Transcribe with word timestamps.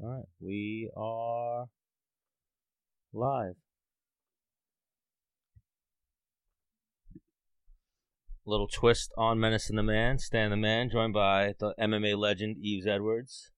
All 0.00 0.08
right, 0.08 0.28
we 0.38 0.88
are 0.96 1.66
live. 3.12 3.54
Little 8.46 8.68
twist 8.68 9.10
on 9.18 9.40
Menace 9.40 9.68
and 9.68 9.76
the 9.76 9.82
Man, 9.82 10.20
Stan 10.20 10.50
the 10.50 10.56
Man, 10.56 10.88
joined 10.88 11.14
by 11.14 11.54
the 11.58 11.74
MMA 11.80 12.16
legend 12.16 12.58
Yves 12.62 12.86
Edwards. 12.86 13.50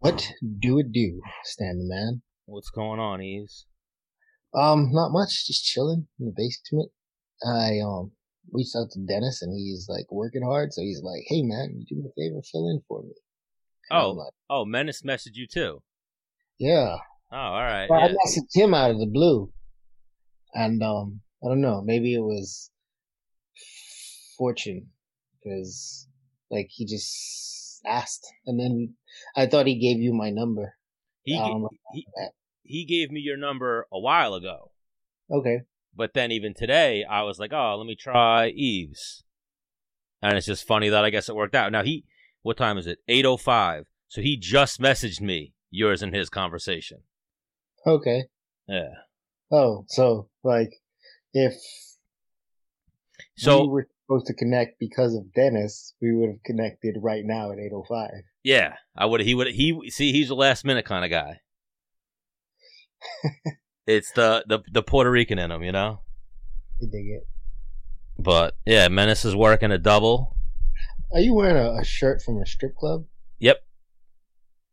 What 0.00 0.30
do 0.58 0.78
it 0.78 0.92
do, 0.92 1.22
Stan 1.44 1.78
the 1.78 1.88
Man? 1.88 2.20
What's 2.44 2.68
going 2.68 3.00
on, 3.00 3.22
Yves? 3.22 3.64
Um, 4.54 4.90
not 4.92 5.12
much, 5.12 5.46
just 5.46 5.64
chilling 5.64 6.08
in 6.20 6.26
the 6.26 6.34
basement. 6.36 6.90
I 7.42 7.80
um 7.80 8.12
reached 8.52 8.76
out 8.76 8.90
to 8.90 9.00
Dennis 9.00 9.40
and 9.40 9.54
he's 9.54 9.86
like 9.88 10.12
working 10.12 10.42
hard, 10.42 10.74
so 10.74 10.82
he's 10.82 11.00
like, 11.02 11.22
"Hey 11.28 11.42
man, 11.42 11.74
you 11.74 11.86
do 11.88 12.02
me 12.02 12.10
a 12.10 12.12
favor, 12.12 12.42
fill 12.42 12.68
in 12.68 12.82
for 12.86 13.02
me." 13.02 13.14
Oh, 13.90 14.10
like, 14.10 14.32
oh, 14.50 14.64
Menace 14.64 15.02
messaged 15.02 15.34
you 15.34 15.46
too. 15.46 15.82
yeah. 16.58 16.96
Oh, 17.32 17.36
all 17.36 17.62
right. 17.62 17.88
Well, 17.90 18.00
I 18.00 18.06
yeah. 18.06 18.14
messaged 18.26 18.54
him 18.54 18.74
out 18.74 18.92
of 18.92 18.98
the 18.98 19.06
blue, 19.06 19.52
and 20.54 20.82
um, 20.82 21.20
I 21.44 21.48
don't 21.48 21.60
know, 21.60 21.82
maybe 21.82 22.14
it 22.14 22.20
was 22.22 22.70
fortune 24.38 24.88
because 25.42 26.06
like 26.50 26.68
he 26.70 26.86
just 26.86 27.80
asked, 27.86 28.26
and 28.46 28.58
then 28.60 28.94
I 29.36 29.46
thought 29.46 29.66
he 29.66 29.78
gave 29.78 29.98
you 29.98 30.12
my 30.14 30.30
number. 30.30 30.76
He, 31.22 31.36
I 31.36 31.48
know 31.48 31.68
he 31.92 32.06
he 32.62 32.84
gave 32.84 33.10
me 33.10 33.20
your 33.20 33.36
number 33.36 33.86
a 33.92 33.98
while 33.98 34.34
ago. 34.34 34.70
Okay. 35.30 35.62
but 35.96 36.12
then 36.14 36.30
even 36.32 36.54
today 36.54 37.04
I 37.08 37.22
was 37.22 37.38
like, 37.38 37.52
oh, 37.52 37.76
let 37.78 37.86
me 37.86 37.96
try 37.96 38.52
Yves, 38.54 39.24
and 40.22 40.36
it's 40.36 40.46
just 40.46 40.66
funny 40.66 40.90
that 40.90 41.04
I 41.04 41.10
guess 41.10 41.28
it 41.28 41.34
worked 41.34 41.54
out. 41.54 41.72
Now 41.72 41.82
he, 41.82 42.04
what 42.44 42.56
time 42.56 42.78
is 42.78 42.86
it? 42.86 42.98
Eight 43.08 43.26
oh 43.26 43.36
five. 43.36 43.86
So 44.06 44.20
he 44.20 44.36
just 44.36 44.80
messaged 44.80 45.20
me 45.20 45.54
yours 45.70 46.00
and 46.02 46.14
his 46.14 46.30
conversation. 46.30 46.98
Okay. 47.84 48.24
Yeah. 48.68 48.90
Oh, 49.50 49.84
so 49.88 50.28
like 50.44 50.70
if 51.32 51.54
So 53.36 53.62
we 53.62 53.68
were 53.68 53.88
supposed 54.06 54.26
to 54.26 54.34
connect 54.34 54.78
because 54.78 55.14
of 55.14 55.32
Dennis, 55.34 55.94
we 56.00 56.14
would 56.14 56.28
have 56.28 56.42
connected 56.44 56.96
right 57.00 57.24
now 57.24 57.50
at 57.50 57.58
805. 57.58 58.10
yeah, 58.44 58.74
I 58.96 59.06
would. 59.06 59.20
He 59.22 59.34
would. 59.34 59.48
He 59.48 59.90
see. 59.90 60.12
He's 60.12 60.30
a 60.30 60.34
last 60.34 60.64
minute 60.64 60.84
kind 60.84 61.04
of 61.04 61.10
guy. 61.10 61.40
it's 63.86 64.12
the, 64.12 64.44
the 64.46 64.60
the 64.70 64.82
Puerto 64.82 65.10
Rican 65.10 65.38
in 65.38 65.50
him, 65.50 65.62
you 65.62 65.72
know. 65.72 66.00
I 66.82 66.86
dig 66.86 67.06
it. 67.08 67.26
But 68.18 68.56
yeah, 68.64 68.88
Menace 68.88 69.24
is 69.24 69.34
working 69.34 69.72
a 69.72 69.78
double. 69.78 70.36
Are 71.12 71.20
you 71.20 71.34
wearing 71.34 71.56
a, 71.56 71.80
a 71.80 71.84
shirt 71.84 72.22
from 72.22 72.40
a 72.40 72.46
strip 72.46 72.76
club? 72.76 73.04
Yep. 73.38 73.58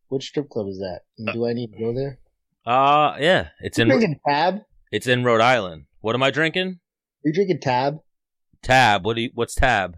Which 0.09 0.25
strip 0.27 0.49
club 0.49 0.67
is 0.67 0.79
that? 0.79 1.01
And 1.17 1.29
Do 1.33 1.45
I 1.45 1.53
need 1.53 1.73
to 1.73 1.79
go 1.79 1.93
there? 1.93 2.19
Uh 2.65 3.15
yeah. 3.19 3.49
It's 3.59 3.77
You 3.77 3.83
in 3.83 3.87
drinking 3.89 4.19
Tab? 4.27 4.61
it's 4.91 5.07
in 5.07 5.23
Rhode 5.23 5.41
Island. 5.41 5.85
What 6.01 6.15
am 6.15 6.23
I 6.23 6.31
drinking? 6.31 6.79
you 7.23 7.33
drinking 7.33 7.59
Tab? 7.61 7.99
Tab. 8.61 9.05
What 9.05 9.15
do 9.15 9.21
you, 9.23 9.29
what's 9.33 9.55
tab? 9.55 9.97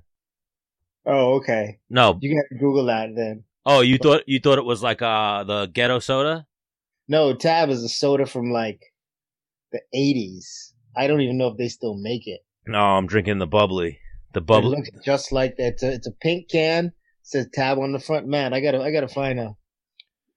Oh, 1.06 1.34
okay. 1.36 1.80
No. 1.90 2.17
You 2.22 2.42
to 2.50 2.56
Google 2.58 2.86
that 2.86 3.09
then. 3.16 3.44
Oh, 3.66 3.81
you 3.81 3.97
thought 3.97 4.23
you 4.28 4.40
thought 4.40 4.58
it 4.58 4.66
was 4.66 4.81
like 4.84 5.02
uh 5.02 5.44
the 5.44 5.66
ghetto 5.68 6.00
soda? 6.00 6.45
No, 7.08 7.34
Tab 7.36 7.70
is 7.70 7.84
a 7.84 7.90
soda 7.90 8.25
from 8.25 8.52
like 8.52 8.81
the 9.73 9.81
80s. 9.94 10.72
I 10.95 11.08
don't 11.08 11.22
even 11.22 11.38
know 11.38 11.47
if 11.47 11.58
they 11.58 11.68
still 11.68 11.95
make 11.95 12.28
it. 12.28 12.42
No, 12.66 12.78
I'm 12.80 13.08
drinking 13.08 13.40
the 13.40 13.47
bubbly. 13.47 14.00
The 14.34 14.42
It 14.42 14.66
looks 14.66 14.89
just 15.06 15.31
like 15.31 15.58
that. 15.58 15.73
It's 15.73 15.84
a, 15.84 15.92
it's 15.94 16.08
a 16.08 16.12
pink 16.12 16.50
can. 16.50 16.88
It 16.88 16.94
says 17.22 17.48
Tab 17.53 17.78
on 17.78 17.92
the 17.92 18.00
front. 18.00 18.28
Man, 18.28 18.53
I 18.53 18.62
gotta 18.62 18.81
I 18.81 18.92
gotta 18.92 19.08
find 19.08 19.40
a 19.40 19.56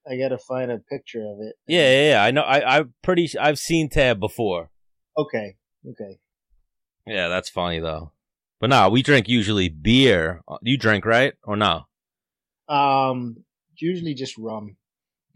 I 0.08 0.16
gotta 0.16 0.38
find 0.38 0.70
a 0.70 0.78
picture 0.78 1.20
of 1.20 1.40
it. 1.40 1.56
Yeah, 1.66 1.90
yeah, 1.90 2.10
yeah. 2.10 2.24
I 2.24 2.30
know. 2.30 2.42
I 2.42 2.78
I'm 2.78 2.94
pretty. 3.02 3.30
I've 3.38 3.58
seen 3.58 3.88
tab 3.88 4.20
before. 4.20 4.70
Okay. 5.18 5.56
Okay. 5.88 6.18
Yeah, 7.06 7.28
that's 7.28 7.48
funny 7.48 7.80
though. 7.80 8.12
But 8.60 8.70
no, 8.70 8.88
we 8.88 9.02
drink 9.02 9.28
usually 9.28 9.68
beer. 9.68 10.42
You 10.62 10.78
drink 10.78 11.04
right 11.04 11.34
or 11.42 11.56
no? 11.56 11.86
Um, 12.68 13.44
usually 13.76 14.14
just 14.14 14.36
rum. 14.38 14.76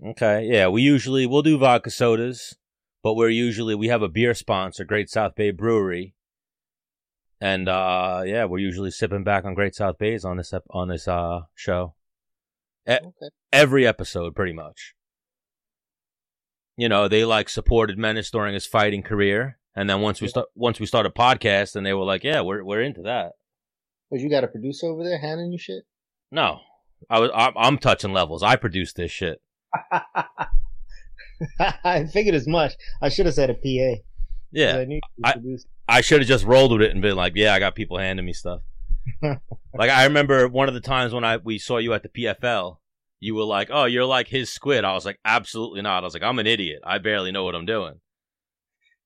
Okay, 0.04 0.48
yeah. 0.50 0.68
We 0.68 0.82
usually 0.82 1.26
we'll 1.26 1.42
do 1.42 1.58
vodka 1.58 1.90
sodas, 1.90 2.56
but 3.02 3.14
we're 3.14 3.28
usually 3.28 3.74
we 3.74 3.88
have 3.88 4.02
a 4.02 4.08
beer 4.08 4.34
sponsor, 4.34 4.84
Great 4.84 5.10
South 5.10 5.34
Bay 5.34 5.50
Brewery, 5.50 6.14
and 7.40 7.68
uh 7.68 8.22
yeah, 8.26 8.44
we're 8.44 8.58
usually 8.58 8.90
sipping 8.90 9.24
back 9.24 9.44
on 9.44 9.54
Great 9.54 9.74
South 9.74 9.98
Bays 9.98 10.24
on 10.24 10.36
this 10.36 10.52
ep- 10.52 10.64
on 10.70 10.88
this 10.88 11.06
uh 11.08 11.42
show. 11.54 11.94
E- 12.88 12.92
Okay. 12.92 13.28
every 13.52 13.86
episode, 13.86 14.34
pretty 14.34 14.52
much. 14.52 14.94
You 16.76 16.88
know, 16.88 17.08
they 17.08 17.24
like 17.24 17.48
supported 17.48 17.98
Menace 17.98 18.30
during 18.30 18.54
his 18.54 18.66
fighting 18.66 19.02
career, 19.02 19.58
and 19.76 19.88
then 19.90 20.00
once 20.00 20.20
we 20.20 20.28
start 20.28 20.48
once 20.54 20.80
we 20.80 20.86
started 20.86 21.10
a 21.10 21.18
podcast, 21.18 21.76
and 21.76 21.84
they 21.84 21.92
were 21.92 22.04
like, 22.04 22.24
"Yeah, 22.24 22.40
we're 22.40 22.64
we're 22.64 22.82
into 22.82 23.02
that." 23.02 23.32
But 24.10 24.20
you 24.20 24.30
got 24.30 24.44
a 24.44 24.48
producer 24.48 24.86
over 24.86 25.04
there 25.04 25.18
handing 25.18 25.52
you 25.52 25.58
shit. 25.58 25.84
No, 26.32 26.60
I 27.10 27.20
was 27.20 27.30
I'm, 27.34 27.52
I'm 27.56 27.78
touching 27.78 28.12
levels. 28.12 28.42
I 28.42 28.56
produced 28.56 28.96
this 28.96 29.10
shit. 29.10 29.40
I 31.60 32.04
figured 32.06 32.34
as 32.34 32.46
much. 32.46 32.74
I 33.00 33.08
should 33.08 33.26
have 33.26 33.34
said 33.34 33.50
a 33.50 33.54
PA. 33.54 34.02
Yeah, 34.52 34.84
I 35.24 35.30
I-. 35.30 35.34
I 35.90 36.02
should 36.02 36.20
have 36.20 36.28
just 36.28 36.44
rolled 36.44 36.70
with 36.70 36.82
it 36.82 36.92
and 36.92 37.02
been 37.02 37.16
like, 37.16 37.32
"Yeah, 37.34 37.52
I 37.52 37.58
got 37.58 37.74
people 37.74 37.98
handing 37.98 38.24
me 38.24 38.32
stuff." 38.32 38.60
like 39.22 39.90
I 39.90 40.04
remember 40.04 40.46
one 40.46 40.68
of 40.68 40.74
the 40.74 40.80
times 40.80 41.12
when 41.12 41.24
I 41.24 41.38
we 41.38 41.58
saw 41.58 41.78
you 41.78 41.92
at 41.94 42.04
the 42.04 42.08
PFL, 42.08 42.76
you 43.18 43.34
were 43.34 43.44
like, 43.44 43.70
"Oh, 43.72 43.86
you're 43.86 44.04
like 44.04 44.28
his 44.28 44.50
squid." 44.50 44.84
I 44.84 44.92
was 44.92 45.04
like, 45.04 45.18
"Absolutely 45.24 45.82
not." 45.82 46.04
I 46.04 46.06
was 46.06 46.14
like, 46.14 46.22
"I'm 46.22 46.38
an 46.38 46.46
idiot. 46.46 46.80
I 46.84 46.98
barely 46.98 47.32
know 47.32 47.42
what 47.42 47.56
I'm 47.56 47.66
doing." 47.66 48.00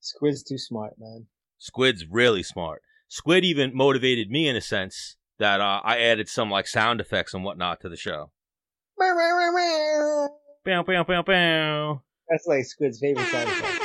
Squid's 0.00 0.42
too 0.42 0.58
smart, 0.58 0.92
man. 0.98 1.26
Squid's 1.56 2.04
really 2.06 2.42
smart. 2.42 2.82
Squid 3.08 3.46
even 3.46 3.74
motivated 3.74 4.30
me 4.30 4.46
in 4.46 4.54
a 4.54 4.60
sense 4.60 5.16
that 5.38 5.62
uh, 5.62 5.80
I 5.82 5.98
added 6.00 6.28
some 6.28 6.50
like 6.50 6.66
sound 6.66 7.00
effects 7.00 7.32
and 7.32 7.44
whatnot 7.44 7.80
to 7.80 7.88
the 7.88 7.96
show. 7.96 8.30
Bow, 10.66 10.82
bow, 10.82 11.04
bow, 11.04 11.22
bow. 11.22 12.02
That's 12.28 12.46
like 12.46 12.66
Squid's 12.66 12.98
favorite 13.00 13.26
sound 13.28 13.48
effect. 13.48 13.80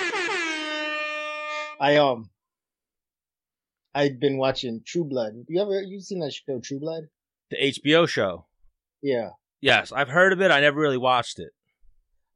I 1.80 1.96
um, 1.96 2.30
I've 3.94 4.20
been 4.20 4.38
watching 4.38 4.82
True 4.86 5.06
Blood. 5.06 5.34
You 5.48 5.62
ever 5.62 5.82
you 5.82 6.00
seen 6.00 6.20
that 6.20 6.34
show 6.34 6.60
True 6.60 6.80
Blood? 6.80 7.04
The 7.50 7.58
HBO 7.58 8.08
show. 8.08 8.46
Yeah, 9.02 9.30
Yes, 9.62 9.92
I've 9.92 10.08
heard 10.10 10.34
of 10.34 10.42
it. 10.42 10.52
I 10.52 10.62
never 10.62 10.80
really 10.80 10.98
watched 10.98 11.40
it. 11.40 11.52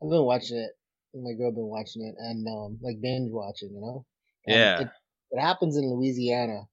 I've 0.01 0.09
been 0.09 0.23
watching 0.23 0.57
it. 0.57 0.71
My 1.15 1.33
girl 1.33 1.51
been 1.51 1.67
watching 1.67 2.03
it 2.03 2.15
and 2.17 2.45
um, 2.47 2.79
like 2.81 2.99
binge 3.01 3.31
watching, 3.31 3.69
you 3.73 3.81
know. 3.81 4.05
And 4.45 4.55
Yeah. 4.55 4.81
It, 4.81 4.87
it 5.31 5.39
happens 5.39 5.77
in 5.77 5.89
Louisiana, 5.89 6.63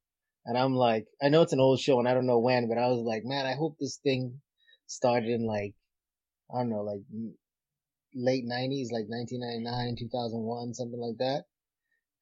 and 0.45 0.59
I'm 0.59 0.75
like, 0.75 1.07
I 1.23 1.29
know 1.29 1.43
it's 1.43 1.53
an 1.53 1.61
old 1.61 1.79
show 1.79 1.99
and 1.99 2.09
I 2.09 2.15
don't 2.15 2.27
know 2.27 2.39
when, 2.39 2.69
but 2.69 2.79
I 2.79 2.89
was 2.89 3.03
like, 3.03 3.23
man, 3.25 3.47
I 3.47 3.55
hope 3.55 3.77
this 3.79 3.99
thing 4.03 4.41
started 4.87 5.29
in 5.29 5.47
like, 5.47 5.75
I 6.53 6.59
don't 6.59 6.71
know, 6.71 6.83
like 6.83 7.01
late 8.15 8.45
'90s, 8.45 8.91
like 8.91 9.07
1999, 9.09 9.97
2001, 9.99 10.75
something 10.75 11.01
like 11.01 11.19
that. 11.19 11.45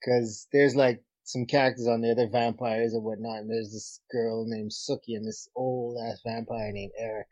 Because 0.01 0.47
there's 0.53 0.77
like 0.77 1.03
some 1.29 1.45
characters 1.45 1.87
on 1.87 2.01
there, 2.01 2.15
they're 2.15 2.31
vampires 2.31 2.95
and 2.95 3.05
whatnot, 3.05 3.41
and 3.41 3.51
there's 3.51 3.71
this 3.71 4.01
girl 4.11 4.47
named 4.47 4.71
Sookie 4.71 5.15
and 5.15 5.27
this 5.27 5.47
old 5.55 5.99
ass 6.03 6.23
vampire 6.25 6.73
named 6.73 6.93
Eric, 6.99 7.29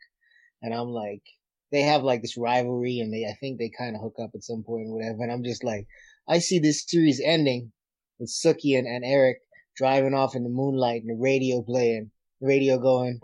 and 0.61 0.71
I'm 0.71 0.89
like, 0.89 1.23
they 1.71 1.81
have 1.81 2.03
like 2.03 2.21
this 2.21 2.37
rivalry, 2.37 2.99
and 2.99 3.11
they, 3.11 3.25
I 3.25 3.33
think 3.39 3.57
they 3.57 3.71
kind 3.75 3.95
of 3.95 4.01
hook 4.03 4.17
up 4.21 4.29
at 4.35 4.43
some 4.43 4.63
point 4.63 4.87
or 4.87 4.93
whatever, 4.93 5.23
and 5.23 5.31
I'm 5.31 5.43
just 5.43 5.63
like, 5.63 5.87
I 6.29 6.37
see 6.37 6.59
this 6.59 6.83
series 6.87 7.19
ending 7.19 7.71
with 8.19 8.29
Sookie 8.29 8.77
and, 8.77 8.85
and 8.85 9.03
Eric 9.03 9.39
driving 9.75 10.13
off 10.13 10.35
in 10.35 10.43
the 10.43 10.49
moonlight 10.49 11.01
and 11.01 11.09
the 11.09 11.19
radio 11.19 11.63
playing, 11.63 12.11
the 12.39 12.47
radio 12.47 12.77
going, 12.77 13.19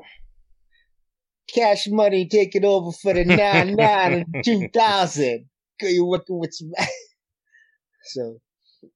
Cash 1.54 1.86
Money 1.88 2.28
taking 2.28 2.66
over 2.66 2.92
for 2.92 3.14
the 3.14 3.26
9 3.26 3.76
9 3.76 4.14
and 4.14 4.26
2000. 4.44 5.46
You're 5.82 6.06
working 6.06 6.40
with 6.40 6.52
some. 6.52 6.72
so, 8.06 8.40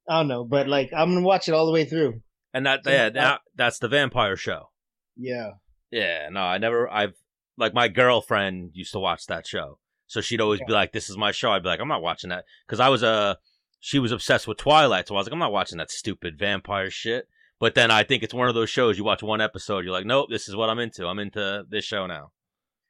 I 0.09 0.19
don't 0.19 0.27
know, 0.27 0.43
but 0.43 0.67
like, 0.67 0.91
I'm 0.95 1.13
gonna 1.13 1.25
watch 1.25 1.47
it 1.47 1.53
all 1.53 1.65
the 1.65 1.71
way 1.71 1.85
through. 1.85 2.21
And 2.53 2.65
that 2.65 2.81
yeah, 2.85 3.09
that, 3.09 3.41
that's 3.55 3.79
the 3.79 3.87
vampire 3.87 4.35
show. 4.35 4.69
Yeah. 5.15 5.51
Yeah, 5.91 6.29
no, 6.31 6.41
I 6.41 6.57
never. 6.57 6.89
I've 6.91 7.13
like 7.57 7.73
my 7.73 7.87
girlfriend 7.87 8.71
used 8.73 8.91
to 8.93 8.99
watch 8.99 9.25
that 9.27 9.47
show, 9.47 9.79
so 10.05 10.21
she'd 10.21 10.41
always 10.41 10.59
be 10.65 10.73
like, 10.73 10.91
"This 10.91 11.09
is 11.09 11.17
my 11.17 11.31
show." 11.31 11.51
I'd 11.51 11.63
be 11.63 11.69
like, 11.69 11.79
"I'm 11.79 11.87
not 11.87 12.01
watching 12.01 12.29
that," 12.29 12.45
because 12.65 12.79
I 12.79 12.89
was 12.89 13.03
a. 13.03 13.07
Uh, 13.07 13.35
she 13.79 13.99
was 13.99 14.11
obsessed 14.11 14.47
with 14.47 14.57
Twilight, 14.57 15.07
so 15.07 15.15
I 15.15 15.19
was 15.19 15.27
like, 15.27 15.33
"I'm 15.33 15.39
not 15.39 15.51
watching 15.53 15.77
that 15.77 15.91
stupid 15.91 16.37
vampire 16.37 16.89
shit." 16.89 17.27
But 17.59 17.73
then 17.73 17.89
I 17.89 18.03
think 18.03 18.21
it's 18.21 18.33
one 18.33 18.49
of 18.49 18.55
those 18.55 18.69
shows 18.69 18.97
you 18.97 19.03
watch 19.03 19.23
one 19.23 19.41
episode, 19.41 19.83
you're 19.85 19.93
like, 19.93 20.05
"Nope, 20.05 20.27
this 20.29 20.49
is 20.49 20.55
what 20.55 20.69
I'm 20.69 20.79
into. 20.79 21.07
I'm 21.07 21.19
into 21.19 21.63
this 21.69 21.85
show 21.85 22.05
now." 22.05 22.31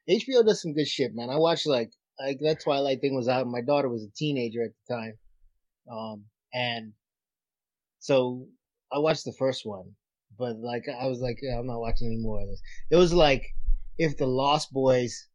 HBO 0.09 0.45
does 0.45 0.61
some 0.61 0.73
good 0.73 0.87
shit, 0.87 1.13
man. 1.13 1.29
I 1.29 1.37
watched 1.37 1.67
like 1.67 1.91
like 2.19 2.39
that 2.41 2.61
Twilight 2.63 3.01
thing 3.01 3.15
was 3.15 3.27
out. 3.27 3.43
and 3.43 3.51
My 3.51 3.61
daughter 3.61 3.89
was 3.89 4.03
a 4.03 4.11
teenager 4.15 4.63
at 4.63 4.71
the 4.87 4.93
time, 4.95 5.13
um, 5.91 6.25
and 6.53 6.93
so 7.99 8.47
I 8.91 8.99
watched 8.99 9.25
the 9.25 9.33
first 9.33 9.65
one, 9.65 9.91
but 10.37 10.57
like 10.57 10.85
I 10.87 11.07
was 11.07 11.19
like, 11.19 11.39
yeah, 11.41 11.59
I'm 11.59 11.67
not 11.67 11.79
watching 11.79 12.07
any 12.07 12.17
more 12.17 12.41
of 12.41 12.47
this. 12.47 12.61
It 12.91 12.95
was 12.95 13.13
like 13.13 13.45
if 13.97 14.17
the 14.17 14.27
Lost 14.27 14.71
Boys 14.71 15.27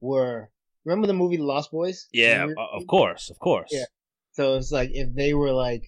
were 0.00 0.50
remember 0.84 1.06
the 1.06 1.14
movie 1.14 1.36
The 1.36 1.44
Lost 1.44 1.70
Boys? 1.70 2.06
Yeah, 2.12 2.42
Remember? 2.42 2.60
of 2.60 2.86
course, 2.86 3.30
of 3.30 3.38
course. 3.38 3.70
Yeah. 3.72 3.84
So 4.32 4.56
it's 4.56 4.72
like 4.72 4.90
if 4.92 5.14
they 5.14 5.34
were 5.34 5.52
like 5.52 5.84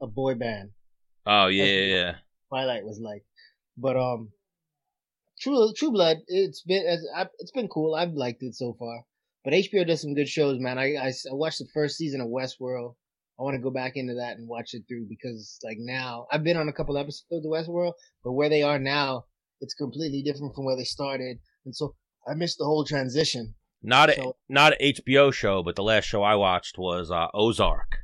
a 0.00 0.06
boy 0.06 0.34
band, 0.34 0.70
Oh 1.26 1.46
yeah, 1.46 1.64
yeah, 1.64 1.94
yeah. 1.94 2.14
Twilight 2.48 2.84
was 2.84 3.00
like. 3.00 3.24
But 3.76 3.96
um, 3.96 4.30
True 5.40 5.72
True 5.76 5.90
Blood, 5.90 6.18
it's 6.26 6.62
been 6.62 6.84
it's, 6.86 7.06
it's 7.38 7.52
been 7.52 7.68
cool. 7.68 7.94
I've 7.94 8.12
liked 8.12 8.42
it 8.42 8.54
so 8.54 8.74
far. 8.78 9.04
But 9.44 9.52
HBO 9.52 9.86
does 9.86 10.00
some 10.00 10.14
good 10.14 10.28
shows, 10.28 10.58
man. 10.58 10.78
I 10.78 10.94
I 10.96 11.12
watched 11.26 11.58
the 11.58 11.68
first 11.72 11.96
season 11.96 12.20
of 12.20 12.28
Westworld. 12.28 12.94
I 13.38 13.42
want 13.42 13.54
to 13.56 13.62
go 13.62 13.70
back 13.70 13.96
into 13.96 14.14
that 14.14 14.36
and 14.36 14.48
watch 14.48 14.74
it 14.74 14.84
through 14.88 15.06
because 15.08 15.58
like 15.64 15.78
now 15.80 16.26
I've 16.30 16.44
been 16.44 16.56
on 16.56 16.68
a 16.68 16.72
couple 16.72 16.96
episodes 16.96 17.24
of 17.32 17.42
the 17.42 17.48
Westworld, 17.48 17.94
but 18.22 18.32
where 18.32 18.48
they 18.48 18.62
are 18.62 18.78
now, 18.78 19.24
it's 19.60 19.74
completely 19.74 20.22
different 20.22 20.54
from 20.54 20.64
where 20.64 20.76
they 20.76 20.84
started, 20.84 21.38
and 21.64 21.74
so 21.74 21.94
I 22.28 22.34
missed 22.34 22.58
the 22.58 22.64
whole 22.64 22.84
transition. 22.84 23.54
Not 23.82 24.08
a 24.10 24.14
So- 24.14 24.36
not 24.48 24.72
an 24.74 24.78
HBO 24.80 25.32
show, 25.32 25.62
but 25.62 25.76
the 25.76 25.82
last 25.82 26.04
show 26.04 26.22
I 26.22 26.36
watched 26.36 26.78
was 26.78 27.10
uh, 27.10 27.26
Ozark. 27.34 27.98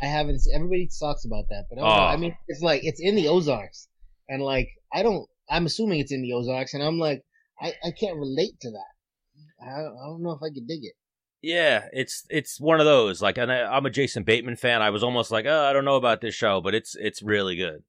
I 0.00 0.06
haven't. 0.06 0.40
Everybody 0.54 0.88
talks 0.98 1.24
about 1.24 1.44
that, 1.50 1.66
but 1.68 1.78
I. 1.78 1.82
Oh. 1.82 2.06
I 2.14 2.16
mean, 2.16 2.34
it's 2.48 2.62
like 2.62 2.82
it's 2.84 3.00
in 3.00 3.14
the 3.14 3.28
Ozarks, 3.28 3.88
and 4.28 4.42
like 4.42 4.68
I 4.92 5.02
don't. 5.02 5.28
I'm 5.50 5.66
assuming 5.66 6.00
it's 6.00 6.12
in 6.12 6.22
the 6.22 6.32
Ozarks, 6.32 6.72
and 6.74 6.82
I'm 6.82 6.98
like, 6.98 7.22
I, 7.60 7.74
I 7.84 7.90
can't 7.90 8.16
relate 8.16 8.58
to 8.60 8.70
that. 8.70 9.64
I, 9.64 9.80
I 9.80 10.06
don't 10.06 10.22
know 10.22 10.32
if 10.32 10.42
I 10.42 10.48
could 10.48 10.66
dig 10.66 10.84
it. 10.84 10.94
Yeah, 11.42 11.88
it's 11.92 12.24
it's 12.30 12.60
one 12.60 12.78
of 12.78 12.86
those. 12.86 13.20
Like, 13.20 13.36
and 13.36 13.50
I, 13.50 13.62
I'm 13.64 13.84
a 13.84 13.90
Jason 13.90 14.22
Bateman 14.22 14.56
fan. 14.56 14.80
I 14.80 14.90
was 14.90 15.02
almost 15.02 15.30
like, 15.32 15.44
oh, 15.46 15.64
I 15.64 15.72
don't 15.72 15.84
know 15.84 15.96
about 15.96 16.20
this 16.20 16.34
show, 16.34 16.60
but 16.60 16.74
it's 16.74 16.94
it's 16.94 17.22
really 17.22 17.56
good. 17.56 17.82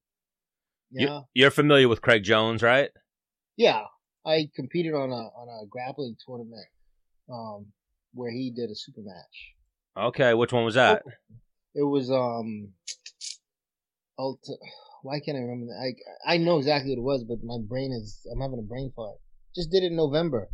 You- 0.91 1.07
Yeah, 1.07 1.19
You're 1.33 1.51
familiar 1.51 1.88
with 1.88 2.01
Craig 2.01 2.23
Jones, 2.23 2.61
right? 2.63 2.89
yeah. 3.57 3.83
I 4.25 4.47
competed 4.55 4.94
on 4.94 5.09
a 5.11 5.15
on 5.41 5.47
a 5.50 5.67
grappling 5.67 6.15
tournament, 6.25 6.65
um, 7.29 7.67
where 8.13 8.31
he 8.31 8.51
did 8.55 8.69
a 8.71 8.75
super 8.75 9.01
match. 9.01 9.35
Okay, 10.07 10.33
which 10.33 10.53
one 10.53 10.63
was 10.63 10.75
that? 10.75 11.03
It 11.75 11.83
was 11.83 12.09
um, 12.09 12.69
Ulti- 14.19 14.57
Why 15.03 15.19
can't 15.19 15.38
I 15.38 15.41
remember 15.41 15.65
that? 15.67 15.94
I 16.27 16.35
I 16.35 16.38
know 16.38 16.57
exactly 16.57 16.91
what 16.91 17.00
it 17.00 17.03
was, 17.03 17.23
but 17.25 17.44
my 17.44 17.57
brain 17.67 17.91
is. 17.91 18.25
I'm 18.31 18.39
having 18.39 18.59
a 18.59 18.61
brain 18.67 18.91
fart. 18.95 19.17
Just 19.53 19.69
did 19.71 19.83
it 19.83 19.88
in 19.88 19.95
November. 19.97 20.47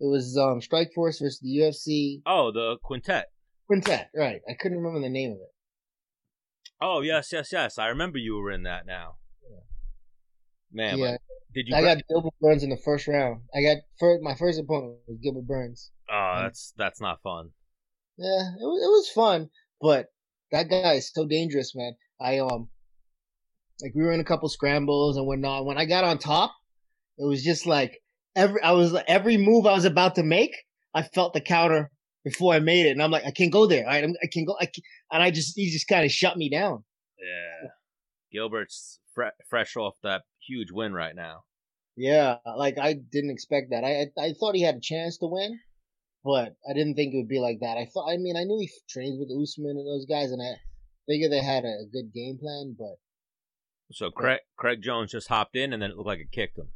It 0.00 0.06
was 0.06 0.36
um 0.36 0.60
Strikeforce 0.60 1.20
versus 1.20 1.40
the 1.40 1.58
UFC 1.58 2.22
Oh, 2.26 2.52
the 2.52 2.76
quintet. 2.82 3.26
Quintet. 3.66 4.10
Right. 4.14 4.40
I 4.48 4.54
couldn't 4.54 4.78
remember 4.78 5.00
the 5.00 5.08
name 5.08 5.32
of 5.32 5.38
it. 5.38 5.52
Oh 6.80 7.00
yes, 7.00 7.32
yes, 7.32 7.50
yes. 7.52 7.78
I 7.78 7.86
remember 7.88 8.18
you 8.18 8.36
were 8.36 8.50
in 8.50 8.64
that 8.64 8.86
now. 8.86 9.16
Man, 10.72 10.98
yeah, 10.98 11.16
did 11.54 11.68
you? 11.68 11.74
I 11.74 11.80
got 11.80 12.02
Gilbert 12.08 12.34
Burns 12.40 12.62
in 12.62 12.68
the 12.70 12.76
first 12.76 13.08
round. 13.08 13.40
I 13.54 13.62
got 13.62 13.78
first, 13.98 14.22
my 14.22 14.34
first 14.34 14.60
opponent 14.60 14.96
was 15.06 15.18
Gilbert 15.22 15.46
Burns. 15.46 15.90
oh, 16.10 16.40
that's 16.42 16.74
that's 16.76 17.00
not 17.00 17.22
fun. 17.22 17.50
Yeah, 18.18 18.50
it 18.60 18.64
was 18.64 18.82
it 18.82 18.90
was 18.90 19.10
fun, 19.14 19.48
but 19.80 20.08
that 20.52 20.68
guy 20.68 20.94
is 20.94 21.10
so 21.14 21.24
dangerous, 21.26 21.74
man. 21.74 21.94
I 22.20 22.40
um, 22.40 22.68
like 23.80 23.94
we 23.94 24.02
were 24.02 24.12
in 24.12 24.20
a 24.20 24.24
couple 24.24 24.48
scrambles 24.50 25.16
and 25.16 25.26
whatnot. 25.26 25.64
When 25.64 25.78
I 25.78 25.86
got 25.86 26.04
on 26.04 26.18
top, 26.18 26.52
it 27.16 27.24
was 27.24 27.42
just 27.42 27.64
like 27.64 28.02
every 28.36 28.62
I 28.62 28.72
was 28.72 28.94
every 29.08 29.36
move 29.36 29.66
I 29.66 29.72
was 29.72 29.84
about 29.84 30.14
to 30.16 30.22
make, 30.22 30.54
I 30.94 31.02
felt 31.02 31.32
the 31.32 31.40
counter 31.40 31.90
before 32.24 32.54
I 32.54 32.60
made 32.60 32.86
it, 32.86 32.90
and 32.90 33.02
I'm 33.02 33.10
like, 33.10 33.24
I 33.24 33.30
can't 33.30 33.52
go 33.52 33.66
there. 33.66 33.84
All 33.84 33.90
right, 33.90 34.04
I'm, 34.04 34.14
I 34.22 34.26
can't 34.26 34.46
go. 34.46 34.56
I 34.60 34.66
can't, 34.66 34.84
and 35.10 35.22
I 35.22 35.30
just 35.30 35.54
he 35.56 35.70
just 35.70 35.88
kind 35.88 36.04
of 36.04 36.12
shut 36.12 36.36
me 36.36 36.48
down. 36.48 36.84
Yeah, 37.18 37.68
Gilbert's 38.32 39.00
fre- 39.14 39.36
fresh 39.48 39.76
off 39.76 39.94
that 40.02 40.22
huge 40.46 40.70
win 40.70 40.92
right 40.92 41.14
now. 41.16 41.44
Yeah, 41.96 42.36
like 42.56 42.78
I 42.78 42.92
didn't 42.94 43.30
expect 43.30 43.70
that. 43.70 43.82
I 43.84 44.06
I, 44.20 44.26
I 44.26 44.32
thought 44.38 44.54
he 44.54 44.62
had 44.62 44.76
a 44.76 44.80
chance 44.80 45.16
to 45.18 45.26
win, 45.26 45.58
but 46.24 46.54
I 46.68 46.74
didn't 46.74 46.94
think 46.94 47.14
it 47.14 47.16
would 47.16 47.28
be 47.28 47.40
like 47.40 47.60
that. 47.60 47.78
I 47.78 47.86
thought. 47.86 48.10
I 48.10 48.16
mean, 48.18 48.36
I 48.36 48.44
knew 48.44 48.58
he 48.60 48.70
trains 48.88 49.18
with 49.18 49.30
Usman 49.30 49.76
and 49.78 49.86
those 49.86 50.06
guys, 50.06 50.30
and 50.30 50.42
I 50.42 50.60
figured 51.08 51.32
they 51.32 51.42
had 51.42 51.64
a 51.64 51.86
good 51.92 52.12
game 52.12 52.38
plan. 52.38 52.76
But 52.78 52.96
So 53.92 54.10
Craig 54.10 54.40
Craig 54.56 54.82
Jones 54.82 55.12
just 55.12 55.28
hopped 55.28 55.56
in, 55.56 55.72
and 55.72 55.80
then 55.80 55.90
it 55.90 55.96
looked 55.96 56.08
like 56.08 56.20
it 56.20 56.32
kicked 56.32 56.58
him. 56.58 56.68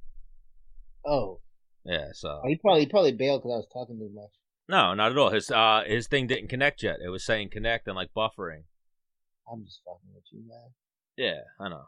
oh, 1.05 1.41
Yeah, 1.85 2.09
so 2.13 2.43
he 2.47 2.57
probably 2.57 2.81
he 2.81 2.87
probably 2.87 3.13
bailed 3.13 3.43
because 3.43 3.53
I 3.53 3.57
was 3.57 3.69
talking 3.73 3.99
too 3.99 4.11
much. 4.15 4.31
no, 4.69 4.95
not 4.95 5.13
at 5.13 5.19
all. 5.19 5.31
His 5.31 5.51
uh 5.51 5.83
his 5.87 6.07
thing 6.09 6.27
didn't 6.27 6.49
connect 6.49 6.83
yet. 6.83 6.99
It 7.05 7.09
was 7.09 7.25
saying 7.25 7.51
connect 7.51 7.87
and 7.87 7.97
like 7.97 8.11
buffering. 8.17 8.65
I'm 9.51 9.65
just 9.65 9.81
fucking 9.85 10.15
with 10.15 10.25
you, 10.31 10.43
man. 10.47 10.71
Yeah, 11.17 11.41
I 11.59 11.69
know. 11.69 11.85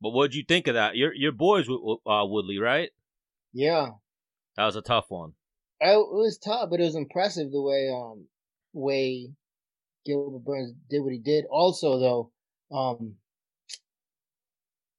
But 0.00 0.10
what'd 0.10 0.34
you 0.34 0.44
think 0.46 0.66
of 0.68 0.74
that? 0.74 0.96
Your 0.96 1.12
your 1.14 1.32
boys 1.32 1.68
with 1.68 1.80
uh, 2.06 2.24
Woodley, 2.26 2.58
right? 2.58 2.90
Yeah, 3.52 3.88
That 4.56 4.66
was 4.66 4.76
a 4.76 4.82
tough 4.82 5.06
one. 5.08 5.32
I, 5.82 5.92
it 5.92 5.96
was 5.96 6.38
tough, 6.38 6.68
but 6.70 6.80
it 6.80 6.84
was 6.84 6.96
impressive 6.96 7.50
the 7.50 7.60
way 7.60 7.90
um 7.90 8.26
way 8.72 9.30
Gilbert 10.04 10.44
Burns 10.44 10.72
did 10.90 11.00
what 11.00 11.12
he 11.12 11.18
did. 11.18 11.44
Also, 11.50 11.98
though, 11.98 12.30
um, 12.76 13.14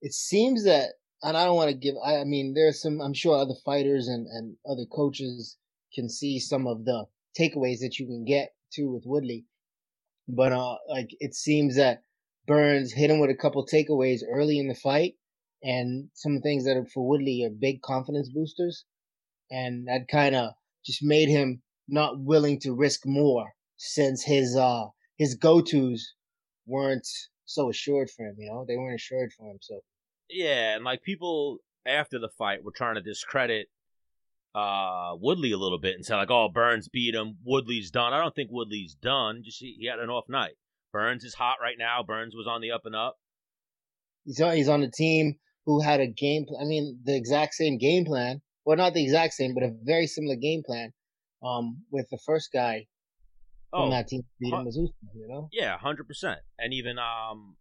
it 0.02 0.14
seems 0.14 0.66
that, 0.66 0.90
and 1.24 1.36
I 1.36 1.46
don't 1.46 1.56
want 1.56 1.72
to 1.72 1.78
give. 1.78 1.96
I, 2.04 2.18
I 2.18 2.24
mean, 2.24 2.54
there's 2.54 2.82
some. 2.82 3.02
I'm 3.02 3.14
sure 3.14 3.38
other 3.38 3.56
fighters 3.66 4.08
and 4.08 4.28
and 4.28 4.56
other 4.70 4.86
coaches 4.86 5.58
can 5.94 6.10
see 6.10 6.40
some 6.40 6.68
of 6.68 6.86
the 6.86 7.06
takeaways 7.40 7.80
that 7.80 7.98
you 8.00 8.06
can 8.06 8.26
get 8.26 8.54
too 8.74 8.92
with 8.92 9.04
Woodley, 9.06 9.46
but 10.28 10.52
uh, 10.52 10.78
like 10.90 11.10
it 11.20 11.34
seems 11.34 11.76
that 11.78 12.04
Burns 12.46 12.94
hit 12.94 13.10
him 13.10 13.20
with 13.20 13.30
a 13.30 13.36
couple 13.36 13.66
takeaways 13.66 14.22
early 14.30 14.60
in 14.60 14.68
the 14.68 14.76
fight, 14.76 15.16
and 15.64 16.10
some 16.14 16.42
things 16.42 16.66
that 16.66 16.78
are 16.78 16.86
for 16.86 17.08
Woodley 17.08 17.44
are 17.46 17.50
big 17.50 17.82
confidence 17.82 18.30
boosters, 18.30 18.86
and 19.50 19.88
that 19.88 20.08
kind 20.10 20.36
of 20.36 20.52
just 20.86 21.04
made 21.04 21.30
him 21.30 21.62
not 21.88 22.20
willing 22.20 22.60
to 22.60 22.74
risk 22.74 23.06
more 23.06 23.54
since 23.78 24.24
his 24.24 24.56
uh 24.56 24.86
his 25.18 25.36
go 25.36 25.62
tos 25.62 26.14
weren't 26.66 27.08
so 27.46 27.70
assured 27.70 28.10
for 28.10 28.26
him. 28.26 28.36
You 28.38 28.52
know, 28.52 28.66
they 28.68 28.78
weren't 28.78 29.00
assured 29.00 29.32
for 29.34 29.50
him. 29.50 29.58
So 29.62 29.82
Yeah, 30.30 30.76
and 30.76 30.84
like 30.84 31.04
people 31.04 31.60
after 31.86 32.20
the 32.20 32.30
fight 32.38 32.64
were 32.64 32.72
trying 32.76 32.96
to 32.96 33.02
discredit 33.02 33.68
uh 34.56 35.12
Woodley 35.20 35.52
a 35.52 35.58
little 35.58 35.80
bit 35.80 35.96
and 35.96 36.06
say 36.06 36.16
like, 36.16 36.32
"Oh, 36.32 36.50
Burns 36.54 36.88
beat 36.90 37.14
him. 37.16 37.38
Woodley's 37.46 37.92
done." 37.92 38.14
I 38.14 38.20
don't 38.20 38.34
think 38.36 38.50
Woodley's 38.52 38.96
done. 38.96 39.42
Just 39.44 39.60
he, 39.60 39.76
he 39.80 39.88
had 39.88 40.00
an 40.00 40.10
off 40.10 40.26
night. 40.30 40.56
Burns 40.92 41.24
is 41.24 41.34
hot 41.36 41.58
right 41.62 41.76
now. 41.78 42.02
Burns 42.04 42.34
was 42.36 42.48
on 42.48 42.62
the 42.62 42.72
up 42.72 42.82
and 42.86 42.96
up. 42.96 43.18
he's 44.26 44.42
on, 44.42 44.56
he's 44.56 44.70
on 44.70 44.82
a 44.84 44.90
team 44.90 45.36
who 45.66 45.82
had 45.82 46.00
a 46.00 46.08
game. 46.08 46.46
I 46.60 46.64
mean, 46.66 47.00
the 47.04 47.16
exact 47.16 47.54
same 47.54 47.78
game 47.78 48.06
plan. 48.06 48.42
Well, 48.66 48.78
not 48.78 48.94
the 48.94 49.04
exact 49.04 49.34
same, 49.34 49.54
but 49.54 49.64
a 49.64 49.72
very 49.84 50.08
similar 50.08 50.36
game 50.36 50.64
plan. 50.66 50.94
Um, 51.44 51.84
with 51.92 52.08
the 52.10 52.18
first 52.26 52.50
guy 52.52 52.88
from 53.70 53.90
Oh, 53.90 53.90
that 53.92 54.08
team 54.08 54.24
beat 54.40 54.54
huh. 54.54 54.62
him 54.62 54.68
you 55.14 55.28
know. 55.28 55.50
yeah, 55.52 55.78
hundred 55.78 56.08
percent. 56.08 56.40
And 56.58 56.74
even 56.74 56.98
um, 56.98 57.58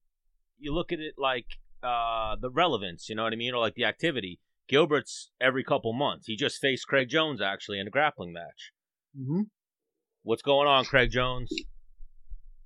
you 0.58 0.72
look 0.72 0.92
at 0.92 0.98
it 1.00 1.14
like 1.18 1.44
uh 1.86 2.36
the 2.40 2.50
relevance. 2.50 3.08
You 3.08 3.14
know 3.14 3.24
what 3.24 3.32
I 3.32 3.36
mean, 3.36 3.54
or 3.54 3.60
like 3.60 3.74
the 3.74 3.84
activity. 3.84 4.40
Gilbert's 4.68 5.30
every 5.40 5.62
couple 5.62 5.92
months. 5.92 6.26
He 6.26 6.34
just 6.34 6.60
faced 6.60 6.88
Craig 6.88 7.08
Jones 7.08 7.40
actually 7.40 7.78
in 7.78 7.86
a 7.86 7.90
grappling 7.90 8.32
match. 8.32 8.72
Mm-hmm. 9.16 9.42
What's 10.22 10.42
going 10.42 10.66
on, 10.66 10.84
Craig 10.84 11.10
Jones? 11.12 11.48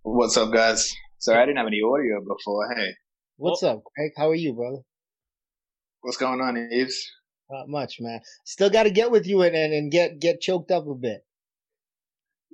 What's 0.02 0.36
up, 0.38 0.50
guys? 0.50 0.94
Sorry, 1.18 1.38
I 1.38 1.44
didn't 1.44 1.58
have 1.58 1.66
any 1.66 1.82
audio 1.82 2.20
before. 2.26 2.74
Hey, 2.74 2.94
What's 3.36 3.62
up, 3.62 3.82
Craig? 3.94 4.12
How 4.16 4.28
are 4.30 4.34
you, 4.34 4.54
brother? 4.54 4.82
what's 6.02 6.16
going 6.16 6.40
on, 6.40 6.56
Yves? 6.56 7.10
Not 7.50 7.68
much, 7.68 7.96
man. 8.00 8.20
Still 8.44 8.70
got 8.70 8.84
to 8.84 8.90
get 8.90 9.10
with 9.10 9.26
you 9.26 9.42
and, 9.42 9.56
and 9.56 9.72
and 9.72 9.90
get 9.90 10.20
get 10.20 10.40
choked 10.40 10.70
up 10.70 10.86
a 10.86 10.94
bit. 10.94 11.24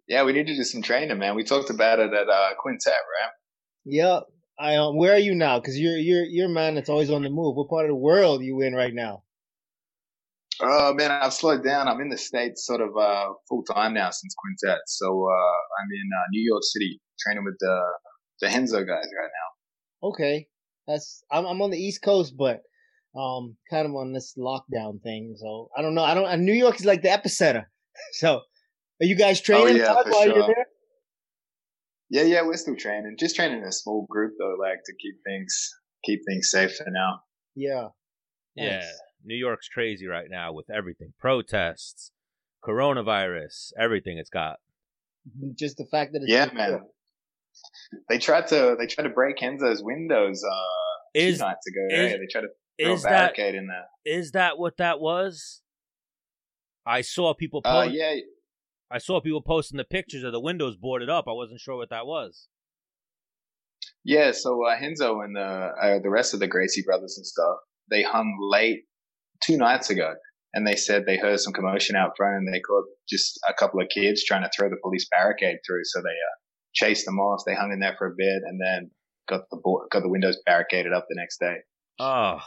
Yeah, 0.08 0.24
we 0.24 0.32
need 0.32 0.46
to 0.46 0.54
do 0.54 0.62
some 0.62 0.82
training, 0.82 1.18
man. 1.18 1.34
We 1.34 1.42
talked 1.42 1.70
about 1.70 1.98
it 1.98 2.12
at 2.12 2.28
uh, 2.28 2.50
Quintet, 2.58 2.92
right? 2.94 3.30
Yep. 3.84 4.22
I 4.58 4.76
um, 4.76 4.96
where 4.96 5.12
are 5.12 5.18
you 5.18 5.34
now? 5.34 5.60
Because 5.60 5.78
you're 5.78 5.96
you're 5.96 6.24
you're 6.24 6.46
a 6.46 6.52
man 6.52 6.74
that's 6.74 6.88
always 6.88 7.10
on 7.10 7.22
the 7.22 7.30
move. 7.30 7.56
What 7.56 7.68
part 7.68 7.84
of 7.84 7.90
the 7.90 7.96
world 7.96 8.40
are 8.40 8.44
you 8.44 8.60
in 8.62 8.74
right 8.74 8.94
now? 8.94 9.22
Oh 10.60 10.94
man, 10.94 11.10
I've 11.10 11.34
slowed 11.34 11.62
down. 11.62 11.88
I'm 11.88 12.00
in 12.00 12.08
the 12.08 12.16
states, 12.16 12.66
sort 12.66 12.80
of 12.80 12.96
uh, 12.96 13.34
full 13.48 13.62
time 13.64 13.92
now 13.92 14.10
since 14.10 14.34
Quintet. 14.34 14.78
So 14.86 15.06
uh, 15.06 15.82
I'm 15.82 15.88
in 15.92 16.10
uh, 16.16 16.26
New 16.30 16.42
York 16.42 16.62
City 16.62 17.00
training 17.20 17.44
with 17.44 17.56
the 17.60 17.82
the 18.40 18.46
Renzo 18.48 18.78
guys 18.78 18.86
right 18.88 19.30
now. 19.30 20.08
Okay, 20.08 20.48
that's 20.86 21.22
I'm 21.30 21.44
I'm 21.44 21.60
on 21.60 21.70
the 21.70 21.78
East 21.78 22.00
Coast, 22.02 22.34
but 22.38 22.62
um, 23.14 23.56
kind 23.70 23.86
of 23.86 23.94
on 23.94 24.12
this 24.12 24.34
lockdown 24.38 25.02
thing. 25.02 25.34
So 25.38 25.68
I 25.76 25.82
don't 25.82 25.94
know. 25.94 26.04
I 26.04 26.14
don't. 26.14 26.44
New 26.44 26.54
York 26.54 26.76
is 26.76 26.86
like 26.86 27.02
the 27.02 27.08
epicenter. 27.08 27.66
So 28.12 28.42
are 29.00 29.06
you 29.06 29.16
guys 29.16 29.40
training 29.40 29.78
yeah, 29.78 29.86
Todd, 29.86 30.04
for 30.04 30.10
while 30.10 30.26
you're 30.26 30.46
there? 30.46 30.66
Yeah, 32.10 32.22
yeah, 32.22 32.42
we're 32.42 32.56
still 32.56 32.76
training. 32.76 33.16
Just 33.18 33.36
training 33.36 33.58
in 33.58 33.64
a 33.64 33.72
small 33.72 34.06
group 34.08 34.34
though, 34.38 34.54
like 34.60 34.78
to 34.86 34.92
keep 35.00 35.16
things 35.24 35.70
keep 36.04 36.20
things 36.28 36.50
safe 36.50 36.74
for 36.76 36.86
now. 36.88 37.20
Yeah. 37.54 37.88
Yeah, 38.54 38.76
Nice. 38.78 39.00
New 39.24 39.34
York's 39.34 39.68
crazy 39.68 40.06
right 40.06 40.28
now 40.30 40.52
with 40.52 40.70
everything 40.70 41.12
protests, 41.18 42.12
coronavirus, 42.64 43.72
everything 43.78 44.18
it's 44.18 44.30
got. 44.30 44.56
Just 45.58 45.76
the 45.76 45.84
fact 45.90 46.12
that 46.12 46.22
it's 46.22 46.30
Yeah, 46.32 46.48
man. 46.54 46.80
They 48.08 48.18
tried 48.18 48.46
to 48.48 48.76
they 48.78 48.86
tried 48.86 49.04
to 49.04 49.10
break 49.10 49.40
Renzo's 49.42 49.82
windows 49.82 50.42
uh, 50.44 51.08
Is 51.14 51.38
two 51.38 51.44
nights 51.44 51.66
ago. 51.66 51.86
is- 51.90 52.12
right? 52.12 52.20
They 52.20 52.26
tried 52.30 52.42
to 52.42 52.48
throw 52.82 52.94
is 52.94 53.04
a 53.04 53.08
that 53.08 53.38
in 53.38 53.66
there. 53.66 53.86
is 54.04 54.30
that 54.32 54.58
what 54.58 54.76
that 54.76 55.00
was? 55.00 55.62
I 56.86 57.00
saw 57.00 57.34
people. 57.34 57.62
Uh, 57.64 57.88
yeah, 57.90 58.14
I 58.90 58.98
saw 58.98 59.20
people 59.20 59.42
posting 59.42 59.78
the 59.78 59.84
pictures 59.84 60.22
of 60.22 60.32
the 60.32 60.40
windows 60.40 60.76
boarded 60.76 61.10
up. 61.10 61.26
I 61.28 61.32
wasn't 61.32 61.60
sure 61.60 61.76
what 61.76 61.90
that 61.90 62.06
was. 62.06 62.48
yeah. 64.04 64.32
So 64.32 64.64
uh, 64.66 64.76
Renzo 64.80 65.20
and 65.20 65.34
the 65.36 65.40
uh, 65.40 65.98
the 66.02 66.10
rest 66.10 66.34
of 66.34 66.40
the 66.40 66.46
Gracie 66.48 66.82
brothers 66.86 67.16
and 67.16 67.26
stuff, 67.26 67.56
they 67.90 68.02
hung 68.02 68.36
late 68.40 68.84
two 69.42 69.56
nights 69.56 69.90
ago, 69.90 70.14
and 70.54 70.66
they 70.66 70.76
said 70.76 71.04
they 71.04 71.16
heard 71.18 71.40
some 71.40 71.52
commotion 71.52 71.96
out 71.96 72.12
front, 72.16 72.36
and 72.36 72.54
they 72.54 72.60
caught 72.60 72.84
just 73.08 73.40
a 73.48 73.54
couple 73.54 73.80
of 73.80 73.88
kids 73.88 74.24
trying 74.24 74.42
to 74.42 74.50
throw 74.56 74.68
the 74.68 74.76
police 74.82 75.06
barricade 75.10 75.58
through. 75.66 75.84
So 75.84 76.00
they 76.00 76.08
uh, 76.08 76.36
chased 76.72 77.04
them 77.06 77.18
off. 77.18 77.42
They 77.44 77.54
hung 77.54 77.72
in 77.72 77.80
there 77.80 77.96
for 77.98 78.06
a 78.06 78.14
bit, 78.16 78.42
and 78.44 78.60
then 78.60 78.90
got 79.28 79.42
the 79.50 79.60
bo- 79.62 79.86
got 79.90 80.02
the 80.02 80.08
windows 80.08 80.38
barricaded 80.46 80.92
up 80.92 81.06
the 81.08 81.16
next 81.18 81.38
day. 81.38 81.56
Oh, 81.98 82.38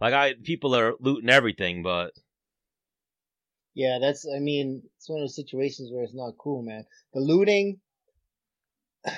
like 0.00 0.14
I 0.14 0.34
people 0.44 0.76
are 0.76 0.94
looting 1.00 1.30
everything, 1.30 1.82
but 1.82 2.12
Yeah, 3.74 3.98
that's. 4.00 4.26
I 4.26 4.38
mean, 4.38 4.82
it's 4.96 5.08
one 5.08 5.20
of 5.20 5.24
those 5.24 5.36
situations 5.36 5.90
where 5.92 6.04
it's 6.04 6.14
not 6.14 6.38
cool, 6.38 6.62
man. 6.62 6.84
The 7.12 7.20
looting. 7.20 7.80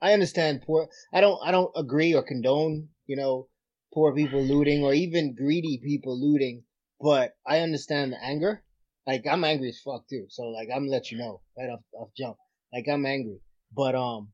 I 0.00 0.12
understand 0.12 0.62
poor. 0.64 0.88
I 1.12 1.20
don't. 1.20 1.40
I 1.44 1.50
don't 1.50 1.72
agree 1.76 2.14
or 2.14 2.22
condone. 2.22 2.88
You 3.06 3.16
know, 3.16 3.48
poor 3.92 4.14
people 4.14 4.42
looting 4.42 4.84
or 4.84 4.94
even 4.94 5.34
greedy 5.34 5.80
people 5.82 6.18
looting. 6.18 6.62
But 7.00 7.32
I 7.46 7.60
understand 7.60 8.12
the 8.12 8.22
anger. 8.22 8.62
Like 9.06 9.24
I'm 9.28 9.42
angry 9.42 9.70
as 9.70 9.80
fuck 9.80 10.06
too. 10.08 10.26
So 10.28 10.44
like 10.44 10.68
I'm 10.74 10.86
let 10.86 11.10
you 11.10 11.18
know 11.18 11.40
right 11.56 11.70
off 11.70 11.80
off 11.94 12.10
jump. 12.16 12.36
Like 12.72 12.86
I'm 12.88 13.06
angry. 13.06 13.40
But 13.74 13.94
um, 13.94 14.28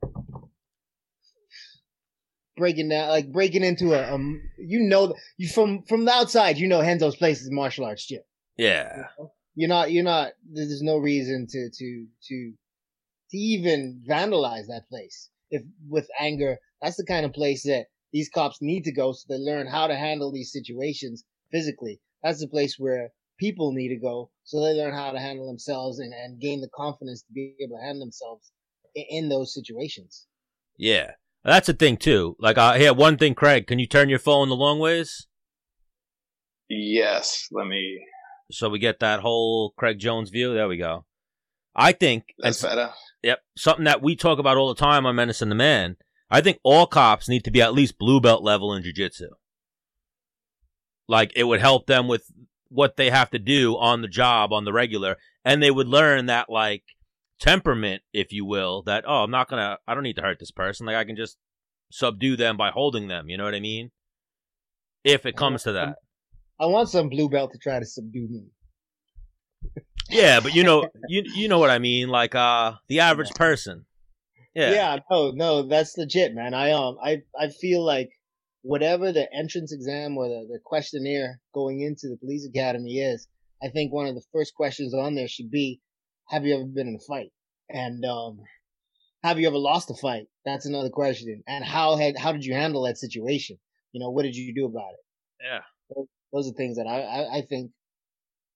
breaking 2.57 2.88
down 2.88 3.09
like 3.09 3.33
breaking 3.33 3.64
into 3.64 3.95
a 3.95 4.12
um, 4.12 4.40
you 4.59 4.81
know 4.81 5.14
you 5.37 5.49
from 5.49 5.83
from 5.85 6.04
the 6.04 6.12
outside 6.12 6.59
you 6.59 6.69
know 6.69 6.81
Renzo's 6.81 7.16
place 7.16 7.40
is 7.40 7.50
martial 7.50 7.85
arts 7.85 8.07
gym. 8.07 8.21
Yeah, 8.57 9.07
You're 9.55 9.69
not. 9.69 9.93
You're 9.93 10.05
not. 10.05 10.33
There's 10.51 10.83
no 10.83 10.99
reason 10.99 11.47
to 11.51 11.71
to 11.71 12.07
to 12.29 12.53
to 13.31 13.37
even 13.37 14.03
vandalize 14.09 14.67
that 14.67 14.89
place. 14.89 15.31
If 15.51 15.63
with 15.89 16.09
anger, 16.19 16.59
that's 16.83 16.97
the 16.97 17.07
kind 17.07 17.25
of 17.25 17.33
place 17.33 17.63
that 17.65 17.87
these 18.13 18.29
cops 18.29 18.59
need 18.61 18.85
to 18.85 18.93
go 18.93 19.13
so 19.13 19.25
they 19.29 19.39
learn 19.39 19.67
how 19.67 19.87
to 19.87 19.97
handle 19.97 20.33
these 20.33 20.53
situations 20.53 21.25
physically. 21.51 22.01
That's 22.23 22.41
the 22.41 22.49
place 22.49 22.77
where 22.79 23.11
people 23.39 23.73
need 23.73 23.89
to 23.89 23.97
go 23.97 24.31
so 24.45 24.61
they 24.61 24.73
learn 24.73 24.95
how 24.95 25.11
to 25.11 25.19
handle 25.19 25.47
themselves 25.47 25.99
and, 25.99 26.13
and 26.13 26.41
gain 26.41 26.61
the 26.61 26.69
confidence 26.75 27.23
to 27.23 27.33
be 27.33 27.57
able 27.61 27.77
to 27.77 27.83
handle 27.83 28.01
themselves 28.01 28.53
in, 28.95 29.05
in 29.11 29.29
those 29.29 29.53
situations. 29.53 30.27
yeah. 30.77 31.13
That's 31.45 31.67
the 31.67 31.75
thing 31.75 31.99
too. 31.99 32.37
Like, 32.39 32.57
uh, 32.57 32.73
here, 32.73 32.95
one 32.95 33.19
thing, 33.19 33.35
Craig, 33.35 33.67
can 33.67 33.79
you 33.79 33.87
turn 33.87 34.09
your 34.09 34.19
phone 34.19 34.49
the 34.49 34.57
long 34.57 34.79
ways 34.79 35.27
Yes, 36.69 37.49
let 37.53 37.67
me. 37.67 38.01
So 38.51 38.69
we 38.69 38.79
get 38.79 39.01
that 39.01 39.21
whole 39.21 39.75
Craig 39.77 39.99
Jones 39.99 40.31
view? 40.31 40.55
There 40.55 40.69
we 40.69 40.77
go. 40.77 41.05
I 41.75 41.93
think, 41.93 42.35
That's 42.39 42.63
better. 42.63 42.91
Yep. 43.23 43.41
Something 43.57 43.85
that 43.85 44.03
we 44.03 44.17
talk 44.17 44.39
about 44.39 44.57
all 44.57 44.69
the 44.69 44.79
time 44.79 45.07
on 45.07 45.17
Menace 45.17 45.43
and 45.43 45.51
the 45.51 45.57
Man. 45.57 45.97
I 46.31 46.41
think 46.41 46.59
all 46.63 46.87
cops 46.87 47.29
need 47.29 47.45
to 47.45 47.51
be 47.51 47.63
at 47.63 47.75
least 47.75 47.99
blue 47.99 48.21
belt 48.21 48.43
level 48.43 48.75
in 48.75 48.83
jujitsu. 48.83 49.29
Like 51.09 51.33
it 51.37 51.45
would 51.45 51.61
help 51.61 51.87
them 51.87 52.09
with 52.09 52.31
what 52.69 52.97
they 52.97 53.11
have 53.11 53.31
to 53.31 53.39
do 53.39 53.77
on 53.77 54.03
the 54.03 54.09
job, 54.09 54.53
on 54.53 54.65
the 54.65 54.73
regular, 54.73 55.17
and 55.45 55.63
they 55.63 55.71
would 55.71 55.87
learn 55.87 56.27
that 56.27 56.51
like 56.51 56.83
temperament, 57.39 58.03
if 58.13 58.33
you 58.33 58.45
will, 58.45 58.83
that 58.83 59.05
oh, 59.07 59.25
I'm 59.25 59.31
not 59.31 59.49
gonna 59.49 59.79
I 59.87 59.95
don't 59.95 60.03
need 60.03 60.17
to 60.17 60.23
hurt 60.23 60.39
this 60.39 60.51
person. 60.51 60.87
Like 60.87 60.97
I 60.97 61.05
can 61.05 61.17
just 61.17 61.37
subdue 61.91 62.37
them 62.37 62.57
by 62.57 62.71
holding 62.71 63.09
them, 63.09 63.29
you 63.29 63.37
know 63.37 63.45
what 63.45 63.55
I 63.55 63.61
mean? 63.61 63.91
If 65.05 65.27
it 65.27 65.37
comes 65.37 65.63
to 65.65 65.73
that. 65.73 65.97
I 66.61 66.67
want 66.67 66.89
some 66.89 67.09
blue 67.09 67.29
belt 67.29 67.53
to 67.53 67.59
try 67.59 67.79
to 67.79 67.87
subdue 67.87 68.29
me. 68.29 68.45
Yeah, 70.11 70.41
but 70.41 70.55
you 70.55 70.65
know 70.65 70.89
you 71.09 71.23
you 71.35 71.49
know 71.49 71.59
what 71.59 71.71
I 71.71 71.79
mean, 71.79 72.09
like 72.09 72.35
uh 72.35 72.75
the 72.89 73.01
average 73.01 73.31
person. 73.31 73.87
Yeah. 74.55 74.71
yeah, 74.71 74.99
no, 75.11 75.33
no, 75.33 75.63
that's 75.63 75.99
legit, 75.99 76.33
man. 76.33 76.55
I 76.55 76.71
um, 76.71 76.97
I 77.03 77.23
I 77.37 77.49
feel 77.49 77.85
like 77.85 78.11
whatever 78.63 79.13
the 79.13 79.29
entrance 79.35 79.73
exam 79.73 80.17
or 80.17 80.29
the, 80.29 80.47
the 80.53 80.59
questionnaire 80.65 81.41
going 81.53 81.81
into 81.81 82.09
the 82.09 82.17
police 82.17 82.47
academy 82.47 82.99
is, 82.99 83.27
I 83.63 83.69
think 83.69 83.93
one 83.93 84.07
of 84.07 84.15
the 84.15 84.23
first 84.33 84.55
questions 84.55 84.95
on 84.95 85.17
there 85.17 85.29
should 85.29 85.51
be, 85.51 85.81
have 86.29 86.47
you 86.47 86.55
ever 86.55 86.65
been 86.65 86.89
in 86.89 86.95
a 86.95 87.07
fight? 87.07 87.31
And 87.69 88.05
um, 88.05 88.41
have 89.23 89.41
you 89.41 89.47
ever 89.49 89.59
lost 89.59 89.91
a 89.91 89.95
fight? 89.95 90.27
That's 90.45 90.67
another 90.67 90.91
question. 90.91 91.43
And 91.47 91.65
how 91.65 91.97
had 91.97 92.17
how 92.17 92.33
did 92.33 92.45
you 92.45 92.55
handle 92.55 92.83
that 92.85 92.99
situation? 92.99 93.59
You 93.93 94.01
know, 94.01 94.11
what 94.11 94.23
did 94.23 94.37
you 94.37 94.55
do 94.55 94.67
about 94.67 94.93
it? 94.93 95.45
Yeah. 95.45 96.05
Those 96.35 96.50
are 96.50 96.53
things 96.53 96.76
that 96.76 96.87
I 96.87 97.00
I, 97.00 97.37
I 97.38 97.41
think 97.43 97.71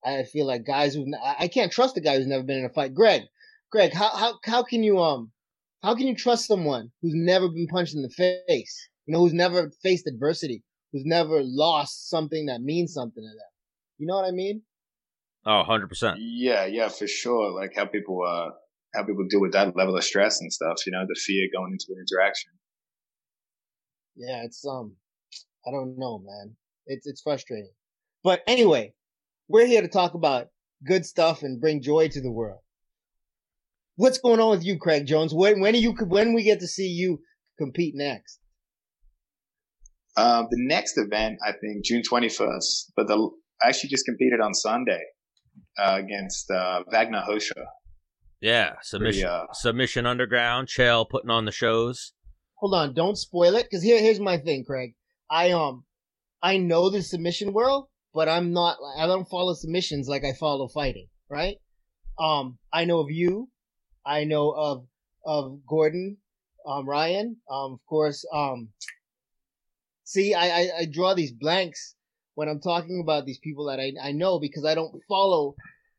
I 0.04 0.24
feel 0.24 0.46
like 0.46 0.66
guys 0.66 0.94
who 0.94 1.06
I 1.38 1.48
can't 1.48 1.72
trust 1.72 1.96
a 1.96 2.00
guy 2.00 2.16
who's 2.16 2.26
never 2.26 2.42
been 2.42 2.58
in 2.58 2.64
a 2.64 2.70
fight. 2.70 2.92
Greg, 2.92 3.22
Greg, 3.70 3.92
how 3.94 4.14
how 4.14 4.38
how 4.44 4.62
can 4.64 4.82
you 4.82 4.98
um 4.98 5.30
how 5.82 5.94
can 5.94 6.08
you 6.08 6.16
trust 6.16 6.46
someone 6.46 6.90
who's 7.00 7.14
never 7.14 7.48
been 7.48 7.68
punched 7.68 7.94
in 7.94 8.02
the 8.02 8.10
face? 8.10 8.88
You 9.06 9.14
know, 9.14 9.20
who's 9.20 9.32
never 9.32 9.70
faced 9.82 10.08
adversity, 10.08 10.64
who's 10.92 11.04
never 11.06 11.40
lost 11.42 12.10
something 12.10 12.46
that 12.46 12.60
means 12.60 12.92
something 12.92 13.22
to 13.22 13.28
them. 13.28 13.50
You 13.98 14.06
know 14.08 14.16
what 14.16 14.26
I 14.26 14.32
mean? 14.32 14.62
Oh, 15.46 15.64
100%. 15.66 16.16
Yeah, 16.18 16.66
yeah, 16.66 16.88
for 16.88 17.06
sure. 17.06 17.50
Like 17.52 17.74
how 17.74 17.86
people, 17.86 18.20
uh, 18.22 18.50
how 18.94 19.04
people 19.04 19.24
deal 19.30 19.40
with 19.40 19.52
that 19.52 19.74
level 19.76 19.96
of 19.96 20.04
stress 20.04 20.40
and 20.40 20.52
stuff. 20.52 20.84
You 20.84 20.92
know, 20.92 21.04
the 21.08 21.18
fear 21.18 21.48
going 21.54 21.72
into 21.72 21.86
an 21.90 22.04
interaction. 22.06 22.50
Yeah, 24.16 24.42
it's 24.44 24.64
um 24.66 24.96
I 25.66 25.70
don't 25.70 25.96
know, 25.96 26.18
man. 26.18 26.56
It's 26.88 27.06
it's 27.06 27.22
frustrating. 27.22 27.70
But 28.24 28.42
anyway, 28.46 28.94
we're 29.48 29.66
here 29.66 29.82
to 29.82 29.88
talk 29.88 30.14
about 30.14 30.48
good 30.86 31.06
stuff 31.06 31.42
and 31.42 31.60
bring 31.60 31.82
joy 31.82 32.08
to 32.08 32.20
the 32.20 32.32
world. 32.32 32.60
What's 33.96 34.18
going 34.18 34.40
on 34.40 34.50
with 34.50 34.64
you, 34.64 34.78
Craig 34.78 35.06
Jones? 35.06 35.34
When 35.34 35.60
when 35.60 35.74
are 35.74 35.78
you 35.78 35.92
when 35.92 36.34
we 36.34 36.42
get 36.42 36.60
to 36.60 36.66
see 36.66 36.88
you 36.88 37.20
compete 37.58 37.94
next? 37.96 38.40
Um, 40.16 40.48
the 40.50 40.58
next 40.58 40.98
event, 40.98 41.38
I 41.46 41.52
think 41.52 41.84
June 41.84 42.02
21st, 42.02 42.90
but 42.96 43.06
the, 43.06 43.30
I 43.62 43.68
actually 43.68 43.90
just 43.90 44.04
competed 44.04 44.40
on 44.40 44.52
Sunday, 44.52 45.00
uh, 45.78 46.00
against, 46.02 46.50
uh, 46.50 46.82
Wagner 46.90 47.22
Rocha. 47.28 47.66
Yeah, 48.40 48.72
submission, 48.82 49.28
uh, 49.28 49.44
submission 49.52 50.06
underground, 50.06 50.66
Chael 50.66 51.08
putting 51.08 51.30
on 51.30 51.44
the 51.44 51.52
shows. 51.52 52.14
Hold 52.56 52.74
on, 52.74 52.94
don't 52.94 53.16
spoil 53.16 53.54
it, 53.54 53.64
because 53.70 53.84
here 53.84 54.00
here's 54.00 54.18
my 54.18 54.38
thing, 54.38 54.64
Craig. 54.64 54.94
I 55.30 55.52
um 55.52 55.84
I 56.42 56.58
know 56.58 56.90
the 56.90 57.02
submission 57.02 57.52
world, 57.52 57.88
but 58.14 58.28
I'm 58.28 58.52
not 58.52 58.78
I 58.96 59.06
don't 59.06 59.28
follow 59.28 59.54
submissions 59.54 60.08
like 60.08 60.24
I 60.24 60.32
follow 60.32 60.68
fighting, 60.68 61.08
right? 61.28 61.56
Um 62.18 62.58
I 62.72 62.84
know 62.84 63.00
of 63.00 63.10
you, 63.10 63.48
I 64.04 64.24
know 64.24 64.50
of 64.50 64.86
of 65.24 65.66
Gordon, 65.66 66.18
um 66.66 66.88
Ryan, 66.88 67.36
um 67.50 67.74
of 67.74 67.80
course, 67.88 68.24
um 68.32 68.70
see 70.04 70.34
I, 70.34 70.46
I, 70.48 70.70
I 70.80 70.84
draw 70.86 71.14
these 71.14 71.32
blanks 71.32 71.94
when 72.34 72.48
I'm 72.48 72.60
talking 72.60 73.00
about 73.02 73.26
these 73.26 73.40
people 73.40 73.66
that 73.66 73.80
I, 73.80 73.92
I 74.00 74.12
know 74.12 74.38
because 74.38 74.64
I 74.64 74.74
don't 74.74 74.94
follow 75.08 75.56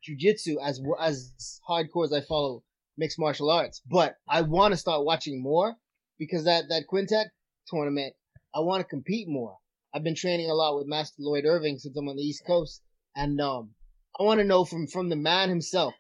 jujitsu 0.07 0.55
as 0.63 0.81
as 0.99 1.59
hardcore 1.69 2.05
as 2.05 2.13
I 2.13 2.21
follow 2.21 2.63
mixed 2.97 3.19
martial 3.19 3.49
arts. 3.49 3.81
But 3.89 4.15
I 4.27 4.41
want 4.41 4.73
to 4.73 4.77
start 4.77 5.05
watching 5.05 5.41
more 5.41 5.75
because 6.17 6.45
that 6.45 6.65
that 6.69 6.87
quintet 6.87 7.27
tournament, 7.67 8.13
I 8.55 8.59
want 8.59 8.81
to 8.81 8.87
compete 8.87 9.27
more. 9.27 9.57
I've 9.93 10.03
been 10.03 10.15
training 10.15 10.49
a 10.49 10.53
lot 10.53 10.77
with 10.77 10.87
Master 10.87 11.15
Lloyd 11.19 11.45
Irvin 11.45 11.79
since 11.79 11.95
I'm 11.97 12.07
on 12.07 12.15
the 12.15 12.21
East 12.21 12.43
Coast, 12.45 12.81
and 13.15 13.39
um, 13.41 13.71
I 14.19 14.23
want 14.23 14.39
to 14.39 14.45
know 14.45 14.65
from 14.65 14.87
from 14.87 15.09
the 15.09 15.15
man 15.15 15.49
himself 15.49 15.93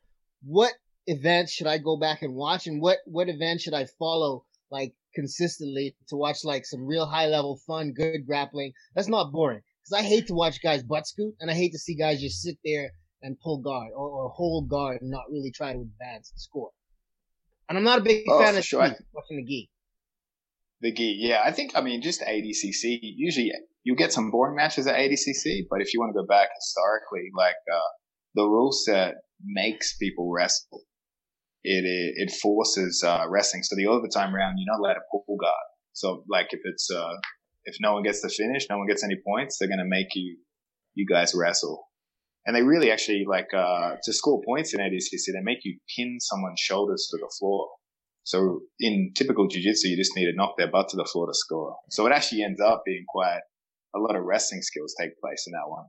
what 0.43 0.73
events 1.07 1.51
should 1.51 1.67
I 1.67 1.77
go 1.79 1.97
back 1.97 2.21
and 2.21 2.35
watch, 2.35 2.67
and 2.67 2.81
what 2.81 2.99
what 3.05 3.29
events 3.29 3.63
should 3.63 3.73
I 3.73 3.87
follow 3.97 4.45
like 4.71 4.93
consistently 5.15 5.95
to 6.09 6.15
watch 6.15 6.43
like 6.43 6.65
some 6.65 6.85
real 6.85 7.07
high 7.07 7.27
level 7.27 7.59
fun, 7.65 7.93
good 7.93 8.25
grappling. 8.27 8.73
That's 8.95 9.07
not 9.07 9.31
boring 9.31 9.61
because 9.83 10.03
I 10.03 10.07
hate 10.07 10.27
to 10.27 10.33
watch 10.35 10.61
guys 10.61 10.83
butt 10.83 11.07
scoot, 11.07 11.35
and 11.39 11.49
I 11.49 11.55
hate 11.55 11.71
to 11.71 11.79
see 11.79 11.95
guys 11.95 12.21
just 12.21 12.41
sit 12.41 12.57
there 12.63 12.91
and 13.21 13.39
pull 13.39 13.57
guard 13.57 13.89
or, 13.95 14.07
or 14.07 14.29
hold 14.29 14.69
guard 14.69 15.01
and 15.01 15.09
not 15.09 15.23
really 15.31 15.51
try 15.51 15.73
to 15.73 15.79
advance 15.81 16.31
the 16.31 16.39
score. 16.39 16.69
And 17.67 17.77
I'm 17.77 17.83
not 17.83 17.99
a 17.99 18.03
big 18.03 18.23
Oh, 18.29 18.39
fan 18.39 18.55
of 18.55 18.63
sure. 18.63 18.79
watching 19.13 19.37
the 19.37 19.43
gi. 19.43 19.69
The 20.81 20.91
gi, 20.93 21.17
yeah. 21.19 21.41
I 21.43 21.51
think, 21.51 21.73
I 21.75 21.81
mean, 21.81 22.01
just 22.01 22.21
ADCC, 22.21 22.99
usually 23.01 23.51
you 23.83 23.95
get 23.95 24.13
some 24.13 24.31
boring 24.31 24.55
matches 24.55 24.87
at 24.87 24.95
ADCC, 24.95 25.65
but 25.69 25.81
if 25.81 25.93
you 25.93 25.99
want 25.99 26.13
to 26.13 26.21
go 26.21 26.27
back 26.27 26.49
historically, 26.55 27.29
like, 27.37 27.55
uh, 27.71 27.89
the 28.35 28.43
rule 28.43 28.71
set 28.71 29.15
makes 29.43 29.97
people 29.97 30.31
wrestle. 30.31 30.81
It, 31.63 31.83
it, 31.85 32.29
it 32.29 32.31
forces, 32.41 33.03
uh, 33.05 33.25
wrestling. 33.29 33.63
So 33.63 33.75
the 33.75 33.87
overtime 33.87 34.33
round, 34.33 34.57
you're 34.57 34.71
not 34.71 34.79
allowed 34.79 34.93
to 34.93 35.01
pull 35.11 35.37
guard. 35.37 35.53
So 35.93 36.23
like 36.29 36.47
if 36.51 36.61
it's, 36.63 36.89
uh, 36.91 37.13
if 37.65 37.75
no 37.81 37.93
one 37.93 38.03
gets 38.03 38.21
the 38.21 38.29
finish, 38.29 38.67
no 38.69 38.77
one 38.77 38.87
gets 38.87 39.03
any 39.03 39.17
points, 39.27 39.57
they're 39.57 39.67
going 39.67 39.79
to 39.79 39.85
make 39.85 40.07
you, 40.15 40.37
you 40.95 41.05
guys 41.05 41.33
wrestle. 41.35 41.85
And 42.45 42.55
they 42.55 42.63
really 42.63 42.91
actually 42.91 43.25
like, 43.29 43.53
uh, 43.53 43.95
to 44.03 44.13
score 44.13 44.41
points 44.45 44.73
in 44.73 44.79
ADCC, 44.79 45.33
they 45.33 45.41
make 45.43 45.59
you 45.63 45.77
pin 45.95 46.17
someone's 46.19 46.59
shoulders 46.59 47.07
to 47.11 47.17
the 47.17 47.31
floor. 47.37 47.67
So 48.23 48.61
in 48.79 49.11
typical 49.15 49.47
jiu-jitsu, 49.47 49.87
you 49.89 49.97
just 49.97 50.15
need 50.15 50.25
to 50.25 50.35
knock 50.35 50.53
their 50.57 50.69
butt 50.69 50.89
to 50.89 50.97
the 50.97 51.05
floor 51.11 51.27
to 51.27 51.33
score. 51.33 51.75
So 51.89 52.05
it 52.05 52.13
actually 52.13 52.43
ends 52.43 52.61
up 52.61 52.83
being 52.85 53.03
quite 53.09 53.41
a 53.95 53.99
lot 53.99 54.15
of 54.15 54.23
wrestling 54.23 54.61
skills 54.61 54.95
take 54.99 55.19
place 55.19 55.45
in 55.47 55.53
that 55.53 55.69
one. 55.69 55.85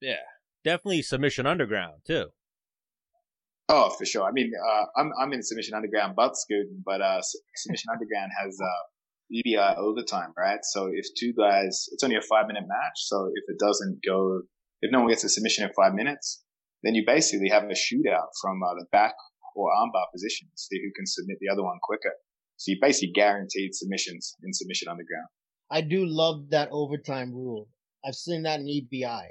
Yeah. 0.00 0.24
definitely 0.64 1.02
submission 1.02 1.46
underground 1.46 2.02
too. 2.06 2.26
Oh, 3.68 3.90
for 3.90 4.04
sure. 4.04 4.24
I 4.24 4.32
mean, 4.32 4.52
uh, 4.54 4.84
I'm 4.96 5.10
I'm 5.18 5.32
in 5.32 5.42
submission 5.42 5.74
underground, 5.74 6.14
but 6.16 6.36
scooting, 6.36 6.82
but 6.84 7.00
uh, 7.00 7.22
submission 7.56 7.88
underground 7.90 8.30
has 8.42 8.58
uh, 8.60 8.82
EBI 9.32 9.78
overtime, 9.78 10.32
right? 10.36 10.60
So 10.62 10.90
if 10.92 11.06
two 11.18 11.32
guys, 11.32 11.88
it's 11.92 12.04
only 12.04 12.16
a 12.16 12.22
five 12.22 12.46
minute 12.46 12.64
match. 12.68 12.98
So 13.06 13.30
if 13.34 13.44
it 13.48 13.58
doesn't 13.58 14.00
go, 14.06 14.42
if 14.82 14.92
no 14.92 15.00
one 15.00 15.08
gets 15.08 15.24
a 15.24 15.30
submission 15.30 15.64
in 15.64 15.70
five 15.72 15.94
minutes, 15.94 16.44
then 16.82 16.94
you 16.94 17.04
basically 17.06 17.48
have 17.48 17.64
a 17.64 17.68
shootout 17.68 18.28
from 18.42 18.60
uh, 18.62 18.74
the 18.74 18.86
back 18.92 19.14
or 19.56 19.70
armbar 19.70 20.06
position, 20.12 20.48
see 20.56 20.80
who 20.82 20.92
can 20.94 21.06
submit 21.06 21.38
the 21.40 21.48
other 21.48 21.62
one 21.62 21.78
quicker. 21.82 22.12
So 22.56 22.72
you 22.72 22.78
basically 22.80 23.12
guaranteed 23.14 23.74
submissions 23.74 24.34
in 24.44 24.52
submission 24.52 24.88
underground. 24.88 25.28
I 25.70 25.80
do 25.80 26.06
love 26.06 26.50
that 26.50 26.68
overtime 26.70 27.32
rule. 27.32 27.68
I've 28.04 28.14
seen 28.14 28.42
that 28.42 28.60
in 28.60 28.66
EBI, 28.66 29.26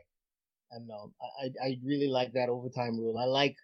and 0.72 0.90
um, 0.92 1.13
I 1.42 1.52
I 1.68 1.80
really 1.84 2.08
like 2.08 2.34
that 2.34 2.50
overtime 2.50 2.98
rule. 3.00 3.18
I 3.18 3.25
like 3.25 3.56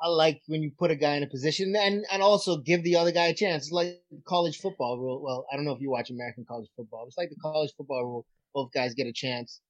I 0.00 0.08
like 0.08 0.40
when 0.46 0.62
you 0.62 0.70
put 0.78 0.90
a 0.90 0.96
guy 0.96 1.16
in 1.16 1.22
a 1.22 1.26
position 1.28 1.74
and 1.76 2.04
and 2.12 2.22
also 2.22 2.58
give 2.58 2.82
the 2.84 2.96
other 2.96 3.10
guy 3.12 3.26
a 3.26 3.34
chance. 3.34 3.64
It's 3.64 3.72
like 3.72 4.00
college 4.26 4.58
football 4.58 4.98
rule. 4.98 5.20
Well, 5.22 5.46
I 5.52 5.56
don't 5.56 5.64
know 5.64 5.72
if 5.72 5.80
you 5.80 5.90
watch 5.90 6.10
American 6.10 6.44
college 6.46 6.68
football. 6.76 7.04
It's 7.06 7.18
like 7.18 7.30
the 7.30 7.36
college 7.42 7.72
football 7.76 8.04
rule. 8.04 8.26
Both 8.54 8.70
guys 8.72 8.94
get 8.94 9.06
a 9.08 9.12
chance. 9.12 9.60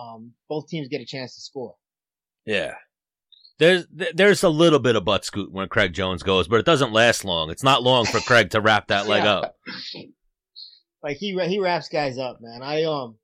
Um, 0.00 0.32
both 0.48 0.66
teams 0.68 0.88
get 0.88 1.00
a 1.00 1.06
chance 1.06 1.34
to 1.36 1.40
score. 1.40 1.74
Yeah. 2.46 2.74
There's 3.58 3.86
there's 4.14 4.42
a 4.42 4.48
little 4.48 4.78
bit 4.80 4.96
of 4.96 5.04
butt 5.04 5.24
scoot 5.24 5.52
when 5.52 5.68
Craig 5.68 5.92
Jones 5.92 6.24
goes, 6.24 6.48
but 6.48 6.58
it 6.58 6.66
doesn't 6.66 6.92
last 6.92 7.24
long. 7.24 7.50
It's 7.50 7.62
not 7.62 7.82
long 7.84 8.06
for 8.06 8.18
Craig 8.20 8.50
to 8.50 8.60
wrap 8.60 8.88
that 8.88 9.06
leg 9.06 9.22
Yeah. 9.22 9.32
up. 9.34 9.56
Like 11.02 11.16
he 11.16 11.36
he 11.46 11.58
wraps 11.58 11.88
guys 11.88 12.18
up, 12.18 12.38
man. 12.40 12.62
I 12.62 12.84
um 12.84 13.16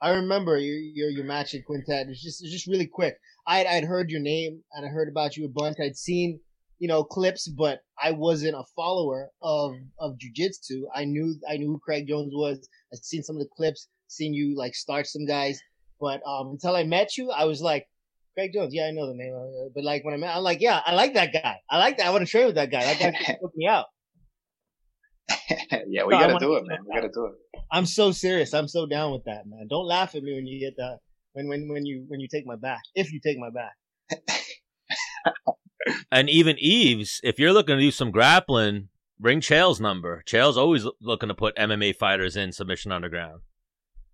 I 0.00 0.10
remember 0.10 0.56
your 0.58 0.76
your, 0.76 1.10
your 1.10 1.24
match 1.24 1.54
at 1.54 1.64
Quintet. 1.64 2.08
It's 2.08 2.22
just 2.22 2.42
it's 2.42 2.52
just 2.52 2.66
really 2.66 2.86
quick. 2.86 3.16
I 3.46 3.64
I'd 3.64 3.84
heard 3.84 4.10
your 4.10 4.20
name 4.20 4.62
and 4.72 4.86
I 4.86 4.88
heard 4.88 5.08
about 5.08 5.36
you 5.36 5.44
a 5.44 5.48
bunch. 5.48 5.78
I'd 5.80 5.96
seen 5.96 6.40
you 6.78 6.86
know 6.86 7.02
clips, 7.02 7.48
but 7.48 7.80
I 8.00 8.12
wasn't 8.12 8.54
a 8.54 8.62
follower 8.76 9.30
of 9.42 9.74
of 9.98 10.16
jujitsu. 10.18 10.82
I 10.94 11.04
knew 11.04 11.34
I 11.48 11.56
knew 11.56 11.66
who 11.68 11.80
Craig 11.80 12.06
Jones 12.06 12.32
was. 12.32 12.68
I'd 12.92 13.04
seen 13.04 13.22
some 13.22 13.36
of 13.36 13.40
the 13.40 13.48
clips, 13.56 13.88
seen 14.06 14.32
you 14.32 14.56
like 14.56 14.74
start 14.76 15.06
some 15.08 15.26
guys, 15.26 15.60
but 16.00 16.20
um 16.24 16.50
until 16.50 16.76
I 16.76 16.84
met 16.84 17.16
you, 17.16 17.30
I 17.30 17.44
was 17.44 17.60
like. 17.60 17.86
Craig 18.36 18.52
Jones, 18.54 18.72
yeah, 18.72 18.84
I 18.84 18.92
know 18.92 19.08
the 19.08 19.14
name, 19.14 19.34
but 19.74 19.82
like 19.82 20.04
when 20.04 20.14
I 20.14 20.16
met, 20.16 20.36
I'm 20.36 20.44
like, 20.44 20.60
yeah, 20.60 20.80
I 20.86 20.94
like 20.94 21.14
that 21.14 21.32
guy. 21.32 21.56
I 21.68 21.78
like 21.78 21.96
that. 21.96 22.06
I 22.06 22.10
want 22.10 22.24
to 22.24 22.30
train 22.30 22.46
with 22.46 22.54
that 22.54 22.70
guy. 22.70 22.84
That 22.84 23.00
guy 23.00 23.10
can 23.24 23.36
hook 23.42 23.50
me 23.56 23.66
out. 23.66 23.86
yeah, 25.88 26.04
we 26.04 26.14
No, 26.14 26.20
gotta 26.20 26.32
wanna 26.34 26.46
do 26.46 26.54
it, 26.56 26.64
man. 26.66 26.78
We 26.86 26.94
gotta 26.94 27.12
do 27.12 27.26
it. 27.26 27.60
I'm 27.70 27.86
so 27.86 28.12
serious. 28.12 28.54
I'm 28.54 28.68
so 28.68 28.86
down 28.86 29.12
with 29.12 29.24
that, 29.24 29.46
man. 29.46 29.66
Don't 29.68 29.86
laugh 29.86 30.14
at 30.14 30.22
me 30.22 30.34
when 30.34 30.46
you 30.46 30.60
get 30.60 30.76
that. 30.76 30.98
When 31.32 31.48
when 31.48 31.68
when 31.68 31.86
you 31.86 32.04
when 32.08 32.20
you 32.20 32.28
take 32.28 32.46
my 32.46 32.56
back. 32.56 32.80
If 32.94 33.12
you 33.12 33.20
take 33.20 33.38
my 33.38 33.50
back. 33.50 33.74
And 36.10 36.28
even 36.28 36.56
Yves, 36.58 37.20
if 37.22 37.38
you're 37.38 37.52
looking 37.52 37.76
to 37.76 37.80
do 37.80 37.90
some 37.90 38.10
grappling, 38.10 38.88
bring 39.18 39.40
Chael's 39.40 39.80
number. 39.80 40.22
Chael's 40.26 40.56
always 40.56 40.86
looking 41.00 41.28
to 41.28 41.34
put 41.34 41.56
MMA 41.56 41.96
fighters 41.96 42.36
in 42.36 42.52
submission 42.52 42.92
underground. 42.92 43.40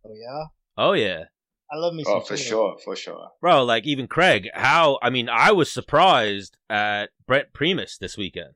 Oh 0.05 0.13
yeah. 0.15 0.45
Oh 0.77 0.93
yeah. 0.93 1.25
I 1.73 1.77
love 1.77 1.95
me 1.95 2.05
oh, 2.07 2.11
some. 2.11 2.19
Oh, 2.19 2.21
for 2.21 2.35
Chael. 2.35 2.49
sure, 2.49 2.77
for 2.85 2.97
sure. 2.97 3.29
Bro, 3.41 3.65
like 3.65 3.87
even 3.87 4.07
Craig, 4.07 4.49
how 4.55 4.99
I 5.03 5.11
mean, 5.11 5.29
I 5.29 5.53
was 5.53 5.73
surprised 5.73 6.57
at 6.69 7.11
Brent 7.27 7.53
Primus 7.53 7.99
this 7.99 8.17
weekend. 8.17 8.55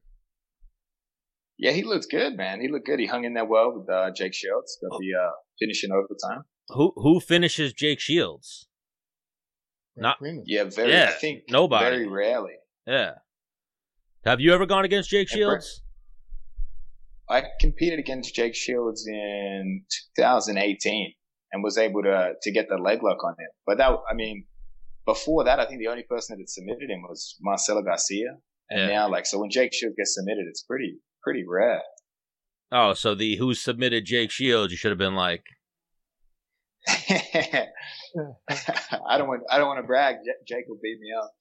Yeah, 1.58 1.72
he 1.72 1.82
looked 1.82 2.08
good, 2.10 2.36
man. 2.36 2.60
He 2.60 2.68
looked 2.68 2.86
good. 2.86 3.00
He 3.00 3.06
hung 3.06 3.24
in 3.24 3.34
there 3.34 3.44
well 3.44 3.72
with 3.76 3.88
uh, 3.90 4.10
Jake 4.14 4.32
Shields. 4.34 4.78
Got 4.80 4.98
the 4.98 5.08
uh, 5.20 5.30
finish 5.58 5.82
in 5.84 5.90
overtime. 5.92 6.44
Who 6.68 6.92
who 6.96 7.18
finishes 7.20 7.72
Jake 7.72 7.98
Shields? 8.00 8.68
Not- 9.96 10.18
Primus. 10.18 10.44
Yeah, 10.46 10.64
very. 10.64 10.92
Yeah, 10.92 11.06
I 11.08 11.12
think 11.18 11.44
nobody. 11.50 11.84
Very 11.96 12.06
rarely. 12.08 12.52
Yeah. 12.86 13.14
Have 14.24 14.40
you 14.40 14.52
ever 14.54 14.66
gone 14.66 14.84
against 14.84 15.10
Jake 15.10 15.28
Shields? 15.28 15.82
I 17.30 17.42
competed 17.60 17.98
against 17.98 18.34
Jake 18.34 18.54
Shields 18.54 19.06
in 19.06 19.82
2018 20.16 21.12
and 21.52 21.62
was 21.64 21.76
able 21.78 22.02
to 22.02 22.32
to 22.40 22.50
get 22.52 22.68
the 22.68 22.76
leg 22.76 23.02
lock 23.02 23.22
on 23.24 23.32
him. 23.32 23.48
But 23.66 23.78
that, 23.78 23.90
I 24.10 24.14
mean, 24.14 24.46
before 25.06 25.44
that, 25.44 25.58
I 25.58 25.66
think 25.66 25.80
the 25.80 25.88
only 25.88 26.04
person 26.04 26.36
that 26.36 26.42
had 26.42 26.48
submitted 26.48 26.88
him 26.90 27.02
was 27.02 27.36
Marcelo 27.40 27.82
Garcia. 27.82 28.36
And 28.70 28.80
Yeah. 28.82 28.86
now, 28.88 29.10
like, 29.10 29.24
so 29.26 29.38
when 29.40 29.50
Jake 29.50 29.72
Shields 29.72 29.96
gets 29.96 30.14
submitted, 30.14 30.44
it's 30.48 30.62
pretty 30.62 30.98
pretty 31.22 31.44
rad. 31.46 31.82
Oh, 32.70 32.94
so 32.94 33.14
the 33.14 33.36
who 33.36 33.54
submitted 33.54 34.04
Jake 34.04 34.30
Shields, 34.30 34.70
you 34.72 34.76
should 34.76 34.90
have 34.90 34.98
been 34.98 35.14
like, 35.14 35.42
I 36.88 37.66
don't 39.16 39.28
want 39.28 39.42
I 39.50 39.58
don't 39.58 39.68
want 39.68 39.80
to 39.80 39.86
brag. 39.86 40.16
J- 40.24 40.32
Jake 40.56 40.64
will 40.68 40.78
beat 40.82 40.98
me 41.00 41.08
up. 41.16 41.32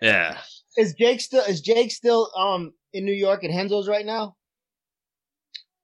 yeah. 0.00 0.38
Is 0.76 0.94
Jake 0.94 1.20
still 1.20 1.44
is 1.44 1.60
Jake 1.60 1.90
still 1.90 2.30
um 2.36 2.72
in 2.94 3.04
New 3.04 3.12
York 3.12 3.44
at 3.44 3.50
Renzo's 3.50 3.88
right 3.88 4.06
now? 4.06 4.36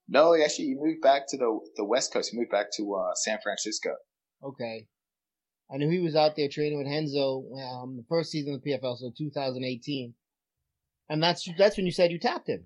No, 0.08 0.32
he 0.32 0.42
actually 0.42 0.66
he 0.68 0.76
moved 0.78 1.02
back 1.02 1.28
to 1.28 1.36
the 1.36 1.60
the 1.76 1.84
West 1.84 2.12
Coast. 2.12 2.30
He 2.32 2.38
moved 2.38 2.50
back 2.50 2.68
to 2.78 2.94
uh, 2.94 3.14
San 3.14 3.38
Francisco. 3.42 3.90
Okay. 4.42 4.86
I 5.70 5.76
knew 5.76 5.90
he 5.90 5.98
was 6.00 6.16
out 6.16 6.36
there 6.36 6.48
training 6.48 6.78
with 6.78 6.86
Henzo 6.86 7.42
um 7.60 7.96
the 7.98 8.04
first 8.08 8.30
season 8.30 8.54
of 8.54 8.62
the 8.62 8.70
PFL, 8.72 8.96
so 8.96 9.12
2018. 9.16 10.14
And 11.10 11.22
that's 11.22 11.46
that's 11.58 11.76
when 11.76 11.84
you 11.84 11.92
said 11.92 12.10
you 12.10 12.18
tapped 12.18 12.48
him. 12.48 12.64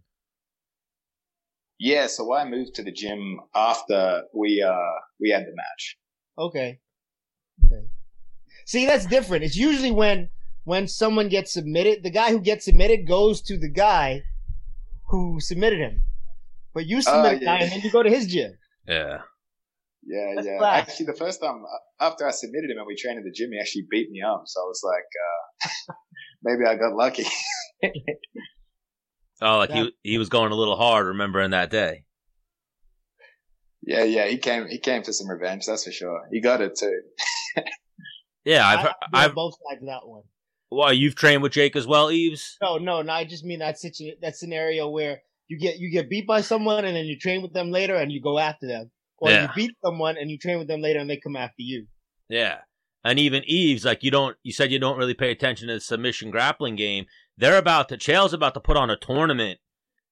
Yeah, 1.82 2.06
so 2.06 2.32
I 2.32 2.48
moved 2.48 2.76
to 2.76 2.84
the 2.84 2.92
gym 2.92 3.40
after 3.56 4.22
we 4.32 4.62
uh 4.62 4.94
we 5.20 5.30
had 5.30 5.42
the 5.42 5.52
match. 5.52 5.98
Okay. 6.38 6.78
Okay. 7.64 7.86
See, 8.66 8.86
that's 8.86 9.04
different. 9.04 9.42
It's 9.42 9.56
usually 9.56 9.90
when 9.90 10.28
when 10.62 10.86
someone 10.86 11.28
gets 11.28 11.52
submitted, 11.52 12.04
the 12.04 12.10
guy 12.10 12.30
who 12.30 12.38
gets 12.40 12.66
submitted 12.66 13.08
goes 13.08 13.42
to 13.42 13.58
the 13.58 13.68
guy 13.68 14.22
who 15.08 15.40
submitted 15.40 15.80
him. 15.80 16.04
But 16.72 16.86
you 16.86 17.02
submit 17.02 17.32
a 17.32 17.44
yeah. 17.44 17.44
guy 17.44 17.58
and 17.64 17.72
then 17.72 17.80
you 17.80 17.90
go 17.90 18.04
to 18.04 18.10
his 18.10 18.28
gym. 18.28 18.56
Yeah. 18.86 19.18
Yeah, 20.06 20.34
That's 20.36 20.46
yeah. 20.46 20.58
class. 20.58 20.88
Actually, 20.88 21.06
the 21.06 21.18
first 21.18 21.40
time 21.40 21.64
uh, 21.64 22.04
after 22.06 22.28
I 22.28 22.30
submitted 22.30 22.70
him 22.70 22.78
and 22.78 22.86
we 22.86 22.94
trained 22.94 23.18
in 23.18 23.24
the 23.24 23.32
gym, 23.32 23.50
he 23.50 23.58
actually 23.58 23.86
beat 23.90 24.08
me 24.08 24.22
up. 24.22 24.44
So 24.46 24.60
I 24.60 24.64
was 24.64 24.82
like, 24.84 25.10
uh, 25.26 25.94
maybe 26.44 26.64
I 26.64 26.76
got 26.76 26.94
lucky. 26.94 27.26
Oh, 29.42 29.58
like 29.58 29.70
Yeah. 29.70 29.84
he 30.02 30.12
he 30.12 30.18
was 30.18 30.28
going 30.28 30.52
a 30.52 30.54
little 30.54 30.76
hard 30.76 31.06
remembering 31.06 31.50
that 31.50 31.70
day. 31.70 32.04
yeah, 33.82 34.04
yeah. 34.04 34.26
He 34.26 34.38
came 34.38 34.66
he 34.68 34.78
came 34.78 35.02
for 35.02 35.12
some 35.12 35.28
revenge. 35.28 35.66
That's 35.66 35.84
for 35.84 35.92
sure. 35.92 36.22
He 36.30 36.40
got 36.40 36.60
it 36.60 36.76
too. 36.76 37.00
Yeah, 38.44 38.66
I've 38.66 38.78
I, 38.78 38.82
heard, 38.82 38.92
I, 39.14 39.20
I 39.20 39.24
I've 39.26 39.34
both 39.36 39.54
sides 39.68 39.82
of 39.82 39.86
that 39.86 40.00
one. 40.08 40.24
well, 40.72 40.92
you've 40.92 41.14
trained 41.14 41.42
with 41.44 41.52
Jake 41.52 41.76
as 41.76 41.86
well, 41.86 42.10
Yves. 42.10 42.56
No, 42.60 42.76
no, 42.76 43.00
no. 43.00 43.12
I 43.12 43.24
just 43.24 43.44
mean 43.44 43.60
that 43.60 43.78
situ- 43.78 44.16
that 44.20 44.34
scenario 44.34 44.88
where 44.88 45.22
you 45.46 45.56
get 45.60 45.78
you 45.78 45.92
get 45.92 46.10
beat 46.10 46.26
by 46.26 46.40
someone 46.40 46.84
and 46.84 46.96
then 46.96 47.04
you 47.04 47.16
train 47.16 47.40
with 47.40 47.52
them 47.52 47.70
later 47.70 47.94
and 47.94 48.10
you 48.10 48.20
go 48.20 48.40
after 48.40 48.66
them, 48.66 48.90
or 49.18 49.30
Yeah. 49.30 49.42
you 49.42 49.48
beat 49.54 49.76
someone 49.84 50.16
and 50.16 50.28
you 50.28 50.38
train 50.38 50.58
with 50.58 50.66
them 50.66 50.80
later 50.80 50.98
and 50.98 51.08
they 51.08 51.18
come 51.18 51.36
after 51.36 51.62
you. 51.62 51.86
Yeah. 52.28 52.58
And 53.04 53.20
even 53.20 53.44
Yves, 53.46 53.84
like 53.84 54.02
you 54.02 54.10
don't, 54.10 54.36
you 54.42 54.52
said 54.52 54.72
you 54.72 54.80
don't 54.80 54.98
really 54.98 55.14
pay 55.14 55.30
attention 55.30 55.68
to 55.68 55.74
the 55.74 55.80
submission 55.80 56.32
grappling 56.32 56.74
game. 56.74 57.06
They're 57.36 57.58
about 57.58 57.88
to, 57.88 57.96
Chael's 57.96 58.32
about 58.32 58.54
to 58.54 58.60
put 58.60 58.76
on 58.76 58.90
a 58.90 58.96
tournament 58.96 59.58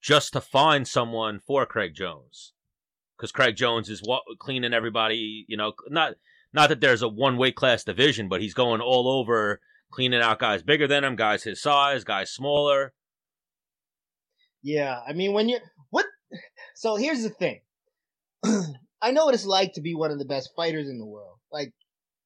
just 0.00 0.32
to 0.32 0.40
find 0.40 0.88
someone 0.88 1.40
for 1.40 1.66
Craig 1.66 1.94
Jones. 1.94 2.52
Because 3.16 3.32
Craig 3.32 3.56
Jones 3.56 3.90
is 3.90 4.00
what, 4.00 4.22
cleaning 4.38 4.72
everybody, 4.72 5.44
you 5.46 5.56
know, 5.56 5.74
not, 5.88 6.14
not 6.52 6.70
that 6.70 6.80
there's 6.80 7.02
a 7.02 7.08
one 7.08 7.36
weight 7.36 7.54
class 7.54 7.84
division, 7.84 8.28
but 8.28 8.40
he's 8.40 8.54
going 8.54 8.80
all 8.80 9.08
over 9.08 9.60
cleaning 9.90 10.20
out 10.20 10.38
guys 10.38 10.62
bigger 10.62 10.86
than 10.86 11.04
him, 11.04 11.16
guys 11.16 11.42
his 11.42 11.60
size, 11.60 12.04
guys 12.04 12.30
smaller. 12.30 12.94
Yeah, 14.62 15.00
I 15.06 15.12
mean 15.12 15.32
when 15.32 15.48
you 15.48 15.58
what? 15.90 16.06
So 16.74 16.96
here's 16.96 17.22
the 17.22 17.30
thing. 17.30 17.60
I 19.02 19.10
know 19.10 19.26
what 19.26 19.34
it's 19.34 19.46
like 19.46 19.74
to 19.74 19.80
be 19.80 19.94
one 19.94 20.10
of 20.10 20.18
the 20.18 20.24
best 20.24 20.50
fighters 20.54 20.88
in 20.88 20.98
the 20.98 21.06
world, 21.06 21.38
like 21.52 21.72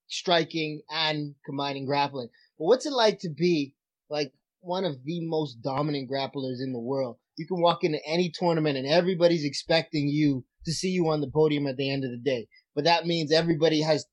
striking 0.09 0.83
and 0.90 1.35
combining 1.44 1.87
grappling. 1.87 2.28
But 2.59 2.64
what's 2.66 2.87
it 2.87 2.92
like 2.92 3.20
to 3.20 3.30
be 3.30 3.74
like 4.11 4.33
one 4.64 4.85
of 4.85 4.96
the 5.05 5.20
most 5.27 5.62
dominant 5.62 6.11
grapplers 6.11 6.61
in 6.62 6.72
the 6.72 6.81
world? 6.81 7.16
You 7.37 7.46
can 7.46 7.61
walk 7.61 7.85
into 7.85 7.98
any 8.07 8.31
tournament 8.33 8.77
and 8.77 8.87
everybody's 8.87 9.44
expecting 9.44 10.09
you 10.09 10.44
to 10.64 10.72
see 10.72 10.88
you 10.88 11.09
on 11.09 11.20
the 11.20 11.31
podium 11.31 11.66
at 11.66 11.77
the 11.77 11.90
end 11.90 12.05
of 12.05 12.11
the 12.11 12.16
day. 12.18 12.46
But 12.74 12.85
that 12.85 13.07
means 13.07 13.33
everybody 13.33 13.83
has 13.83 14.07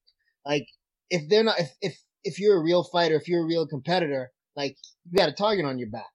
like 0.46 0.66
if 1.10 1.30
they're 1.30 1.44
not 1.44 1.60
if 1.60 1.72
if 1.82 1.98
if 2.24 2.40
you're 2.40 2.58
a 2.58 2.64
real 2.64 2.84
fighter, 2.84 3.16
if 3.16 3.28
you're 3.28 3.44
a 3.44 3.48
real 3.48 3.68
competitor, 3.68 4.32
like 4.56 4.76
you 5.10 5.18
got 5.18 5.30
a 5.30 5.34
target 5.34 5.66
on 5.66 5.80
your 5.80 5.90
back. 5.90 6.10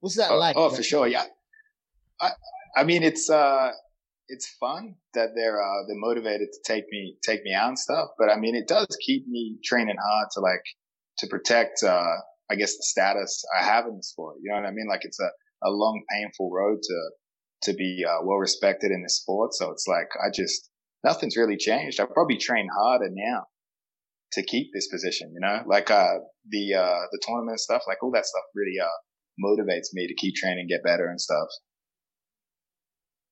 What's 0.00 0.16
that 0.16 0.32
Oh, 0.32 0.38
like? 0.38 0.56
oh, 0.56 0.70
for 0.70 0.82
sure. 0.82 1.06
Yeah. 1.06 1.24
I 2.20 2.30
I 2.76 2.84
mean, 2.84 3.02
it's 3.02 3.30
uh, 3.30 3.70
it's 4.28 4.48
fun 4.60 4.96
that 5.14 5.30
they're 5.34 5.60
uh, 5.62 5.86
they're 5.86 5.96
motivated 5.98 6.48
to 6.52 6.58
take 6.72 6.84
me 6.90 7.16
take 7.22 7.42
me 7.44 7.52
out 7.54 7.68
and 7.68 7.78
stuff. 7.78 8.08
But 8.18 8.28
I 8.30 8.36
mean, 8.36 8.54
it 8.54 8.66
does 8.66 8.86
keep 9.04 9.26
me 9.28 9.58
training 9.64 9.96
hard 10.02 10.28
to 10.32 10.40
like 10.40 10.64
to 11.18 11.26
protect 11.26 11.82
uh, 11.82 12.16
I 12.52 12.56
guess 12.56 12.76
the 12.76 12.82
status 12.82 13.42
I 13.58 13.64
have 13.64 13.86
in 13.86 13.96
the 13.96 14.02
sport. 14.02 14.36
You 14.42 14.52
know 14.52 14.60
what 14.60 14.68
I 14.68 14.72
mean? 14.72 14.88
Like 14.88 15.04
it's 15.04 15.20
a 15.20 15.30
a 15.64 15.70
long, 15.70 16.02
painful 16.10 16.50
road 16.52 16.78
to 16.82 17.10
to 17.70 17.72
be 17.74 18.04
uh, 18.06 18.18
well 18.24 18.38
respected 18.38 18.90
in 18.90 19.02
the 19.02 19.10
sport. 19.10 19.54
So 19.54 19.70
it's 19.70 19.86
like 19.88 20.08
I 20.22 20.30
just 20.34 20.70
nothing's 21.04 21.36
really 21.36 21.56
changed. 21.56 22.00
I 22.00 22.04
probably 22.04 22.36
train 22.36 22.68
harder 22.76 23.08
now 23.10 23.46
to 24.32 24.42
keep 24.42 24.72
this 24.72 24.88
position, 24.88 25.30
you 25.34 25.40
know, 25.40 25.62
like, 25.66 25.90
uh, 25.90 26.14
the, 26.48 26.74
uh, 26.74 27.00
the 27.10 27.20
tournament 27.22 27.60
stuff, 27.60 27.82
like 27.86 28.02
all 28.02 28.10
that 28.12 28.26
stuff 28.26 28.42
really, 28.54 28.78
uh, 28.82 28.86
motivates 29.42 29.92
me 29.92 30.06
to 30.06 30.14
keep 30.14 30.34
training, 30.34 30.66
get 30.68 30.82
better 30.82 31.06
and 31.08 31.20
stuff. 31.20 31.48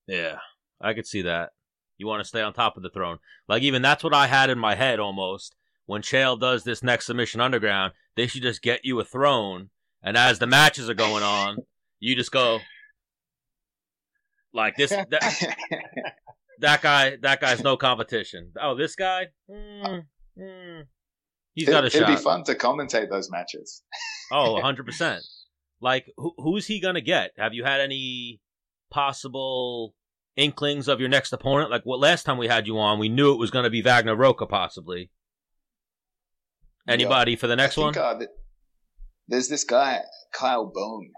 Yeah, 0.07 0.39
I 0.81 0.95
could 0.95 1.07
see 1.07 1.23
that. 1.23 1.51
You 1.97 2.07
want 2.07 2.23
to 2.23 2.29
stay 2.29 2.43
on 2.43 2.53
top 2.53 2.77
of 2.77 2.83
the 2.83 2.91
throne. 2.91 3.19
Like 3.49 3.63
even 3.63 3.83
that's 3.83 4.03
what 4.03 4.15
I 4.15 4.27
had 4.27 4.51
in 4.51 4.59
my 4.59 4.75
head 4.75 5.01
almost. 5.01 5.55
When 5.87 6.03
Chael 6.03 6.39
does 6.39 6.65
this 6.65 6.83
next 6.83 7.07
submission 7.07 7.41
underground, 7.41 7.93
they 8.21 8.27
should 8.27 8.43
just 8.43 8.61
get 8.61 8.85
you 8.85 9.01
a 9.01 9.05
throne, 9.05 9.71
and 10.03 10.15
as 10.15 10.39
the 10.39 10.47
matches 10.47 10.91
are 10.91 10.95
going 10.95 11.23
on, 11.23 11.57
you 12.01 12.15
just 12.15 12.31
go 12.31 12.59
like 14.53 14.77
this. 14.77 14.93
That, 15.11 15.57
that 16.61 16.83
guy, 16.83 17.17
that 17.23 17.41
guy's 17.41 17.65
no 17.65 17.79
competition. 17.79 18.53
Oh, 18.61 18.77
this 18.77 18.95
guy, 18.95 19.29
mm, 19.51 20.03
mm, 20.39 20.83
he's 21.55 21.71
got 21.71 21.87
a 21.87 21.89
shot. 21.89 22.03
It'd 22.03 22.17
be 22.19 22.23
fun 22.23 22.45
to 22.45 22.55
commentate 22.55 23.09
those 23.09 23.31
matches. 23.31 23.83
Oh, 24.31 24.53
100 24.61 24.85
percent. 24.85 25.23
Like, 25.81 26.13
who, 26.19 26.35
who's 26.37 26.67
he 26.67 26.79
gonna 26.79 27.01
get? 27.01 27.31
Have 27.39 27.55
you 27.55 27.65
had 27.65 27.81
any 27.81 28.43
possible 28.91 29.95
inklings 30.37 30.89
of 30.89 31.01
your 31.01 31.09
next 31.09 31.33
opponent? 31.33 31.71
Like, 31.71 31.85
what 31.85 31.99
last 31.99 32.25
time 32.25 32.37
we 32.37 32.49
had 32.49 32.67
you 32.67 32.79
on, 32.79 32.99
we 32.99 33.09
knew 33.09 33.33
it 33.33 33.39
was 33.39 33.51
gonna 33.51 33.71
be 33.71 33.81
Wagner 33.81 34.15
Rocha, 34.15 34.45
possibly. 34.45 35.11
Anybody 36.91 37.37
for 37.37 37.47
the 37.47 37.57
next 37.57 37.77
one? 37.77 37.97
uh, 37.97 38.19
th- 38.19 38.31
there's 39.29 39.49
this 39.49 39.65
guy 39.65 40.01
Kyle 40.33 40.71
Boehm 40.73 41.11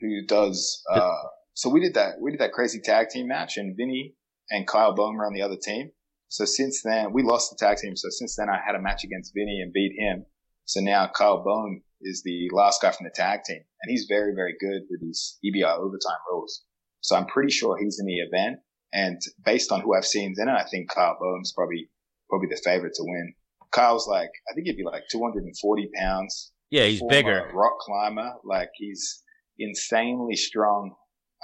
who 0.00 0.26
does. 0.26 0.82
Uh, 0.90 1.10
so 1.54 1.68
we 1.70 1.80
did 1.80 1.94
that. 1.94 2.20
We 2.20 2.30
did 2.30 2.40
that 2.40 2.52
crazy 2.52 2.80
tag 2.82 3.08
team 3.08 3.28
match, 3.28 3.56
and 3.56 3.76
Vinny 3.76 4.14
and 4.50 4.66
Kyle 4.66 4.94
Boehm 4.94 5.16
were 5.16 5.26
on 5.26 5.34
the 5.34 5.42
other 5.42 5.56
team. 5.60 5.90
So 6.28 6.44
since 6.44 6.82
then, 6.82 7.12
we 7.12 7.22
lost 7.22 7.50
the 7.50 7.56
tag 7.56 7.78
team. 7.78 7.96
So 7.96 8.08
since 8.10 8.36
then, 8.36 8.48
I 8.48 8.58
had 8.64 8.74
a 8.74 8.82
match 8.82 9.04
against 9.04 9.32
Vinny 9.34 9.60
and 9.62 9.72
beat 9.72 9.92
him. 9.96 10.26
So 10.64 10.80
now 10.80 11.08
Kyle 11.14 11.42
Boehm 11.42 11.82
is 12.02 12.22
the 12.24 12.48
last 12.52 12.82
guy 12.82 12.90
from 12.90 13.04
the 13.04 13.14
tag 13.14 13.40
team, 13.44 13.62
and 13.82 13.90
he's 13.90 14.06
very, 14.08 14.34
very 14.34 14.54
good 14.60 14.82
with 14.90 15.00
these 15.00 15.38
EBI 15.44 15.78
overtime 15.78 16.18
rules. 16.30 16.64
So 17.00 17.16
I'm 17.16 17.26
pretty 17.26 17.52
sure 17.52 17.76
he's 17.76 17.98
in 18.00 18.06
the 18.06 18.18
event. 18.18 18.60
And 18.92 19.20
based 19.44 19.72
on 19.72 19.80
who 19.80 19.94
I've 19.94 20.06
seen 20.06 20.34
in 20.36 20.48
it, 20.48 20.52
I 20.52 20.64
think 20.64 20.90
Kyle 20.90 21.16
Boehm's 21.20 21.52
probably 21.52 21.88
probably 22.28 22.48
the 22.48 22.60
favorite 22.64 22.94
to 22.94 23.04
win. 23.04 23.34
Kyle's 23.72 24.06
like, 24.08 24.30
I 24.50 24.54
think 24.54 24.66
he'd 24.66 24.76
be 24.76 24.84
like 24.84 25.04
240 25.10 25.90
pounds. 25.98 26.52
yeah, 26.70 26.84
he's 26.84 27.02
bigger. 27.08 27.50
Rock 27.54 27.78
climber. 27.80 28.34
Like 28.44 28.70
he's 28.74 29.22
insanely 29.58 30.36
strong. 30.36 30.94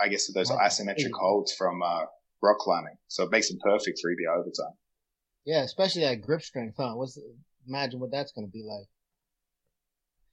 I 0.02 0.08
guess 0.08 0.28
with 0.28 0.34
those 0.34 0.48
That's 0.48 0.80
isometric 0.80 1.12
holds 1.12 1.54
from 1.54 1.82
uh, 1.82 2.04
rock 2.42 2.58
climbing. 2.58 2.96
So 3.08 3.24
it 3.24 3.30
makes 3.30 3.50
him 3.50 3.58
perfect 3.62 4.00
for 4.00 4.10
EBI 4.10 4.38
overtime. 4.38 4.74
Yeah, 5.44 5.62
especially 5.62 6.02
that 6.02 6.22
grip 6.22 6.42
strength, 6.42 6.76
huh? 6.78 6.92
What's 6.94 7.18
imagine 7.68 8.00
what 8.00 8.10
that's 8.10 8.32
gonna 8.32 8.46
be 8.46 8.64
like. 8.64 8.86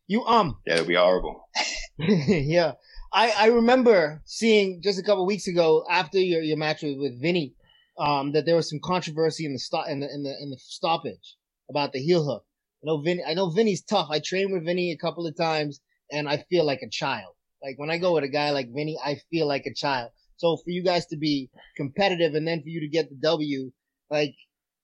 You 0.08 0.24
um 0.26 0.58
Yeah, 0.66 0.76
it'll 0.76 0.88
be 0.88 0.96
horrible. 0.96 1.48
yeah. 2.00 2.74
I, 3.12 3.32
I 3.32 3.46
remember 3.48 4.22
seeing 4.26 4.82
just 4.82 5.00
a 5.00 5.04
couple 5.04 5.26
weeks 5.26 5.48
ago 5.48 5.84
after 5.90 6.20
your, 6.20 6.42
your 6.42 6.58
match 6.58 6.84
with, 6.84 6.98
with 7.00 7.20
Vinny, 7.20 7.56
um, 7.98 8.32
that 8.34 8.46
there 8.46 8.56
was 8.56 8.70
some 8.70 8.80
controversy 8.80 9.46
in 9.46 9.54
the 9.54 9.60
stop 9.60 9.88
in 9.90 10.00
the 10.00 10.14
in 10.14 10.24
the 10.24 10.36
in 10.42 10.50
the 10.52 10.58
stoppage 10.58 11.36
about 11.70 11.94
the 11.94 12.00
heel 12.00 12.24
hook. 12.24 12.44
I 12.84 12.88
know 12.88 13.02
Vinny 13.02 13.24
I 13.26 13.34
know 13.34 13.50
Vinny's 13.50 13.84
tough. 13.84 14.08
I 14.10 14.20
trained 14.20 14.52
with 14.52 14.66
Vinny 14.66 14.92
a 14.92 14.98
couple 14.98 15.28
of 15.28 15.36
times 15.36 15.82
and 16.12 16.28
I 16.28 16.46
feel 16.50 16.66
like 16.66 16.82
a 16.82 16.90
child. 16.90 17.34
Like 17.62 17.78
when 17.78 17.90
I 17.90 17.98
go 17.98 18.14
with 18.14 18.24
a 18.24 18.30
guy 18.30 18.52
like 18.52 18.74
Vinny, 18.74 18.98
I 19.04 19.18
feel 19.30 19.48
like 19.48 19.66
a 19.66 19.74
child. 19.74 20.12
So 20.38 20.58
for 20.58 20.70
you 20.70 20.84
guys 20.84 21.06
to 21.08 21.18
be 21.18 21.50
competitive 21.76 22.34
and 22.34 22.48
then 22.48 22.62
for 22.62 22.70
you 22.70 22.80
to 22.82 22.88
get 22.88 23.10
the 23.10 23.16
W, 23.16 23.72
like 24.10 24.36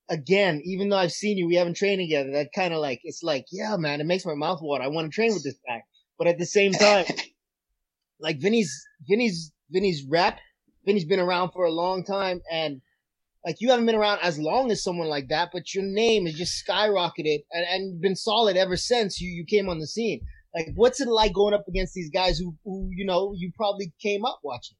again, 0.09 0.61
even 0.65 0.89
though 0.89 0.97
I've 0.97 1.11
seen 1.11 1.37
you, 1.37 1.47
we 1.47 1.55
haven't 1.55 1.77
trained 1.77 2.01
together. 2.01 2.31
That 2.31 2.49
kind 2.53 2.73
of 2.73 2.79
like 2.79 2.99
it's 3.03 3.23
like, 3.23 3.45
yeah, 3.51 3.77
man, 3.77 4.01
it 4.01 4.05
makes 4.05 4.25
my 4.25 4.35
mouth 4.35 4.59
water. 4.61 4.83
I 4.83 4.87
want 4.87 5.09
to 5.09 5.15
train 5.15 5.33
with 5.33 5.43
this 5.43 5.57
guy. 5.67 5.83
But 6.17 6.27
at 6.27 6.37
the 6.37 6.45
same 6.45 6.73
time, 6.73 7.05
like 8.19 8.39
Vinny's 8.39 8.85
Vinny's 9.07 9.51
Vinny's 9.69 10.03
rep. 10.03 10.39
Vinny's 10.85 11.05
been 11.05 11.19
around 11.19 11.51
for 11.51 11.65
a 11.65 11.71
long 11.71 12.03
time 12.03 12.41
and 12.51 12.81
like 13.45 13.61
you 13.61 13.69
haven't 13.69 13.85
been 13.85 13.95
around 13.95 14.19
as 14.23 14.39
long 14.39 14.71
as 14.71 14.83
someone 14.83 15.07
like 15.07 15.27
that, 15.29 15.49
but 15.53 15.73
your 15.73 15.83
name 15.83 16.25
has 16.25 16.35
just 16.35 16.63
skyrocketed 16.67 17.43
and, 17.51 17.65
and 17.69 18.01
been 18.01 18.15
solid 18.15 18.57
ever 18.57 18.75
since 18.75 19.21
you, 19.21 19.29
you 19.29 19.45
came 19.45 19.69
on 19.69 19.79
the 19.79 19.87
scene. 19.87 20.21
Like 20.55 20.69
what's 20.73 20.99
it 20.99 21.07
like 21.07 21.33
going 21.33 21.53
up 21.53 21.67
against 21.67 21.93
these 21.93 22.09
guys 22.09 22.39
who, 22.39 22.55
who 22.63 22.89
you 22.91 23.05
know, 23.05 23.33
you 23.37 23.51
probably 23.55 23.93
came 24.01 24.25
up 24.25 24.39
watching? 24.43 24.77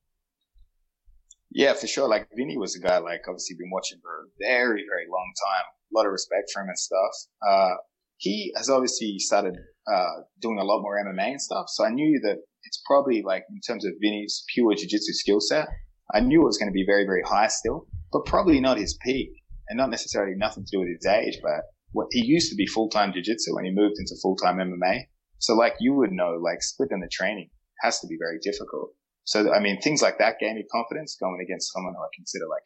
Yeah, 1.51 1.73
for 1.73 1.85
sure. 1.85 2.09
Like 2.09 2.27
Vinny 2.35 2.57
was 2.57 2.75
a 2.75 2.79
guy 2.79 2.97
like 2.97 3.21
obviously 3.27 3.55
been 3.57 3.69
watching 3.71 3.99
for 4.01 4.09
a 4.09 4.27
very, 4.41 4.83
very 4.89 5.05
long 5.09 5.31
time. 5.45 5.65
A 5.93 5.97
lot 5.97 6.05
of 6.05 6.11
respect 6.11 6.49
for 6.51 6.63
him 6.63 6.69
and 6.69 6.77
stuff. 6.77 7.11
Uh, 7.47 7.75
he 8.17 8.51
has 8.57 8.69
obviously 8.69 9.19
started 9.19 9.55
uh, 9.87 10.21
doing 10.41 10.57
a 10.57 10.63
lot 10.63 10.81
more 10.81 10.97
MMA 10.97 11.31
and 11.31 11.41
stuff. 11.41 11.65
So 11.69 11.85
I 11.85 11.89
knew 11.89 12.19
that 12.23 12.37
it's 12.63 12.81
probably 12.85 13.21
like 13.21 13.43
in 13.49 13.59
terms 13.61 13.85
of 13.85 13.93
Vinny's 14.01 14.43
pure 14.53 14.73
jiu-jitsu 14.73 15.13
skill 15.13 15.39
set, 15.39 15.67
I 16.13 16.19
knew 16.19 16.41
it 16.41 16.45
was 16.45 16.57
going 16.57 16.69
to 16.69 16.73
be 16.73 16.85
very, 16.85 17.05
very 17.05 17.21
high 17.23 17.47
still, 17.47 17.87
but 18.15 18.31
probably 18.31 18.61
not 18.61 18.77
his 18.77 18.97
peak 19.03 19.29
and 19.67 19.75
not 19.75 19.89
necessarily 19.89 20.35
nothing 20.37 20.63
to 20.63 20.71
do 20.71 20.79
with 20.79 20.87
his 20.87 21.05
age, 21.05 21.37
but 21.43 21.63
what 21.91 22.07
he 22.11 22.23
used 22.23 22.49
to 22.49 22.55
be 22.55 22.65
full-time 22.65 23.11
jiu-jitsu 23.11 23.53
when 23.53 23.65
he 23.65 23.71
moved 23.71 23.95
into 23.99 24.15
full-time 24.21 24.55
MMA. 24.55 25.07
So 25.39 25.53
like 25.53 25.73
you 25.81 25.93
would 25.95 26.13
know, 26.13 26.39
like 26.41 26.63
splitting 26.63 27.01
the 27.01 27.09
training 27.11 27.49
has 27.81 27.99
to 27.99 28.07
be 28.07 28.15
very 28.17 28.39
difficult. 28.41 28.91
So, 29.25 29.51
I 29.51 29.59
mean, 29.59 29.81
things 29.81 30.01
like 30.01 30.17
that 30.19 30.39
gave 30.39 30.55
me 30.55 30.63
confidence 30.71 31.17
going 31.19 31.41
against 31.43 31.73
someone 31.73 31.93
who 31.93 32.03
I 32.03 32.15
consider 32.15 32.45
like 32.47 32.63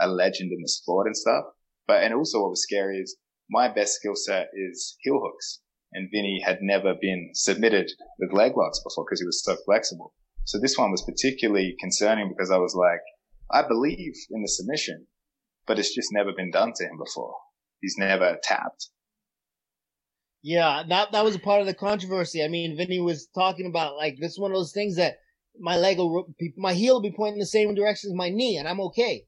a, 0.00 0.06
a 0.06 0.08
legend 0.08 0.50
in 0.50 0.62
the 0.62 0.68
sport 0.68 1.06
and 1.06 1.16
stuff. 1.16 1.44
But, 1.86 2.02
and 2.02 2.14
also 2.14 2.40
what 2.40 2.50
was 2.50 2.62
scary 2.62 2.96
is 2.96 3.18
my 3.50 3.68
best 3.68 3.96
skill 3.96 4.16
set 4.16 4.48
is 4.54 4.96
heel 5.00 5.20
hooks. 5.22 5.60
And 5.92 6.08
Vinny 6.10 6.40
had 6.42 6.58
never 6.62 6.94
been 6.98 7.32
submitted 7.34 7.90
with 8.18 8.32
leg 8.32 8.56
locks 8.56 8.80
before 8.82 9.04
because 9.04 9.20
he 9.20 9.26
was 9.26 9.44
so 9.44 9.56
flexible. 9.66 10.14
So 10.44 10.58
this 10.58 10.78
one 10.78 10.90
was 10.90 11.02
particularly 11.02 11.76
concerning 11.80 12.30
because 12.30 12.50
I 12.50 12.56
was 12.56 12.74
like, 12.74 13.00
I 13.50 13.62
believe 13.66 14.14
in 14.30 14.42
the 14.42 14.48
submission, 14.48 15.06
but 15.66 15.78
it's 15.78 15.94
just 15.94 16.08
never 16.12 16.32
been 16.32 16.50
done 16.50 16.72
to 16.76 16.84
him 16.84 16.98
before. 16.98 17.34
He's 17.80 17.96
never 17.98 18.38
tapped. 18.42 18.88
Yeah, 20.42 20.84
that 20.88 21.12
that 21.12 21.24
was 21.24 21.34
a 21.34 21.40
part 21.40 21.60
of 21.60 21.66
the 21.66 21.74
controversy. 21.74 22.42
I 22.42 22.48
mean, 22.48 22.76
Vinny 22.76 23.00
was 23.00 23.28
talking 23.34 23.66
about 23.66 23.96
like 23.96 24.16
this 24.20 24.32
is 24.32 24.38
one 24.38 24.52
of 24.52 24.56
those 24.56 24.72
things 24.72 24.96
that 24.96 25.16
my 25.58 25.76
leg 25.76 25.98
will, 25.98 26.26
my 26.56 26.74
heel 26.74 26.94
will 26.94 27.02
be 27.02 27.14
pointing 27.16 27.40
the 27.40 27.46
same 27.46 27.74
direction 27.74 28.10
as 28.10 28.14
my 28.16 28.28
knee, 28.28 28.56
and 28.56 28.68
I'm 28.68 28.80
okay. 28.80 29.24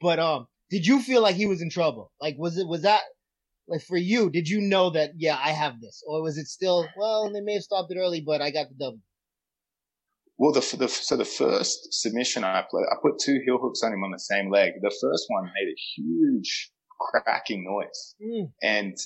But 0.00 0.18
um, 0.18 0.46
did 0.70 0.86
you 0.86 1.00
feel 1.00 1.22
like 1.22 1.36
he 1.36 1.46
was 1.46 1.62
in 1.62 1.70
trouble? 1.70 2.12
Like, 2.20 2.36
was 2.38 2.58
it 2.58 2.66
was 2.66 2.82
that 2.82 3.02
like 3.68 3.82
for 3.82 3.96
you? 3.96 4.30
Did 4.30 4.48
you 4.48 4.60
know 4.60 4.90
that 4.90 5.12
yeah, 5.16 5.38
I 5.42 5.50
have 5.50 5.80
this, 5.80 6.02
or 6.06 6.22
was 6.22 6.38
it 6.38 6.46
still 6.46 6.86
well? 6.98 7.32
They 7.32 7.40
may 7.40 7.54
have 7.54 7.62
stopped 7.62 7.92
it 7.92 7.98
early, 7.98 8.20
but 8.20 8.42
I 8.42 8.50
got 8.50 8.68
the 8.68 8.84
W. 8.84 9.00
Well, 10.38 10.52
the, 10.52 10.60
the 10.76 10.88
so 10.88 11.16
the 11.16 11.24
first 11.24 11.94
submission 11.94 12.44
I 12.44 12.62
played, 12.70 12.84
I 12.90 12.96
put 13.02 13.18
two 13.18 13.40
heel 13.44 13.58
hooks 13.60 13.82
on 13.82 13.92
him 13.92 14.04
on 14.04 14.10
the 14.10 14.18
same 14.18 14.50
leg. 14.50 14.74
The 14.82 14.90
first 14.90 15.24
one 15.28 15.44
made 15.44 15.68
a 15.72 15.80
huge 15.96 16.72
cracking 17.00 17.64
noise, 17.64 18.14
Mm. 18.22 18.52
and 18.62 18.96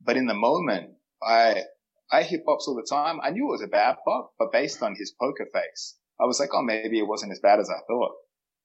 but 0.00 0.16
in 0.16 0.26
the 0.26 0.34
moment, 0.34 0.90
I 1.22 1.64
I 2.10 2.22
hit 2.24 2.44
pops 2.44 2.66
all 2.68 2.74
the 2.74 2.86
time. 2.88 3.20
I 3.22 3.30
knew 3.30 3.48
it 3.48 3.52
was 3.52 3.62
a 3.62 3.68
bad 3.68 3.96
pop, 4.04 4.32
but 4.38 4.52
based 4.52 4.82
on 4.82 4.94
his 4.96 5.14
poker 5.20 5.46
face, 5.52 5.96
I 6.20 6.26
was 6.26 6.38
like, 6.40 6.50
oh, 6.52 6.62
maybe 6.62 6.98
it 6.98 7.08
wasn't 7.08 7.32
as 7.32 7.40
bad 7.40 7.58
as 7.60 7.70
I 7.70 7.80
thought. 7.86 8.12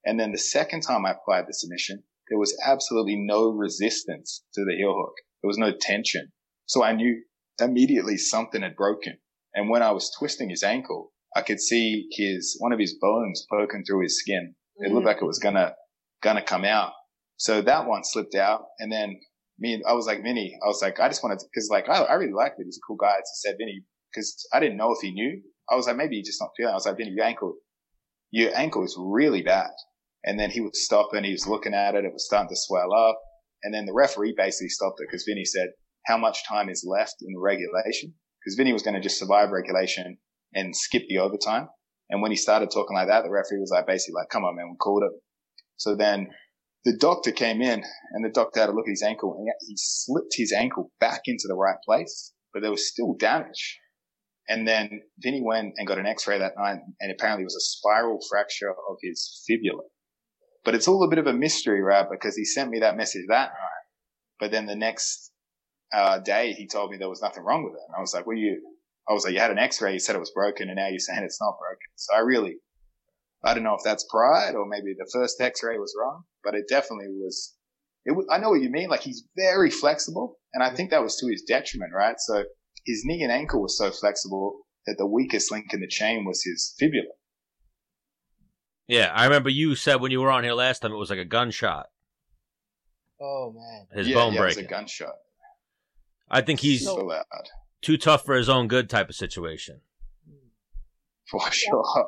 And 0.05 0.19
then 0.19 0.31
the 0.31 0.37
second 0.37 0.81
time 0.81 1.05
I 1.05 1.11
applied 1.11 1.45
the 1.47 1.53
submission, 1.53 2.03
there 2.29 2.37
was 2.39 2.55
absolutely 2.65 3.15
no 3.15 3.49
resistance 3.51 4.43
to 4.53 4.65
the 4.65 4.75
heel 4.75 4.93
hook. 4.95 5.13
There 5.41 5.47
was 5.47 5.57
no 5.57 5.71
tension. 5.79 6.31
So 6.65 6.83
I 6.83 6.93
knew 6.93 7.23
immediately 7.59 8.17
something 8.17 8.61
had 8.61 8.75
broken. 8.75 9.17
And 9.53 9.69
when 9.69 9.81
I 9.81 9.91
was 9.91 10.11
twisting 10.17 10.49
his 10.49 10.63
ankle, 10.63 11.13
I 11.35 11.41
could 11.41 11.59
see 11.59 12.07
his, 12.11 12.55
one 12.59 12.73
of 12.73 12.79
his 12.79 12.97
bones 12.99 13.45
poking 13.49 13.83
through 13.85 14.03
his 14.03 14.19
skin. 14.19 14.55
It 14.77 14.91
looked 14.91 15.03
mm. 15.03 15.07
like 15.07 15.21
it 15.21 15.25
was 15.25 15.39
gonna, 15.39 15.73
gonna 16.21 16.43
come 16.43 16.65
out. 16.65 16.93
So 17.37 17.61
that 17.61 17.87
one 17.87 18.03
slipped 18.03 18.35
out. 18.35 18.65
And 18.79 18.91
then 18.91 19.19
me, 19.59 19.81
I 19.87 19.93
was 19.93 20.07
like, 20.07 20.23
Vinny, 20.23 20.57
I 20.63 20.67
was 20.67 20.81
like, 20.81 20.99
I 20.99 21.07
just 21.07 21.23
wanted 21.23 21.39
to, 21.39 21.45
cause 21.53 21.69
like, 21.71 21.89
I, 21.89 22.03
I 22.03 22.13
really 22.13 22.33
liked 22.33 22.59
it. 22.59 22.65
He's 22.65 22.77
a 22.77 22.85
cool 22.87 22.97
guy. 22.97 23.15
So 23.15 23.49
I 23.49 23.51
said, 23.51 23.57
Vinny, 23.59 23.83
cause 24.15 24.47
I 24.53 24.59
didn't 24.59 24.77
know 24.77 24.91
if 24.91 24.99
he 25.01 25.11
knew. 25.11 25.41
I 25.69 25.75
was 25.75 25.87
like, 25.87 25.97
maybe 25.97 26.17
he's 26.17 26.27
just 26.27 26.41
not 26.41 26.51
feeling. 26.55 26.71
I 26.71 26.75
was 26.75 26.85
like, 26.85 26.97
Vinny, 26.97 27.11
your 27.15 27.25
ankle, 27.25 27.55
your 28.31 28.55
ankle 28.55 28.83
is 28.83 28.97
really 28.99 29.41
bad. 29.41 29.71
And 30.23 30.39
then 30.39 30.49
he 30.49 30.61
was 30.61 30.83
stopping. 30.83 31.23
He 31.23 31.31
was 31.31 31.47
looking 31.47 31.73
at 31.73 31.95
it. 31.95 32.05
It 32.05 32.13
was 32.13 32.25
starting 32.25 32.49
to 32.49 32.55
swell 32.55 32.93
up. 32.93 33.19
And 33.63 33.73
then 33.73 33.85
the 33.85 33.93
referee 33.93 34.33
basically 34.37 34.69
stopped 34.69 34.99
it 34.99 35.07
because 35.09 35.25
Vinny 35.27 35.45
said, 35.45 35.69
how 36.05 36.17
much 36.17 36.47
time 36.47 36.69
is 36.69 36.85
left 36.87 37.15
in 37.21 37.37
regulation? 37.37 38.13
Because 38.39 38.55
Vinny 38.55 38.73
was 38.73 38.83
going 38.83 38.95
to 38.95 39.01
just 39.01 39.19
survive 39.19 39.51
regulation 39.51 40.17
and 40.53 40.75
skip 40.75 41.03
the 41.07 41.19
overtime. 41.19 41.67
And 42.09 42.21
when 42.21 42.31
he 42.31 42.37
started 42.37 42.71
talking 42.71 42.95
like 42.95 43.07
that, 43.07 43.23
the 43.23 43.29
referee 43.29 43.59
was 43.59 43.71
like, 43.71 43.87
basically 43.87 44.15
like, 44.15 44.29
come 44.29 44.43
on, 44.43 44.55
man, 44.55 44.69
we 44.69 44.77
called 44.77 45.03
it. 45.03 45.11
So 45.75 45.95
then 45.95 46.27
the 46.85 46.95
doctor 46.95 47.31
came 47.31 47.61
in 47.61 47.83
and 48.13 48.25
the 48.25 48.29
doctor 48.29 48.61
had 48.61 48.69
a 48.69 48.71
look 48.71 48.87
at 48.87 48.91
his 48.91 49.03
ankle 49.03 49.35
and 49.37 49.47
he 49.67 49.75
slipped 49.77 50.33
his 50.35 50.53
ankle 50.53 50.91
back 50.99 51.21
into 51.25 51.47
the 51.47 51.55
right 51.55 51.77
place, 51.85 52.33
but 52.53 52.61
there 52.61 52.71
was 52.71 52.87
still 52.87 53.13
damage. 53.19 53.79
And 54.47 54.65
then 54.65 55.01
Vinny 55.19 55.41
went 55.43 55.73
and 55.75 55.87
got 55.87 55.97
an 55.97 56.05
x-ray 56.05 56.39
that 56.39 56.53
night 56.57 56.79
and 57.01 57.11
apparently 57.11 57.43
it 57.43 57.47
was 57.47 57.57
a 57.57 57.67
spiral 57.77 58.19
fracture 58.29 58.69
of 58.69 58.97
his 59.03 59.43
fibula. 59.45 59.83
But 60.63 60.75
it's 60.75 60.87
all 60.87 61.03
a 61.03 61.09
bit 61.09 61.19
of 61.19 61.27
a 61.27 61.33
mystery, 61.33 61.81
right? 61.81 62.05
Because 62.09 62.37
he 62.37 62.45
sent 62.45 62.69
me 62.69 62.79
that 62.79 62.97
message 62.97 63.25
that 63.27 63.49
night. 63.49 63.83
But 64.39 64.51
then 64.51 64.65
the 64.65 64.75
next 64.75 65.31
uh, 65.93 66.19
day, 66.19 66.53
he 66.53 66.67
told 66.67 66.91
me 66.91 66.97
there 66.97 67.09
was 67.09 67.21
nothing 67.21 67.43
wrong 67.43 67.63
with 67.63 67.73
it. 67.73 67.83
And 67.87 67.95
I 67.97 68.01
was 68.01 68.13
like, 68.13 68.25
well, 68.25 68.37
you, 68.37 68.61
I 69.09 69.13
was 69.13 69.23
like, 69.23 69.33
you 69.33 69.39
had 69.39 69.51
an 69.51 69.57
x-ray, 69.57 69.93
you 69.93 69.99
said 69.99 70.15
it 70.15 70.19
was 70.19 70.31
broken 70.31 70.69
and 70.69 70.77
now 70.77 70.87
you're 70.87 70.99
saying 70.99 71.23
it's 71.23 71.41
not 71.41 71.57
broken. 71.59 71.87
So 71.95 72.15
I 72.15 72.19
really, 72.19 72.57
I 73.43 73.53
don't 73.53 73.63
know 73.63 73.75
if 73.75 73.83
that's 73.83 74.05
pride 74.09 74.55
or 74.55 74.65
maybe 74.67 74.93
the 74.97 75.09
first 75.13 75.39
x-ray 75.39 75.77
was 75.77 75.95
wrong, 75.97 76.23
but 76.43 76.55
it 76.55 76.65
definitely 76.67 77.07
was, 77.09 77.55
it 78.05 78.11
was, 78.11 78.25
I 78.31 78.37
know 78.37 78.49
what 78.49 78.61
you 78.61 78.69
mean. 78.69 78.89
Like 78.89 79.01
he's 79.01 79.23
very 79.37 79.69
flexible 79.69 80.37
and 80.53 80.63
I 80.63 80.75
think 80.75 80.91
that 80.91 81.03
was 81.03 81.15
to 81.17 81.27
his 81.27 81.43
detriment, 81.43 81.93
right? 81.95 82.15
So 82.19 82.43
his 82.85 83.03
knee 83.05 83.23
and 83.23 83.31
ankle 83.31 83.61
was 83.61 83.77
so 83.77 83.91
flexible 83.91 84.59
that 84.85 84.95
the 84.97 85.07
weakest 85.07 85.51
link 85.51 85.73
in 85.73 85.81
the 85.81 85.87
chain 85.87 86.25
was 86.25 86.43
his 86.43 86.75
fibula. 86.77 87.13
Yeah, 88.87 89.11
I 89.13 89.25
remember 89.25 89.49
you 89.49 89.75
said 89.75 90.01
when 90.01 90.11
you 90.11 90.21
were 90.21 90.31
on 90.31 90.43
here 90.43 90.53
last 90.53 90.79
time 90.79 90.93
it 90.93 90.97
was 90.97 91.09
like 91.09 91.19
a 91.19 91.25
gunshot. 91.25 91.87
Oh 93.21 93.53
man. 93.55 93.87
His 93.91 94.07
yeah, 94.07 94.15
bone 94.15 94.33
yeah, 94.33 94.43
it 94.43 94.45
was 94.45 94.57
a 94.57 94.63
gunshot. 94.63 95.15
I 96.29 96.41
think 96.41 96.59
he's 96.59 96.83
so 96.83 96.95
loud. 96.95 97.23
Too 97.81 97.97
tough 97.97 98.25
for 98.25 98.35
his 98.35 98.49
own 98.49 98.67
good 98.67 98.89
type 98.89 99.09
of 99.09 99.15
situation. 99.15 99.81
For 101.29 101.51
sure. 101.51 102.07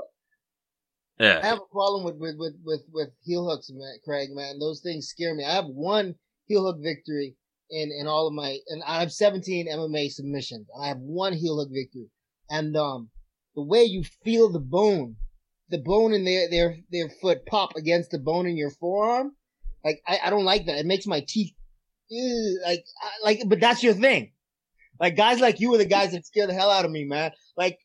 Yeah. 1.20 1.42
I 1.44 1.48
have 1.48 1.60
a 1.60 1.74
problem 1.74 2.06
with 2.06 2.16
with 2.18 2.38
with 2.38 2.54
with, 2.64 2.82
with 2.94 3.10
heel 3.24 3.50
hooks, 3.50 3.70
man, 3.70 3.96
Craig. 4.06 4.30
Man, 4.32 4.58
those 4.60 4.80
things 4.82 5.08
scare 5.08 5.36
me. 5.36 5.44
I 5.44 5.52
have 5.52 5.66
one 5.66 6.16
heel 6.46 6.66
hook 6.66 6.78
victory 6.82 7.36
in 7.70 7.92
in 7.92 8.08
all 8.08 8.28
of 8.28 8.34
my, 8.34 8.58
and 8.68 8.82
I 8.84 9.02
have 9.02 9.12
17 9.12 9.68
MMA 9.68 10.12
submissions, 10.12 10.68
and 10.74 10.86
I 10.86 10.88
have 10.88 11.00
one 11.00 11.34
heel 11.34 11.58
hook 11.58 11.70
victory. 11.72 12.10
And 12.50 12.76
um, 12.78 13.10
the 13.56 13.62
way 13.62 13.84
you 13.84 14.04
feel 14.24 14.50
the 14.50 14.60
bone, 14.60 15.18
the 15.70 15.80
bone 15.80 16.14
in 16.14 16.24
their 16.24 16.50
their 16.50 16.78
their 16.90 17.10
foot 17.22 17.46
pop 17.46 17.76
against 17.76 18.12
the 18.12 18.20
bone 18.20 18.48
in 18.48 18.56
your 18.56 18.72
forearm, 18.72 19.36
like 19.84 20.02
I, 20.08 20.20
I 20.26 20.30
don't 20.30 20.46
like 20.46 20.66
that. 20.68 20.80
It 20.80 20.86
makes 20.86 21.06
my 21.06 21.24
teeth, 21.28 21.54
ew, 22.08 22.62
like 22.66 22.86
I, 23.02 23.10
like. 23.26 23.42
But 23.46 23.60
that's 23.60 23.84
your 23.84 23.94
thing. 23.94 24.32
Like 25.00 25.16
guys 25.16 25.40
like 25.40 25.60
you 25.60 25.74
are 25.74 25.78
the 25.78 25.86
guys 25.86 26.12
that 26.12 26.26
scare 26.26 26.48
the 26.48 26.54
hell 26.54 26.70
out 26.72 26.86
of 26.86 26.92
me, 26.92 27.04
man. 27.06 27.32
Like. 27.58 27.78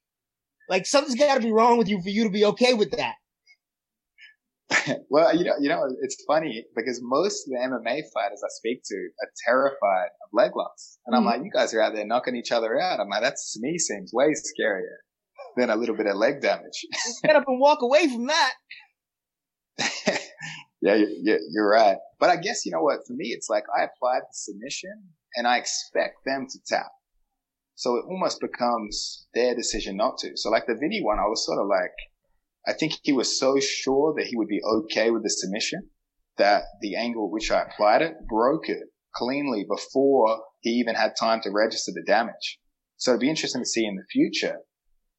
Like 0.67 0.87
something's 0.87 1.15
got 1.19 1.35
to 1.35 1.41
be 1.43 1.53
wrong 1.53 1.77
with 1.77 1.89
you 1.91 2.01
for 2.01 2.09
you 2.09 2.25
to 2.25 2.31
be 2.31 2.47
okay 2.47 2.73
with 2.73 2.93
that. 2.93 3.17
well, 5.11 5.37
you 5.37 5.45
know, 5.45 5.53
you 5.61 5.69
know, 5.69 5.83
it's 6.01 6.25
funny 6.27 6.65
because 6.75 7.01
most 7.03 7.47
of 7.47 7.53
the 7.53 7.59
MMA 7.59 8.01
fighters 8.15 8.41
I 8.43 8.49
speak 8.49 8.81
to 8.87 8.95
are 8.95 9.29
terrified 9.47 10.07
of 10.07 10.29
leg 10.33 10.53
locks, 10.57 10.99
and 11.05 11.15
I'm 11.15 11.23
Mhm. 11.23 11.27
like, 11.27 11.45
you 11.45 11.51
guys 11.53 11.75
are 11.75 11.83
out 11.83 11.93
there 11.95 12.07
knocking 12.07 12.35
each 12.35 12.51
other 12.51 12.81
out. 12.81 12.99
I'm 12.99 13.11
like, 13.11 13.21
that 13.21 13.37
to 13.53 13.61
me 13.61 13.77
seems 13.79 14.11
way 14.15 14.29
scarier 14.33 14.97
than 15.59 15.69
a 15.69 15.77
little 15.77 15.95
bit 15.95 16.07
of 16.07 16.17
leg 16.17 16.41
damage. 16.41 16.87
Get 17.23 17.37
up 17.37 17.45
and 17.47 17.61
walk 17.61 17.83
away 17.83 18.09
from 18.09 18.27
that. 18.29 18.53
yeah, 20.81 20.95
you, 20.95 21.21
you, 21.23 21.39
you're 21.53 21.69
right. 21.69 21.99
But 22.19 22.31
I 22.31 22.37
guess 22.37 22.65
you 22.65 22.73
know 22.73 22.81
what? 22.83 23.01
For 23.07 23.13
me, 23.13 23.29
it's 23.29 23.51
like 23.51 23.65
I 23.79 23.83
applied 23.85 24.23
the 24.23 24.33
submission, 24.33 25.11
and 25.37 25.47
I 25.47 25.59
expect 25.59 26.25
them 26.25 26.47
to 26.51 26.59
tap. 26.67 26.91
So 27.75 27.97
it 27.97 28.05
almost 28.09 28.41
becomes 28.41 29.27
their 29.35 29.55
decision 29.55 29.97
not 29.97 30.19
to. 30.19 30.37
So 30.37 30.51
like 30.51 30.67
the 30.67 30.79
Vinny 30.81 31.03
one, 31.03 31.19
I 31.19 31.27
was 31.27 31.45
sort 31.45 31.61
of 31.61 31.67
like, 31.67 31.95
I 32.67 32.73
think 32.73 32.95
he 33.03 33.13
was 33.13 33.39
so 33.39 33.59
sure 33.61 34.15
that 34.17 34.27
he 34.27 34.37
would 34.37 34.49
be 34.49 34.63
okay 34.63 35.11
with 35.11 35.23
the 35.23 35.31
submission 35.31 35.91
that 36.39 36.65
the 36.81 36.97
angle 36.97 37.27
at 37.27 37.33
which 37.33 37.51
I 37.51 37.63
applied 37.63 38.03
it 38.03 38.15
broke 38.29 38.69
it 38.69 38.83
cleanly 39.15 39.65
before 39.69 40.43
he 40.61 40.71
even 40.71 40.95
had 40.95 41.15
time 41.19 41.41
to 41.43 41.51
register 41.51 41.93
the 41.93 42.03
damage. 42.07 42.59
So 42.97 43.11
it'd 43.11 43.21
be 43.21 43.31
interesting 43.31 43.63
to 43.63 43.69
see 43.69 43.85
in 43.85 43.97
the 43.97 44.07
future 44.11 44.59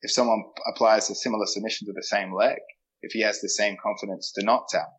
if 0.01 0.11
someone 0.11 0.43
applies 0.71 1.09
a 1.09 1.15
similar 1.15 1.45
submission 1.45 1.87
to 1.87 1.93
the 1.93 2.03
same 2.03 2.33
leg, 2.33 2.57
if 3.01 3.11
he 3.13 3.21
has 3.21 3.41
the 3.41 3.49
same 3.49 3.75
confidence 3.81 4.31
to 4.33 4.45
not 4.45 4.67
tap. 4.69 4.89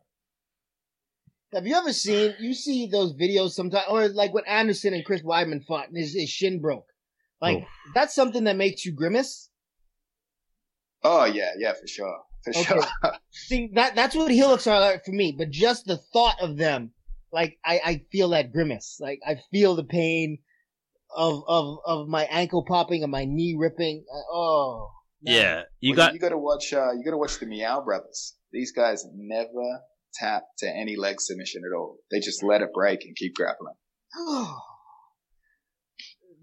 Have 1.53 1.65
you 1.65 1.75
ever 1.75 1.93
seen, 1.93 2.35
you 2.39 2.53
see 2.53 2.87
those 2.87 3.13
videos 3.13 3.51
sometimes, 3.51 3.85
or 3.89 4.09
like 4.09 4.33
when 4.33 4.45
Anderson 4.45 4.93
and 4.93 5.05
Chris 5.05 5.21
Weidman 5.21 5.65
fought 5.65 5.87
and 5.87 5.97
his, 5.97 6.13
his 6.13 6.29
shin 6.29 6.59
broke. 6.59 6.87
Like, 7.41 7.57
Oof. 7.59 7.63
that's 7.93 8.15
something 8.15 8.45
that 8.45 8.55
makes 8.55 8.85
you 8.85 8.93
grimace. 8.93 9.49
Oh 11.03 11.25
yeah, 11.25 11.51
yeah, 11.57 11.73
for 11.73 11.87
sure. 11.87 12.17
For 12.43 12.51
Okay. 12.51 12.63
sure. 12.63 12.83
See, 13.31 13.69
that, 13.75 13.95
that's 13.95 14.15
what 14.15 14.31
heel 14.31 14.49
hooks 14.49 14.67
are 14.67 14.79
like 14.79 15.05
for 15.05 15.11
me, 15.11 15.35
but 15.37 15.49
just 15.51 15.85
the 15.85 15.97
thought 16.13 16.37
of 16.41 16.57
them, 16.57 16.91
like, 17.31 17.57
I, 17.63 17.79
I 17.85 18.01
feel 18.11 18.29
that 18.29 18.51
grimace. 18.51 18.97
Like, 18.99 19.19
I 19.27 19.35
feel 19.51 19.75
the 19.75 19.83
pain 19.83 20.39
of, 21.15 21.43
of, 21.47 21.77
of 21.85 22.07
my 22.07 22.23
ankle 22.25 22.63
popping 22.67 23.03
and 23.03 23.11
my 23.11 23.25
knee 23.25 23.55
ripping. 23.57 24.05
Oh. 24.31 24.89
man. 25.21 25.35
Yeah. 25.35 25.63
You 25.81 25.91
Well, 25.91 25.97
got 26.07 26.13
you 26.13 26.19
got 26.19 26.29
to 26.29 26.37
watch. 26.37 26.73
Uh, 26.73 26.91
you 26.93 27.03
got 27.03 27.11
to 27.11 27.17
watch 27.17 27.39
the 27.39 27.45
Miyao 27.45 27.83
Brothers. 27.85 28.35
These 28.51 28.71
guys 28.71 29.05
never 29.13 29.81
tap 30.13 30.43
to 30.59 30.67
any 30.67 30.95
leg 30.95 31.19
submission 31.19 31.61
at 31.69 31.75
all. 31.77 31.97
They 32.11 32.19
just 32.19 32.43
let 32.43 32.61
it 32.61 32.73
break 32.73 33.03
and 33.03 33.15
keep 33.15 33.35
grappling. 33.35 33.75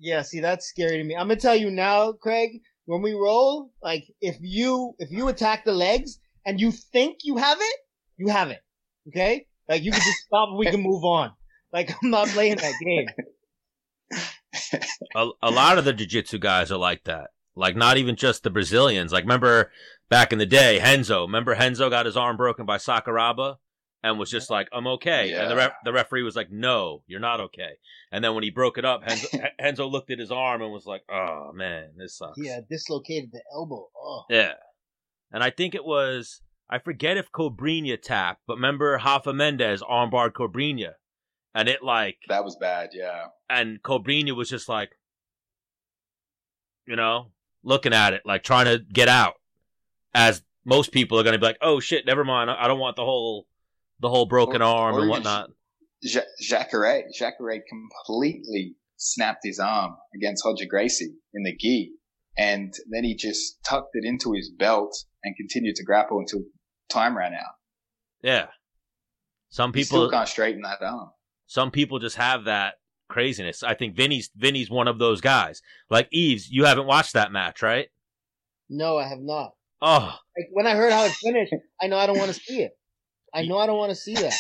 yeah, 0.01 0.23
see, 0.23 0.41
that's 0.41 0.67
scary 0.67 0.99
to 0.99 1.05
me. 1.05 1.15
I'm 1.15 1.29
gonna 1.29 1.41
tell 1.41 1.57
you 1.57 1.71
now, 1.71 2.13
Craig. 2.13 2.61
When 2.87 3.01
we 3.01 3.13
roll, 3.13 3.71
like 3.83 4.05
if 4.21 4.37
you 4.41 4.95
if 4.99 5.11
you 5.11 5.29
attack 5.29 5.65
the 5.65 5.73
legs 5.73 6.19
and 6.45 6.61
you 6.61 6.71
think 6.71 7.21
you 7.25 7.39
have 7.39 7.59
it, 7.61 7.77
you 8.19 8.29
have 8.29 8.51
it. 8.51 8.61
Okay, 9.09 9.47
like 9.69 9.83
you 9.83 9.91
can 9.91 10.01
just 10.01 10.19
stop 10.27 10.51
and 10.51 10.59
we 10.59 10.67
can 10.67 10.83
move 10.83 11.05
on. 11.05 11.33
Like 11.73 11.91
I'm 12.03 12.11
not 12.11 12.29
playing 12.29 12.57
that 12.57 12.75
game. 12.85 13.07
a, 15.17 15.29
a 15.43 15.51
lot 15.51 15.79
of 15.79 15.85
the 15.85 15.93
jiu-jitsu 15.93 16.39
guys 16.39 16.71
are 16.71 16.79
like 16.79 17.05
that. 17.05 17.31
Like 17.57 17.77
not 17.77 17.97
even 17.97 18.17
just 18.17 18.43
the 18.43 18.51
Brazilians. 18.51 19.13
Like 19.13 19.25
remember 19.25 19.71
back 20.11 20.33
in 20.33 20.39
the 20.39 20.47
day, 20.47 20.79
Renzo. 20.81 21.23
Remember 21.23 21.53
Renzo 21.53 21.89
got 21.89 22.07
his 22.07 22.17
arm 22.17 22.37
broken 22.37 22.67
by 22.67 22.77
Sakuraba 22.77 23.57
and 24.05 24.19
was 24.19 24.31
just 24.31 24.51
like, 24.51 24.69
"I'm 24.73 24.87
okay." 24.87 25.33
And 25.33 25.51
the 25.51 25.57
ref- 25.57 25.77
the 25.85 25.93
referee 25.93 26.23
was 26.23 26.37
like, 26.37 26.53
"No, 26.53 27.03
you're 27.07 27.19
not 27.21 27.41
okay." 27.41 27.79
And 28.13 28.23
then 28.23 28.35
when 28.35 28.45
he 28.45 28.51
broke 28.51 28.77
it 28.79 28.85
up, 28.85 29.01
Renzo, 29.05 29.29
Renzo 29.61 29.87
looked 29.89 30.11
at 30.11 30.19
his 30.21 30.31
arm 30.31 30.61
and 30.63 30.71
was 30.71 30.85
like, 30.87 31.03
"Oh 31.11 31.51
man, 31.55 31.93
this 31.97 32.19
sucks." 32.19 32.39
Yeah, 32.39 32.61
dislocated 32.71 33.33
the 33.33 33.43
elbow. 33.53 33.89
Oh, 33.97 34.25
Yeah. 34.29 34.53
And 35.33 35.43
I 35.43 35.51
think 35.51 35.75
it 35.75 35.85
was 35.85 36.43
I 36.71 36.79
forget 36.79 37.17
if 37.17 37.33
Cobrinha 37.33 38.01
tapped, 38.01 38.43
but 38.47 38.55
remember 38.57 38.93
Rafa 39.05 39.33
Mendes 39.33 39.83
armbarred 39.83 40.33
Cobrinha. 40.33 40.93
And 41.55 41.69
it 41.69 41.83
like 41.83 42.19
That 42.29 42.45
was 42.45 42.57
bad. 42.57 42.91
Yeah. 42.93 43.27
and 43.49 43.83
Cobrinha 43.83 44.37
was 44.37 44.49
just 44.51 44.69
like 44.69 44.91
you 46.87 46.97
know, 46.97 47.31
looking 47.63 47.95
at 47.95 48.13
it, 48.13 48.23
like 48.27 48.43
trying 48.43 48.67
to 48.67 48.79
get 48.93 49.09
out. 49.09 49.35
As 50.15 50.43
most 50.67 50.93
people 50.93 51.19
are 51.19 51.23
gonna 51.23 51.39
be 51.39 51.47
like, 51.47 51.59
Oh 51.63 51.81
shit, 51.81 52.05
never 52.07 52.25
mind, 52.25 52.51
I 52.51 52.69
don't 52.69 52.79
want 52.79 52.97
the 52.97 53.05
whole 53.05 53.47
the 54.01 54.09
whole 54.09 54.27
broken 54.27 54.63
Or- 54.63 54.65
arm 54.65 54.95
or 54.97 55.01
and 55.01 55.11
whatnot. 55.11 55.51
Ja- 56.03 56.21
Jacare, 56.41 57.05
Jacare 57.17 57.63
completely 57.69 58.77
snapped 58.97 59.41
his 59.43 59.59
arm 59.59 59.97
against 60.15 60.45
Roger 60.45 60.67
Gracie 60.69 61.15
in 61.33 61.43
the 61.45 61.57
gi, 61.57 61.93
and 62.37 62.73
then 62.91 63.05
he 63.05 63.15
just 63.17 63.59
tucked 63.65 63.91
it 63.95 64.05
into 64.07 64.33
his 64.33 64.51
belt 64.51 64.95
and 65.23 65.35
continued 65.37 65.77
to 65.77 65.85
grapple 65.85 66.19
until 66.19 66.41
time 66.89 67.17
ran 67.17 67.33
out. 67.35 67.55
Yeah. 68.23 68.49
Some 69.49 69.73
He 69.73 69.85
still 69.85 70.07
people 70.07 70.11
can't 70.19 70.29
straighten 70.29 70.63
that 70.63 70.83
arm. 70.83 71.11
some 71.47 71.71
people 71.71 71.99
just 71.99 72.17
have 72.17 72.45
that 72.45 72.75
craziness. 73.09 73.63
I 73.63 73.75
think 73.75 73.95
Vinny's 73.97 74.31
Vinny's 74.35 74.69
one 74.71 74.89
of 74.89 74.99
those 74.99 75.21
guys. 75.21 75.63
Like 75.91 76.09
Yves, 76.13 76.51
you 76.51 76.65
haven't 76.65 76.87
watched 76.87 77.13
that 77.15 77.33
match, 77.33 77.63
right? 77.63 77.89
no, 78.69 78.97
I 78.97 79.07
have 79.09 79.21
not. 79.21 79.53
Oh, 79.83 80.19
Like 80.37 80.49
when 80.53 80.67
I 80.67 80.75
heard 80.75 80.91
how 80.93 81.05
it 81.05 81.13
finished, 81.13 81.53
I 81.81 81.87
know 81.87 81.99
I 81.99 82.07
don't 82.07 82.19
want 82.19 82.33
to 82.33 82.41
see 82.41 82.63
it. 82.63 82.73
I 83.35 83.43
know 83.47 83.59
I 83.59 83.67
don't 83.67 83.79
want 83.79 83.91
to 83.91 83.97
see 83.97 84.15
that. 84.15 84.35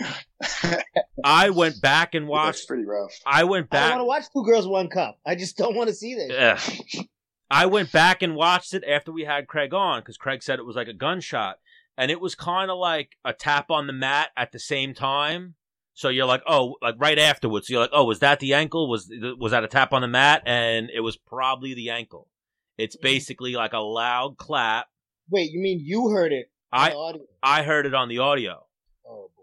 I 1.24 1.50
went 1.50 1.80
back 1.80 2.14
and 2.14 2.24
That's 2.26 2.30
watched. 2.30 2.68
pretty 2.68 2.84
rough. 2.84 3.12
I 3.26 3.44
went 3.44 3.70
back. 3.70 3.80
I 3.82 3.88
back. 3.88 3.90
want 3.98 4.00
to 4.00 4.04
watch 4.06 4.24
Two 4.32 4.44
Girls 4.50 4.66
One 4.66 4.88
Cup. 4.88 5.18
I 5.26 5.34
just 5.34 5.56
don't 5.56 5.74
want 5.76 5.88
to 5.88 5.94
see 5.94 6.14
that. 6.14 6.58
Ugh. 6.58 7.04
I 7.50 7.66
went 7.66 7.90
back 7.92 8.22
and 8.22 8.34
watched 8.36 8.74
it 8.74 8.84
after 8.88 9.10
we 9.10 9.24
had 9.24 9.46
Craig 9.48 9.72
on 9.72 10.00
because 10.00 10.16
Craig 10.16 10.42
said 10.42 10.58
it 10.58 10.66
was 10.66 10.76
like 10.76 10.88
a 10.88 10.92
gunshot, 10.92 11.58
and 11.96 12.10
it 12.10 12.20
was 12.20 12.34
kind 12.34 12.70
of 12.70 12.78
like 12.78 13.16
a 13.24 13.32
tap 13.32 13.70
on 13.70 13.86
the 13.86 13.92
mat 13.92 14.30
at 14.36 14.52
the 14.52 14.58
same 14.58 14.94
time. 14.94 15.54
So 15.94 16.10
you're 16.10 16.26
like, 16.26 16.42
oh, 16.46 16.76
like 16.80 16.94
right 16.98 17.18
afterwards, 17.18 17.68
you're 17.68 17.80
like, 17.80 17.90
oh, 17.92 18.04
was 18.04 18.20
that 18.20 18.38
the 18.40 18.54
ankle? 18.54 18.88
Was 18.88 19.10
was 19.38 19.50
that 19.52 19.64
a 19.64 19.68
tap 19.68 19.92
on 19.92 20.02
the 20.02 20.08
mat? 20.08 20.42
And 20.46 20.90
it 20.94 21.00
was 21.00 21.16
probably 21.16 21.74
the 21.74 21.90
ankle. 21.90 22.28
It's 22.76 22.96
Mhm. 22.96 23.00
basically 23.02 23.54
like 23.54 23.72
a 23.72 23.78
loud 23.78 24.36
clap. 24.36 24.86
Wait, 25.30 25.50
you 25.50 25.58
mean 25.60 25.80
you 25.82 26.10
heard 26.10 26.32
it? 26.32 26.50
I? 26.72 27.14
I 27.42 27.62
heard 27.62 27.86
it 27.86 27.94
on 27.94 28.08
the 28.08 28.18
audio. 28.18 28.64
Oh 29.06 29.30
boy. 29.36 29.42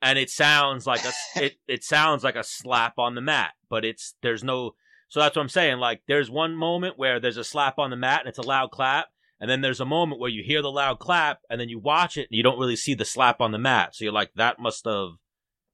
and 0.00 0.18
it 0.18 0.30
sounds 0.30 0.86
like 0.86 1.04
a 1.04 1.12
it, 1.44 1.56
it 1.68 1.84
sounds 1.84 2.24
like 2.24 2.36
a 2.36 2.44
slap 2.44 2.98
on 2.98 3.14
the 3.14 3.20
mat 3.20 3.52
but 3.68 3.84
it's 3.84 4.14
there's 4.22 4.42
no 4.42 4.74
so 5.08 5.20
that's 5.20 5.36
what 5.36 5.42
i'm 5.42 5.48
saying 5.48 5.78
like 5.78 6.02
there's 6.08 6.30
one 6.30 6.54
moment 6.54 6.98
where 6.98 7.20
there's 7.20 7.36
a 7.36 7.44
slap 7.44 7.78
on 7.78 7.90
the 7.90 7.96
mat 7.96 8.20
and 8.20 8.28
it's 8.28 8.38
a 8.38 8.42
loud 8.42 8.70
clap 8.70 9.06
and 9.40 9.50
then 9.50 9.60
there's 9.60 9.80
a 9.80 9.84
moment 9.84 10.20
where 10.20 10.30
you 10.30 10.42
hear 10.42 10.62
the 10.62 10.70
loud 10.70 10.98
clap 10.98 11.40
and 11.50 11.60
then 11.60 11.68
you 11.68 11.78
watch 11.78 12.16
it 12.16 12.28
and 12.30 12.36
you 12.36 12.42
don't 12.42 12.58
really 12.58 12.76
see 12.76 12.94
the 12.94 13.04
slap 13.04 13.40
on 13.40 13.52
the 13.52 13.58
mat 13.58 13.94
so 13.94 14.04
you're 14.04 14.12
like 14.12 14.30
that 14.36 14.58
must 14.58 14.84
have 14.84 15.10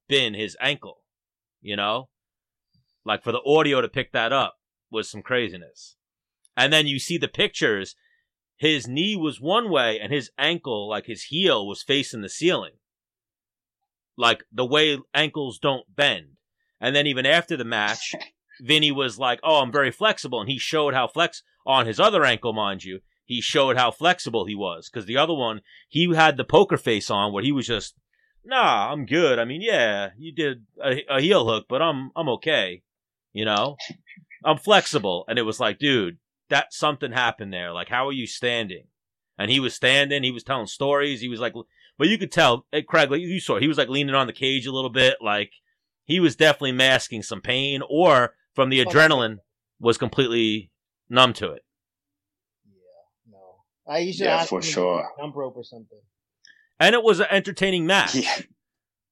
been 0.09 0.35
his 0.35 0.57
ankle 0.61 1.03
you 1.61 1.77
know 1.77 2.09
like 3.05 3.23
for 3.23 3.33
the 3.33 3.43
audio 3.47 3.81
to 3.81 3.89
pick 3.89 4.13
that 4.13 4.33
up 4.33 4.57
was 4.91 5.09
some 5.09 5.23
craziness 5.23 5.97
and 6.57 6.73
then 6.73 6.87
you 6.87 6.99
see 6.99 7.19
the 7.19 7.29
pictures 7.29 7.95
his 8.59 8.87
knee 8.87 9.17
was 9.17 9.41
one 9.41 9.71
way 9.71 9.99
and 9.99 10.13
his 10.13 10.31
ankle 10.37 10.89
like 10.89 11.07
his 11.07 11.25
heel 11.25 11.67
was 11.67 11.83
facing 11.83 12.21
the 12.21 12.29
ceiling 12.29 12.73
like 14.19 14.45
the 14.53 14.67
way 14.67 14.99
ankles 15.15 15.59
don't 15.59 15.95
bend. 15.95 16.37
And 16.81 16.95
then 16.95 17.07
even 17.07 17.25
after 17.25 17.57
the 17.57 17.65
match, 17.65 18.15
Vinny 18.61 18.91
was 18.91 19.19
like, 19.19 19.39
"Oh, 19.43 19.61
I'm 19.61 19.73
very 19.73 19.93
flexible," 19.93 20.41
and 20.41 20.51
he 20.51 20.59
showed 20.59 20.93
how 20.93 21.07
flex 21.07 21.43
on 21.65 21.87
his 21.87 22.01
other 22.01 22.25
ankle, 22.25 22.53
mind 22.53 22.85
you. 22.85 23.01
He 23.25 23.41
showed 23.41 23.77
how 23.77 23.91
flexible 23.93 24.47
he 24.47 24.55
was 24.55 24.91
because 24.91 25.07
the 25.07 25.17
other 25.17 25.35
one, 25.35 25.61
he 25.89 26.13
had 26.15 26.37
the 26.37 26.45
poker 26.45 26.77
face 26.77 27.11
on, 27.11 27.33
where 27.33 27.45
he 27.45 27.53
was 27.53 27.69
just, 27.69 27.95
"Nah, 28.45 28.93
I'm 28.93 29.07
good. 29.07 29.39
I 29.39 29.45
mean, 29.45 29.63
yeah, 29.63 30.11
you 30.19 30.33
did 30.33 30.67
a, 30.83 31.05
a 31.09 31.21
heel 31.21 31.47
hook, 31.47 31.67
but 31.69 31.81
I'm 31.81 32.11
I'm 32.17 32.29
okay. 32.31 32.83
You 33.33 33.45
know, 33.45 33.77
I'm 34.45 34.59
flexible." 34.59 35.25
And 35.29 35.39
it 35.39 35.43
was 35.43 35.61
like, 35.61 35.79
dude, 35.79 36.19
that 36.51 36.73
something 36.73 37.13
happened 37.13 37.53
there. 37.53 37.73
Like, 37.73 37.89
how 37.89 38.07
are 38.09 38.13
you 38.13 38.27
standing? 38.27 38.85
And 39.39 39.51
he 39.51 39.61
was 39.61 39.75
standing. 39.75 40.23
He 40.23 40.31
was 40.31 40.43
telling 40.43 40.67
stories. 40.67 41.21
He 41.21 41.29
was 41.29 41.41
like, 41.41 41.55
but 41.99 42.09
you 42.09 42.19
could 42.19 42.33
tell, 42.33 42.67
eh, 42.73 42.83
Craig, 42.83 43.11
like 43.11 43.21
you 43.21 43.41
saw, 43.41 43.59
he 43.59 43.69
was 43.69 43.79
like 43.79 43.89
leaning 43.89 44.15
on 44.15 44.27
the 44.27 44.33
cage 44.33 44.67
a 44.67 44.73
little 44.73 44.91
bit, 44.91 45.17
like 45.21 45.53
he 46.05 46.21
was 46.21 46.37
definitely 46.37 46.73
masking 46.73 47.23
some 47.23 47.41
pain, 47.41 47.83
or 47.89 48.35
from 48.55 48.71
the 48.71 48.85
adrenaline 48.85 49.39
was 49.79 49.99
completely 49.99 50.71
numb 51.09 51.33
to 51.35 51.53
it. 51.53 51.63
Yeah, 52.67 53.33
no. 53.33 53.93
I 53.93 53.99
usually 53.99 54.29
Yeah, 54.29 54.37
ask 54.37 54.49
for 54.49 54.57
him 54.59 54.63
to 54.63 54.69
sure. 54.69 55.09
jump 55.19 55.37
rope 55.37 55.57
or 55.57 55.65
something. 55.65 55.99
And 56.81 56.95
it 56.95 57.03
was 57.03 57.21
an 57.21 57.27
entertaining 57.31 57.87
match. 57.87 58.15
Yeah. 58.15 58.39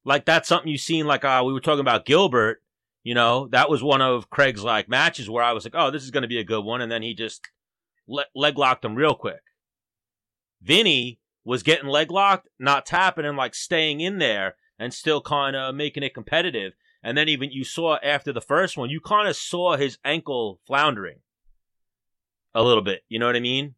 Like 0.05 0.25
that's 0.25 0.49
something 0.49 0.71
you 0.71 0.79
seen. 0.79 1.07
Like 1.07 1.25
uh, 1.25 1.43
we 1.45 1.53
were 1.53 1.61
talking 1.61 1.81
about 1.81 2.07
Gilbert. 2.07 2.63
You 3.07 3.15
know, 3.15 3.47
that 3.53 3.71
was 3.71 3.85
one 3.85 4.03
of 4.03 4.31
Craig's 4.31 4.65
like 4.65 4.89
matches 4.89 5.31
where 5.31 5.45
I 5.45 5.53
was 5.53 5.65
like, 5.65 5.77
oh, 5.77 5.93
this 5.93 6.03
is 6.03 6.11
going 6.11 6.23
to 6.23 6.29
be 6.29 6.41
a 6.41 6.45
good 6.45 6.65
one, 6.65 6.81
and 6.81 6.91
then 6.91 7.03
he 7.03 7.15
just 7.15 7.41
le- 8.09 8.25
leg 8.35 8.59
locked 8.59 8.85
him 8.85 8.97
real 8.97 9.15
quick. 9.15 9.43
Vinny 10.61 11.21
was 11.45 11.63
getting 11.63 11.89
leg 11.89 12.11
locked, 12.11 12.49
not 12.59 12.85
tapping, 12.85 13.25
and 13.25 13.37
like 13.37 13.55
staying 13.55 14.01
in 14.01 14.19
there 14.19 14.57
and 14.77 14.93
still 14.93 15.21
kind 15.21 15.55
of 15.55 15.77
making 15.77 16.03
it 16.03 16.15
competitive. 16.15 16.73
And 17.01 17.17
then 17.17 17.29
even 17.29 17.53
you 17.53 17.63
saw 17.63 17.97
after 18.03 18.33
the 18.33 18.41
first 18.41 18.77
one, 18.77 18.91
you 18.91 19.01
kind 19.01 19.29
of 19.29 19.37
saw 19.37 19.77
his 19.77 19.99
ankle 20.05 20.59
floundering 20.67 21.19
a 22.57 22.65
little 22.65 22.83
bit. 22.83 23.05
You 23.09 23.21
know 23.21 23.27
what 23.27 23.37
I 23.37 23.41
mean? 23.41 23.77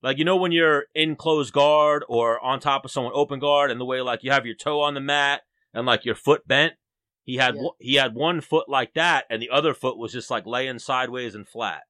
Like 0.00 0.16
you 0.16 0.24
know 0.24 0.36
when 0.36 0.52
you're 0.52 0.84
in 0.94 1.16
closed 1.16 1.52
guard 1.52 2.04
or 2.08 2.38
on 2.38 2.60
top 2.60 2.84
of 2.84 2.92
someone 2.92 3.14
open 3.16 3.40
guard, 3.40 3.72
and 3.72 3.80
the 3.80 3.84
way 3.84 4.00
like 4.00 4.22
you 4.22 4.30
have 4.30 4.46
your 4.46 4.54
toe 4.54 4.80
on 4.80 4.94
the 4.94 5.00
mat 5.00 5.40
and 5.74 5.86
like 5.86 6.04
your 6.04 6.14
foot 6.14 6.46
bent. 6.46 6.74
He 7.30 7.36
had 7.36 7.54
Yeah. 7.54 7.62
one- 7.62 7.74
he 7.78 7.94
had 7.94 8.14
one 8.14 8.40
foot 8.40 8.68
like 8.68 8.94
that, 8.94 9.26
and 9.30 9.40
the 9.40 9.50
other 9.50 9.72
foot 9.72 9.96
was 9.96 10.12
just 10.12 10.30
like 10.30 10.46
laying 10.46 10.78
sideways 10.80 11.34
and 11.36 11.48
flat. 11.48 11.82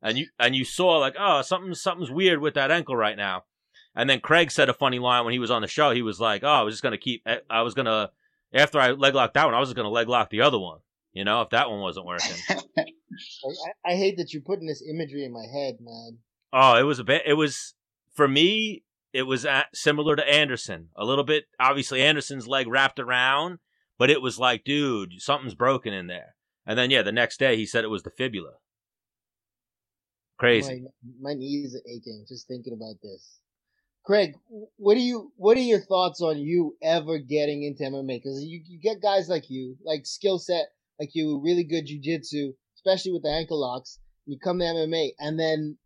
And 0.00 0.18
you 0.18 0.28
and 0.38 0.56
you 0.56 0.64
saw 0.64 0.96
like 0.98 1.14
oh 1.18 1.42
something 1.42 1.74
something's 1.74 2.10
weird 2.10 2.40
with 2.40 2.54
that 2.54 2.70
ankle 2.70 2.96
right 2.96 3.16
now. 3.16 3.44
And 3.94 4.08
then 4.08 4.20
Craig 4.20 4.50
said 4.50 4.68
a 4.70 4.74
funny 4.74 4.98
line 4.98 5.24
when 5.24 5.32
he 5.32 5.38
was 5.38 5.50
on 5.50 5.60
the 5.62 5.68
show. 5.68 5.90
He 5.90 6.00
was 6.02 6.18
like, 6.18 6.42
"Oh, 6.42 6.48
I 6.48 6.62
was 6.62 6.72
just 6.74 6.82
gonna 6.82 6.96
keep. 6.98 7.22
Eh, 7.26 7.40
I 7.50 7.60
was 7.62 7.74
gonna 7.74 8.10
after 8.54 8.80
I 8.80 8.92
leg 8.92 9.14
locked 9.14 9.34
that 9.34 9.44
one, 9.44 9.54
I 9.54 9.60
was 9.60 9.68
just 9.68 9.76
gonna 9.76 9.90
leg 9.90 10.08
lock 10.08 10.30
the 10.30 10.40
other 10.40 10.58
one. 10.58 10.78
You 11.12 11.24
know, 11.24 11.42
if 11.42 11.50
that 11.50 11.68
one 11.70 11.80
wasn't 11.80 12.06
working. 12.06 12.36
I, 12.78 12.84
I 13.92 13.94
hate 13.96 14.16
that 14.16 14.32
you're 14.32 14.42
putting 14.42 14.66
this 14.66 14.82
imagery 14.82 15.24
in 15.24 15.32
my 15.32 15.44
head, 15.52 15.76
man. 15.80 16.18
Oh, 16.54 16.76
it 16.78 16.84
was 16.84 16.98
a 16.98 17.04
bit. 17.04 17.22
It 17.26 17.34
was 17.34 17.74
for 18.14 18.26
me. 18.26 18.84
It 19.12 19.24
was 19.24 19.44
at, 19.44 19.66
similar 19.74 20.16
to 20.16 20.26
Anderson. 20.26 20.88
A 20.96 21.04
little 21.04 21.24
bit. 21.24 21.44
Obviously, 21.60 22.00
Anderson's 22.00 22.48
leg 22.48 22.66
wrapped 22.66 22.98
around, 22.98 23.58
but 24.02 24.10
it 24.10 24.20
was 24.20 24.36
like, 24.36 24.64
dude, 24.64 25.22
something's 25.22 25.54
broken 25.54 25.92
in 25.92 26.08
there. 26.08 26.34
And 26.66 26.76
then 26.76 26.90
yeah, 26.90 27.02
the 27.02 27.12
next 27.12 27.38
day 27.38 27.54
he 27.54 27.64
said 27.64 27.84
it 27.84 27.88
was 27.88 28.02
the 28.02 28.10
fibula. 28.10 28.54
Crazy. 30.40 30.82
My, 31.20 31.30
my 31.30 31.34
knees 31.34 31.76
are 31.76 31.88
aching 31.88 32.24
just 32.28 32.48
thinking 32.48 32.72
about 32.72 32.96
this. 33.00 33.38
Craig, 34.04 34.32
what 34.76 34.94
do 34.94 35.00
you 35.00 35.30
what 35.36 35.56
are 35.56 35.60
your 35.60 35.78
thoughts 35.78 36.20
on 36.20 36.40
you 36.40 36.76
ever 36.82 37.18
getting 37.18 37.62
into 37.62 37.84
MMA? 37.84 38.20
Because 38.20 38.42
you, 38.42 38.60
you 38.66 38.80
get 38.80 39.00
guys 39.00 39.28
like 39.28 39.48
you, 39.48 39.76
like 39.84 40.04
skill 40.04 40.40
set, 40.40 40.70
like 40.98 41.10
you, 41.12 41.40
really 41.40 41.62
good 41.62 41.86
jujitsu, 41.86 42.54
especially 42.74 43.12
with 43.12 43.22
the 43.22 43.30
ankle 43.30 43.60
locks. 43.60 44.00
You 44.26 44.36
come 44.36 44.58
to 44.58 44.64
MMA, 44.64 45.10
and 45.20 45.38
then, 45.38 45.78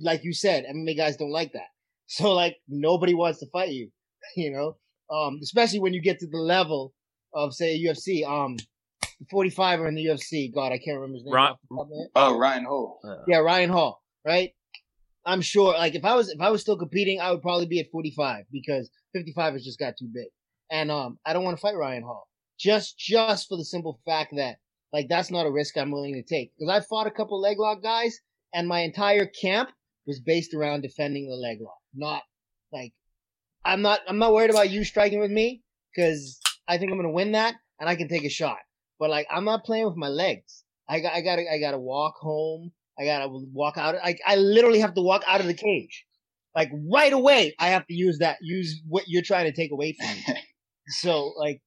like 0.00 0.24
you 0.24 0.32
said, 0.32 0.64
MMA 0.64 0.96
guys 0.96 1.16
don't 1.16 1.30
like 1.30 1.52
that. 1.52 1.68
So 2.08 2.32
like 2.32 2.56
nobody 2.66 3.14
wants 3.14 3.38
to 3.38 3.46
fight 3.52 3.68
you, 3.70 3.92
you 4.36 4.50
know. 4.50 4.76
Um, 5.08 5.38
especially 5.40 5.78
when 5.78 5.94
you 5.94 6.02
get 6.02 6.18
to 6.18 6.26
the 6.26 6.38
level 6.38 6.95
of 7.36 7.54
say 7.54 7.80
UFC. 7.80 8.26
Um, 8.26 8.56
45er 9.32 9.88
in 9.88 9.94
the 9.94 10.04
UFC. 10.04 10.52
God, 10.52 10.72
I 10.72 10.78
can't 10.78 10.96
remember 10.96 11.14
his 11.14 11.24
name. 11.24 11.34
Ron- 11.34 11.52
off 11.52 11.58
the 11.62 11.76
top 11.76 11.84
of 11.84 11.90
my 11.90 11.96
head. 11.96 12.08
Oh, 12.16 12.38
Ryan 12.38 12.64
Hall. 12.64 13.00
Yeah, 13.28 13.38
Ryan 13.38 13.70
Hall, 13.70 14.02
right? 14.26 14.52
I'm 15.24 15.40
sure, 15.40 15.72
like, 15.72 15.94
if 15.94 16.04
I 16.04 16.14
was 16.14 16.28
if 16.28 16.40
I 16.40 16.50
was 16.50 16.60
still 16.60 16.76
competing, 16.76 17.20
I 17.20 17.30
would 17.30 17.42
probably 17.42 17.66
be 17.66 17.80
at 17.80 17.90
45 17.90 18.44
because 18.52 18.90
55 19.14 19.54
has 19.54 19.64
just 19.64 19.78
got 19.78 19.94
too 19.98 20.08
big, 20.12 20.28
and 20.70 20.90
um, 20.90 21.18
I 21.24 21.32
don't 21.32 21.44
want 21.44 21.56
to 21.56 21.60
fight 21.60 21.76
Ryan 21.76 22.02
Hall 22.02 22.28
just 22.58 22.98
just 22.98 23.48
for 23.48 23.56
the 23.56 23.64
simple 23.64 24.00
fact 24.04 24.34
that 24.36 24.56
like 24.92 25.08
that's 25.08 25.30
not 25.30 25.46
a 25.46 25.50
risk 25.50 25.76
I'm 25.76 25.90
willing 25.90 26.14
to 26.14 26.22
take 26.22 26.52
because 26.58 26.70
I 26.70 26.84
fought 26.86 27.06
a 27.06 27.10
couple 27.10 27.40
leg 27.40 27.58
lock 27.58 27.82
guys, 27.82 28.18
and 28.54 28.68
my 28.68 28.80
entire 28.80 29.26
camp 29.26 29.70
was 30.06 30.20
based 30.20 30.54
around 30.54 30.82
defending 30.82 31.28
the 31.28 31.36
leg 31.36 31.58
lock, 31.60 31.78
not 31.94 32.22
like 32.72 32.92
I'm 33.64 33.82
not 33.82 34.00
I'm 34.08 34.18
not 34.18 34.32
worried 34.32 34.50
about 34.50 34.70
you 34.70 34.84
striking 34.84 35.20
with 35.20 35.30
me 35.30 35.62
because 35.94 36.40
I 36.68 36.78
think 36.78 36.90
I'm 36.90 36.98
gonna 36.98 37.10
win 37.10 37.32
that 37.32 37.54
and 37.80 37.88
I 37.88 37.96
can 37.96 38.08
take 38.08 38.24
a 38.24 38.28
shot, 38.28 38.58
but 38.98 39.10
like 39.10 39.26
I'm 39.30 39.44
not 39.44 39.64
playing 39.64 39.86
with 39.86 39.96
my 39.96 40.08
legs. 40.08 40.64
I 40.88 41.00
got 41.00 41.14
I 41.14 41.20
got 41.20 41.36
to 41.36 41.44
I 41.50 41.58
got 41.58 41.72
to 41.72 41.78
walk 41.78 42.14
home. 42.20 42.72
I 42.98 43.04
gotta 43.04 43.28
walk 43.28 43.76
out. 43.76 43.96
I 44.02 44.16
I 44.26 44.36
literally 44.36 44.80
have 44.80 44.94
to 44.94 45.02
walk 45.02 45.22
out 45.26 45.40
of 45.40 45.46
the 45.46 45.54
cage, 45.54 46.06
like 46.54 46.70
right 46.90 47.12
away. 47.12 47.54
I 47.58 47.68
have 47.68 47.86
to 47.86 47.94
use 47.94 48.18
that 48.18 48.38
use 48.40 48.80
what 48.88 49.04
you're 49.06 49.22
trying 49.22 49.44
to 49.46 49.52
take 49.52 49.72
away 49.72 49.94
from 49.98 50.08
me. 50.08 50.40
So 50.88 51.34
like, 51.36 51.62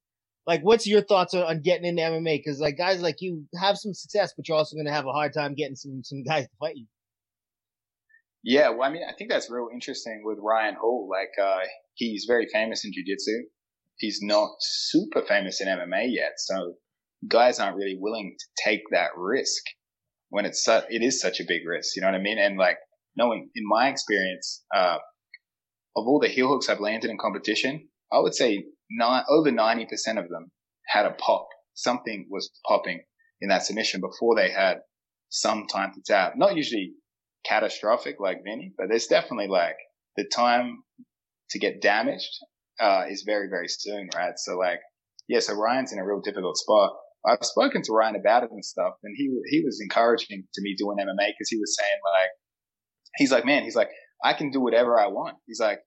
like 0.48 0.62
what's 0.62 0.88
your 0.88 1.02
thoughts 1.02 1.34
on, 1.34 1.44
on 1.44 1.62
getting 1.62 1.86
into 1.86 2.02
MMA? 2.02 2.38
Because 2.38 2.62
like 2.62 2.78
guys 2.78 3.02
like 3.02 3.18
you 3.20 3.44
have 3.60 3.78
some 3.78 3.94
success, 3.94 4.32
but 4.34 4.48
you're 4.48 4.58
also 4.58 4.78
gonna 4.78 4.94
have 4.94 5.06
a 5.06 5.12
hard 5.12 5.34
time 5.34 5.56
getting 5.56 5.76
some 5.76 6.04
some 6.06 6.24
guys 6.24 6.46
to 6.46 6.52
fight 6.58 6.78
you. 6.78 6.86
Yeah, 8.44 8.70
well, 8.70 8.84
I 8.84 8.92
mean, 8.92 9.04
I 9.08 9.12
think 9.14 9.30
that's 9.30 9.50
real 9.52 9.68
interesting 9.74 10.22
with 10.24 10.38
Ryan 10.42 10.76
Hall. 10.76 11.10
Like, 11.12 11.46
uh, 11.46 11.66
he's 11.96 12.24
very 12.26 12.48
famous 12.48 12.86
in 12.86 12.94
jiu-jitsu. 12.94 13.44
He's 14.00 14.20
not 14.22 14.52
super 14.60 15.22
famous 15.22 15.60
in 15.62 15.68
MMA 15.68 16.08
yet, 16.08 16.34
so 16.38 16.76
guys 17.28 17.60
aren't 17.60 17.76
really 17.76 17.98
willing 18.00 18.36
to 18.40 18.64
take 18.64 18.82
that 18.92 19.10
risk 19.18 19.62
when 20.30 20.46
it's 20.46 20.64
su- 20.64 20.88
it 20.90 21.04
is 21.04 21.20
such 21.20 21.42
a 21.42 21.46
big 21.46 21.68
risk. 21.68 21.96
You 21.96 22.02
know 22.02 22.08
what 22.08 22.16
I 22.16 22.22
mean? 22.22 22.40
And 22.40 22.58
like 22.58 22.78
knowing 23.18 23.50
in 23.54 23.64
my 23.68 23.90
experience, 23.90 24.64
uh, 24.74 25.00
of 25.98 26.08
all 26.08 26.20
the 26.22 26.30
heel 26.30 26.48
hooks 26.48 26.70
I've 26.70 26.80
landed 26.80 27.12
in 27.12 27.18
competition, 27.18 27.90
I 28.12 28.20
would 28.20 28.34
say 28.34 28.64
over 29.30 29.52
ninety 29.52 29.86
percent 29.86 30.18
of 30.18 30.30
them 30.30 30.52
had 30.88 31.06
a 31.06 31.12
pop. 31.12 31.48
Something 31.74 32.28
was 32.30 32.50
popping 32.66 33.02
in 33.42 33.50
that 33.50 33.66
submission 33.66 34.00
before 34.00 34.36
they 34.36 34.50
had 34.50 34.78
some 35.28 35.68
time 35.68 35.92
to 35.94 36.02
tap. 36.06 36.34
Not 36.38 36.56
usually 36.56 36.94
catastrophic 37.46 38.16
like 38.20 38.44
Vinny, 38.46 38.74
but 38.78 38.88
there's 38.90 39.08
definitely 39.08 39.48
like 39.48 39.78
the 40.16 40.24
time 40.24 40.84
to 41.50 41.60
get 41.60 41.82
damaged 41.82 42.38
uh, 42.80 43.04
is 43.10 43.24
very 43.26 43.48
very 43.50 43.68
soon, 43.68 44.10
right? 44.15 44.34
So 44.38 44.58
like, 44.58 44.80
yeah, 45.28 45.39
so 45.39 45.54
Ryan's 45.54 45.94
in 45.94 46.00
a 46.00 46.06
real 46.06 46.22
difficult 46.22 46.58
spot. 46.58 46.94
I've 47.26 47.44
spoken 47.46 47.82
to 47.84 47.92
Ryan 47.92 48.15
about 48.15 48.44
it 48.44 48.52
and 48.52 48.63
stuff, 48.63 48.94
and 49.04 49.13
he 49.18 49.30
he 49.50 49.62
was 49.63 49.80
encouraging 49.82 50.44
to 50.54 50.62
me 50.62 50.76
doing 50.78 50.98
MMA 50.98 51.28
because 51.36 51.50
he 51.50 51.58
was 51.58 51.76
saying 51.80 52.00
like, 52.04 52.32
he's 53.18 53.32
like, 53.32 53.46
man, 53.46 53.63
he's 53.63 53.76
like, 53.76 53.89
I 54.24 54.34
can 54.34 54.52
do 54.52 54.62
whatever 54.62 55.00
I 55.00 55.08
want. 55.08 55.38
He's 55.46 55.60
like, 55.60 55.80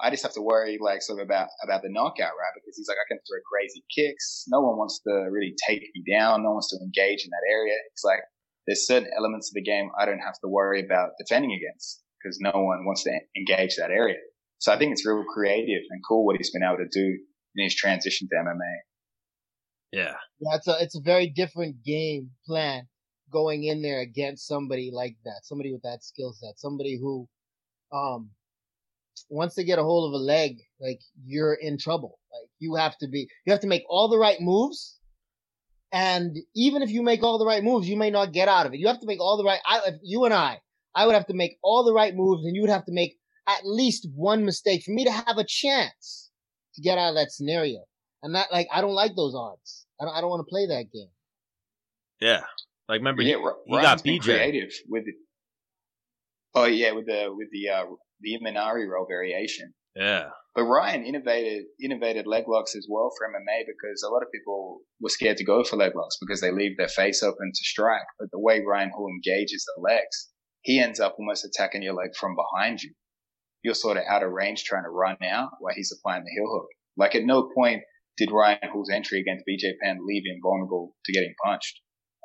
I 0.00 0.10
just 0.10 0.22
have 0.22 0.32
to 0.34 0.42
worry 0.42 0.78
like 0.80 1.02
sort 1.02 1.20
of 1.20 1.26
about 1.26 1.48
about 1.62 1.82
the 1.82 1.90
knockout, 1.90 2.32
right? 2.32 2.54
Because 2.54 2.76
he's 2.76 2.88
like, 2.88 2.96
I 2.96 3.06
can 3.08 3.18
throw 3.18 3.38
crazy 3.50 3.84
kicks. 3.94 4.44
No 4.48 4.60
one 4.60 4.76
wants 4.76 5.00
to 5.06 5.12
really 5.30 5.54
take 5.66 5.82
me 5.82 6.02
down. 6.10 6.42
No 6.42 6.50
one 6.50 6.54
wants 6.54 6.70
to 6.70 6.78
engage 6.82 7.24
in 7.24 7.30
that 7.30 7.46
area. 7.50 7.74
It's 7.92 8.04
like 8.04 8.20
there's 8.66 8.86
certain 8.86 9.10
elements 9.16 9.50
of 9.50 9.54
the 9.54 9.62
game 9.62 9.90
I 9.98 10.06
don't 10.06 10.20
have 10.20 10.38
to 10.42 10.48
worry 10.48 10.84
about 10.84 11.10
defending 11.18 11.52
against 11.52 12.02
because 12.22 12.38
no 12.40 12.52
one 12.54 12.84
wants 12.84 13.04
to 13.04 13.12
engage 13.36 13.76
that 13.76 13.90
area. 13.90 14.18
So 14.60 14.72
I 14.72 14.78
think 14.78 14.92
it's 14.92 15.06
real 15.06 15.24
creative 15.24 15.82
and 15.90 16.00
cool 16.06 16.24
what 16.24 16.36
he's 16.36 16.50
been 16.50 16.62
able 16.62 16.76
to 16.76 16.88
do 16.88 17.18
in 17.56 17.64
his 17.64 17.74
transition 17.74 18.28
to 18.28 18.36
MMA. 18.36 18.76
Yeah. 19.90 20.14
Yeah, 20.38 20.56
it's 20.56 20.68
a 20.68 20.76
it's 20.80 20.96
a 20.96 21.00
very 21.00 21.26
different 21.26 21.82
game 21.82 22.30
plan 22.46 22.86
going 23.32 23.64
in 23.64 23.82
there 23.82 24.00
against 24.00 24.46
somebody 24.46 24.90
like 24.92 25.16
that, 25.24 25.40
somebody 25.42 25.72
with 25.72 25.82
that 25.82 26.04
skill 26.04 26.32
set, 26.32 26.58
somebody 26.58 26.98
who, 27.00 27.28
um, 27.92 28.30
once 29.28 29.54
they 29.54 29.64
get 29.64 29.78
a 29.78 29.82
hold 29.82 30.12
of 30.12 30.20
a 30.20 30.22
leg, 30.22 30.58
like 30.80 31.00
you're 31.24 31.54
in 31.54 31.78
trouble. 31.78 32.18
Like 32.32 32.50
you 32.58 32.74
have 32.74 32.96
to 32.98 33.08
be, 33.08 33.28
you 33.46 33.52
have 33.52 33.60
to 33.60 33.66
make 33.66 33.84
all 33.88 34.08
the 34.08 34.18
right 34.18 34.40
moves, 34.40 34.98
and 35.92 36.36
even 36.54 36.82
if 36.82 36.90
you 36.90 37.02
make 37.02 37.22
all 37.22 37.38
the 37.38 37.46
right 37.46 37.64
moves, 37.64 37.88
you 37.88 37.96
may 37.96 38.10
not 38.10 38.32
get 38.32 38.48
out 38.48 38.66
of 38.66 38.74
it. 38.74 38.78
You 38.78 38.88
have 38.88 39.00
to 39.00 39.06
make 39.06 39.20
all 39.20 39.36
the 39.36 39.44
right. 39.44 39.60
I, 39.66 39.80
if 39.86 39.94
you 40.02 40.24
and 40.24 40.34
I, 40.34 40.60
I 40.94 41.06
would 41.06 41.14
have 41.14 41.26
to 41.26 41.34
make 41.34 41.58
all 41.62 41.84
the 41.84 41.94
right 41.94 42.14
moves, 42.14 42.44
and 42.44 42.54
you 42.54 42.62
would 42.62 42.70
have 42.70 42.84
to 42.86 42.92
make 42.92 43.19
at 43.58 43.66
least 43.66 44.08
one 44.14 44.44
mistake 44.44 44.82
for 44.84 44.92
me 44.92 45.04
to 45.04 45.12
have 45.12 45.38
a 45.38 45.44
chance 45.44 46.30
to 46.74 46.82
get 46.82 46.98
out 46.98 47.10
of 47.10 47.14
that 47.16 47.32
scenario. 47.32 47.84
I'm 48.24 48.32
not 48.32 48.52
like, 48.52 48.68
I 48.72 48.80
don't 48.80 48.94
like 48.94 49.16
those 49.16 49.34
odds. 49.34 49.86
I 50.00 50.04
don't, 50.04 50.14
I 50.14 50.20
don't 50.20 50.30
want 50.30 50.46
to 50.46 50.50
play 50.50 50.66
that 50.66 50.92
game. 50.92 51.10
Yeah. 52.20 52.42
Like 52.88 53.00
remember 53.00 53.22
yeah, 53.22 53.36
he, 53.36 53.42
he 53.66 53.76
got 53.76 53.84
Ryan's 53.84 54.02
BJ. 54.02 54.22
creative 54.24 54.72
with 54.88 55.04
it. 55.06 55.14
Oh 56.54 56.64
yeah, 56.64 56.90
with 56.90 57.06
the 57.06 57.28
with 57.32 57.48
the 57.52 57.68
uh, 57.68 57.84
the 58.20 58.36
Imanari 58.36 58.88
roll 58.88 59.06
variation. 59.08 59.72
Yeah. 59.94 60.30
But 60.54 60.64
Ryan 60.64 61.04
innovated 61.04 61.66
innovated 61.80 62.26
leg 62.26 62.44
locks 62.48 62.74
as 62.74 62.86
well 62.90 63.10
for 63.16 63.28
MMA 63.28 63.62
because 63.66 64.02
a 64.02 64.10
lot 64.10 64.22
of 64.22 64.32
people 64.32 64.80
were 65.00 65.08
scared 65.08 65.36
to 65.36 65.44
go 65.44 65.62
for 65.62 65.76
leg 65.76 65.92
locks 65.94 66.16
because 66.20 66.40
they 66.40 66.50
leave 66.50 66.76
their 66.76 66.88
face 66.88 67.22
open 67.22 67.52
to 67.54 67.64
strike. 67.64 68.02
But 68.18 68.30
the 68.32 68.40
way 68.40 68.60
Ryan 68.60 68.90
Hall 68.90 69.08
engages 69.08 69.64
the 69.64 69.80
legs, 69.80 70.28
he 70.62 70.80
ends 70.80 70.98
up 70.98 71.14
almost 71.16 71.44
attacking 71.44 71.82
your 71.82 71.94
leg 71.94 72.10
from 72.18 72.34
behind 72.34 72.82
you. 72.82 72.92
You're 73.62 73.74
sort 73.74 73.96
of 73.96 74.04
out 74.08 74.22
of 74.22 74.30
range 74.30 74.64
trying 74.64 74.84
to 74.84 74.90
run 74.90 75.16
out 75.22 75.50
while 75.60 75.74
he's 75.74 75.92
applying 75.96 76.24
the 76.24 76.30
heel 76.30 76.50
hook. 76.50 76.68
Like 76.96 77.14
at 77.14 77.24
no 77.24 77.50
point 77.54 77.82
did 78.16 78.30
Ryan 78.30 78.58
Hall's 78.72 78.90
entry 78.90 79.20
against 79.20 79.44
BJ 79.48 79.72
Penn 79.82 79.98
leave 80.06 80.22
him 80.26 80.40
vulnerable 80.42 80.94
to 81.04 81.12
getting 81.12 81.34
punched. 81.44 81.80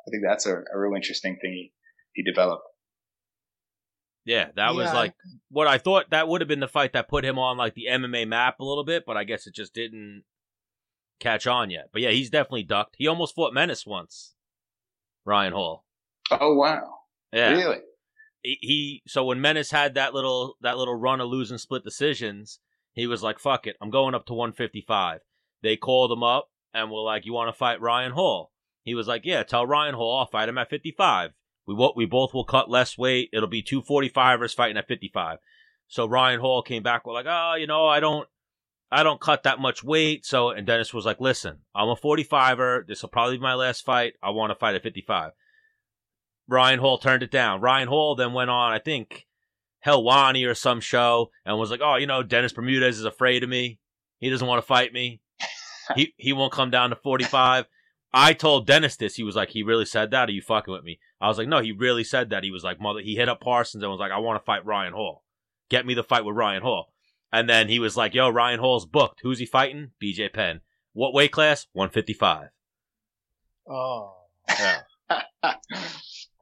I 0.06 0.10
think 0.10 0.22
that's 0.26 0.46
a, 0.46 0.54
a 0.54 0.78
real 0.78 0.94
interesting 0.94 1.36
thing 1.40 1.52
he, 1.52 1.72
he 2.14 2.22
developed. 2.22 2.64
Yeah, 4.24 4.48
that 4.56 4.74
was 4.74 4.92
like 4.92 5.14
what 5.50 5.68
I 5.68 5.78
thought 5.78 6.10
that 6.10 6.26
would 6.26 6.40
have 6.40 6.48
been 6.48 6.60
the 6.60 6.66
fight 6.66 6.94
that 6.94 7.08
put 7.08 7.24
him 7.24 7.38
on 7.38 7.56
like 7.56 7.74
the 7.74 7.86
MMA 7.88 8.26
map 8.26 8.58
a 8.58 8.64
little 8.64 8.84
bit, 8.84 9.04
but 9.06 9.16
I 9.16 9.22
guess 9.22 9.46
it 9.46 9.54
just 9.54 9.72
didn't 9.72 10.24
catch 11.20 11.46
on 11.46 11.70
yet. 11.70 11.90
But 11.92 12.02
yeah, 12.02 12.10
he's 12.10 12.28
definitely 12.28 12.64
ducked. 12.64 12.96
He 12.98 13.06
almost 13.06 13.36
fought 13.36 13.54
Menace 13.54 13.86
once. 13.86 14.34
Ryan 15.24 15.52
Hall. 15.52 15.84
Oh 16.30 16.54
wow. 16.54 16.82
Yeah. 17.32 17.50
Really? 17.50 17.78
He, 18.60 19.02
so 19.08 19.24
when 19.24 19.40
Menace 19.40 19.72
had 19.72 19.94
that 19.94 20.14
little 20.14 20.56
that 20.60 20.78
little 20.78 20.94
run 20.94 21.20
of 21.20 21.28
losing 21.28 21.58
split 21.58 21.82
decisions, 21.82 22.60
he 22.92 23.06
was 23.06 23.22
like, 23.22 23.40
"Fuck 23.40 23.66
it, 23.66 23.76
I'm 23.80 23.90
going 23.90 24.14
up 24.14 24.26
to 24.26 24.34
155." 24.34 25.20
They 25.62 25.76
called 25.76 26.12
him 26.12 26.22
up 26.22 26.50
and 26.72 26.90
were 26.90 27.00
like, 27.00 27.26
"You 27.26 27.32
want 27.32 27.48
to 27.48 27.58
fight 27.58 27.80
Ryan 27.80 28.12
Hall?" 28.12 28.52
He 28.84 28.94
was 28.94 29.08
like, 29.08 29.22
"Yeah, 29.24 29.42
tell 29.42 29.66
Ryan 29.66 29.96
Hall 29.96 30.18
I'll 30.18 30.26
fight 30.26 30.48
him 30.48 30.58
at 30.58 30.70
55. 30.70 31.32
We 31.66 31.74
wo- 31.74 31.94
we 31.96 32.06
both 32.06 32.32
will 32.32 32.44
cut 32.44 32.70
less 32.70 32.96
weight. 32.96 33.30
It'll 33.32 33.48
be 33.48 33.62
two 33.62 33.82
45ers 33.82 34.54
fighting 34.54 34.76
at 34.76 34.86
55." 34.86 35.38
So 35.88 36.06
Ryan 36.06 36.38
Hall 36.38 36.62
came 36.62 36.84
back 36.84 37.04
with 37.04 37.14
like, 37.14 37.26
"Oh, 37.28 37.54
you 37.56 37.66
know, 37.66 37.86
I 37.86 37.98
don't 37.98 38.28
I 38.92 39.02
don't 39.02 39.20
cut 39.20 39.42
that 39.42 39.58
much 39.58 39.82
weight." 39.82 40.24
So 40.24 40.50
and 40.50 40.64
Dennis 40.64 40.94
was 40.94 41.04
like, 41.04 41.20
"Listen, 41.20 41.62
I'm 41.74 41.88
a 41.88 41.96
45er. 41.96 42.86
This 42.86 43.02
will 43.02 43.08
probably 43.08 43.38
be 43.38 43.42
my 43.42 43.54
last 43.54 43.84
fight. 43.84 44.14
I 44.22 44.30
want 44.30 44.52
to 44.52 44.54
fight 44.54 44.76
at 44.76 44.84
55." 44.84 45.32
Ryan 46.48 46.78
Hall 46.78 46.98
turned 46.98 47.22
it 47.22 47.30
down. 47.30 47.60
Ryan 47.60 47.88
Hall 47.88 48.14
then 48.14 48.32
went 48.32 48.50
on, 48.50 48.72
I 48.72 48.78
think, 48.78 49.26
Helwani 49.84 50.48
or 50.48 50.54
some 50.54 50.80
show, 50.80 51.30
and 51.44 51.58
was 51.58 51.70
like, 51.70 51.80
"Oh, 51.82 51.96
you 51.96 52.06
know, 52.06 52.22
Dennis 52.22 52.52
Bermudez 52.52 52.98
is 52.98 53.04
afraid 53.04 53.42
of 53.42 53.48
me. 53.48 53.78
He 54.18 54.30
doesn't 54.30 54.46
want 54.46 54.62
to 54.62 54.66
fight 54.66 54.92
me. 54.92 55.20
he 55.94 56.14
he 56.16 56.32
won't 56.32 56.52
come 56.52 56.70
down 56.70 56.90
to 56.90 56.96
45." 56.96 57.66
I 58.12 58.32
told 58.32 58.66
Dennis 58.66 58.96
this. 58.96 59.16
He 59.16 59.22
was 59.22 59.36
like, 59.36 59.50
"He 59.50 59.62
really 59.62 59.84
said 59.84 60.10
that? 60.12 60.28
Are 60.28 60.32
you 60.32 60.42
fucking 60.42 60.72
with 60.72 60.84
me?" 60.84 60.98
I 61.20 61.28
was 61.28 61.38
like, 61.38 61.48
"No, 61.48 61.60
he 61.60 61.72
really 61.72 62.04
said 62.04 62.30
that." 62.30 62.44
He 62.44 62.50
was 62.50 62.64
like, 62.64 62.80
"Mother," 62.80 63.00
he 63.00 63.16
hit 63.16 63.28
up 63.28 63.40
Parsons 63.40 63.82
and 63.82 63.90
was 63.90 64.00
like, 64.00 64.12
"I 64.12 64.18
want 64.18 64.40
to 64.40 64.44
fight 64.44 64.64
Ryan 64.64 64.92
Hall. 64.92 65.24
Get 65.68 65.86
me 65.86 65.94
the 65.94 66.04
fight 66.04 66.24
with 66.24 66.36
Ryan 66.36 66.62
Hall." 66.62 66.92
And 67.32 67.48
then 67.48 67.68
he 67.68 67.78
was 67.78 67.96
like, 67.96 68.14
"Yo, 68.14 68.28
Ryan 68.30 68.60
Hall's 68.60 68.86
booked. 68.86 69.20
Who's 69.22 69.38
he 69.38 69.46
fighting? 69.46 69.90
BJ 70.02 70.32
Penn. 70.32 70.60
What 70.92 71.12
weight 71.12 71.32
class? 71.32 71.66
155." 71.72 72.48
Oh, 73.68 74.14
Yeah. 74.48 74.82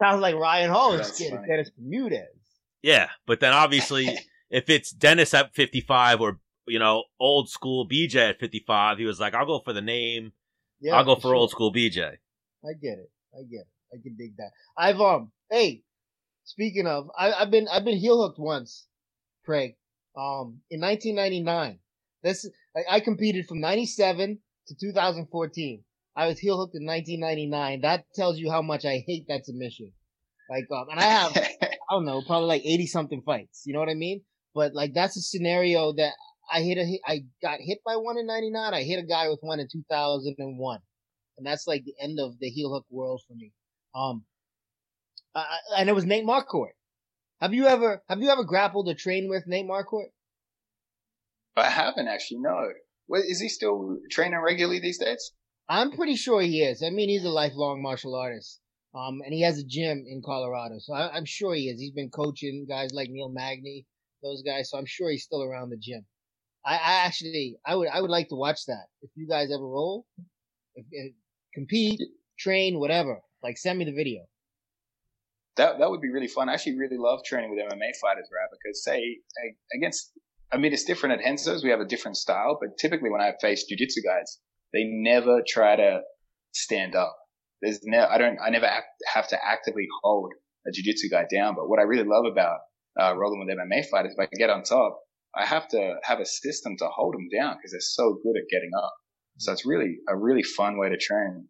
sounds 0.01 0.21
like 0.21 0.35
Ryan 0.35 0.71
Hall 0.71 0.93
is 0.95 1.01
That's 1.01 1.21
of 1.21 1.31
funny. 1.31 1.49
Dennis 1.49 1.71
Bermudez. 1.71 2.29
Yeah, 2.83 3.09
but 3.27 3.41
then 3.41 3.53
obviously, 3.53 4.19
if 4.51 4.69
it's 4.69 4.91
Dennis 4.91 5.35
at 5.35 5.55
55 5.55 6.21
or, 6.21 6.41
you 6.67 6.79
know, 6.79 7.05
old 7.19 7.49
school 7.49 7.89
BJ 7.89 8.31
at 8.31 8.41
55, 8.41 8.99
he 8.99 9.05
was 9.05 9.21
like, 9.21 9.35
I'll 9.35 9.47
go 9.47 9.61
for 9.61 9.73
the 9.73 9.81
name. 9.81 10.33
Yeah, 10.81 10.97
I'll 10.97 11.05
go 11.05 11.15
for 11.15 11.23
sure. 11.23 11.35
old 11.35 11.51
school 11.51 11.73
BJ. 11.73 12.17
I 12.65 12.73
get 12.81 12.99
it. 12.99 13.11
I 13.35 13.43
get 13.51 13.61
it. 13.61 13.69
I 13.93 13.97
can 14.03 14.17
dig 14.17 14.37
that. 14.37 14.51
I've 14.77 15.01
um. 15.01 15.31
Hey, 15.51 15.83
speaking 16.45 16.87
of, 16.87 17.09
I, 17.17 17.33
I've 17.33 17.51
been 17.51 17.69
I've 17.69 17.85
been 17.85 17.97
heel 17.99 18.21
hooked 18.21 18.39
once, 18.39 18.87
Craig. 19.45 19.77
Um, 20.17 20.61
in 20.71 20.81
1999. 20.81 21.79
This 22.23 22.49
I, 22.77 22.97
I 22.97 23.01
competed 23.01 23.47
from 23.47 23.61
97 23.61 24.39
to 24.69 24.75
2014. 24.75 25.85
I 26.17 26.27
was 26.27 26.39
heel 26.39 26.57
hooked 26.57 26.77
in 26.77 26.87
1999. 26.87 27.81
That 27.83 28.05
tells 28.15 28.39
you 28.39 28.51
how 28.51 28.63
much 28.63 28.85
I 28.85 29.03
hate 29.07 29.27
that 29.29 29.45
submission. 29.45 29.93
Like 30.49 30.65
um, 30.71 30.87
and 30.91 31.01
I 31.01 31.05
have 31.05 31.37
I 31.63 31.77
don't 31.91 32.05
know, 32.05 32.23
probably 32.27 32.49
like 32.49 32.65
80 32.65 32.87
something 32.87 33.23
fights. 33.25 33.63
You 33.67 33.73
know 33.75 33.81
what 33.81 33.89
I 33.89 33.95
mean? 33.95 34.23
But 34.55 34.75
like 34.75 34.95
that's 34.95 35.17
a 35.17 35.23
scenario 35.23 35.93
that 35.95 36.13
I 36.53 36.63
hit 36.63 36.79
a, 36.79 37.01
I 37.07 37.21
got 37.43 37.59
hit 37.61 37.79
by 37.85 37.97
one 37.97 38.19
in 38.19 38.27
99. 38.27 38.75
I 38.75 38.83
hit 38.83 38.99
a 38.99 39.07
guy 39.07 39.29
with 39.29 39.41
one 39.41 39.61
in 39.61 39.69
2001. 39.71 40.79
And 41.37 41.47
that's 41.47 41.67
like 41.67 41.83
the 41.85 41.95
end 42.01 42.21
of 42.21 42.39
the 42.39 42.49
heel 42.49 42.73
hook 42.73 42.87
world 42.91 43.23
for 43.27 43.35
me. 43.35 43.53
Um, 43.95 44.25
I- 45.35 45.59
and 45.79 45.89
it 45.89 45.95
was 45.95 46.05
Nate 46.05 46.25
Marquardt. 46.25 46.75
Have 47.41 47.53
you 47.53 47.67
ever, 47.67 48.03
have 48.09 48.21
you 48.21 48.31
ever 48.31 48.45
grappled 48.45 48.89
or 48.89 48.95
trained 48.95 49.29
with 49.29 49.45
Nate 49.47 49.67
Marquardt? 49.67 50.11
I 51.57 51.69
haven't 51.69 52.09
actually. 52.09 52.39
No. 52.41 52.69
Is 53.17 53.41
he 53.41 53.49
still 53.49 53.99
training 54.11 54.39
regularly 54.41 54.81
these 54.81 54.99
days? 54.99 55.33
I'm 55.69 55.93
pretty 55.93 56.17
sure 56.17 56.43
he 56.43 56.63
is. 56.63 56.83
I 56.83 56.91
mean, 56.91 57.09
he's 57.09 57.25
a 57.25 57.31
lifelong 57.31 57.83
martial 57.83 58.15
artist. 58.15 58.61
Um, 58.95 59.23
and 59.25 59.35
he 59.35 59.43
has 59.43 59.59
a 59.59 59.65
gym 59.65 60.05
in 60.07 60.23
Colorado. 60.25 60.77
So 60.79 60.95
I, 60.95 61.17
I'm 61.17 61.25
sure 61.25 61.55
he 61.55 61.69
is. 61.69 61.81
He's 61.81 61.93
been 61.93 62.11
coaching 62.11 62.67
guys 62.69 62.93
like 62.93 63.09
Neil 63.11 63.29
Magny, 63.29 63.87
those 64.23 64.43
guys. 64.43 64.71
So 64.71 64.79
I'm 64.79 64.87
sure 64.87 65.11
he's 65.11 65.25
still 65.25 65.43
around 65.43 65.71
the 65.71 65.77
gym. 65.77 66.05
I, 66.65 66.75
I 66.75 66.93
actually, 67.07 67.57
I 67.67 67.75
would, 67.75 67.89
I 67.89 68.01
would 68.01 68.11
like 68.11 68.29
to 68.29 68.37
watch 68.37 68.67
that. 68.67 68.85
If 69.03 69.11
you 69.17 69.27
guys 69.29 69.51
ever 69.53 69.67
roll, 69.67 70.07
if, 70.77 70.87
if, 70.91 71.13
compete, 71.55 72.01
train, 72.39 72.79
whatever, 72.79 73.21
like 73.43 73.59
send 73.59 73.79
me 73.79 73.85
the 73.85 73.93
video. 73.93 74.23
That 75.57 75.79
that 75.79 75.89
would 75.89 76.01
be 76.01 76.11
really 76.11 76.27
fun. 76.27 76.49
I 76.49 76.55
actually 76.55 76.79
really 76.79 76.97
love 76.97 77.21
training 77.25 77.51
with 77.51 77.61
MMA 77.61 77.95
fighters, 78.01 78.29
right? 78.33 78.49
Because 78.51 78.83
say 78.83 79.19
against, 79.73 80.11
I 80.53 80.57
mean, 80.57 80.73
it's 80.73 80.83
different 80.83 81.21
at 81.21 81.25
Renzo's. 81.25 81.63
We 81.63 81.71
have 81.71 81.81
a 81.81 81.85
different 81.85 82.17
style, 82.17 82.59
but 82.61 82.77
typically 82.77 83.09
when 83.09 83.21
I 83.21 83.35
face 83.41 83.65
jujitsu 83.71 84.03
guys, 84.05 84.39
they 84.75 84.85
never 84.85 85.43
try 85.47 85.77
to 85.77 86.01
stand 86.53 86.95
up. 86.95 87.17
There's 87.63 87.81
no, 87.85 88.07
I 88.07 88.19
don't, 88.19 88.39
I 88.45 88.51
never 88.51 88.67
act, 88.67 88.89
have 89.13 89.29
to 89.29 89.39
actively 89.43 89.87
hold 90.03 90.33
a 90.67 90.71
jujitsu 90.71 91.11
guy 91.11 91.25
down. 91.33 91.55
But 91.55 91.69
what 91.69 91.79
I 91.79 91.83
really 91.83 92.07
love 92.07 92.25
about 92.31 92.59
uh, 93.01 93.17
rolling 93.17 93.41
with 93.41 93.57
MMA 93.57 93.89
fighters, 93.89 94.15
if 94.17 94.21
I 94.21 94.29
get 94.37 94.51
on 94.51 94.65
top, 94.65 94.99
I 95.35 95.47
have 95.47 95.69
to 95.69 95.97
have 96.03 96.21
a 96.21 96.27
system 96.27 96.77
to 96.79 96.87
hold 96.87 97.15
them 97.15 97.29
down 97.37 97.57
because 97.57 97.73
they're 97.73 97.81
so 97.81 98.19
good 98.23 98.37
at 98.37 98.49
getting 98.51 98.71
up. 98.77 98.93
So 99.39 99.53
it's 99.53 99.67
really 99.67 99.97
a 100.09 100.17
really 100.17 100.43
fun 100.43 100.79
way 100.79 100.89
to 100.91 100.97
train. 100.97 101.49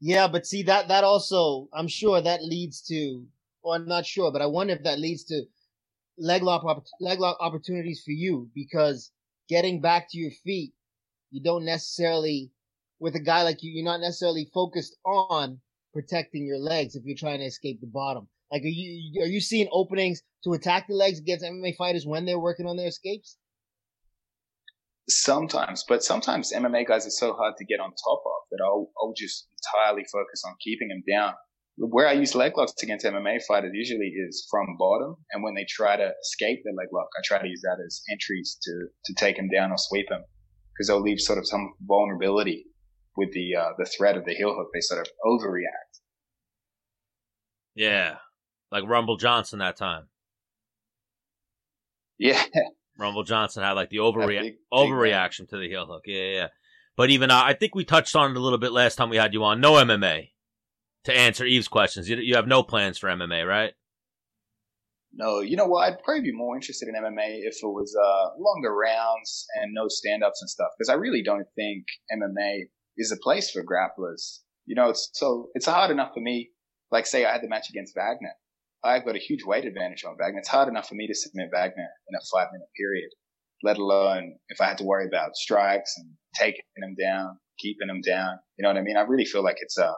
Yeah, 0.00 0.28
but 0.28 0.46
see 0.46 0.62
that 0.64 0.88
that 0.88 1.04
also 1.04 1.68
I'm 1.72 1.88
sure 1.88 2.20
that 2.20 2.42
leads 2.42 2.82
to 2.88 3.24
or 3.62 3.74
I'm 3.74 3.86
not 3.86 4.06
sure, 4.06 4.32
but 4.32 4.42
I 4.42 4.46
wonder 4.46 4.74
if 4.74 4.82
that 4.84 4.98
leads 4.98 5.24
to 5.24 5.44
leg 6.18 6.42
lock 6.42 6.64
leg 7.00 7.20
lock 7.20 7.36
opportunities 7.40 8.02
for 8.04 8.12
you 8.12 8.50
because 8.54 9.10
getting 9.48 9.80
back 9.80 10.08
to 10.10 10.18
your 10.18 10.30
feet, 10.30 10.72
you 11.34 11.42
don't 11.42 11.64
necessarily 11.64 12.52
with 13.00 13.16
a 13.16 13.20
guy 13.20 13.42
like 13.42 13.62
you, 13.62 13.72
you're 13.74 13.84
not 13.84 14.00
necessarily 14.00 14.48
focused 14.54 14.96
on 15.04 15.58
protecting 15.92 16.46
your 16.46 16.58
legs 16.58 16.94
if 16.94 17.02
you're 17.04 17.16
trying 17.18 17.40
to 17.40 17.44
escape 17.44 17.80
the 17.80 17.88
bottom. 17.88 18.28
Like 18.52 18.62
are 18.62 18.68
you 18.68 19.20
are 19.20 19.26
you 19.26 19.40
seeing 19.40 19.68
openings 19.72 20.22
to 20.44 20.52
attack 20.52 20.86
the 20.86 20.94
legs 20.94 21.18
against 21.18 21.44
MMA 21.44 21.74
fighters 21.76 22.06
when 22.06 22.24
they're 22.24 22.38
working 22.38 22.66
on 22.66 22.76
their 22.76 22.86
escapes? 22.86 23.36
Sometimes, 25.08 25.84
but 25.86 26.04
sometimes 26.04 26.52
MMA 26.52 26.86
guys 26.86 27.04
are 27.04 27.10
so 27.10 27.34
hard 27.34 27.54
to 27.58 27.64
get 27.64 27.80
on 27.80 27.90
top 27.90 28.22
of 28.24 28.40
that 28.52 28.64
I'll, 28.64 28.90
I'll 29.02 29.12
just 29.14 29.48
entirely 29.58 30.04
focus 30.04 30.42
on 30.46 30.54
keeping 30.62 30.88
them 30.88 31.02
down. 31.10 31.34
Where 31.76 32.06
I 32.06 32.12
use 32.12 32.36
leg 32.36 32.56
locks 32.56 32.80
against 32.80 33.04
MMA 33.04 33.42
fighters 33.48 33.72
usually 33.74 34.06
is 34.06 34.46
from 34.48 34.76
bottom, 34.78 35.16
and 35.32 35.42
when 35.42 35.54
they 35.54 35.66
try 35.68 35.96
to 35.96 36.12
escape 36.22 36.60
their 36.64 36.72
leg 36.74 36.86
lock, 36.92 37.08
I 37.18 37.22
try 37.24 37.42
to 37.42 37.48
use 37.48 37.60
that 37.62 37.82
as 37.84 38.02
entries 38.12 38.56
to 38.62 38.86
to 39.06 39.14
take 39.14 39.36
them 39.36 39.48
down 39.52 39.72
or 39.72 39.76
sweep 39.76 40.08
them, 40.08 40.22
because 40.74 40.88
they'll 40.88 41.00
leave 41.02 41.20
sort 41.20 41.38
of 41.38 41.46
some 41.46 41.74
vulnerability 41.80 42.66
with 43.16 43.32
the 43.32 43.54
uh, 43.56 43.70
the 43.78 43.86
threat 43.96 44.16
of 44.16 44.24
the 44.24 44.34
heel 44.34 44.54
hook. 44.54 44.68
They 44.74 44.80
sort 44.80 45.00
of 45.00 45.12
overreact. 45.24 46.00
Yeah. 47.74 48.16
Like 48.70 48.84
Rumble 48.88 49.16
Johnson 49.16 49.60
that 49.60 49.76
time. 49.76 50.08
Yeah, 52.18 52.42
Rumble 52.98 53.24
Johnson 53.24 53.62
had 53.62 53.72
like 53.72 53.90
the 53.90 53.98
overrea- 53.98 54.40
big- 54.40 54.42
big 54.42 54.54
overreaction 54.72 55.48
to 55.48 55.58
the 55.58 55.68
heel 55.68 55.86
hook. 55.86 56.02
Yeah, 56.06 56.22
yeah, 56.22 56.32
yeah. 56.34 56.46
But 56.96 57.10
even 57.10 57.30
uh, 57.30 57.42
I 57.44 57.54
think 57.54 57.74
we 57.74 57.84
touched 57.84 58.14
on 58.14 58.30
it 58.30 58.36
a 58.36 58.40
little 58.40 58.58
bit 58.58 58.72
last 58.72 58.96
time 58.96 59.10
we 59.10 59.16
had 59.16 59.34
you 59.34 59.42
on. 59.44 59.60
No 59.60 59.72
MMA 59.74 60.30
to 61.04 61.12
answer 61.16 61.44
Yves' 61.44 61.68
questions. 61.68 62.08
You, 62.08 62.16
you 62.16 62.36
have 62.36 62.46
no 62.46 62.62
plans 62.62 62.98
for 62.98 63.08
MMA, 63.08 63.46
right? 63.46 63.72
No, 65.16 65.40
you 65.40 65.56
know 65.56 65.66
what? 65.66 65.86
I'd 65.86 66.02
probably 66.02 66.22
be 66.22 66.32
more 66.32 66.56
interested 66.56 66.88
in 66.88 66.94
MMA 66.94 67.40
if 67.42 67.56
it 67.62 67.66
was 67.66 67.94
uh, 67.94 68.30
longer 68.38 68.74
rounds 68.74 69.46
and 69.54 69.72
no 69.72 69.86
stand-ups 69.88 70.42
and 70.42 70.50
stuff. 70.50 70.70
Because 70.76 70.88
I 70.88 70.94
really 70.94 71.22
don't 71.22 71.46
think 71.54 71.84
MMA 72.12 72.64
is 72.96 73.12
a 73.12 73.16
place 73.16 73.50
for 73.50 73.62
grapplers. 73.62 74.40
You 74.66 74.74
know, 74.74 74.88
it's 74.90 75.10
so 75.12 75.50
it's 75.54 75.66
hard 75.66 75.90
enough 75.90 76.14
for 76.14 76.20
me. 76.20 76.50
Like, 76.90 77.06
say 77.06 77.24
I 77.24 77.32
had 77.32 77.42
the 77.42 77.48
match 77.48 77.68
against 77.70 77.94
Wagner, 77.96 78.34
I've 78.84 79.04
got 79.04 79.16
a 79.16 79.20
huge 79.20 79.44
weight 79.44 79.64
advantage 79.64 80.04
on 80.04 80.16
Wagner. 80.18 80.40
It's 80.40 80.48
hard 80.48 80.68
enough 80.68 80.88
for 80.88 80.94
me 80.94 81.06
to 81.06 81.14
submit 81.14 81.48
Wagner 81.50 81.88
in 82.08 82.14
a 82.14 82.20
five-minute 82.32 82.68
period, 82.76 83.10
let 83.62 83.78
alone 83.78 84.36
if 84.48 84.60
I 84.60 84.66
had 84.66 84.78
to 84.78 84.84
worry 84.84 85.06
about 85.06 85.36
strikes 85.36 85.94
and 85.96 86.10
taking 86.34 86.64
him 86.76 86.94
down, 87.00 87.38
keeping 87.58 87.88
him 87.88 88.02
down. 88.02 88.38
You 88.58 88.62
know 88.62 88.68
what 88.68 88.78
I 88.78 88.82
mean? 88.82 88.96
I 88.96 89.02
really 89.02 89.24
feel 89.24 89.42
like 89.42 89.56
it's 89.60 89.78
uh, 89.78 89.92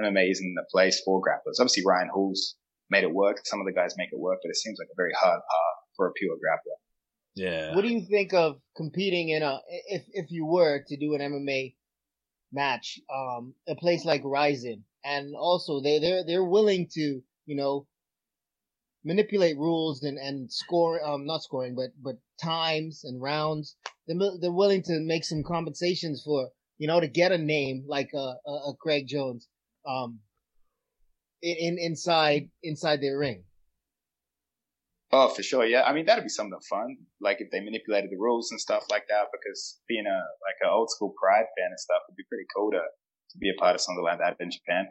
MMA 0.00 0.30
isn't 0.30 0.54
the 0.54 0.66
place 0.72 1.00
for 1.04 1.20
grapplers. 1.20 1.60
Obviously, 1.60 1.84
Ryan 1.86 2.10
Hall's 2.12 2.56
made 2.92 3.04
it 3.04 3.12
work. 3.12 3.38
Some 3.44 3.60
of 3.60 3.66
the 3.66 3.72
guys 3.72 3.94
make 3.96 4.10
it 4.12 4.18
work, 4.18 4.38
but 4.42 4.50
it 4.50 4.56
seems 4.56 4.78
like 4.78 4.88
a 4.92 4.96
very 4.96 5.12
hard 5.18 5.40
path 5.40 5.76
for 5.96 6.06
a 6.06 6.12
pure 6.12 6.36
grappler. 6.36 6.78
Yeah. 7.34 7.74
What 7.74 7.82
do 7.82 7.88
you 7.88 8.04
think 8.04 8.34
of 8.34 8.60
competing 8.76 9.30
in 9.30 9.42
a 9.42 9.58
if 9.88 10.04
if 10.12 10.30
you 10.30 10.44
were 10.46 10.84
to 10.86 10.96
do 10.96 11.14
an 11.14 11.20
MMA 11.20 11.74
match, 12.52 13.00
um, 13.12 13.54
a 13.66 13.74
place 13.74 14.04
like 14.04 14.20
Rizin, 14.24 14.84
and 15.04 15.34
also 15.34 15.80
they 15.80 15.98
they're 15.98 16.24
they're 16.26 16.44
willing 16.44 16.88
to 16.92 17.22
you 17.46 17.56
know 17.56 17.86
manipulate 19.04 19.56
rules 19.56 20.02
and 20.04 20.18
and 20.18 20.52
score 20.52 21.04
um 21.04 21.26
not 21.26 21.42
scoring 21.42 21.74
but 21.74 21.90
but 22.00 22.16
times 22.40 23.02
and 23.04 23.22
rounds. 23.22 23.76
They're 24.06 24.18
they're 24.40 24.52
willing 24.52 24.82
to 24.82 25.00
make 25.00 25.24
some 25.24 25.42
compensations 25.42 26.22
for 26.22 26.50
you 26.76 26.86
know 26.86 27.00
to 27.00 27.08
get 27.08 27.32
a 27.32 27.38
name 27.38 27.84
like 27.88 28.10
a 28.14 28.34
a, 28.46 28.52
a 28.70 28.76
Craig 28.78 29.06
Jones, 29.06 29.48
um, 29.88 30.20
in 31.42 31.78
inside 31.78 32.48
inside 32.62 33.00
their 33.00 33.18
ring. 33.18 33.44
Oh, 35.14 35.28
for 35.28 35.42
sure. 35.42 35.66
Yeah. 35.66 35.82
I 35.82 35.92
mean, 35.92 36.06
that'd 36.06 36.24
be 36.24 36.30
something 36.30 36.58
fun. 36.70 36.96
Like 37.20 37.36
if 37.40 37.50
they 37.50 37.60
manipulated 37.60 38.10
the 38.10 38.16
rules 38.16 38.50
and 38.50 38.58
stuff 38.58 38.84
like 38.90 39.04
that, 39.08 39.26
because 39.30 39.78
being 39.86 40.06
a, 40.06 40.16
like 40.16 40.56
an 40.62 40.70
old 40.72 40.90
school 40.90 41.12
Pride 41.20 41.44
fan 41.58 41.66
and 41.68 41.78
stuff 41.78 42.00
would 42.08 42.16
be 42.16 42.24
pretty 42.30 42.44
cool 42.56 42.70
to, 42.70 42.78
to 42.78 43.38
be 43.38 43.50
a 43.50 43.60
part 43.60 43.74
of 43.74 43.82
something 43.82 44.02
like 44.02 44.18
that 44.20 44.36
in 44.40 44.50
Japan. 44.50 44.86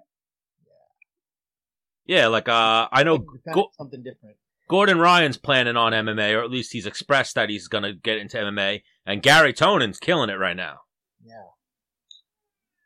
Yeah. 2.05 2.27
Like, 2.27 2.47
uh, 2.47 2.87
I 2.91 3.03
know 3.03 3.17
Go- 3.51 3.71
something 3.77 4.03
different. 4.03 4.37
Gordon 4.69 4.99
Ryan's 4.99 5.37
planning 5.37 5.75
on 5.75 5.91
MMA, 5.91 6.35
or 6.37 6.43
at 6.43 6.51
least 6.51 6.71
he's 6.71 6.85
expressed 6.85 7.35
that 7.35 7.49
he's 7.49 7.67
going 7.67 7.83
to 7.83 7.93
get 7.93 8.19
into 8.19 8.37
MMA. 8.37 8.83
And 9.05 9.21
Gary 9.21 9.53
Tonon's 9.53 9.99
killing 9.99 10.29
it 10.29 10.35
right 10.35 10.55
now. 10.55 10.81
Yeah. 11.25 11.33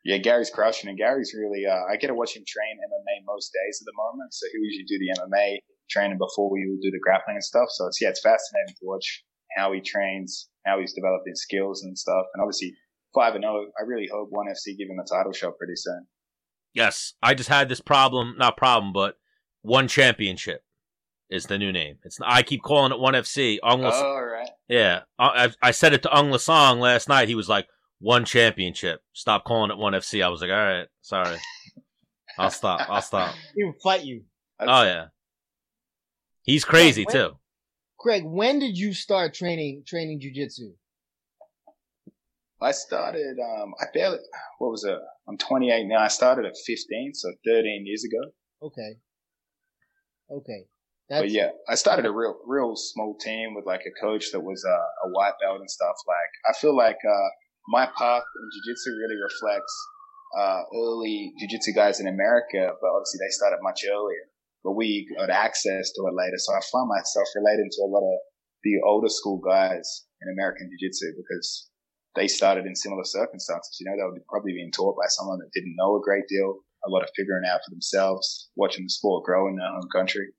Yeah, 0.05 0.17
Gary's 0.17 0.51
crushing, 0.51 0.87
and 0.87 0.97
Gary's 0.97 1.33
really. 1.33 1.65
Uh, 1.65 1.91
I 1.91 1.97
get 1.97 2.07
to 2.07 2.13
watch 2.13 2.37
him 2.37 2.43
train 2.47 2.77
MMA 2.77 3.25
most 3.25 3.51
days 3.51 3.81
at 3.81 3.85
the 3.85 3.97
moment. 3.97 4.33
So 4.33 4.45
he 4.51 4.59
usually 4.61 4.85
do 4.85 4.99
the 5.01 5.19
MMA 5.19 5.57
training 5.89 6.19
before 6.19 6.49
we 6.51 6.61
do 6.79 6.91
the 6.91 6.99
grappling 7.01 7.37
and 7.37 7.43
stuff. 7.43 7.69
So 7.71 7.87
it's 7.87 7.99
yeah, 7.99 8.09
it's 8.09 8.21
fascinating 8.21 8.75
to 8.79 8.85
watch 8.85 9.23
how 9.57 9.73
he 9.73 9.81
trains, 9.81 10.47
how 10.63 10.79
he's 10.79 10.93
developed 10.93 11.27
his 11.27 11.41
skills 11.41 11.83
and 11.83 11.97
stuff. 11.97 12.25
And 12.35 12.41
obviously 12.41 12.75
five 13.15 13.33
and 13.33 13.43
zero. 13.43 13.65
I 13.79 13.83
really 13.87 14.07
hope 14.11 14.29
ONE 14.31 14.47
FC 14.47 14.77
give 14.77 14.89
him 14.89 14.99
a 14.99 15.07
title 15.07 15.31
shot 15.31 15.57
pretty 15.57 15.75
soon. 15.75 16.05
Yes, 16.73 17.13
I 17.23 17.33
just 17.33 17.49
had 17.49 17.69
this 17.69 17.81
problem, 17.81 18.35
not 18.37 18.57
problem, 18.57 18.93
but 18.93 19.15
one 19.61 19.87
championship 19.87 20.61
is 21.31 21.45
the 21.45 21.57
new 21.57 21.71
name. 21.71 21.97
It's 22.03 22.19
I 22.23 22.43
keep 22.43 22.61
calling 22.61 22.91
it 22.91 22.99
ONE 22.99 23.13
FC. 23.13 23.57
Aung 23.63 23.89
oh, 23.91 24.19
right. 24.21 24.49
Yeah, 24.67 25.01
I, 25.17 25.51
I 25.61 25.71
said 25.71 25.93
it 25.93 26.03
to 26.03 26.09
Aung 26.09 26.29
La 26.29 26.37
Nsang 26.37 26.79
last 26.79 27.09
night. 27.09 27.27
He 27.27 27.35
was 27.35 27.49
like, 27.49 27.67
"One 27.99 28.25
championship. 28.25 29.01
Stop 29.13 29.45
calling 29.45 29.71
it 29.71 29.77
ONE 29.77 29.93
FC." 29.93 30.23
I 30.23 30.29
was 30.29 30.41
like, 30.41 30.51
"All 30.51 30.57
right, 30.57 30.87
sorry. 31.01 31.37
I'll 32.37 32.51
stop. 32.51 32.89
I'll 32.89 33.01
stop." 33.01 33.35
He 33.55 33.63
will 33.63 33.75
fight 33.83 34.03
you. 34.03 34.23
oh 34.59 34.83
yeah. 34.83 35.05
He's 36.43 36.63
crazy 36.63 37.05
when, 37.05 37.13
too. 37.13 37.31
Craig, 37.97 38.23
when 38.23 38.59
did 38.59 38.77
you 38.77 38.93
start 38.93 39.33
training 39.33 39.83
training 39.85 40.21
jujitsu? 40.21 40.73
I 42.61 42.71
started. 42.71 43.37
Um, 43.39 43.73
I 43.81 43.85
barely. 43.93 44.19
What 44.59 44.71
was 44.71 44.83
it? 44.83 44.97
I'm 45.27 45.37
28 45.37 45.87
now. 45.87 45.99
I 45.99 46.07
started 46.07 46.45
at 46.45 46.55
15, 46.65 47.13
so 47.13 47.31
13 47.45 47.85
years 47.85 48.03
ago. 48.03 48.31
Okay. 48.61 48.97
Okay. 50.31 50.65
That's... 51.09 51.23
But 51.23 51.31
yeah, 51.31 51.49
I 51.69 51.75
started 51.75 52.05
a 52.05 52.11
real, 52.11 52.35
real 52.45 52.75
small 52.75 53.17
team 53.17 53.53
with 53.53 53.65
like 53.65 53.81
a 53.85 54.01
coach 54.01 54.31
that 54.31 54.39
was 54.39 54.63
uh, 54.65 55.07
a 55.07 55.09
white 55.11 55.33
belt 55.41 55.59
and 55.59 55.69
stuff. 55.69 55.95
Like, 56.07 56.49
I 56.49 56.59
feel 56.59 56.75
like 56.75 56.97
uh, 57.07 57.29
my 57.67 57.85
path 57.85 58.23
in 58.23 58.45
jiu-jitsu 58.53 58.91
really 58.97 59.19
reflects 59.21 59.73
uh, 60.37 60.61
early 60.75 61.33
jiu-jitsu 61.39 61.73
guys 61.73 61.99
in 61.99 62.07
America, 62.07 62.73
but 62.81 62.89
obviously 62.89 63.19
they 63.21 63.31
started 63.31 63.59
much 63.61 63.81
earlier 63.89 64.29
but 64.65 64.73
we 64.73 65.07
got 65.15 65.29
access 65.29 65.93
to 65.93 66.01
it 66.09 66.17
later. 66.17 66.41
So 66.41 66.51
I 66.51 66.59
find 66.73 66.89
myself 66.89 67.27
relating 67.37 67.69
to 67.69 67.81
a 67.85 67.91
lot 67.93 68.01
of 68.01 68.17
the 68.63 68.81
older 68.83 69.07
school 69.07 69.37
guys 69.37 69.85
in 70.21 70.33
American 70.33 70.67
Jiu 70.67 70.89
Jitsu 70.89 71.13
because 71.15 71.69
they 72.15 72.27
started 72.27 72.65
in 72.65 72.75
similar 72.75 73.03
circumstances. 73.05 73.77
You 73.79 73.85
know, 73.85 73.95
they 73.95 74.03
were 74.03 74.25
probably 74.27 74.53
being 74.53 74.71
taught 74.71 74.97
by 74.97 75.05
someone 75.07 75.37
that 75.37 75.53
didn't 75.53 75.75
know 75.77 75.95
a 75.95 76.01
great 76.01 76.25
deal, 76.27 76.65
a 76.83 76.89
lot 76.89 77.03
of 77.03 77.09
figuring 77.15 77.45
out 77.47 77.61
for 77.63 77.69
themselves, 77.69 78.49
watching 78.55 78.85
the 78.85 78.89
sport 78.89 79.23
grow 79.23 79.47
in 79.47 79.55
their 79.55 79.69
home 79.69 79.87
country. 79.93 80.33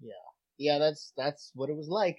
Yeah. 0.00 0.24
Yeah, 0.56 0.78
that's, 0.78 1.12
that's 1.16 1.50
what 1.56 1.70
it 1.70 1.76
was 1.76 1.88
like. 1.88 2.18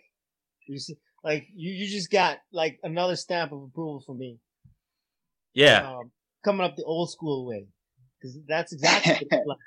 You 0.68 0.76
just, 0.76 0.92
like, 1.24 1.48
you, 1.56 1.72
you 1.72 1.88
just 1.88 2.12
got 2.12 2.40
like 2.52 2.80
another 2.84 3.16
stamp 3.16 3.52
of 3.52 3.62
approval 3.64 4.04
from 4.06 4.20
me. 4.20 4.40
Yeah. 5.54 5.92
Um, 5.92 6.12
coming 6.44 6.66
up 6.66 6.76
the 6.76 6.84
old 6.84 7.12
school 7.12 7.46
way. 7.46 7.68
Cause 8.22 8.38
that's 8.48 8.74
exactly 8.74 9.28
like. 9.46 9.58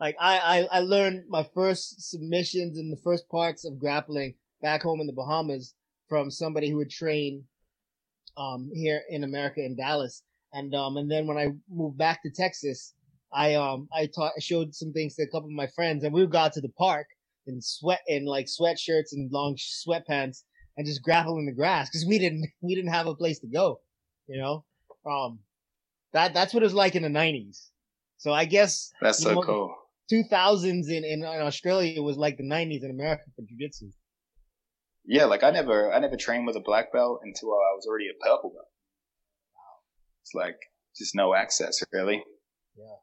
Like 0.00 0.16
I, 0.18 0.38
I, 0.72 0.78
I 0.78 0.80
learned 0.80 1.24
my 1.28 1.46
first 1.54 2.10
submissions 2.10 2.78
and 2.78 2.90
the 2.90 3.00
first 3.04 3.28
parts 3.28 3.66
of 3.66 3.78
grappling 3.78 4.34
back 4.62 4.82
home 4.82 5.00
in 5.00 5.06
the 5.06 5.12
Bahamas 5.12 5.74
from 6.08 6.30
somebody 6.30 6.70
who 6.70 6.78
would 6.78 6.90
train, 6.90 7.44
um, 8.38 8.70
here 8.72 9.02
in 9.10 9.24
America 9.24 9.60
in 9.62 9.76
Dallas. 9.76 10.22
And, 10.54 10.74
um, 10.74 10.96
and 10.96 11.10
then 11.10 11.26
when 11.26 11.36
I 11.36 11.48
moved 11.70 11.98
back 11.98 12.22
to 12.22 12.30
Texas, 12.30 12.94
I, 13.32 13.54
um, 13.54 13.88
I 13.94 14.06
taught, 14.06 14.32
I 14.36 14.40
showed 14.40 14.74
some 14.74 14.92
things 14.92 15.14
to 15.16 15.22
a 15.22 15.26
couple 15.26 15.50
of 15.50 15.54
my 15.54 15.68
friends 15.76 16.02
and 16.02 16.14
we 16.14 16.22
would 16.22 16.32
go 16.32 16.38
out 16.38 16.54
to 16.54 16.62
the 16.62 16.70
park 16.70 17.06
in 17.46 17.60
sweat, 17.60 18.00
in 18.08 18.24
like 18.24 18.46
sweatshirts 18.46 19.12
and 19.12 19.30
long 19.30 19.56
sweatpants 19.56 20.44
and 20.76 20.86
just 20.86 21.02
grapple 21.02 21.38
in 21.38 21.46
the 21.46 21.52
grass 21.52 21.88
because 21.88 22.06
we 22.06 22.18
didn't, 22.18 22.46
we 22.60 22.74
didn't 22.74 22.92
have 22.92 23.06
a 23.06 23.14
place 23.14 23.38
to 23.40 23.48
go, 23.48 23.80
you 24.26 24.40
know? 24.40 24.64
Um, 25.10 25.40
that, 26.12 26.34
that's 26.34 26.52
what 26.52 26.62
it 26.62 26.66
was 26.66 26.74
like 26.74 26.94
in 26.94 27.02
the 27.02 27.08
nineties. 27.08 27.70
So 28.18 28.32
I 28.32 28.44
guess 28.44 28.92
that's 29.00 29.22
so 29.22 29.34
know, 29.34 29.42
cool. 29.42 29.74
2000s 30.12 30.88
in, 30.88 31.04
in, 31.04 31.04
in 31.04 31.24
Australia 31.24 32.02
was 32.02 32.16
like 32.16 32.36
the 32.36 32.44
90s 32.44 32.84
in 32.84 32.90
America 32.90 33.22
for 33.34 33.42
jiu-jitsu. 33.42 33.86
Yeah, 35.06 35.24
like 35.24 35.42
I 35.42 35.50
never, 35.50 35.92
I 35.92 35.98
never 36.00 36.16
trained 36.16 36.46
with 36.46 36.56
a 36.56 36.60
black 36.60 36.92
belt 36.92 37.20
until 37.22 37.48
I 37.48 37.74
was 37.74 37.86
already 37.88 38.08
a 38.08 38.22
purple 38.22 38.50
belt. 38.50 38.68
Wow. 39.54 39.80
It's 40.22 40.34
like 40.34 40.58
just 40.96 41.14
no 41.14 41.34
access 41.34 41.82
really. 41.92 42.22
Yeah. 42.76 42.96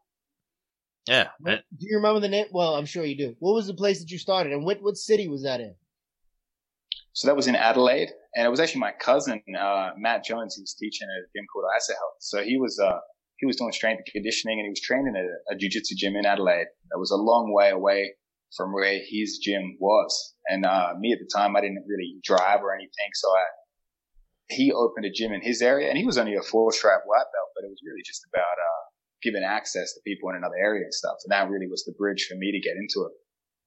Yeah. 1.08 1.56
do 1.56 1.62
you 1.80 1.98
remember 1.98 2.20
the 2.20 2.28
name? 2.28 2.48
Well, 2.52 2.76
I'm 2.76 2.86
sure 2.86 3.06
you 3.06 3.18
do. 3.18 3.36
What 3.40 3.54
was 3.54 3.68
the 3.68 3.74
place 3.74 4.00
that 4.00 4.12
you 4.12 4.18
started 4.18 4.54
and 4.54 4.66
what, 4.66 4.82
what 4.82 4.98
city 4.98 5.28
was 5.28 5.44
that 5.44 5.62
in? 5.62 5.74
So 7.14 7.28
that 7.28 7.36
was 7.36 7.48
in 7.48 7.56
Adelaide 7.56 8.10
and 8.36 8.46
it 8.46 8.50
was 8.50 8.60
actually 8.60 8.82
my 8.82 8.94
cousin, 9.00 9.42
uh, 9.60 9.92
Matt 9.98 10.24
Jones, 10.24 10.56
who 10.56 10.62
was 10.62 10.76
teaching 10.80 11.08
at 11.08 11.24
a 11.24 11.28
gym 11.36 11.46
called 11.52 11.66
ISA 11.76 11.94
Health. 11.94 12.18
So 12.20 12.44
he 12.44 12.58
was, 12.58 12.80
uh, 12.80 13.00
he 13.38 13.46
was 13.46 13.56
doing 13.56 13.72
strength 13.72 14.00
and 14.06 14.14
conditioning 14.14 14.60
and 14.60 14.66
he 14.66 14.70
was 14.70 14.82
training 14.82 15.14
at 15.18 15.26
a, 15.26 15.56
a 15.56 15.58
jiu-jitsu 15.58 15.96
gym 15.98 16.16
in 16.16 16.26
Adelaide. 16.26 16.68
That 16.92 17.00
was 17.00 17.12
a 17.12 17.18
long 17.18 17.54
way 17.54 17.70
away 17.70 18.14
from 18.56 18.74
where 18.74 19.00
his 19.04 19.40
gym 19.44 19.78
was. 19.80 20.36
And, 20.48 20.66
uh, 20.66 20.94
me 21.00 21.12
at 21.12 21.20
the 21.20 21.30
time, 21.34 21.56
I 21.56 21.62
didn't 21.62 21.86
really 21.88 22.18
drive 22.24 22.62
or 22.62 22.74
anything. 22.74 23.10
So 23.14 23.28
I, 23.30 23.44
he 24.50 24.72
opened 24.72 25.06
a 25.06 25.12
gym 25.12 25.34
in 25.34 25.42
his 25.42 25.62
area 25.62 25.90
and 25.90 25.98
he 25.98 26.06
was 26.06 26.18
only 26.18 26.36
a 26.36 26.42
four 26.42 26.72
stripe 26.72 27.02
white 27.06 27.28
belt, 27.34 27.50
but 27.56 27.66
it 27.66 27.70
was 27.70 27.82
really 27.84 28.04
just 28.06 28.22
about, 28.32 28.58
uh, 28.58 28.84
giving 29.24 29.44
access 29.44 29.94
to 29.94 30.00
people 30.06 30.30
in 30.30 30.36
another 30.36 30.56
area 30.62 30.84
and 30.84 30.94
stuff. 30.94 31.18
And 31.26 31.32
that 31.32 31.50
really 31.50 31.68
was 31.68 31.84
the 31.86 31.94
bridge 31.98 32.28
for 32.30 32.38
me 32.38 32.52
to 32.52 32.62
get 32.62 32.78
into 32.78 33.10
it. 33.10 33.14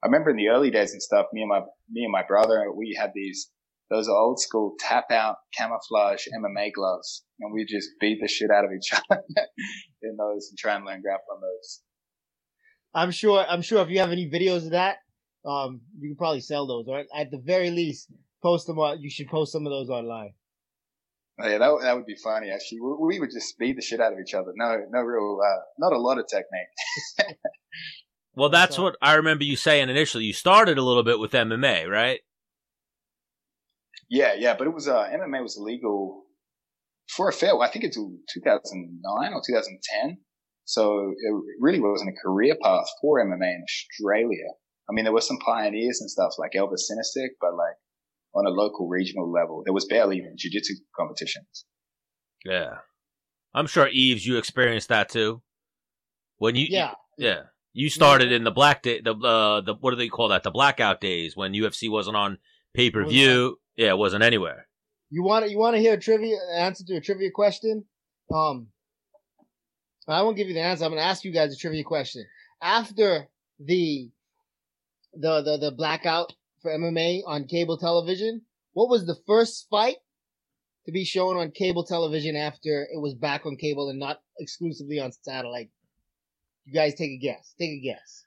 I 0.02 0.06
remember 0.06 0.30
in 0.30 0.36
the 0.36 0.48
early 0.48 0.70
days 0.70 0.92
and 0.92 1.02
stuff, 1.02 1.26
me 1.32 1.42
and 1.42 1.48
my, 1.48 1.60
me 1.90 2.04
and 2.04 2.12
my 2.12 2.22
brother, 2.26 2.72
we 2.74 2.96
had 2.98 3.12
these 3.14 3.50
those 3.90 4.08
old 4.08 4.40
school 4.40 4.74
tap 4.78 5.10
out 5.10 5.36
camouflage 5.56 6.26
MMA 6.38 6.72
gloves, 6.72 7.24
and 7.40 7.52
we 7.52 7.64
just 7.64 7.88
beat 8.00 8.18
the 8.20 8.28
shit 8.28 8.50
out 8.50 8.64
of 8.64 8.70
each 8.72 8.92
other 9.10 9.22
in 10.02 10.16
those 10.16 10.48
and 10.48 10.58
try 10.58 10.76
and 10.76 10.84
learn 10.84 11.02
grapple 11.02 11.34
on 11.34 11.40
those. 11.40 11.80
I'm 12.94 13.10
sure. 13.10 13.44
I'm 13.48 13.62
sure 13.62 13.82
if 13.82 13.90
you 13.90 13.98
have 13.98 14.12
any 14.12 14.30
videos 14.30 14.64
of 14.64 14.70
that, 14.70 14.98
um, 15.44 15.80
you 15.98 16.10
can 16.10 16.16
probably 16.16 16.40
sell 16.40 16.66
those, 16.66 16.86
or 16.88 17.04
at 17.14 17.30
the 17.30 17.38
very 17.38 17.70
least, 17.70 18.12
post 18.42 18.66
them 18.66 18.78
on. 18.78 19.00
You 19.00 19.10
should 19.10 19.28
post 19.28 19.52
some 19.52 19.66
of 19.66 19.70
those 19.70 19.90
online. 19.90 20.34
Oh, 21.42 21.48
yeah, 21.48 21.58
that 21.58 21.78
that 21.82 21.96
would 21.96 22.06
be 22.06 22.16
funny. 22.22 22.50
Actually, 22.50 22.80
we, 22.80 23.14
we 23.14 23.20
would 23.20 23.30
just 23.32 23.58
beat 23.58 23.76
the 23.76 23.82
shit 23.82 24.00
out 24.00 24.12
of 24.12 24.18
each 24.20 24.34
other. 24.34 24.52
No, 24.54 24.84
no 24.90 25.00
real, 25.00 25.38
uh, 25.44 25.60
not 25.78 25.92
a 25.92 25.98
lot 25.98 26.18
of 26.18 26.26
technique. 26.28 27.36
well, 28.40 28.48
that's 28.48 28.78
what 28.78 28.96
I 29.02 29.16
remember 29.16 29.44
you 29.44 29.54
saying 29.54 29.90
initially. 29.90 30.24
You 30.24 30.32
started 30.32 30.78
a 30.78 30.82
little 30.82 31.02
bit 31.02 31.18
with 31.18 31.32
MMA, 31.32 31.86
right? 31.86 32.20
Yeah, 34.08 34.32
yeah, 34.32 34.54
but 34.56 34.66
it 34.66 34.72
was 34.72 34.88
uh, 34.88 35.10
MMA 35.10 35.42
was 35.42 35.58
illegal 35.58 36.24
for 37.14 37.28
a 37.28 37.34
fair. 37.34 37.60
I 37.60 37.68
think 37.68 37.84
until 37.84 38.10
2009 38.32 39.32
or 39.34 39.42
2010. 39.46 40.18
So 40.64 41.12
it 41.18 41.34
really 41.60 41.80
wasn't 41.80 42.14
a 42.16 42.26
career 42.26 42.56
path 42.62 42.86
for 43.02 43.22
MMA 43.22 43.44
in 43.44 43.62
Australia. 43.62 44.46
I 44.88 44.94
mean, 44.94 45.04
there 45.04 45.12
were 45.12 45.20
some 45.20 45.38
pioneers 45.44 46.00
and 46.00 46.10
stuff 46.10 46.32
like 46.38 46.52
Elvis 46.56 46.88
Sinosic, 46.90 47.32
but 47.42 47.52
like 47.52 47.76
on 48.34 48.46
a 48.46 48.50
local 48.50 48.88
regional 48.88 49.30
level, 49.30 49.60
there 49.66 49.74
was 49.74 49.84
barely 49.84 50.16
even 50.16 50.36
jiu-jitsu 50.38 50.76
competitions. 50.96 51.66
Yeah. 52.46 52.78
I'm 53.52 53.66
sure 53.66 53.86
Yves, 53.86 54.26
you 54.26 54.38
experienced 54.38 54.88
that 54.88 55.10
too. 55.10 55.42
When 56.38 56.56
you, 56.56 56.68
yeah, 56.70 56.94
you, 57.18 57.26
yeah, 57.26 57.40
you 57.72 57.88
started 57.88 58.30
yeah. 58.30 58.36
in 58.36 58.44
the 58.44 58.50
black 58.50 58.82
day, 58.82 59.00
the, 59.00 59.14
uh, 59.14 59.60
the, 59.60 59.74
what 59.74 59.90
do 59.90 59.96
they 59.96 60.08
call 60.08 60.28
that? 60.28 60.42
The 60.42 60.50
blackout 60.50 61.00
days 61.00 61.36
when 61.36 61.52
UFC 61.52 61.90
wasn't 61.90 62.16
on 62.16 62.38
pay 62.74 62.90
per 62.90 63.04
view. 63.04 63.58
Yeah, 63.76 63.90
it 63.90 63.98
wasn't 63.98 64.24
anywhere. 64.24 64.66
You 65.10 65.22
want 65.22 65.44
to 65.44 65.50
you 65.50 65.58
want 65.58 65.74
to 65.74 65.80
hear 65.80 65.94
a 65.94 66.00
trivia 66.00 66.36
answer 66.56 66.84
to 66.84 66.96
a 66.96 67.00
trivia 67.00 67.30
question? 67.30 67.84
Um, 68.32 68.68
I 70.08 70.22
won't 70.22 70.36
give 70.36 70.48
you 70.48 70.54
the 70.54 70.60
answer. 70.60 70.84
I'm 70.84 70.90
going 70.90 71.00
to 71.00 71.06
ask 71.06 71.24
you 71.24 71.32
guys 71.32 71.52
a 71.52 71.56
trivia 71.56 71.84
question. 71.84 72.26
After 72.62 73.26
the 73.58 74.10
the 75.14 75.42
the 75.42 75.58
the 75.58 75.72
blackout 75.72 76.34
for 76.62 76.70
MMA 76.70 77.22
on 77.26 77.46
cable 77.46 77.78
television, 77.78 78.42
what 78.72 78.88
was 78.88 79.06
the 79.06 79.16
first 79.26 79.66
fight 79.70 79.96
to 80.86 80.92
be 80.92 81.04
shown 81.04 81.36
on 81.36 81.50
cable 81.50 81.84
television 81.84 82.36
after 82.36 82.86
it 82.92 83.00
was 83.00 83.14
back 83.14 83.46
on 83.46 83.56
cable 83.56 83.88
and 83.88 83.98
not 83.98 84.20
exclusively 84.38 85.00
on 85.00 85.12
satellite? 85.12 85.70
You 86.70 86.74
guys 86.74 86.94
take 86.94 87.10
a 87.10 87.16
guess. 87.16 87.52
Take 87.58 87.70
a 87.70 87.80
guess. 87.80 88.24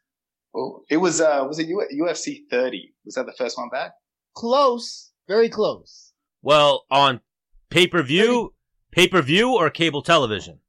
Oh, 0.53 0.83
it 0.89 0.97
was 0.97 1.21
uh, 1.21 1.45
was 1.47 1.59
it 1.59 1.67
UFC 1.69 2.41
30? 2.49 2.93
Was 3.05 3.15
that 3.15 3.25
the 3.25 3.31
first 3.37 3.57
one 3.57 3.69
back? 3.69 3.93
Close, 4.33 5.11
very 5.29 5.47
close. 5.47 6.11
Well, 6.41 6.83
on 6.91 7.21
pay 7.69 7.87
per 7.87 8.03
view, 8.03 8.53
pay 8.91 9.07
per 9.07 9.21
view, 9.21 9.55
or 9.55 9.69
cable 9.69 10.01
television? 10.01 10.59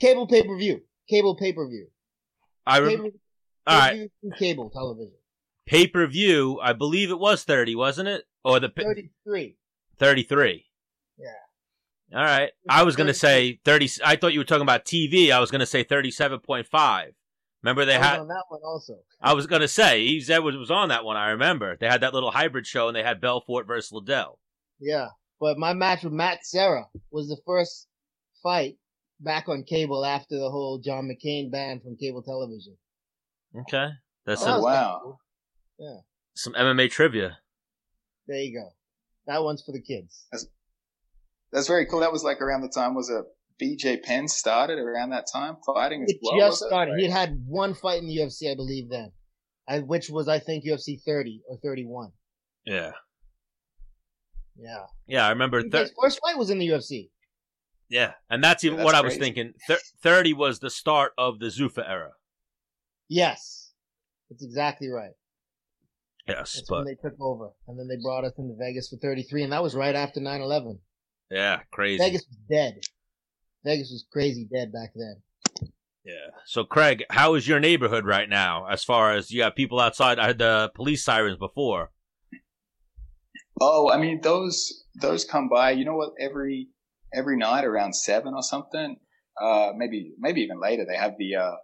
Cable 0.00 0.26
pay 0.26 0.42
per 0.42 0.56
view. 0.56 0.80
Cable 1.08 1.36
pay 1.36 1.52
per 1.52 1.68
view. 1.68 1.86
I 2.66 2.78
remember. 2.78 3.10
All 3.68 3.78
right. 3.78 4.10
Cable 4.36 4.68
television. 4.70 5.14
Pay 5.66 5.86
per 5.86 6.08
view. 6.08 6.58
I 6.60 6.72
believe 6.72 7.12
it 7.12 7.20
was 7.20 7.44
30, 7.44 7.76
wasn't 7.76 8.08
it? 8.08 8.24
Or 8.44 8.58
the 8.58 8.68
33. 8.68 9.56
33. 9.96 10.64
All 12.14 12.22
right. 12.22 12.50
I 12.68 12.82
was 12.82 12.96
gonna 12.96 13.14
say 13.14 13.60
thirty. 13.64 13.88
I 14.04 14.16
thought 14.16 14.32
you 14.32 14.40
were 14.40 14.44
talking 14.44 14.62
about 14.62 14.84
TV. 14.84 15.30
I 15.30 15.40
was 15.40 15.50
gonna 15.50 15.66
say 15.66 15.82
thirty 15.82 16.10
seven 16.10 16.40
point 16.40 16.66
five. 16.66 17.14
Remember 17.62 17.84
they 17.84 17.94
had 17.94 18.18
on 18.18 18.28
that 18.28 18.44
one 18.48 18.60
also. 18.64 18.98
I 19.20 19.34
was 19.34 19.46
gonna 19.46 19.68
say 19.68 20.04
he 20.04 20.20
said 20.20 20.38
was 20.38 20.56
was 20.56 20.70
on 20.70 20.88
that 20.88 21.04
one. 21.04 21.16
I 21.16 21.30
remember 21.30 21.76
they 21.76 21.86
had 21.86 22.00
that 22.00 22.12
little 22.12 22.32
hybrid 22.32 22.66
show 22.66 22.88
and 22.88 22.96
they 22.96 23.02
had 23.02 23.20
Belfort 23.20 23.66
versus 23.66 23.92
Liddell. 23.92 24.38
Yeah, 24.80 25.08
but 25.40 25.58
my 25.58 25.72
match 25.72 26.02
with 26.02 26.12
Matt 26.12 26.44
Serra 26.44 26.86
was 27.10 27.28
the 27.28 27.40
first 27.46 27.86
fight 28.42 28.76
back 29.20 29.48
on 29.48 29.62
cable 29.62 30.04
after 30.04 30.36
the 30.36 30.50
whole 30.50 30.78
John 30.78 31.08
McCain 31.08 31.52
ban 31.52 31.80
from 31.80 31.96
cable 31.96 32.22
television. 32.22 32.76
Okay, 33.60 33.90
that's 34.26 34.42
oh, 34.44 34.60
wow. 34.60 35.00
Cool. 35.02 35.20
Yeah, 35.78 35.96
some 36.34 36.54
MMA 36.54 36.90
trivia. 36.90 37.38
There 38.26 38.38
you 38.38 38.58
go. 38.58 38.70
That 39.28 39.44
one's 39.44 39.62
for 39.62 39.72
the 39.72 39.80
kids. 39.80 40.26
That's, 40.32 40.46
that's 41.52 41.68
very 41.68 41.86
cool. 41.86 42.00
That 42.00 42.12
was 42.12 42.24
like 42.24 42.40
around 42.40 42.62
the 42.62 42.68
time 42.68 42.94
was 42.94 43.10
it 43.10 43.24
BJ 43.62 44.02
Penn 44.02 44.28
started 44.28 44.78
around 44.78 45.10
that 45.10 45.26
time 45.32 45.56
fighting 45.64 46.02
as 46.02 46.10
it 46.10 46.18
well. 46.22 46.48
Just 46.48 46.64
started. 46.64 46.98
He 46.98 47.08
had 47.08 47.42
one 47.46 47.74
fight 47.74 48.00
in 48.00 48.08
the 48.08 48.16
UFC, 48.16 48.50
I 48.50 48.54
believe, 48.54 48.88
then, 48.90 49.12
which 49.86 50.10
was 50.10 50.28
I 50.28 50.38
think 50.38 50.64
UFC 50.64 51.00
30 51.04 51.42
or 51.48 51.58
31. 51.62 52.10
Yeah. 52.64 52.92
Yeah. 54.56 54.84
Yeah, 55.06 55.26
I 55.26 55.30
remember. 55.30 55.62
Thir- 55.62 55.80
his 55.80 55.92
first 56.00 56.20
fight 56.24 56.38
was 56.38 56.50
in 56.50 56.58
the 56.58 56.68
UFC. 56.68 57.10
Yeah, 57.88 58.12
and 58.30 58.42
that's 58.42 58.64
even 58.64 58.78
yeah, 58.78 58.84
that's 58.84 58.94
what 58.94 59.02
crazy. 59.02 59.04
I 59.04 59.06
was 59.06 59.16
thinking. 59.18 59.52
Th- 59.66 59.92
Thirty 60.02 60.32
was 60.32 60.60
the 60.60 60.70
start 60.70 61.12
of 61.18 61.40
the 61.40 61.46
Zuffa 61.46 61.86
era. 61.86 62.12
Yes, 63.08 63.72
that's 64.30 64.42
exactly 64.42 64.88
right. 64.88 65.12
Yes, 66.26 66.54
that's 66.54 66.68
but 66.70 66.76
when 66.76 66.84
they 66.86 66.94
took 66.94 67.20
over, 67.20 67.50
and 67.68 67.78
then 67.78 67.88
they 67.88 68.02
brought 68.02 68.24
us 68.24 68.32
into 68.38 68.54
Vegas 68.58 68.88
for 68.88 68.96
33, 68.96 69.42
and 69.42 69.52
that 69.52 69.62
was 69.62 69.74
right 69.74 69.94
after 69.94 70.20
9/11. 70.20 70.78
Yeah, 71.32 71.60
crazy. 71.72 71.96
Vegas 71.96 72.26
was 72.28 72.38
dead. 72.50 72.80
Vegas 73.64 73.90
was 73.90 74.04
crazy 74.12 74.46
dead 74.52 74.70
back 74.70 74.90
then. 74.94 75.22
Yeah. 76.04 76.28
So, 76.44 76.62
Craig, 76.64 77.04
how 77.08 77.34
is 77.34 77.48
your 77.48 77.58
neighborhood 77.58 78.04
right 78.04 78.28
now? 78.28 78.66
As 78.66 78.84
far 78.84 79.14
as 79.14 79.30
you 79.30 79.42
have 79.42 79.54
people 79.54 79.80
outside, 79.80 80.18
I 80.18 80.26
had 80.26 80.38
the 80.38 80.70
police 80.74 81.02
sirens 81.02 81.38
before. 81.38 81.90
Oh, 83.60 83.90
I 83.90 83.98
mean 83.98 84.20
those 84.20 84.84
those 85.00 85.24
come 85.24 85.48
by. 85.48 85.70
You 85.70 85.86
know 85.86 85.96
what? 85.96 86.10
Every 86.20 86.68
every 87.14 87.38
night 87.38 87.64
around 87.64 87.94
seven 87.94 88.34
or 88.34 88.42
something, 88.42 88.96
uh, 89.40 89.70
maybe 89.74 90.12
maybe 90.18 90.42
even 90.42 90.60
later, 90.60 90.84
they 90.86 90.96
have 90.96 91.14
the 91.18 91.36
uh, 91.36 91.54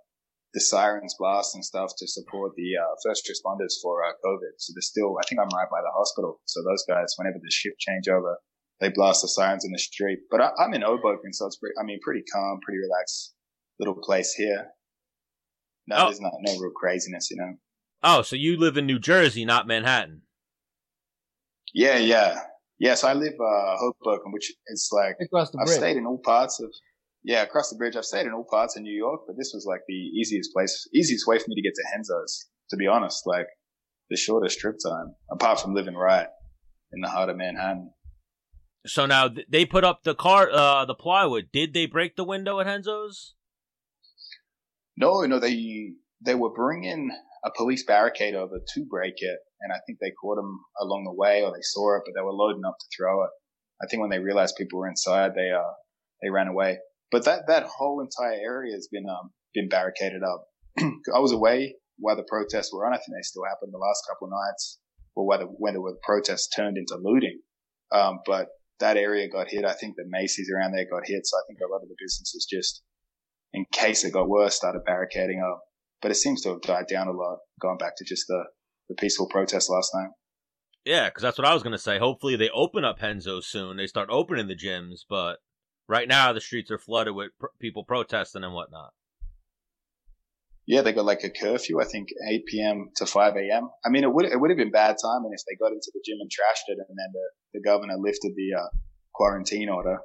the 0.54 0.60
sirens 0.60 1.14
blast 1.18 1.54
and 1.54 1.64
stuff 1.64 1.92
to 1.98 2.06
support 2.06 2.52
the 2.56 2.70
uh, 2.80 2.94
first 3.04 3.28
responders 3.28 3.74
for 3.82 4.02
uh, 4.04 4.12
COVID. 4.24 4.56
So 4.58 4.72
they're 4.74 4.80
still. 4.80 5.16
I 5.20 5.26
think 5.28 5.40
I'm 5.40 5.48
right 5.48 5.68
by 5.70 5.82
the 5.82 5.92
hospital. 5.94 6.40
So 6.46 6.62
those 6.62 6.84
guys, 6.88 7.12
whenever 7.16 7.38
the 7.42 7.50
shift 7.50 7.76
changeover, 7.84 8.36
they 8.80 8.90
blast 8.90 9.22
the 9.22 9.28
sirens 9.28 9.64
in 9.64 9.72
the 9.72 9.78
street. 9.78 10.20
But 10.30 10.40
I, 10.40 10.50
am 10.60 10.74
in 10.74 10.82
Hoboken, 10.82 11.32
so 11.32 11.46
it's 11.46 11.56
pretty, 11.56 11.74
I 11.80 11.84
mean, 11.84 11.98
pretty 12.02 12.22
calm, 12.32 12.60
pretty 12.62 12.78
relaxed 12.78 13.34
little 13.78 13.94
place 13.94 14.32
here. 14.32 14.68
No, 15.86 15.96
oh. 15.96 16.04
there's 16.06 16.20
not 16.20 16.32
no 16.40 16.52
real 16.58 16.72
craziness, 16.72 17.30
you 17.30 17.36
know. 17.38 17.54
Oh, 18.02 18.22
so 18.22 18.36
you 18.36 18.56
live 18.56 18.76
in 18.76 18.86
New 18.86 18.98
Jersey, 18.98 19.44
not 19.44 19.66
Manhattan? 19.66 20.22
Yeah, 21.74 21.98
yeah, 21.98 22.40
yeah. 22.78 22.94
So 22.94 23.08
I 23.08 23.14
live 23.14 23.34
uh, 23.34 23.76
Hoboken, 23.76 24.32
which 24.32 24.52
is 24.68 24.88
like 24.92 25.16
across 25.20 25.50
the 25.50 25.58
I've 25.60 25.68
stayed 25.68 25.96
in 25.96 26.06
all 26.06 26.20
parts 26.24 26.60
of 26.60 26.72
yeah 27.24 27.42
across 27.42 27.70
the 27.70 27.76
bridge. 27.76 27.96
I've 27.96 28.04
stayed 28.04 28.26
in 28.26 28.32
all 28.32 28.46
parts 28.48 28.76
of 28.76 28.82
New 28.82 28.96
York, 28.96 29.22
but 29.26 29.36
this 29.36 29.50
was 29.52 29.66
like 29.66 29.80
the 29.88 29.94
easiest 29.94 30.52
place, 30.52 30.88
easiest 30.94 31.26
way 31.26 31.38
for 31.38 31.46
me 31.48 31.56
to 31.56 31.62
get 31.62 31.74
to 31.74 31.82
Renzo's. 31.92 32.46
To 32.70 32.76
be 32.76 32.86
honest, 32.86 33.26
like 33.26 33.46
the 34.10 34.16
shortest 34.16 34.58
trip 34.58 34.76
time, 34.84 35.14
apart 35.30 35.60
from 35.60 35.74
living 35.74 35.94
right 35.94 36.28
in 36.92 37.00
the 37.00 37.08
heart 37.08 37.28
of 37.28 37.36
Manhattan. 37.36 37.90
So 38.88 39.06
now 39.06 39.28
they 39.48 39.64
put 39.64 39.84
up 39.84 40.02
the 40.02 40.14
car, 40.14 40.50
uh, 40.50 40.84
the 40.84 40.94
plywood. 40.94 41.48
Did 41.52 41.74
they 41.74 41.86
break 41.86 42.16
the 42.16 42.24
window 42.24 42.58
at 42.60 42.66
Renzo's? 42.66 43.34
No, 44.96 45.20
no. 45.22 45.38
They 45.38 45.92
they 46.20 46.34
were 46.34 46.50
bringing 46.50 47.10
a 47.44 47.50
police 47.56 47.84
barricade 47.84 48.34
over 48.34 48.58
to 48.74 48.84
break 48.88 49.14
it, 49.18 49.38
and 49.60 49.72
I 49.72 49.78
think 49.86 49.98
they 50.00 50.12
caught 50.20 50.36
them 50.36 50.58
along 50.80 51.04
the 51.04 51.12
way, 51.12 51.42
or 51.42 51.52
they 51.52 51.62
saw 51.62 51.96
it, 51.96 52.02
but 52.04 52.14
they 52.16 52.24
were 52.24 52.32
loading 52.32 52.64
up 52.66 52.76
to 52.80 52.86
throw 52.96 53.22
it. 53.24 53.30
I 53.82 53.86
think 53.86 54.00
when 54.00 54.10
they 54.10 54.18
realized 54.18 54.56
people 54.56 54.80
were 54.80 54.88
inside, 54.88 55.32
they 55.34 55.50
uh 55.50 55.72
they 56.22 56.30
ran 56.30 56.48
away. 56.48 56.78
But 57.12 57.24
that 57.26 57.42
that 57.48 57.64
whole 57.64 58.00
entire 58.00 58.38
area 58.40 58.74
has 58.74 58.88
been 58.90 59.06
um 59.08 59.30
been 59.54 59.68
barricaded 59.68 60.22
up. 60.22 60.46
I 60.78 61.18
was 61.18 61.32
away 61.32 61.76
while 61.98 62.16
the 62.16 62.24
protests 62.28 62.72
were 62.72 62.86
on. 62.86 62.92
I 62.92 62.96
think 62.96 63.16
they 63.16 63.22
still 63.22 63.44
happened 63.44 63.72
the 63.72 63.78
last 63.78 64.02
couple 64.08 64.28
of 64.28 64.32
nights, 64.32 64.78
or 65.14 65.26
whether 65.26 65.44
when 65.44 65.74
the 65.74 65.96
protests 66.02 66.48
turned 66.48 66.76
into 66.76 66.96
looting. 66.96 67.40
Um, 67.92 68.20
but 68.26 68.48
that 68.80 68.96
area 68.96 69.28
got 69.28 69.48
hit. 69.48 69.64
I 69.64 69.72
think 69.72 69.96
the 69.96 70.04
Macy's 70.06 70.50
around 70.54 70.72
there 70.72 70.86
got 70.90 71.06
hit. 71.06 71.26
So 71.26 71.36
I 71.36 71.42
think 71.46 71.58
a 71.60 71.72
lot 71.72 71.82
of 71.82 71.88
the 71.88 71.96
businesses 71.98 72.46
just, 72.50 72.82
in 73.52 73.64
case 73.72 74.04
it 74.04 74.12
got 74.12 74.28
worse, 74.28 74.54
started 74.54 74.84
barricading 74.84 75.42
up. 75.44 75.60
But 76.00 76.12
it 76.12 76.16
seems 76.16 76.42
to 76.42 76.50
have 76.50 76.62
died 76.62 76.86
down 76.88 77.08
a 77.08 77.12
lot, 77.12 77.38
going 77.60 77.78
back 77.78 77.96
to 77.96 78.04
just 78.04 78.26
the, 78.28 78.44
the 78.88 78.94
peaceful 78.94 79.28
protest 79.28 79.68
last 79.68 79.90
night. 79.94 80.10
Yeah, 80.84 81.08
because 81.08 81.22
that's 81.22 81.38
what 81.38 81.46
I 81.46 81.54
was 81.54 81.62
going 81.62 81.72
to 81.72 81.78
say. 81.78 81.98
Hopefully 81.98 82.36
they 82.36 82.50
open 82.50 82.84
up 82.84 83.02
Renzo 83.02 83.40
soon. 83.40 83.76
They 83.76 83.86
start 83.86 84.08
opening 84.10 84.46
the 84.46 84.54
gyms, 84.56 85.00
but 85.08 85.38
right 85.88 86.06
now 86.06 86.32
the 86.32 86.40
streets 86.40 86.70
are 86.70 86.78
flooded 86.78 87.14
with 87.14 87.30
pr- 87.38 87.46
people 87.60 87.84
protesting 87.84 88.44
and 88.44 88.54
whatnot. 88.54 88.92
Yeah, 90.68 90.82
they 90.82 90.92
got 90.92 91.06
like 91.06 91.24
a 91.24 91.30
curfew. 91.30 91.80
I 91.80 91.86
think 91.86 92.08
8 92.30 92.44
p.m. 92.44 92.90
to 92.96 93.06
5 93.06 93.36
a.m. 93.36 93.70
I 93.86 93.88
mean, 93.88 94.04
it 94.04 94.12
would 94.12 94.26
it 94.26 94.38
would 94.38 94.50
have 94.50 94.58
been 94.58 94.70
bad 94.70 94.96
timing 95.02 95.30
if 95.32 95.40
they 95.48 95.56
got 95.56 95.72
into 95.72 95.90
the 95.94 96.02
gym 96.04 96.18
and 96.20 96.30
trashed 96.30 96.68
it, 96.68 96.76
and 96.86 96.98
then 96.98 97.10
the, 97.14 97.58
the 97.58 97.60
governor 97.64 97.94
lifted 97.96 98.32
the 98.36 98.60
uh, 98.60 98.68
quarantine 99.14 99.70
order. 99.70 99.96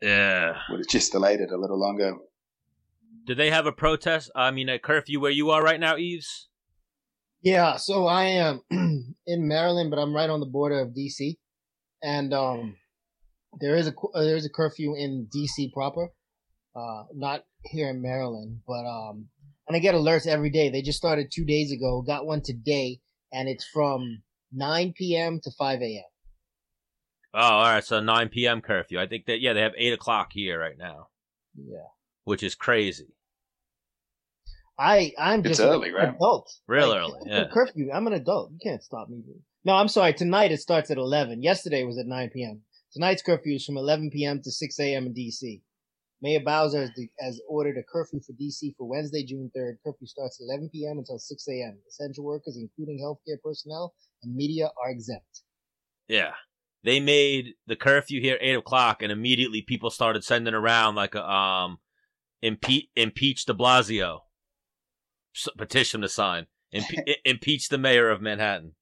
Yeah, 0.00 0.54
would 0.70 0.78
have 0.78 0.86
just 0.88 1.10
delayed 1.10 1.40
it 1.40 1.50
a 1.50 1.58
little 1.58 1.80
longer. 1.80 2.14
Do 3.26 3.34
they 3.34 3.50
have 3.50 3.66
a 3.66 3.72
protest? 3.72 4.30
I 4.36 4.52
mean, 4.52 4.68
a 4.68 4.78
curfew 4.78 5.18
where 5.18 5.32
you 5.32 5.50
are 5.50 5.64
right 5.64 5.80
now, 5.80 5.96
Yves? 5.96 6.46
Yeah, 7.42 7.76
so 7.76 8.06
I 8.06 8.24
am 8.26 8.62
in 8.70 9.48
Maryland, 9.48 9.90
but 9.90 9.98
I'm 9.98 10.14
right 10.14 10.30
on 10.30 10.38
the 10.38 10.46
border 10.46 10.78
of 10.78 10.90
DC, 10.90 11.38
and 12.04 12.32
um, 12.32 12.76
there 13.60 13.74
is 13.74 13.88
a 13.88 13.92
uh, 14.14 14.22
there 14.22 14.36
is 14.36 14.46
a 14.46 14.50
curfew 14.50 14.94
in 14.94 15.26
DC 15.34 15.72
proper, 15.72 16.10
uh, 16.76 17.02
not 17.12 17.42
here 17.64 17.90
in 17.90 18.00
Maryland, 18.00 18.60
but 18.64 18.86
um, 18.86 19.26
and 19.68 19.76
I 19.76 19.80
get 19.80 19.94
alerts 19.94 20.26
every 20.26 20.50
day. 20.50 20.70
They 20.70 20.82
just 20.82 20.98
started 20.98 21.30
two 21.30 21.44
days 21.44 21.70
ago. 21.70 22.02
Got 22.02 22.26
one 22.26 22.42
today, 22.42 23.00
and 23.32 23.48
it's 23.48 23.66
from 23.66 24.22
9 24.52 24.94
p.m. 24.96 25.40
to 25.44 25.50
5 25.50 25.82
a.m. 25.82 26.02
Oh, 27.34 27.40
all 27.40 27.62
right. 27.62 27.84
So 27.84 28.00
9 28.00 28.30
p.m. 28.30 28.62
curfew. 28.62 28.98
I 28.98 29.06
think 29.06 29.26
that 29.26 29.40
yeah, 29.40 29.52
they 29.52 29.60
have 29.60 29.74
eight 29.76 29.92
o'clock 29.92 30.28
here 30.32 30.58
right 30.58 30.78
now. 30.78 31.08
Yeah, 31.54 31.86
which 32.24 32.42
is 32.42 32.54
crazy. 32.54 33.14
I 34.78 35.12
I'm 35.18 35.42
just 35.42 35.60
early, 35.60 35.92
right? 35.92 36.14
adult. 36.14 36.50
Real 36.66 36.88
like, 36.88 36.98
early. 37.00 37.20
Yeah. 37.26 37.44
Curfew. 37.52 37.90
I'm 37.92 38.06
an 38.06 38.14
adult. 38.14 38.52
You 38.52 38.58
can't 38.62 38.82
stop 38.82 39.08
me. 39.08 39.22
No, 39.64 39.74
I'm 39.74 39.88
sorry. 39.88 40.14
Tonight 40.14 40.52
it 40.52 40.60
starts 40.60 40.90
at 40.90 40.98
11. 40.98 41.42
Yesterday 41.42 41.84
was 41.84 41.98
at 41.98 42.06
9 42.06 42.30
p.m. 42.32 42.62
Tonight's 42.92 43.22
curfew 43.22 43.56
is 43.56 43.66
from 43.66 43.76
11 43.76 44.10
p.m. 44.10 44.40
to 44.42 44.50
6 44.50 44.80
a.m. 44.80 45.06
in 45.06 45.12
D.C. 45.12 45.62
Mayor 46.20 46.40
Bowser 46.40 46.80
has, 46.80 46.90
has, 47.20 47.40
ordered 47.48 47.76
a 47.78 47.82
curfew 47.82 48.20
for 48.20 48.32
DC 48.32 48.74
for 48.76 48.88
Wednesday, 48.88 49.24
June 49.24 49.50
3rd. 49.56 49.74
Curfew 49.84 50.06
starts 50.06 50.40
at 50.40 50.44
11 50.44 50.70
p.m. 50.72 50.98
until 50.98 51.18
6 51.18 51.48
a.m. 51.48 51.78
Essential 51.88 52.24
workers, 52.24 52.58
including 52.60 52.98
healthcare 53.02 53.40
personnel 53.42 53.94
and 54.22 54.34
media, 54.34 54.70
are 54.82 54.90
exempt. 54.90 55.42
Yeah. 56.08 56.32
They 56.82 57.00
made 57.00 57.54
the 57.66 57.76
curfew 57.76 58.20
here 58.20 58.38
8 58.40 58.54
o'clock, 58.54 59.02
and 59.02 59.12
immediately 59.12 59.62
people 59.62 59.90
started 59.90 60.24
sending 60.24 60.54
around 60.54 60.96
like 60.96 61.14
a, 61.14 61.28
um, 61.28 61.78
impe- 62.44 62.88
impeach 62.96 63.44
de 63.44 63.54
Blasio 63.54 64.20
petition 65.56 66.00
to 66.00 66.08
sign. 66.08 66.46
Impe- 66.74 67.16
impeach 67.24 67.68
the 67.68 67.78
mayor 67.78 68.10
of 68.10 68.20
Manhattan 68.20 68.72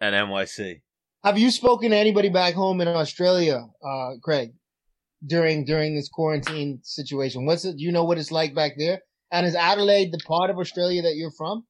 at 0.00 0.12
NYC. 0.12 0.82
Have 1.22 1.38
you 1.38 1.50
spoken 1.50 1.90
to 1.90 1.96
anybody 1.96 2.30
back 2.30 2.54
home 2.54 2.80
in 2.80 2.88
Australia, 2.88 3.66
uh, 3.84 4.12
Craig? 4.22 4.52
During 5.26 5.64
during 5.64 5.94
this 5.94 6.08
quarantine 6.08 6.80
situation? 6.82 7.46
What's 7.46 7.64
it? 7.64 7.76
You 7.78 7.92
know 7.92 8.04
what 8.04 8.18
it's 8.18 8.32
like 8.32 8.54
back 8.54 8.72
there? 8.78 9.00
And 9.32 9.46
is 9.46 9.54
Adelaide 9.54 10.12
the 10.12 10.20
part 10.26 10.50
of 10.50 10.58
Australia 10.58 11.02
that 11.02 11.14
you're 11.14 11.32
from? 11.36 11.64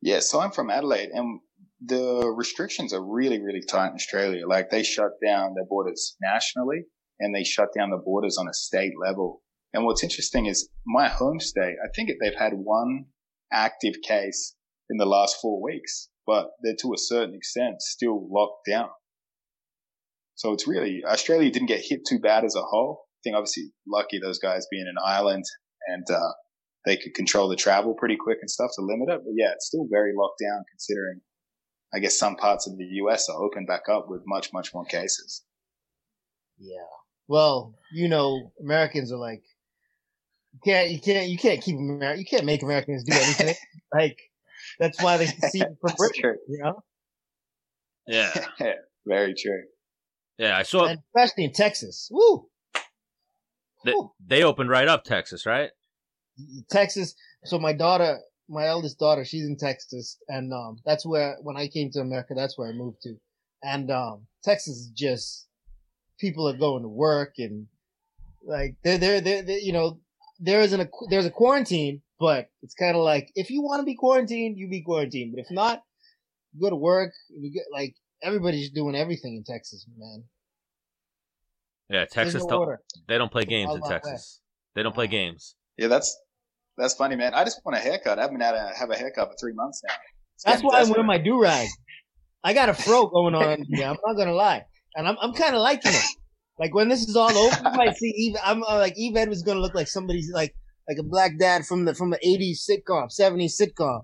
Yeah, 0.00 0.20
so 0.20 0.40
I'm 0.40 0.50
from 0.50 0.70
Adelaide, 0.70 1.10
and 1.12 1.40
the 1.84 2.32
restrictions 2.36 2.92
are 2.92 3.04
really, 3.04 3.40
really 3.40 3.62
tight 3.68 3.88
in 3.88 3.94
Australia. 3.94 4.46
Like 4.46 4.70
they 4.70 4.82
shut 4.82 5.12
down 5.24 5.54
their 5.54 5.66
borders 5.68 6.16
nationally 6.22 6.84
and 7.18 7.34
they 7.34 7.44
shut 7.44 7.68
down 7.76 7.90
the 7.90 8.02
borders 8.04 8.38
on 8.38 8.48
a 8.48 8.54
state 8.54 8.92
level. 9.00 9.42
And 9.72 9.84
what's 9.84 10.02
interesting 10.02 10.46
is 10.46 10.68
my 10.86 11.08
home 11.08 11.40
state, 11.40 11.76
I 11.82 11.88
think 11.94 12.10
they've 12.20 12.38
had 12.38 12.52
one 12.54 13.06
active 13.52 13.94
case 14.06 14.54
in 14.90 14.98
the 14.98 15.06
last 15.06 15.36
four 15.40 15.62
weeks, 15.62 16.08
but 16.26 16.50
they're 16.62 16.76
to 16.82 16.94
a 16.94 16.98
certain 16.98 17.34
extent 17.34 17.80
still 17.80 18.28
locked 18.30 18.66
down. 18.68 18.88
So 20.42 20.52
it's 20.52 20.66
really, 20.66 21.04
Australia 21.06 21.52
didn't 21.52 21.68
get 21.68 21.84
hit 21.88 22.00
too 22.04 22.18
bad 22.18 22.44
as 22.44 22.56
a 22.56 22.62
whole. 22.62 23.04
I 23.04 23.18
think 23.22 23.36
obviously 23.36 23.70
lucky 23.86 24.18
those 24.18 24.40
guys 24.40 24.66
being 24.72 24.88
an 24.88 24.96
island 25.00 25.44
and, 25.86 26.04
uh, 26.10 26.32
they 26.84 26.96
could 26.96 27.14
control 27.14 27.48
the 27.48 27.54
travel 27.54 27.94
pretty 27.94 28.16
quick 28.16 28.38
and 28.40 28.50
stuff 28.50 28.72
to 28.74 28.82
limit 28.82 29.08
it. 29.08 29.20
But 29.24 29.34
yeah, 29.36 29.52
it's 29.52 29.66
still 29.66 29.86
very 29.88 30.10
locked 30.16 30.40
down 30.42 30.64
considering 30.68 31.20
I 31.94 32.00
guess 32.00 32.18
some 32.18 32.34
parts 32.34 32.66
of 32.66 32.76
the 32.76 32.84
US 32.84 33.28
are 33.28 33.40
open 33.40 33.66
back 33.66 33.82
up 33.88 34.06
with 34.08 34.22
much, 34.26 34.52
much 34.52 34.74
more 34.74 34.84
cases. 34.84 35.44
Yeah. 36.58 36.90
Well, 37.28 37.76
you 37.92 38.08
know, 38.08 38.50
Americans 38.60 39.12
are 39.12 39.18
like, 39.18 39.44
you 40.54 40.58
can't, 40.64 40.90
you 40.90 41.00
can't, 41.00 41.28
you 41.28 41.38
can't 41.38 41.62
keep 41.62 41.76
America, 41.76 42.18
you 42.18 42.26
can't 42.26 42.44
make 42.44 42.64
Americans 42.64 43.04
do 43.04 43.14
anything. 43.14 43.54
like, 43.94 44.18
that's 44.80 45.00
why 45.00 45.18
they 45.18 45.26
see 45.50 45.60
from 45.60 45.94
Britain, 45.96 46.38
you 46.48 46.58
know? 46.64 46.82
Yeah. 48.08 48.46
Very 49.06 49.34
true. 49.40 49.62
Yeah, 50.38 50.56
I 50.56 50.62
saw. 50.62 50.86
And 50.86 51.00
especially 51.14 51.44
in 51.44 51.52
Texas. 51.52 52.08
Woo! 52.10 52.48
They, 53.84 53.94
they 54.24 54.42
opened 54.44 54.70
right 54.70 54.88
up 54.88 55.04
Texas, 55.04 55.44
right? 55.44 55.70
Texas. 56.70 57.14
So 57.44 57.58
my 57.58 57.72
daughter, 57.72 58.20
my 58.48 58.66
eldest 58.66 58.98
daughter, 58.98 59.24
she's 59.24 59.44
in 59.44 59.56
Texas, 59.56 60.18
and 60.28 60.52
um, 60.52 60.78
that's 60.86 61.04
where 61.04 61.36
when 61.42 61.56
I 61.56 61.68
came 61.68 61.90
to 61.92 62.00
America, 62.00 62.34
that's 62.34 62.56
where 62.56 62.68
I 62.68 62.72
moved 62.72 63.02
to. 63.02 63.16
And 63.62 63.90
um, 63.90 64.26
Texas 64.42 64.76
is 64.76 64.90
just 64.94 65.48
people 66.18 66.48
are 66.48 66.56
going 66.56 66.82
to 66.82 66.88
work 66.88 67.34
and 67.38 67.66
like 68.44 68.76
they're 68.84 68.98
they're 68.98 69.20
they're, 69.20 69.42
they're 69.42 69.58
you 69.58 69.72
know 69.72 70.00
there 70.40 70.60
isn't 70.60 70.80
a 70.80 70.88
there's 71.10 71.26
a 71.26 71.30
quarantine, 71.30 72.02
but 72.18 72.48
it's 72.62 72.74
kind 72.74 72.96
of 72.96 73.02
like 73.02 73.30
if 73.34 73.50
you 73.50 73.62
want 73.62 73.80
to 73.80 73.84
be 73.84 73.94
quarantined, 73.94 74.58
you 74.58 74.68
be 74.68 74.82
quarantined. 74.82 75.32
But 75.34 75.42
if 75.42 75.50
not, 75.50 75.82
you 76.52 76.60
go 76.60 76.70
to 76.70 76.76
work. 76.76 77.12
You 77.30 77.52
get 77.52 77.64
like 77.72 77.94
everybody's 78.22 78.70
doing 78.70 78.94
everything 78.94 79.36
in 79.36 79.44
Texas, 79.44 79.86
man. 79.96 80.24
Yeah, 81.88 82.04
Texas. 82.06 82.42
No 82.42 82.48
don't, 82.48 82.78
they 83.06 83.18
don't 83.18 83.30
play 83.30 83.44
games 83.44 83.74
in 83.74 83.82
Texas. 83.82 84.12
West. 84.12 84.40
They 84.74 84.82
don't 84.82 84.94
play 84.94 85.06
games. 85.06 85.54
Yeah, 85.76 85.88
that's 85.88 86.18
that's 86.78 86.94
funny, 86.94 87.16
man. 87.16 87.34
I 87.34 87.44
just 87.44 87.60
want 87.64 87.76
a 87.76 87.80
haircut. 87.80 88.18
I've 88.18 88.30
been 88.30 88.40
had 88.40 88.52
to 88.52 88.72
have 88.78 88.90
a 88.90 88.96
haircut 88.96 89.28
for 89.30 89.36
three 89.38 89.52
months 89.52 89.82
now. 89.86 89.94
It's 90.34 90.44
That's 90.44 90.62
why 90.62 90.78
desperate. 90.78 91.00
I'm 91.00 91.06
wearing 91.06 91.22
my 91.22 91.24
do 91.24 91.40
rag. 91.40 91.68
I 92.42 92.54
got 92.54 92.68
a 92.68 92.74
fro 92.74 93.06
going 93.12 93.34
on. 93.34 93.64
yeah, 93.68 93.90
I'm 93.90 93.98
not 94.04 94.16
gonna 94.16 94.32
lie, 94.32 94.64
and 94.94 95.06
I'm 95.06 95.16
I'm 95.20 95.34
kind 95.34 95.54
of 95.54 95.60
liking 95.60 95.92
it. 95.92 96.04
Like 96.58 96.74
when 96.74 96.88
this 96.88 97.02
is 97.08 97.16
all 97.16 97.36
over, 97.36 97.56
you 97.56 97.76
might 97.76 97.96
see 97.96 98.08
Eve. 98.08 98.36
I'm 98.42 98.62
uh, 98.62 98.78
like 98.78 98.96
Eve 98.96 99.28
was 99.28 99.42
gonna 99.42 99.60
look 99.60 99.74
like 99.74 99.88
somebody's 99.88 100.30
like 100.32 100.54
like 100.88 100.98
a 100.98 101.02
black 101.02 101.38
dad 101.38 101.66
from 101.66 101.84
the 101.84 101.94
from 101.94 102.10
the 102.10 102.18
'80s 102.24 102.58
sitcom, 102.68 103.08
'70s 103.08 103.60
sitcom. 103.60 104.02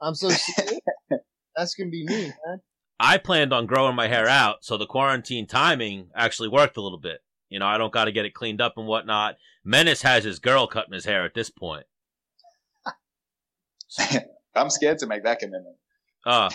I'm 0.00 0.14
so 0.14 0.28
that's 1.56 1.74
gonna 1.74 1.90
be 1.90 2.04
me, 2.06 2.32
man. 2.46 2.60
I 2.98 3.18
planned 3.18 3.52
on 3.52 3.66
growing 3.66 3.96
my 3.96 4.08
hair 4.08 4.28
out, 4.28 4.64
so 4.64 4.76
the 4.76 4.86
quarantine 4.86 5.46
timing 5.46 6.10
actually 6.14 6.48
worked 6.48 6.76
a 6.76 6.82
little 6.82 7.00
bit. 7.00 7.22
You 7.48 7.58
know, 7.58 7.66
I 7.66 7.76
don't 7.78 7.92
got 7.92 8.04
to 8.06 8.12
get 8.12 8.24
it 8.24 8.34
cleaned 8.34 8.60
up 8.60 8.74
and 8.76 8.86
whatnot. 8.86 9.36
Menace 9.64 10.02
has 10.02 10.24
his 10.24 10.38
girl 10.38 10.66
cutting 10.66 10.94
his 10.94 11.04
hair 11.04 11.24
at 11.24 11.34
this 11.34 11.50
point. 11.50 11.86
I'm 14.54 14.70
scared 14.70 14.98
to 14.98 15.06
make 15.06 15.24
that 15.24 15.38
commitment. 15.38 15.76
Uh, 16.24 16.50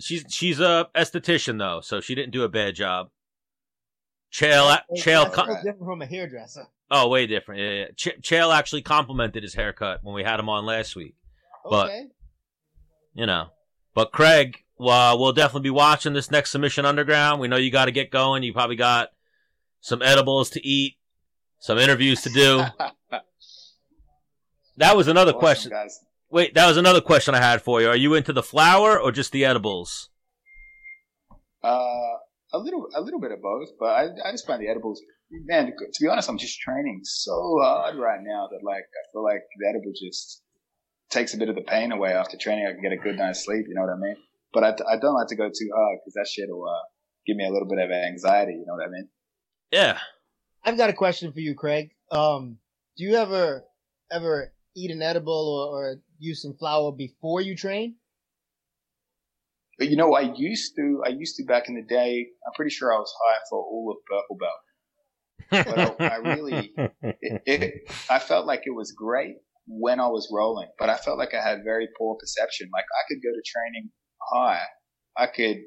she's 0.00 0.24
she's 0.28 0.60
a 0.60 0.88
esthetician 0.94 1.58
though, 1.58 1.80
so 1.80 2.00
she 2.00 2.14
didn't 2.14 2.32
do 2.32 2.42
a 2.42 2.48
bad 2.48 2.74
job. 2.74 3.10
Chael, 4.32 4.78
Chael, 4.96 5.32
com- 5.32 5.46
different 5.46 5.78
from 5.84 6.02
a 6.02 6.06
hairdresser. 6.06 6.66
Oh, 6.90 7.08
way 7.08 7.26
different. 7.26 7.60
Yeah, 7.60 7.70
yeah. 7.70 7.86
Ch- 7.96 8.20
Chael 8.20 8.54
actually 8.54 8.82
complimented 8.82 9.42
his 9.42 9.54
haircut 9.54 10.00
when 10.02 10.14
we 10.14 10.22
had 10.22 10.40
him 10.40 10.48
on 10.48 10.66
last 10.66 10.96
week. 10.96 11.14
But 11.68 11.86
okay. 11.86 12.06
you 13.14 13.26
know, 13.26 13.48
but 13.94 14.12
Craig, 14.12 14.64
well, 14.78 15.18
we'll 15.18 15.32
definitely 15.32 15.66
be 15.66 15.70
watching 15.70 16.12
this 16.12 16.30
next 16.30 16.50
submission 16.50 16.84
underground. 16.84 17.40
We 17.40 17.48
know 17.48 17.56
you 17.56 17.70
got 17.70 17.86
to 17.86 17.92
get 17.92 18.10
going. 18.10 18.42
You 18.42 18.52
probably 18.52 18.76
got 18.76 19.08
some 19.80 20.02
edibles 20.02 20.50
to 20.50 20.66
eat, 20.66 20.96
some 21.58 21.78
interviews 21.78 22.22
to 22.22 22.30
do. 22.30 22.64
that 24.76 24.96
was 24.96 25.08
another 25.08 25.32
awesome, 25.32 25.40
question. 25.40 25.70
Guys. 25.70 26.00
Wait, 26.30 26.54
that 26.54 26.66
was 26.66 26.76
another 26.76 27.00
question 27.00 27.34
I 27.34 27.40
had 27.40 27.62
for 27.62 27.80
you. 27.80 27.88
Are 27.88 27.96
you 27.96 28.14
into 28.14 28.32
the 28.32 28.42
flower 28.42 28.98
or 28.98 29.10
just 29.10 29.32
the 29.32 29.44
edibles? 29.44 30.10
Uh, 31.62 32.18
a 32.52 32.58
little, 32.58 32.86
a 32.94 33.00
little 33.00 33.20
bit 33.20 33.32
of 33.32 33.42
both, 33.42 33.70
but 33.80 33.86
I, 33.86 34.04
I 34.24 34.30
just 34.30 34.46
find 34.46 34.62
the 34.62 34.68
edibles. 34.68 35.00
Man, 35.30 35.66
to 35.66 36.00
be 36.00 36.08
honest, 36.08 36.28
I'm 36.30 36.38
just 36.38 36.60
training 36.60 37.00
so 37.02 37.58
hard 37.60 37.96
right 37.96 38.20
now 38.22 38.48
that 38.50 38.64
like 38.64 38.84
I 38.84 39.02
feel 39.12 39.24
like 39.24 39.42
the 39.58 39.68
edible 39.68 39.92
just 39.92 40.42
takes 41.10 41.34
a 41.34 41.36
bit 41.36 41.48
of 41.48 41.54
the 41.54 41.62
pain 41.62 41.92
away 41.92 42.12
after 42.12 42.38
training. 42.38 42.66
I 42.66 42.72
can 42.72 42.82
get 42.82 42.92
a 42.92 42.96
good 42.96 43.18
night's 43.18 43.44
sleep. 43.44 43.66
You 43.68 43.74
know 43.74 43.82
what 43.82 43.92
I 43.92 43.98
mean? 43.98 44.16
But 44.52 44.64
I, 44.64 44.68
I 44.90 44.96
don't 45.00 45.14
like 45.14 45.28
to 45.28 45.36
go 45.36 45.48
too 45.48 45.70
hard 45.74 45.98
because 46.00 46.14
that 46.14 46.28
shit 46.28 46.48
will 46.48 46.68
uh, 46.68 46.86
give 47.26 47.36
me 47.36 47.46
a 47.46 47.50
little 47.50 47.68
bit 47.68 47.78
of 47.78 47.90
anxiety. 47.90 48.52
You 48.52 48.64
know 48.66 48.74
what 48.74 48.86
I 48.86 48.90
mean? 48.90 49.08
Yeah. 49.70 49.98
I've 50.64 50.76
got 50.76 50.90
a 50.90 50.94
question 50.94 51.32
for 51.32 51.40
you, 51.40 51.54
Craig. 51.54 51.90
Um, 52.10 52.58
do 52.96 53.04
you 53.04 53.14
ever 53.14 53.64
ever 54.10 54.52
eat 54.74 54.90
an 54.90 55.02
edible 55.02 55.32
or, 55.72 55.76
or 55.76 55.96
use 56.18 56.42
some 56.42 56.54
flower 56.54 56.92
before 56.92 57.40
you 57.40 57.54
train? 57.54 57.96
But 59.78 59.88
you 59.88 59.96
know, 59.96 60.14
I 60.14 60.32
used 60.34 60.74
to. 60.76 61.02
I 61.06 61.10
used 61.10 61.36
to 61.36 61.44
back 61.44 61.68
in 61.68 61.76
the 61.76 61.82
day. 61.82 62.26
I'm 62.46 62.52
pretty 62.54 62.70
sure 62.70 62.92
I 62.92 62.98
was 62.98 63.12
high 63.24 63.38
for 63.48 63.58
all 63.58 63.94
of 63.94 64.04
purple 64.04 64.36
belt. 64.36 65.96
but 65.96 66.00
I, 66.00 66.08
I 66.08 66.16
really, 66.16 66.74
it, 67.02 67.42
it, 67.46 67.90
I 68.10 68.18
felt 68.18 68.46
like 68.46 68.62
it 68.66 68.74
was 68.74 68.92
great 68.92 69.36
when 69.68 70.00
I 70.00 70.08
was 70.08 70.28
rolling, 70.32 70.68
but 70.78 70.90
I 70.90 70.96
felt 70.96 71.16
like 71.16 71.32
I 71.32 71.40
had 71.40 71.60
very 71.64 71.88
poor 71.96 72.16
perception. 72.16 72.68
Like 72.72 72.84
I 72.84 73.02
could 73.06 73.22
go 73.22 73.30
to 73.30 73.42
training 73.46 73.90
high, 74.32 74.62
I 75.16 75.26
could, 75.26 75.58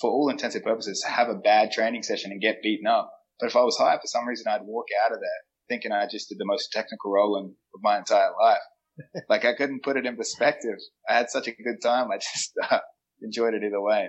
for 0.00 0.10
all 0.10 0.28
intents 0.28 0.54
and 0.54 0.64
purposes, 0.64 1.04
have 1.04 1.28
a 1.28 1.34
bad 1.34 1.72
training 1.72 2.02
session 2.02 2.30
and 2.30 2.40
get 2.40 2.62
beaten 2.62 2.86
up. 2.86 3.12
But 3.40 3.48
if 3.48 3.56
I 3.56 3.62
was 3.62 3.76
high, 3.76 3.96
for 3.96 4.06
some 4.06 4.26
reason, 4.26 4.46
I'd 4.48 4.62
walk 4.62 4.86
out 5.04 5.12
of 5.12 5.20
there 5.20 5.46
thinking 5.68 5.92
I 5.92 6.06
just 6.06 6.28
did 6.28 6.38
the 6.38 6.46
most 6.46 6.72
technical 6.72 7.12
rolling 7.12 7.54
of 7.74 7.80
my 7.82 7.98
entire 7.98 8.30
life. 8.40 8.58
like 9.28 9.44
I 9.44 9.54
couldn't 9.54 9.82
put 9.82 9.96
it 9.96 10.06
in 10.06 10.16
perspective. 10.16 10.76
I 11.08 11.14
had 11.14 11.30
such 11.30 11.48
a 11.48 11.52
good 11.52 11.82
time. 11.82 12.10
I 12.10 12.16
just 12.16 12.52
uh, 12.70 12.78
enjoyed 13.22 13.54
it 13.54 13.62
either 13.64 13.80
way. 13.80 14.08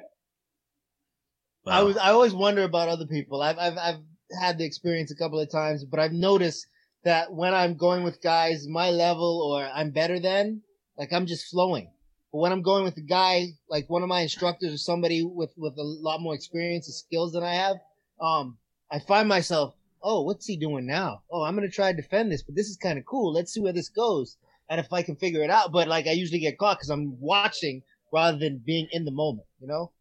Wow. 1.65 1.73
I 1.73 1.83
was, 1.83 1.97
I 1.97 2.09
always 2.11 2.33
wonder 2.33 2.63
about 2.63 2.89
other 2.89 3.07
people. 3.07 3.41
I've, 3.41 3.57
I've, 3.57 3.77
I've 3.77 3.99
had 4.39 4.57
the 4.57 4.65
experience 4.65 5.11
a 5.11 5.15
couple 5.15 5.39
of 5.39 5.51
times, 5.51 5.83
but 5.83 5.99
I've 5.99 6.13
noticed 6.13 6.65
that 7.03 7.33
when 7.33 7.53
I'm 7.53 7.75
going 7.75 8.03
with 8.03 8.21
guys 8.21 8.67
my 8.67 8.89
level 8.89 9.41
or 9.41 9.63
I'm 9.65 9.91
better 9.91 10.19
than, 10.19 10.61
like 10.97 11.11
I'm 11.11 11.25
just 11.25 11.47
flowing. 11.47 11.91
But 12.31 12.39
when 12.39 12.51
I'm 12.51 12.61
going 12.61 12.83
with 12.83 12.97
a 12.97 13.01
guy, 13.01 13.47
like 13.69 13.89
one 13.89 14.03
of 14.03 14.09
my 14.09 14.21
instructors 14.21 14.73
or 14.73 14.77
somebody 14.77 15.23
with, 15.23 15.51
with 15.57 15.77
a 15.77 15.83
lot 15.83 16.21
more 16.21 16.35
experience 16.35 16.87
and 16.87 16.95
skills 16.95 17.31
than 17.33 17.43
I 17.43 17.53
have, 17.53 17.77
um, 18.21 18.57
I 18.91 18.99
find 18.99 19.27
myself, 19.29 19.75
oh, 20.03 20.21
what's 20.23 20.45
he 20.45 20.57
doing 20.57 20.85
now? 20.85 21.21
Oh, 21.31 21.43
I'm 21.43 21.55
gonna 21.55 21.69
try 21.69 21.91
to 21.91 22.01
defend 22.01 22.31
this, 22.31 22.43
but 22.43 22.55
this 22.55 22.67
is 22.67 22.77
kind 22.77 22.97
of 22.99 23.05
cool. 23.05 23.33
Let's 23.33 23.53
see 23.53 23.59
where 23.61 23.73
this 23.73 23.89
goes, 23.89 24.37
and 24.69 24.79
if 24.79 24.91
I 24.91 25.01
can 25.01 25.15
figure 25.15 25.43
it 25.43 25.49
out. 25.49 25.71
But 25.71 25.87
like, 25.87 26.07
I 26.07 26.11
usually 26.11 26.39
get 26.39 26.57
caught 26.57 26.77
because 26.77 26.89
I'm 26.89 27.19
watching 27.19 27.81
rather 28.13 28.37
than 28.37 28.61
being 28.65 28.87
in 28.91 29.05
the 29.05 29.11
moment, 29.11 29.47
you 29.59 29.67
know. 29.67 29.91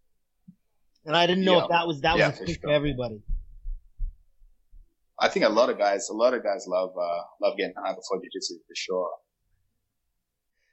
And 1.05 1.17
I 1.17 1.27
didn't 1.27 1.45
know 1.45 1.59
yeah. 1.59 1.65
if 1.65 1.69
that 1.71 1.87
was 1.87 2.01
that 2.01 2.19
yeah, 2.19 2.29
was 2.29 2.39
for, 2.39 2.47
sure. 2.47 2.57
for 2.63 2.71
everybody. 2.71 3.23
I 5.19 5.29
think 5.29 5.47
a 5.47 5.49
lot 5.49 5.71
of 5.71 5.79
guys, 5.79 6.09
a 6.11 6.13
lot 6.15 6.35
of 6.35 6.43
guys 6.43 6.67
love 6.69 6.91
uh, 7.01 7.23
love 7.41 7.57
getting 7.57 7.75
high 7.77 7.95
before 7.95 8.21
jiu-jitsu 8.21 8.55
for 8.67 8.75
sure. 8.75 9.11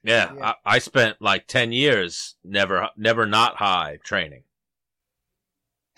Yeah, 0.03 0.33
yeah. 0.35 0.53
I, 0.65 0.75
I, 0.75 0.79
spent 0.79 1.21
like 1.21 1.47
ten 1.47 1.71
years 1.71 2.35
never 2.43 2.89
never 2.97 3.25
not 3.25 3.55
high 3.55 3.99
training. 4.03 4.43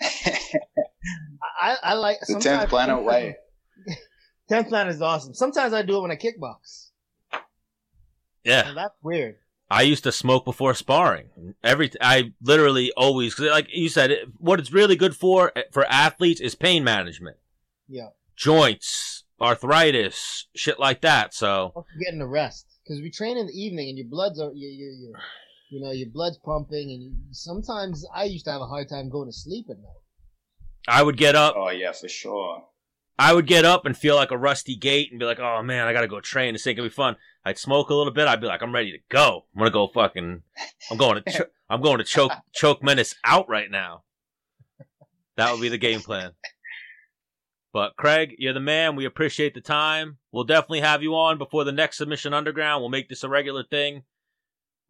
I, 0.00 1.76
I 1.82 1.94
like 1.94 2.18
the 2.20 2.38
tenth 2.38 2.68
planet 2.70 3.02
way. 3.02 3.36
Tenth 4.48 4.68
planet 4.68 4.94
is 4.94 5.02
awesome. 5.02 5.34
Sometimes 5.34 5.72
I 5.72 5.82
do 5.82 5.96
it 5.96 6.02
when 6.02 6.12
I 6.12 6.16
kickbox. 6.16 6.90
Yeah, 8.44 8.68
and 8.68 8.76
that's 8.76 8.94
weird. 9.02 9.36
I 9.68 9.82
used 9.82 10.04
to 10.04 10.12
smoke 10.12 10.44
before 10.44 10.74
sparring. 10.74 11.54
Every 11.64 11.90
I 12.00 12.32
literally 12.40 12.92
always 12.96 13.34
because 13.34 13.50
like 13.50 13.66
you 13.72 13.88
said, 13.88 14.16
what 14.38 14.60
it's 14.60 14.72
really 14.72 14.94
good 14.94 15.16
for 15.16 15.50
eh, 15.56 15.62
for 15.72 15.84
athletes 15.86 16.40
is 16.40 16.54
pain 16.54 16.84
management. 16.84 17.38
Yeah, 17.88 18.10
joints, 18.36 19.24
arthritis, 19.40 20.46
shit 20.54 20.78
like 20.78 21.00
that. 21.00 21.34
So 21.34 21.84
getting 22.00 22.20
the 22.20 22.28
rest 22.28 22.75
because 22.86 23.02
we 23.02 23.10
train 23.10 23.36
in 23.36 23.46
the 23.46 23.52
evening 23.52 23.88
and 23.88 23.98
your 23.98 24.08
blood's 24.08 24.40
are 24.40 24.52
you 24.54 24.68
you 24.68 25.12
you 25.70 25.80
know 25.80 25.90
your 25.90 26.08
blood's 26.10 26.38
pumping 26.38 26.90
and 26.90 27.02
you, 27.02 27.12
sometimes 27.32 28.04
I 28.14 28.24
used 28.24 28.44
to 28.44 28.52
have 28.52 28.60
a 28.60 28.66
hard 28.66 28.88
time 28.88 29.10
going 29.10 29.28
to 29.28 29.32
sleep 29.32 29.66
at 29.70 29.78
night. 29.78 30.02
I 30.88 31.02
would 31.02 31.16
get 31.16 31.34
up. 31.34 31.54
Oh 31.56 31.70
yeah, 31.70 31.92
for 31.92 32.08
sure. 32.08 32.64
I 33.18 33.32
would 33.32 33.46
get 33.46 33.64
up 33.64 33.86
and 33.86 33.96
feel 33.96 34.14
like 34.14 34.30
a 34.30 34.36
rusty 34.36 34.76
gate 34.76 35.08
and 35.10 35.18
be 35.18 35.24
like, 35.26 35.40
"Oh 35.40 35.62
man, 35.62 35.86
I 35.86 35.92
gotta 35.92 36.06
go 36.06 36.20
train. 36.20 36.52
This 36.52 36.66
ain't 36.66 36.76
gonna 36.76 36.88
be 36.88 36.94
fun." 36.94 37.16
I'd 37.46 37.58
smoke 37.58 37.90
a 37.90 37.94
little 37.94 38.12
bit. 38.12 38.26
I'd 38.26 38.40
be 38.40 38.48
like, 38.48 38.60
I'm 38.60 38.74
ready 38.74 38.90
to 38.90 38.98
go. 39.08 39.46
I'm 39.54 39.60
gonna 39.60 39.70
go 39.70 39.86
fucking. 39.86 40.42
I'm 40.90 40.96
going 40.96 41.22
to. 41.22 41.30
Cho- 41.38 41.46
I'm 41.70 41.80
going 41.80 41.98
to 41.98 42.04
choke 42.04 42.32
choke 42.52 42.82
menace 42.82 43.14
out 43.24 43.48
right 43.48 43.70
now. 43.70 44.02
That 45.36 45.52
would 45.52 45.60
be 45.60 45.68
the 45.68 45.78
game 45.78 46.00
plan. 46.00 46.32
But 47.72 47.94
Craig, 47.96 48.34
you're 48.38 48.52
the 48.54 48.60
man. 48.60 48.96
We 48.96 49.04
appreciate 49.04 49.54
the 49.54 49.60
time. 49.60 50.18
We'll 50.36 50.44
definitely 50.44 50.82
have 50.82 51.02
you 51.02 51.14
on 51.14 51.38
before 51.38 51.64
the 51.64 51.72
next 51.72 51.96
submission 51.96 52.34
underground. 52.34 52.82
We'll 52.82 52.90
make 52.90 53.08
this 53.08 53.24
a 53.24 53.28
regular 53.30 53.64
thing. 53.64 54.02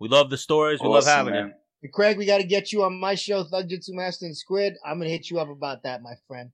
We 0.01 0.09
love 0.09 0.29
the 0.29 0.37
stories. 0.37 0.81
We 0.83 0.89
love 0.89 1.05
having 1.07 1.35
man. 1.35 1.55
you. 1.83 1.89
Craig, 1.95 2.19
we 2.19 2.27
got 2.27 2.39
to 2.39 2.45
get 2.45 2.73
you 2.73 2.83
on 2.83 2.99
my 2.99 3.15
show, 3.15 3.45
Thug 3.45 3.69
Jitsu 3.69 3.95
Master 3.95 4.27
and 4.27 4.37
Squid. 4.37 4.75
I'm 4.85 4.99
gonna 4.99 5.09
hit 5.09 5.31
you 5.31 5.39
up 5.39 5.49
about 5.49 5.85
that, 5.85 6.03
my 6.03 6.15
friend. 6.27 6.51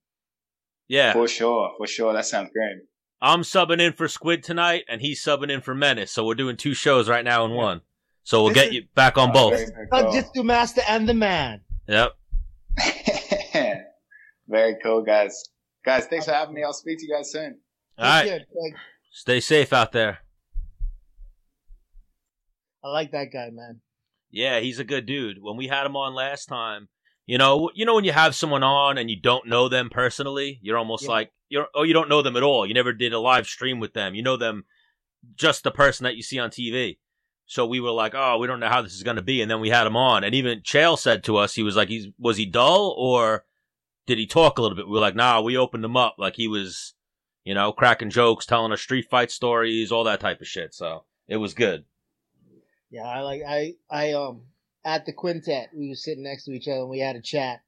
Yeah, 0.89 1.15
For 1.15 1.27
sure, 1.27 1.73
for 1.79 1.87
sure. 1.87 2.13
That 2.13 2.27
sounds 2.27 2.51
great. 2.53 2.83
I'm 3.23 3.41
subbing 3.41 3.81
in 3.81 3.95
for 3.95 4.09
Squid 4.09 4.43
tonight, 4.43 4.85
and 4.91 5.01
he's 5.01 5.25
subbing 5.25 5.51
in 5.51 5.63
for 5.63 5.75
Menace. 5.75 6.13
So 6.13 6.27
we're 6.27 6.35
doing 6.35 6.59
two 6.59 6.75
shows 6.75 7.09
right 7.09 7.25
now 7.25 7.47
in 7.47 7.53
one. 7.53 7.81
So 8.25 8.43
we'll 8.43 8.53
This 8.53 8.63
get 8.63 8.69
is- 8.69 8.75
you 8.75 8.83
back 8.95 9.17
on 9.17 9.31
Oh, 9.31 9.33
both. 9.33 9.53
very, 9.55 9.71
very 9.73 9.89
Thug. 9.91 10.13
Jitsu 10.13 10.43
Master 10.43 10.83
and 10.87 11.09
the 11.09 11.15
man. 11.15 11.63
Yep. 11.89 12.13
very 14.49 14.77
cool, 14.83 15.01
guys. 15.03 15.45
Guys, 15.83 16.05
thanks 16.09 16.27
for 16.27 16.33
having 16.33 16.53
me. 16.55 16.63
I'll 16.63 16.75
speak 16.75 16.99
to 16.99 17.07
you 17.07 17.15
guys 17.17 17.33
soon. 17.33 17.59
All 17.99 18.05
right. 18.05 18.27
Care, 18.27 18.41
Stay 19.11 19.41
safe 19.41 19.73
out 19.73 19.93
there. 19.93 20.19
I 22.85 22.89
like 22.89 23.13
that 23.13 23.33
guy, 23.33 23.51
man. 23.53 23.81
Yeah, 24.31 24.61
he's 24.61 24.79
a 24.79 24.85
good 24.85 25.07
dude. 25.07 25.39
When 25.41 25.57
we 25.57 25.69
had 25.69 25.87
him 25.87 25.97
on 25.97 26.15
last 26.15 26.47
time, 26.47 26.89
you 27.27 27.39
know, 27.39 27.71
you 27.75 27.85
know 27.85 27.95
when 27.95 28.05
you 28.05 28.13
have 28.13 28.35
someone 28.35 28.63
on 28.63 28.99
and 28.99 29.11
you 29.11 29.21
don't 29.21 29.47
know 29.47 29.69
them 29.69 29.91
personally, 29.91 30.59
you're 30.63 30.79
almost 30.79 31.05
Yeah. 31.05 31.11
like 31.11 31.33
you're 31.49 31.67
oh 31.75 31.83
you 31.83 31.93
don't 31.93 32.09
know 32.09 32.23
them 32.23 32.37
at 32.37 32.43
all. 32.43 32.67
You 32.67 32.75
never 32.75 32.93
did 32.93 33.13
a 33.13 33.21
live 33.21 33.47
stream 33.47 33.79
with 33.79 33.93
them. 33.93 34.15
You 34.15 34.23
know 34.23 34.37
them 34.37 34.65
just 35.37 35.63
the 35.63 35.71
person 35.71 36.05
that 36.05 36.17
you 36.17 36.23
see 36.23 36.39
on 36.39 36.51
TV. 36.51 36.99
So 37.47 37.67
we 37.67 37.81
were 37.81 37.91
like, 37.91 38.15
oh, 38.17 38.39
we 38.39 38.47
don't 38.47 38.61
know 38.61 38.69
how 38.69 38.81
this 38.83 38.95
is 38.95 39.03
going 39.03 39.17
to 39.17 39.23
be, 39.23 39.43
and 39.43 39.51
then 39.51 39.61
we 39.61 39.69
had 39.69 39.87
him 39.87 39.97
on, 39.97 40.25
and 40.25 40.35
even 40.35 40.61
Chael 40.61 40.99
said 40.99 41.23
to 41.25 41.37
us, 41.37 41.55
he 41.55 41.63
was 41.63 41.77
like, 41.77 41.89
he's 41.89 42.07
was 42.19 42.39
he 42.39 42.47
dull 42.47 42.95
or 42.97 43.45
did 44.07 44.17
he 44.19 44.27
talk 44.27 44.59
a 44.59 44.63
little 44.63 44.77
bit? 44.77 44.87
We 44.87 44.93
were 44.95 45.01
like, 45.01 45.15
nah, 45.15 45.41
we 45.43 45.57
opened 45.57 45.85
him 45.85 45.97
up 45.97 46.15
like 46.19 46.35
he 46.37 46.49
was, 46.49 46.95
you 47.45 47.55
know, 47.55 47.73
cracking 47.73 48.11
jokes, 48.11 48.47
telling 48.47 48.73
us 48.73 48.81
street 48.81 49.09
fight 49.11 49.31
stories, 49.31 49.93
all 49.93 50.05
that 50.05 50.21
type 50.21 50.41
of 50.41 50.47
shit. 50.47 50.75
So 50.75 51.05
it 51.29 51.37
was 51.37 51.55
good. 51.55 51.85
Yeah, 52.91 53.07
I 53.07 53.21
like 53.21 53.43
I 53.47 53.75
I 53.91 54.13
um 54.13 54.43
at 54.85 55.07
the 55.07 55.13
quintet 55.13 55.71
we 55.75 55.89
were 55.89 55.95
sitting 55.95 56.25
next 56.25 56.45
to 56.45 56.53
each 56.53 56.69
other 56.69 56.81
and 56.81 56.91
we 56.91 56.99
had 56.99 57.17
a 57.17 57.23
chat 57.23 57.61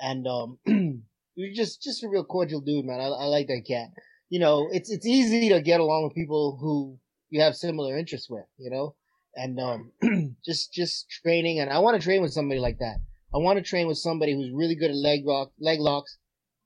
and 0.00 0.26
um 0.26 0.58
was 1.40 1.56
just 1.56 1.82
just 1.82 2.04
a 2.04 2.08
real 2.08 2.24
cordial 2.24 2.60
dude, 2.60 2.84
man. 2.84 3.00
I, 3.00 3.06
I 3.06 3.24
like 3.24 3.46
that 3.48 3.64
cat. 3.66 3.90
You 4.28 4.40
know, 4.40 4.68
it's 4.72 4.90
it's 4.90 5.06
easy 5.06 5.48
to 5.50 5.60
get 5.60 5.80
along 5.80 6.04
with 6.04 6.14
people 6.14 6.58
who 6.60 6.98
you 7.30 7.40
have 7.40 7.56
similar 7.56 7.96
interests 7.96 8.30
with, 8.30 8.44
you 8.58 8.70
know, 8.70 8.94
and 9.34 9.58
um 9.60 9.92
just 10.44 10.72
just 10.72 11.10
training 11.22 11.60
and 11.60 11.70
I 11.70 11.78
want 11.78 12.00
to 12.00 12.04
train 12.04 12.22
with 12.22 12.32
somebody 12.32 12.60
like 12.60 12.78
that. 12.78 12.96
I 13.34 13.38
want 13.38 13.58
to 13.58 13.64
train 13.64 13.86
with 13.86 13.98
somebody 13.98 14.34
who's 14.34 14.52
really 14.52 14.74
good 14.74 14.90
at 14.90 14.96
leg 14.96 15.26
rock 15.26 15.52
leg 15.60 15.80
locks. 15.80 16.18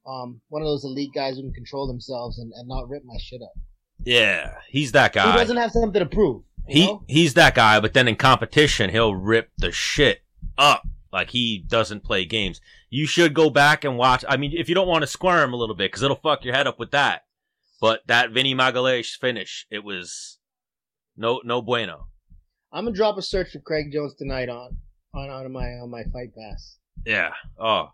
Um, 0.07 0.41
one 0.49 0.63
of 0.63 0.67
those 0.67 0.85
elite 0.85 1.13
guys 1.15 1.37
who 1.37 1.43
can 1.43 1.53
control 1.53 1.87
themselves 1.87 2.39
and, 2.39 2.53
and 2.55 2.69
not 2.69 2.89
rip 2.89 3.05
my 3.05 3.17
shit 3.19 3.41
up. 3.43 3.53
Yeah, 4.03 4.55
he's 4.69 4.93
that 4.93 5.13
guy. 5.13 5.33
He 5.33 5.39
doesn't 5.39 5.57
have 5.57 5.71
something 5.71 6.01
to 6.01 6.07
prove. 6.07 6.43
He 6.67 6.87
know? 6.87 7.05
he's 7.09 7.35
that 7.35 7.55
guy, 7.55 7.81
but 7.81 7.95
then 7.95 8.09
in 8.09 8.17
competition 8.17 8.91
he'll 8.91 9.15
rip 9.15 9.51
the 9.59 9.73
shit 9.73 10.23
up. 10.59 10.87
Like 11.13 11.31
he 11.31 11.59
doesn't 11.59 12.05
play 12.05 12.25
games. 12.25 12.61
You 12.91 13.07
should 13.07 13.35
go 13.35 13.51
back 13.51 13.85
and 13.85 13.97
watch. 13.97 14.25
I 14.29 14.37
mean, 14.37 14.53
if 14.57 14.69
you 14.69 14.75
don't 14.75 14.89
want 14.89 15.03
to 15.03 15.07
squirm 15.07 15.53
a 15.53 15.57
little 15.57 15.77
bit, 15.77 15.91
because 15.91 16.03
it'll 16.03 16.17
fuck 16.17 16.45
your 16.45 16.55
head 16.55 16.67
up 16.67 16.79
with 16.79 16.91
that. 16.91 17.23
But 17.81 18.01
that 18.07 18.31
Vinny 18.31 18.55
Magalhaes 18.55 19.17
finish, 19.19 19.67
it 19.71 19.85
was 19.85 20.39
no 21.17 21.41
no 21.45 21.63
bueno. 21.63 22.09
I'm 22.73 22.85
gonna 22.85 22.97
drop 22.97 23.17
a 23.17 23.23
search 23.23 23.53
for 23.53 23.61
Craig 23.61 23.93
Jones 23.93 24.15
tonight 24.17 24.49
on 24.49 24.77
on 25.15 25.31
on 25.31 25.53
my 25.53 25.67
on 25.75 25.91
my 25.91 26.03
fight 26.13 26.35
pass. 26.37 26.79
Yeah. 27.07 27.31
Oh. 27.59 27.91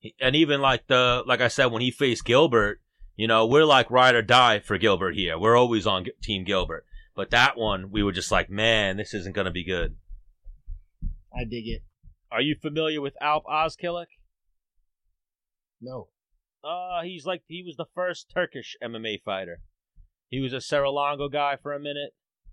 He- 0.00 0.14
And 0.20 0.36
even 0.36 0.60
like 0.60 0.86
the 0.86 1.22
like 1.26 1.40
I 1.40 1.48
said 1.48 1.66
when 1.66 1.82
he 1.82 1.90
faced 1.90 2.24
Gilbert, 2.24 2.80
you 3.16 3.26
know, 3.26 3.46
we're 3.46 3.64
like 3.64 3.90
ride 3.90 4.14
or 4.14 4.22
die 4.22 4.60
for 4.60 4.78
Gilbert 4.78 5.14
here. 5.14 5.38
We're 5.38 5.56
always 5.56 5.86
on 5.86 6.06
Team 6.22 6.44
Gilbert. 6.44 6.84
But 7.16 7.30
that 7.30 7.56
one, 7.56 7.90
we 7.90 8.02
were 8.04 8.12
just 8.12 8.30
like, 8.30 8.48
man, 8.48 8.96
this 8.96 9.12
isn't 9.12 9.34
gonna 9.34 9.50
be 9.50 9.64
good. 9.64 9.96
I 11.34 11.44
dig 11.44 11.66
it. 11.66 11.82
Are 12.30 12.40
you 12.40 12.54
familiar 12.60 13.00
with 13.00 13.14
Alp 13.20 13.44
Ozkilic? 13.46 14.06
No. 15.80 16.08
Uh, 16.62 17.02
he's 17.02 17.24
like 17.26 17.42
he 17.46 17.62
was 17.64 17.76
the 17.76 17.86
first 17.94 18.30
Turkish 18.32 18.76
MMA 18.82 19.22
fighter. 19.24 19.60
He 20.28 20.40
was 20.40 20.52
a 20.52 20.60
Serra-Longo 20.60 21.28
guy 21.28 21.56
for 21.62 21.72
a 21.72 21.80
minute. 21.80 22.10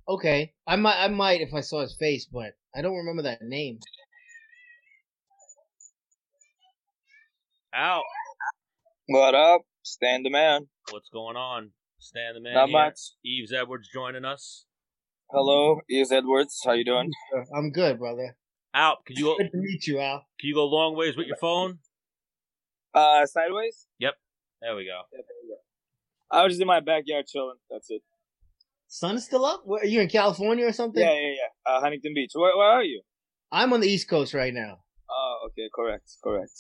Okay. 0.08 0.54
I 0.68 0.76
might 0.76 1.04
I 1.04 1.08
might 1.10 1.42
if 1.42 1.54
I 1.54 1.62
saw 1.62 1.82
his 1.82 1.96
face, 1.98 2.26
but 2.32 2.54
I 2.76 2.82
don't 2.82 2.96
remember 2.96 3.24
that 3.24 3.42
name. 3.42 3.80
Al, 7.76 8.04
What 9.08 9.36
up? 9.36 9.62
Stand 9.84 10.26
the 10.26 10.30
man. 10.30 10.68
what's 10.92 11.10
going 11.10 11.36
on? 11.36 11.72
Stan 12.00 12.34
the 12.36 12.42
man 12.42 12.54
Not 12.54 12.70
here. 12.70 12.78
much. 12.78 13.00
Yves 13.24 13.52
Edwards 13.54 13.90
joining 13.94 14.26
us. 14.26 14.66
Hello, 15.32 15.82
Yves 15.90 16.12
Edwards. 16.12 16.62
How 16.64 16.72
you 16.74 16.86
doing? 16.86 17.12
I'm 17.56 17.72
good, 17.72 18.00
brother. 18.00 18.38
Al, 18.74 18.98
could 19.06 19.18
you 19.18 19.26
go, 19.26 19.38
Good 19.38 19.52
to 19.52 19.58
meet 19.58 19.88
you, 19.88 20.00
Al. 20.00 20.26
can 20.40 20.48
you 20.50 20.54
go 20.56 20.66
long 20.66 20.96
ways 20.96 21.18
with 21.18 21.28
your 21.28 21.38
phone? 21.38 21.80
Uh, 22.94 23.26
sideways. 23.26 23.88
Yep. 24.00 24.14
There 24.62 24.76
we 24.76 24.86
go. 24.86 25.02
Yeah, 25.12 25.18
there 25.18 25.36
we 25.44 25.50
go. 25.50 25.56
I 26.32 26.44
was 26.44 26.54
just 26.54 26.62
in 26.62 26.68
my 26.68 26.80
backyard 26.80 27.26
chilling. 27.28 27.58
That's 27.70 27.90
it. 27.90 28.02
Sun 28.88 29.16
is 29.18 29.26
still 29.26 29.46
up? 29.46 29.62
Where, 29.66 29.82
are 29.82 29.86
you 29.86 30.00
in 30.02 30.08
California 30.10 30.66
or 30.66 30.72
something? 30.72 31.02
Yeah, 31.02 31.14
yeah, 31.14 31.34
yeah. 31.36 31.72
Uh, 31.74 31.82
Huntington 31.82 32.14
Beach. 32.14 32.32
Where, 32.34 32.56
where 32.56 32.68
are 32.68 32.84
you? 32.84 33.02
I'm 33.52 33.74
on 33.74 33.82
the 33.82 33.88
East 33.88 34.08
Coast 34.08 34.34
right 34.34 34.54
now. 34.54 34.80
Oh, 35.10 35.48
okay. 35.48 35.70
Correct. 35.74 36.10
Correct. 36.24 36.52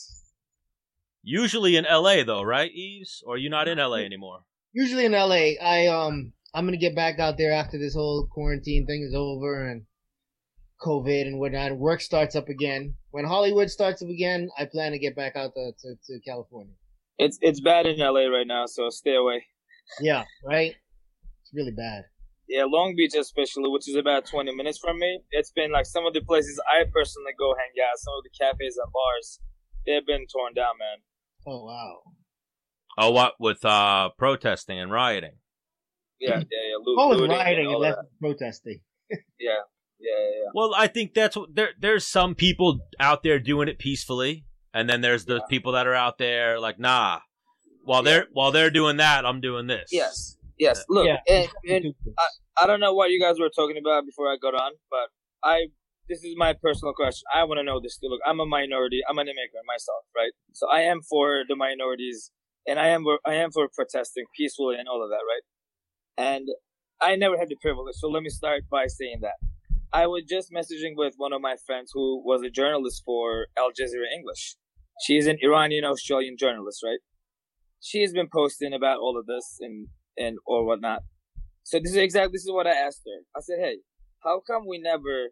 Usually 1.27 1.75
in 1.75 1.85
LA 1.85 2.23
though, 2.23 2.43
right, 2.43 2.71
Yves? 2.71 3.23
Or 3.25 3.33
are 3.33 3.37
you 3.37 3.49
not 3.49 3.67
in 3.67 3.79
LA 3.79 3.97
anymore? 4.05 4.41
Usually 4.73 5.05
in 5.05 5.13
LA. 5.13 5.57
I 5.59 5.87
um 5.87 6.33
I'm 6.53 6.65
gonna 6.65 6.77
get 6.77 6.95
back 6.95 7.17
out 7.17 7.37
there 7.39 7.51
after 7.51 7.79
this 7.79 7.95
whole 7.95 8.27
quarantine 8.31 8.85
thing 8.85 9.01
is 9.01 9.15
over 9.15 9.67
and 9.67 9.85
COVID 10.85 11.23
and 11.23 11.39
whatnot. 11.39 11.77
Work 11.77 12.01
starts 12.01 12.35
up 12.35 12.47
again. 12.47 12.93
When 13.09 13.25
Hollywood 13.25 13.71
starts 13.71 14.03
up 14.03 14.09
again, 14.09 14.49
I 14.57 14.65
plan 14.65 14.91
to 14.91 14.99
get 14.99 15.15
back 15.15 15.35
out 15.35 15.53
to, 15.55 15.71
to, 15.71 15.95
to 15.95 16.19
California. 16.23 16.75
It's 17.17 17.39
it's 17.41 17.59
bad 17.59 17.87
in 17.87 17.97
LA 17.97 18.27
right 18.27 18.45
now, 18.45 18.67
so 18.67 18.89
stay 18.89 19.15
away. 19.15 19.45
Yeah, 19.99 20.25
right? 20.45 20.75
It's 21.41 21.53
really 21.55 21.71
bad. 21.71 22.03
Yeah, 22.47 22.65
Long 22.65 22.93
Beach 22.95 23.15
especially, 23.15 23.69
which 23.69 23.89
is 23.89 23.95
about 23.95 24.27
20 24.27 24.53
minutes 24.53 24.77
from 24.77 24.99
me. 24.99 25.21
It's 25.31 25.49
been 25.49 25.71
like 25.71 25.87
some 25.87 26.05
of 26.05 26.13
the 26.13 26.21
places 26.21 26.61
I 26.69 26.83
personally 26.93 27.33
go 27.39 27.55
hang 27.57 27.73
out, 27.83 27.97
some 27.97 28.13
of 28.13 28.23
the 28.23 28.29
cafes 28.29 28.77
and 28.77 28.93
bars, 28.93 29.39
they've 29.87 30.05
been 30.05 30.27
torn 30.31 30.53
down, 30.53 30.77
man. 30.77 31.01
Oh 31.47 31.63
wow. 31.65 31.97
Oh, 32.97 33.11
what 33.11 33.33
with 33.39 33.63
uh 33.65 34.09
protesting 34.17 34.79
and 34.79 34.91
rioting? 34.91 35.33
Yeah, 36.19 36.37
yeah, 36.37 36.39
yeah. 36.39 36.75
Lo- 36.85 36.95
Oh, 36.97 37.11
and 37.11 37.19
looting 37.21 37.35
and 37.35 37.45
rioting 37.45 37.65
and 37.65 37.75
all 37.75 37.81
less 37.81 37.95
that. 37.95 38.05
protesting. 38.19 38.79
Yeah, 39.39 39.51
yeah, 39.99 40.11
yeah, 40.17 40.29
yeah. 40.43 40.49
Well, 40.53 40.73
I 40.75 40.87
think 40.87 41.13
that's 41.13 41.35
what 41.35 41.53
there. 41.53 41.69
There's 41.79 42.07
some 42.07 42.35
people 42.35 42.79
out 42.99 43.21
there 43.23 43.39
doing 43.39 43.67
it 43.67 43.77
peacefully, 43.79 44.45
and 44.73 44.89
then 44.89 45.01
there's 45.01 45.25
the 45.25 45.35
Yeah. 45.35 45.45
people 45.49 45.73
that 45.73 45.87
are 45.87 45.93
out 45.93 46.17
there 46.17 46.59
like, 46.59 46.79
nah. 46.79 47.19
While 47.83 48.01
they're 48.01 48.25
while 48.31 48.51
they're 48.51 48.71
doing 48.71 48.97
that, 48.97 49.25
I'm 49.27 49.41
doing 49.41 49.67
this. 49.67 49.89
Yes, 49.91 50.37
yes. 50.57 50.83
Look, 50.89 51.05
Yeah. 51.05 51.19
and, 51.29 51.49
and 51.69 51.93
I 52.57 52.65
don't 52.65 52.79
know 52.79 52.93
what 52.95 53.11
you 53.11 53.21
guys 53.21 53.39
were 53.39 53.49
talking 53.55 53.77
about 53.77 54.05
before 54.07 54.25
I 54.27 54.37
got 54.41 54.55
on, 54.55 54.71
but 54.89 55.09
I 55.43 55.67
this 56.07 56.23
is 56.23 56.35
my 56.37 56.53
personal 56.53 56.93
question. 56.93 57.23
I 57.33 57.43
want 57.43 57.59
to 57.59 57.63
know 57.63 57.79
this 57.81 57.97
too. 57.97 58.07
Look, 58.07 58.21
I'm 58.25 58.39
a 58.39 58.45
minority. 58.45 59.01
I'm 59.09 59.17
an 59.17 59.27
immigrant 59.27 59.65
myself, 59.67 60.03
right? 60.15 60.31
So 60.53 60.69
I 60.69 60.81
am 60.81 61.01
for 61.01 61.43
the 61.47 61.55
minorities, 61.55 62.31
and 62.67 62.79
I 62.79 62.87
am 62.87 63.05
I 63.25 63.33
am 63.35 63.51
for 63.51 63.67
protesting 63.73 64.25
peacefully 64.35 64.75
and 64.77 64.87
all 64.87 65.03
of 65.03 65.09
that, 65.09 65.23
right? 65.25 65.45
And 66.17 66.47
I 67.01 67.15
never 67.15 67.37
had 67.37 67.49
the 67.49 67.57
privilege, 67.61 67.95
so 67.95 68.07
let 68.07 68.23
me 68.23 68.29
start 68.29 68.63
by 68.69 68.87
saying 68.87 69.19
that 69.21 69.35
I 69.91 70.07
was 70.07 70.23
just 70.27 70.51
messaging 70.51 70.93
with 70.95 71.13
one 71.17 71.33
of 71.33 71.41
my 71.41 71.55
friends 71.65 71.91
who 71.93 72.21
was 72.23 72.41
a 72.41 72.49
journalist 72.49 73.01
for 73.05 73.47
Al 73.57 73.69
Jazeera 73.69 74.11
English. 74.15 74.55
She's 75.05 75.27
an 75.27 75.37
Iranian 75.41 75.85
Australian 75.85 76.35
journalist, 76.37 76.81
right? 76.83 76.99
She 77.81 78.01
has 78.01 78.13
been 78.13 78.27
posting 78.31 78.73
about 78.73 78.99
all 78.99 79.17
of 79.17 79.25
this 79.25 79.57
and 79.59 79.87
and 80.17 80.37
or 80.45 80.65
whatnot. 80.65 81.01
So 81.63 81.79
this 81.79 81.91
is 81.91 81.97
exactly 81.97 82.33
this 82.33 82.43
is 82.43 82.51
what 82.51 82.67
I 82.67 82.71
asked 82.73 83.01
her. 83.05 83.23
I 83.35 83.41
said, 83.41 83.59
"Hey, 83.59 83.77
how 84.23 84.39
come 84.39 84.67
we 84.67 84.79
never 84.79 85.29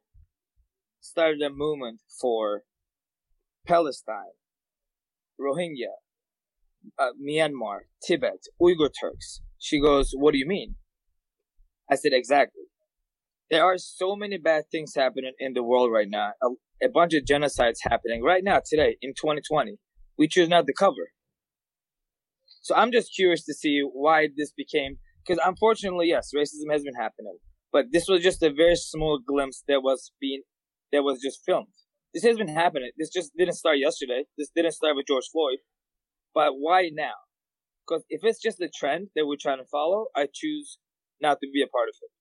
started 1.03 1.41
a 1.41 1.49
movement 1.49 2.01
for 2.21 2.63
Palestine, 3.67 4.35
Rohingya, 5.39 5.95
uh, 6.97 7.11
Myanmar, 7.21 7.81
Tibet, 8.01 8.45
Uyghur 8.61 8.89
Turks?" 8.99 9.41
She 9.57 9.79
goes, 9.79 10.13
"What 10.13 10.31
do 10.31 10.37
you 10.37 10.47
mean?" 10.47 10.75
I 11.89 11.95
said, 11.95 12.13
"Exactly. 12.13 12.63
There 13.49 13.63
are 13.63 13.77
so 13.77 14.15
many 14.15 14.37
bad 14.37 14.69
things 14.71 14.95
happening 14.95 15.33
in 15.39 15.53
the 15.53 15.63
world 15.63 15.91
right 15.91 16.09
now. 16.09 16.33
A, 16.41 16.49
a 16.87 16.89
bunch 16.89 17.13
of 17.13 17.25
genocides 17.25 17.79
happening 17.83 18.23
right 18.23 18.43
now 18.43 18.61
today 18.65 18.97
in 19.01 19.13
2020. 19.13 19.77
We 20.17 20.27
choose 20.27 20.49
not 20.49 20.65
to 20.67 20.73
cover." 20.73 21.11
So 22.61 22.73
I'm 22.75 22.91
just 22.91 23.13
curious 23.13 23.43
to 23.45 23.53
see 23.53 23.81
why 23.81 24.29
this 24.35 24.53
became 24.53 24.99
because 25.25 25.41
unfortunately, 25.45 26.07
yes, 26.09 26.31
racism 26.35 26.71
has 26.71 26.83
been 26.83 26.95
happening. 26.95 27.37
But 27.71 27.85
this 27.91 28.07
was 28.07 28.21
just 28.21 28.43
a 28.43 28.51
very 28.51 28.75
small 28.75 29.19
glimpse 29.25 29.63
that 29.67 29.81
was 29.81 30.11
being 30.19 30.43
that 30.93 31.03
was 31.03 31.19
just 31.21 31.41
filmed. 31.45 31.67
This 32.13 32.23
has 32.23 32.37
been 32.37 32.47
happening. 32.47 32.91
This 32.97 33.09
just 33.09 33.31
didn't 33.35 33.55
start 33.55 33.79
yesterday. 33.79 34.23
This 34.37 34.49
didn't 34.55 34.73
start 34.73 34.95
with 34.95 35.07
George 35.07 35.25
Floyd. 35.33 35.57
But 36.33 36.53
why 36.53 36.89
now? 36.93 37.17
Because 37.85 38.05
if 38.09 38.21
it's 38.23 38.41
just 38.41 38.61
a 38.61 38.69
trend 38.73 39.09
that 39.15 39.25
we're 39.25 39.41
trying 39.41 39.57
to 39.57 39.65
follow, 39.69 40.05
I 40.15 40.27
choose 40.31 40.77
not 41.19 41.39
to 41.41 41.47
be 41.51 41.61
a 41.61 41.67
part 41.67 41.89
of 41.89 41.95
it. 42.01 42.11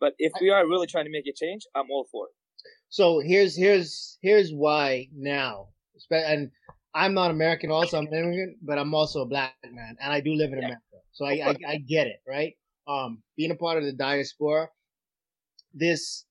But 0.00 0.14
if 0.18 0.32
we 0.40 0.50
are 0.50 0.66
really 0.66 0.86
trying 0.86 1.04
to 1.04 1.10
make 1.10 1.26
a 1.26 1.34
change, 1.34 1.62
I'm 1.74 1.90
all 1.90 2.06
for 2.10 2.26
it. 2.26 2.32
So 2.88 3.20
here's 3.20 3.56
here's 3.56 4.18
here's 4.22 4.50
why 4.50 5.08
now, 5.14 5.68
and 6.10 6.50
I'm 6.94 7.12
not 7.12 7.30
American. 7.30 7.70
Also, 7.70 7.98
I'm 7.98 8.06
immigrant, 8.06 8.58
but 8.62 8.78
I'm 8.78 8.94
also 8.94 9.22
a 9.22 9.26
black 9.26 9.54
man, 9.64 9.96
and 10.00 10.12
I 10.12 10.20
do 10.20 10.32
live 10.34 10.52
in 10.52 10.58
yeah. 10.58 10.66
America, 10.66 10.98
so 11.12 11.26
I, 11.26 11.50
I, 11.50 11.56
I 11.68 11.76
get 11.78 12.06
it, 12.06 12.20
right? 12.26 12.54
Um, 12.86 13.22
being 13.36 13.50
a 13.50 13.56
part 13.56 13.78
of 13.78 13.84
the 13.84 13.92
diaspora, 13.92 14.68
this 15.72 16.24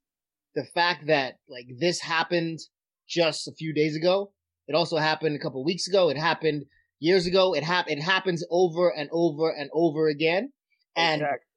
the 0.55 0.65
fact 0.73 1.07
that 1.07 1.35
like 1.49 1.67
this 1.79 1.99
happened 1.99 2.59
just 3.07 3.47
a 3.47 3.53
few 3.53 3.73
days 3.73 3.95
ago. 3.95 4.31
It 4.67 4.75
also 4.75 4.97
happened 4.97 5.35
a 5.35 5.39
couple 5.39 5.63
weeks 5.63 5.87
ago. 5.87 6.09
It 6.09 6.17
happened 6.17 6.65
years 6.99 7.25
ago. 7.25 7.53
It 7.53 7.63
hap- 7.63 7.89
It 7.89 8.01
happens 8.01 8.45
over 8.49 8.89
and 8.89 9.09
over 9.11 9.49
and 9.49 9.69
over 9.73 10.07
again, 10.07 10.51
and 10.95 11.21
exactly. 11.21 11.47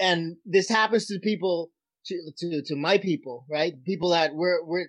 and 0.00 0.36
this 0.44 0.68
happens 0.68 1.06
to 1.06 1.18
people 1.20 1.70
to 2.06 2.32
to 2.38 2.62
to 2.66 2.76
my 2.76 2.98
people, 2.98 3.44
right? 3.50 3.74
People 3.84 4.10
that 4.10 4.34
we're 4.34 4.64
we're 4.64 4.86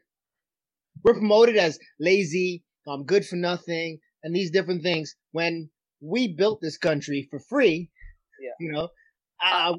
we're 1.03 1.15
promoted 1.15 1.57
as 1.57 1.79
lazy, 1.99 2.63
um, 2.87 3.03
good 3.03 3.25
for 3.25 3.35
nothing, 3.35 3.99
and 4.23 4.35
these 4.35 4.51
different 4.51 4.83
things. 4.83 5.15
When 5.31 5.69
we 6.01 6.33
built 6.33 6.59
this 6.61 6.77
country 6.77 7.27
for 7.29 7.39
free, 7.39 7.89
yeah. 8.39 8.51
you 8.59 8.71
know, 8.71 8.89
uh, 9.43 9.73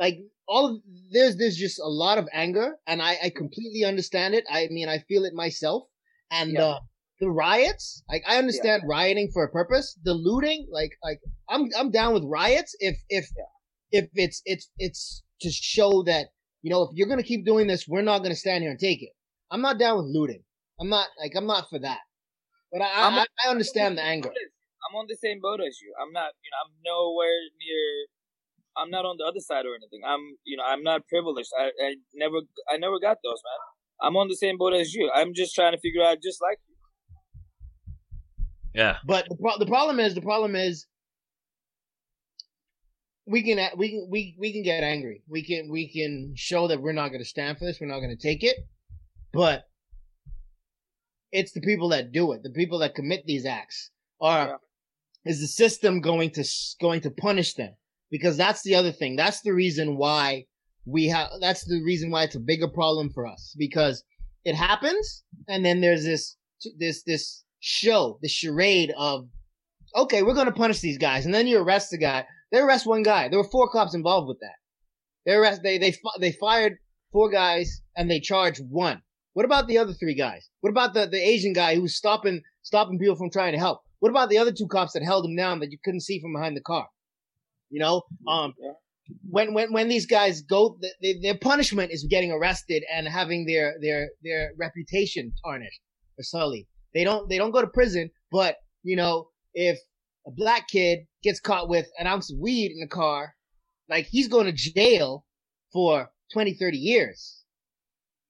like 0.00 0.18
all 0.48 0.66
of 0.66 0.82
there's 1.12 1.36
there's 1.36 1.56
just 1.56 1.78
a 1.78 1.86
lot 1.86 2.18
of 2.18 2.26
anger, 2.32 2.76
and 2.86 3.02
I 3.02 3.18
I 3.24 3.30
completely 3.30 3.84
understand 3.84 4.34
it. 4.34 4.44
I 4.50 4.68
mean, 4.70 4.88
I 4.88 4.98
feel 5.00 5.24
it 5.24 5.34
myself, 5.34 5.84
and 6.30 6.52
yeah. 6.52 6.64
uh, 6.64 6.78
the 7.20 7.30
riots, 7.30 8.02
like 8.08 8.22
I 8.26 8.38
understand 8.38 8.82
yeah. 8.84 8.88
rioting 8.88 9.30
for 9.32 9.44
a 9.44 9.50
purpose. 9.50 9.96
The 10.02 10.14
looting, 10.14 10.66
like 10.72 10.92
like 11.04 11.20
I'm 11.48 11.68
I'm 11.78 11.90
down 11.90 12.14
with 12.14 12.24
riots 12.24 12.74
if 12.80 12.96
if 13.08 13.28
yeah. 13.36 14.00
if 14.00 14.10
it's 14.14 14.42
it's 14.44 14.70
it's 14.78 15.22
to 15.42 15.50
show 15.50 16.02
that 16.04 16.28
you 16.62 16.70
know 16.70 16.82
if 16.82 16.90
you're 16.94 17.08
gonna 17.08 17.22
keep 17.22 17.44
doing 17.44 17.66
this, 17.66 17.86
we're 17.86 18.02
not 18.02 18.22
gonna 18.22 18.34
stand 18.34 18.62
here 18.62 18.70
and 18.70 18.80
take 18.80 19.02
it. 19.02 19.10
I'm 19.50 19.60
not 19.60 19.78
down 19.78 19.98
with 19.98 20.06
looting. 20.06 20.42
I'm 20.80 20.88
not 20.88 21.08
like 21.20 21.32
I'm 21.36 21.46
not 21.46 21.68
for 21.68 21.78
that. 21.78 22.00
But 22.72 22.82
I 22.82 22.88
I, 22.88 23.26
I 23.44 23.50
understand 23.50 23.98
the 23.98 24.02
anger. 24.02 24.28
I'm 24.28 24.96
on 24.96 25.06
the 25.08 25.16
same 25.16 25.40
boat 25.42 25.60
as 25.60 25.78
you. 25.82 25.92
I'm 26.00 26.12
not 26.12 26.32
you 26.42 26.50
know 26.50 26.60
I'm 26.64 26.72
nowhere 26.84 27.40
near. 27.60 28.06
I'm 28.80 28.90
not 28.90 29.04
on 29.04 29.16
the 29.18 29.24
other 29.24 29.40
side 29.40 29.66
or 29.66 29.74
anything. 29.74 30.00
I'm 30.06 30.20
you 30.44 30.56
know 30.56 30.64
I'm 30.66 30.82
not 30.82 31.06
privileged. 31.08 31.50
I, 31.58 31.70
I 31.82 31.94
never 32.14 32.38
I 32.70 32.76
never 32.76 32.98
got 33.00 33.18
those 33.24 33.40
man. 33.44 33.60
I'm 34.00 34.16
on 34.16 34.28
the 34.28 34.36
same 34.36 34.58
boat 34.58 34.74
as 34.74 34.94
you. 34.94 35.10
I'm 35.14 35.34
just 35.34 35.54
trying 35.54 35.72
to 35.72 35.78
figure 35.78 36.02
out 36.02 36.18
just 36.22 36.40
like 36.40 36.58
you. 36.68 36.74
Yeah. 38.74 38.96
But 39.04 39.26
the, 39.28 39.36
pro- 39.36 39.58
the 39.58 39.66
problem 39.66 39.98
is 39.98 40.14
the 40.14 40.20
problem 40.20 40.54
is 40.54 40.86
we 43.26 43.42
can 43.42 43.58
we 43.76 43.90
can 43.90 44.08
we 44.10 44.36
we 44.38 44.52
can 44.52 44.62
get 44.62 44.82
angry. 44.82 45.22
We 45.28 45.42
can 45.44 45.68
we 45.70 45.92
can 45.92 46.34
show 46.36 46.68
that 46.68 46.80
we're 46.80 46.92
not 46.92 47.08
going 47.08 47.20
to 47.20 47.28
stand 47.28 47.58
for 47.58 47.64
this. 47.64 47.78
We're 47.80 47.88
not 47.88 48.00
going 48.00 48.16
to 48.16 48.22
take 48.22 48.42
it. 48.42 48.56
But 49.32 49.64
it's 51.32 51.52
the 51.52 51.60
people 51.60 51.90
that 51.90 52.12
do 52.12 52.32
it, 52.32 52.42
the 52.42 52.50
people 52.50 52.78
that 52.78 52.94
commit 52.94 53.24
these 53.26 53.44
acts. 53.44 53.90
Are 54.20 54.58
yeah. 55.24 55.30
is 55.30 55.40
the 55.40 55.46
system 55.46 56.00
going 56.00 56.30
to 56.30 56.44
going 56.80 57.02
to 57.02 57.10
punish 57.10 57.54
them? 57.54 57.74
Because 58.10 58.36
that's 58.36 58.62
the 58.62 58.74
other 58.74 58.92
thing. 58.92 59.16
That's 59.16 59.42
the 59.42 59.52
reason 59.52 59.96
why 59.96 60.46
we 60.86 61.08
have. 61.08 61.28
That's 61.40 61.64
the 61.64 61.82
reason 61.84 62.10
why 62.10 62.24
it's 62.24 62.36
a 62.36 62.40
bigger 62.40 62.68
problem 62.68 63.10
for 63.10 63.26
us 63.26 63.54
because 63.58 64.02
it 64.44 64.54
happens, 64.54 65.24
and 65.48 65.64
then 65.64 65.80
there's 65.80 66.04
this 66.04 66.36
this 66.78 67.02
this 67.02 67.44
show, 67.60 68.18
the 68.22 68.28
charade 68.28 68.92
of 68.96 69.28
okay, 69.94 70.22
we're 70.22 70.34
going 70.34 70.46
to 70.46 70.52
punish 70.52 70.80
these 70.80 70.98
guys, 70.98 71.26
and 71.26 71.34
then 71.34 71.46
you 71.46 71.58
arrest 71.58 71.90
the 71.90 71.98
guy. 71.98 72.26
They 72.50 72.58
arrest 72.58 72.86
one 72.86 73.02
guy. 73.02 73.28
There 73.28 73.38
were 73.38 73.48
four 73.48 73.68
cops 73.68 73.94
involved 73.94 74.28
with 74.28 74.40
that. 74.40 74.56
They 75.26 75.32
arrest 75.32 75.62
they 75.62 75.78
they 75.78 75.94
they 76.20 76.32
fired 76.32 76.78
four 77.12 77.30
guys 77.30 77.82
and 77.96 78.10
they 78.10 78.20
charged 78.20 78.62
one. 78.68 79.02
What 79.34 79.44
about 79.44 79.68
the 79.68 79.78
other 79.78 79.92
three 79.92 80.14
guys? 80.14 80.48
What 80.60 80.70
about 80.70 80.94
the, 80.94 81.06
the 81.06 81.20
Asian 81.20 81.52
guy 81.52 81.74
who 81.74 81.82
was 81.82 81.94
stopping 81.94 82.42
stopping 82.62 82.98
people 82.98 83.16
from 83.16 83.30
trying 83.30 83.52
to 83.52 83.58
help? 83.58 83.82
What 84.00 84.10
about 84.10 84.30
the 84.30 84.38
other 84.38 84.52
two 84.52 84.68
cops 84.68 84.92
that 84.92 85.02
held 85.02 85.26
him 85.26 85.36
down 85.36 85.60
that 85.60 85.72
you 85.72 85.78
couldn't 85.84 86.00
see 86.00 86.20
from 86.20 86.32
behind 86.32 86.56
the 86.56 86.62
car? 86.62 86.88
You 87.70 87.80
know, 87.80 88.02
um, 88.26 88.54
when 89.28 89.54
when 89.54 89.72
when 89.72 89.88
these 89.88 90.06
guys 90.06 90.42
go, 90.42 90.78
they, 91.02 91.18
their 91.22 91.36
punishment 91.36 91.92
is 91.92 92.06
getting 92.08 92.32
arrested 92.32 92.84
and 92.92 93.06
having 93.06 93.46
their 93.46 93.74
their 93.80 94.08
their 94.22 94.52
reputation 94.58 95.32
tarnished 95.44 95.80
or 96.18 96.22
sullied. 96.22 96.66
They 96.94 97.04
don't 97.04 97.28
they 97.28 97.38
don't 97.38 97.50
go 97.50 97.60
to 97.60 97.68
prison, 97.68 98.10
but 98.30 98.56
you 98.82 98.96
know, 98.96 99.28
if 99.54 99.78
a 100.26 100.30
black 100.30 100.68
kid 100.68 101.00
gets 101.22 101.40
caught 101.40 101.68
with 101.68 101.86
an 101.98 102.06
ounce 102.06 102.32
of 102.32 102.38
weed 102.38 102.72
in 102.72 102.80
the 102.80 102.88
car, 102.88 103.34
like 103.88 104.06
he's 104.06 104.28
going 104.28 104.46
to 104.46 104.52
jail 104.52 105.24
for 105.72 106.10
20, 106.32 106.54
30 106.54 106.76
years. 106.76 107.44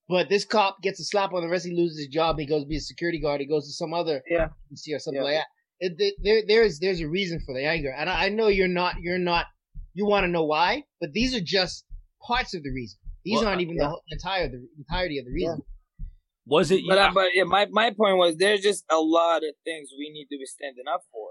But 0.08 0.28
this 0.28 0.44
cop 0.44 0.80
gets 0.82 1.00
a 1.00 1.04
slap 1.04 1.34
on 1.34 1.42
the 1.42 1.48
wrist. 1.48 1.66
He 1.66 1.74
loses 1.74 1.98
his 1.98 2.06
job. 2.08 2.38
He 2.38 2.46
goes 2.46 2.62
to 2.62 2.68
be 2.68 2.76
a 2.76 2.80
security 2.80 3.20
guard. 3.20 3.40
He 3.40 3.46
goes 3.46 3.66
to 3.66 3.72
some 3.72 3.92
other 3.92 4.22
yeah 4.28 4.48
agency 4.68 4.94
or 4.94 4.98
something 4.98 5.20
yeah. 5.20 5.24
like 5.24 5.34
that. 5.34 5.46
It, 5.80 5.94
it, 5.98 6.14
there, 6.22 6.42
there's 6.46 6.78
there's 6.80 7.00
a 7.00 7.08
reason 7.08 7.40
for 7.44 7.54
the 7.54 7.64
anger, 7.64 7.94
and 7.96 8.10
I, 8.10 8.26
I 8.26 8.28
know 8.28 8.48
you're 8.48 8.68
not 8.68 8.96
you're 9.00 9.18
not 9.18 9.46
you 9.94 10.06
want 10.06 10.24
to 10.24 10.28
know 10.28 10.44
why, 10.44 10.84
but 11.00 11.12
these 11.12 11.34
are 11.34 11.40
just 11.40 11.84
parts 12.26 12.54
of 12.54 12.62
the 12.62 12.70
reason. 12.70 12.98
These 13.24 13.40
well, 13.40 13.48
aren't 13.48 13.60
even 13.60 13.76
yeah. 13.76 13.88
the 13.88 14.00
entire 14.16 14.48
the 14.48 14.66
entirety 14.78 15.18
of 15.18 15.26
the 15.26 15.32
reason. 15.32 15.58
Yeah. 15.58 16.04
Was 16.46 16.70
it? 16.70 16.82
But, 16.88 16.98
uh, 16.98 17.10
but 17.12 17.28
yeah, 17.34 17.44
my 17.44 17.66
my 17.70 17.90
point 17.90 18.16
was 18.16 18.36
there's 18.36 18.62
just 18.62 18.84
a 18.90 18.98
lot 18.98 19.38
of 19.38 19.54
things 19.64 19.90
we 19.96 20.10
need 20.10 20.26
to 20.32 20.38
be 20.38 20.46
standing 20.46 20.84
up 20.92 21.02
for. 21.12 21.30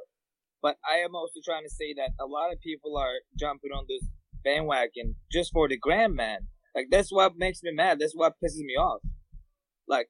But 0.61 0.77
I 0.89 0.97
am 0.97 1.15
also 1.15 1.39
trying 1.43 1.63
to 1.63 1.69
say 1.69 1.93
that 1.95 2.11
a 2.19 2.25
lot 2.25 2.51
of 2.51 2.59
people 2.61 2.97
are 2.97 3.13
jumping 3.37 3.71
on 3.71 3.85
this 3.87 4.07
bandwagon 4.43 5.15
just 5.31 5.51
for 5.51 5.67
the 5.67 5.77
grand 5.77 6.15
man 6.15 6.47
like 6.77 6.89
that's 6.91 7.11
what 7.11 7.33
makes 7.37 7.63
me 7.63 7.71
mad. 7.73 7.97
That's 7.99 8.13
what 8.13 8.33
pisses 8.33 8.61
me 8.61 8.75
off. 8.77 9.01
Like, 9.87 10.09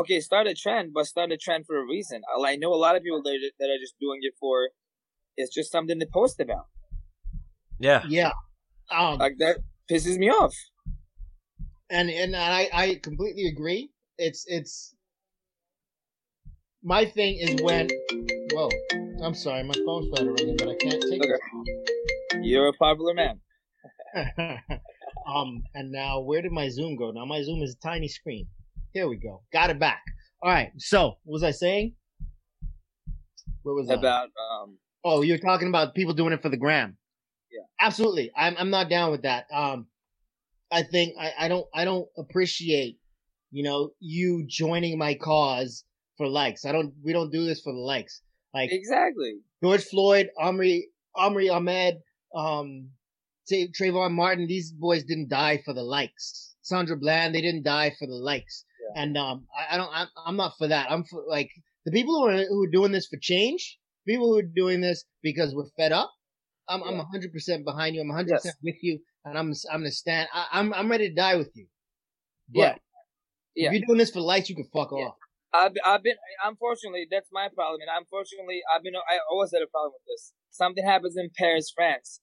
okay, 0.00 0.20
start 0.20 0.46
a 0.46 0.54
trend, 0.54 0.92
but 0.92 1.06
start 1.06 1.32
a 1.32 1.36
trend 1.36 1.66
for 1.66 1.76
a 1.76 1.84
reason. 1.84 2.22
I 2.44 2.56
know 2.56 2.72
a 2.72 2.76
lot 2.76 2.96
of 2.96 3.02
people 3.02 3.22
that 3.22 3.30
are, 3.30 3.52
that 3.58 3.70
are 3.70 3.78
just 3.78 3.98
doing 4.00 4.20
it 4.22 4.34
for 4.38 4.70
it's 5.36 5.54
just 5.54 5.70
something 5.72 5.98
to 6.00 6.06
post 6.06 6.40
about. 6.40 6.66
Yeah, 7.78 8.04
yeah. 8.08 8.32
Um, 8.90 9.18
like 9.18 9.38
that 9.38 9.58
pisses 9.90 10.18
me 10.18 10.28
off. 10.28 10.54
And 11.90 12.10
and 12.10 12.36
I 12.36 12.68
I 12.72 13.00
completely 13.02 13.46
agree. 13.46 13.90
It's 14.18 14.44
it's 14.46 14.94
my 16.82 17.04
thing 17.04 17.38
is 17.38 17.62
when. 17.62 17.88
Whoa, 18.52 18.68
I'm 19.22 19.34
sorry, 19.34 19.62
my 19.62 19.74
phone 19.86 20.12
started 20.12 20.40
ringing, 20.40 20.56
but 20.56 20.68
I 20.68 20.74
can't 20.74 21.00
take 21.02 21.22
okay. 21.22 21.32
it. 21.32 22.42
You're 22.42 22.68
a 22.68 22.72
popular 22.72 23.14
man. 23.14 23.40
Um, 25.26 25.62
and 25.74 25.92
now 25.92 26.20
where 26.20 26.42
did 26.42 26.52
my 26.52 26.68
Zoom 26.68 26.96
go? 26.96 27.10
Now 27.10 27.24
my 27.24 27.42
Zoom 27.42 27.62
is 27.62 27.74
a 27.74 27.86
tiny 27.86 28.08
screen. 28.08 28.46
Here 28.92 29.08
we 29.08 29.16
go. 29.16 29.42
Got 29.52 29.70
it 29.70 29.78
back. 29.78 30.02
All 30.42 30.50
right. 30.50 30.72
So 30.78 31.16
what 31.24 31.34
was 31.34 31.42
I 31.42 31.50
saying? 31.50 31.94
What 33.62 33.74
was 33.74 33.90
about? 33.90 34.24
Um, 34.24 34.78
oh, 35.04 35.22
you're 35.22 35.38
talking 35.38 35.68
about 35.68 35.94
people 35.94 36.14
doing 36.14 36.32
it 36.32 36.42
for 36.42 36.48
the 36.48 36.56
gram. 36.56 36.96
Yeah. 37.52 37.64
Absolutely. 37.80 38.30
I'm 38.36 38.56
I'm 38.58 38.70
not 38.70 38.88
down 38.88 39.10
with 39.10 39.22
that. 39.22 39.46
Um, 39.52 39.86
I 40.70 40.82
think 40.82 41.14
I, 41.18 41.32
I 41.38 41.48
don't 41.48 41.66
I 41.74 41.84
don't 41.84 42.08
appreciate, 42.16 42.98
you 43.50 43.62
know, 43.62 43.90
you 44.00 44.44
joining 44.46 44.98
my 44.98 45.14
cause 45.14 45.84
for 46.16 46.26
likes. 46.26 46.64
I 46.64 46.72
don't. 46.72 46.92
We 47.04 47.12
don't 47.12 47.30
do 47.30 47.44
this 47.44 47.60
for 47.60 47.72
the 47.72 47.78
likes. 47.78 48.22
Like 48.54 48.70
exactly. 48.72 49.38
George 49.62 49.84
Floyd, 49.84 50.30
Omri 50.38 50.88
Omri 51.14 51.48
Ahmed, 51.48 51.98
um, 52.34 52.88
Trayvon 53.50 54.12
Martin, 54.12 54.46
these 54.46 54.72
boys 54.72 55.04
didn't 55.04 55.28
die 55.28 55.60
for 55.64 55.74
the 55.74 55.82
likes. 55.82 56.54
Sandra 56.62 56.96
Bland, 56.96 57.34
they 57.34 57.40
didn't 57.40 57.64
die 57.64 57.92
for 57.98 58.06
the 58.06 58.14
likes. 58.14 58.64
Yeah. 58.94 59.02
And 59.02 59.16
um, 59.16 59.46
I, 59.56 59.74
I 59.74 59.76
don't, 59.76 59.90
I'm, 59.92 60.08
I'm, 60.26 60.36
not 60.36 60.52
for 60.58 60.68
that. 60.68 60.90
I'm 60.90 61.04
for 61.04 61.22
like 61.28 61.50
the 61.84 61.92
people 61.92 62.14
who 62.14 62.28
are 62.28 62.44
who 62.44 62.64
are 62.64 62.70
doing 62.70 62.92
this 62.92 63.06
for 63.06 63.18
change. 63.20 63.78
People 64.06 64.28
who 64.28 64.38
are 64.38 64.42
doing 64.42 64.80
this 64.80 65.04
because 65.22 65.54
we're 65.54 65.68
fed 65.76 65.92
up. 65.92 66.10
I'm, 66.68 66.80
yeah. 66.80 66.86
I'm 66.88 66.98
100 66.98 67.32
percent 67.32 67.64
behind 67.64 67.94
you. 67.94 68.00
I'm 68.00 68.08
100 68.08 68.30
yes. 68.30 68.42
percent 68.42 68.56
with 68.62 68.76
you, 68.82 69.00
and 69.24 69.38
I'm, 69.38 69.52
I'm 69.72 69.80
gonna 69.80 69.90
stand. 69.90 70.28
I, 70.32 70.46
am 70.52 70.72
I'm, 70.72 70.80
I'm 70.80 70.90
ready 70.90 71.08
to 71.08 71.14
die 71.14 71.36
with 71.36 71.50
you. 71.54 71.66
But 72.48 72.60
yeah. 72.60 72.74
yeah. 73.54 73.68
If 73.68 73.72
you're 73.74 73.86
doing 73.86 73.98
this 73.98 74.10
for 74.10 74.20
likes, 74.20 74.48
you 74.48 74.56
can 74.56 74.68
fuck 74.72 74.90
yeah. 74.92 75.04
off. 75.04 75.16
I've, 75.52 75.72
I've 75.84 76.02
been, 76.04 76.14
unfortunately, 76.44 77.08
that's 77.10 77.28
my 77.32 77.48
problem. 77.52 77.80
And 77.80 77.90
unfortunately, 77.98 78.60
I've 78.72 78.84
been, 78.84 78.94
I 78.94 79.18
always 79.28 79.50
had 79.52 79.62
a 79.62 79.66
problem 79.66 79.92
with 79.94 80.06
this. 80.06 80.32
Something 80.50 80.84
happens 80.86 81.16
in 81.16 81.30
Paris, 81.36 81.72
France 81.74 82.20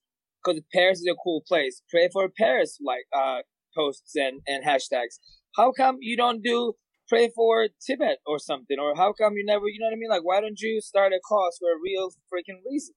because 0.47 0.61
Paris 0.73 0.99
is 0.99 1.07
a 1.11 1.15
cool 1.23 1.43
place. 1.47 1.81
Pray 1.89 2.09
for 2.11 2.29
Paris 2.29 2.79
like 2.83 3.05
uh 3.13 3.41
posts 3.75 4.15
and 4.15 4.41
and 4.47 4.63
hashtags. 4.63 5.19
How 5.57 5.71
come 5.71 5.97
you 6.01 6.15
don't 6.15 6.43
do 6.43 6.73
pray 7.09 7.29
for 7.35 7.67
Tibet 7.85 8.19
or 8.25 8.37
something? 8.37 8.77
Or 8.79 8.95
how 8.95 9.11
come 9.13 9.33
you 9.33 9.45
never 9.45 9.67
you 9.67 9.79
know 9.79 9.87
what 9.87 9.93
I 9.93 9.99
mean? 9.99 10.09
Like 10.09 10.23
why 10.23 10.39
don't 10.41 10.59
you 10.59 10.79
start 10.81 11.11
a 11.13 11.19
cause 11.27 11.57
for 11.59 11.69
a 11.71 11.81
real 11.83 12.09
freaking 12.31 12.61
reason? 12.69 12.93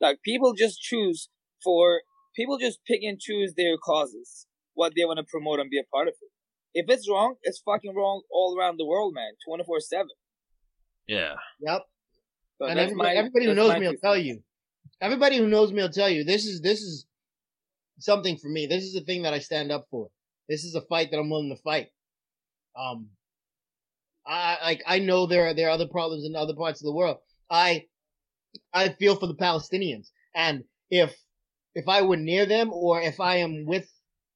Like 0.00 0.18
people 0.24 0.52
just 0.52 0.80
choose 0.80 1.28
for 1.62 2.02
people 2.34 2.58
just 2.58 2.80
pick 2.86 3.00
and 3.02 3.18
choose 3.20 3.54
their 3.56 3.76
causes. 3.76 4.46
what 4.74 4.94
they 4.96 5.04
want 5.04 5.18
to 5.18 5.24
promote 5.30 5.60
and 5.60 5.68
be 5.70 5.78
a 5.78 5.84
part 5.94 6.08
of 6.08 6.14
it. 6.20 6.30
If 6.74 6.86
it's 6.88 7.08
wrong, 7.08 7.36
it's 7.42 7.60
fucking 7.64 7.94
wrong 7.94 8.22
all 8.32 8.56
around 8.58 8.78
the 8.78 8.86
world, 8.86 9.12
man. 9.14 9.32
Twenty 9.46 9.64
four 9.64 9.80
seven. 9.80 10.08
Yeah. 11.06 11.34
Yep. 11.60 11.82
So 12.58 12.66
and 12.66 12.78
everybody, 12.80 13.14
my- 13.14 13.14
everybody 13.14 13.46
who 13.46 13.54
knows 13.54 13.78
me 13.78 13.86
will 13.88 13.96
tell 14.02 14.16
you. 14.16 14.42
Everybody 15.00 15.36
who 15.38 15.48
knows 15.48 15.72
me 15.72 15.82
will 15.82 15.90
tell 15.90 16.08
you 16.08 16.24
this 16.24 16.46
is 16.46 16.60
this 16.62 16.80
is 16.80 17.06
something 17.98 18.36
for 18.38 18.48
me. 18.48 18.66
This 18.66 18.84
is 18.84 18.94
the 18.94 19.02
thing 19.02 19.22
that 19.22 19.34
I 19.34 19.40
stand 19.40 19.70
up 19.70 19.86
for. 19.90 20.08
This 20.48 20.64
is 20.64 20.74
a 20.74 20.80
fight 20.82 21.10
that 21.10 21.18
I'm 21.18 21.30
willing 21.30 21.54
to 21.54 21.62
fight. 21.62 21.88
Um, 22.76 23.08
I 24.26 24.58
like 24.62 24.82
I 24.86 24.98
know 24.98 25.26
there 25.26 25.48
are 25.48 25.54
there 25.54 25.68
are 25.68 25.72
other 25.72 25.88
problems 25.88 26.24
in 26.24 26.36
other 26.36 26.54
parts 26.54 26.80
of 26.80 26.86
the 26.86 26.92
world. 26.92 27.18
I 27.50 27.86
I 28.72 28.90
feel 28.90 29.16
for 29.16 29.26
the 29.26 29.34
Palestinians, 29.34 30.08
and 30.34 30.64
if 30.90 31.14
if 31.74 31.88
I 31.88 32.02
were 32.02 32.16
near 32.16 32.46
them, 32.46 32.72
or 32.72 33.00
if 33.00 33.18
I 33.20 33.36
am 33.36 33.64
with 33.66 33.88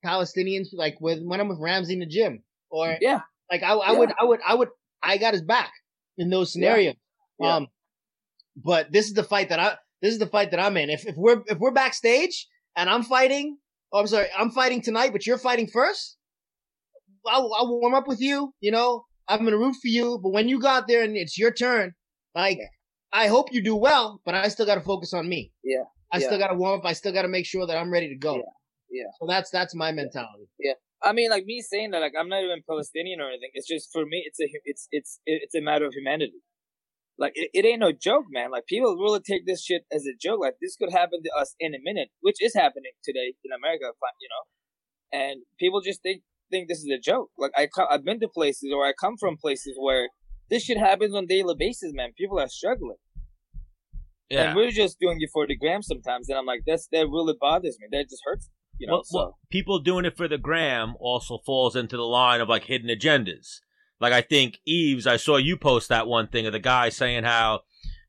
Palestinians, 0.04 0.68
like 0.72 1.00
with 1.00 1.20
when 1.22 1.40
I'm 1.40 1.48
with 1.48 1.60
Ramsey 1.60 1.94
in 1.94 2.00
the 2.00 2.06
gym, 2.06 2.42
or 2.70 2.96
Yeah. 3.00 3.20
like 3.50 3.62
I, 3.62 3.72
I 3.74 3.92
Yeah. 3.92 3.98
would 3.98 4.12
I 4.18 4.24
would 4.24 4.40
I 4.46 4.54
would 4.54 4.68
I 5.02 5.18
got 5.18 5.34
his 5.34 5.42
back 5.42 5.72
in 6.18 6.30
those 6.30 6.52
scenarios. 6.52 6.96
Yeah. 7.38 7.56
Um, 7.56 7.68
but 8.56 8.90
this 8.90 9.06
is 9.06 9.12
the 9.14 9.24
fight 9.24 9.50
that 9.50 9.60
I 9.60 9.76
this 10.02 10.12
is 10.12 10.18
the 10.18 10.26
fight 10.26 10.50
that 10.50 10.60
I'm 10.60 10.76
in. 10.76 10.90
If 10.90 11.06
if 11.06 11.14
we're 11.16 11.42
if 11.46 11.58
we're 11.58 11.70
backstage 11.72 12.48
and 12.74 12.90
I'm 12.90 13.02
fighting, 13.04 13.58
oh 13.96 14.00
I'm 14.00 14.06
sorry, 14.06 14.26
I'm 14.36 14.50
fighting 14.50 14.82
tonight, 14.82 15.12
but 15.12 15.26
you're 15.26 15.38
fighting 15.38 15.66
first. 15.66 16.16
I'll, 17.26 17.50
I'll 17.54 17.80
warm 17.80 17.94
up 17.94 18.06
with 18.06 18.20
you. 18.20 18.52
You 18.60 18.70
know, 18.70 19.04
I'm 19.28 19.44
gonna 19.44 19.58
root 19.58 19.76
for 19.82 19.88
you. 19.88 20.20
But 20.22 20.30
when 20.30 20.48
you 20.48 20.60
got 20.60 20.86
there 20.86 21.02
and 21.02 21.16
it's 21.16 21.38
your 21.38 21.50
turn, 21.50 21.92
like 22.34 22.58
I 23.12 23.28
hope 23.28 23.52
you 23.52 23.62
do 23.62 23.74
well, 23.74 24.20
but 24.24 24.34
I 24.34 24.48
still 24.48 24.66
got 24.66 24.74
to 24.76 24.80
focus 24.80 25.14
on 25.14 25.28
me. 25.28 25.52
Yeah. 25.64 25.84
I 26.12 26.18
Yeah. 26.18 26.26
still 26.26 26.38
got 26.38 26.48
to 26.48 26.54
warm 26.54 26.80
up. 26.80 26.86
I 26.86 26.92
still 26.92 27.12
got 27.12 27.22
to 27.22 27.28
make 27.28 27.46
sure 27.46 27.66
that 27.66 27.76
I'm 27.76 27.90
ready 27.90 28.08
to 28.08 28.16
go. 28.16 28.36
Yeah. 28.36 28.42
Yeah. 28.90 29.10
So 29.18 29.26
that's 29.26 29.50
that's 29.50 29.74
my 29.74 29.90
mentality. 29.92 30.46
Yeah. 30.60 30.74
I 31.02 31.12
mean, 31.12 31.30
like 31.30 31.44
me 31.44 31.60
saying 31.60 31.90
that, 31.92 32.00
like 32.00 32.12
I'm 32.18 32.28
not 32.28 32.42
even 32.42 32.62
Palestinian 32.68 33.20
or 33.20 33.28
anything. 33.28 33.50
It's 33.54 33.66
just 33.66 33.88
for 33.92 34.04
me, 34.04 34.22
it's 34.26 34.40
a 34.40 34.46
it's 34.64 34.88
it's 34.90 35.20
it's 35.26 35.54
a 35.54 35.60
matter 35.60 35.86
of 35.86 35.94
humanity. 35.94 36.40
Like 37.18 37.32
it, 37.34 37.50
it 37.54 37.64
ain't 37.64 37.80
no 37.80 37.92
joke, 37.92 38.24
man. 38.30 38.50
Like 38.50 38.66
people 38.66 38.94
really 38.96 39.20
take 39.20 39.46
this 39.46 39.64
shit 39.64 39.82
as 39.92 40.04
a 40.06 40.12
joke. 40.20 40.40
Like 40.40 40.54
this 40.60 40.76
could 40.76 40.92
happen 40.92 41.22
to 41.24 41.30
us 41.40 41.54
in 41.58 41.74
a 41.74 41.78
minute, 41.82 42.08
which 42.20 42.36
is 42.42 42.54
happening 42.54 42.92
today 43.02 43.34
in 43.44 43.52
America. 43.52 43.84
You 44.20 44.28
know, 44.28 45.18
and 45.20 45.42
people 45.58 45.80
just 45.80 46.02
think 46.02 46.22
think 46.50 46.68
this 46.68 46.78
is 46.78 46.90
a 46.94 47.00
joke. 47.00 47.30
Like 47.38 47.52
I 47.56 47.66
co- 47.66 47.86
I've 47.90 48.04
been 48.04 48.20
to 48.20 48.28
places 48.28 48.70
or 48.74 48.84
I 48.86 48.92
come 48.92 49.16
from 49.18 49.36
places 49.36 49.76
where 49.78 50.08
this 50.50 50.64
shit 50.64 50.78
happens 50.78 51.14
on 51.14 51.24
a 51.24 51.26
daily 51.26 51.54
basis, 51.58 51.92
man. 51.94 52.10
People 52.16 52.38
are 52.38 52.48
struggling, 52.48 52.98
Yeah. 54.30 54.48
and 54.48 54.56
we're 54.56 54.70
just 54.70 54.98
doing 55.00 55.16
it 55.20 55.30
for 55.32 55.46
the 55.46 55.56
gram 55.56 55.82
sometimes. 55.82 56.28
And 56.28 56.38
I'm 56.38 56.46
like, 56.46 56.60
that's 56.66 56.86
that 56.92 57.08
really 57.08 57.34
bothers 57.40 57.78
me. 57.80 57.86
That 57.90 58.04
just 58.10 58.22
hurts. 58.24 58.50
You 58.78 58.86
know, 58.88 58.92
well, 58.96 59.04
so 59.04 59.18
well, 59.18 59.38
people 59.50 59.78
doing 59.78 60.04
it 60.04 60.16
for 60.18 60.28
the 60.28 60.36
gram 60.38 60.94
also 61.00 61.38
falls 61.46 61.74
into 61.76 61.96
the 61.96 62.02
line 62.04 62.42
of 62.42 62.48
like 62.50 62.64
hidden 62.64 62.90
agendas. 62.90 63.60
Like 64.00 64.12
I 64.12 64.20
think 64.22 64.58
Yves, 64.66 65.06
I 65.06 65.16
saw 65.16 65.36
you 65.36 65.56
post 65.56 65.88
that 65.88 66.06
one 66.06 66.28
thing 66.28 66.46
of 66.46 66.52
the 66.52 66.58
guy 66.58 66.88
saying 66.90 67.24
how 67.24 67.60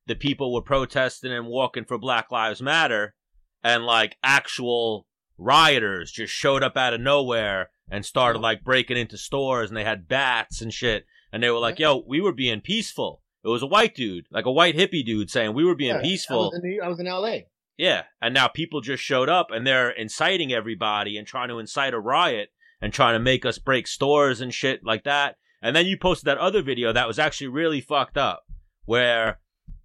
the 0.06 0.16
people 0.16 0.54
were 0.54 0.62
protesting 0.62 1.32
and 1.32 1.48
walking 1.48 1.86
for 1.86 1.98
Black 1.98 2.32
Lives 2.32 2.62
Matter, 2.62 3.16
and 3.64 3.86
like 3.86 4.18
actual 4.24 5.08
rioters 5.38 6.12
just 6.12 6.34
showed 6.34 6.64
up 6.64 6.76
out 6.78 6.94
of 6.94 7.02
nowhere 7.02 7.70
and 7.90 8.06
started 8.06 8.40
like 8.40 8.64
breaking 8.64 8.98
into 8.98 9.18
stores 9.18 9.70
and 9.70 9.78
they 9.78 9.84
had 9.84 10.08
bats 10.08 10.62
and 10.62 10.74
shit, 10.74 11.06
and 11.32 11.42
they 11.42 11.50
were 11.50 11.60
like, 11.60 11.80
"Yo, 11.80 12.04
we 12.08 12.20
were 12.22 12.34
being 12.34 12.62
peaceful." 12.62 13.22
It 13.44 13.50
was 13.50 13.64
a 13.64 13.68
white 13.68 13.96
dude, 13.96 14.26
like 14.30 14.46
a 14.46 14.52
white 14.52 14.76
hippie 14.76 15.06
dude, 15.06 15.30
saying 15.30 15.54
we 15.54 15.64
were 15.64 15.76
being 15.76 15.96
Yeah, 15.96 16.02
peaceful. 16.02 16.52
I 16.54 16.58
was, 16.58 16.62
in, 16.64 16.80
I 16.84 16.88
was 16.90 17.00
in 17.00 17.08
L.A. 17.08 17.48
Yeah, 17.78 18.04
and 18.22 18.34
now 18.34 18.48
people 18.48 18.82
just 18.82 19.04
showed 19.04 19.30
up 19.30 19.52
and 19.52 19.66
they're 19.66 19.92
inciting 19.92 20.52
everybody 20.52 21.16
and 21.18 21.26
trying 21.26 21.48
to 21.50 21.60
incite 21.60 21.94
a 21.94 22.00
riot 22.00 22.50
and 22.82 22.92
trying 22.92 23.14
to 23.14 23.20
make 23.20 23.46
us 23.46 23.60
break 23.60 23.88
stores 23.88 24.42
and 24.42 24.54
shit 24.54 24.84
like 24.84 25.04
that. 25.04 25.38
And 25.62 25.76
then 25.76 25.86
you 25.86 25.98
posted 25.98 26.26
that 26.28 26.38
other 26.38 26.62
video 26.62 26.94
that 26.94 27.08
was 27.08 27.18
actually 27.20 27.48
really 27.48 27.82
fucked 27.82 28.18
up 28.18 28.46
where 28.86 29.40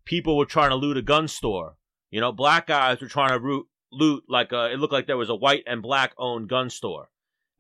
people 0.05 0.37
were 0.37 0.45
trying 0.47 0.71
to 0.71 0.77
loot 0.77 0.97
a 0.97 1.03
gun 1.03 1.29
store. 1.29 1.77
You 2.11 2.21
know, 2.21 2.33
black 2.33 2.67
guys 2.67 3.01
were 3.01 3.09
trying 3.09 3.31
to 3.31 3.39
root, 3.39 3.67
loot 3.91 4.25
like 4.29 4.53
a, 4.53 4.71
it 4.73 4.79
looked 4.79 4.93
like 4.93 5.07
there 5.07 5.17
was 5.17 5.31
a 5.31 5.35
white 5.35 5.65
and 5.67 5.81
black 5.83 6.13
owned 6.19 6.49
gun 6.49 6.69
store. 6.71 7.09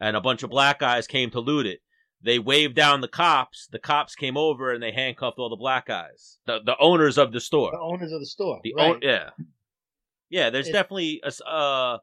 And 0.00 0.16
a 0.16 0.20
bunch 0.20 0.42
of 0.42 0.50
black 0.50 0.80
guys 0.80 1.06
came 1.06 1.30
to 1.30 1.40
loot 1.40 1.64
it. 1.66 1.80
They 2.24 2.38
waved 2.38 2.74
down 2.76 3.00
the 3.00 3.08
cops. 3.08 3.66
The 3.70 3.78
cops 3.78 4.14
came 4.14 4.36
over 4.36 4.72
and 4.72 4.82
they 4.82 4.92
handcuffed 4.92 5.38
all 5.38 5.48
the 5.48 5.56
black 5.56 5.86
guys, 5.86 6.38
the 6.46 6.60
the 6.64 6.76
owners 6.78 7.18
of 7.18 7.32
the 7.32 7.40
store. 7.40 7.70
The 7.72 7.80
owners 7.80 8.12
of 8.12 8.20
the 8.20 8.26
store. 8.26 8.60
The 8.62 8.74
right. 8.76 8.90
own, 8.94 9.00
yeah, 9.02 9.30
yeah. 10.30 10.50
There's 10.50 10.68
It- 10.68 10.72
definitely 10.72 11.20
a, 11.24 11.28
s- 11.28 11.40
uh, 11.40 11.98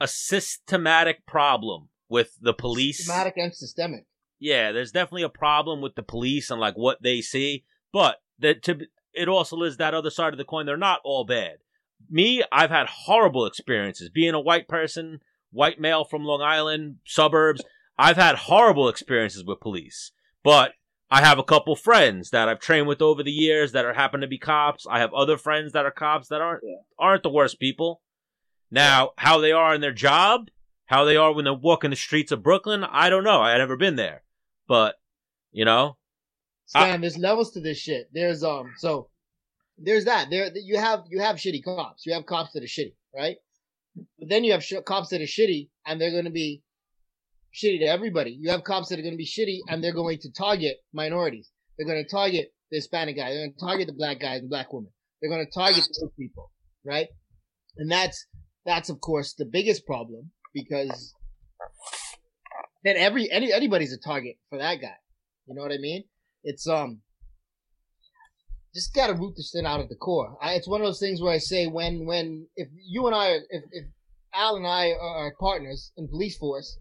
a 0.00 0.08
systematic 0.08 1.24
problem 1.26 1.88
with 2.10 2.36
the 2.42 2.52
police. 2.52 2.98
Systematic 2.98 3.34
and 3.38 3.54
systemic. 3.54 4.04
Yeah, 4.42 4.72
there's 4.72 4.90
definitely 4.90 5.22
a 5.22 5.28
problem 5.28 5.80
with 5.80 5.94
the 5.94 6.02
police 6.02 6.50
and 6.50 6.60
like 6.60 6.74
what 6.74 7.00
they 7.00 7.20
see. 7.20 7.64
But 7.92 8.16
that 8.40 8.62
to 8.64 8.80
it 9.14 9.28
also 9.28 9.62
is 9.62 9.76
that 9.76 9.94
other 9.94 10.10
side 10.10 10.32
of 10.34 10.38
the 10.38 10.44
coin. 10.44 10.66
They're 10.66 10.76
not 10.76 11.00
all 11.04 11.24
bad. 11.24 11.58
Me, 12.10 12.42
I've 12.50 12.70
had 12.70 12.88
horrible 12.88 13.46
experiences 13.46 14.08
being 14.08 14.34
a 14.34 14.40
white 14.40 14.66
person, 14.66 15.20
white 15.52 15.78
male 15.78 16.04
from 16.04 16.24
Long 16.24 16.42
Island 16.42 16.96
suburbs. 17.06 17.62
I've 17.96 18.16
had 18.16 18.34
horrible 18.34 18.88
experiences 18.88 19.44
with 19.44 19.60
police, 19.60 20.10
but 20.42 20.72
I 21.08 21.20
have 21.20 21.38
a 21.38 21.44
couple 21.44 21.76
friends 21.76 22.30
that 22.30 22.48
I've 22.48 22.58
trained 22.58 22.88
with 22.88 23.00
over 23.00 23.22
the 23.22 23.30
years 23.30 23.70
that 23.72 23.84
are 23.84 23.94
happen 23.94 24.22
to 24.22 24.26
be 24.26 24.38
cops. 24.38 24.86
I 24.90 24.98
have 24.98 25.14
other 25.14 25.36
friends 25.38 25.72
that 25.72 25.86
are 25.86 25.92
cops 25.92 26.26
that 26.28 26.40
aren't 26.40 26.64
Yeah. 26.64 26.78
aren't 26.98 27.22
the 27.22 27.30
worst 27.30 27.60
people. 27.60 28.02
Now, 28.72 29.10
how 29.18 29.38
they 29.38 29.52
are 29.52 29.72
in 29.72 29.82
their 29.82 29.92
job, 29.92 30.48
how 30.86 31.04
they 31.04 31.16
are 31.16 31.32
when 31.32 31.44
they're 31.44 31.54
walking 31.54 31.90
the 31.90 31.96
streets 31.96 32.32
of 32.32 32.42
Brooklyn, 32.42 32.82
I 32.82 33.08
don't 33.08 33.22
know. 33.22 33.40
I've 33.42 33.58
never 33.58 33.76
been 33.76 33.96
there, 33.96 34.24
but 34.72 34.94
you 35.50 35.66
know, 35.66 35.98
Stan, 36.64 37.02
there's 37.02 37.18
levels 37.18 37.50
to 37.50 37.60
this 37.60 37.76
shit. 37.76 38.08
There's 38.14 38.42
um, 38.42 38.72
so 38.78 39.10
there's 39.76 40.06
that. 40.06 40.30
There 40.30 40.50
you 40.54 40.78
have 40.78 41.04
you 41.10 41.20
have 41.20 41.36
shitty 41.36 41.62
cops. 41.62 42.06
You 42.06 42.14
have 42.14 42.24
cops 42.24 42.54
that 42.54 42.62
are 42.62 42.66
shitty, 42.66 42.94
right? 43.14 43.36
But 44.18 44.30
then 44.30 44.44
you 44.44 44.52
have 44.52 44.64
sh- 44.64 44.86
cops 44.86 45.10
that 45.10 45.20
are 45.20 45.24
shitty, 45.24 45.68
and 45.86 46.00
they're 46.00 46.10
going 46.10 46.24
to 46.24 46.30
be 46.30 46.62
shitty 47.54 47.80
to 47.80 47.84
everybody. 47.84 48.30
You 48.40 48.48
have 48.48 48.64
cops 48.64 48.88
that 48.88 48.98
are 48.98 49.02
going 49.02 49.12
to 49.12 49.18
be 49.18 49.26
shitty, 49.26 49.58
and 49.68 49.84
they're 49.84 49.92
going 49.92 50.18
to 50.20 50.32
target 50.32 50.78
minorities. 50.94 51.50
They're 51.76 51.86
going 51.86 52.02
to 52.02 52.10
target 52.10 52.54
the 52.70 52.78
Hispanic 52.78 53.16
guy. 53.16 53.28
They're 53.28 53.42
going 53.42 53.52
to 53.52 53.60
target 53.60 53.88
the 53.88 53.92
black 53.92 54.20
guy 54.20 54.40
the 54.40 54.46
black 54.46 54.72
woman. 54.72 54.90
They're 55.20 55.30
going 55.30 55.44
to 55.44 55.52
target 55.52 55.86
those 56.00 56.12
people, 56.18 56.50
right? 56.82 57.08
And 57.76 57.90
that's 57.90 58.26
that's 58.64 58.88
of 58.88 59.02
course 59.02 59.34
the 59.34 59.44
biggest 59.44 59.84
problem 59.84 60.30
because 60.54 61.12
then 62.84 62.96
every 62.96 63.30
any 63.30 63.52
anybody's 63.52 63.92
a 63.92 63.98
target 63.98 64.36
for 64.50 64.58
that 64.58 64.80
guy. 64.80 64.96
You 65.46 65.54
know 65.54 65.62
what 65.62 65.72
I 65.72 65.78
mean? 65.78 66.04
It's 66.44 66.66
um 66.66 67.00
just 68.74 68.94
gotta 68.94 69.14
root 69.14 69.34
this 69.36 69.50
thing 69.52 69.66
out 69.66 69.80
at 69.80 69.88
the 69.88 69.96
core. 69.96 70.36
I, 70.40 70.54
it's 70.54 70.68
one 70.68 70.80
of 70.80 70.86
those 70.86 71.00
things 71.00 71.20
where 71.20 71.32
I 71.32 71.38
say 71.38 71.66
when 71.66 72.06
when 72.06 72.46
if 72.56 72.68
you 72.88 73.06
and 73.06 73.14
I 73.14 73.32
are- 73.32 73.46
if 73.50 73.64
if 73.72 73.84
Al 74.34 74.56
and 74.56 74.66
I 74.66 74.92
are, 74.92 75.34
partners 75.38 75.92
in 75.98 76.08
police 76.08 76.38
force, 76.38 76.78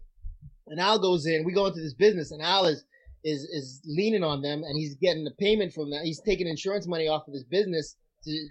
and 0.68 0.80
Al 0.80 1.00
goes 1.00 1.26
in, 1.26 1.44
we 1.44 1.52
go 1.52 1.66
into 1.66 1.82
this 1.82 1.94
business, 1.94 2.32
and 2.32 2.42
Al 2.42 2.66
is 2.66 2.86
is 3.26 3.42
is 3.44 3.82
leaning 3.86 4.24
on 4.24 4.42
them, 4.42 4.64
and 4.64 4.78
he's 4.78 4.96
getting 4.96 5.26
the 5.26 5.36
payment 5.38 5.74
from 5.74 5.90
that. 5.92 6.04
He's 6.06 6.22
taking 6.22 6.48
insurance 6.48 6.88
money 6.88 7.10
off 7.10 7.28
of 7.28 7.34
this 7.34 7.44
business 7.44 7.98
to 8.24 8.48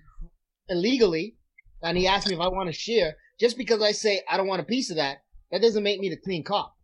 illegally, 0.68 1.36
and 1.82 1.97
he 1.97 2.06
asked 2.06 2.28
me 2.28 2.35
if 2.35 2.40
I 2.40 2.48
want 2.48 2.68
to 2.68 2.78
share. 2.78 3.16
Just 3.40 3.56
because 3.56 3.82
I 3.82 3.93
say 3.93 4.22
I 4.28 4.36
don't 4.36 4.48
want 4.48 4.60
a 4.60 4.66
piece 4.66 4.90
of 4.90 4.97
that, 4.97 5.22
that 5.51 5.62
doesn't 5.62 5.82
make 5.82 5.98
me 5.98 6.10
the 6.10 6.18
clean 6.18 6.44
cop. 6.44 6.77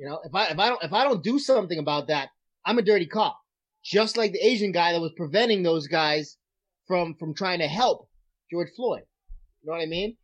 You 0.00 0.06
know, 0.06 0.18
if 0.24 0.34
I 0.34 0.46
if 0.46 0.58
I 0.58 0.68
don't 0.70 0.82
if 0.82 0.92
I 0.94 1.04
don't 1.04 1.22
do 1.22 1.38
something 1.38 1.78
about 1.78 2.08
that, 2.08 2.30
I'm 2.64 2.78
a 2.78 2.82
dirty 2.82 3.04
cop. 3.04 3.38
Just 3.84 4.16
like 4.16 4.32
the 4.32 4.42
Asian 4.44 4.72
guy 4.72 4.92
that 4.92 5.00
was 5.00 5.12
preventing 5.14 5.62
those 5.62 5.88
guys 5.88 6.38
from 6.86 7.16
from 7.18 7.34
trying 7.34 7.58
to 7.58 7.66
help 7.66 8.08
George 8.50 8.70
Floyd. 8.74 9.02
You 9.60 9.70
know 9.70 9.76
what 9.76 9.82
I 9.82 9.86
mean? 9.86 10.16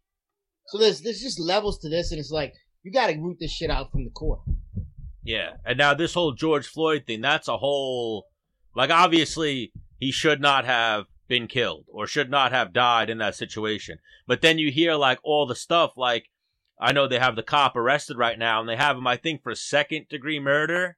So 0.68 0.78
there's 0.78 1.02
there's 1.02 1.20
just 1.20 1.38
levels 1.38 1.78
to 1.80 1.90
this, 1.90 2.10
and 2.10 2.18
it's 2.18 2.30
like 2.30 2.54
you 2.84 2.90
got 2.90 3.08
to 3.08 3.18
root 3.18 3.36
this 3.38 3.52
shit 3.52 3.68
out 3.68 3.92
from 3.92 4.04
the 4.04 4.10
core. 4.10 4.40
Yeah, 5.22 5.56
and 5.66 5.76
now 5.76 5.92
this 5.92 6.14
whole 6.14 6.32
George 6.32 6.66
Floyd 6.66 7.02
thing, 7.06 7.20
that's 7.20 7.48
a 7.48 7.58
whole 7.58 8.28
like 8.74 8.88
obviously 8.88 9.72
he 10.00 10.10
should 10.10 10.40
not 10.40 10.64
have 10.64 11.04
been 11.28 11.48
killed 11.48 11.84
or 11.88 12.06
should 12.06 12.30
not 12.30 12.50
have 12.50 12.72
died 12.72 13.10
in 13.10 13.18
that 13.18 13.34
situation. 13.34 13.98
But 14.26 14.40
then 14.40 14.58
you 14.58 14.70
hear 14.70 14.94
like 14.94 15.18
all 15.22 15.44
the 15.44 15.54
stuff 15.54 15.98
like 15.98 16.30
I 16.80 16.92
know 16.92 17.06
they 17.06 17.18
have 17.18 17.36
the 17.36 17.42
cop 17.42 17.76
arrested 17.76 18.18
right 18.18 18.38
now 18.38 18.60
and 18.60 18.68
they 18.68 18.76
have 18.76 18.96
him 18.96 19.06
I 19.06 19.16
think 19.16 19.42
for 19.42 19.54
second 19.54 20.08
degree 20.08 20.40
murder. 20.40 20.96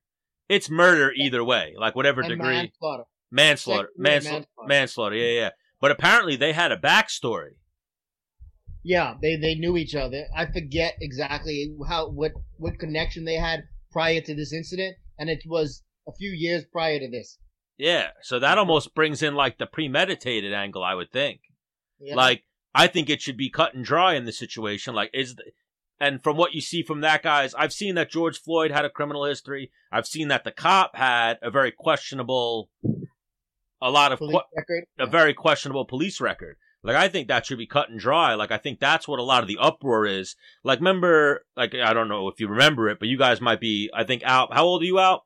It's 0.49 0.71
murder 0.71 1.13
either 1.13 1.45
way, 1.45 1.75
like 1.79 1.95
whatever 1.95 2.23
And 2.23 2.31
degree 2.31 2.47
manslaughter. 2.55 3.05
manslaughter, 3.31 3.89
manslaughter, 3.97 4.35
manslaughter. 4.37 4.69
manslaughter. 4.69 5.17
Yeah, 5.17 5.41
yeah. 5.41 5.51
But 5.81 5.91
apparently 5.91 6.37
they 6.37 6.53
had 6.53 6.73
a 6.73 6.77
backstory. 6.77 7.57
Yeah, 8.83 9.15
they 9.21 9.37
they 9.37 9.55
knew 9.55 9.77
each 9.77 9.95
other. 9.95 10.25
I 10.35 10.47
forget 10.47 10.95
exactly 11.01 11.75
how 11.89 12.09
what 12.11 12.33
what 12.57 12.79
connection 12.79 13.25
they 13.25 13.35
had 13.35 13.65
prior 13.93 14.21
to 14.23 14.35
this 14.35 14.53
incident, 14.53 14.97
and 15.19 15.29
it 15.29 15.43
was 15.47 15.83
a 16.07 16.13
few 16.13 16.31
years 16.31 16.65
prior 16.65 16.99
to 16.99 17.11
this. 17.11 17.39
Yeah, 17.77 18.09
so 18.23 18.39
that 18.39 18.59
almost 18.59 18.95
brings 18.95 19.23
in 19.23 19.35
like 19.35 19.59
the 19.59 19.67
premeditated 19.67 20.53
angle, 20.53 20.83
I 20.83 20.95
would 20.95 21.13
think. 21.13 21.41
Yeah. 22.01 22.15
Like, 22.15 22.45
I 22.75 22.87
think 22.87 23.09
it 23.11 23.21
should 23.21 23.37
be 23.37 23.51
cut 23.51 23.75
and 23.75 23.85
dry 23.85 24.15
in 24.15 24.25
the 24.25 24.33
situation. 24.33 24.95
Like, 24.95 25.11
is 25.13 25.37
the, 25.37 25.45
and 26.01 26.23
from 26.23 26.37
what 26.37 26.55
you 26.55 26.61
see 26.61 26.83
from 26.83 27.01
that 27.03 27.23
guy's, 27.23 27.55
I've 27.55 27.73
seen 27.73 27.95
that 27.97 28.11
George 28.11 28.41
Floyd 28.41 28.71
had 28.71 28.85
a 28.85 28.91
criminal 28.91 29.25
history. 29.25 29.71
I've 29.91 30.07
seen 30.07 30.29
that 30.29 30.45
the 30.45 30.53
cop 30.53 30.95
had 30.97 31.39
a 31.43 31.51
very 31.51 31.73
questionable, 31.73 32.71
a 33.83 33.91
lot 33.91 34.13
of 34.13 34.19
Police 34.19 34.37
que- 34.37 34.57
record. 34.57 34.85
a 34.99 35.07
very 35.07 35.35
questionable 35.35 35.85
police 35.85 36.21
record. 36.21 36.57
Like 36.85 36.95
I 36.97 37.09
think 37.09 37.27
that 37.29 37.45
should 37.45 37.59
be 37.59 37.67
cut 37.67 37.91
and 37.91 37.99
dry. 37.99 38.35
Like 38.35 38.53
I 38.53 38.59
think 38.59 38.79
that's 38.79 39.09
what 39.09 39.19
a 39.19 39.23
lot 39.25 39.43
of 39.43 39.49
the 39.49 39.59
uproar 39.61 40.07
is. 40.07 40.37
Like 40.63 40.79
remember, 40.79 41.45
like 41.57 41.75
I 41.75 41.93
don't 41.93 42.09
know 42.09 42.29
if 42.29 42.39
you 42.39 42.47
remember 42.49 42.89
it, 42.89 42.99
but 43.01 43.09
you 43.09 43.19
guys 43.19 43.41
might 43.41 43.61
be. 43.61 43.91
I 43.93 44.05
think 44.05 44.23
out. 44.25 44.55
How 44.55 44.65
old 44.65 44.83
are 44.83 44.87
you 44.87 45.01
out? 45.01 45.23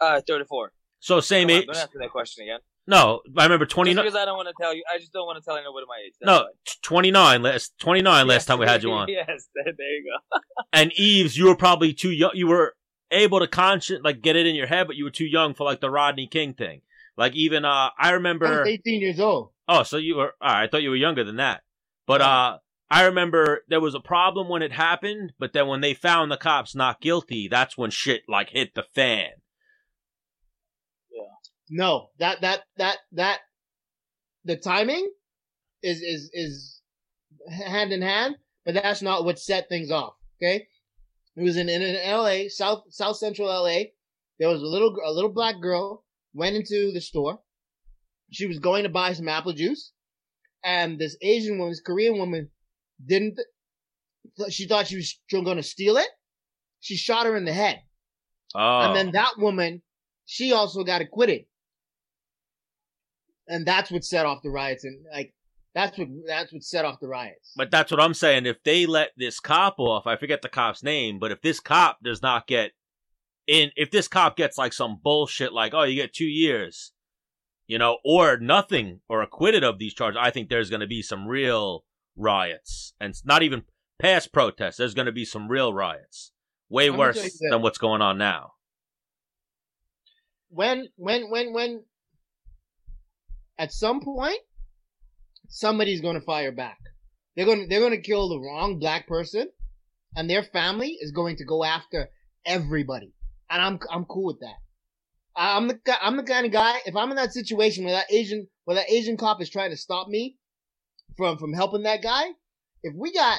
Uh, 0.00 0.20
34. 0.26 0.72
So 1.00 1.20
same 1.20 1.50
age. 1.50 1.66
don't 1.66 1.76
answer 1.76 1.98
that 2.00 2.10
question 2.10 2.44
again. 2.44 2.60
No, 2.86 3.20
I 3.36 3.42
remember 3.44 3.66
twenty 3.66 3.90
Just 3.90 3.96
nine. 3.96 4.04
because 4.06 4.16
I 4.20 4.24
don't 4.24 4.36
want 4.36 4.48
to 4.48 4.54
tell 4.60 4.74
you, 4.74 4.84
I 4.92 4.98
just 4.98 5.12
don't 5.12 5.26
want 5.26 5.38
to 5.38 5.44
tell 5.44 5.56
anybody 5.56 5.86
my 5.88 5.96
age. 6.06 6.12
No, 6.22 6.46
twenty 6.82 7.10
nine. 7.10 7.42
Last 7.42 7.72
twenty 7.80 8.02
nine. 8.02 8.26
Last 8.26 8.42
Yes. 8.42 8.46
time 8.46 8.58
we 8.60 8.66
had 8.66 8.82
you 8.82 8.92
on. 8.92 9.08
yes, 9.08 9.48
there, 9.54 9.64
there 9.64 9.90
you 9.96 10.04
go. 10.32 10.38
And 10.72 10.92
Yves, 10.96 11.36
you 11.36 11.46
were 11.46 11.56
probably 11.56 11.92
too 11.92 12.10
young. 12.10 12.30
You 12.34 12.46
were 12.46 12.74
able 13.10 13.40
to 13.40 13.46
conscious 13.48 14.00
like 14.02 14.20
get 14.22 14.36
it 14.36 14.46
in 14.46 14.54
your 14.54 14.66
head, 14.66 14.86
but 14.86 14.96
you 14.96 15.04
were 15.04 15.10
too 15.10 15.26
young 15.26 15.54
for 15.54 15.64
like 15.64 15.80
the 15.80 15.90
Rodney 15.90 16.26
King 16.26 16.54
thing. 16.54 16.82
Like 17.16 17.34
even 17.34 17.64
uh, 17.64 17.68
I 17.68 17.90
I 17.98 18.06
was 18.10 18.14
remember. 18.18 18.64
18 18.64 19.00
years 19.00 19.18
old. 19.20 19.50
Oh, 19.68 19.82
so 19.82 19.96
you 19.96 20.16
were. 20.16 20.34
All 20.40 20.52
right, 20.52 20.62
I 20.64 20.66
thought 20.68 20.82
you 20.82 20.90
were 20.90 20.96
younger 20.96 21.24
than 21.24 21.36
that. 21.36 21.62
But 22.06 22.20
uh, 22.20 22.58
I 22.88 23.04
remember 23.06 23.62
there 23.68 23.80
was 23.80 23.96
a 23.96 24.00
problem 24.00 24.48
when 24.48 24.62
it 24.62 24.70
happened, 24.72 25.32
but 25.40 25.52
then 25.52 25.66
when 25.66 25.80
they 25.80 25.92
found 25.94 26.30
the 26.30 26.36
cops 26.36 26.74
not 26.76 27.00
guilty, 27.00 27.48
that's 27.48 27.76
when 27.76 27.90
shit 27.90 28.22
like 28.28 28.50
hit 28.50 28.74
the 28.74 28.84
fan. 28.94 29.30
No, 31.68 32.10
that 32.18 32.40
that 32.42 32.62
that 32.76 32.98
that 33.12 33.40
the 34.44 34.56
timing 34.56 35.10
is 35.82 36.00
is 36.00 36.30
is 36.32 36.82
hand 37.50 37.92
in 37.92 38.02
hand, 38.02 38.36
but 38.64 38.74
that's 38.74 39.02
not 39.02 39.24
what 39.24 39.38
set 39.38 39.68
things 39.68 39.90
off. 39.90 40.14
Okay, 40.40 40.66
it 41.36 41.42
was 41.42 41.56
in 41.56 41.68
in, 41.68 41.82
in 41.82 41.96
L.A. 41.96 42.48
South 42.48 42.84
South 42.90 43.16
Central 43.16 43.50
L.A. 43.50 43.92
There 44.38 44.48
was 44.48 44.62
a 44.62 44.66
little 44.66 44.94
a 45.04 45.10
little 45.10 45.32
black 45.32 45.60
girl 45.60 46.04
went 46.34 46.56
into 46.56 46.92
the 46.92 47.00
store. 47.00 47.40
She 48.30 48.46
was 48.46 48.58
going 48.58 48.82
to 48.82 48.88
buy 48.88 49.12
some 49.12 49.28
apple 49.28 49.52
juice, 49.52 49.92
and 50.64 50.98
this 50.98 51.16
Asian 51.22 51.58
woman, 51.58 51.70
this 51.72 51.80
Korean 51.80 52.18
woman, 52.18 52.50
didn't. 53.04 53.40
She 54.50 54.66
thought 54.66 54.86
she 54.86 54.96
was 54.96 55.18
going 55.30 55.56
to 55.56 55.62
steal 55.62 55.96
it. 55.96 56.08
She 56.80 56.96
shot 56.96 57.26
her 57.26 57.36
in 57.36 57.44
the 57.44 57.52
head. 57.52 57.80
Oh, 58.54 58.80
And 58.80 58.96
then 58.96 59.12
that 59.12 59.32
woman, 59.38 59.82
she 60.26 60.52
also 60.52 60.84
got 60.84 61.00
acquitted. 61.00 61.46
And 63.48 63.66
that's 63.66 63.90
what 63.90 64.04
set 64.04 64.26
off 64.26 64.42
the 64.42 64.50
riots. 64.50 64.84
And 64.84 65.04
like, 65.12 65.32
that's 65.74 65.96
what, 65.98 66.08
that's 66.26 66.52
what 66.52 66.62
set 66.64 66.84
off 66.84 67.00
the 67.00 67.08
riots. 67.08 67.52
but 67.56 67.70
that's 67.70 67.90
what 67.90 68.00
I'm 68.00 68.14
saying. 68.14 68.46
If 68.46 68.62
they 68.64 68.86
let 68.86 69.10
this 69.16 69.40
cop 69.40 69.78
off, 69.78 70.06
I 70.06 70.16
forget 70.16 70.42
the 70.42 70.48
cop's 70.48 70.82
name, 70.82 71.18
but 71.18 71.32
if 71.32 71.42
this 71.42 71.60
cop 71.60 71.98
does 72.02 72.22
not 72.22 72.46
get 72.46 72.72
in, 73.46 73.70
if 73.76 73.90
this 73.90 74.08
cop 74.08 74.36
gets 74.36 74.56
like 74.58 74.72
some 74.72 74.98
bullshit, 75.02 75.52
like 75.52 75.74
oh, 75.74 75.82
you 75.82 75.94
get 75.94 76.12
two 76.14 76.24
years, 76.24 76.92
you 77.66 77.78
know, 77.78 77.98
or 78.04 78.38
nothing, 78.38 79.00
or 79.08 79.22
acquitted 79.22 79.62
of 79.64 79.78
these 79.78 79.94
charges, 79.94 80.18
I 80.20 80.30
think 80.30 80.48
there's 80.48 80.70
going 80.70 80.80
to 80.80 80.86
be 80.86 81.02
some 81.02 81.26
real 81.26 81.84
riots, 82.16 82.94
and 82.98 83.10
it's 83.10 83.24
not 83.24 83.42
even 83.42 83.64
past 83.98 84.32
protests. 84.32 84.78
There's 84.78 84.94
going 84.94 85.06
to 85.06 85.12
be 85.12 85.24
some 85.24 85.46
real 85.48 85.74
riots, 85.74 86.32
way 86.68 86.86
I'm 86.86 86.96
gonna 86.96 87.12
tell 87.12 87.22
you 87.22 87.28
worse 87.28 87.42
than 87.50 87.62
what's 87.62 87.78
going 87.78 88.02
on 88.02 88.18
now. 88.18 88.52
when, 90.48 90.88
when, 90.96 91.30
when, 91.30 91.52
when, 91.52 91.84
at 93.58 93.72
some 93.72 94.00
point, 94.00 94.38
somebody's 95.48 96.00
going 96.00 96.18
to 96.18 96.24
fire 96.24 96.52
back. 96.52 96.78
They're 97.34 97.46
going 97.46 97.62
to, 97.62 97.66
they're 97.68 97.80
going 97.80 97.92
to 97.92 98.00
kill 98.00 98.28
the 98.28 98.40
wrong 98.40 98.78
black 98.78 99.06
person 99.06 99.48
and 100.16 100.28
their 100.28 100.42
family 100.42 100.96
is 101.00 101.12
going 101.12 101.36
to 101.36 101.44
go 101.44 101.62
after 101.64 102.08
everybody. 102.44 103.12
And 103.50 103.62
I'm, 103.62 103.78
I'm 103.90 104.04
cool 104.06 104.26
with 104.26 104.40
that. 104.40 104.56
I'm 105.36 105.68
the, 105.68 105.78
I'm 106.00 106.16
the 106.16 106.22
kind 106.22 106.46
of 106.46 106.52
guy, 106.52 106.78
if 106.86 106.96
I'm 106.96 107.10
in 107.10 107.16
that 107.16 107.34
situation 107.34 107.84
where 107.84 107.94
that 107.94 108.10
Asian, 108.10 108.48
where 108.64 108.76
that 108.76 108.90
Asian 108.90 109.18
cop 109.18 109.42
is 109.42 109.50
trying 109.50 109.70
to 109.70 109.76
stop 109.76 110.08
me 110.08 110.38
from, 111.16 111.36
from 111.36 111.52
helping 111.52 111.82
that 111.82 112.02
guy, 112.02 112.24
if 112.82 112.94
we 112.96 113.12
got, 113.12 113.38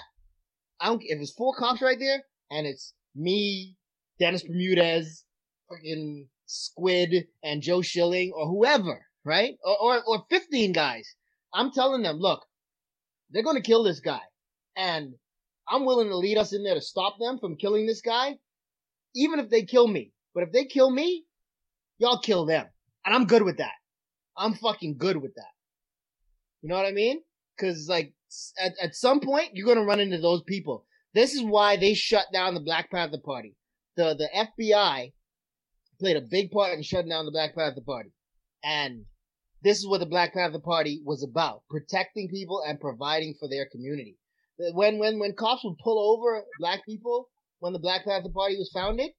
I 0.80 0.88
don't, 0.88 1.02
if 1.04 1.20
it's 1.20 1.34
four 1.34 1.56
cops 1.56 1.82
right 1.82 1.98
there 2.00 2.22
and 2.52 2.68
it's 2.68 2.94
me, 3.16 3.76
Dennis 4.20 4.44
Bermudez, 4.44 5.26
fucking 5.70 6.28
Squid 6.46 7.28
and 7.44 7.64
Joe 7.64 7.82
Schilling 7.82 8.32
or 8.36 8.48
whoever, 8.48 9.07
right? 9.28 9.56
Or, 9.64 9.78
or, 9.78 10.04
or 10.08 10.26
15 10.30 10.72
guys. 10.72 11.16
I'm 11.54 11.72
telling 11.72 12.02
them, 12.02 12.18
look, 12.18 12.46
they're 13.30 13.44
going 13.44 13.58
to 13.58 13.62
kill 13.62 13.84
this 13.84 14.00
guy. 14.00 14.22
And 14.76 15.14
I'm 15.68 15.86
willing 15.86 16.08
to 16.08 16.18
lead 16.18 16.38
us 16.38 16.54
in 16.54 16.64
there 16.64 16.76
to 16.76 16.82
stop 16.82 17.18
them 17.20 17.40
from 17.40 17.58
killing 17.58 17.86
this 17.86 18.02
guy, 18.02 18.36
even 19.16 19.40
if 19.40 19.50
they 19.50 19.64
kill 19.64 19.88
me. 19.88 20.14
But 20.34 20.44
if 20.44 20.52
they 20.52 20.66
kill 20.66 20.90
me, 20.90 21.26
y'all 21.98 22.22
kill 22.22 22.46
them. 22.46 22.68
And 23.06 23.14
I'm 23.14 23.26
good 23.26 23.44
with 23.44 23.58
that. 23.58 23.74
I'm 24.38 24.54
fucking 24.54 24.98
good 24.98 25.18
with 25.18 25.36
that. 25.36 25.52
You 26.62 26.70
know 26.70 26.76
what 26.76 26.86
I 26.86 26.92
mean? 26.92 27.22
Cause 27.60 27.88
like 27.90 28.14
at, 28.62 28.74
at 28.82 28.96
some 28.96 29.20
point 29.20 29.52
you're 29.54 29.68
gonna 29.68 29.86
run 29.86 30.00
into 30.00 30.20
those 30.20 30.44
people. 30.44 30.86
This 31.14 31.34
is 31.34 31.42
why 31.42 31.78
they 31.78 31.94
shut 31.94 32.26
down 32.32 32.54
the 32.54 32.60
Black 32.60 32.92
Panther 32.92 33.20
Party. 33.24 33.56
The 33.96 34.16
the 34.16 34.30
FBI 34.36 35.14
played 36.00 36.18
a 36.18 36.22
big 36.22 36.52
part 36.52 36.74
in 36.74 36.84
shutting 36.84 37.10
down 37.10 37.26
the 37.26 37.32
Black 37.32 37.56
Panther 37.56 37.82
Party. 37.82 38.12
And 38.64 39.06
this 39.64 39.78
is 39.78 39.88
what 39.88 40.00
the 40.00 40.06
Black 40.06 40.34
Panther 40.34 40.60
Party 40.60 41.02
was 41.04 41.24
about. 41.24 41.64
Protecting 41.70 42.30
people 42.30 42.62
and 42.66 42.80
providing 42.80 43.36
for 43.40 43.48
their 43.50 43.68
community. 43.72 44.18
When 44.74 44.98
when 44.98 45.20
when 45.20 45.34
cops 45.36 45.64
would 45.64 45.78
pull 45.84 46.00
over 46.00 46.44
black 46.60 46.86
people 46.86 47.30
when 47.60 47.74
the 47.74 47.80
Black 47.80 48.06
Panther 48.06 48.30
Party 48.30 48.58
was 48.58 48.72
founded, 48.74 49.12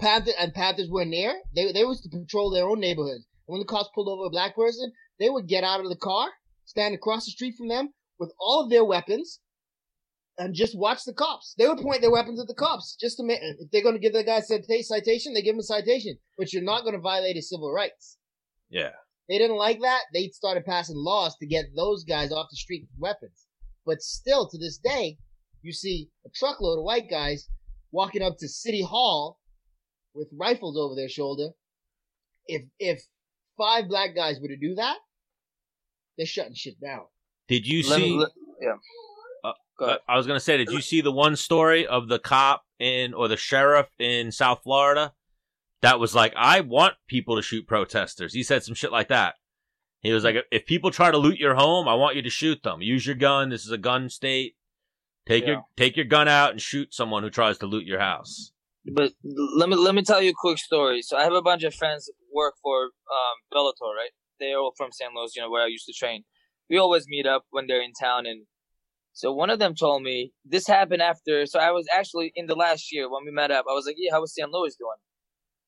Panther 0.00 0.32
and 0.38 0.54
Panthers 0.54 0.90
were 0.90 1.04
near, 1.04 1.40
they 1.54 1.72
they 1.72 1.84
was 1.84 2.00
to 2.02 2.08
patrol 2.08 2.50
their 2.50 2.68
own 2.68 2.80
neighborhoods. 2.80 3.26
When 3.46 3.60
the 3.60 3.66
cops 3.66 3.90
pulled 3.94 4.08
over 4.08 4.26
a 4.26 4.30
black 4.30 4.56
person, 4.56 4.92
they 5.18 5.30
would 5.30 5.46
get 5.46 5.64
out 5.64 5.80
of 5.80 5.88
the 5.88 5.96
car, 5.96 6.30
stand 6.64 6.94
across 6.94 7.26
the 7.26 7.32
street 7.32 7.54
from 7.56 7.68
them 7.68 7.90
with 8.18 8.32
all 8.38 8.62
of 8.62 8.70
their 8.70 8.84
weapons, 8.84 9.40
and 10.38 10.54
just 10.54 10.76
watch 10.76 11.04
the 11.04 11.12
cops. 11.12 11.54
They 11.58 11.68
would 11.68 11.78
point 11.78 12.00
their 12.00 12.10
weapons 12.10 12.40
at 12.40 12.46
the 12.46 12.54
cops 12.54 12.96
just 13.00 13.16
to 13.18 13.24
make. 13.24 13.40
If 13.42 13.70
they're 13.70 13.82
going 13.82 13.94
to 13.94 14.00
give 14.00 14.14
that 14.14 14.26
guy 14.26 14.38
a 14.38 14.82
citation, 14.82 15.34
they 15.34 15.42
give 15.42 15.54
him 15.54 15.60
a 15.60 15.62
citation. 15.62 16.18
But 16.38 16.52
you're 16.52 16.62
not 16.62 16.82
going 16.82 16.94
to 16.94 17.00
violate 17.00 17.36
his 17.36 17.50
civil 17.50 17.72
rights. 17.72 18.18
Yeah. 18.70 18.90
They 19.28 19.38
didn't 19.38 19.56
like 19.56 19.80
that. 19.80 20.02
They 20.12 20.28
started 20.28 20.64
passing 20.66 20.96
laws 20.96 21.36
to 21.38 21.46
get 21.46 21.64
those 21.74 22.04
guys 22.04 22.30
off 22.32 22.48
the 22.50 22.56
street 22.56 22.82
with 22.82 23.00
weapons. 23.00 23.46
But 23.86 24.02
still, 24.02 24.48
to 24.48 24.58
this 24.58 24.78
day, 24.78 25.18
you 25.62 25.72
see 25.72 26.08
a 26.26 26.30
truckload 26.34 26.78
of 26.78 26.84
white 26.84 27.08
guys 27.10 27.48
walking 27.90 28.22
up 28.22 28.36
to 28.38 28.48
City 28.48 28.82
Hall 28.82 29.38
with 30.14 30.28
rifles 30.38 30.76
over 30.76 30.94
their 30.94 31.08
shoulder. 31.08 31.48
If 32.46 32.62
if 32.78 33.02
five 33.56 33.88
black 33.88 34.14
guys 34.14 34.38
were 34.40 34.48
to 34.48 34.56
do 34.56 34.74
that, 34.74 34.98
they're 36.18 36.26
shutting 36.26 36.54
shit 36.54 36.80
down. 36.80 37.04
Did 37.48 37.66
you 37.66 37.88
Let 37.88 38.00
me- 38.00 38.06
see? 38.08 38.16
let- 38.16 38.32
yeah. 38.60 38.74
Uh, 39.42 39.52
Go. 39.78 39.98
I 40.08 40.16
was 40.16 40.26
gonna 40.26 40.40
say, 40.40 40.56
did 40.58 40.70
you 40.70 40.80
see 40.80 41.00
the 41.00 41.12
one 41.12 41.36
story 41.36 41.86
of 41.86 42.08
the 42.08 42.18
cop 42.18 42.64
in 42.78 43.12
or 43.14 43.28
the 43.28 43.36
sheriff 43.36 43.88
in 43.98 44.30
South 44.32 44.62
Florida 44.62 45.12
that 45.84 46.00
was 46.00 46.14
like, 46.14 46.32
I 46.36 46.60
want 46.60 46.94
people 47.06 47.36
to 47.36 47.42
shoot 47.42 47.66
protesters. 47.66 48.32
He 48.34 48.42
said 48.42 48.62
some 48.64 48.74
shit 48.74 48.90
like 48.92 49.08
that. 49.08 49.34
He 50.00 50.12
was 50.12 50.24
like, 50.24 50.36
if 50.50 50.66
people 50.66 50.90
try 50.90 51.10
to 51.10 51.16
loot 51.18 51.38
your 51.38 51.54
home, 51.54 51.88
I 51.88 51.94
want 51.94 52.16
you 52.16 52.22
to 52.22 52.30
shoot 52.30 52.62
them. 52.62 52.82
Use 52.82 53.06
your 53.06 53.16
gun. 53.16 53.48
This 53.50 53.64
is 53.64 53.70
a 53.70 53.78
gun 53.78 54.08
state. 54.08 54.56
Take 55.26 55.44
Yeah. 55.44 55.50
your 55.50 55.62
take 55.76 55.96
your 55.96 56.04
gun 56.04 56.28
out 56.28 56.50
and 56.50 56.60
shoot 56.60 56.92
someone 56.92 57.22
who 57.22 57.30
tries 57.30 57.56
to 57.58 57.66
loot 57.66 57.86
your 57.86 58.00
house. 58.00 58.52
But 58.98 59.12
let 59.60 59.68
me 59.70 59.76
let 59.76 59.94
me 59.94 60.02
tell 60.02 60.20
you 60.20 60.30
a 60.30 60.34
quick 60.46 60.58
story. 60.58 61.00
So 61.00 61.16
I 61.16 61.22
have 61.22 61.32
a 61.32 61.40
bunch 61.50 61.62
of 61.64 61.74
friends 61.74 62.10
work 62.32 62.54
for 62.62 62.78
um, 62.84 63.36
Bellator, 63.52 63.92
right? 63.96 64.10
They're 64.38 64.58
all 64.58 64.74
from 64.76 64.92
St. 64.92 65.10
Louis, 65.14 65.32
you 65.36 65.40
know, 65.42 65.50
where 65.50 65.62
I 65.64 65.68
used 65.68 65.86
to 65.86 65.94
train. 65.94 66.24
We 66.68 66.76
always 66.78 67.06
meet 67.08 67.26
up 67.26 67.44
when 67.50 67.66
they're 67.66 67.80
in 67.82 67.92
town, 67.98 68.26
and 68.26 68.40
so 69.14 69.32
one 69.32 69.48
of 69.48 69.58
them 69.58 69.74
told 69.74 70.02
me 70.02 70.32
this 70.44 70.66
happened 70.66 71.00
after. 71.00 71.46
So 71.46 71.58
I 71.58 71.70
was 71.70 71.86
actually 71.98 72.32
in 72.34 72.44
the 72.46 72.54
last 72.56 72.92
year 72.92 73.10
when 73.10 73.22
we 73.24 73.30
met 73.30 73.50
up. 73.50 73.64
I 73.70 73.72
was 73.72 73.86
like, 73.86 73.96
"Yeah, 73.98 74.12
how 74.12 74.20
was 74.20 74.34
St. 74.34 74.50
Louis 74.50 74.76
doing?" 74.76 75.00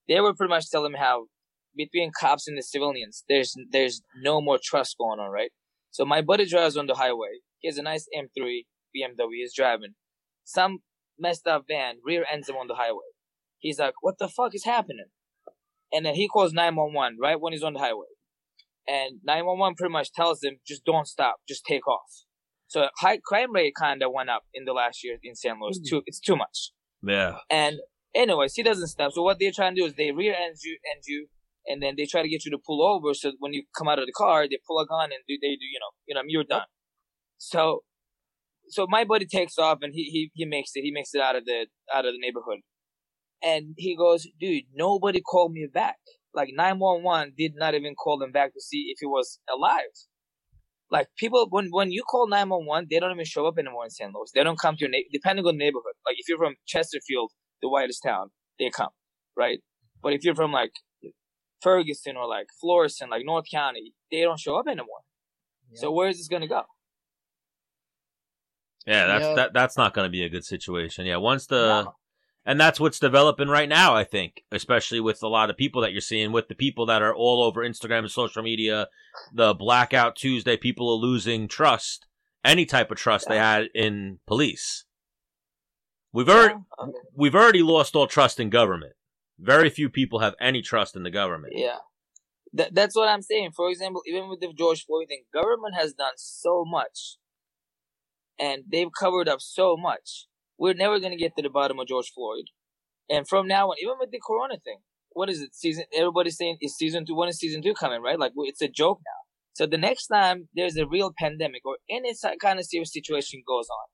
They 0.09 0.21
were 0.21 0.35
pretty 0.35 0.51
much 0.51 0.71
telling 0.71 0.93
me 0.93 0.99
how 0.99 1.27
between 1.77 2.11
cops 2.19 2.49
and 2.49 2.57
the 2.57 2.63
civilians, 2.63 3.25
there's 3.29 3.55
there's 3.71 4.03
no 4.23 4.41
more 4.41 4.59
trust 4.63 4.97
going 4.99 5.21
on, 5.21 5.31
right? 5.31 5.51
So 5.91 6.05
my 6.05 6.23
buddy 6.23 6.47
drives 6.47 6.77
on 6.77 6.87
the 6.87 6.95
highway. 6.95 7.41
He 7.61 7.69
has 7.69 7.79
a 7.79 7.83
nice 7.83 8.07
M3 8.17 8.63
BMW. 8.95 9.37
He's 9.41 9.55
driving. 9.55 9.95
Some 10.45 10.79
messed 11.19 11.47
up 11.47 11.65
van 11.69 11.97
rear 12.05 12.25
ends 12.31 12.49
him 12.49 12.57
on 12.57 12.67
the 12.67 12.75
highway. 12.75 13.11
He's 13.59 13.79
like, 13.79 13.95
"What 14.01 14.19
the 14.19 14.29
fuck 14.29 14.55
is 14.55 14.65
happening?" 14.65 15.11
And 15.93 16.05
then 16.05 16.15
he 16.15 16.29
calls 16.29 16.53
nine 16.53 16.77
one 16.77 16.93
one 16.93 17.17
right 17.21 17.41
when 17.41 17.53
he's 17.53 17.63
on 17.63 17.75
the 17.75 17.81
highway, 17.81 18.07
and 18.87 19.21
nine 19.25 19.47
one 19.47 19.59
one 19.59 19.75
pretty 19.75 19.93
much 19.93 20.13
tells 20.13 20.43
him, 20.43 20.61
"Just 20.67 20.85
don't 20.85 21.07
stop, 21.07 21.37
just 21.49 21.65
take 21.65 21.87
off." 21.87 22.25
So 22.69 22.89
high 22.99 23.19
crime 23.25 23.53
rate 23.53 23.75
kind 23.79 24.03
of 24.03 24.13
went 24.13 24.31
up 24.31 24.43
in 24.53 24.65
the 24.65 24.73
last 24.73 25.05
year 25.05 25.19
in 25.23 25.35
St. 25.35 25.57
Louis. 25.59 25.79
Hmm. 25.79 25.89
Too, 25.89 26.03
it's 26.07 26.21
too 26.21 26.37
much. 26.37 26.73
Yeah. 27.03 27.39
And 27.51 27.79
anyways, 28.17 28.55
he 28.55 28.63
doesn't 28.63 28.89
stop. 28.89 29.13
So 29.13 29.23
what 29.23 29.39
they're 29.39 29.53
trying 29.55 29.75
to 29.75 29.81
do 29.83 29.87
is 29.87 29.95
they 29.95 30.11
rear 30.13 30.35
end 30.35 30.57
you, 30.65 30.79
end 30.95 31.03
you, 31.07 31.29
and 31.67 31.83
then 31.83 31.95
they 31.97 32.07
try 32.07 32.23
to 32.23 32.29
get 32.29 32.45
you 32.45 32.51
to 32.53 32.59
pull 32.65 32.83
over. 32.83 33.15
So 33.15 33.33
when 33.39 33.53
you 33.53 33.65
come 33.77 33.89
out 33.89 33.99
of 33.99 34.07
the 34.07 34.13
car, 34.13 34.47
they 34.49 34.59
pull 34.67 34.81
a 34.81 34.87
gun 34.87 35.11
and 35.13 35.23
do 35.29 35.37
they 35.41 35.55
do 35.57 35.67
you 35.67 35.79
know 35.81 35.91
you 36.07 36.15
know 36.15 36.23
you're 36.27 36.45
done. 36.45 36.67
So 37.39 37.83
so 38.69 38.87
my 38.89 39.05
buddy 39.05 39.27
takes 39.27 39.59
off 39.59 39.79
and 39.83 39.93
he, 39.95 40.05
he 40.05 40.31
he 40.35 40.45
makes 40.45 40.71
it. 40.75 40.83
He 40.83 40.91
makes 40.91 41.15
it 41.15 41.21
out 41.21 41.37
of 41.37 41.45
the 41.45 41.67
out 41.95 42.07
of 42.07 42.13
the 42.15 42.19
neighborhood, 42.21 42.61
and 43.43 43.75
he 43.77 43.97
goes, 43.97 44.27
"Dude, 44.41 44.65
nobody 44.75 45.21
called 45.21 45.53
me 45.53 45.69
back. 45.73 45.97
Like 46.35 46.51
nine 46.53 46.79
one 46.79 47.03
one 47.03 47.33
did 47.37 47.53
not 47.57 47.75
even 47.75 47.95
call 47.95 48.19
them 48.19 48.33
back 48.33 48.53
to 48.55 48.61
see 48.61 48.93
if 48.93 48.99
he 49.01 49.07
was 49.07 49.39
alive. 49.53 49.95
Like 50.91 51.09
people, 51.17 51.47
when 51.51 51.69
when 51.71 51.91
you 51.91 52.05
call 52.05 52.29
nine 52.29 52.49
one 52.49 52.67
one, 52.67 52.87
they 52.91 53.01
don't 53.01 53.13
even 53.13 53.25
show 53.25 53.47
up 53.47 53.59
anymore 53.59 53.85
in 53.85 53.91
St. 53.91 54.13
Louis. 54.15 54.31
They 54.35 54.45
don't 54.45 54.59
come 54.59 54.77
to 54.77 54.81
your 54.83 54.91
na- 54.91 55.09
depending 55.13 55.47
on 55.47 55.57
neighborhood. 55.57 55.95
Like 56.07 56.17
if 56.19 56.29
you're 56.29 56.39
from 56.39 56.55
Chesterfield, 56.67 57.33
the 57.63 57.69
whitest 57.69 58.03
town, 58.03 58.31
they 58.59 58.71
come, 58.71 58.91
right? 59.37 59.61
But 60.03 60.13
if 60.13 60.25
you're 60.25 60.35
from 60.35 60.53
like 60.53 60.73
Ferguson 61.63 62.17
or 62.17 62.27
like 62.29 62.47
Florissant, 62.61 63.11
like 63.11 63.25
North 63.25 63.47
County, 63.51 63.95
they 64.11 64.21
don't 64.23 64.39
show 64.41 64.57
up 64.57 64.67
anymore. 64.67 65.01
Yeah. 65.73 65.81
So 65.81 65.91
where 65.93 66.09
is 66.09 66.19
this 66.19 66.29
gonna 66.29 66.47
go? 66.49 66.63
Yeah, 68.87 69.07
that's 69.07 69.25
Yeah. 69.25 69.35
that. 69.35 69.53
That's 69.53 69.77
not 69.77 69.95
going 69.95 70.07
to 70.07 70.11
be 70.11 70.23
a 70.23 70.29
good 70.29 70.45
situation. 70.45 71.07
Yeah, 71.07 71.17
once 71.17 71.47
the 71.47 71.83
No. 71.85 71.97
and 72.45 72.61
that's 72.61 72.79
what's 72.79 73.01
developing 73.01 73.49
right 73.49 73.69
now. 73.69 73.97
I 73.97 74.05
think, 74.05 74.45
especially 74.53 75.01
with 75.01 75.23
a 75.25 75.29
lot 75.29 75.51
of 75.51 75.57
people 75.57 75.83
that 75.83 75.91
you're 75.91 76.01
seeing, 76.01 76.31
with 76.31 76.47
the 76.47 76.55
people 76.55 76.87
that 76.87 77.03
are 77.03 77.13
all 77.15 77.43
over 77.43 77.63
Instagram 77.63 78.01
and 78.01 78.11
social 78.11 78.45
media, 78.45 78.89
the 79.33 79.55
blackout 79.55 80.15
Tuesday, 80.15 80.57
people 80.57 80.89
are 80.89 80.95
losing 80.95 81.49
trust, 81.49 82.07
any 82.45 82.65
type 82.65 82.93
of 82.93 82.97
trust 82.97 83.27
they 83.29 83.39
had 83.39 83.71
in 83.75 84.21
police. 84.27 84.85
We've 86.17 86.31
already 86.31 86.55
Yeah. 86.79 86.87
We've 87.15 87.35
already 87.35 87.63
lost 87.63 87.95
all 87.95 88.07
trust 88.07 88.41
in 88.41 88.49
government. 88.49 88.95
Very 89.39 89.69
few 89.69 89.91
people 89.91 90.21
have 90.21 90.35
any 90.41 90.63
trust 90.63 90.97
in 90.97 91.03
the 91.03 91.11
government. 91.11 91.53
Yeah. 91.55 91.81
That, 92.55 92.75
that's 92.75 92.97
what 92.97 93.09
I'm 93.09 93.21
saying. 93.21 93.51
For 93.55 93.69
example, 93.69 94.01
even 94.07 94.31
with 94.31 94.41
the 94.41 94.51
George 94.57 94.87
Floyd 94.87 95.09
thing, 95.09 95.25
government 95.35 95.75
has 95.75 95.93
done 95.93 96.15
so 96.17 96.65
much 96.67 97.19
and 98.39 98.63
they've 98.67 98.89
covered 98.99 99.29
up 99.29 99.43
so 99.43 99.77
much. 99.77 100.27
We're 100.57 100.73
never 100.73 100.99
going 101.01 101.13
to 101.13 101.19
get 101.19 101.37
to 101.37 101.43
the 101.43 101.51
bottom 101.51 101.79
of 101.79 101.87
George 101.87 102.11
Floyd. 102.15 102.47
And 103.11 103.29
from 103.29 103.47
now 103.47 103.69
on, 103.69 103.77
even 103.83 103.97
with 104.01 104.11
the 104.11 104.21
Corona 104.27 104.57
thing, 104.65 104.79
what 105.11 105.29
is 105.29 105.43
it? 105.43 105.55
Season, 105.55 105.85
everybody's 105.95 106.39
saying 106.39 106.57
is 106.63 106.77
season 106.77 107.05
two, 107.05 107.15
when 107.15 107.29
is 107.29 107.39
season 107.39 107.63
two 107.63 107.75
coming, 107.75 108.01
right? 108.01 108.19
Like 108.19 108.33
it's 108.37 108.63
a 108.63 108.69
joke 108.69 109.01
now. 109.05 109.21
So 109.53 109.67
the 109.67 109.77
next 109.77 110.07
time 110.07 110.49
there's 110.55 110.79
a 110.79 110.87
real 110.87 111.13
pandemic 111.19 111.67
or 111.67 111.77
any 111.91 112.15
kind 112.41 112.59
of 112.59 112.65
serious 112.65 112.93
situation 112.93 113.43
goes 113.47 113.69
on, 113.69 113.87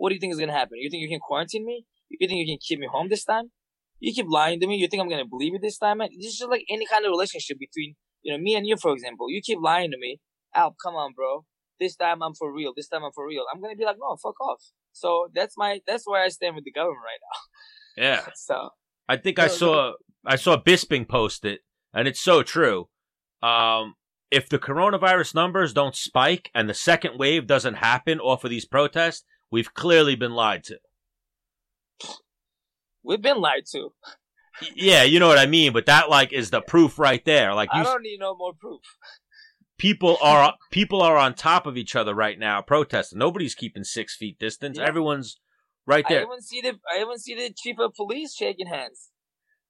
what 0.00 0.08
do 0.08 0.14
you 0.14 0.20
think 0.20 0.32
is 0.32 0.38
going 0.38 0.48
to 0.48 0.54
happen? 0.54 0.78
You 0.78 0.88
think 0.88 1.02
you 1.02 1.10
can 1.10 1.20
quarantine 1.20 1.66
me? 1.66 1.84
You 2.08 2.26
think 2.26 2.38
you 2.38 2.46
can 2.46 2.58
keep 2.66 2.78
me 2.78 2.88
home 2.90 3.08
this 3.10 3.22
time? 3.22 3.50
You 3.98 4.14
keep 4.14 4.24
lying 4.30 4.58
to 4.60 4.66
me. 4.66 4.76
You 4.76 4.88
think 4.88 5.02
I'm 5.02 5.10
going 5.10 5.22
to 5.22 5.28
believe 5.28 5.52
you 5.52 5.58
this 5.60 5.76
time? 5.76 5.98
Man? 5.98 6.08
This 6.16 6.32
is 6.32 6.38
just 6.38 6.50
like 6.50 6.64
any 6.70 6.86
kind 6.86 7.04
of 7.04 7.10
relationship 7.10 7.58
between, 7.58 7.96
you 8.22 8.32
know, 8.32 8.38
me 8.42 8.54
and 8.54 8.66
you, 8.66 8.76
for 8.80 8.94
example. 8.94 9.26
You 9.28 9.42
keep 9.44 9.58
lying 9.60 9.90
to 9.90 9.98
me. 9.98 10.18
Al, 10.56 10.74
come 10.82 10.94
on, 10.94 11.12
bro. 11.12 11.44
This 11.78 11.96
time 11.96 12.22
I'm 12.22 12.32
for 12.34 12.50
real. 12.50 12.72
This 12.74 12.88
time 12.88 13.04
I'm 13.04 13.12
for 13.14 13.26
real. 13.26 13.44
I'm 13.52 13.60
going 13.60 13.74
to 13.74 13.78
be 13.78 13.84
like, 13.84 13.96
no, 14.00 14.16
fuck 14.22 14.40
off. 14.40 14.62
So 14.92 15.28
that's 15.34 15.54
my, 15.58 15.80
that's 15.86 16.04
where 16.06 16.24
I 16.24 16.28
stand 16.28 16.54
with 16.56 16.64
the 16.64 16.72
government 16.72 17.04
right 17.04 17.20
now. 17.28 18.02
Yeah. 18.02 18.26
So, 18.34 18.70
I 19.06 19.16
think 19.16 19.38
I 19.38 19.48
saw 19.48 19.94
I 20.24 20.36
saw 20.36 20.56
Bisping 20.56 21.08
post 21.08 21.44
it, 21.44 21.60
and 21.92 22.06
it's 22.06 22.20
so 22.20 22.42
true. 22.42 22.88
Um, 23.42 23.94
if 24.30 24.48
the 24.48 24.58
coronavirus 24.58 25.34
numbers 25.34 25.72
don't 25.72 25.96
spike 25.96 26.50
and 26.54 26.68
the 26.68 26.74
second 26.74 27.18
wave 27.18 27.48
doesn't 27.48 27.74
happen 27.74 28.20
off 28.20 28.44
of 28.44 28.50
these 28.50 28.66
protests, 28.66 29.24
we've 29.50 29.72
clearly 29.74 30.14
been 30.14 30.32
lied 30.32 30.64
to. 30.64 30.78
we've 33.02 33.22
been 33.22 33.40
lied 33.40 33.64
to. 33.72 33.92
Yeah, 34.74 35.04
you 35.04 35.20
know 35.20 35.28
what 35.28 35.38
I 35.38 35.46
mean. 35.46 35.72
But 35.72 35.86
that 35.86 36.10
like 36.10 36.32
is 36.32 36.50
the 36.50 36.60
proof 36.60 36.98
right 36.98 37.24
there. 37.24 37.54
Like 37.54 37.70
I 37.72 37.78
you, 37.78 37.84
don't 37.84 38.02
need 38.02 38.18
no 38.20 38.36
more 38.36 38.52
proof. 38.52 38.80
people 39.78 40.18
are 40.20 40.54
people 40.70 41.00
are 41.00 41.16
on 41.16 41.34
top 41.34 41.66
of 41.66 41.76
each 41.76 41.96
other 41.96 42.14
right 42.14 42.38
now 42.38 42.60
protesting. 42.60 43.18
Nobody's 43.18 43.54
keeping 43.54 43.84
six 43.84 44.16
feet 44.16 44.38
distance. 44.38 44.78
Yeah. 44.78 44.86
Everyone's 44.86 45.38
right 45.86 46.04
there. 46.08 46.18
I 46.18 46.24
there. 46.24 46.32
even 46.32 46.42
see 46.42 46.60
the, 46.60 46.78
I 46.92 47.00
even 47.00 47.18
see 47.18 47.34
the 47.34 47.54
chief 47.56 47.76
of 47.78 47.94
police 47.94 48.34
shaking 48.34 48.66
hands. 48.66 49.08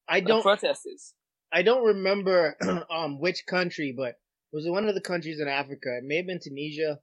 I 0.08 0.20
don't. 0.20 0.42
protesters. 0.42 1.14
I 1.52 1.62
don't 1.62 1.84
remember 1.84 2.56
um 2.90 3.20
which 3.20 3.44
country, 3.48 3.94
but 3.96 4.14
it 4.52 4.56
was 4.56 4.68
one 4.68 4.88
of 4.88 4.94
the 4.94 5.00
countries 5.00 5.38
in 5.40 5.46
Africa. 5.46 5.98
It 5.98 6.04
may 6.04 6.16
have 6.16 6.26
been 6.26 6.40
Tunisia. 6.42 6.98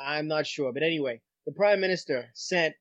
I'm 0.00 0.28
not 0.28 0.46
sure, 0.46 0.72
but 0.72 0.82
anyway, 0.82 1.20
the 1.46 1.52
prime 1.52 1.80
minister 1.80 2.26
sent 2.34 2.74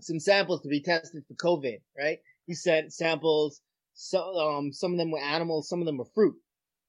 some 0.00 0.18
samples 0.20 0.60
to 0.62 0.68
be 0.68 0.80
tested 0.82 1.22
for 1.28 1.34
COVID. 1.34 1.78
Right? 1.96 2.18
He 2.46 2.54
sent 2.54 2.92
samples. 2.92 3.60
So 3.94 4.18
um, 4.38 4.72
some 4.72 4.92
of 4.92 4.98
them 4.98 5.10
were 5.12 5.20
animals, 5.20 5.68
some 5.68 5.80
of 5.80 5.86
them 5.86 5.98
were 5.98 6.08
fruit. 6.14 6.34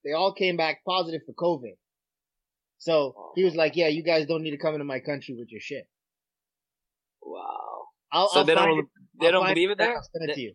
They 0.03 0.13
all 0.13 0.33
came 0.33 0.57
back 0.57 0.83
positive 0.87 1.21
for 1.25 1.33
COVID. 1.33 1.75
So 2.77 3.31
he 3.35 3.43
was 3.43 3.55
like, 3.55 3.75
"Yeah, 3.75 3.87
you 3.87 4.03
guys 4.03 4.25
don't 4.27 4.43
need 4.43 4.51
to 4.51 4.57
come 4.57 4.73
into 4.73 4.85
my 4.85 4.99
country 4.99 5.35
with 5.35 5.51
your 5.51 5.61
shit." 5.61 5.87
Wow. 7.21 7.87
I'll, 8.11 8.29
So 8.29 8.39
I'll 8.39 8.45
they 8.45 8.55
don't, 8.55 8.79
it- 8.79 8.85
they 9.19 9.25
I'll 9.27 9.31
don't 9.33 9.47
believe 9.47 9.69
it 9.71 9.77
there? 9.77 9.95
I'll 9.95 10.03
send 10.03 10.29
it 10.29 10.33
to 10.35 10.41
you. 10.41 10.53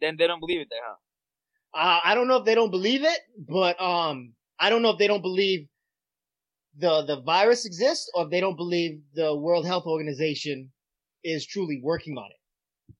Then 0.00 0.16
they 0.18 0.26
don't 0.26 0.40
believe 0.40 0.60
it 0.60 0.68
there, 0.70 0.80
huh? 0.84 0.96
Uh, 1.74 2.00
I 2.04 2.14
don't 2.14 2.28
know 2.28 2.36
if 2.36 2.44
they 2.44 2.54
don't 2.54 2.70
believe 2.70 3.04
it, 3.04 3.18
but 3.38 3.80
um, 3.80 4.32
I 4.58 4.70
don't 4.70 4.82
know 4.82 4.90
if 4.90 4.98
they 4.98 5.06
don't 5.06 5.22
believe 5.22 5.66
the 6.78 7.04
the 7.06 7.20
virus 7.22 7.64
exists 7.64 8.10
or 8.14 8.24
if 8.24 8.30
they 8.30 8.40
don't 8.40 8.56
believe 8.56 9.00
the 9.14 9.34
World 9.34 9.66
Health 9.66 9.84
Organization 9.86 10.70
is 11.24 11.46
truly 11.46 11.80
working 11.82 12.16
on 12.16 12.26
it. 12.30 12.94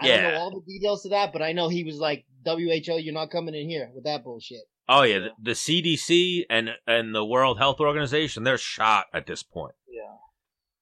I 0.00 0.08
don't 0.08 0.22
know 0.22 0.38
all 0.38 0.50
the 0.50 0.72
details 0.72 1.02
to 1.02 1.08
that, 1.10 1.32
but 1.32 1.42
I 1.42 1.52
know 1.52 1.68
he 1.68 1.84
was 1.84 1.98
like, 1.98 2.24
"WHO, 2.44 2.98
you're 2.98 3.14
not 3.14 3.30
coming 3.30 3.54
in 3.54 3.68
here 3.68 3.90
with 3.94 4.04
that 4.04 4.22
bullshit." 4.22 4.62
Oh 4.88 5.02
yeah, 5.02 5.18
the, 5.18 5.30
the 5.42 5.50
CDC 5.50 6.44
and 6.48 6.70
and 6.86 7.14
the 7.14 7.24
World 7.24 7.58
Health 7.58 7.80
Organization, 7.80 8.44
they're 8.44 8.58
shot 8.58 9.06
at 9.12 9.26
this 9.26 9.42
point. 9.42 9.74
Yeah. 9.88 10.16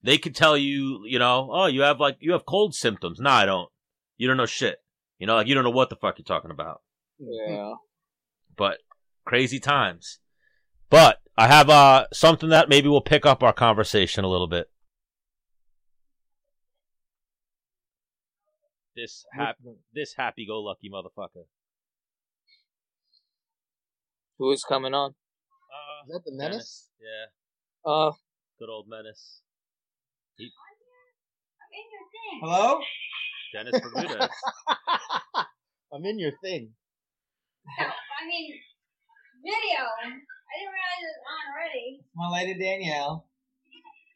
They 0.02 0.18
could 0.18 0.36
tell 0.36 0.56
you, 0.56 1.02
you 1.06 1.18
know, 1.18 1.48
oh, 1.50 1.66
you 1.66 1.82
have 1.82 1.98
like 1.98 2.18
you 2.20 2.32
have 2.32 2.46
cold 2.46 2.74
symptoms. 2.74 3.18
No, 3.18 3.30
I 3.30 3.46
don't. 3.46 3.68
You 4.16 4.28
don't 4.28 4.36
know 4.36 4.46
shit. 4.46 4.78
You 5.18 5.26
know, 5.26 5.34
like 5.34 5.46
you 5.46 5.54
don't 5.54 5.64
know 5.64 5.70
what 5.70 5.90
the 5.90 5.96
fuck 5.96 6.18
you're 6.18 6.24
talking 6.24 6.50
about. 6.50 6.82
Yeah. 7.18 7.72
But 8.56 8.78
crazy 9.24 9.58
times. 9.58 10.20
But 10.88 11.18
I 11.38 11.46
have 11.48 11.68
uh 11.68 12.06
something 12.12 12.48
that 12.48 12.68
maybe 12.68 12.88
will 12.88 13.00
pick 13.02 13.26
up 13.26 13.42
our 13.42 13.52
conversation 13.52 14.24
a 14.24 14.28
little 14.28 14.46
bit. 14.46 14.70
This 18.96 19.26
hap- 19.32 19.58
this 19.92 20.14
happy 20.16 20.46
go 20.46 20.60
lucky 20.62 20.88
motherfucker. 20.90 21.44
Who 24.38 24.50
is 24.52 24.64
coming 24.64 24.94
on? 24.94 25.10
Uh, 25.10 26.04
Is 26.06 26.12
that 26.12 26.22
the 26.24 26.32
menace? 26.36 26.88
Yeah, 27.00 27.90
Uh, 27.90 28.12
good 28.58 28.70
old 28.70 28.86
menace. 28.88 29.42
Hello? 32.40 32.80
Dennis 33.52 33.80
Bermudez. 33.80 34.28
I'm 35.92 36.04
in 36.04 36.18
your 36.18 36.32
thing. 36.42 36.72
No, 37.78 37.86
I 37.86 38.26
mean, 38.26 38.52
video. 39.42 39.86
I 40.56 40.58
didn't 40.58 40.72
realize 40.72 41.02
it 41.02 41.12
was 41.12 41.20
on 41.28 41.42
already. 41.52 42.00
My 42.14 42.28
lady 42.30 42.58
Danielle. 42.58 43.26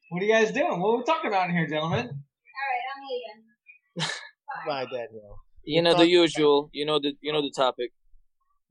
What 0.09 0.23
are 0.23 0.25
you 0.25 0.33
guys 0.33 0.53
doing? 0.53 0.81
What 0.81 0.89
are 0.89 0.97
we 0.99 1.05
talking 1.05 1.29
about 1.29 1.51
in 1.51 1.57
here, 1.57 1.67
gentlemen? 1.69 1.99
Alright, 1.99 2.85
I'm 2.97 3.03
leaving. 3.11 4.11
Bye, 4.67 4.85
Danielle. 4.85 5.39
you 5.65 5.83
know 5.83 5.95
the 5.95 6.09
usual. 6.09 6.71
You 6.73 6.87
know 6.87 6.99
the 6.99 7.13
you 7.21 7.33
know 7.33 7.43
the 7.43 7.53
topic. 7.55 7.93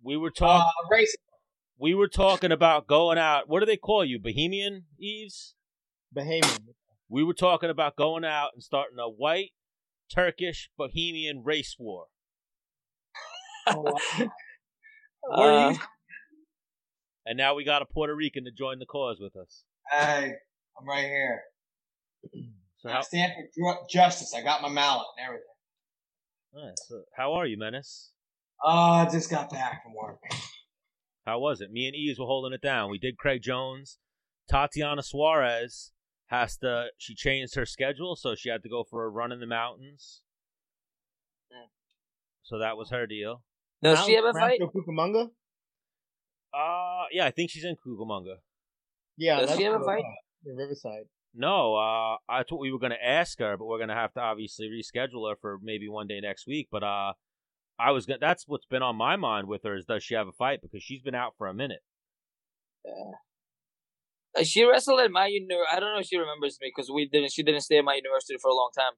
we 0.01 0.17
were 0.17 0.29
Uh, 0.29 0.39
talking. 0.39 0.71
racing. 0.91 1.19
we 1.77 1.93
were 1.93 2.07
talking 2.07 2.51
about 2.51 2.87
going 2.87 3.17
out. 3.19 3.47
What 3.47 3.59
do 3.59 3.65
they 3.67 3.77
call 3.77 4.03
you, 4.03 4.19
Bohemian 4.19 4.85
Yves? 4.97 5.53
Bohemian. 6.11 6.69
We 7.07 7.23
were 7.23 7.33
talking 7.35 7.69
about 7.69 7.95
going 7.95 8.25
out 8.25 8.49
and 8.53 8.63
starting 8.63 8.97
a 8.99 9.07
white 9.09 9.51
Turkish 10.13 10.69
Bohemian 10.77 11.43
race 11.45 11.75
war. 11.79 12.05
Where 13.73 13.81
are 15.31 15.67
Uh, 15.67 15.71
you? 15.71 15.77
And 17.29 17.37
now 17.37 17.53
we 17.53 17.63
got 17.63 17.83
a 17.83 17.85
Puerto 17.85 18.15
Rican 18.15 18.45
to 18.45 18.51
join 18.51 18.79
the 18.79 18.87
cause 18.87 19.19
with 19.21 19.35
us. 19.35 19.63
Hey, 19.91 20.33
I'm 20.75 20.87
right 20.87 21.05
here. 21.05 21.41
So 22.79 22.89
I 22.89 22.93
how 22.93 23.01
stand 23.01 23.33
for 23.55 23.77
justice. 23.87 24.33
I 24.35 24.41
got 24.41 24.63
my 24.63 24.69
mallet 24.69 25.05
and 25.15 25.27
everything. 25.27 26.75
so 26.87 27.03
how 27.15 27.33
are 27.33 27.45
you, 27.45 27.55
Menace? 27.55 28.13
Uh, 28.65 29.05
I 29.05 29.09
just 29.11 29.29
got 29.29 29.51
back 29.51 29.83
from 29.83 29.93
work. 29.93 30.17
How 31.27 31.37
was 31.37 31.61
it? 31.61 31.71
Me 31.71 31.85
and 31.85 31.95
Yves 31.95 32.17
were 32.17 32.25
holding 32.25 32.51
it 32.51 32.63
down. 32.63 32.89
We 32.89 32.97
did 32.97 33.15
Craig 33.15 33.43
Jones. 33.43 33.99
Tatiana 34.49 35.03
Suarez 35.03 35.91
has 36.31 36.57
to 36.57 36.87
she 36.97 37.13
changed 37.13 37.53
her 37.53 37.65
schedule, 37.67 38.15
so 38.15 38.33
she 38.33 38.49
had 38.49 38.63
to 38.63 38.69
go 38.69 38.83
for 38.89 39.05
a 39.05 39.09
run 39.09 39.31
in 39.31 39.39
the 39.39 39.45
mountains. 39.45 40.21
Mm. 41.53 41.69
So 42.41 42.57
that 42.57 42.75
was 42.75 42.89
her 42.89 43.05
deal. 43.05 43.43
does 43.83 44.03
she 44.03 44.15
have 44.15 44.25
a 44.25 44.33
fight? 44.33 44.59
Cucamonga? 44.61 45.29
Uh 46.53 47.05
yeah, 47.11 47.25
I 47.25 47.31
think 47.31 47.51
she's 47.51 47.65
in 47.65 47.75
Cucamonga. 47.75 48.35
Yeah. 49.17 49.39
Does 49.39 49.49
that's 49.49 49.59
she 49.59 49.65
have 49.65 49.81
a 49.81 49.85
fight? 49.85 50.03
The 50.43 50.53
Riverside. 50.53 51.03
No, 51.35 51.75
uh, 51.75 52.17
I 52.27 52.43
thought 52.43 52.59
we 52.59 52.71
were 52.71 52.79
going 52.79 52.91
to 52.91 53.05
ask 53.05 53.37
her, 53.39 53.55
but 53.55 53.65
we're 53.65 53.77
going 53.77 53.89
to 53.89 53.95
have 53.95 54.13
to 54.13 54.19
obviously 54.19 54.67
reschedule 54.67 55.29
her 55.29 55.35
for 55.39 55.59
maybe 55.61 55.87
one 55.87 56.07
day 56.07 56.19
next 56.19 56.47
week. 56.47 56.69
But 56.71 56.81
uh, 56.81 57.13
I 57.79 57.91
was 57.91 58.05
gonna, 58.05 58.19
that's 58.19 58.45
what's 58.47 58.65
been 58.65 58.81
on 58.81 58.95
my 58.95 59.15
mind 59.15 59.47
with 59.47 59.63
her 59.63 59.75
is 59.75 59.85
does 59.85 60.03
she 60.03 60.15
have 60.15 60.27
a 60.27 60.31
fight 60.31 60.61
because 60.61 60.81
she's 60.81 61.01
been 61.01 61.15
out 61.15 61.33
for 61.37 61.47
a 61.47 61.53
minute. 61.53 61.81
Uh, 62.85 64.43
She 64.43 64.63
wrestled 64.63 64.99
at 65.01 65.11
my 65.11 65.27
uni. 65.27 65.47
I 65.71 65.79
don't 65.79 65.93
know 65.93 65.99
if 65.99 66.07
she 66.07 66.17
remembers 66.17 66.57
me 66.61 66.71
because 66.75 66.89
we 66.91 67.07
didn't. 67.07 67.31
She 67.31 67.43
didn't 67.43 67.61
stay 67.61 67.77
at 67.77 67.85
my 67.85 67.95
university 67.95 68.37
for 68.41 68.49
a 68.49 68.55
long 68.55 68.69
time. 68.77 68.93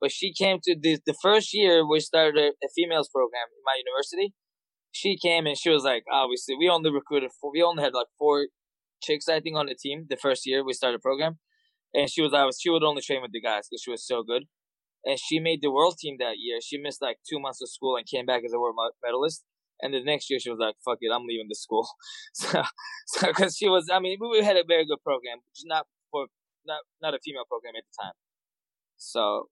But 0.00 0.10
she 0.10 0.32
came 0.32 0.58
to 0.64 0.76
the 0.78 0.98
the 1.06 1.14
first 1.22 1.54
year 1.54 1.86
we 1.88 2.00
started 2.00 2.36
a, 2.36 2.48
a 2.48 2.68
females 2.74 3.08
program 3.08 3.48
in 3.52 3.62
my 3.64 3.76
university. 3.78 4.34
She 5.00 5.16
came 5.18 5.44
and 5.46 5.58
she 5.58 5.70
was 5.70 5.82
like, 5.82 6.04
obviously, 6.10 6.54
we 6.56 6.68
only 6.68 6.90
recruited 6.90 7.30
four. 7.40 7.50
We 7.52 7.62
only 7.62 7.82
had 7.82 7.94
like 7.94 8.06
four 8.18 8.46
chicks, 9.02 9.28
I 9.28 9.40
think, 9.40 9.56
on 9.56 9.66
the 9.66 9.74
team 9.74 10.06
the 10.08 10.16
first 10.16 10.46
year 10.46 10.64
we 10.64 10.72
started 10.72 10.98
the 11.00 11.02
program. 11.02 11.38
And 11.92 12.08
she 12.08 12.22
was, 12.22 12.32
I 12.32 12.44
was, 12.44 12.58
she 12.60 12.70
would 12.70 12.82
only 12.84 13.02
train 13.02 13.20
with 13.22 13.32
the 13.32 13.40
guys 13.40 13.64
because 13.68 13.82
she 13.82 13.90
was 13.90 14.06
so 14.06 14.22
good. 14.22 14.44
And 15.04 15.18
she 15.18 15.38
made 15.40 15.60
the 15.62 15.70
world 15.70 15.96
team 15.98 16.16
that 16.20 16.36
year. 16.38 16.58
She 16.62 16.78
missed 16.78 17.02
like 17.02 17.18
two 17.28 17.38
months 17.40 17.60
of 17.60 17.68
school 17.68 17.96
and 17.96 18.06
came 18.06 18.24
back 18.24 18.42
as 18.46 18.52
a 18.52 18.58
world 18.60 18.76
medalist. 19.04 19.44
And 19.82 19.92
the 19.92 20.02
next 20.02 20.30
year 20.30 20.38
she 20.38 20.50
was 20.50 20.58
like, 20.60 20.76
"Fuck 20.84 20.98
it, 21.00 21.10
I'm 21.12 21.26
leaving 21.26 21.48
the 21.48 21.56
school." 21.66 21.86
So, 22.34 22.62
so 23.06 23.26
because 23.28 23.56
she 23.56 23.68
was, 23.68 23.90
I 23.92 23.98
mean, 23.98 24.16
we 24.20 24.42
had 24.42 24.56
a 24.56 24.64
very 24.66 24.86
good 24.86 25.02
program, 25.04 25.38
just 25.54 25.66
not 25.66 25.86
for 26.10 26.26
not 26.64 26.80
not 27.02 27.12
a 27.14 27.18
female 27.24 27.44
program 27.48 27.74
at 27.76 27.84
the 27.88 27.94
time. 28.02 28.14
So 28.96 29.48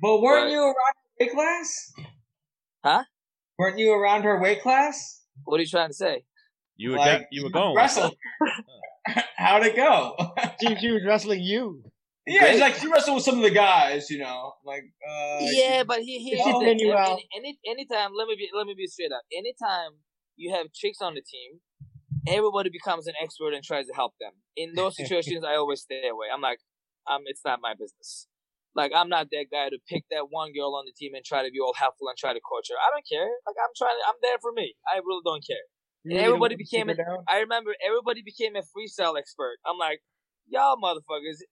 But 0.00 0.20
weren't 0.20 0.44
Right. 0.44 0.52
you 0.52 0.60
around 0.62 0.74
her 0.74 1.08
weight 1.20 1.32
class? 1.32 1.92
Huh? 2.84 3.04
Weren't 3.62 3.78
you 3.78 3.92
around 3.92 4.24
her 4.24 4.40
weight 4.40 4.60
class? 4.60 5.20
what 5.44 5.58
are 5.58 5.62
you 5.62 5.68
trying 5.68 5.86
to 5.88 5.94
say? 5.94 6.24
You 6.76 6.90
were 6.90 6.96
Like, 6.96 7.20
de- 7.20 7.26
you 7.30 7.44
were 7.44 7.50
going 7.50 7.70
with 7.70 7.76
Wrestle. 7.76 8.10
How'd 9.36 9.64
it 9.64 9.76
go? 9.76 10.16
She, 10.60 10.74
she 10.80 10.90
was 10.90 11.02
wrestling 11.06 11.42
you. 11.42 11.84
yeah, 12.26 12.46
it's 12.46 12.60
like 12.60 12.74
she 12.74 12.88
wrestled 12.88 13.16
with 13.16 13.24
some 13.24 13.36
of 13.36 13.42
the 13.44 13.52
guys, 13.52 14.10
you 14.10 14.18
know, 14.18 14.54
like 14.64 14.82
uh, 15.08 15.38
yeah, 15.42 15.84
but 15.84 16.00
he 16.00 16.18
he 16.18 16.34
She's 16.34 16.44
here's 16.44 16.58
the 16.58 16.76
you 16.80 16.92
out. 16.92 17.12
Any, 17.12 17.28
any 17.36 17.58
anytime, 17.64 18.10
let 18.18 18.26
me 18.26 18.34
be 18.36 18.48
let 18.52 18.66
me 18.66 18.74
be 18.76 18.88
straight 18.88 19.12
up. 19.12 19.22
Anytime 19.32 19.92
you 20.36 20.52
have 20.54 20.72
chicks 20.72 20.98
on 21.00 21.14
the 21.14 21.22
team, 21.22 21.60
everybody 22.26 22.70
becomes 22.70 23.06
an 23.06 23.14
expert 23.22 23.54
and 23.54 23.62
tries 23.62 23.86
to 23.86 23.94
help 23.94 24.14
them. 24.20 24.32
In 24.56 24.74
those 24.74 24.96
situations, 25.00 25.44
I 25.44 25.54
always 25.54 25.82
stay 25.82 26.08
away. 26.08 26.26
I'm 26.34 26.40
like, 26.40 26.58
um, 27.08 27.22
it's 27.26 27.42
not 27.44 27.60
my 27.62 27.74
business. 27.74 28.26
Like 28.74 28.92
I'm 28.94 29.08
not 29.08 29.28
that 29.30 29.46
guy 29.52 29.68
to 29.68 29.78
pick 29.88 30.04
that 30.10 30.30
one 30.30 30.52
girl 30.52 30.74
on 30.74 30.84
the 30.88 30.94
team 30.96 31.12
and 31.14 31.24
try 31.24 31.44
to 31.44 31.50
be 31.50 31.60
all 31.60 31.74
helpful 31.76 32.08
and 32.08 32.16
try 32.16 32.32
to 32.32 32.40
coach 32.40 32.68
her. 32.72 32.78
I 32.80 32.88
don't 32.88 33.04
care. 33.04 33.28
Like 33.46 33.58
I'm 33.60 33.74
trying. 33.76 33.96
To, 33.96 34.02
I'm 34.08 34.20
there 34.22 34.40
for 34.40 34.52
me. 34.52 34.74
I 34.88 34.98
really 35.04 35.24
don't 35.24 35.44
care. 35.44 35.66
And 36.04 36.18
everybody 36.18 36.56
became 36.56 36.88
keep 36.88 36.96
her 36.96 37.04
down? 37.04 37.24
I 37.28 37.40
remember 37.40 37.76
everybody 37.84 38.22
became 38.22 38.56
a 38.56 38.64
freestyle 38.64 39.18
expert. 39.18 39.60
I'm 39.66 39.78
like, 39.78 40.00
y'all 40.48 40.76
motherfuckers 40.76 41.44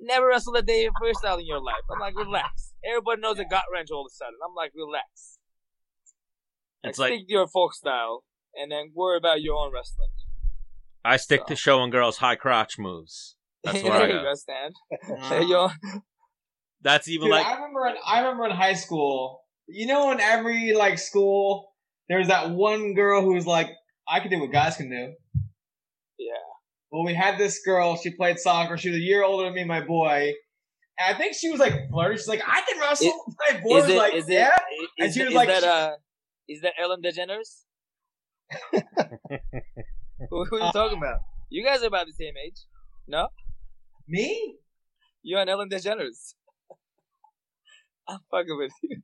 never 0.00 0.28
wrestled 0.28 0.56
a 0.56 0.62
day 0.62 0.86
of 0.86 0.94
freestyle 0.94 1.38
in 1.38 1.46
your 1.46 1.60
life. 1.60 1.84
I'm 1.90 2.00
like, 2.00 2.16
relax. 2.16 2.72
Everybody 2.84 3.20
knows 3.20 3.38
a 3.38 3.44
gut 3.44 3.64
wrench 3.72 3.90
all 3.90 4.06
of 4.06 4.10
a 4.10 4.14
sudden. 4.14 4.38
I'm 4.46 4.54
like, 4.54 4.72
relax. 4.74 5.38
It's 6.82 6.98
like, 6.98 7.10
like 7.10 7.18
stick 7.18 7.28
to 7.28 7.32
your 7.32 7.48
folk 7.48 7.74
style 7.74 8.24
and 8.54 8.70
then 8.70 8.92
worry 8.94 9.18
about 9.18 9.42
your 9.42 9.56
own 9.56 9.72
wrestling. 9.72 10.08
I 11.04 11.16
stick 11.16 11.46
to 11.46 11.56
showing 11.56 11.90
girls 11.90 12.18
high 12.18 12.36
crotch 12.36 12.78
moves. 12.78 13.36
That's 13.62 13.82
where 13.82 13.92
I 13.92 13.98
there 13.98 14.08
you 14.08 14.14
go. 14.14 14.22
go, 14.22 14.34
Stan. 14.34 14.70
Uh, 14.92 15.28
There 15.28 15.42
you 15.42 15.48
go. 15.48 15.70
That's 16.84 17.08
even 17.08 17.26
Dude, 17.28 17.32
like 17.32 17.46
I 17.46 17.54
remember 17.54 17.86
in 17.88 17.94
I 18.06 18.20
remember 18.20 18.44
in 18.46 18.50
high 18.52 18.74
school. 18.74 19.40
You 19.66 19.86
know, 19.86 20.12
in 20.12 20.20
every 20.20 20.74
like 20.74 20.98
school, 20.98 21.72
there's 22.08 22.28
that 22.28 22.50
one 22.50 22.92
girl 22.94 23.22
who's 23.22 23.46
like, 23.46 23.70
I 24.06 24.20
can 24.20 24.30
do 24.30 24.38
what 24.40 24.52
guys 24.52 24.76
can 24.76 24.90
do. 24.90 25.14
Yeah. 26.18 26.32
Well, 26.92 27.04
we 27.04 27.14
had 27.14 27.38
this 27.38 27.60
girl. 27.64 27.96
She 27.96 28.10
played 28.10 28.38
soccer. 28.38 28.76
She 28.76 28.90
was 28.90 28.98
a 28.98 29.00
year 29.00 29.24
older 29.24 29.44
than 29.44 29.54
me, 29.54 29.64
my 29.64 29.80
boy. 29.80 30.34
And 30.98 31.14
I 31.14 31.18
think 31.18 31.34
she 31.34 31.50
was 31.50 31.58
like 31.58 31.72
flirty. 31.90 32.18
She's 32.18 32.28
like, 32.28 32.42
I 32.46 32.60
can 32.68 32.78
wrestle. 32.80 33.34
my 33.50 33.60
boy 33.60 33.78
Is 33.78 33.82
was 33.84 33.90
it, 33.90 33.96
like, 33.98 34.14
is 34.14 34.28
yeah. 34.28 34.50
is, 34.54 34.88
And 34.98 35.14
she 35.14 35.20
was 35.22 35.30
is 35.30 35.34
like- 35.34 35.48
that, 35.48 35.64
uh, 35.64 35.92
is 36.48 36.60
that 36.60 36.74
Ellen 36.80 37.00
DeGeneres? 37.02 37.62
who, 40.30 40.44
who 40.44 40.56
are 40.56 40.66
you 40.66 40.72
talking 40.72 40.98
about? 40.98 41.20
You 41.50 41.64
guys 41.64 41.82
are 41.82 41.86
about 41.86 42.06
the 42.06 42.12
same 42.12 42.34
age. 42.46 42.58
No? 43.08 43.28
Me? 44.06 44.56
You 45.22 45.38
and 45.38 45.48
Ellen 45.48 45.68
DeGeneres. 45.70 46.34
I'm 48.08 48.18
fucking 48.30 48.56
with 48.58 48.72
you. 48.82 49.00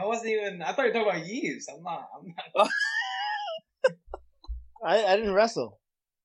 I 0.00 0.06
wasn't 0.06 0.28
even. 0.30 0.62
I 0.62 0.72
thought 0.72 0.86
you 0.86 0.92
were 0.92 1.04
talking 1.04 1.08
about 1.20 1.26
Yves. 1.28 1.66
I'm 1.74 1.82
not. 1.82 2.08
I'm 2.14 2.34
not. 2.56 2.68
I, 4.86 5.04
I 5.04 5.16
didn't 5.16 5.34
wrestle. 5.34 5.80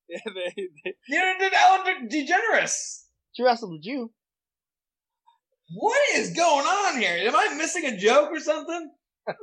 Yeah, 0.10 0.20
they, 0.36 0.54
they, 0.84 0.94
Neither 1.10 1.40
did 1.40 1.54
Ellen 1.54 2.08
DeGeneres. 2.10 3.04
She 3.32 3.42
wrestled 3.44 3.72
with 3.72 3.86
you. 3.86 4.12
What 5.76 6.00
is 6.16 6.34
going 6.36 6.66
on 6.68 7.00
here? 7.00 7.18
Am 7.28 7.36
I 7.36 7.56
missing 7.58 7.86
a 7.86 7.98
joke 7.98 8.30
or 8.32 8.40
something? 8.40 8.92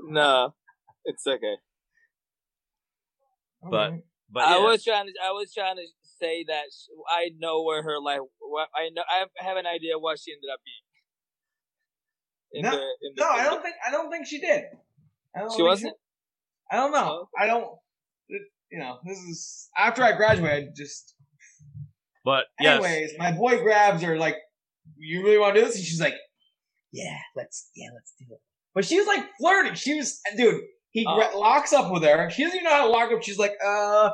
no, 0.05 0.55
it's 1.05 1.27
okay. 1.27 1.57
But- 3.63 3.75
Alright. 3.77 4.01
but 4.31 4.45
I 4.45 4.59
was 4.59 4.85
trying 4.85 5.07
to. 5.07 5.13
I 5.27 5.33
was 5.33 5.53
trying 5.53 5.77
to 5.77 5.87
say 6.21 6.45
that 6.47 6.65
I 7.11 7.31
know 7.39 7.63
where 7.65 7.83
her 7.83 7.99
life. 8.01 8.21
I 8.77 8.91
know. 8.95 9.03
I 9.09 9.25
have 9.45 9.57
an 9.57 9.67
idea 9.67 9.99
what 9.99 10.19
she 10.21 10.33
ended 10.33 10.51
up 10.53 10.61
being. 10.65 10.85
In 12.53 12.63
No, 12.63 12.71
the, 12.71 12.77
in 12.77 13.13
the, 13.17 13.23
no, 13.23 13.29
I 13.29 13.45
don't 13.45 13.63
think. 13.63 13.75
I 13.87 13.91
don't 13.91 14.11
think 14.11 14.27
she 14.27 14.41
did. 14.41 14.65
I 15.37 15.41
don't 15.41 15.55
She 15.57 15.63
wasn't. 15.63 15.95
I 16.71 16.77
don't 16.77 16.93
know. 16.93 17.27
Oh. 17.27 17.29
I 17.39 17.47
don't. 17.47 17.65
it- 18.29 18.43
you 18.73 18.79
know, 18.79 18.99
this 19.05 19.19
is 19.19 19.69
after 19.77 20.03
I 20.05 20.13
graduated. 20.17 20.71
Just 20.77 21.15
but 22.25 22.45
yes. 22.61 22.83
anyways, 22.85 23.13
my 23.19 23.33
boy 23.33 23.61
grabs 23.63 24.03
her 24.03 24.17
like, 24.17 24.37
"You 24.97 25.25
really 25.25 25.39
want 25.39 25.55
to 25.57 25.61
do 25.61 25.67
this?" 25.67 25.77
And 25.77 25.85
she's 25.85 26.01
like, 26.01 26.15
"Yeah, 26.93 27.19
let's. 27.37 27.69
Yeah, 27.75 27.89
let's 27.95 28.13
do 28.19 28.27
it." 28.33 28.41
But 28.75 28.85
she 28.85 28.97
was 28.99 29.07
like 29.09 29.25
flirting. 29.41 29.75
She 29.75 29.95
was, 29.97 30.21
dude. 30.37 30.63
He 30.91 31.05
gra- 31.05 31.31
Oh. 31.33 31.39
locks 31.41 31.73
up 31.73 31.91
with 31.93 32.05
her. 32.05 32.31
She 32.31 32.45
doesn't 32.45 32.57
even 32.57 32.65
know 32.65 32.77
how 32.77 32.85
to 32.87 32.91
lock 32.91 33.11
up. 33.13 33.23
She's 33.23 33.39
like, 33.39 33.55
uh. 33.65 34.11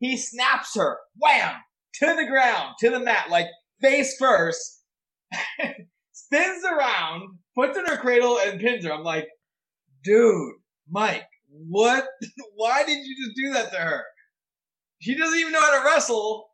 He 0.00 0.16
snaps 0.16 0.76
her, 0.76 0.98
wham, 1.16 1.56
to 1.94 2.06
the 2.14 2.24
ground, 2.26 2.76
to 2.78 2.90
the 2.90 3.00
mat, 3.00 3.30
like 3.30 3.46
face 3.80 4.16
first. 4.16 4.80
spins 6.32 6.64
around, 6.64 7.38
puts 7.56 7.76
in 7.78 7.86
her 7.86 7.96
cradle, 7.96 8.38
and 8.38 8.60
pins 8.60 8.84
her. 8.84 8.92
I'm 8.92 9.02
like, 9.04 9.26
dude, 10.04 10.52
Mike, 10.90 11.24
what? 11.48 12.06
Why 12.54 12.84
did 12.84 13.04
you 13.06 13.16
just 13.24 13.36
do 13.36 13.52
that 13.54 13.72
to 13.72 13.78
her? 13.78 14.04
She 15.00 15.16
doesn't 15.16 15.38
even 15.38 15.52
know 15.52 15.60
how 15.60 15.78
to 15.80 15.84
wrestle. 15.86 16.48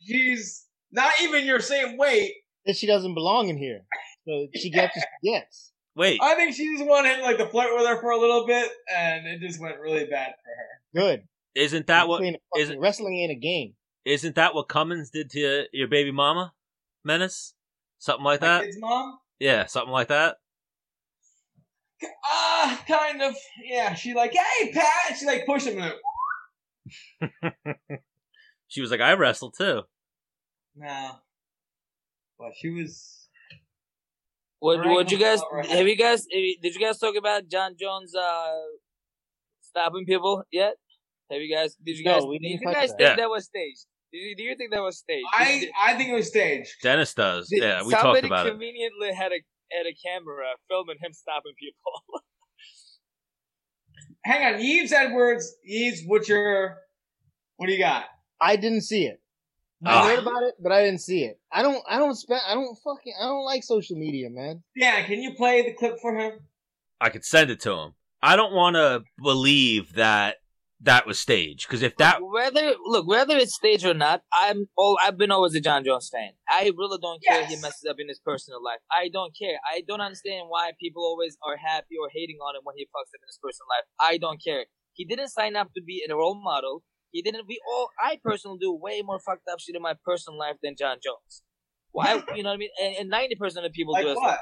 She's 0.00 0.66
not 0.90 1.12
even 1.22 1.44
your 1.46 1.60
same 1.60 1.96
weight. 1.96 2.32
That 2.66 2.76
she 2.76 2.86
doesn't 2.86 3.14
belong 3.14 3.48
in 3.48 3.56
here. 3.56 3.80
So 4.26 4.46
she 4.54 4.70
gets 4.70 4.96
what 4.96 5.04
she 5.22 5.30
gets. 5.32 5.72
Wait, 5.94 6.20
I 6.22 6.34
think 6.36 6.54
she 6.54 6.72
just 6.76 6.86
wanted 6.88 7.20
like 7.20 7.38
to 7.38 7.46
flirt 7.46 7.74
with 7.74 7.86
her 7.86 8.00
for 8.00 8.10
a 8.12 8.18
little 8.18 8.46
bit, 8.46 8.70
and 8.94 9.26
it 9.26 9.40
just 9.40 9.60
went 9.60 9.78
really 9.80 10.06
bad 10.06 10.32
for 10.42 10.50
her. 10.50 11.08
Good. 11.08 11.24
isn't 11.54 11.86
that 11.88 12.08
what 12.08 12.18
Playing 12.18 12.34
a 12.34 12.58
is 12.58 12.66
fucking- 12.68 12.78
it- 12.78 12.80
wrestling 12.80 13.16
ain't 13.18 13.32
a 13.32 13.34
game. 13.40 13.74
isn't 14.04 14.34
that 14.36 14.54
what 14.54 14.68
Cummins 14.68 15.10
did 15.10 15.30
to 15.30 15.66
your 15.72 15.88
baby 15.88 16.10
mama, 16.10 16.52
Menace? 17.04 17.54
Something 18.02 18.24
like 18.24 18.40
My 18.40 18.46
that. 18.48 18.64
kid's 18.64 18.80
mom? 18.80 19.16
Yeah, 19.38 19.66
something 19.66 19.92
like 19.92 20.08
that. 20.08 20.38
Ah, 22.26 22.82
kind 22.88 23.22
of. 23.22 23.36
Yeah, 23.62 23.94
she 23.94 24.12
like, 24.12 24.32
hey, 24.32 24.72
Pat. 24.72 25.16
She 25.16 25.24
like 25.24 25.46
pushed 25.46 25.68
him. 25.68 25.78
And, 27.22 27.52
She 28.66 28.80
was 28.80 28.90
like, 28.90 29.00
I 29.00 29.12
wrestled 29.12 29.54
too. 29.56 29.82
no, 30.74 31.10
but 32.40 32.52
she 32.56 32.70
was. 32.70 33.28
What 34.58 34.84
what 34.84 35.12
you 35.12 35.18
guys 35.18 35.38
right. 35.52 35.66
have 35.66 35.86
you 35.86 35.96
guys 35.96 36.26
did 36.26 36.74
you 36.74 36.80
guys 36.80 36.98
talk 36.98 37.14
about 37.16 37.46
Jon 37.48 37.76
Jones 37.78 38.14
uh 38.16 38.50
stopping 39.60 40.06
people 40.06 40.42
yet? 40.50 40.74
Have 41.30 41.40
you 41.40 41.54
guys 41.54 41.76
did 41.84 41.98
you 41.98 42.04
No, 42.04 42.14
guys 42.14 42.24
we 42.26 42.38
do 42.40 42.46
you 42.48 42.58
didn't 42.58 42.64
think 42.64 42.72
touch 42.72 42.80
guys 42.82 42.90
that. 42.90 42.96
think 42.98 43.10
Yeah. 43.10 43.16
that 43.16 43.30
was 43.30 43.44
staged? 43.44 43.86
Do 44.12 44.18
you, 44.18 44.36
do 44.36 44.42
you 44.42 44.54
think 44.56 44.72
that 44.72 44.82
was 44.82 44.98
staged? 44.98 45.26
I 45.32 45.68
I 45.80 45.94
think 45.94 46.10
it 46.10 46.14
was 46.14 46.28
staged. 46.28 46.70
Dennis 46.82 47.14
does. 47.14 47.48
did 47.48 47.62
Yeah, 47.62 47.82
we 47.82 47.92
talked 47.92 48.24
about 48.24 48.46
it. 48.46 48.50
conveniently 48.50 49.12
had 49.14 49.32
a 49.32 49.40
had 49.72 49.86
a 49.86 49.94
camera 49.94 50.44
filming 50.68 50.96
him 51.00 51.12
stopping 51.14 51.52
people. 51.58 52.22
Hang 54.24 54.54
on, 54.54 54.60
Yves 54.60 54.92
Edwards. 54.92 55.56
Yves, 55.64 56.02
what's 56.06 56.28
your? 56.28 56.78
What 57.56 57.66
do 57.68 57.72
you 57.72 57.78
got? 57.78 58.04
I 58.40 58.56
didn't 58.56 58.82
see 58.82 59.06
it. 59.06 59.20
Ah. 59.84 60.04
I 60.04 60.10
heard 60.10 60.18
about 60.20 60.42
it, 60.42 60.54
but 60.62 60.72
I 60.72 60.84
didn't 60.84 61.00
see 61.00 61.24
it. 61.24 61.40
I 61.50 61.62
don't. 61.62 61.82
I 61.88 61.98
don't 61.98 62.14
spend. 62.14 62.42
I 62.46 62.54
don't 62.54 62.76
fucking. 62.84 63.14
I 63.18 63.24
don't 63.24 63.44
like 63.44 63.64
social 63.64 63.96
media, 63.96 64.28
man. 64.30 64.62
Yeah, 64.76 65.02
can 65.06 65.22
you 65.22 65.34
play 65.34 65.62
the 65.62 65.72
clip 65.72 65.98
for 66.00 66.14
him? 66.14 66.40
I 67.00 67.08
could 67.08 67.24
send 67.24 67.50
it 67.50 67.60
to 67.60 67.72
him. 67.72 67.94
I 68.22 68.36
don't 68.36 68.52
want 68.52 68.76
to 68.76 69.02
believe 69.20 69.94
that 69.94 70.36
that 70.82 71.06
was 71.06 71.18
staged 71.18 71.66
because 71.68 71.82
if 71.82 71.96
that 71.96 72.18
whether 72.20 72.74
look 72.84 73.06
whether 73.06 73.36
it's 73.36 73.54
staged 73.54 73.86
or 73.86 73.94
not, 73.94 74.22
I'm 74.32 74.68
all 74.76 74.98
I've 75.02 75.16
been 75.16 75.30
always 75.30 75.54
a 75.54 75.60
Jon 75.60 75.84
Jones 75.84 76.10
fan. 76.12 76.30
I 76.48 76.70
really 76.76 76.98
don't 77.00 77.22
care 77.22 77.42
if 77.42 77.48
he 77.48 77.56
messes 77.56 77.86
up 77.88 77.96
in 77.98 78.08
his 78.08 78.20
personal 78.24 78.62
life. 78.62 78.80
I 78.90 79.08
don't 79.12 79.32
care. 79.36 79.58
I 79.64 79.82
don't 79.86 80.00
understand 80.00 80.46
why 80.48 80.72
people 80.80 81.02
always 81.02 81.36
are 81.46 81.56
happy 81.56 81.96
or 82.00 82.10
hating 82.12 82.38
on 82.38 82.56
him 82.56 82.62
when 82.64 82.76
he 82.76 82.84
fucks 82.84 83.14
up 83.14 83.22
in 83.22 83.28
his 83.28 83.38
personal 83.42 83.68
life. 83.70 83.86
I 84.00 84.18
don't 84.18 84.42
care. 84.42 84.66
He 84.94 85.04
didn't 85.04 85.28
sign 85.28 85.56
up 85.56 85.68
to 85.74 85.82
be 85.82 86.02
a 86.08 86.14
role 86.14 86.40
model. 86.42 86.82
He 87.12 87.22
didn't. 87.22 87.46
We 87.46 87.60
all. 87.70 87.88
I 88.02 88.18
personally 88.22 88.58
do 88.60 88.72
way 88.72 89.02
more 89.04 89.20
fucked 89.20 89.48
up 89.50 89.60
shit 89.60 89.76
in 89.76 89.82
my 89.82 89.94
personal 90.04 90.38
life 90.38 90.56
than 90.62 90.74
Jon 90.78 90.96
Jones. 91.02 91.42
Why? 91.92 92.22
You 92.34 92.42
know 92.42 92.50
what 92.50 92.54
I 92.54 92.58
mean? 92.58 92.70
And 92.98 93.08
ninety 93.08 93.36
percent 93.36 93.66
of 93.66 93.72
people 93.72 93.92
Like 93.92 94.04
do 94.04 94.10
as 94.10 94.16
what? 94.16 94.40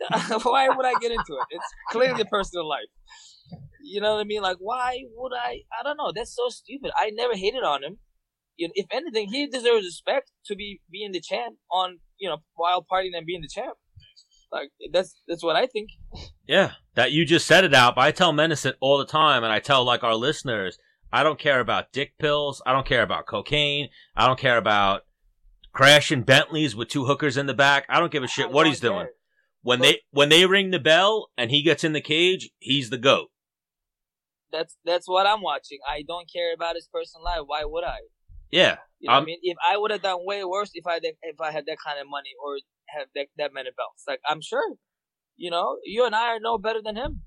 why 0.44 0.68
would 0.68 0.86
I 0.86 0.94
get 1.00 1.10
into 1.10 1.34
it? 1.34 1.46
It's 1.50 1.66
clearly 1.90 2.24
personal 2.30 2.68
life. 2.68 2.86
You 3.82 4.00
know 4.00 4.14
what 4.14 4.20
I 4.20 4.24
mean? 4.24 4.42
Like, 4.42 4.58
why 4.60 4.98
would 5.16 5.32
I? 5.34 5.60
I 5.78 5.82
don't 5.82 5.96
know. 5.96 6.12
That's 6.14 6.34
so 6.34 6.48
stupid. 6.48 6.90
I 6.96 7.10
never 7.10 7.34
hated 7.34 7.62
on 7.62 7.82
him. 7.82 7.98
you 8.56 8.68
know, 8.68 8.72
if 8.76 8.86
anything, 8.90 9.28
he 9.30 9.46
deserves 9.46 9.84
respect 9.86 10.30
to 10.46 10.54
be 10.56 10.80
being 10.90 11.12
the 11.12 11.20
champ 11.20 11.56
on 11.70 11.98
you 12.18 12.28
know 12.28 12.38
while 12.54 12.84
partying 12.90 13.16
and 13.16 13.24
being 13.26 13.40
the 13.40 13.48
champ. 13.48 13.76
Like 14.52 14.70
that's 14.92 15.14
that's 15.26 15.42
what 15.42 15.56
I 15.56 15.66
think. 15.66 15.90
Yeah, 16.46 16.72
that 16.94 17.12
you 17.12 17.24
just 17.24 17.46
said 17.46 17.64
it 17.64 17.74
out. 17.74 17.94
But 17.94 18.02
I 18.02 18.10
tell 18.12 18.32
Menace 18.32 18.64
it 18.64 18.76
all 18.80 18.98
the 18.98 19.04
time, 19.06 19.44
and 19.44 19.52
I 19.52 19.58
tell 19.60 19.84
like 19.84 20.02
our 20.02 20.14
listeners, 20.14 20.78
I 21.12 21.22
don't 21.22 21.38
care 21.38 21.60
about 21.60 21.92
dick 21.92 22.18
pills. 22.18 22.62
I 22.66 22.72
don't 22.72 22.86
care 22.86 23.02
about 23.02 23.26
cocaine. 23.26 23.88
I 24.16 24.26
don't 24.26 24.38
care 24.38 24.56
about 24.58 25.02
crashing 25.72 26.22
Bentleys 26.22 26.74
with 26.74 26.88
two 26.88 27.04
hookers 27.04 27.36
in 27.36 27.46
the 27.46 27.54
back. 27.54 27.84
I 27.88 28.00
don't 28.00 28.10
give 28.12 28.22
a 28.22 28.28
shit 28.28 28.46
I 28.46 28.48
what 28.48 28.66
he's 28.66 28.80
doing. 28.80 29.06
When 29.62 29.78
But- 29.80 29.84
they 29.84 30.00
when 30.10 30.28
they 30.30 30.46
ring 30.46 30.70
the 30.70 30.78
bell 30.78 31.30
and 31.36 31.50
he 31.50 31.62
gets 31.62 31.84
in 31.84 31.92
the 31.92 32.00
cage, 32.00 32.50
he's 32.58 32.90
the 32.90 32.98
goat. 32.98 33.30
That's 34.52 34.76
that's 34.84 35.06
what 35.08 35.26
I'm 35.26 35.42
watching. 35.42 35.78
I 35.88 36.02
don't 36.06 36.30
care 36.32 36.52
about 36.54 36.74
his 36.74 36.88
personal 36.92 37.24
life. 37.24 37.40
Why 37.46 37.62
would 37.64 37.84
I? 37.84 37.98
Yeah, 38.50 38.78
You 39.00 39.08
know 39.08 39.14
I 39.14 39.18
Um, 39.18 39.24
mean? 39.26 39.38
If 39.42 39.56
I 39.66 39.76
would 39.76 39.90
have 39.90 40.00
done 40.02 40.20
way 40.24 40.42
worse 40.44 40.70
if 40.72 40.86
I 40.86 40.94
had, 40.94 41.02
if 41.04 41.40
I 41.40 41.50
had 41.52 41.66
that 41.66 41.76
kind 41.84 42.00
of 42.00 42.06
money 42.08 42.30
or 42.42 42.56
have 42.96 43.08
that, 43.14 43.26
that 43.36 43.52
many 43.52 43.68
belts, 43.76 44.04
like 44.08 44.20
I'm 44.26 44.40
sure, 44.40 44.74
you 45.36 45.50
know, 45.50 45.76
you 45.84 46.06
and 46.06 46.14
I 46.14 46.28
are 46.28 46.40
no 46.40 46.56
better 46.56 46.80
than 46.82 46.96
him. 46.96 47.22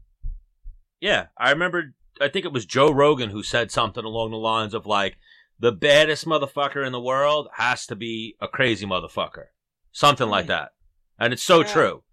yeah. 1.00 1.28
I 1.38 1.52
remember. 1.52 1.94
I 2.20 2.28
think 2.28 2.46
it 2.46 2.52
was 2.54 2.66
Joe 2.66 2.92
Rogan 2.92 3.30
who 3.30 3.42
said 3.42 3.72
something 3.72 4.04
along 4.04 4.32
the 4.32 4.38
lines 4.38 4.74
of 4.74 4.86
like, 4.86 5.18
the 5.60 5.72
baddest 5.72 6.26
motherfucker 6.26 6.86
in 6.86 6.92
the 6.92 7.00
world 7.00 7.48
has 7.56 7.86
to 7.88 7.96
be 7.96 8.36
a 8.42 8.48
crazy 8.48 8.86
motherfucker, 8.86 9.46
something 9.92 10.28
like 10.28 10.48
that. 10.48 10.70
And 11.20 11.34
it's 11.34 11.44
so 11.44 11.60
Yeah. 11.62 11.72
true. 11.72 12.04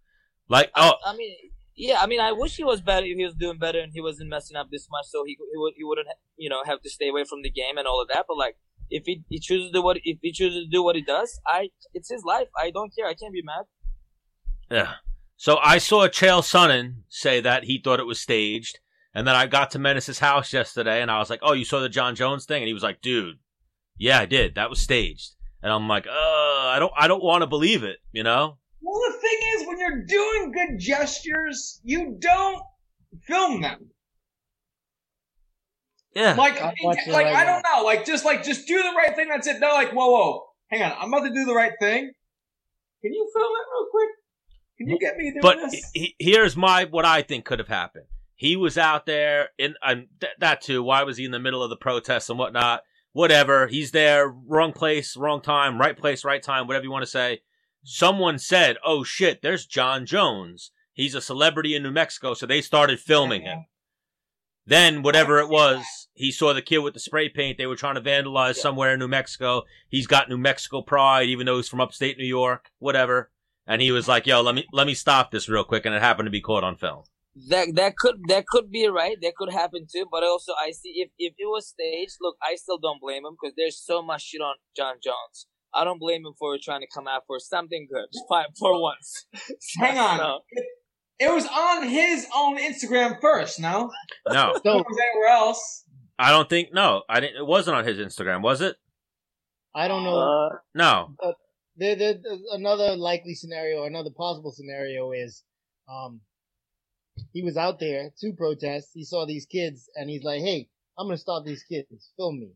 Like, 0.49 0.71
oh, 0.77 0.95
I 1.05 1.17
mean, 1.17 1.35
yeah, 1.79 2.01
I 2.01 2.07
mean, 2.07 2.19
I 2.19 2.33
wish 2.33 2.57
he 2.57 2.65
was 2.65 2.81
better 2.81 3.07
he 3.07 3.25
was 3.25 3.35
doing 3.35 3.57
better 3.57 3.79
and 3.79 3.93
he 3.93 4.01
wasn't 4.01 4.31
messing 4.31 4.57
up 4.57 4.69
this 4.71 4.89
much, 4.91 5.07
so 5.07 5.23
he 5.25 5.39
he 5.39 5.57
would 5.57 5.75
he 5.77 5.85
wouldn't 5.85 6.09
you 6.37 6.51
know 6.51 6.65
have 6.65 6.83
to 6.83 6.91
stay 6.91 7.09
away 7.09 7.25
from 7.25 7.43
the 7.43 7.51
game 7.51 7.79
and 7.79 7.87
all 7.87 8.03
of 8.03 8.09
that. 8.09 8.25
But 8.27 8.37
like, 8.37 8.57
if 8.91 9.05
he, 9.07 9.23
he 9.29 9.39
chooses 9.39 9.71
to 9.71 9.79
do 9.79 9.83
what 9.83 9.99
if 10.03 10.19
he 10.21 10.33
chooses 10.33 10.65
to 10.65 10.71
do 10.71 10.83
what 10.83 10.97
he 10.97 11.03
does, 11.03 11.41
I 11.47 11.71
it's 11.95 12.11
his 12.11 12.25
life. 12.25 12.49
I 12.61 12.73
don't 12.73 12.93
care. 12.95 13.07
I 13.07 13.15
can't 13.15 13.33
be 13.33 13.43
mad. 13.43 13.65
Yeah. 14.69 14.95
So 15.37 15.59
I 15.63 15.79
saw 15.79 16.09
Chael 16.09 16.43
Sonnen 16.43 17.03
say 17.09 17.41
that 17.41 17.65
he 17.65 17.81
thought 17.81 18.01
it 18.01 18.07
was 18.07 18.21
staged, 18.21 18.81
and 19.15 19.25
then 19.25 19.37
I 19.37 19.47
got 19.47 19.71
to 19.71 19.79
Menace's 19.79 20.19
house 20.19 20.53
yesterday, 20.53 21.01
and 21.01 21.13
I 21.13 21.21
was 21.21 21.31
like, 21.31 21.41
"Oh, 21.43 21.53
you 21.53 21.65
saw 21.65 21.79
the 21.79 21.89
Jon 21.89 22.17
Jones 22.17 22.45
thing?" 22.45 22.61
And 22.61 22.67
he 22.67 22.75
was 22.75 22.83
like, 22.83 23.01
"Dude, 23.01 23.37
yeah, 23.97 24.19
I 24.19 24.27
did. 24.27 24.57
That 24.57 24.69
was 24.69 24.81
staged." 24.81 25.37
And 25.63 25.73
I'm 25.73 25.87
like, 25.87 26.09
"Uh, 26.09 26.11
I 26.11 26.79
don't, 26.81 26.93
I 26.97 27.07
don't 27.07 27.23
want 27.23 27.43
to 27.43 27.47
believe 27.47 27.85
it." 27.85 27.99
You 28.11 28.25
know? 28.25 28.59
Well, 28.81 29.01
the 29.11 29.19
thing 29.19 29.39
is, 29.55 29.67
when 29.67 29.79
you're 29.79 30.05
doing 30.05 30.53
good 30.53 30.79
gestures, 30.79 31.81
you 31.83 32.17
don't 32.19 32.63
film 33.23 33.61
them. 33.61 33.91
Yeah. 36.15 36.35
Like, 36.35 36.61
I'm 36.61 36.75
like 36.83 36.99
right 37.07 37.27
I 37.27 37.45
don't 37.45 37.63
know. 37.63 37.85
Like, 37.85 38.05
just 38.05 38.25
like 38.25 38.43
just 38.43 38.67
do 38.67 38.77
the 38.77 38.93
right 38.97 39.15
thing. 39.15 39.29
That's 39.29 39.47
it. 39.47 39.61
No, 39.61 39.69
like, 39.69 39.93
whoa, 39.93 40.11
whoa, 40.11 40.47
hang 40.69 40.83
on. 40.83 40.93
I'm 40.99 41.13
about 41.13 41.27
to 41.27 41.35
do 41.35 41.45
the 41.45 41.55
right 41.55 41.73
thing. 41.81 42.11
Can 43.03 43.13
you 43.13 43.31
film 43.33 43.53
it 43.53 43.67
real 43.73 43.87
quick? 43.91 44.09
Can 44.79 44.89
you 44.89 44.99
get 44.99 45.17
me 45.17 45.31
doing 45.31 45.41
but 45.43 45.71
this? 45.71 45.91
he, 45.93 46.15
here's 46.19 46.57
my 46.57 46.85
what 46.85 47.05
I 47.05 47.23
think 47.23 47.45
could 47.45 47.59
have 47.59 47.69
happened. 47.69 48.07
He 48.35 48.57
was 48.57 48.79
out 48.79 49.07
there 49.07 49.49
in 49.59 49.75
and 49.83 50.07
th- 50.21 50.33
that 50.39 50.61
too. 50.61 50.83
Why 50.83 51.03
was 51.03 51.17
he 51.17 51.25
in 51.25 51.33
the 51.33 51.41
middle 51.41 51.63
of 51.63 51.71
the 51.71 51.77
protests 51.77 52.31
and 52.31 52.39
whatnot? 52.39 52.83
Whatever. 53.13 53.67
He's 53.67 53.91
there, 53.91 54.29
wrong 54.29 54.73
place, 54.73 55.17
wrong 55.17 55.41
time, 55.41 55.81
right 55.81 55.97
place, 55.97 56.25
right 56.25 56.43
time, 56.43 56.69
whatever 56.69 56.85
you 56.85 56.91
want 56.91 57.03
to 57.03 57.11
say. 57.11 57.41
Someone 57.85 58.39
said, 58.39 58.77
"Oh 58.85 59.05
shit, 59.05 59.43
there's 59.43 59.67
Jon 59.67 60.05
Jones. 60.07 60.73
He's 60.93 61.15
a 61.15 61.21
celebrity 61.21 61.75
in 61.75 61.83
New 61.83 61.91
Mexico." 61.93 62.35
So 62.35 62.47
they 62.47 62.61
started 62.61 63.01
filming 63.01 63.43
him. 63.43 63.67
Then 64.67 65.03
whatever 65.03 65.39
it 65.39 65.49
was, 65.49 66.09
he 66.13 66.31
saw 66.31 66.53
the 66.53 66.61
kid 66.61 66.79
with 66.79 66.93
the 66.93 67.01
spray 67.01 67.29
paint. 67.31 67.57
They 67.57 67.67
were 67.67 67.77
trying 67.77 67.95
to 67.95 68.01
vandalize 68.03 68.57
Yeah. 68.57 68.63
somewhere 68.63 68.93
in 68.93 68.99
New 68.99 69.09
Mexico. 69.09 69.63
He's 69.89 70.07
got 70.07 70.29
New 70.29 70.37
Mexico 70.37 70.83
pride, 70.83 71.29
even 71.29 71.47
though 71.47 71.57
he's 71.57 71.69
from 71.69 71.81
upstate 71.81 72.19
New 72.19 72.27
York. 72.27 72.71
Whatever. 72.79 73.31
And 73.67 73.81
he 73.81 73.93
was 73.93 74.09
like, 74.09 74.27
"Yo, 74.27 74.41
let 74.43 74.55
me 74.55 74.67
let 74.73 74.87
me 74.87 74.95
stop 74.95 75.31
this 75.31 75.49
real 75.49 75.65
quick," 75.65 75.87
and 75.87 75.95
it 75.95 76.03
happened 76.03 76.27
to 76.27 76.31
be 76.31 76.41
caught 76.41 76.65
on 76.65 76.77
film. 76.77 77.05
That 77.49 77.69
that 77.77 77.97
could 77.97 78.17
that 78.29 78.47
could 78.47 78.71
be 78.71 78.87
right. 78.89 79.17
That 79.23 79.37
could 79.37 79.53
happen 79.53 79.87
too. 79.91 80.07
But 80.11 80.25
also, 80.25 80.53
I 80.61 80.73
see 80.73 80.95
if 80.97 81.11
if 81.19 81.35
it 81.39 81.47
was 81.47 81.69
staged, 81.69 82.17
look, 82.21 82.37
I 82.43 82.57
still 82.57 82.79
don't 82.79 83.01
blame 83.01 83.25
him 83.25 83.37
because 83.41 83.55
there's 83.57 83.79
so 83.79 84.03
much 84.03 84.23
shit 84.23 84.41
on 84.41 84.57
Jon 84.77 84.97
Jones. 85.03 85.47
I 85.75 85.85
don't 85.85 85.99
blame 85.99 86.25
him 86.27 86.33
for 86.39 86.57
trying 86.63 86.81
to 86.81 86.87
come 86.93 87.07
out 87.07 87.23
for 87.27 87.39
something 87.39 87.87
good 87.93 88.07
for, 88.29 88.45
for 88.59 88.81
once. 88.81 89.27
Hang 89.79 89.99
on. 89.99 90.19
So, 90.19 90.39
It 91.21 91.33
was 91.33 91.47
on 91.47 91.89
his 91.89 92.27
own 92.35 92.59
Instagram 92.59 93.21
first. 93.21 93.61
No, 93.61 93.91
No, 94.29 94.53
it 94.55 94.63
was 94.65 94.99
anywhere 95.13 95.29
else. 95.31 95.85
I 96.19 96.31
don't 96.31 96.49
think. 96.49 96.73
No, 96.73 97.03
I 97.09 97.21
didn't. 97.21 97.37
It 97.37 97.47
wasn't 97.47 97.77
on 97.77 97.85
his 97.85 97.99
Instagram, 97.99 98.43
was 98.43 98.61
it? 98.61 98.77
I 99.75 99.87
don't 99.89 100.03
know. 100.05 100.19
uh, 100.19 100.57
No. 100.75 101.15
there, 101.77 101.95
there, 101.95 102.15
there's 102.21 102.41
another 102.53 102.97
likely 102.97 103.35
scenario, 103.35 103.85
another 103.85 104.11
possible 104.17 104.51
scenario 104.51 105.13
is, 105.13 105.45
um, 105.89 106.21
he 107.33 107.43
was 107.43 107.57
out 107.57 107.79
there 107.79 108.11
to 108.21 108.33
protest. 108.33 108.89
He 108.95 109.05
saw 109.05 109.27
these 109.27 109.47
kids, 109.47 109.89
and 109.95 110.09
he's 110.11 110.23
like, 110.25 110.41
"Hey, 110.41 110.69
I'm 110.99 111.07
gonna 111.07 111.19
stop 111.19 111.45
these 111.45 111.63
kids. 111.65 112.11
Film 112.17 112.41
me." 112.41 112.51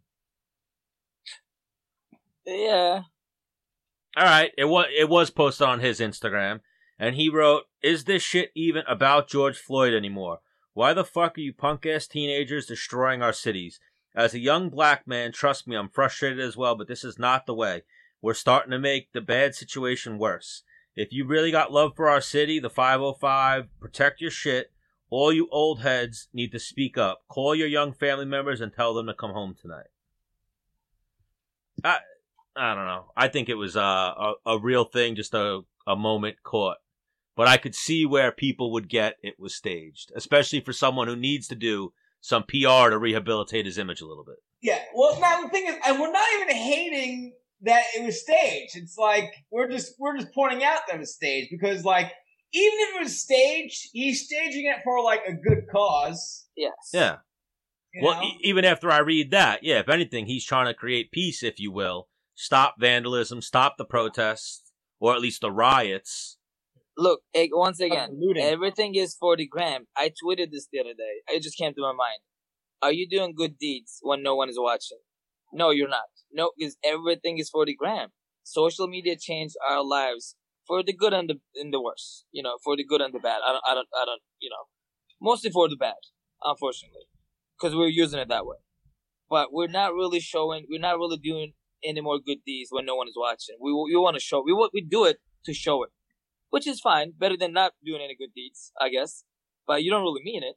Yeah, 2.47 3.03
All 4.17 4.25
right. 4.25 4.53
It 4.59 4.67
was 4.67 4.87
it 4.97 5.09
was 5.09 5.31
posted 5.31 5.67
on 5.67 5.81
his 5.81 6.01
Instagram, 6.01 6.61
and 6.99 7.15
he 7.15 7.29
wrote, 7.29 7.65
"Is 7.83 8.05
this 8.05 8.23
shit 8.23 8.51
even 8.55 8.83
about 8.89 9.29
George 9.29 9.59
Floyd 9.59 9.95
anymore? 9.95 10.41
Why 10.75 10.95
the 10.95 11.05
fuck 11.05 11.37
are 11.37 11.43
you 11.43 11.53
punk 11.53 11.85
ass 11.87 12.07
teenagers 12.07 12.67
destroying 12.67 13.23
our 13.23 13.33
cities? 13.33 13.79
As 14.15 14.35
a 14.35 14.39
young 14.39 14.69
black 14.69 15.07
man, 15.07 15.33
trust 15.33 15.67
me, 15.67 15.77
I'm 15.77 15.89
frustrated 15.89 16.41
as 16.41 16.57
well, 16.57 16.75
but 16.75 16.89
this 16.89 17.05
is 17.05 17.19
not 17.19 17.47
the 17.47 17.55
way. 17.55 17.83
We're 18.21 18.35
starting 18.35 18.71
to 18.71 18.79
make 18.79 19.13
the 19.13 19.21
bad 19.21 19.55
situation 19.55 20.19
worse. 20.19 20.63
If 20.95 21.13
you 21.13 21.27
really 21.27 21.51
got 21.51 21.73
love 21.73 21.97
for 21.97 22.09
our 22.09 22.21
city, 22.21 22.59
the 22.59 22.71
505, 22.71 23.69
protect 23.81 24.21
your 24.21 24.31
shit. 24.31 24.73
All 25.09 25.33
you 25.33 25.49
old 25.51 25.81
heads 25.81 26.29
need 26.33 26.53
to 26.53 26.59
speak 26.59 26.97
up. 26.99 27.23
Call 27.29 27.55
your 27.55 27.69
young 27.69 27.93
family 27.93 28.27
members 28.27 28.61
and 28.61 28.73
tell 28.73 28.95
them 28.95 29.07
to 29.07 29.15
come 29.15 29.33
home 29.33 29.55
tonight. 29.61 29.87
I, 31.83 31.99
I 32.57 32.75
don't 32.75 32.87
know. 32.87 33.07
I 33.17 33.29
think 33.29 33.49
it 33.49 33.55
was 33.55 33.77
uh, 33.77 33.81
a 33.81 34.33
a 34.47 34.59
real 34.59 34.85
thing, 34.85 35.17
just 35.17 35.35
a 35.35 35.61
a 35.87 35.97
moment 35.97 36.37
caught. 36.43 36.77
But 37.35 37.49
I 37.49 37.57
could 37.57 37.75
see 37.75 38.05
where 38.05 38.31
people 38.31 38.73
would 38.73 38.89
get 38.89 39.17
it 39.23 39.37
was 39.39 39.55
staged, 39.55 40.13
especially 40.15 40.61
for 40.61 40.73
someone 40.73 41.09
who 41.09 41.17
needs 41.17 41.49
to 41.49 41.55
do 41.55 41.93
some 42.21 42.43
PR 42.45 42.91
to 42.91 42.99
rehabilitate 42.99 43.65
his 43.65 43.79
image 43.79 44.03
a 44.03 44.07
little 44.07 44.25
bit. 44.25 44.37
Yeah. 44.61 44.81
Well, 44.95 45.19
now 45.19 45.43
the 45.43 45.49
thing 45.49 45.67
is, 45.67 45.77
and 45.87 45.99
we're 45.99 46.13
not 46.13 46.27
even 46.41 46.55
hating 46.55 47.33
that 47.63 47.85
it 47.97 48.05
was 48.05 48.21
staged. 48.21 48.77
It's 48.77 48.99
like 48.99 49.33
we're 49.51 49.71
just 49.71 49.95
we're 49.99 50.17
just 50.17 50.33
pointing 50.35 50.63
out 50.63 50.81
that 50.89 51.01
it's 51.01 51.15
staged 51.15 51.49
because, 51.51 51.85
like, 51.85 52.13
even 52.53 52.79
if 52.81 52.97
it 52.97 53.03
was 53.03 53.21
staged, 53.21 53.89
he's 53.93 54.27
staging 54.27 54.67
it 54.67 54.83
for 54.85 55.03
like 55.03 55.23
a 55.27 55.33
good 55.33 55.65
cause. 55.73 56.47
yes, 56.57 56.73
Yeah. 56.93 57.17
You 57.95 58.07
Well, 58.07 58.23
e- 58.23 58.39
even 58.43 58.65
after 58.65 58.91
I 58.91 58.99
read 58.99 59.31
that, 59.33 59.63
yeah, 59.63 59.81
if 59.81 59.89
anything, 59.89 60.27
he's 60.27 60.45
trying 60.45 60.67
to 60.67 60.75
create 60.75 61.13
peace, 61.13 61.43
if 61.43 61.61
you 61.61 61.71
will. 61.71 62.09
Stop 62.43 62.75
vandalism, 62.81 63.41
stop 63.41 63.77
the 63.79 63.85
protests, 63.85 64.73
or 64.99 65.15
at 65.15 65.21
least 65.21 65.43
the 65.43 65.53
riots. 65.53 66.39
Look, 66.99 67.21
eh, 67.33 67.47
once 67.53 67.79
again, 67.79 68.21
everything 68.37 68.97
is 68.97 69.15
for 69.15 69.37
the 69.37 69.47
gram. 69.47 69.87
I 69.97 70.09
tweeted 70.09 70.51
this 70.51 70.67
the 70.73 70.81
other 70.81 70.93
day. 70.93 71.23
It 71.29 71.45
just 71.45 71.57
came 71.57 71.73
to 71.73 71.81
my 71.81 71.93
mind. 71.93 72.19
Are 72.83 72.91
you 72.91 73.09
doing 73.09 73.35
good 73.37 73.59
deeds 73.59 74.01
when 74.03 74.25
no 74.25 74.35
one 74.35 74.49
is 74.49 74.57
watching? 74.59 74.99
No, 75.53 75.71
you're 75.71 75.89
not. 75.89 76.11
No, 76.33 76.51
because 76.59 76.77
everything 76.85 77.39
is 77.39 77.49
for 77.49 77.65
the 77.65 77.77
gram. 77.77 78.09
Social 78.43 78.89
media 78.89 79.15
changed 79.17 79.55
our 79.71 79.85
lives 79.85 80.35
for 80.67 80.83
the 80.83 80.93
good 80.93 81.13
and 81.13 81.31
the 81.31 81.37
and 81.55 81.73
the 81.73 81.81
worse. 81.81 82.25
You 82.33 82.43
know, 82.43 82.57
for 82.65 82.77
the 82.77 82.85
good 82.85 83.01
and 83.01 83.15
the 83.15 83.21
bad. 83.21 83.39
I 83.47 83.53
don't, 83.53 83.63
I 83.69 83.75
don't, 83.75 83.89
I 83.95 84.05
don't. 84.05 84.23
You 84.41 84.51
know, 84.51 84.65
mostly 85.21 85.53
for 85.53 85.69
the 85.69 85.77
bad, 85.77 86.03
unfortunately, 86.43 87.07
because 87.57 87.77
we're 87.77 87.87
using 87.87 88.19
it 88.19 88.31
that 88.31 88.47
way. 88.47 88.57
But 89.31 89.53
we're 89.53 89.69
not 89.69 89.95
really 89.95 90.19
showing. 90.19 90.67
We're 90.69 90.81
not 90.81 90.99
really 90.99 91.19
doing 91.19 91.53
any 91.85 92.01
more 92.01 92.19
good 92.19 92.39
deeds 92.47 92.69
when 92.71 92.85
no 92.87 92.97
one 92.97 93.09
is 93.09 93.15
watching. 93.17 93.57
We 93.61 93.73
we 93.73 93.97
want 93.97 94.15
to 94.17 94.21
show. 94.21 94.43
We 94.45 94.53
we 94.73 94.81
do 94.81 95.05
it 95.05 95.19
to 95.47 95.53
show 95.53 95.83
it 95.85 95.91
which 96.53 96.67
is 96.67 96.81
fine, 96.81 97.15
better 97.19 97.37
than 97.37 97.53
not 97.55 97.73
doing 97.83 98.03
any 98.03 98.15
good 98.15 98.33
deeds, 98.37 98.73
I 98.79 98.91
guess. 98.91 99.25
But 99.67 99.83
you 99.83 99.91
don't 99.91 100.03
really 100.03 100.23
mean 100.23 100.43
it. 100.43 100.57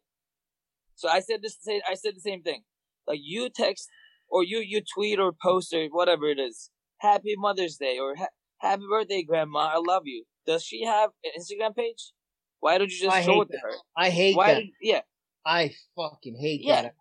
So 0.96 1.08
I 1.08 1.22
said 1.22 1.42
this. 1.42 1.58
I 1.90 1.94
said 1.96 2.16
the 2.16 2.20
same 2.20 2.42
thing. 2.44 2.64
Like 3.08 3.20
you 3.24 3.50
text 3.50 3.88
or 4.30 4.44
you 4.44 4.60
you 4.60 4.82
tweet 4.94 5.20
or 5.20 5.32
post 5.32 5.74
or 5.74 5.86
whatever 5.88 6.26
it 6.28 6.38
is. 6.40 6.70
Happy 6.98 7.36
Mother's 7.38 7.78
Day 7.78 7.98
or 7.98 8.16
ha- 8.16 8.36
Happy 8.58 8.84
Birthday, 8.90 9.24
Grandma. 9.24 9.72
I 9.76 9.78
love 9.86 10.04
you. 10.06 10.26
Does 10.46 10.64
she 10.64 10.84
have 10.84 11.12
an 11.24 11.32
Instagram 11.40 11.76
page? 11.76 12.12
Why 12.60 12.78
don't 12.78 12.92
you 12.92 13.00
just 13.00 13.16
I 13.16 13.22
show 13.22 13.42
it 13.42 13.50
to 13.52 13.58
her? 13.58 13.72
I 13.96 14.10
hate 14.10 14.36
Why? 14.36 14.54
that. 14.54 14.60
Did, 14.60 14.70
yeah. 14.82 15.02
I 15.46 15.76
fucking 15.96 16.36
hate 16.40 16.62
Yeah. 16.64 16.82
that. 16.84 16.96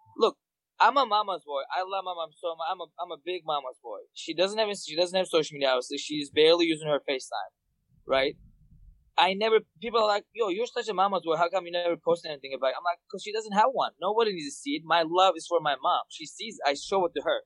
I'm 0.84 0.96
a 0.98 1.06
mama's 1.06 1.44
boy. 1.44 1.62
I 1.74 1.80
love 1.82 2.04
my 2.04 2.14
mom 2.14 2.30
so 2.36 2.48
much. 2.56 2.68
I'm 2.70 2.80
a 2.80 2.86
I'm 3.02 3.10
a 3.18 3.20
big 3.24 3.42
mama's 3.46 3.78
boy. 3.82 4.00
She 4.12 4.34
doesn't 4.34 4.58
have 4.58 4.68
she 4.76 4.96
doesn't 4.96 5.16
have 5.16 5.26
social 5.26 5.54
media. 5.54 5.68
Obviously, 5.70 5.98
she's 5.98 6.28
barely 6.30 6.66
using 6.66 6.88
her 6.88 7.00
FaceTime, 7.08 7.52
right? 8.06 8.34
I 9.16 9.34
never. 9.34 9.60
People 9.80 10.00
are 10.00 10.08
like, 10.08 10.24
"Yo, 10.34 10.48
you're 10.48 10.66
such 10.66 10.88
a 10.88 10.94
mama's 10.94 11.22
boy. 11.24 11.36
How 11.36 11.48
come 11.48 11.64
you 11.66 11.72
never 11.72 11.96
post 11.96 12.26
anything 12.26 12.52
about?" 12.56 12.68
It? 12.68 12.74
I'm 12.78 12.84
like, 12.84 12.98
"Cause 13.10 13.22
she 13.22 13.32
doesn't 13.32 13.52
have 13.52 13.70
one. 13.72 13.92
Nobody 14.00 14.32
needs 14.32 14.46
to 14.46 14.60
see 14.62 14.72
it. 14.72 14.82
My 14.84 15.04
love 15.08 15.34
is 15.36 15.46
for 15.46 15.60
my 15.60 15.76
mom. 15.82 16.02
She 16.10 16.26
sees. 16.26 16.58
I 16.66 16.74
show 16.74 17.06
it 17.06 17.12
to 17.16 17.22
her. 17.24 17.40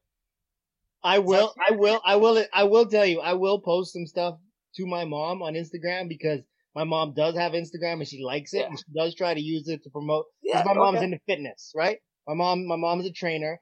I 1.04 1.20
will, 1.20 1.54
I 1.68 1.72
will, 1.74 2.00
I 2.04 2.16
will, 2.16 2.44
I 2.52 2.64
will 2.64 2.86
tell 2.86 3.06
you, 3.06 3.20
I 3.20 3.34
will 3.34 3.60
post 3.60 3.92
some 3.92 4.06
stuff 4.06 4.34
to 4.76 4.86
my 4.86 5.04
mom 5.04 5.42
on 5.42 5.54
Instagram 5.54 6.08
because 6.08 6.40
my 6.74 6.82
mom 6.84 7.14
does 7.14 7.36
have 7.36 7.52
Instagram 7.52 7.94
and 8.02 8.08
she 8.08 8.20
likes 8.22 8.52
it 8.52 8.58
Yeah. 8.62 8.66
and 8.66 8.78
she 8.78 8.84
does 8.96 9.14
try 9.14 9.32
to 9.32 9.40
use 9.40 9.68
it 9.68 9.84
to 9.84 9.90
promote. 9.90 10.26
Yeah, 10.42 10.62
Because 10.62 10.66
my 10.74 10.82
mom's 10.82 10.96
okay. 10.96 11.04
into 11.04 11.20
fitness, 11.26 11.72
right? 11.76 11.98
My 12.28 12.34
mom, 12.34 12.66
my 12.66 12.76
mom's 12.76 13.06
a 13.06 13.10
trainer, 13.12 13.60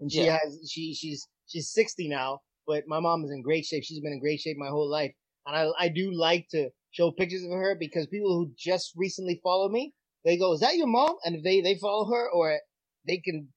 and 0.00 0.10
she 0.10 0.24
Yeah. 0.24 0.38
has 0.42 0.58
she 0.70 0.94
she's 0.94 1.28
she's 1.46 1.70
sixty 1.70 2.08
now, 2.08 2.40
but 2.66 2.84
my 2.88 2.98
mom 3.00 3.24
is 3.24 3.30
in 3.30 3.40
great 3.42 3.64
shape. 3.64 3.84
She's 3.84 4.00
been 4.00 4.12
in 4.12 4.20
great 4.20 4.40
shape 4.40 4.56
my 4.58 4.68
whole 4.68 4.90
life, 4.90 5.12
and 5.46 5.56
I 5.56 5.68
I 5.78 5.88
do 5.88 6.10
like 6.12 6.48
to 6.50 6.70
show 6.90 7.12
pictures 7.12 7.44
of 7.44 7.50
her 7.52 7.76
because 7.78 8.06
people 8.08 8.34
who 8.34 8.50
just 8.58 8.92
recently 8.96 9.40
follow 9.42 9.68
me, 9.68 9.94
they 10.24 10.36
go, 10.36 10.52
"Is 10.52 10.60
that 10.60 10.76
your 10.76 10.88
mom?" 10.88 11.14
And 11.24 11.36
if 11.36 11.42
they 11.44 11.60
they 11.60 11.76
follow 11.76 12.04
her 12.12 12.28
or 12.30 12.58
they 13.06 13.18
can 13.18 13.48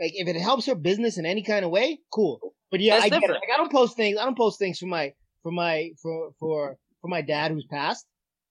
like 0.00 0.12
if 0.14 0.26
it 0.28 0.36
helps 0.40 0.66
her 0.66 0.74
business 0.74 1.16
in 1.16 1.24
any 1.24 1.42
kind 1.42 1.64
of 1.64 1.70
way, 1.70 2.00
cool. 2.12 2.54
But 2.72 2.80
yeah, 2.80 2.98
That's 2.98 3.06
I 3.14 3.20
get 3.20 3.30
it. 3.30 3.34
Like 3.34 3.50
I 3.54 3.56
don't 3.56 3.70
post 3.70 3.96
things. 3.96 4.18
I 4.18 4.24
don't 4.24 4.36
post 4.36 4.58
things 4.58 4.78
for 4.80 4.86
my 4.86 5.12
for 5.44 5.52
my 5.52 5.92
for 6.02 6.32
for 6.40 6.76
for 7.00 7.08
my 7.08 7.22
dad 7.22 7.52
who's 7.52 7.66
passed. 7.70 8.04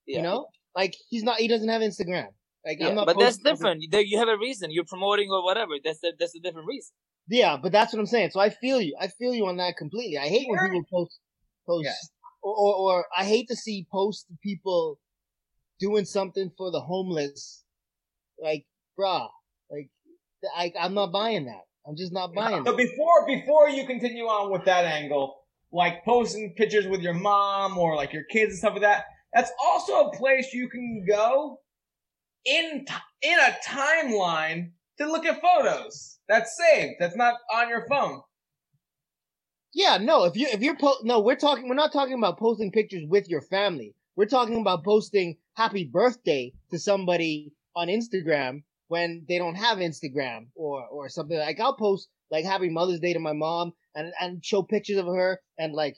Yeah. 0.07 0.18
You 0.18 0.24
know, 0.24 0.48
like 0.76 0.95
he's 1.10 1.24
not. 1.24 1.38
He 1.40 1.49
doesn't 1.49 1.68
have 1.68 1.82
Instagram. 1.82 2.28
Like 2.66 2.80
Yeah, 2.80 2.90
I'm 2.90 2.96
not. 2.96 3.06
but 3.06 3.20
that's 3.20 3.38
different. 3.38 3.84
There 3.92 4.02
you 4.02 4.18
have 4.18 4.28
a 4.28 4.38
reason. 4.38 4.72
You're 4.72 4.86
promoting 4.86 5.30
or 5.32 5.44
whatever. 5.44 5.74
That's 5.84 6.04
a, 6.04 6.12
that's 6.18 6.36
a 6.36 6.40
different 6.40 6.68
reason. 6.68 6.92
Yeah, 7.28 7.58
but 7.62 7.72
that's 7.72 7.94
what 7.94 8.00
I'm 8.00 8.06
saying. 8.06 8.32
So 8.32 8.40
I 8.40 8.50
feel 8.50 8.82
you. 8.82 8.96
I 9.00 9.08
feel 9.08 9.34
you 9.34 9.46
on 9.48 9.58
that 9.58 9.78
completely. 9.78 10.18
I 10.18 10.28
hate 10.28 10.48
when 10.50 10.60
people 10.60 10.84
post 10.92 11.20
post 11.68 11.86
Yeah. 11.86 11.94
or, 12.42 12.56
or 12.56 12.76
or 12.76 13.06
I 13.16 13.24
hate 13.24 13.48
to 13.50 13.56
see 13.56 13.88
post 13.92 14.28
people 14.44 15.00
doing 15.80 16.06
something 16.06 16.52
for 16.58 16.72
the 16.72 16.80
homeless. 16.82 17.64
Like, 18.42 18.66
bruh, 19.00 19.28
like 19.70 19.90
I 20.56 20.72
I'm 20.80 20.94
not 20.94 21.12
buying 21.12 21.46
that. 21.46 21.64
I'm 21.88 21.96
just 21.96 22.14
not 22.14 22.34
buying 22.34 22.64
So 22.66 22.72
that. 22.72 22.78
before 22.78 23.26
before 23.28 23.70
you 23.70 23.86
continue 23.86 24.26
on 24.26 24.52
with 24.52 24.66
that 24.66 24.86
angle, 24.86 25.36
like 25.72 26.04
posting 26.04 26.54
pictures 26.58 26.88
with 26.88 27.02
your 27.02 27.14
mom 27.14 27.78
or 27.78 27.96
like 27.96 28.12
your 28.14 28.24
kids 28.24 28.52
and 28.54 28.60
stuff 28.60 28.74
like 28.74 28.82
that, 28.82 29.06
that's 29.34 29.52
also 29.64 30.08
a 30.10 30.18
place 30.18 30.52
you 30.54 30.68
can 30.70 31.06
go 31.08 31.60
in 32.45 32.85
t- 32.85 32.93
in 33.22 33.39
a 33.39 33.55
timeline 33.65 34.72
to 34.97 35.07
look 35.07 35.26
at 35.26 35.41
photos. 35.41 36.19
That's 36.27 36.57
saved. 36.57 36.95
That's 36.99 37.15
not 37.15 37.35
on 37.53 37.69
your 37.69 37.85
phone. 37.88 38.22
Yeah, 39.73 39.97
no. 39.97 40.23
If 40.23 40.38
you 40.38 40.47
if 40.51 40.61
you're 40.61 40.77
po- 40.77 40.99
no, 41.03 41.19
we're 41.19 41.35
talking. 41.35 41.67
We're 41.67 41.76
not 41.76 41.91
talking 41.91 42.17
about 42.17 42.39
posting 42.39 42.72
pictures 42.72 43.03
with 43.07 43.27
your 43.27 43.41
family. 43.41 43.93
We're 44.15 44.26
talking 44.26 44.61
about 44.61 44.85
posting 44.85 45.38
happy 45.55 45.84
birthday 45.85 46.53
to 46.72 46.80
somebody 46.80 47.51
on 47.76 47.88
Instagram 47.88 48.63
when 48.88 49.26
they 49.27 49.38
don't 49.38 49.55
have 49.55 49.80
Instagram 49.80 50.47
or 50.55 50.85
or 50.88 51.09
something. 51.09 51.38
Like 51.38 51.59
I'll 51.59 51.76
post 51.76 52.07
like 52.31 52.45
happy 52.45 52.69
Mother's 52.69 53.01
Day 53.01 53.13
to 53.13 53.19
my 53.19 53.34
mom 53.34 53.73
and 53.93 54.13
and 54.22 54.43
show 54.43 54.63
pictures 54.63 54.97
of 54.97 55.07
her 55.07 55.41
and 55.57 55.73
like 55.73 55.97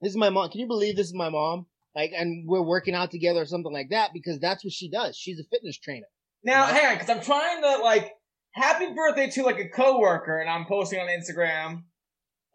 this 0.00 0.10
is 0.10 0.16
my 0.16 0.30
mom. 0.30 0.50
Can 0.50 0.60
you 0.60 0.66
believe 0.66 0.96
this 0.96 1.06
is 1.06 1.14
my 1.14 1.28
mom? 1.28 1.66
Like 1.96 2.12
and 2.14 2.46
we're 2.46 2.60
working 2.62 2.94
out 2.94 3.10
together 3.10 3.40
or 3.40 3.46
something 3.46 3.72
like 3.72 3.88
that 3.88 4.10
because 4.12 4.38
that's 4.38 4.62
what 4.62 4.72
she 4.74 4.90
does. 4.90 5.16
She's 5.16 5.40
a 5.40 5.44
fitness 5.44 5.78
trainer. 5.78 6.06
Now, 6.44 6.66
Yeah. 6.68 6.74
hang 6.74 6.86
on, 6.86 6.94
because 6.98 7.08
I'm 7.10 7.22
trying 7.22 7.62
to 7.62 7.78
like 7.82 8.12
happy 8.52 8.92
birthday 8.94 9.30
to 9.30 9.42
like 9.42 9.58
a 9.58 9.68
coworker, 9.68 10.38
and 10.38 10.50
I'm 10.50 10.66
posting 10.66 11.00
on 11.00 11.08
Instagram, 11.08 11.84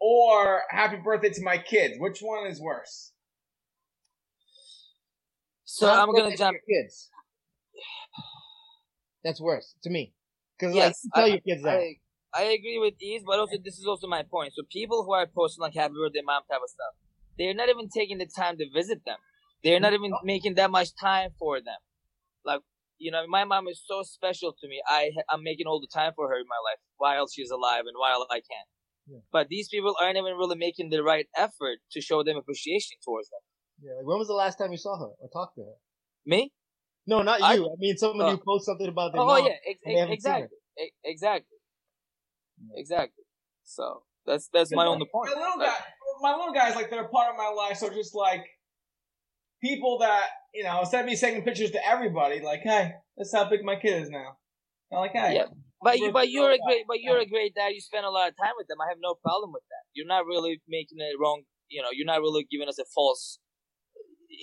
or 0.00 0.62
happy 0.70 0.96
birthday 1.02 1.30
to 1.30 1.42
my 1.42 1.58
kids. 1.58 1.96
Which 1.98 2.20
one 2.20 2.46
is 2.46 2.60
worse? 2.60 3.12
So 5.64 5.86
Happy 5.88 5.98
I'm 6.00 6.06
gonna 6.06 6.18
birthday 6.22 6.30
to 6.36 6.38
jump. 6.38 6.56
kids. 6.68 7.10
That's 9.24 9.40
worse 9.40 9.74
to 9.82 9.90
me 9.90 10.14
because 10.58 10.74
Yes, 10.74 11.00
like 11.04 11.12
tell 11.14 11.24
I- 11.24 11.28
your 11.34 11.40
kids 11.40 11.62
that. 11.64 11.78
I, 11.78 11.96
I 12.34 12.42
agree 12.44 12.78
with 12.78 12.94
these, 12.98 13.22
but 13.26 13.38
also 13.40 13.56
this 13.62 13.78
is 13.78 13.86
also 13.86 14.06
my 14.06 14.22
point. 14.22 14.52
So 14.54 14.62
people 14.70 15.02
who 15.04 15.12
are 15.12 15.26
posting 15.26 15.62
like 15.62 15.74
happy 15.74 15.94
birthday 15.94 16.22
mom 16.24 16.42
type 16.50 16.60
of 16.62 16.70
stuff, 16.70 16.94
they're 17.38 17.54
not 17.54 17.68
even 17.68 17.88
taking 17.88 18.18
the 18.18 18.26
time 18.26 18.56
to 18.58 18.66
visit 18.72 19.04
them. 19.04 19.18
They're 19.64 19.80
not 19.80 19.92
mm-hmm. 19.92 20.04
even 20.04 20.18
making 20.24 20.54
that 20.54 20.70
much 20.70 20.90
time 21.00 21.30
for 21.38 21.60
them. 21.60 21.78
Like 22.44 22.60
you 22.98 23.10
know, 23.10 23.26
my 23.28 23.44
mom 23.44 23.68
is 23.68 23.82
so 23.84 24.02
special 24.02 24.54
to 24.60 24.68
me. 24.68 24.82
I 24.86 25.10
I'm 25.30 25.42
making 25.42 25.66
all 25.66 25.80
the 25.80 25.92
time 25.92 26.12
for 26.14 26.28
her 26.28 26.36
in 26.36 26.46
my 26.48 26.60
life 26.70 26.78
while 26.96 27.26
she's 27.28 27.50
alive 27.50 27.84
and 27.86 27.96
while 27.98 28.26
I 28.30 28.36
can. 28.36 28.64
Yeah. 29.08 29.18
But 29.32 29.48
these 29.48 29.68
people 29.68 29.96
aren't 30.00 30.16
even 30.16 30.34
really 30.34 30.56
making 30.56 30.90
the 30.90 31.02
right 31.02 31.26
effort 31.36 31.78
to 31.92 32.00
show 32.00 32.22
them 32.22 32.36
appreciation 32.36 32.96
towards 33.04 33.28
them. 33.30 33.40
Yeah, 33.82 33.94
like 33.98 34.06
when 34.06 34.18
was 34.18 34.28
the 34.28 34.34
last 34.34 34.56
time 34.58 34.70
you 34.70 34.78
saw 34.78 34.96
her 34.98 35.10
or 35.18 35.28
talked 35.32 35.56
to 35.56 35.62
her? 35.62 35.76
Me? 36.24 36.52
No, 37.06 37.22
not 37.22 37.42
I- 37.42 37.54
you. 37.54 37.66
I, 37.66 37.74
mean, 37.78 37.96
someone 37.96 38.26
Oh. 38.26 38.30
you 38.30 38.38
post 38.46 38.66
something 38.66 38.86
about 38.88 39.12
their 39.12 39.20
oh, 39.20 39.24
oh 39.24 39.38
mom. 39.38 39.46
yeah, 39.46 39.58
ex- 39.68 39.80
and 39.84 39.94
they 39.96 39.98
haven't 39.98 40.22
seen 40.22 40.32
her. 40.32 40.38
exactly, 40.38 40.58
E- 40.78 40.92
exactly, 41.04 41.58
exactly. 42.76 43.24
So 43.64 44.04
that's 44.24 44.48
that's 44.52 44.72
my 44.72 44.86
only 44.86 45.06
point. 45.12 45.34
My 45.34 45.40
little 45.40 45.58
Like, 45.58 45.68
guy, 45.68 45.84
my 46.20 46.36
little 46.36 46.54
guys, 46.54 46.76
like 46.76 46.90
they're 46.90 47.04
a 47.04 47.08
part 47.08 47.30
of 47.30 47.36
my 47.36 47.48
life. 47.48 47.78
So 47.78 47.90
just 47.90 48.14
like 48.14 48.44
people 49.62 49.98
that 50.00 50.26
you 50.54 50.64
know, 50.64 50.80
instead 50.80 51.00
of 51.00 51.06
me 51.06 51.16
sending 51.16 51.42
pictures 51.42 51.70
to 51.70 51.86
everybody, 51.86 52.40
like, 52.40 52.60
hey, 52.62 52.92
that's 53.16 53.34
how 53.34 53.48
big 53.48 53.64
my 53.64 53.76
kid 53.76 54.02
is 54.02 54.10
now. 54.10 54.36
I'm 54.92 54.98
like, 54.98 55.12
hey, 55.12 55.34
Yeah. 55.34 55.46
But 55.84 55.98
you, 55.98 56.12
but 56.12 56.30
you're 56.30 56.52
a 56.52 56.58
great, 56.64 56.84
but 56.86 57.00
you're 57.00 57.16
yeah. 57.16 57.24
a 57.24 57.26
great 57.26 57.54
dad. 57.56 57.70
You 57.70 57.80
spend 57.80 58.06
a 58.06 58.10
lot 58.10 58.28
of 58.28 58.36
time 58.36 58.52
with 58.56 58.68
them. 58.68 58.78
I 58.80 58.88
have 58.88 58.98
no 59.02 59.14
problem 59.14 59.50
with 59.52 59.64
that. 59.68 59.82
You're 59.94 60.06
not 60.06 60.26
really 60.26 60.60
making 60.68 60.98
it 60.98 61.16
wrong. 61.20 61.42
You 61.68 61.82
know, 61.82 61.88
you're 61.92 62.06
not 62.06 62.20
really 62.20 62.46
giving 62.48 62.68
us 62.68 62.78
a 62.78 62.84
false 62.94 63.40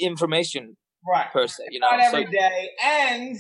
information 0.02 0.76
right. 1.08 1.32
per 1.32 1.48
se. 1.48 1.64
You 1.72 1.80
know, 1.80 1.90
Not 1.90 2.12
so 2.12 2.18
every 2.18 2.26
day, 2.26 2.70
and 2.84 3.38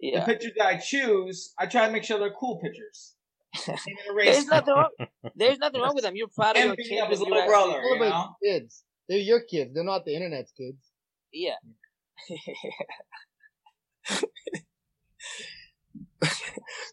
the 0.00 0.22
pictures 0.26 0.52
that 0.58 0.66
I 0.66 0.76
choose, 0.76 1.54
I 1.58 1.64
try 1.64 1.86
to 1.86 1.92
make 1.92 2.04
sure 2.04 2.18
they're 2.18 2.34
cool 2.38 2.60
pictures. 2.60 3.14
There's 4.16 4.46
nothing 4.46 4.74
wrong. 4.74 4.90
There's 5.34 5.58
nothing 5.58 5.80
wrong 5.80 5.94
with 5.94 6.04
them. 6.04 6.16
You're 6.16 6.28
proud 6.28 6.58
of 6.58 6.64
your 6.64 6.76
kids. 6.76 7.02
of 7.02 7.08
his 7.08 7.20
and 7.20 7.28
you 7.28 7.34
little 7.34 7.48
brother. 7.48 7.80
What 7.80 7.94
You 7.94 8.00
know? 8.00 8.34
your 8.42 8.60
kids? 8.60 8.84
They're 9.08 9.18
your 9.18 9.40
kids. 9.44 9.72
They're 9.72 9.84
not 9.84 10.04
the 10.04 10.14
internet's 10.14 10.52
kids. 10.52 10.90
Yeah. 11.34 11.56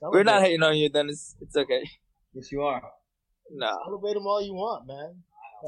We're 0.01 0.23
not 0.23 0.41
hating 0.41 0.63
on 0.63 0.75
you, 0.75 0.89
Dennis. 0.89 1.35
It's 1.41 1.55
okay. 1.55 1.83
Yes, 2.33 2.51
you 2.51 2.61
are. 2.63 2.81
No. 3.51 3.77
celebrate 3.85 4.13
them 4.13 4.25
all 4.25 4.41
you 4.41 4.53
want, 4.53 4.87
man. 4.87 5.15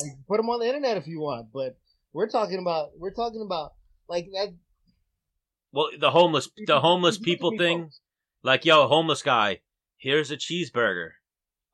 Like, 0.01 0.11
put 0.27 0.37
them 0.37 0.49
on 0.49 0.59
the 0.59 0.65
internet 0.65 0.97
if 0.97 1.05
you 1.07 1.19
want, 1.19 1.47
but 1.53 1.77
we're 2.13 2.29
talking 2.29 2.59
about 2.59 2.89
we're 2.97 3.13
talking 3.13 3.43
about 3.45 3.73
like 4.09 4.25
that. 4.33 4.55
Well, 5.71 5.89
the 5.99 6.11
homeless, 6.11 6.49
the 6.65 6.79
homeless 6.79 7.17
These 7.17 7.25
people 7.25 7.57
thing, 7.57 7.91
like 8.43 8.65
yo, 8.65 8.87
homeless 8.87 9.21
guy, 9.21 9.59
here's 9.97 10.31
a 10.31 10.37
cheeseburger. 10.37 11.09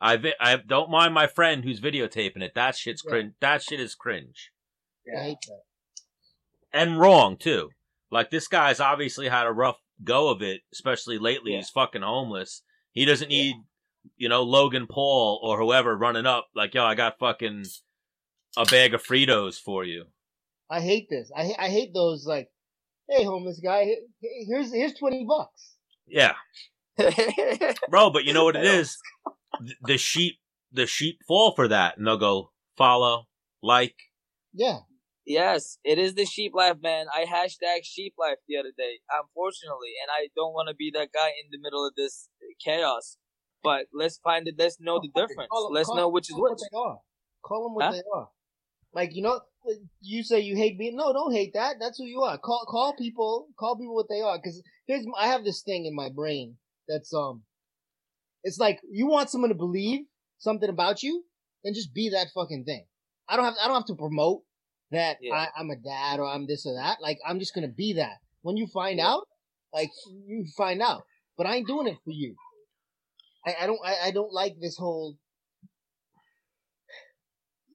I 0.01 0.17
vi- 0.17 0.35
I 0.39 0.57
don't 0.57 0.91
mind 0.91 1.13
my 1.13 1.27
friend 1.27 1.63
who's 1.63 1.79
videotaping 1.79 2.41
it. 2.41 2.53
That 2.55 2.75
shit's 2.75 3.03
Yeah. 3.05 3.09
cringe. 3.09 3.33
That 3.39 3.61
shit 3.61 3.79
is 3.79 3.95
cringe 3.95 4.51
I 5.17 5.23
hate 5.23 5.37
that. 5.47 5.61
And 6.73 6.99
wrong 6.99 7.37
too. 7.37 7.69
Like 8.11 8.29
this 8.31 8.47
guy's 8.47 8.79
obviously 8.79 9.27
had 9.29 9.47
a 9.47 9.51
rough 9.51 9.77
go 10.03 10.29
of 10.29 10.41
it, 10.41 10.61
especially 10.73 11.17
lately. 11.17 11.51
Yeah. 11.51 11.57
He's 11.57 11.69
fucking 11.69 12.01
homeless. 12.01 12.63
He 12.91 13.05
doesn't 13.05 13.29
need, 13.29 13.55
you 14.17 14.29
know, 14.29 14.43
Logan 14.43 14.87
Paul 14.89 15.39
or 15.43 15.59
whoever 15.59 15.95
running 15.95 16.25
up 16.25 16.47
like, 16.55 16.73
yo, 16.73 16.83
I 16.83 16.95
got 16.95 17.19
fucking 17.19 17.65
a 18.57 18.65
bag 18.65 18.93
of 18.93 19.03
Fritos 19.03 19.59
for 19.59 19.83
you. 19.83 20.05
I 20.69 20.81
hate 20.81 21.07
this. 21.09 21.31
I 21.35 21.53
I 21.57 21.69
hate 21.69 21.93
those 21.93 22.25
like, 22.25 22.49
hey, 23.09 23.23
homeless 23.23 23.59
guy, 23.63 23.85
he- 23.85 24.05
he- 24.21 24.45
here's 24.47 24.73
here's 24.73 24.93
twenty 24.93 25.25
bucks. 25.27 25.75
Yeah, 26.07 26.33
bro. 27.89 28.09
But 28.09 28.25
you 28.25 28.33
know 28.33 28.43
what 28.45 28.55
it 28.55 28.65
is? 28.65 28.97
The 29.83 29.97
sheep, 29.97 30.35
the 30.71 30.85
sheep 30.87 31.19
fall 31.27 31.53
for 31.53 31.67
that, 31.67 31.97
and 31.97 32.05
they'll 32.07 32.17
go 32.17 32.51
follow, 32.77 33.27
like. 33.61 33.95
Yeah, 34.53 34.79
Yes, 35.29 35.77
it 35.83 35.99
is 35.99 36.15
the 36.15 36.25
sheep 36.25 36.53
life, 36.55 36.77
man. 36.81 37.05
I 37.15 37.23
hashtag 37.23 37.83
sheep 37.83 38.15
life 38.17 38.37
the 38.47 38.57
other 38.57 38.71
day, 38.75 38.97
unfortunately, 39.11 39.93
and 40.01 40.09
I 40.09 40.29
don't 40.35 40.53
want 40.53 40.69
to 40.69 40.75
be 40.75 40.89
that 40.95 41.09
guy 41.13 41.27
in 41.27 41.51
the 41.51 41.59
middle 41.61 41.85
of 41.85 41.93
this 41.95 42.29
chaos. 42.65 43.15
But 43.63 43.85
let's 43.93 44.17
find 44.17 44.47
it. 44.47 44.55
Let's 44.57 44.77
know 44.79 44.99
the 44.99 45.09
difference. 45.09 45.51
Let's 45.69 45.85
call- 45.85 45.97
know 45.97 46.09
which 46.09 46.31
is 46.31 46.35
which. 46.35 46.49
What 46.49 46.59
they 46.59 46.75
are. 46.75 46.97
Call 47.43 47.63
them 47.63 47.75
what 47.75 47.85
Huh? 47.85 47.91
they 47.91 48.01
are. 48.11 48.29
Like 48.91 49.13
you 49.13 49.21
know, 49.21 49.39
you 50.01 50.23
say 50.23 50.39
you 50.39 50.55
hate 50.55 50.77
me. 50.77 50.89
No, 50.95 51.13
don't 51.13 51.31
hate 51.31 51.53
that. 51.53 51.75
That's 51.79 51.99
who 51.99 52.05
you 52.05 52.23
are. 52.23 52.39
Call 52.39 52.65
call 52.67 52.95
people. 52.95 53.49
Call 53.59 53.77
people 53.77 53.93
what 53.93 54.09
they 54.09 54.21
are. 54.21 54.39
Because 54.39 54.63
here's 54.87 55.05
I 55.15 55.27
have 55.27 55.43
this 55.43 55.61
thing 55.61 55.85
in 55.85 55.93
my 55.95 56.09
brain 56.09 56.57
that's 56.87 57.13
um, 57.13 57.43
it's 58.43 58.57
like 58.57 58.79
you 58.89 59.05
want 59.05 59.29
someone 59.29 59.49
to 59.49 59.55
believe 59.55 60.05
something 60.39 60.69
about 60.69 61.03
you, 61.03 61.23
then 61.63 61.75
just 61.75 61.93
be 61.93 62.09
that 62.09 62.29
fucking 62.33 62.63
thing. 62.65 62.87
I 63.27 63.35
don't 63.35 63.45
have 63.45 63.57
I 63.61 63.67
don't 63.67 63.75
have 63.75 63.85
to 63.85 63.95
promote 63.95 64.41
that 64.91 65.17
Yeah. 65.21 65.35
I, 65.35 65.47
I'm 65.57 65.69
a 65.69 65.75
dad 65.75 66.19
or 66.19 66.27
I'm 66.27 66.47
this 66.47 66.65
or 66.65 66.75
that. 66.75 66.97
Like 67.01 67.19
I'm 67.27 67.39
just 67.39 67.53
gonna 67.53 67.67
be 67.67 67.93
that. 67.93 68.17
When 68.41 68.57
you 68.57 68.67
find 68.67 68.99
out, 68.99 69.27
like 69.73 69.89
you 70.27 70.45
find 70.57 70.81
out. 70.81 71.03
But 71.37 71.47
I 71.47 71.55
ain't 71.55 71.67
doing 71.67 71.87
it 71.87 71.97
for 72.03 72.11
you. 72.11 72.35
I, 73.45 73.55
I 73.61 73.67
don't 73.67 73.79
I, 73.83 73.95
I 74.07 74.11
don't 74.11 74.33
like 74.33 74.55
this 74.59 74.77
whole 74.77 75.17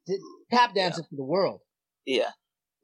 tap 0.50 0.74
dancing 0.74 1.04
for 1.08 1.16
the 1.16 1.24
world. 1.24 1.60
Yeah. 2.04 2.30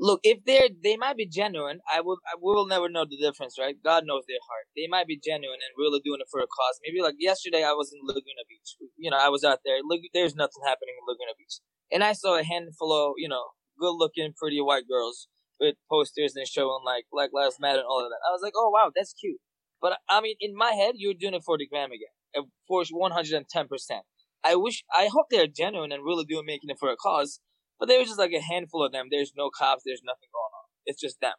Look, 0.02 0.20
if 0.24 0.38
they're 0.46 0.68
they 0.82 0.96
might 0.96 1.18
be 1.18 1.26
genuine, 1.26 1.80
I 1.84 2.00
will 2.00 2.16
I 2.24 2.36
will 2.40 2.66
never 2.66 2.88
know 2.88 3.04
the 3.04 3.20
difference, 3.20 3.56
right? 3.60 3.76
God 3.84 4.04
knows 4.06 4.24
their 4.26 4.40
heart. 4.48 4.64
They 4.74 4.86
might 4.88 5.06
be 5.06 5.20
genuine 5.22 5.60
and 5.60 5.76
really 5.76 6.00
doing 6.00 6.20
it 6.24 6.28
for 6.30 6.40
a 6.40 6.48
cause. 6.48 6.80
Maybe 6.82 7.02
like 7.02 7.16
yesterday, 7.18 7.62
I 7.64 7.72
was 7.72 7.92
in 7.92 8.00
Laguna 8.00 8.48
Beach. 8.48 8.80
You 8.96 9.10
know, 9.10 9.18
I 9.20 9.28
was 9.28 9.44
out 9.44 9.58
there. 9.62 9.76
Look, 9.84 10.00
there's 10.14 10.34
nothing 10.34 10.64
happening 10.64 10.96
in 10.96 11.04
Laguna 11.04 11.36
Beach, 11.36 11.60
and 11.92 12.02
I 12.02 12.14
saw 12.14 12.38
a 12.38 12.42
handful 12.42 12.96
of 12.96 13.14
you 13.18 13.28
know 13.28 13.44
good 13.80 13.96
looking, 13.96 14.32
pretty 14.36 14.60
white 14.60 14.88
girls 14.88 15.28
with 15.58 15.76
posters 15.90 16.34
and 16.36 16.46
showing 16.46 16.82
like 16.84 17.04
Black 17.10 17.30
Lives 17.32 17.56
Matter 17.60 17.78
and 17.78 17.86
all 17.88 18.04
of 18.04 18.10
that. 18.10 18.20
I 18.28 18.32
was 18.32 18.42
like, 18.42 18.54
oh 18.56 18.70
wow, 18.70 18.90
that's 18.94 19.12
cute. 19.12 19.40
But 19.80 19.98
I 20.08 20.20
mean, 20.20 20.36
in 20.40 20.54
my 20.54 20.72
head, 20.72 20.94
you're 20.96 21.14
doing 21.14 21.34
it 21.34 21.42
for 21.44 21.56
the 21.58 21.66
gram 21.66 21.90
again, 21.90 22.46
for 22.68 22.84
one 22.92 23.12
hundred 23.12 23.36
and 23.36 23.48
ten 23.48 23.66
percent. 23.68 24.02
I 24.44 24.56
wish, 24.56 24.84
I 24.94 25.08
hope 25.12 25.26
they're 25.30 25.46
genuine 25.46 25.92
and 25.92 26.04
really 26.04 26.24
do 26.24 26.42
making 26.44 26.70
it 26.70 26.78
for 26.78 26.90
a 26.90 26.96
cause. 26.96 27.40
But 27.78 27.88
there 27.88 27.98
was 27.98 28.08
just 28.08 28.18
like 28.18 28.32
a 28.32 28.40
handful 28.40 28.84
of 28.84 28.92
them. 28.92 29.08
There's 29.10 29.32
no 29.36 29.50
cops. 29.50 29.82
There's 29.84 30.02
nothing 30.04 30.28
going 30.32 30.52
on. 30.54 30.68
It's 30.86 31.00
just 31.00 31.20
them, 31.20 31.34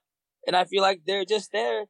and 0.46 0.56
I 0.56 0.66
feel 0.66 0.82
like 0.82 1.02
they're 1.06 1.26
just 1.26 1.52
there 1.52 1.86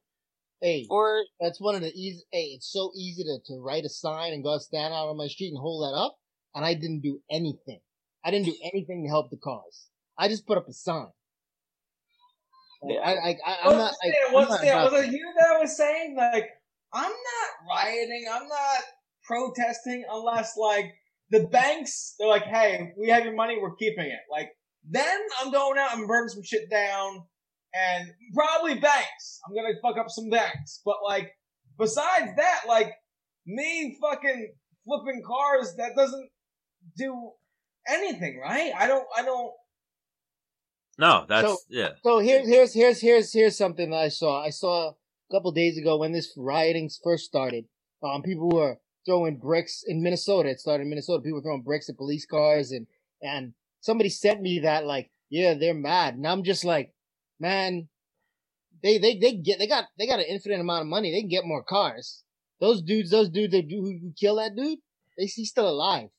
Hey, 0.61 0.86
for 0.88 1.23
that's 1.40 1.60
one 1.60 1.73
of 1.73 1.82
the 1.82 1.91
easy. 1.91 2.23
Hey, 2.32 2.53
it's 2.53 2.72
so 2.72 2.91
easy 2.95 3.23
to, 3.23 3.40
to 3.48 3.60
write 3.60 3.84
a 3.84 3.90
sign 3.90 4.32
and 4.32 4.44
go 4.44 4.60
stand 4.60 4.94
out 4.94 5.10
on 5.10 5.18
my 5.18 5.28
street 5.28 5.49
and 5.49 5.57
hold 5.57 5.82
that 5.82 5.98
up, 5.98 6.18
and 6.53 6.64
I 6.64 6.76
didn't 6.76 7.02
do 7.02 7.19
anything. 7.32 7.80
I 8.23 8.30
didn't 8.30 8.45
do 8.45 8.56
anything 8.72 9.03
to 9.03 9.10
help 9.10 9.32
the 9.32 9.38
cause. 9.38 9.88
I 10.18 10.28
just 10.28 10.46
put 10.46 10.58
up 10.58 10.68
a 10.68 10.74
sign. 10.74 11.08
Like, 12.84 12.96
Yeah. 12.96 13.00
I, 13.02 13.12
I, 13.12 13.38
I, 13.46 13.58
I'm 13.64 13.78
not. 13.78 13.94
Like, 14.04 14.14
I'm 14.28 14.34
not 14.34 14.92
Was 14.92 15.06
it 15.06 15.12
you 15.12 15.34
that 15.40 15.60
was 15.60 15.78
saying 15.78 16.16
like 16.18 16.50
I'm 16.94 17.12
not 17.12 17.76
rioting, 17.76 18.26
I'm 18.32 18.48
not 18.48 18.82
protesting 19.24 20.04
unless 20.12 20.58
like 20.58 20.94
the 21.30 21.48
banks 21.48 22.16
they're 22.20 22.28
like, 22.28 22.44
hey, 22.44 22.92
we 22.98 23.10
have 23.10 23.24
your 23.24 23.36
money, 23.36 23.58
we're 23.62 23.76
keeping 23.76 24.06
it. 24.06 24.20
Like 24.32 24.50
then 24.90 25.20
I'm 25.40 25.52
going 25.52 25.78
out 25.78 25.98
and 25.98 26.08
burning 26.08 26.30
some 26.30 26.44
shit 26.44 26.70
down, 26.70 27.24
and 27.74 28.10
probably 28.34 28.76
banks. 28.76 29.40
I'm 29.48 29.56
gonna 29.56 29.76
fuck 29.82 29.98
up 29.98 30.10
some 30.10 30.30
banks, 30.30 30.82
but 30.84 30.98
like 31.06 31.32
besides 31.78 32.32
that, 32.38 32.62
like 32.68 32.92
me 33.46 33.98
fucking 34.02 34.54
flipping 34.86 35.22
cars, 35.26 35.76
that 35.78 35.96
doesn't 35.96 36.30
do 36.98 37.32
anything, 37.88 38.40
right? 38.42 38.72
I 38.78 38.88
don't, 38.88 39.06
I 39.18 39.24
don't. 39.24 39.52
No, 41.02 41.26
that's 41.28 41.48
So- 41.48 41.57
yeah. 41.68 41.90
So 42.03 42.19
here's 42.19 42.48
here's 42.48 42.73
here's 42.73 43.02
here's 43.02 43.34
here's 43.34 43.57
something 43.57 43.90
that 43.90 43.98
I 43.98 44.10
saw. 44.10 44.41
I 44.44 44.52
saw 44.52 44.90
a 44.91 44.95
couple 45.34 45.52
days 45.52 45.76
ago 45.78 45.98
when 45.98 46.11
this 46.11 46.32
rioting 46.38 46.90
first 47.03 47.26
started. 47.26 47.65
Um, 48.03 48.22
people 48.22 48.49
were 48.49 48.78
throwing 49.06 49.38
bricks 49.40 49.84
in 49.86 50.03
Minnesota. 50.03 50.49
It 50.49 50.60
started 50.60 50.84
in 50.84 50.90
Minnesota. 50.90 51.23
People 51.23 51.40
were 51.40 51.44
throwing 51.44 51.64
bricks 51.64 51.90
at 51.90 51.98
police 51.98 52.28
cars, 52.28 52.72
and 52.72 52.86
and 53.22 53.53
somebody 53.80 54.10
sent 54.10 54.41
me 54.41 54.60
that 54.60 54.86
like, 54.86 55.10
yeah, 55.32 55.56
they're 55.56 55.73
mad, 55.73 56.14
and 56.14 56.28
I'm 56.28 56.44
just 56.44 56.64
like, 56.64 56.94
man, 57.40 57.90
they 58.84 58.99
they 58.99 59.18
they 59.18 59.34
get 59.34 59.57
they 59.57 59.65
got 59.68 59.86
they 59.98 60.06
got 60.06 60.19
an 60.19 60.26
infinite 60.30 60.60
amount 60.60 60.82
of 60.82 60.88
money. 60.88 61.11
They 61.11 61.22
can 61.22 61.30
get 61.30 61.45
more 61.45 61.64
cars. 61.64 62.23
Those 62.60 62.84
dudes, 62.84 63.10
those 63.10 63.30
dudes 63.30 63.53
that 63.53 63.68
do 63.68 63.82
who, 63.82 64.14
kill 64.19 64.36
that 64.36 64.56
dude, 64.56 64.78
they 65.18 65.26
he's 65.26 65.49
still 65.49 65.68
alive. 65.68 66.10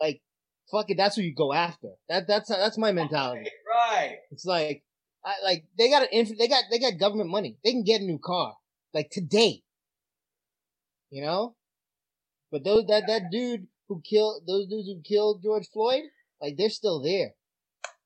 Like, 0.00 0.22
fuck 0.70 0.88
it, 0.88 0.96
that's 0.96 1.16
who 1.16 1.22
you 1.22 1.34
go 1.34 1.52
after. 1.52 1.88
That 2.08 2.26
that's 2.26 2.48
that's 2.48 2.78
my 2.78 2.92
mentality. 2.92 3.50
Right. 3.72 4.18
It's 4.30 4.44
like, 4.44 4.84
I, 5.24 5.34
like 5.44 5.64
they 5.78 5.88
got 5.88 6.02
an 6.02 6.08
inf- 6.12 6.36
they 6.38 6.48
got 6.48 6.64
they 6.70 6.78
got 6.78 6.98
government 6.98 7.30
money. 7.30 7.56
They 7.64 7.70
can 7.70 7.84
get 7.84 8.00
a 8.00 8.04
new 8.04 8.18
car 8.18 8.54
like 8.92 9.08
today. 9.10 9.62
You 11.10 11.22
know, 11.22 11.56
but 12.50 12.64
those 12.64 12.86
that 12.86 13.06
that 13.06 13.30
dude 13.30 13.66
who 13.88 14.00
killed 14.02 14.42
those 14.46 14.66
dudes 14.66 14.88
who 14.88 15.00
killed 15.02 15.42
George 15.42 15.68
Floyd, 15.72 16.04
like 16.40 16.56
they're 16.56 16.70
still 16.70 17.02
there. 17.02 17.32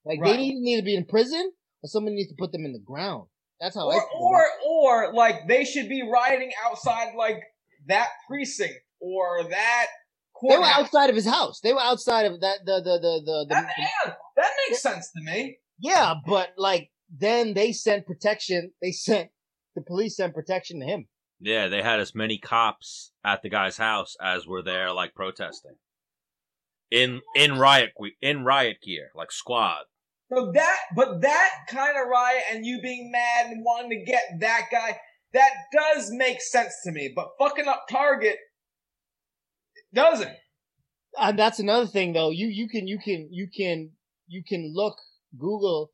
Like 0.05 0.21
they 0.23 0.31
Right. 0.31 0.39
need, 0.41 0.55
need 0.57 0.77
to 0.77 0.83
be 0.83 0.95
in 0.95 1.05
prison, 1.05 1.53
or 1.83 1.89
somebody 1.89 2.17
needs 2.17 2.31
to 2.31 2.37
put 2.39 2.53
them 2.53 2.65
in 2.65 2.73
the 2.73 2.79
ground. 2.81 3.29
That's 3.61 3.75
how 3.75 3.89
I 3.91 3.95
or, 3.95 4.01
feel. 4.01 4.21
or 4.21 4.43
or 4.69 5.15
like 5.15 5.49
they 5.49 5.65
should 5.65 5.89
be 5.89 6.03
rioting 6.03 6.53
outside 6.65 7.15
like 7.17 7.43
that 7.87 8.09
precinct 8.29 8.75
or 9.01 9.45
that 9.49 9.87
they 10.49 10.57
were 10.57 10.65
outside 10.65 11.11
of 11.11 11.17
his 11.17 11.27
house. 11.27 11.61
They 11.61 11.73
were 11.73 11.81
outside 11.81 12.27
of 12.27 12.41
that 12.41 12.59
the 12.65 12.81
the 12.81 12.99
the 12.99 13.23
the, 13.25 13.47
the, 13.49 13.55
That, 13.55 13.69
yeah, 13.79 14.15
that 14.37 14.51
makes 14.69 14.83
sense 14.83 15.11
to 15.13 15.23
me. 15.23 15.59
yeah, 15.79 16.15
but 16.27 16.51
like 16.57 16.91
then 17.11 17.55
they 17.55 17.73
sent 17.73 18.07
protection. 18.07 18.73
They 18.83 18.93
sent 18.93 19.31
the 19.75 19.83
police 19.83 20.17
sent 20.17 20.35
protection 20.35 20.81
to 20.81 20.87
him. 20.87 21.07
Yeah, 21.41 21.69
they 21.69 21.83
had 21.83 22.01
as 22.01 22.15
many 22.15 22.39
cops 22.39 23.13
at 23.25 23.43
the 23.43 23.51
guy's 23.51 23.77
house 23.77 24.17
as 24.23 24.47
were 24.47 24.63
there 24.63 24.93
like 24.93 25.15
protesting. 25.15 25.77
In 26.91 27.21
in 27.35 27.59
riot 27.59 27.93
in 28.23 28.45
riot 28.45 28.79
gear, 28.83 29.11
like 29.15 29.33
squad. 29.33 29.83
So 30.33 30.51
that, 30.55 30.77
but 30.97 31.21
that 31.23 31.51
kind 31.69 31.97
of 31.97 32.09
riot 32.09 32.43
and 32.51 32.67
you 32.67 32.81
being 32.83 33.13
mad 33.13 33.47
and 33.51 33.65
wanting 33.65 33.91
to 33.91 34.05
get 34.05 34.23
that 34.41 34.63
guy, 34.73 34.99
that 35.35 35.51
does 35.73 36.11
make 36.11 36.41
sense 36.41 36.75
to 36.85 36.91
me. 36.91 37.13
But 37.15 37.29
fucking 37.39 37.69
up 37.69 37.85
Target 37.89 38.37
doesn't. 39.93 40.31
Uh, 41.17 41.33
that's 41.33 41.59
another 41.59 41.87
thing 41.87 42.13
though. 42.13 42.31
You 42.31 42.49
you 42.49 42.69
can 42.69 42.87
you 42.87 42.99
can 42.99 43.29
you 43.31 43.49
can 43.55 43.91
you 44.27 44.43
can 44.47 44.73
look 44.75 44.97
Google. 45.39 45.93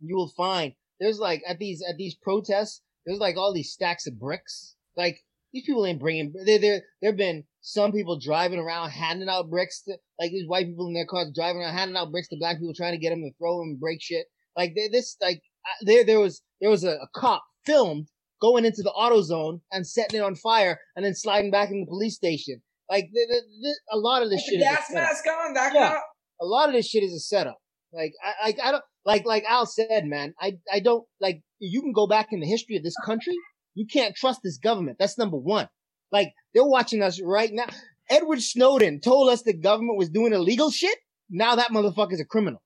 You 0.00 0.16
will 0.16 0.32
find 0.36 0.72
there's 0.98 1.18
like 1.18 1.42
at 1.46 1.58
these 1.58 1.82
at 1.88 1.96
these 1.96 2.14
protests. 2.14 2.82
There's 3.04 3.18
like 3.18 3.36
all 3.36 3.52
these 3.52 3.72
stacks 3.72 4.06
of 4.06 4.18
bricks. 4.18 4.76
Like 4.96 5.20
these 5.52 5.64
people 5.64 5.84
ain't 5.86 6.00
bringing. 6.00 6.32
There 6.44 6.58
there 6.58 6.82
there've 7.02 7.16
been 7.16 7.44
some 7.60 7.92
people 7.92 8.18
driving 8.18 8.58
around 8.58 8.90
handing 8.90 9.28
out 9.28 9.50
bricks 9.50 9.82
to 9.82 9.96
like 10.18 10.30
these 10.30 10.48
white 10.48 10.66
people 10.66 10.86
in 10.86 10.94
their 10.94 11.06
cars 11.06 11.30
driving 11.34 11.60
around 11.60 11.74
handing 11.74 11.96
out 11.96 12.10
bricks 12.10 12.28
to 12.28 12.36
black 12.38 12.58
people 12.58 12.74
trying 12.74 12.92
to 12.92 12.98
get 12.98 13.10
them 13.10 13.22
to 13.22 13.32
throw 13.38 13.58
them 13.58 13.70
and 13.70 13.80
break 13.80 14.00
shit. 14.00 14.26
Like 14.56 14.74
they, 14.74 14.88
this 14.88 15.16
like 15.20 15.42
there 15.82 16.04
there 16.04 16.20
was 16.20 16.42
there 16.60 16.70
was 16.70 16.84
a, 16.84 16.92
a 16.92 17.08
cop 17.14 17.44
filmed 17.66 18.08
going 18.40 18.64
into 18.64 18.82
the 18.82 18.90
auto 18.90 19.22
zone 19.22 19.60
and 19.70 19.86
setting 19.86 20.20
it 20.20 20.22
on 20.22 20.34
fire 20.34 20.78
and 20.96 21.04
then 21.04 21.14
sliding 21.14 21.50
back 21.50 21.70
in 21.70 21.80
the 21.80 21.86
police 21.86 22.16
station. 22.16 22.62
Like 22.90 23.04
th- 23.14 23.28
th- 23.28 23.42
th- 23.62 23.76
a 23.92 23.96
lot 23.98 24.22
of 24.22 24.30
this 24.30 24.42
With 24.50 24.58
shit. 24.58 24.60
the 24.60 24.66
is 24.66 24.72
a 24.72 24.76
gas 24.76 24.88
setup. 24.88 25.02
mask 25.04 25.24
on, 25.28 25.54
that 25.54 25.72
Yeah. 25.74 25.88
guy. 25.94 26.00
A 26.40 26.44
lot 26.46 26.68
of 26.68 26.74
this 26.74 26.88
shit 26.88 27.02
is 27.04 27.12
a 27.14 27.20
setup. 27.20 27.58
Like 27.92 28.12
I, 28.24 28.46
like 28.46 28.58
I 28.62 28.70
don't 28.72 28.84
like 29.04 29.24
like 29.24 29.44
Al 29.48 29.66
said, 29.66 30.04
man. 30.06 30.34
I 30.40 30.58
I 30.72 30.80
don't 30.80 31.04
like. 31.20 31.40
You 31.60 31.80
can 31.82 31.92
go 31.92 32.06
back 32.06 32.28
in 32.32 32.40
the 32.40 32.46
history 32.46 32.76
of 32.76 32.82
this 32.82 32.96
country. 33.04 33.34
You 33.74 33.86
can't 33.86 34.14
trust 34.16 34.40
this 34.42 34.58
government. 34.58 34.96
That's 34.98 35.16
number 35.18 35.36
one. 35.36 35.68
Like 36.12 36.32
they're 36.54 36.64
watching 36.64 37.02
us 37.02 37.20
right 37.22 37.50
now. 37.52 37.66
Edward 38.10 38.42
Snowden 38.42 39.00
told 39.00 39.30
us 39.30 39.42
the 39.42 39.52
government 39.56 39.96
was 39.98 40.08
doing 40.10 40.32
illegal 40.32 40.70
shit. 40.72 40.98
Now 41.30 41.54
that 41.56 41.70
motherfucker's 41.70 42.20
a 42.20 42.24
criminal 42.24 42.60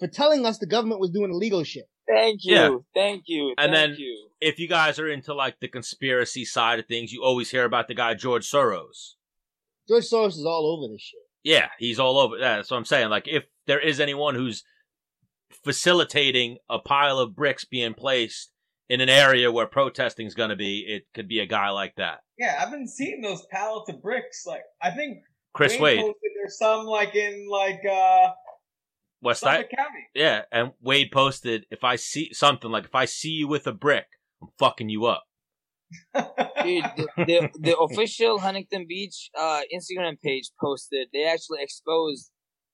for 0.00 0.08
telling 0.08 0.44
us 0.44 0.58
the 0.58 0.66
government 0.66 1.00
was 1.00 1.10
doing 1.10 1.30
illegal 1.30 1.62
shit. 1.62 1.84
thank 2.08 2.40
you, 2.42 2.54
Yeah. 2.54 2.76
thank 2.94 3.22
you, 3.26 3.54
And 3.56 3.72
thank 3.72 3.92
then- 3.92 3.96
you. 4.00 4.28
If 4.40 4.58
you 4.58 4.66
guys 4.66 4.98
are 4.98 5.08
into 5.08 5.32
like 5.34 5.60
the 5.60 5.68
conspiracy 5.68 6.44
side 6.44 6.80
of 6.80 6.86
things, 6.86 7.12
you 7.12 7.22
always 7.22 7.50
hear 7.52 7.64
about 7.64 7.86
the 7.86 7.94
guy 7.94 8.14
George 8.14 8.44
Soros. 8.50 9.14
George 9.88 10.04
Soros 10.04 10.38
is 10.38 10.44
all 10.46 10.78
over 10.78 10.92
this 10.92 11.02
shit. 11.02 11.20
Yeah, 11.42 11.68
he's 11.78 11.98
all 11.98 12.18
over. 12.18 12.36
Yeah, 12.36 12.56
that's 12.56 12.70
what 12.70 12.76
I'm 12.76 12.84
saying. 12.84 13.10
Like, 13.10 13.26
if 13.26 13.44
there 13.66 13.80
is 13.80 14.00
anyone 14.00 14.34
who's 14.34 14.62
facilitating 15.64 16.58
a 16.68 16.78
pile 16.78 17.18
of 17.18 17.34
bricks 17.34 17.64
being 17.64 17.94
placed 17.94 18.50
in 18.88 19.00
an 19.00 19.08
area 19.08 19.50
where 19.50 19.66
protesting 19.66 20.26
is 20.26 20.34
going 20.34 20.50
to 20.50 20.56
be, 20.56 20.84
it 20.86 21.04
could 21.14 21.28
be 21.28 21.40
a 21.40 21.46
guy 21.46 21.70
like 21.70 21.94
that. 21.96 22.20
Yeah, 22.38 22.58
I've 22.60 22.70
been 22.70 22.88
seeing 22.88 23.20
those 23.20 23.44
pallets 23.50 23.90
of 23.90 24.02
bricks. 24.02 24.44
Like 24.46 24.62
I 24.80 24.90
think 24.90 25.18
Chris 25.54 25.78
Wade, 25.78 26.00
posted 26.00 26.30
there's 26.36 26.58
some 26.58 26.86
like 26.86 27.14
in 27.14 27.48
like 27.50 27.80
uh 27.90 28.30
West 29.20 29.40
Side. 29.40 29.56
Suffolk 29.56 29.70
County. 29.76 30.08
Yeah, 30.14 30.42
and 30.50 30.72
Wade 30.80 31.10
posted, 31.12 31.66
if 31.70 31.84
I 31.84 31.96
see 31.96 32.32
something 32.32 32.70
like, 32.70 32.84
if 32.84 32.94
I 32.94 33.04
see 33.04 33.30
you 33.30 33.48
with 33.48 33.66
a 33.66 33.72
brick, 33.72 34.06
I'm 34.42 34.48
fucking 34.58 34.88
you 34.88 35.06
up. 35.06 35.24
Dude, 36.14 36.84
the, 36.96 37.08
the, 37.16 37.48
the 37.58 37.76
official 37.78 38.38
Huntington 38.38 38.86
Beach 38.88 39.30
uh, 39.38 39.60
Instagram 39.74 40.20
page 40.22 40.50
posted, 40.60 41.08
they 41.12 41.24
actually 41.24 41.58
exposed 41.62 42.30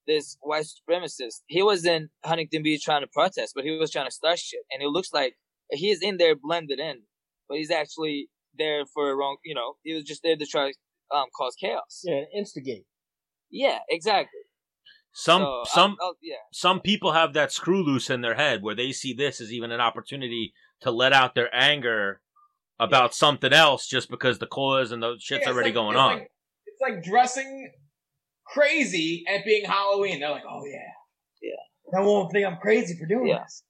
this 0.07 0.37
white 0.41 0.65
supremacist. 0.65 1.43
He 1.47 1.63
was 1.63 1.85
in 1.85 2.09
Huntington 2.25 2.63
Beach 2.63 2.83
trying 2.85 3.03
to 3.03 3.07
protest, 3.13 3.53
but 3.55 3.65
he 3.65 3.73
was 3.73 3.91
trying 3.91 4.07
to 4.07 4.11
start 4.11 4.39
shit. 4.39 4.61
And 4.73 4.83
it 4.83 4.89
looks 4.89 5.13
like 5.13 5.35
he 5.71 5.91
is 5.91 6.03
in 6.03 6.17
there 6.17 6.35
blended 6.35 6.79
in, 6.81 7.03
but 7.49 7.59
he's 7.59 7.71
actually 7.71 8.29
there 8.59 8.85
for 8.93 9.11
a 9.11 9.15
wrong, 9.17 9.37
you 9.45 9.55
know, 9.55 9.77
he 9.85 9.95
was 9.95 10.05
just 10.05 10.23
there 10.23 10.37
to 10.37 10.47
try 10.47 10.73
um 11.15 11.27
cause 11.37 11.55
chaos. 11.61 12.03
Yeah, 12.05 12.23
instigate. 12.37 12.85
Yeah, 13.51 13.79
exactly. 13.89 14.41
Some, 15.13 15.41
So, 15.43 15.63
some, 15.67 15.97
I'll- 16.01 16.09
I'll- 16.09 16.17
yeah. 16.23 16.37
some 16.53 16.81
people 16.81 17.13
have 17.13 17.33
that 17.35 17.51
screw 17.53 17.83
loose 17.83 18.11
in 18.11 18.21
their 18.21 18.35
head 18.35 18.63
where 18.63 18.75
they 18.75 18.93
see 18.93 19.13
this 19.15 19.41
as 19.41 19.53
even 19.53 19.73
an 19.73 19.81
opportunity 19.81 20.53
to 20.81 20.91
let 20.91 21.13
out 21.13 21.35
their 21.35 21.55
anger 21.55 22.21
about 22.81 23.15
something 23.15 23.53
else 23.53 23.87
just 23.87 24.11
because 24.11 24.39
the 24.39 24.47
cause 24.47 24.93
and 24.93 25.03
the 25.03 25.17
shit's 25.19 25.45
Yeah, 25.47 25.53
already 25.53 25.69
like- 25.71 25.75
going 25.75 25.95
it's 25.97 26.01
on. 26.01 26.19
like- 26.19 26.33
it's 26.67 26.81
like 26.81 27.03
dressing 27.03 27.73
crazy 28.47 29.25
and 29.27 29.41
it 29.41 29.45
being 29.45 29.65
Halloween. 29.65 30.21
They're 30.21 30.31
like, 30.31 30.45
oh 30.49 30.65
yeah, 30.65 30.79
Yeah. 31.43 31.53
No 31.93 32.01
one 32.01 32.25
will 32.25 32.31
think 32.31 32.47
I'm 32.47 32.59
crazy 32.59 32.99
for 32.99 33.07
doing 33.07 33.29
Yeah. 33.29 33.43
this. 33.45 33.63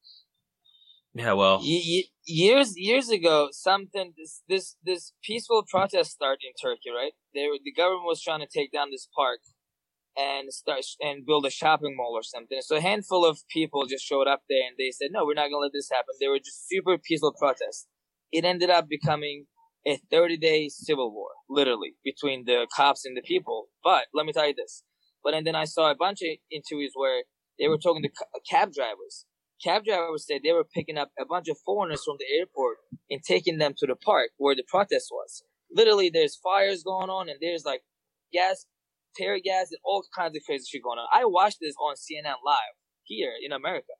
yeah, 1.14 1.32
well, 1.32 1.60
Ye- 1.62 1.82
ye- 1.92 2.10
years 2.26 2.76
years 2.76 3.08
ago, 3.08 3.48
something 3.52 4.14
this 4.16 4.42
this 4.48 4.76
this 4.82 5.12
peaceful 5.22 5.64
protest 5.68 6.12
started 6.12 6.44
in 6.46 6.52
Turkey, 6.60 6.90
right? 6.90 7.12
They 7.34 7.46
were, 7.48 7.58
the 7.62 7.72
government 7.72 8.04
was 8.06 8.22
trying 8.22 8.40
to 8.40 8.46
take 8.46 8.70
down 8.72 8.90
this 8.90 9.08
park 9.16 9.40
and 10.16 10.52
start 10.52 10.84
and 11.00 11.24
build 11.24 11.46
a 11.46 11.50
shopping 11.50 11.94
mall 11.96 12.12
or 12.14 12.22
something. 12.22 12.58
So 12.60 12.76
a 12.76 12.80
handful 12.80 13.24
of 13.24 13.38
people 13.48 13.86
just 13.86 14.04
showed 14.04 14.26
up 14.28 14.42
there 14.48 14.66
and 14.66 14.76
they 14.78 14.90
said, 14.90 15.08
"No, 15.12 15.24
we're 15.24 15.34
not 15.34 15.46
gonna 15.48 15.58
let 15.66 15.72
this 15.72 15.90
happen." 15.90 16.14
They 16.20 16.28
were 16.28 16.38
just 16.38 16.68
super 16.68 16.98
peaceful 16.98 17.32
protests. 17.38 17.86
It 18.32 18.44
ended 18.44 18.70
up 18.70 18.88
becoming 18.88 19.46
a 19.86 19.98
30 20.10 20.36
day 20.36 20.68
civil 20.68 21.12
war, 21.12 21.30
literally, 21.48 21.94
between 22.04 22.44
the 22.44 22.66
cops 22.74 23.04
and 23.04 23.16
the 23.16 23.22
people. 23.22 23.66
But 23.82 24.06
let 24.14 24.26
me 24.26 24.32
tell 24.32 24.46
you 24.46 24.54
this. 24.54 24.82
But 25.24 25.34
and 25.34 25.46
then 25.46 25.54
I 25.54 25.64
saw 25.64 25.90
a 25.90 25.96
bunch 25.96 26.22
of 26.22 26.28
interviews 26.50 26.92
where 26.94 27.22
they 27.58 27.68
were 27.68 27.78
talking 27.78 28.02
to 28.02 28.10
cab 28.48 28.72
drivers. 28.72 29.26
Cab 29.62 29.84
drivers 29.84 30.24
said 30.26 30.42
they 30.44 30.52
were 30.52 30.64
picking 30.64 30.96
up 30.96 31.10
a 31.18 31.24
bunch 31.24 31.48
of 31.48 31.56
foreigners 31.64 32.04
from 32.04 32.16
the 32.18 32.38
airport 32.38 32.76
and 33.10 33.20
taking 33.26 33.58
them 33.58 33.74
to 33.78 33.86
the 33.86 33.96
park 33.96 34.30
where 34.36 34.54
the 34.54 34.64
protest 34.68 35.08
was. 35.10 35.42
Literally, 35.74 36.10
there's 36.10 36.36
fires 36.36 36.84
going 36.84 37.10
on 37.10 37.28
and 37.28 37.38
there's 37.40 37.64
like 37.64 37.82
gas, 38.32 38.66
tear 39.16 39.38
gas, 39.42 39.68
and 39.70 39.80
all 39.84 40.04
kinds 40.16 40.36
of 40.36 40.42
crazy 40.46 40.64
shit 40.70 40.82
going 40.84 40.98
on. 40.98 41.08
I 41.12 41.24
watched 41.24 41.58
this 41.60 41.74
on 41.80 41.96
CNN 41.96 42.36
Live 42.46 42.76
here 43.02 43.32
in 43.44 43.52
America. 43.52 43.92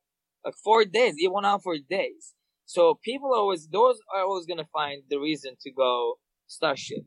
Like 0.44 0.54
four 0.62 0.84
days. 0.84 1.14
It 1.18 1.32
went 1.32 1.46
on 1.46 1.60
for 1.60 1.74
days. 1.76 2.34
So 2.68 3.00
people 3.02 3.32
always, 3.34 3.66
those 3.66 3.98
are 4.14 4.24
always 4.24 4.44
going 4.44 4.58
to 4.58 4.68
find 4.70 5.02
the 5.08 5.16
reason 5.16 5.54
to 5.62 5.70
go 5.72 6.16
start 6.48 6.78
shit. 6.78 7.06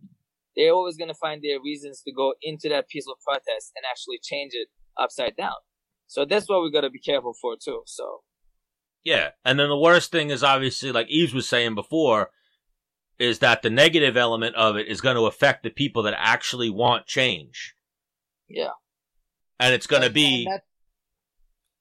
They're 0.56 0.74
always 0.74 0.98
going 0.98 1.10
to 1.10 1.14
find 1.14 1.44
their 1.44 1.62
reasons 1.64 2.02
to 2.02 2.12
go 2.12 2.34
into 2.42 2.68
that 2.70 2.90
peaceful 2.90 3.14
protest 3.24 3.72
and 3.76 3.86
actually 3.88 4.18
change 4.24 4.54
it 4.56 4.70
upside 5.00 5.36
down. 5.38 5.54
So 6.08 6.26
that's 6.26 6.50
what 6.50 6.64
we 6.64 6.72
got 6.72 6.82
to 6.82 6.90
be 6.90 7.00
careful 7.00 7.36
for 7.40 7.56
too. 7.64 7.84
So 7.86 8.22
Yeah. 9.04 9.30
And 9.46 9.60
then 9.60 9.70
the 9.70 9.78
worst 9.78 10.12
thing 10.12 10.32
is 10.32 10.44
obviously, 10.44 10.92
like 10.92 11.08
Yves 11.12 11.32
was 11.32 11.48
saying 11.48 11.76
before, 11.76 12.32
is 13.20 13.38
that 13.40 13.62
the 13.62 13.70
negative 13.70 14.18
element 14.18 14.56
of 14.56 14.78
it 14.78 14.88
is 14.88 15.00
going 15.00 15.16
to 15.16 15.28
affect 15.28 15.62
the 15.62 15.70
people 15.70 16.02
that 16.04 16.16
actually 16.18 16.72
want 16.72 17.06
change. 17.06 17.76
Yeah. 18.50 18.72
And 19.60 19.76
it's 19.76 19.86
going 19.86 20.02
to 20.02 20.08
And 20.08 20.16
be, 20.16 20.48
That's, 20.50 20.66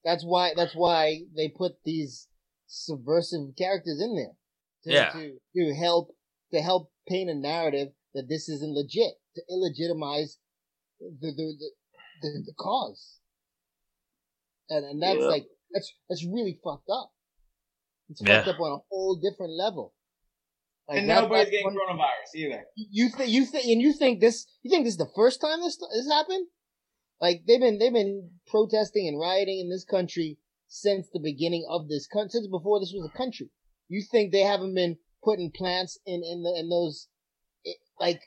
that's 0.05 0.25
why. 0.25 0.53
That's 0.55 0.75
why 0.75 1.21
they 1.35 1.49
put 1.49 1.83
these 1.83 2.29
subversive 2.73 3.41
characters 3.59 4.01
in 4.01 4.15
there. 4.15 4.35
To, 4.85 4.93
Yeah. 4.93 5.11
To, 5.13 5.39
to 5.57 5.75
help 5.75 6.15
to 6.53 6.61
help 6.63 6.91
paint 7.09 7.29
a 7.29 7.35
narrative 7.35 7.89
that 8.15 8.29
this 8.29 8.49
isn't 8.49 8.73
legit 8.75 9.15
to 9.37 9.43
illegitimize 9.51 10.37
the 11.01 11.31
the 11.37 11.55
the, 11.59 11.71
the, 12.23 12.29
the 12.47 12.55
cause. 12.59 13.19
And 14.69 14.85
and 14.85 15.03
that's 15.03 15.19
Yeah. 15.21 15.27
like 15.27 15.47
that's 15.73 15.93
that's 16.09 16.25
really 16.25 16.59
fucked 16.65 16.89
up. 16.91 17.13
It's 18.09 18.23
Yeah. 18.23 18.39
fucked 18.45 18.55
up 18.57 18.61
on 18.61 18.73
a 18.81 18.83
whole 18.89 19.17
different 19.17 19.53
level. 19.53 19.95
Like 20.89 20.99
and 21.01 21.11
that- 21.11 21.23
nobody's 21.23 21.51
getting 21.51 21.67
one- 21.67 21.77
coronavirus 21.77 22.35
either. 22.37 22.65
you 22.77 23.09
think 23.11 23.31
you 23.31 23.45
think 23.47 23.65
and 23.67 23.83
you 23.83 23.93
think 23.93 24.21
this 24.21 24.47
you 24.63 24.71
think 24.71 24.85
this 24.85 24.95
is 24.95 24.99
the 24.99 25.13
first 25.15 25.41
time 25.41 25.61
this 25.61 25.77
this 25.77 26.09
happened? 26.09 26.47
Like 27.21 27.43
they've 27.47 27.61
been 27.61 27.79
they've 27.79 27.93
been 27.93 28.31
protesting 28.47 29.07
and 29.09 29.19
rioting 29.21 29.59
in 29.61 29.69
this 29.71 29.85
country 29.85 30.39
since 30.71 31.09
the 31.13 31.19
beginning 31.19 31.67
of 31.69 31.89
this 31.89 32.07
country 32.07 32.31
since 32.31 32.47
before 32.47 32.79
this 32.79 32.95
was 32.95 33.11
a 33.13 33.19
country. 33.19 33.51
You 33.89 34.03
think 34.03 34.31
they 34.31 34.41
haven't 34.43 34.75
been 34.75 34.97
putting 35.23 35.51
plants 35.51 35.99
in 36.07 36.23
in 36.25 36.43
the 36.45 36.55
in 36.59 36.71
those 36.71 37.09
it, 37.65 37.77
like 37.99 38.23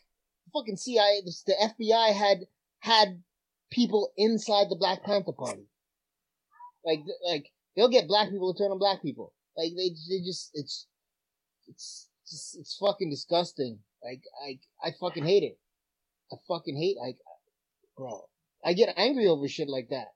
fucking 0.54 0.76
CIA 0.76 1.22
the 1.24 1.56
FBI 1.82 2.14
had 2.14 2.40
had 2.82 3.24
people 3.72 4.12
inside 4.18 4.68
the 4.70 4.76
Black 4.76 5.04
Panther 5.04 5.32
Party. 5.32 5.66
Like 6.86 7.00
like 7.26 7.46
they'll 7.76 7.90
get 7.90 8.10
black 8.10 8.30
people 8.30 8.54
to 8.54 8.62
turn 8.62 8.72
on 8.72 8.78
black 8.78 9.02
people. 9.02 9.34
Like 9.58 9.72
they 9.78 9.90
they 10.10 10.20
just 10.24 10.52
it's 10.54 10.88
it's 11.70 12.10
it's 12.28 12.78
fucking 12.78 13.10
disgusting. 13.10 13.80
Like 14.04 14.22
I 14.46 14.60
I 14.86 14.92
fucking 15.00 15.24
hate 15.24 15.44
it. 15.44 15.58
I 16.30 16.36
fucking 16.50 16.76
hate 16.76 16.98
like 17.00 17.18
bro. 17.96 18.26
I 18.66 18.74
get 18.74 18.94
angry 18.98 19.28
over 19.28 19.48
shit 19.48 19.70
like 19.70 19.88
that. 19.92 20.08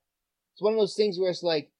It's 0.54 0.62
one 0.62 0.74
of 0.74 0.80
those 0.80 0.96
things 0.96 1.18
where 1.18 1.30
it's 1.30 1.44
like 1.44 1.72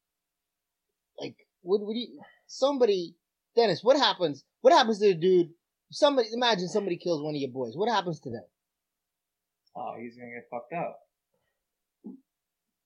like 1.20 1.36
what 1.62 1.80
would 1.80 1.96
you 1.96 2.20
somebody 2.46 3.14
Dennis, 3.56 3.82
what 3.82 3.96
happens 3.96 4.44
what 4.60 4.72
happens 4.72 4.98
to 5.00 5.08
the 5.08 5.14
dude 5.14 5.50
somebody 5.90 6.28
imagine 6.32 6.68
somebody 6.68 6.96
kills 6.96 7.22
one 7.22 7.34
of 7.34 7.40
your 7.40 7.50
boys. 7.50 7.72
What 7.76 7.88
happens 7.88 8.20
to 8.20 8.30
them? 8.30 8.44
Oh, 9.76 9.94
he's 9.98 10.16
gonna 10.16 10.30
get 10.30 10.48
fucked 10.50 10.72
up. 10.72 10.98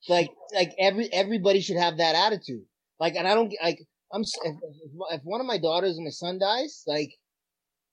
Like 0.09 0.31
like 0.55 0.73
every 0.79 1.13
everybody 1.13 1.61
should 1.61 1.77
have 1.77 1.99
that 1.99 2.15
attitude. 2.15 2.65
Like 2.99 3.15
and 3.17 3.27
I 3.27 3.35
don't 3.35 3.53
like 3.63 3.79
I'm 4.13 4.23
if, 4.23 4.29
if, 4.45 4.93
if 5.11 5.21
one 5.25 5.41
of 5.41 5.47
my 5.47 5.59
daughters 5.59 5.97
and 5.97 6.05
my 6.05 6.11
son 6.11 6.39
dies, 6.39 6.83
like 6.87 7.13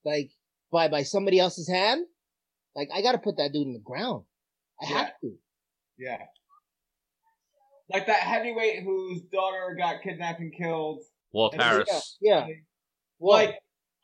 like 0.04 0.32
by 0.72 0.88
by 0.88 1.04
somebody 1.04 1.40
else's 1.40 1.70
hand, 1.70 2.06
like 2.76 2.90
I 2.94 3.02
got 3.02 3.14
to 3.14 3.18
put 3.20 3.38
that 3.38 3.54
dude 3.54 3.68
in 3.68 3.74
the 3.74 3.80
ground. 3.80 4.26
I 4.82 4.86
Yeah. 4.90 4.98
have 4.98 5.12
to. 5.22 5.34
Yeah. 5.98 6.18
Like 7.92 8.08
that 8.08 8.20
heavyweight 8.20 8.84
whose 8.84 9.22
daughter 9.32 9.76
got 9.78 10.02
kidnapped 10.04 10.40
and 10.40 10.54
killed. 10.54 11.04
Walt 11.32 11.54
Yeah. 11.58 11.64
Harris. 11.64 12.18
Yeah. 12.22 12.48
Well, 13.20 13.38
Like, 13.46 13.60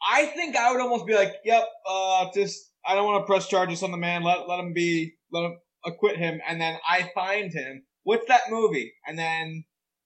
I 0.07 0.25
think 0.27 0.55
I 0.55 0.71
would 0.71 0.81
almost 0.81 1.05
be 1.05 1.15
like, 1.15 1.33
"Yep, 1.43 1.67
uh, 1.87 2.27
just 2.33 2.71
I 2.85 2.95
don't 2.95 3.05
want 3.05 3.23
to 3.23 3.25
press 3.25 3.47
charges 3.47 3.81
on 3.83 3.91
the 3.91 3.97
man. 3.97 4.23
Let 4.23 4.47
let 4.47 4.59
him 4.59 4.73
be. 4.73 5.13
Let 5.31 5.45
him 5.45 5.57
acquit 5.85 6.17
him, 6.17 6.41
and 6.47 6.59
then 6.59 6.77
I 6.87 7.11
find 7.15 7.51
him. 7.51 7.83
What's 8.03 8.27
that 8.27 8.41
movie? 8.49 8.93
And 9.07 9.17
then 9.17 9.65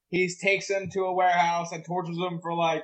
he 0.10 0.30
takes 0.42 0.70
him 0.70 0.90
to 0.94 1.02
a 1.06 1.14
warehouse 1.14 1.72
and 1.72 1.84
tortures 1.86 2.18
him 2.18 2.40
for 2.42 2.54
like, 2.54 2.84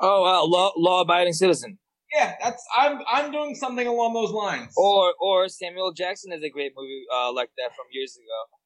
oh, 0.00 0.24
uh, 0.24 0.46
law 0.46 0.72
law 0.76 1.00
abiding 1.02 1.32
citizen. 1.32 1.78
yeah, 2.14 2.34
that's 2.42 2.64
I'm 2.76 3.00
I'm 3.10 3.30
doing 3.30 3.54
something 3.54 3.86
along 3.86 4.14
those 4.14 4.32
lines. 4.32 4.72
Or 4.76 5.14
or 5.20 5.48
Samuel 5.48 5.92
Jackson 5.92 6.32
is 6.32 6.42
a 6.42 6.50
great 6.50 6.72
movie 6.76 7.04
uh, 7.14 7.32
like 7.32 7.50
that 7.58 7.74
from 7.76 7.86
years 7.92 8.16
ago. 8.16 8.58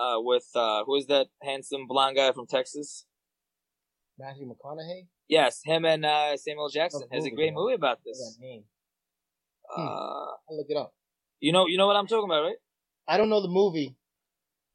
Uh, 0.00 0.16
with 0.18 0.48
uh, 0.54 0.82
who 0.86 0.96
is 0.96 1.06
that 1.06 1.26
handsome 1.42 1.86
blonde 1.86 2.16
guy 2.16 2.32
from 2.32 2.46
Texas? 2.46 3.04
Matthew 4.18 4.46
McConaughey. 4.48 5.08
Yes, 5.28 5.60
him 5.64 5.84
and 5.84 6.04
uh, 6.06 6.36
Samuel 6.38 6.70
Jackson 6.70 7.02
has 7.12 7.24
a 7.26 7.30
great 7.30 7.52
movie 7.52 7.74
about 7.74 7.98
What's 8.02 8.18
this. 8.18 8.36
that 8.38 8.44
name? 8.44 8.64
Uh, 9.76 9.80
I'll 9.80 10.56
look 10.56 10.66
it 10.68 10.76
up. 10.76 10.94
you 11.38 11.52
know, 11.52 11.66
you 11.66 11.76
know 11.78 11.86
what 11.86 11.96
I'm 11.96 12.06
talking 12.06 12.24
about, 12.28 12.42
right? 12.42 12.56
I 13.06 13.16
don't 13.18 13.28
know 13.28 13.40
the 13.42 13.48
movie, 13.48 13.96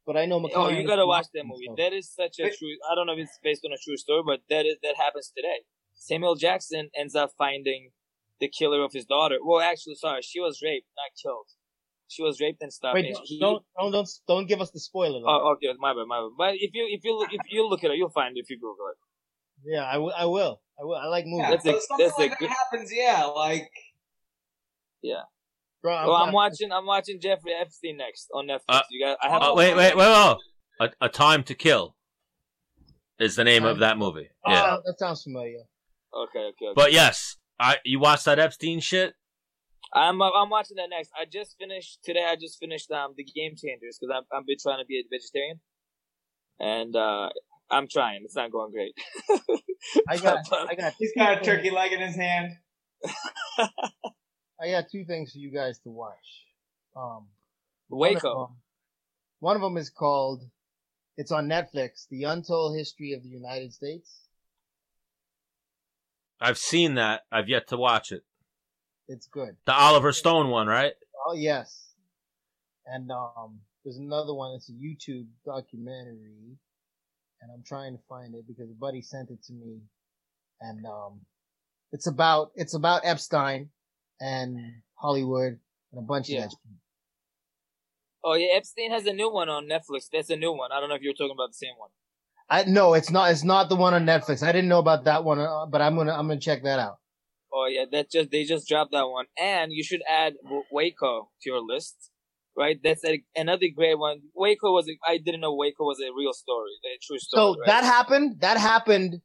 but 0.05 0.15
I 0.15 0.25
know 0.25 0.39
McConaughey. 0.39 0.53
Oh, 0.55 0.69
you 0.69 0.87
gotta 0.87 1.05
watch 1.07 1.25
that 1.33 1.43
movie. 1.45 1.65
So- 1.67 1.75
That 1.77 1.93
is 1.93 2.09
such 2.13 2.39
a 2.39 2.43
true. 2.55 2.75
I 2.91 2.95
don't 2.95 3.07
know 3.07 3.13
if 3.13 3.19
it's 3.19 3.39
based 3.43 3.63
on 3.65 3.71
a 3.73 3.77
true 3.83 3.97
story, 3.97 4.21
but 4.25 4.41
that 4.49 4.65
is 4.65 4.77
that 4.83 4.95
happens 4.97 5.31
today. 5.35 5.61
Samuel 5.95 6.35
Jackson 6.35 6.89
ends 6.95 7.15
up 7.15 7.31
finding 7.37 7.91
the 8.39 8.47
killer 8.49 8.83
of 8.83 8.91
his 8.93 9.05
daughter. 9.05 9.37
Well, 9.43 9.61
actually, 9.61 9.95
sorry, 9.95 10.21
she 10.21 10.39
was 10.39 10.61
raped, 10.63 10.87
not 10.97 11.11
killed. 11.21 11.47
She 12.07 12.21
was 12.21 12.39
raped 12.39 12.61
and 12.61 12.71
stuff. 12.71 12.93
Wait, 12.93 13.05
and 13.05 13.15
don't, 13.15 13.25
he- 13.25 13.39
don't 13.39 13.63
don't 13.77 13.91
don't 13.91 14.09
don't 14.27 14.47
give 14.47 14.61
us 14.61 14.71
the 14.71 14.79
spoiler. 14.79 15.19
Though. 15.21 15.27
Oh, 15.27 15.53
okay, 15.53 15.67
my 15.79 15.93
bad, 15.93 16.05
my 16.07 16.19
bad. 16.21 16.29
But 16.37 16.53
if 16.55 16.71
you 16.73 16.87
if 16.91 17.03
you 17.03 17.17
look 17.17 17.29
if 17.31 17.41
you 17.51 17.67
look 17.67 17.83
at 17.83 17.87
it 17.89 17.93
up, 17.93 17.97
you'll 17.97 18.09
find 18.09 18.37
it 18.37 18.41
if 18.41 18.49
you 18.49 18.57
Google 18.57 18.87
it. 18.91 18.97
yeah, 19.65 19.83
I 19.83 19.97
will. 19.97 20.13
I 20.15 20.25
will. 20.25 20.61
I 20.79 20.83
will. 20.83 20.95
I 20.95 21.05
like 21.07 21.25
movies. 21.25 21.45
yeah, 21.49 21.51
That's 21.51 21.65
a- 21.65 21.81
something 21.87 22.05
that's 22.05 22.17
a 22.17 22.21
like 22.21 22.31
that 22.31 22.39
good- 22.39 22.49
happens. 22.49 22.91
Yeah, 22.93 23.23
like 23.25 23.69
yeah. 25.01 25.21
Bro, 25.81 25.95
I'm, 25.95 26.07
Well, 26.07 26.15
I'm 26.15 26.33
watching 26.33 26.71
I'm 26.71 26.85
watching 26.85 27.19
Jeffrey 27.19 27.53
Epstein 27.53 27.97
next 27.97 28.27
on 28.33 28.47
Netflix. 28.47 28.59
Uh, 28.69 28.81
you 28.89 29.05
got 29.05 29.17
I 29.23 29.29
have 29.29 29.41
Oh, 29.43 29.55
wait, 29.55 29.75
wait, 29.75 29.95
wait, 29.95 30.07
wait. 30.07 30.37
A, 30.79 30.89
a 31.01 31.09
Time 31.09 31.43
to 31.43 31.53
Kill 31.55 31.95
is 33.19 33.35
the 33.35 33.43
name 33.43 33.63
of 33.65 33.79
that 33.79 33.97
movie. 33.97 34.29
Oh, 34.45 34.51
Yeah. 34.51 34.77
that 34.85 34.99
sounds 34.99 35.23
familiar. 35.23 35.59
Okay, 36.13 36.39
okay. 36.39 36.65
okay. 36.65 36.73
But 36.75 36.91
yes, 36.91 37.37
I 37.59 37.77
you 37.85 37.99
watched 37.99 38.25
that 38.25 38.39
Epstein 38.39 38.79
shit? 38.79 39.13
I'm 39.95 40.21
I'm 40.21 40.49
watching 40.49 40.75
that 40.75 40.89
next. 40.89 41.11
I 41.19 41.23
just 41.25 41.55
finished 41.57 41.99
today. 42.03 42.25
I 42.27 42.35
just 42.35 42.59
finished 42.59 42.91
um 42.91 43.13
the 43.15 43.23
Game 43.23 43.55
Changers 43.55 43.97
because 43.99 44.13
I'm 44.15 44.23
I've 44.37 44.45
been 44.45 44.57
trying 44.61 44.79
to 44.79 44.85
be 44.85 44.99
a 44.99 45.03
vegetarian, 45.09 45.61
and 46.59 46.95
uh 46.95 47.29
I'm 47.71 47.87
trying. 47.87 48.21
It's 48.25 48.35
not 48.35 48.51
going 48.51 48.71
great. 48.71 48.93
I 50.09 50.17
got. 50.17 50.39
I 50.69 50.75
got. 50.75 50.93
he's 50.99 51.13
two 51.13 51.19
got 51.19 51.41
a 51.41 51.41
turkey 51.41 51.71
leg 51.71 51.93
in 51.93 52.01
his 52.01 52.15
hand. 52.15 52.51
I 53.57 54.71
got 54.71 54.85
two 54.91 55.05
things 55.05 55.31
for 55.31 55.39
you 55.39 55.51
guys 55.51 55.79
to 55.79 55.89
watch. 55.89 56.43
Um, 56.95 57.27
Waco. 57.89 58.55
One 59.39 59.55
of 59.55 59.61
them 59.61 59.77
is 59.77 59.89
called. 59.89 60.43
It's 61.17 61.31
on 61.31 61.47
Netflix. 61.47 62.07
The 62.09 62.25
Untold 62.25 62.77
History 62.77 63.13
of 63.13 63.23
the 63.23 63.29
United 63.29 63.73
States. 63.73 64.21
I've 66.39 66.57
seen 66.57 66.95
that. 66.95 67.21
I've 67.31 67.49
yet 67.49 67.69
to 67.69 67.77
watch 67.77 68.11
it. 68.11 68.23
It's 69.07 69.27
good. 69.27 69.55
The 69.65 69.73
Oliver 69.73 70.11
Stone 70.11 70.49
one, 70.49 70.67
right? 70.67 70.93
Oh 71.27 71.33
yes. 71.33 71.93
And 72.87 73.09
um, 73.11 73.59
there's 73.83 73.97
another 73.97 74.33
one. 74.33 74.53
It's 74.55 74.69
a 74.69 74.73
YouTube 74.73 75.25
documentary, 75.45 76.57
and 77.41 77.51
I'm 77.53 77.63
trying 77.65 77.93
to 77.97 78.03
find 78.07 78.35
it 78.35 78.45
because 78.47 78.69
a 78.69 78.73
buddy 78.73 79.01
sent 79.01 79.29
it 79.31 79.43
to 79.45 79.53
me, 79.53 79.79
and 80.61 80.85
um, 80.85 81.21
it's 81.91 82.07
about 82.07 82.51
it's 82.55 82.73
about 82.75 83.01
Epstein 83.05 83.69
and 84.19 84.59
Hollywood 84.95 85.59
and 85.91 85.99
a 85.99 86.01
bunch 86.01 86.29
Yeah. 86.29 86.45
of 86.45 86.49
that. 86.51 86.57
Oh 88.23 88.33
yeah, 88.33 88.55
Epstein 88.55 88.91
has 88.91 89.05
a 89.05 89.13
new 89.13 89.31
one 89.31 89.49
on 89.49 89.67
Netflix. 89.67 90.09
That's 90.11 90.29
a 90.31 90.35
new 90.35 90.51
one. 90.51 90.71
I 90.71 90.79
don't 90.79 90.89
know 90.89 90.95
if 90.95 91.01
you're 91.01 91.13
talking 91.13 91.35
about 91.35 91.49
the 91.49 91.53
same 91.53 91.75
one. 91.77 91.89
I 92.49 92.63
no, 92.65 92.93
it's 92.93 93.09
not. 93.09 93.31
It's 93.31 93.43
not 93.43 93.69
the 93.69 93.75
one 93.75 93.93
on 93.93 94.05
Netflix. 94.05 94.43
I 94.43 94.51
didn't 94.51 94.69
know 94.69 94.79
about 94.79 95.05
that 95.05 95.23
one, 95.23 95.39
uh, 95.39 95.65
but 95.67 95.81
I'm 95.81 95.95
gonna 95.95 96.13
I'm 96.13 96.27
gonna 96.27 96.39
check 96.39 96.63
that 96.63 96.79
out. 96.79 96.97
Oh 97.57 97.67
yeah, 97.67 97.85
that 97.93 98.11
just 98.11 98.31
they 98.31 98.43
just 98.43 98.67
dropped 98.67 98.91
that 98.91 99.07
one, 99.07 99.25
and 99.41 99.71
you 99.71 99.83
should 99.83 100.01
add 100.09 100.33
Waco 100.71 101.29
to 101.41 101.49
your 101.49 101.61
list. 101.61 101.95
Right, 102.57 102.79
that's 102.81 103.03
a, 103.03 103.21
another 103.35 103.67
great 103.75 103.99
one. 103.99 104.21
Waco 104.33 104.71
was 104.71 104.87
a, 104.87 104.93
I 105.05 105.17
didn't 105.17 105.41
know 105.41 105.53
Waco 105.55 105.83
was 105.83 105.99
a 105.99 106.09
real 106.17 106.31
story, 106.31 106.71
a 106.85 106.97
true 107.05 107.19
story. 107.19 107.41
So 107.41 107.59
right? 107.59 107.67
that 107.67 107.83
happened. 107.83 108.39
That 108.39 108.57
happened 108.57 109.15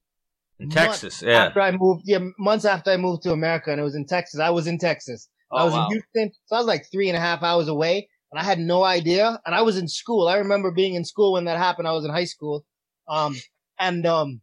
In 0.59 0.69
Texas, 0.69 1.23
yeah. 1.23 1.45
After 1.47 1.61
I 1.61 1.71
moved, 1.71 2.03
yeah, 2.07 2.19
months 2.39 2.65
after 2.65 2.91
I 2.91 2.97
moved 2.97 3.23
to 3.23 3.33
America, 3.33 3.71
and 3.71 3.81
it 3.81 3.85
was 3.85 3.95
in 3.95 4.05
Texas. 4.07 4.41
I 4.41 4.51
was 4.51 4.67
in 4.67 4.79
Texas. 4.79 5.29
I 5.53 5.63
Oh, 5.63 5.65
was 5.67 5.75
wow. 5.75 5.87
in 5.87 5.93
Houston, 5.93 6.33
so 6.47 6.57
I 6.57 6.59
was 6.59 6.67
like 6.67 6.85
three 6.93 7.09
and 7.09 7.17
a 7.17 7.21
half 7.21 7.43
hours 7.43 7.69
away. 7.69 8.09
and 8.33 8.41
I 8.41 8.45
had 8.45 8.59
no 8.61 8.85
idea. 8.85 9.41
And 9.45 9.55
I 9.55 9.63
was 9.63 9.77
in 9.77 9.89
school. 9.89 10.29
I 10.29 10.37
remember 10.37 10.71
being 10.71 10.95
in 10.95 11.05
school 11.05 11.33
when 11.33 11.47
that 11.47 11.59
happened. 11.59 11.89
I 11.89 11.93
was 11.93 12.05
in 12.05 12.11
high 12.13 12.27
school. 12.27 12.65
Um, 13.09 13.35
and, 13.79 14.07
um, 14.07 14.41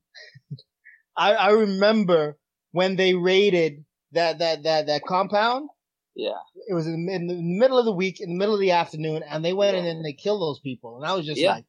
I, 1.17 1.33
I 1.33 1.49
remember 1.51 2.37
when 2.77 2.95
they 2.95 3.15
raided 3.15 3.83
that, 4.11 4.37
that, 4.37 4.63
that, 4.63 4.85
that 4.85 5.01
compound. 5.07 5.67
Yeah. 6.15 6.39
It 6.69 6.73
was 6.75 6.85
in, 6.85 7.07
in 7.09 7.25
the 7.27 7.35
middle 7.41 7.77
of 7.79 7.85
the 7.85 7.91
week, 7.91 8.19
in 8.21 8.29
the 8.29 8.37
middle 8.37 8.53
of 8.53 8.59
the 8.59 8.71
afternoon, 8.71 9.23
and 9.29 9.43
they 9.43 9.53
went 9.53 9.75
in 9.77 9.85
and 9.85 10.05
they 10.05 10.13
killed 10.13 10.41
those 10.41 10.59
people. 10.59 10.97
And 10.97 11.05
I 11.05 11.13
was 11.15 11.25
just 11.25 11.39
Yeah. 11.39 11.55
like, 11.55 11.65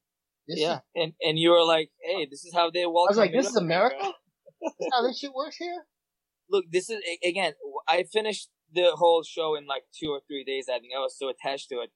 this 0.46 0.58
yeah. 0.60 0.76
is, 0.76 0.80
And 0.96 1.12
and 1.20 1.38
you 1.38 1.50
were 1.50 1.64
like, 1.64 1.90
hey, 2.02 2.26
this 2.30 2.44
is 2.44 2.52
how 2.54 2.70
they 2.70 2.84
walk. 2.86 3.08
I 3.08 3.12
was 3.12 3.18
like, 3.18 3.32
this 3.32 3.48
is 3.48 3.56
America? 3.56 3.96
this 4.62 4.72
is 4.80 4.88
how 4.92 5.02
this 5.06 5.18
shit 5.18 5.32
works 5.34 5.56
here? 5.56 5.80
look, 6.50 6.64
this 6.70 6.88
is 6.90 6.98
again. 7.24 7.52
I 7.86 8.04
finished 8.04 8.48
the 8.72 8.90
whole 8.94 9.22
show 9.22 9.54
in 9.58 9.66
like 9.66 9.84
two 9.98 10.10
or 10.10 10.20
three 10.28 10.44
days. 10.44 10.66
I 10.68 10.78
think 10.78 10.92
I 10.96 11.00
was 11.00 11.16
so 11.18 11.28
attached 11.28 11.68
to 11.70 11.76
it. 11.84 11.90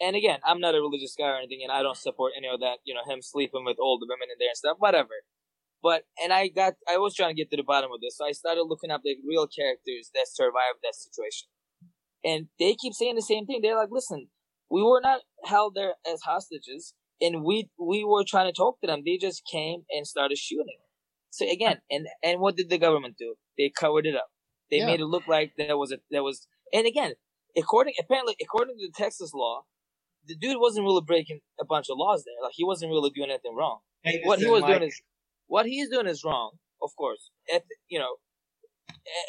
And 0.00 0.14
again, 0.14 0.40
I'm 0.46 0.60
not 0.60 0.74
a 0.74 0.80
religious 0.80 1.14
guy 1.18 1.28
or 1.28 1.38
anything, 1.38 1.60
and 1.62 1.72
I 1.72 1.82
don't 1.82 1.96
support 1.96 2.32
any 2.38 2.48
of 2.48 2.60
that. 2.60 2.78
You 2.84 2.94
know, 2.94 3.04
him 3.10 3.20
sleeping 3.22 3.64
with 3.64 3.76
older 3.80 4.06
women 4.08 4.28
in 4.32 4.38
there 4.38 4.52
and 4.54 4.56
stuff, 4.56 4.76
whatever. 4.78 5.14
But 5.82 6.02
and 6.22 6.32
I 6.32 6.48
got, 6.48 6.74
I 6.88 6.96
was 6.98 7.14
trying 7.14 7.30
to 7.30 7.40
get 7.40 7.50
to 7.50 7.56
the 7.56 7.62
bottom 7.62 7.90
of 7.92 8.00
this, 8.00 8.16
so 8.16 8.26
I 8.26 8.32
started 8.32 8.62
looking 8.62 8.90
up 8.90 9.02
the 9.04 9.16
real 9.26 9.46
characters 9.46 10.10
that 10.14 10.26
survived 10.28 10.80
that 10.82 10.94
situation, 10.94 11.48
and 12.24 12.48
they 12.58 12.74
keep 12.74 12.94
saying 12.94 13.14
the 13.14 13.22
same 13.22 13.46
thing. 13.46 13.60
They're 13.62 13.76
like, 13.76 13.90
listen, 13.92 14.28
we 14.70 14.82
were 14.82 15.00
not 15.00 15.20
held 15.44 15.74
there 15.76 15.94
as 16.10 16.22
hostages, 16.22 16.94
and 17.20 17.44
we 17.44 17.70
we 17.78 18.04
were 18.04 18.24
trying 18.26 18.46
to 18.52 18.56
talk 18.56 18.80
to 18.80 18.86
them. 18.88 19.02
They 19.04 19.18
just 19.18 19.42
came 19.50 19.84
and 19.90 20.06
started 20.06 20.38
shooting. 20.38 20.78
So 21.30 21.48
again, 21.48 21.78
and 21.90 22.06
and 22.22 22.40
what 22.40 22.56
did 22.56 22.70
the 22.70 22.78
government 22.78 23.16
do? 23.18 23.36
They 23.56 23.70
covered 23.70 24.06
it 24.06 24.16
up. 24.16 24.28
They 24.70 24.78
Yeah. 24.78 24.86
made 24.86 25.00
it 25.00 25.06
look 25.06 25.28
like 25.28 25.52
there 25.56 25.76
was 25.76 25.92
a 25.92 25.98
there 26.10 26.22
was. 26.24 26.46
And 26.72 26.86
again, 26.86 27.12
according 27.56 27.94
apparently 28.00 28.34
according 28.42 28.78
to 28.78 28.86
the 28.88 28.92
Texas 28.96 29.32
law, 29.34 29.62
the 30.26 30.34
dude 30.36 30.58
wasn't 30.58 30.84
really 30.84 31.02
breaking 31.06 31.40
a 31.60 31.64
bunch 31.64 31.86
of 31.90 31.96
laws 31.98 32.24
there. 32.24 32.34
Like 32.42 32.54
he 32.54 32.64
wasn't 32.64 32.90
really 32.90 33.10
doing 33.10 33.30
anything 33.30 33.54
wrong. 33.54 33.78
Hey, 34.02 34.20
What 34.24 34.38
he 34.38 34.46
was 34.46 34.62
Mike, 34.62 34.78
doing 34.78 34.88
is 34.88 35.00
what 35.48 35.66
he 35.66 35.80
is 35.80 35.88
doing 35.90 36.06
is 36.06 36.22
wrong. 36.24 36.52
Of 36.80 36.90
course, 36.96 37.30
Eth- 37.52 37.64
you 37.88 37.98
know, 37.98 38.16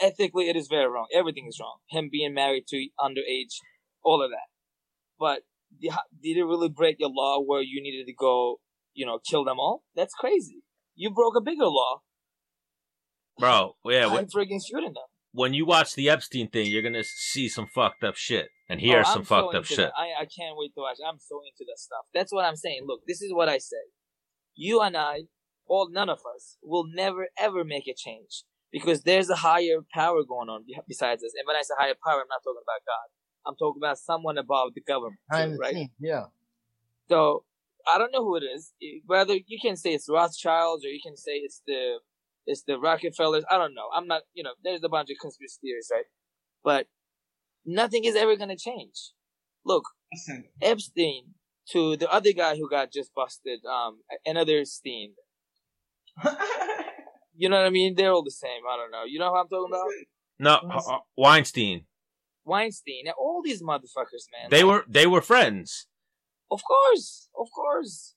ethically 0.01 0.49
it 0.49 0.55
is 0.55 0.67
very 0.67 0.87
wrong. 0.87 1.07
Everything 1.13 1.47
is 1.47 1.57
wrong. 1.59 1.77
Him 1.89 2.09
being 2.11 2.33
married 2.35 2.65
to 2.67 2.87
underage, 2.99 3.55
all 4.03 4.21
of 4.23 4.29
that. 4.29 4.47
But 5.19 5.41
did 5.81 6.37
it 6.37 6.43
really 6.43 6.69
break 6.69 6.97
a 7.01 7.07
law 7.07 7.41
where 7.43 7.61
you 7.61 7.81
needed 7.81 8.05
to 8.05 8.13
go, 8.13 8.59
you 8.93 9.05
know, 9.05 9.19
kill 9.27 9.43
them 9.43 9.59
all? 9.59 9.83
That's 9.95 10.13
crazy. 10.13 10.61
You 10.95 11.09
broke 11.11 11.33
a 11.37 11.41
bigger 11.41 11.65
law 11.67 12.01
Bro, 13.39 13.75
yeah, 13.85 14.05
when, 14.13 14.25
friggin' 14.25 14.59
shooting 14.67 14.93
them. 14.93 15.03
when 15.31 15.53
you 15.53 15.65
watch 15.65 15.95
the 15.95 16.09
Epstein 16.09 16.49
thing, 16.49 16.67
you're 16.67 16.81
gonna 16.81 17.05
see 17.05 17.47
some 17.47 17.67
fucked 17.73 18.03
up 18.03 18.15
shit 18.17 18.49
and 18.67 18.81
hear 18.81 18.99
Oh, 18.99 19.03
some 19.13 19.23
so 19.23 19.41
fucked 19.43 19.55
up 19.55 19.63
shit. 19.65 19.77
that. 19.77 19.93
I, 19.95 20.23
I 20.23 20.25
can't 20.25 20.57
wait 20.57 20.73
to 20.75 20.81
watch. 20.81 20.97
I'm 21.07 21.19
so 21.19 21.39
into 21.45 21.63
that 21.71 21.79
stuff. 21.79 22.05
That's 22.13 22.33
what 22.33 22.43
I'm 22.43 22.57
saying. 22.57 22.81
Look, 22.85 23.01
this 23.07 23.21
is 23.21 23.33
what 23.33 23.47
I 23.47 23.57
say. 23.59 23.77
You 24.55 24.81
and 24.81 24.97
I, 24.97 25.21
all 25.69 25.89
none 25.89 26.09
of 26.09 26.19
us, 26.35 26.57
will 26.63 26.85
never 26.93 27.27
ever 27.37 27.63
make 27.63 27.87
a 27.87 27.93
change 27.95 28.43
because 28.71 29.03
there's 29.03 29.29
a 29.29 29.35
higher 29.35 29.79
power 29.93 30.23
going 30.27 30.49
on 30.49 30.65
besides 30.87 31.23
us. 31.23 31.31
And 31.37 31.45
when 31.47 31.55
I 31.55 31.61
say 31.61 31.73
higher 31.77 31.95
power, 32.05 32.21
I'm 32.21 32.27
not 32.29 32.43
talking 32.43 32.61
about 32.63 32.81
God. 32.85 33.07
I'm 33.47 33.55
talking 33.55 33.79
about 33.79 33.97
someone 33.97 34.37
above 34.37 34.73
the 34.75 34.81
government, 34.81 35.19
Behind 35.29 35.53
the 35.53 35.57
right? 35.57 35.73
scene, 35.73 35.91
yeah. 35.99 36.25
So 37.09 37.43
I 37.91 37.97
don't 37.97 38.11
know 38.11 38.23
who 38.23 38.35
it 38.35 38.43
is. 38.43 38.73
Whether 39.05 39.35
you 39.47 39.59
can 39.61 39.75
say 39.75 39.93
it's 39.93 40.07
Rothschilds 40.09 40.85
or 40.85 40.89
you 40.89 40.99
can 41.03 41.15
say 41.17 41.33
it's 41.33 41.61
the 41.65 41.99
it's 42.45 42.63
the 42.63 42.79
Rockefellers. 42.79 43.43
I 43.49 43.57
don't 43.57 43.73
know. 43.75 43.87
I'm 43.95 44.07
not. 44.07 44.23
You 44.33 44.43
know, 44.43 44.53
there's 44.63 44.83
a 44.83 44.89
bunch 44.89 45.09
of 45.09 45.17
conspiracy 45.21 45.57
theories, 45.61 45.89
right? 45.91 46.05
But 46.63 46.87
nothing 47.65 48.03
is 48.05 48.15
ever 48.15 48.35
gonna 48.35 48.57
change. 48.57 49.11
Look, 49.65 49.83
listen, 50.11 50.45
Epstein 50.61 51.33
to 51.71 51.95
the 51.97 52.11
other 52.11 52.33
guy 52.33 52.55
who 52.57 52.69
got 52.69 52.91
just 52.91 53.13
busted. 53.13 53.59
Um, 53.65 54.01
another 54.25 54.65
Steen. 54.65 55.13
You 57.39 57.47
know 57.47 57.55
what 57.55 57.67
I 57.67 57.69
mean? 57.69 57.95
They're 57.95 58.11
all 58.11 58.21
the 58.21 58.31
same. 58.31 58.63
I 58.69 58.75
don't 58.75 58.91
know. 58.91 59.05
You 59.07 59.17
know 59.17 59.29
who 59.29 59.37
I'm 59.37 59.47
talking 59.47 59.71
about? 59.71 59.87
No, 60.39 60.55
uh, 60.69 60.95
uh, 60.95 60.99
Weinstein. 61.15 61.85
Weinstein. 62.43 63.05
All 63.17 63.41
these 63.41 63.63
motherfuckers, 63.63 64.27
man. 64.33 64.49
They 64.49 64.65
were 64.65 64.83
they 64.89 65.07
were 65.07 65.21
friends. 65.21 65.87
Of 66.51 66.61
course, 66.67 67.29
of 67.39 67.47
course, 67.55 68.15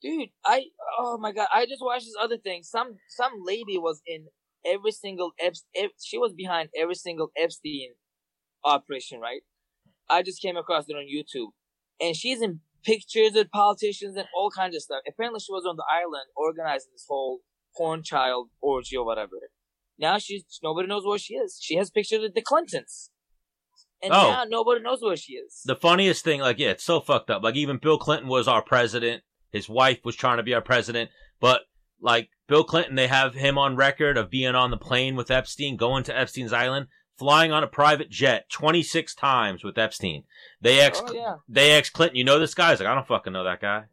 dude. 0.00 0.30
I 0.42 0.64
oh 0.98 1.18
my 1.18 1.32
god, 1.32 1.48
I 1.54 1.66
just 1.66 1.82
watched 1.84 2.06
this 2.06 2.16
other 2.18 2.38
thing. 2.38 2.62
Some 2.62 2.96
some 3.10 3.32
lady 3.44 3.76
was 3.76 4.00
in 4.06 4.28
every 4.64 4.92
single 4.92 5.32
Epst- 5.38 5.66
Ep- 5.76 5.90
she 6.02 6.16
was 6.16 6.32
behind 6.32 6.70
every 6.74 6.94
single 6.94 7.30
Epstein 7.36 7.90
operation, 8.64 9.20
right? 9.20 9.42
I 10.08 10.22
just 10.22 10.40
came 10.40 10.56
across 10.56 10.86
it 10.88 10.94
on 10.94 11.04
YouTube, 11.04 11.48
and 12.00 12.16
she's 12.16 12.40
in 12.40 12.60
pictures 12.84 13.32
with 13.34 13.50
politicians 13.50 14.16
and 14.16 14.26
all 14.36 14.50
kinds 14.50 14.74
of 14.76 14.82
stuff. 14.82 15.00
Apparently, 15.08 15.40
she 15.40 15.52
was 15.52 15.64
on 15.68 15.76
the 15.76 15.84
island 15.90 16.24
organizing 16.36 16.90
this 16.92 17.06
whole 17.08 17.40
porn 17.76 18.02
child 18.02 18.48
orgy 18.60 18.96
or 18.96 19.04
whatever. 19.04 19.32
Now 19.98 20.18
she's 20.18 20.44
nobody 20.62 20.88
knows 20.88 21.04
where 21.06 21.18
she 21.18 21.34
is. 21.34 21.58
She 21.60 21.76
has 21.76 21.90
pictures 21.90 22.20
with 22.20 22.34
the 22.34 22.42
Clintons, 22.42 23.10
and 24.02 24.12
Oh. 24.12 24.30
now 24.30 24.44
nobody 24.44 24.80
knows 24.82 25.00
where 25.02 25.16
she 25.16 25.34
is. 25.34 25.62
The 25.64 25.76
funniest 25.76 26.24
thing, 26.24 26.40
like, 26.40 26.58
yeah, 26.58 26.70
it's 26.70 26.84
so 26.84 27.00
fucked 27.00 27.30
up. 27.30 27.42
Like, 27.42 27.56
even 27.56 27.78
Bill 27.78 27.98
Clinton 27.98 28.28
was 28.28 28.48
our 28.48 28.62
president. 28.62 29.22
His 29.50 29.68
wife 29.68 30.00
was 30.04 30.16
trying 30.16 30.38
to 30.38 30.42
be 30.42 30.54
our 30.54 30.62
president, 30.62 31.10
but 31.40 31.62
like 32.00 32.30
Bill 32.48 32.64
Clinton, 32.64 32.96
they 32.96 33.06
have 33.06 33.34
him 33.34 33.56
on 33.58 33.76
record 33.76 34.16
of 34.16 34.30
being 34.30 34.54
on 34.54 34.70
the 34.70 34.76
plane 34.76 35.14
with 35.14 35.30
Epstein, 35.30 35.76
going 35.76 36.02
to 36.04 36.18
Epstein's 36.18 36.52
island, 36.52 36.88
flying 37.22 37.52
on 37.52 37.62
a 37.62 37.68
private 37.68 38.10
jet 38.10 38.50
26 38.50 39.14
times 39.14 39.62
with 39.62 39.78
Epstein. 39.78 40.24
They 40.60 40.80
ex, 40.80 41.00
oh 41.04 41.12
yeah. 41.12 41.36
they 41.48 41.70
ex 41.70 41.88
Clinton. 41.88 42.16
You 42.16 42.24
know 42.24 42.40
this 42.40 42.52
guy? 42.52 42.70
He's 42.70 42.80
like, 42.80 42.88
I 42.88 42.94
don't 42.96 43.06
fucking 43.06 43.32
know 43.32 43.44
that 43.44 43.60
guy. 43.60 43.84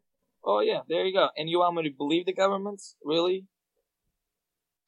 Oh 0.43 0.61
yeah, 0.61 0.79
there 0.89 1.05
you 1.05 1.13
go. 1.13 1.27
And 1.37 1.47
you 1.47 1.59
want 1.59 1.75
me 1.75 1.83
to 1.83 1.95
believe 1.95 2.25
the 2.25 2.33
governments? 2.33 2.95
Really? 3.05 3.45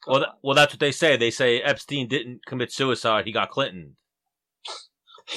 Come 0.04 0.12
Well, 0.12 0.20
th- 0.22 0.32
well, 0.42 0.56
that's 0.56 0.72
what 0.72 0.80
they 0.80 0.90
say. 0.90 1.16
They 1.16 1.30
say 1.30 1.60
Epstein 1.60 2.08
didn't 2.08 2.44
commit 2.44 2.72
suicide; 2.72 3.26
he 3.26 3.32
got 3.32 3.50
Clinton. 3.50 3.94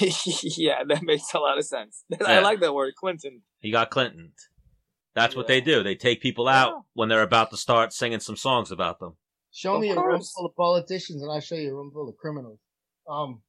yeah, 0.00 0.82
that 0.88 1.04
makes 1.04 1.32
a 1.32 1.38
lot 1.38 1.58
of 1.58 1.64
sense. 1.64 2.02
I 2.26 2.40
like 2.40 2.58
that 2.58 2.74
word, 2.74 2.94
Clinton. 2.96 3.42
He 3.60 3.70
got 3.70 3.90
Clinton. 3.90 4.32
That's 5.14 5.36
what 5.36 5.46
they 5.46 5.60
do. 5.60 5.84
They 5.84 5.94
take 5.94 6.20
people 6.20 6.48
out 6.48 6.70
Yeah. 6.70 6.80
when 6.94 7.08
they're 7.08 7.22
about 7.22 7.50
to 7.50 7.56
start 7.56 7.92
singing 7.92 8.20
some 8.20 8.36
songs 8.36 8.72
about 8.72 8.98
them. 8.98 9.16
Show 9.52 9.76
Of 9.76 9.80
me 9.80 9.90
a 9.90 9.94
room 9.94 10.20
full 10.20 10.46
of 10.46 10.56
politicians, 10.56 11.22
and 11.22 11.30
I'll 11.30 11.40
show 11.40 11.54
you 11.54 11.70
a 11.70 11.74
room 11.74 11.92
full 11.92 12.08
of 12.08 12.16
criminals. 12.16 12.58
Um, 13.08 13.42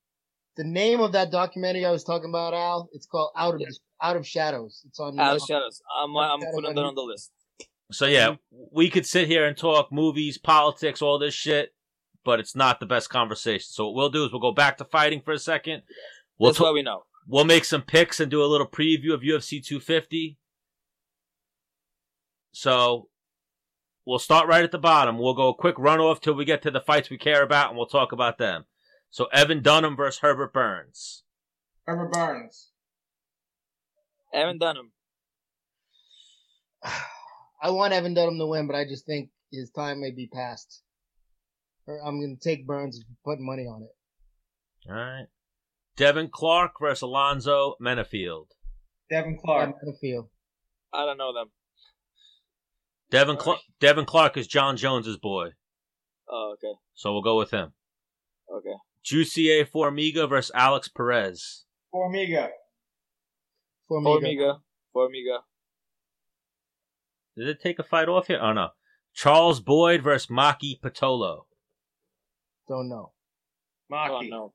the 0.55 0.63
name 0.63 0.99
of 0.99 1.11
that 1.13 1.31
documentary 1.31 1.85
I 1.85 1.91
was 1.91 2.03
talking 2.03 2.29
about, 2.29 2.53
Al, 2.53 2.89
it's 2.93 3.05
called 3.05 3.31
Out 3.37 3.55
of 3.55 3.61
Out 4.01 4.15
of 4.15 4.27
Shadows. 4.27 4.83
It's 4.87 4.99
on. 4.99 5.19
Out 5.19 5.33
uh, 5.33 5.35
of 5.35 5.41
shadows. 5.41 5.81
I'm, 6.01 6.15
I'm 6.15 6.39
Shadows 6.39 6.55
putting 6.55 6.75
that 6.75 6.81
on 6.81 6.95
the 6.95 7.01
list. 7.01 7.31
So 7.91 8.05
yeah, 8.05 8.35
we 8.71 8.89
could 8.89 9.05
sit 9.05 9.27
here 9.27 9.45
and 9.45 9.55
talk 9.55 9.91
movies, 9.91 10.37
politics, 10.37 11.01
all 11.01 11.19
this 11.19 11.33
shit, 11.33 11.73
but 12.25 12.39
it's 12.39 12.55
not 12.55 12.79
the 12.79 12.85
best 12.85 13.09
conversation. 13.09 13.67
So 13.69 13.85
what 13.85 13.95
we'll 13.95 14.09
do 14.09 14.25
is 14.25 14.31
we'll 14.31 14.41
go 14.41 14.51
back 14.51 14.77
to 14.77 14.85
fighting 14.85 15.21
for 15.21 15.31
a 15.31 15.39
second. 15.39 15.83
We'll 16.37 16.51
That's 16.51 16.57
ta- 16.57 16.65
what 16.65 16.73
we 16.73 16.83
know. 16.83 17.03
we'll 17.27 17.45
make 17.45 17.63
some 17.63 17.81
picks 17.81 18.19
and 18.19 18.29
do 18.29 18.43
a 18.43 18.45
little 18.45 18.67
preview 18.67 19.13
of 19.13 19.21
UFC 19.21 19.63
250. 19.63 20.37
So 22.51 23.07
we'll 24.05 24.19
start 24.19 24.47
right 24.47 24.63
at 24.63 24.71
the 24.71 24.79
bottom. 24.79 25.17
We'll 25.17 25.33
go 25.33 25.49
a 25.49 25.55
quick 25.55 25.75
run 25.77 26.01
off 26.01 26.19
till 26.19 26.33
we 26.33 26.43
get 26.43 26.61
to 26.63 26.71
the 26.71 26.81
fights 26.81 27.09
we 27.09 27.17
care 27.17 27.43
about, 27.43 27.69
and 27.69 27.77
we'll 27.77 27.85
talk 27.85 28.11
about 28.11 28.37
them. 28.37 28.65
So 29.09 29.25
Evan 29.33 29.61
Dunham 29.61 29.95
versus 29.95 30.19
Herbert 30.19 30.53
Burns. 30.53 31.23
Herbert 31.85 32.11
Burns. 32.11 32.69
Evan 34.33 34.57
Dunham. 34.57 34.91
I 37.61 37.71
want 37.71 37.93
Evan 37.93 38.13
Dunham 38.13 38.37
to 38.37 38.45
win, 38.45 38.67
but 38.67 38.75
I 38.75 38.85
just 38.85 39.05
think 39.05 39.29
his 39.51 39.71
time 39.71 40.01
may 40.01 40.11
be 40.11 40.27
past. 40.27 40.81
I'm 41.87 42.19
going 42.19 42.37
to 42.39 42.49
take 42.49 42.67
Burns 42.67 42.97
and 42.97 43.05
put 43.23 43.39
money 43.39 43.63
on 43.63 43.83
it. 43.83 44.89
All 44.89 44.95
right. 44.95 45.27
Devin 45.95 46.29
Clark 46.31 46.73
versus 46.79 47.01
Alonzo 47.01 47.75
Menifield. 47.81 48.47
Devin 49.09 49.37
Clark. 49.43 49.73
I'm. 49.83 50.23
I 50.93 51.05
don't 51.05 51.17
know 51.17 51.33
them. 51.33 51.47
Devin, 53.09 53.37
All 53.37 53.41
Cla- 53.41 53.53
right. 53.53 53.61
Devin 53.79 54.05
Clark 54.05 54.35
is 54.37 54.47
Jon 54.47 54.75
Jones's 54.75 55.17
boy, 55.17 55.51
Oh, 56.29 56.55
okay. 56.55 56.73
so 56.93 57.13
we'll 57.13 57.21
go 57.21 57.37
with 57.37 57.51
him. 57.51 57.71
Okay. 58.53 58.75
Jussier 59.07 59.65
Formiga 59.65 60.27
versus 60.27 60.51
Alex 60.53 60.89
Perez. 60.89 61.63
Formiga. 61.93 62.49
Formiga. 63.89 64.21
Formiga. 64.21 64.57
Formiga. 64.95 65.37
Did 67.37 67.47
it 67.47 67.61
take 67.61 67.79
a 67.79 67.83
fight 67.83 68.09
off 68.09 68.27
here? 68.27 68.39
Oh 68.41 68.51
no. 68.51 68.69
Charles 69.13 69.61
Byrd 69.61 70.03
versus 70.03 70.27
Maki 70.27 70.79
Pitolo. 70.79 71.45
Don't 72.67 72.89
know. 72.89 73.13
Maki. 73.91 74.29
no. 74.29 74.53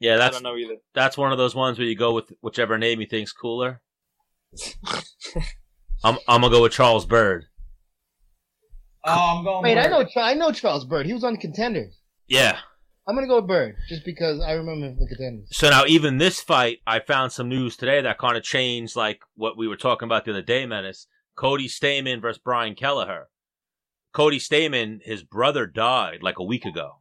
Yeah, 0.00 0.14
I 0.14 0.18
that's 0.18 0.36
don't 0.36 0.42
know 0.42 0.56
either. 0.56 0.76
that's 0.94 1.16
one 1.16 1.30
of 1.30 1.38
those 1.38 1.54
ones 1.54 1.78
where 1.78 1.86
you 1.86 1.96
go 1.96 2.12
with 2.12 2.32
whichever 2.40 2.76
name 2.76 3.00
you 3.00 3.06
think's 3.06 3.32
cooler. 3.32 3.80
I'm 6.02 6.18
I'm 6.26 6.40
gonna 6.40 6.50
go 6.50 6.62
with 6.62 6.72
Charles 6.72 7.06
Byrd. 7.06 7.46
Oh, 9.06 9.36
I'm 9.38 9.44
going. 9.44 9.62
Wait, 9.62 9.78
I 9.78 9.86
know. 9.86 10.04
I 10.16 10.34
know 10.34 10.50
Charles 10.50 10.84
Byrd. 10.84 11.06
He 11.06 11.12
was 11.12 11.24
on 11.24 11.36
Contenders. 11.36 12.00
Yeah, 12.26 12.58
I'm 13.06 13.14
gonna 13.14 13.26
go 13.26 13.36
with 13.36 13.46
Byrd 13.48 13.76
just 13.88 14.04
because 14.04 14.40
I 14.40 14.52
remember 14.52 14.94
the 14.98 15.06
contenders. 15.06 15.48
So 15.52 15.68
now, 15.68 15.84
even 15.86 16.18
this 16.18 16.40
fight, 16.40 16.78
I 16.86 17.00
found 17.00 17.32
some 17.32 17.48
news 17.48 17.76
today 17.76 18.00
that 18.00 18.18
kind 18.18 18.36
of 18.36 18.42
changed, 18.42 18.96
like 18.96 19.20
what 19.34 19.58
we 19.58 19.68
were 19.68 19.76
talking 19.76 20.06
about 20.06 20.24
the 20.24 20.30
other 20.30 20.42
day, 20.42 20.64
Menace. 20.66 21.06
Cody 21.36 21.68
Stamann 21.68 22.22
versus 22.22 22.40
Brian 22.42 22.74
Kelleher. 22.74 23.28
Cody 24.12 24.38
Stamann, 24.38 25.00
his 25.02 25.24
brother 25.24 25.66
died 25.66 26.22
like 26.22 26.38
a 26.38 26.44
week 26.44 26.64
ago, 26.64 26.98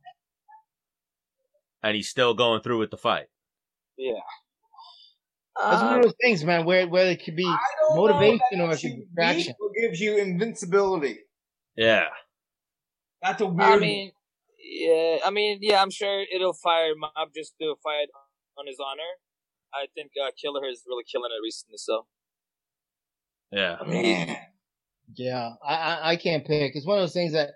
and 1.82 1.96
he's 1.96 2.10
still 2.10 2.34
going 2.34 2.62
through 2.62 2.80
with 2.80 2.92
the 2.92 2.98
fight. 2.98 3.28
Yeah. 3.98 4.20
That's 5.62 5.84
one 5.84 5.98
of 5.98 6.02
those 6.02 6.12
um, 6.14 6.18
things, 6.22 6.44
man, 6.44 6.66
where 6.66 6.88
where 6.88 7.12
it 7.12 7.24
could 7.24 7.36
be 7.36 7.46
I 7.46 7.58
motivation 7.96 8.60
or 8.60 8.72
if 8.72 8.84
it 8.84 8.90
could 8.90 8.98
be 8.98 9.06
that 9.16 9.34
distraction. 9.34 9.56
beat 9.76 9.82
gives 9.88 10.00
you 10.02 10.18
invincibility. 10.18 11.20
Yeah, 11.76 12.08
That's 13.22 13.42
a 13.42 13.46
weird. 13.46 13.72
I 13.72 13.78
mean, 13.78 14.12
yeah, 14.64 15.18
I 15.26 15.32
mean, 15.32 15.60
yeah, 15.62 15.82
I'm 15.82 15.92
sure 15.92 16.24
it'll 16.34 16.54
fire 16.54 16.94
Mob 16.98 17.30
just 17.36 17.56
to 17.62 17.76
fight 17.84 18.08
on 18.58 18.68
his 18.68 18.78
honor. 18.80 19.12
I 19.74 19.88
think 19.96 20.12
uh, 20.24 20.32
Killer 20.42 20.68
is 20.68 20.84
really 20.88 21.04
killing 21.12 21.32
it 21.32 21.42
recently, 21.44 21.78
so. 21.78 22.08
yeah. 23.52 23.78
man. 23.86 24.38
Yeah, 25.16 25.52
I, 25.66 25.76
I 25.76 26.10
I 26.12 26.16
can't 26.18 26.46
pick. 26.46 26.76
It's 26.76 26.86
one 26.88 26.98
of 26.98 27.04
those 27.04 27.14
things 27.14 27.34
that, 27.34 27.52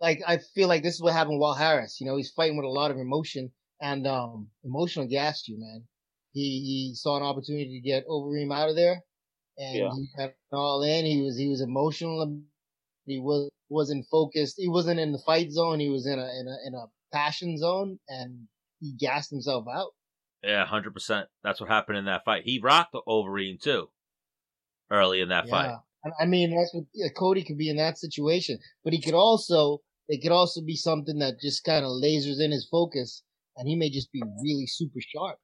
like, 0.00 0.20
I 0.26 0.38
feel 0.38 0.68
like 0.68 0.82
this 0.82 0.94
is 0.94 1.02
what 1.02 1.12
happened 1.12 1.34
with 1.36 1.40
Walt 1.42 1.58
Harris. 1.58 2.00
You 2.00 2.06
know, 2.06 2.16
he's 2.16 2.30
fighting 2.30 2.56
with 2.56 2.64
a 2.66 2.70
lot 2.70 2.90
of 2.90 2.98
emotion, 2.98 3.52
and 3.80 4.06
um, 4.06 4.48
emotional 4.64 5.06
gassed 5.06 5.48
you, 5.48 5.58
man. 5.58 5.84
He 6.32 6.40
he 6.42 6.94
saw 6.94 7.16
an 7.18 7.22
opportunity 7.24 7.80
to 7.80 7.88
get 7.88 8.06
Overeem 8.08 8.54
out 8.54 8.70
of 8.70 8.76
there, 8.76 9.02
and 9.58 9.76
Yeah. 9.76 9.90
he 9.92 10.08
went 10.18 10.34
all 10.52 10.82
in. 10.82 11.04
He 11.06 11.22
was 11.22 11.36
he 11.36 11.48
was 11.48 11.60
emotional. 11.60 12.40
He 13.06 13.18
was 13.20 13.50
wasn't 13.72 14.06
focused. 14.10 14.54
He 14.58 14.68
wasn't 14.68 15.00
in 15.00 15.12
the 15.12 15.22
fight 15.24 15.50
zone. 15.50 15.80
He 15.80 15.88
was 15.88 16.06
in 16.06 16.18
a 16.18 16.22
in 16.40 16.46
a 16.48 16.56
in 16.68 16.74
a 16.74 16.86
passion 17.12 17.56
zone, 17.58 17.98
and 18.08 18.46
he 18.80 18.94
gassed 18.98 19.30
himself 19.30 19.64
out. 19.72 19.90
Yeah, 20.42 20.64
hundred 20.66 20.92
percent. 20.94 21.28
That's 21.42 21.60
what 21.60 21.70
happened 21.70 21.98
in 21.98 22.04
that 22.06 22.24
fight. 22.24 22.42
He 22.44 22.60
rocked 22.62 22.94
Overeem 23.08 23.60
too, 23.60 23.88
early 24.90 25.20
in 25.20 25.28
that 25.30 25.48
fight. 25.48 25.66
Yeah. 25.66 25.76
I- 25.76 26.22
I 26.24 26.26
mean, 26.26 26.50
that's 26.50 26.74
what 26.74 26.84
yeah, 26.92 27.06
Cody 27.16 27.44
could 27.44 27.58
be 27.58 27.70
in 27.70 27.76
that 27.76 27.96
situation, 27.96 28.58
but 28.82 28.92
he 28.92 29.00
could 29.00 29.14
also, 29.14 29.82
it 30.08 30.20
could 30.20 30.32
also 30.32 30.60
be 30.60 30.74
something 30.74 31.20
that 31.20 31.40
just 31.40 31.62
kind 31.62 31.84
of 31.84 31.92
lasers 31.92 32.40
in 32.40 32.50
his 32.50 32.66
focus, 32.68 33.22
and 33.56 33.68
he 33.68 33.76
may 33.76 33.88
just 33.88 34.10
be 34.10 34.20
really 34.42 34.66
super 34.66 34.98
sharp. 35.00 35.38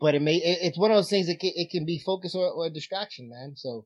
But 0.00 0.14
it 0.14 0.22
may, 0.22 0.36
it, 0.36 0.58
it's 0.62 0.78
one 0.78 0.90
of 0.90 0.96
those 0.96 1.10
things 1.10 1.26
that 1.26 1.38
can, 1.38 1.52
it 1.54 1.68
can 1.70 1.84
be 1.84 1.98
focus 1.98 2.34
or, 2.34 2.48
or 2.48 2.70
distraction, 2.70 3.28
man. 3.28 3.56
So, 3.56 3.84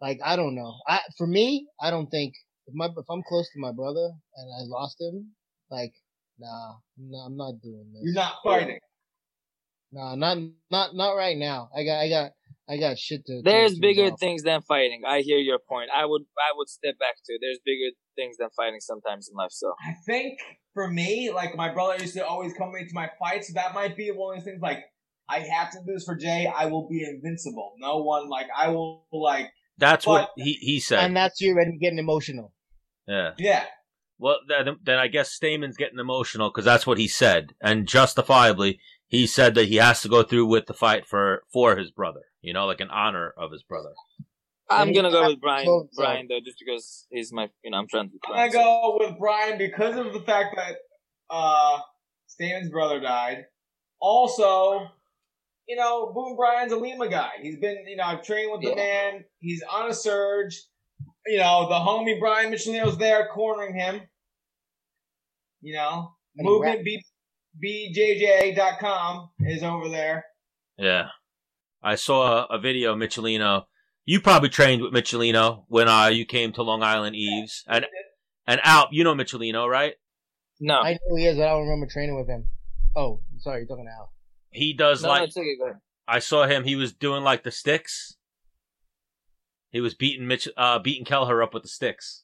like, 0.00 0.20
I 0.24 0.36
don't 0.36 0.54
know. 0.54 0.74
I, 0.86 1.00
for 1.18 1.26
me, 1.26 1.66
I 1.80 1.90
don't 1.90 2.10
think 2.10 2.34
if 2.66 2.74
my, 2.74 2.86
if 2.86 3.06
I'm 3.10 3.22
close 3.28 3.48
to 3.52 3.60
my 3.60 3.72
brother 3.72 4.10
and 4.36 4.50
I 4.52 4.64
lost 4.66 5.00
him, 5.00 5.32
like, 5.70 5.92
nah, 6.38 6.74
I'm 6.98 7.10
not, 7.10 7.26
I'm 7.26 7.36
not 7.36 7.54
doing 7.62 7.90
this. 7.92 8.02
You're 8.02 8.14
not 8.14 8.34
fighting. 8.42 8.78
Nah, 9.92 10.14
not, 10.16 10.38
not, 10.70 10.94
not 10.94 11.12
right 11.12 11.36
now. 11.36 11.68
I 11.76 11.84
got, 11.84 11.98
I 12.00 12.08
got, 12.08 12.30
I 12.68 12.76
got 12.78 12.98
shit 12.98 13.24
to. 13.26 13.36
to- 13.36 13.42
There's 13.44 13.74
to 13.74 13.80
bigger 13.80 14.02
resolve. 14.04 14.20
things 14.20 14.42
than 14.42 14.62
fighting. 14.62 15.02
I 15.06 15.20
hear 15.20 15.38
your 15.38 15.58
point. 15.68 15.90
I 15.94 16.04
would, 16.04 16.22
I 16.38 16.52
would 16.56 16.68
step 16.68 16.98
back 16.98 17.14
too. 17.26 17.36
There's 17.40 17.58
bigger 17.64 17.94
things 18.16 18.36
than 18.38 18.48
fighting 18.56 18.80
sometimes 18.80 19.28
in 19.30 19.36
life. 19.36 19.52
So. 19.52 19.72
I 19.86 19.92
think 20.06 20.38
for 20.72 20.88
me, 20.88 21.30
like 21.32 21.54
my 21.56 21.72
brother 21.72 22.00
used 22.02 22.14
to 22.14 22.26
always 22.26 22.52
come 22.54 22.72
into 22.78 22.92
my 22.94 23.08
fights. 23.18 23.52
That 23.54 23.74
might 23.74 23.96
be 23.96 24.08
one 24.08 24.38
of 24.38 24.40
those 24.40 24.50
things. 24.50 24.60
Like 24.62 24.84
I 25.28 25.40
have 25.40 25.70
to 25.72 25.78
do 25.86 25.92
this 25.92 26.04
for 26.04 26.16
Jay. 26.16 26.50
I 26.52 26.66
will 26.66 26.88
be 26.88 27.04
invincible. 27.04 27.74
No 27.78 27.98
one 28.02 28.28
like 28.28 28.46
I 28.56 28.68
will 28.68 29.06
like. 29.12 29.50
That's 29.78 30.06
what 30.06 30.30
he 30.36 30.52
he 30.54 30.80
said. 30.80 31.00
And 31.00 31.16
that's 31.16 31.40
you 31.40 31.58
and 31.58 31.80
getting 31.80 31.98
emotional. 31.98 32.52
yeah. 33.06 33.32
Yeah, 33.38 33.64
Well, 34.18 34.38
then, 34.48 34.76
then 34.82 34.98
I 34.98 35.08
guess 35.08 35.36
Stamann's 35.38 35.76
getting 35.76 35.98
emotional 35.98 36.50
because 36.50 36.64
that's 36.64 36.86
what 36.86 36.98
he 36.98 37.08
said, 37.08 37.54
and 37.60 37.86
justifiably, 37.86 38.78
he 39.06 39.26
said 39.26 39.54
that 39.56 39.66
he 39.68 39.76
has 39.76 40.00
to 40.02 40.08
go 40.08 40.22
through 40.22 40.46
with 40.46 40.66
the 40.66 40.74
fight 40.74 41.06
for 41.06 41.42
for 41.52 41.76
his 41.76 41.90
brother. 41.90 42.22
You 42.40 42.52
know, 42.52 42.66
like 42.66 42.80
in 42.80 42.90
honor 42.90 43.34
of 43.36 43.52
his 43.52 43.62
brother. 43.62 43.90
I'm 44.70 44.92
gonna 44.92 45.10
go 45.10 45.26
with 45.28 45.40
Brian. 45.40 45.64
control. 45.64 45.88
Brian 45.94 46.26
though, 46.28 46.40
just 46.44 46.58
because 46.58 47.06
he's 47.10 47.32
my, 47.32 47.50
you 47.62 47.70
know, 47.70 47.78
I'm 47.78 47.88
trying 47.88 48.10
to. 48.10 48.18
I'm 48.32 48.50
gonna 48.50 48.64
go 48.64 48.96
with 49.00 49.18
Brian 49.18 49.58
because 49.58 49.96
of 49.96 50.12
the 50.12 50.20
fact 50.20 50.56
that 50.56 50.76
uh 51.30 51.78
Stamann's 52.28 52.70
brother 52.70 53.00
died. 53.00 53.44
Also, 54.00 54.86
you 55.68 55.76
know, 55.76 56.12
Boom 56.14 56.36
Brian's 56.36 56.72
a 56.72 56.76
Lima 56.76 57.08
guy. 57.08 57.30
He's 57.40 57.56
been, 57.58 57.86
you 57.86 57.96
know, 57.96 58.04
I've 58.04 58.22
trained 58.22 58.52
with 58.52 58.60
the 58.62 58.68
Yeah. 58.70 58.74
man. 58.76 59.24
He's 59.40 59.62
on 59.62 59.90
a 59.90 59.94
surge. 59.94 60.60
You 61.26 61.38
know, 61.38 61.68
the 61.68 61.74
homie 61.74 62.18
Brian 62.20 62.52
Michelino's 62.52 62.98
there 62.98 63.28
cornering 63.28 63.74
him. 63.74 64.02
You 65.62 65.74
know, 65.74 66.14
And 66.36 66.46
movement 66.46 66.76
rap- 66.78 66.84
B 66.84 67.02
bjj.com 67.94 69.30
is 69.40 69.62
over 69.62 69.88
there. 69.88 70.26
Yeah, 70.76 71.08
I 71.82 71.94
saw 71.94 72.44
a 72.46 72.58
video 72.58 72.92
of 72.92 72.98
Michelino. 72.98 73.64
You 74.04 74.20
probably 74.20 74.48
trained 74.50 74.82
with 74.82 74.92
Michelino 74.92 75.64
when 75.68 75.88
uh, 75.88 76.08
you 76.08 76.26
came 76.26 76.52
to 76.54 76.62
Long 76.62 76.82
Island 76.82 77.16
Yves, 77.16 77.62
and 77.68 77.86
and 78.46 78.60
Alp, 78.64 78.90
you 78.92 79.04
know 79.04 79.14
Michelino, 79.14 79.68
right? 79.68 79.94
No, 80.60 80.80
I 80.80 80.92
know 80.92 80.98
who 81.08 81.16
he 81.16 81.26
is, 81.26 81.36
but 81.36 81.44
I 81.46 81.50
don't 81.50 81.62
remember 81.62 81.86
training 81.90 82.16
with 82.16 82.28
him. 82.28 82.48
Oh, 82.96 83.20
sorry, 83.38 83.60
you're 83.60 83.68
talking 83.68 83.86
to 83.86 83.92
Al. 83.92 84.12
He 84.54 84.72
does 84.72 85.02
no, 85.02 85.08
like 85.08 85.20
no, 85.36 85.42
okay. 85.42 85.56
Go 85.58 85.64
ahead. 85.66 85.80
I 86.06 86.20
saw 86.20 86.46
him. 86.46 86.64
He 86.64 86.76
was 86.76 86.92
doing 86.92 87.24
like 87.24 87.42
the 87.42 87.50
sticks. 87.50 88.16
He 89.70 89.80
was 89.80 89.94
beating 89.94 90.28
Mitch, 90.28 90.48
uh, 90.56 90.78
beating 90.78 91.04
Kelleher 91.04 91.42
up 91.42 91.52
with 91.52 91.64
the 91.64 91.68
sticks, 91.68 92.22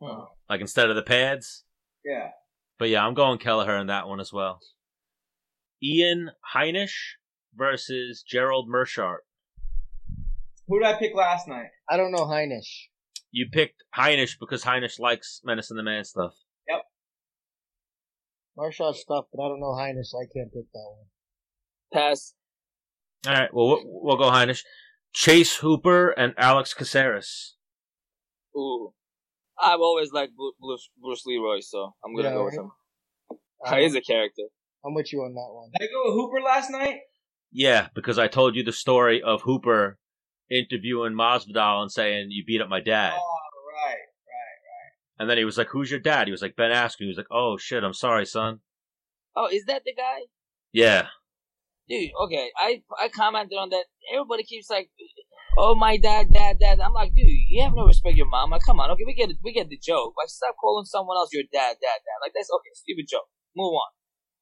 Oh, 0.00 0.30
like 0.48 0.62
instead 0.62 0.88
of 0.88 0.96
the 0.96 1.02
pads. 1.02 1.64
yeah. 2.04 2.30
But 2.78 2.88
yeah, 2.88 3.06
I'm 3.06 3.14
going 3.14 3.38
Kelleher 3.38 3.76
in 3.76 3.88
that 3.88 4.08
one 4.08 4.18
as 4.18 4.32
well. 4.32 4.58
Ian 5.82 6.30
Heinisch 6.54 7.16
versus 7.54 8.24
Gerald 8.26 8.68
Meerschaert. 8.68 9.18
Who 10.66 10.78
did 10.80 10.88
I 10.88 10.94
pick 10.98 11.14
last 11.14 11.46
night? 11.46 11.68
I 11.90 11.96
don't 11.98 12.10
know 12.12 12.24
Heinisch. 12.24 12.86
You 13.30 13.48
picked 13.52 13.84
Heinisch 13.96 14.38
because 14.40 14.64
Heinisch 14.64 14.98
likes 14.98 15.42
Menace 15.44 15.70
and 15.70 15.78
the 15.78 15.82
Man 15.82 16.04
stuff. 16.04 16.34
Marshall 18.62 18.94
stuff, 18.94 19.24
but 19.32 19.42
I 19.42 19.48
don't 19.48 19.58
know 19.60 19.72
Heinisch, 19.72 20.06
so 20.06 20.18
I 20.18 20.26
can't 20.32 20.52
pick 20.52 20.70
that 20.72 20.88
one. 20.96 21.06
Pass. 21.92 22.34
All 23.26 23.32
right, 23.34 23.52
well 23.52 23.66
we'll, 23.68 23.80
we'll 23.84 24.16
go 24.16 24.30
Heinisch. 24.30 24.62
Chase 25.12 25.56
Hooper 25.56 26.10
and 26.10 26.32
Alex 26.38 26.72
Caceres. 26.72 27.56
Ooh, 28.56 28.92
I've 29.60 29.80
always 29.80 30.12
liked 30.12 30.36
Bru- 30.36 30.52
Bruce, 30.60 30.88
Bruce 31.00 31.26
Leroy, 31.26 31.58
so 31.60 31.94
I'm 32.04 32.14
gonna 32.14 32.28
Yeah, 32.28 32.34
go 32.34 32.44
with 32.44 32.54
him. 32.54 32.70
Uh, 33.66 33.76
He's 33.76 33.94
a 33.96 34.00
character. 34.00 34.42
I'm 34.84 34.94
with 34.94 35.12
you 35.12 35.20
on 35.22 35.34
that 35.34 35.48
one. 35.52 35.70
Did 35.78 35.88
I 35.88 35.92
go 35.92 36.02
with 36.04 36.14
Hooper 36.14 36.40
last 36.40 36.70
night? 36.70 37.00
Yeah, 37.50 37.88
because 37.94 38.18
I 38.18 38.28
told 38.28 38.54
you 38.54 38.62
the 38.62 38.72
story 38.72 39.20
of 39.22 39.42
Hooper 39.42 39.98
interviewing 40.50 41.14
Masvidal 41.14 41.82
and 41.82 41.90
saying 41.90 42.28
you 42.30 42.44
beat 42.46 42.60
up 42.60 42.68
my 42.68 42.80
dad, 42.80 43.12
Oh, 43.16 43.16
right, 43.16 43.20
right. 43.22 43.31
And 45.18 45.28
then 45.28 45.38
he 45.38 45.44
was 45.44 45.58
like, 45.58 45.68
"Who's 45.70 45.90
your 45.90 46.00
dad?" 46.00 46.26
He 46.26 46.32
was 46.32 46.42
like, 46.42 46.56
"Ben 46.56 46.70
Askren." 46.70 47.00
He 47.00 47.06
was 47.08 47.16
like, 47.16 47.30
"Oh 47.30 47.56
shit, 47.56 47.84
I'm 47.84 47.94
sorry, 47.94 48.26
son." 48.26 48.60
Oh, 49.34 49.48
is 49.50 49.64
that 49.66 49.82
the 49.84 49.94
guy? 49.94 50.26
Yeah, 50.72 51.08
Dude, 51.88 52.10
okay. 52.24 52.50
I 52.56 52.82
I 53.00 53.08
commented 53.08 53.58
on 53.58 53.70
that. 53.70 53.84
Everybody 54.12 54.44
keeps 54.44 54.70
like, 54.70 54.90
"Oh, 55.58 55.74
my 55.74 55.96
dad, 55.96 56.32
dad, 56.32 56.58
dad." 56.60 56.80
I'm 56.80 56.92
like, 56.92 57.12
dude, 57.14 57.26
you 57.26 57.62
have 57.62 57.74
no 57.74 57.86
respect 57.86 58.16
your 58.16 58.28
mom. 58.28 58.50
Like, 58.50 58.62
come 58.64 58.78
on, 58.80 58.90
okay, 58.92 59.02
we 59.04 59.14
get 59.14 59.30
it, 59.30 59.36
we 59.42 59.52
get 59.52 59.68
the 59.68 59.78
joke. 59.78 60.14
Like, 60.16 60.28
stop 60.28 60.54
calling 60.60 60.84
someone 60.84 61.16
else 61.16 61.30
your 61.32 61.42
dad, 61.52 61.76
dad, 61.82 61.98
dad. 62.06 62.18
Like, 62.22 62.32
that's 62.34 62.48
okay, 62.50 62.70
stupid 62.74 63.06
joke. 63.10 63.28
Move 63.56 63.74
on. 63.74 63.90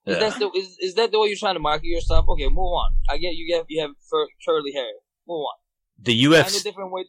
Is 0.06 0.18
that 0.18 0.38
the 0.38 0.50
is, 0.56 0.76
is 0.80 0.94
that 0.94 1.12
the 1.12 1.20
way 1.20 1.28
you're 1.28 1.36
trying 1.36 1.56
to 1.56 1.60
market 1.60 1.86
yourself? 1.86 2.26
Okay, 2.28 2.48
move 2.48 2.72
on. 2.72 2.90
I 3.08 3.18
get 3.18 3.34
you 3.34 3.46
get 3.48 3.66
you 3.68 3.82
have 3.82 3.90
fur, 4.08 4.26
curly 4.46 4.72
hair. 4.72 4.92
Move 5.26 5.40
on. 5.40 5.56
the 5.98 6.14
US 6.14 6.52
Find 6.52 6.60
a 6.60 6.64
different 6.64 6.92
way. 6.92 7.04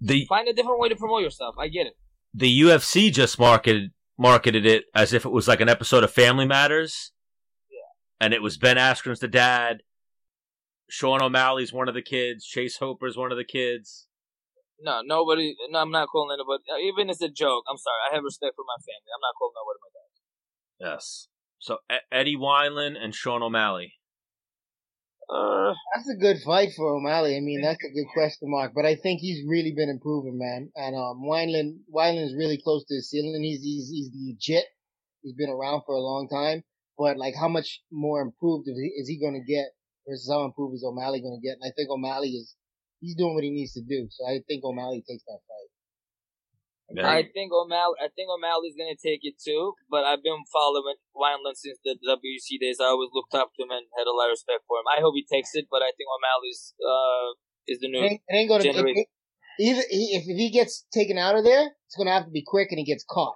the 0.00 0.26
Find 0.26 0.48
a 0.48 0.52
different 0.52 0.80
way 0.80 0.88
to 0.88 0.96
promote 0.96 1.22
yourself. 1.22 1.54
I 1.58 1.68
get 1.68 1.86
it. 1.86 1.96
The 2.36 2.60
UFC 2.60 3.10
just 3.10 3.38
marketed 3.38 3.92
marketed 4.18 4.66
it 4.66 4.84
as 4.94 5.12
if 5.12 5.24
it 5.24 5.32
was 5.32 5.48
like 5.48 5.60
an 5.60 5.68
episode 5.68 6.04
of 6.04 6.12
Family 6.12 6.46
Matters. 6.46 7.12
Yeah. 7.70 8.24
And 8.24 8.34
it 8.34 8.42
was 8.42 8.58
Ben 8.58 8.76
Askren's 8.76 9.20
the 9.20 9.28
dad. 9.28 9.82
Sean 10.88 11.22
O'Malley's 11.22 11.72
one 11.72 11.88
of 11.88 11.94
the 11.94 12.02
kids. 12.02 12.44
Chase 12.44 12.76
Hooper's 12.76 13.16
one 13.16 13.32
of 13.32 13.38
the 13.38 13.44
kids. 13.44 14.06
No, 14.80 15.00
nobody. 15.04 15.56
No, 15.70 15.80
I'm 15.80 15.90
not 15.90 16.08
calling 16.08 16.36
anybody. 16.38 16.62
Uh, 16.70 16.78
even 16.78 17.08
if 17.08 17.14
it's 17.14 17.22
a 17.22 17.28
joke, 17.28 17.64
I'm 17.68 17.78
sorry. 17.78 17.96
I 18.10 18.14
have 18.14 18.24
respect 18.24 18.54
for 18.54 18.64
my 18.66 18.80
family. 18.84 19.10
I'm 19.12 19.24
not 19.24 19.34
calling 19.38 19.54
nobody 19.56 19.78
my 19.80 19.92
dad. 19.96 20.92
Yes. 20.92 21.28
So 21.58 21.78
Eddie 22.12 22.36
Wineland 22.36 23.02
and 23.02 23.14
Sean 23.14 23.42
O'Malley. 23.42 23.94
Uh, 25.28 25.74
That's 25.94 26.08
a 26.08 26.14
good 26.20 26.38
fight 26.44 26.70
for 26.76 26.94
O'Malley. 26.94 27.36
I 27.36 27.40
mean, 27.40 27.60
that's 27.60 27.82
a 27.84 27.92
good 27.92 28.06
question 28.14 28.48
mark. 28.50 28.72
But 28.74 28.86
I 28.86 28.94
think 28.94 29.20
he's 29.20 29.44
really 29.46 29.72
been 29.72 29.88
improving, 29.88 30.38
man. 30.38 30.70
And 30.76 30.94
um, 30.94 31.22
Wineland, 31.26 31.80
Wineland 31.92 32.26
is 32.26 32.36
really 32.36 32.60
close 32.62 32.84
to 32.86 32.94
his 32.94 33.10
ceiling. 33.10 33.42
He's 33.42 33.62
he's 33.62 33.90
he's 33.90 34.10
legit. 34.14 34.66
He's 35.22 35.34
been 35.34 35.50
around 35.50 35.82
for 35.84 35.94
a 35.96 36.00
long 36.00 36.28
time. 36.28 36.62
But 36.96 37.16
like, 37.18 37.34
how 37.34 37.48
much 37.48 37.82
more 37.90 38.20
improved 38.20 38.68
is 38.68 38.78
he, 38.78 38.86
is 38.96 39.08
he 39.08 39.18
going 39.20 39.34
to 39.34 39.52
get 39.52 39.66
versus 40.08 40.30
how 40.30 40.44
improved 40.44 40.76
is 40.76 40.84
O'Malley 40.86 41.20
going 41.20 41.38
to 41.40 41.46
get? 41.46 41.58
And 41.60 41.66
I 41.66 41.74
think 41.74 41.90
O'Malley 41.90 42.30
is 42.30 42.54
he's 43.00 43.16
doing 43.16 43.34
what 43.34 43.44
he 43.44 43.50
needs 43.50 43.72
to 43.74 43.82
do. 43.82 44.06
So 44.10 44.24
I 44.26 44.38
think 44.46 44.62
O'Malley 44.64 45.02
takes 45.06 45.24
that 45.24 45.40
fight. 45.42 45.65
Yeah. 46.92 47.08
I 47.08 47.26
think 47.26 47.50
O'Malley. 47.52 47.98
I 47.98 48.08
think 48.14 48.30
O'Malley's 48.30 48.78
gonna 48.78 48.94
take 48.94 49.20
it 49.22 49.34
too. 49.42 49.74
But 49.90 50.04
I've 50.04 50.22
been 50.22 50.44
following 50.52 50.96
Wineland 51.14 51.58
since 51.58 51.78
the 51.82 51.98
WC 51.98 52.60
days. 52.60 52.78
I 52.80 52.94
always 52.94 53.10
looked 53.12 53.34
up 53.34 53.50
to 53.56 53.62
him 53.64 53.70
and 53.70 53.86
had 53.98 54.06
a 54.06 54.14
lot 54.14 54.30
of 54.30 54.38
respect 54.38 54.62
for 54.68 54.78
him. 54.78 54.86
I 54.86 55.00
hope 55.00 55.14
he 55.14 55.26
takes 55.26 55.54
it, 55.54 55.66
but 55.70 55.82
I 55.82 55.90
think 55.98 56.06
O'Malley's 56.06 56.74
uh 56.78 57.34
is 57.66 57.80
the 57.80 57.88
new. 57.88 58.02
ain't, 58.02 58.20
it 58.28 58.34
ain't 58.34 58.48
gonna. 58.48 58.62
It, 58.62 58.72
Generate- 58.72 58.96
it, 58.98 59.08
either 59.58 59.82
if, 59.90 60.22
if 60.30 60.36
he 60.36 60.50
gets 60.50 60.86
taken 60.94 61.18
out 61.18 61.36
of 61.36 61.44
there, 61.44 61.66
it's 61.86 61.96
gonna 61.96 62.12
have 62.12 62.24
to 62.26 62.30
be 62.30 62.44
quick 62.46 62.68
and 62.70 62.78
he 62.78 62.84
gets 62.84 63.04
caught. 63.08 63.34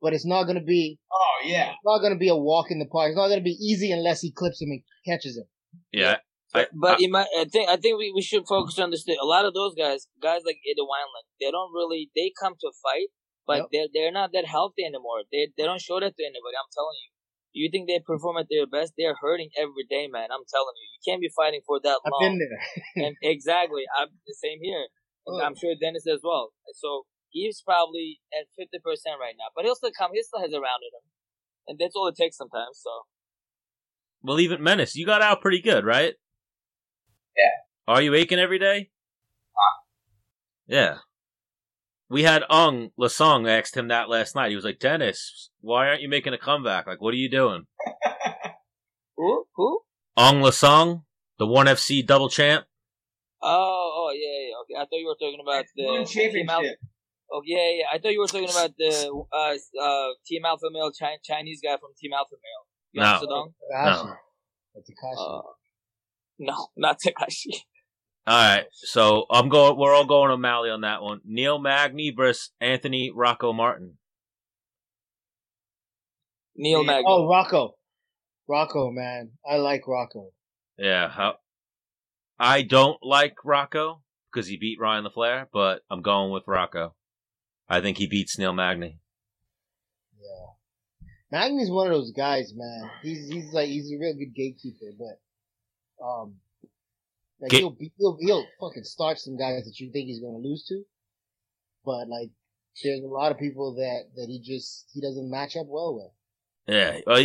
But 0.00 0.14
it's 0.14 0.26
not 0.26 0.44
gonna 0.44 0.62
be. 0.62 0.98
Oh 1.12 1.46
yeah. 1.46 1.70
It's 1.70 1.84
not 1.84 2.02
gonna 2.02 2.18
be 2.18 2.28
a 2.28 2.36
walk 2.36 2.70
in 2.70 2.78
the 2.78 2.86
park. 2.86 3.10
It's 3.10 3.16
not 3.16 3.28
gonna 3.28 3.40
be 3.40 3.58
easy 3.58 3.90
unless 3.90 4.20
he 4.20 4.30
clips 4.30 4.62
him 4.62 4.70
and 4.70 4.82
catches 5.06 5.36
him. 5.36 5.44
Yeah. 5.92 6.18
I, 6.54 6.66
But 6.72 7.00
in 7.00 7.10
my, 7.10 7.24
I 7.38 7.44
think 7.44 7.68
I 7.68 7.76
think 7.76 7.96
we, 7.98 8.12
we 8.14 8.20
should 8.22 8.44
focus 8.46 8.78
on 8.78 8.90
this. 8.90 9.04
thing. 9.04 9.16
A 9.20 9.24
lot 9.26 9.44
of 9.48 9.54
those 9.54 9.74
guys, 9.74 10.06
guys 10.20 10.42
like 10.44 10.60
Eddie 10.68 10.84
Wineland, 10.84 11.26
they 11.40 11.50
don't 11.50 11.72
really 11.72 12.10
they 12.14 12.32
come 12.40 12.54
to 12.60 12.70
fight, 12.84 13.08
but 13.46 13.56
Yep. 13.58 13.66
they're 13.72 13.90
they're 13.94 14.12
not 14.12 14.30
that 14.36 14.44
healthy 14.46 14.84
anymore. 14.84 15.24
They 15.32 15.48
they 15.56 15.64
don't 15.64 15.80
show 15.80 15.96
that 16.00 16.12
to 16.16 16.22
anybody. 16.24 16.56
I'm 16.60 16.72
telling 16.76 16.98
you. 17.02 17.10
You 17.54 17.68
think 17.68 17.84
they 17.86 18.00
perform 18.00 18.40
at 18.40 18.48
their 18.48 18.64
best? 18.66 18.96
They're 18.96 19.12
hurting 19.20 19.50
every 19.60 19.84
day, 19.84 20.08
man. 20.08 20.32
I'm 20.32 20.44
telling 20.48 20.72
you. 20.80 20.86
You 20.96 21.00
can't 21.04 21.20
be 21.20 21.28
fighting 21.36 21.60
for 21.68 21.76
that 21.84 22.00
I've 22.00 22.08
long. 22.12 22.20
been 22.24 22.40
there. 22.40 22.60
and 23.04 23.12
exactly, 23.20 23.84
I'm 23.92 24.08
the 24.24 24.36
same 24.40 24.58
here. 24.62 24.88
And 25.28 25.36
Oh. 25.40 25.44
I'm 25.44 25.54
sure 25.54 25.76
Dennis 25.78 26.04
as 26.08 26.20
well. 26.24 26.52
So 26.80 27.04
he's 27.28 27.60
probably 27.64 28.20
at 28.32 28.48
fifty 28.56 28.80
percent 28.80 29.16
right 29.20 29.36
now, 29.36 29.52
but 29.56 29.64
he'll 29.64 29.76
still 29.76 29.92
come. 29.96 30.10
He 30.16 30.22
still 30.24 30.40
has 30.40 30.52
a 30.52 30.60
round 30.60 30.80
in 30.84 30.92
him, 30.96 31.04
and 31.68 31.74
that's 31.80 31.92
all 31.96 32.08
it 32.08 32.16
takes 32.16 32.36
sometimes. 32.36 32.80
So 32.80 32.90
well, 34.22 34.40
even 34.40 34.62
Menace, 34.62 34.96
you 34.96 35.04
got 35.06 35.20
out 35.22 35.40
pretty 35.40 35.60
good, 35.60 35.84
right? 35.84 36.14
Yeah. 37.36 37.94
Are 37.94 38.02
you 38.02 38.14
aching 38.14 38.38
every 38.38 38.58
day? 38.58 38.90
Yeah. 40.66 40.98
We 42.08 42.22
had 42.24 42.42
Aung 42.50 42.90
La 42.96 43.08
Nsang 43.08 43.48
asked 43.48 43.76
him 43.76 43.88
that 43.88 44.08
last 44.08 44.34
night. 44.34 44.50
He 44.50 44.56
was 44.56 44.64
like, 44.64 44.78
Dennis, 44.78 45.50
why 45.60 45.88
aren't 45.88 46.02
you 46.02 46.08
making 46.08 46.34
a 46.34 46.38
comeback? 46.38 46.86
Like, 46.86 47.00
what 47.00 47.14
are 47.14 47.16
you 47.16 47.30
doing? 47.30 47.66
who 49.16 49.44
who? 49.56 49.80
Aung 50.18 50.42
La 50.42 50.50
Nsang, 50.50 51.04
the 51.38 51.46
1FC 51.46 52.06
double 52.06 52.28
champ. 52.28 52.66
Oh, 53.42 53.50
oh 53.50 54.12
yeah, 54.14 54.48
yeah. 54.48 54.54
Okay, 54.62 54.74
I 54.76 54.84
thought 54.84 55.00
you 55.00 55.08
were 55.08 55.18
talking 55.18 55.40
about 55.42 55.64
the 55.74 55.84
One 55.84 56.04
Team 56.04 56.48
Alpha. 56.48 56.62
championship. 56.62 56.78
Oh 57.32 57.40
yeah, 57.44 57.70
yeah. 57.80 57.84
I 57.92 57.98
thought 57.98 58.12
you 58.12 58.20
were 58.20 58.26
talking 58.26 58.50
about 58.50 58.70
the 58.76 58.92
uh 59.32 59.56
uh 59.82 60.08
Team 60.26 60.44
Alpha 60.44 60.66
Male 60.70 60.92
Chi- 60.92 61.18
Chinese 61.24 61.60
guy 61.64 61.76
from 61.80 61.90
Team 61.98 62.12
Alpha 62.12 62.36
Male. 62.36 62.64
No. 62.94 63.02
Yang 63.02 63.20
Sedong? 63.24 63.46
Takashi. 63.72 64.16
That's 64.74 64.90
Takashi. 64.90 65.38
Uh, 65.38 65.42
no, 66.42 66.68
not 66.76 66.98
Takashi. 67.00 67.54
All 68.26 68.36
right, 68.36 68.66
so 68.72 69.24
I'm 69.30 69.48
going. 69.48 69.76
We're 69.76 69.94
all 69.94 70.04
going 70.06 70.30
O'Malley 70.30 70.70
on 70.70 70.82
that 70.82 71.02
one. 71.02 71.20
Neil 71.24 71.58
Magny 71.58 72.12
versus 72.16 72.50
Anthony 72.60 73.10
Rocco 73.14 73.52
Martin. 73.52 73.98
Neil 76.56 76.80
Yeah. 76.82 76.86
Magny. 76.86 77.04
oh, 77.08 77.28
Rocco. 77.28 77.74
Rocco, 78.48 78.90
man. 78.90 79.32
I 79.48 79.56
like 79.56 79.86
Rocco. 79.88 80.30
Yeah, 80.78 81.08
how, 81.08 81.36
I 82.38 82.62
don't 82.62 82.98
like 83.02 83.36
Rocco 83.44 84.02
because 84.32 84.46
he 84.48 84.56
beat 84.56 84.78
Ryan 84.80 85.04
LaFlare, 85.04 85.46
but 85.52 85.82
I'm 85.90 86.02
going 86.02 86.32
with 86.32 86.44
Rocco. 86.46 86.94
I 87.68 87.80
think 87.80 87.98
he 87.98 88.06
beats 88.06 88.38
Neil 88.38 88.52
Magny. 88.52 88.98
Yeah. 90.20 91.38
Magny's 91.40 91.70
one 91.70 91.86
of 91.86 91.92
those 91.92 92.12
guys, 92.12 92.52
man. 92.54 92.90
He's 93.02 93.28
he's 93.28 93.52
like 93.52 93.68
he's 93.68 93.90
a 93.92 93.98
real 93.98 94.14
good 94.14 94.34
gatekeeper, 94.34 94.92
but 94.98 95.20
um, 96.02 96.34
like 97.40 97.50
Ga- 97.50 97.58
he'll, 97.58 97.70
be, 97.70 97.92
he'll 97.98 98.18
he'll 98.20 98.46
fucking 98.60 98.84
start 98.84 99.18
some 99.18 99.36
guys 99.36 99.64
that 99.64 99.78
you 99.78 99.90
think 99.92 100.06
he's 100.06 100.20
gonna 100.20 100.38
lose 100.38 100.64
to, 100.68 100.82
but 101.84 102.08
like 102.08 102.30
there's 102.82 103.02
a 103.02 103.06
lot 103.06 103.32
of 103.32 103.38
people 103.38 103.74
that 103.74 104.04
that 104.16 104.28
he 104.28 104.40
just 104.40 104.86
he 104.92 105.00
doesn't 105.00 105.30
match 105.30 105.56
up 105.56 105.66
well 105.68 105.94
with. 105.94 106.10
Yeah, 106.66 106.98
uh, 107.06 107.24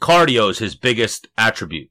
cardio 0.00 0.50
is 0.50 0.58
his 0.58 0.74
biggest 0.76 1.28
attribute. 1.36 1.90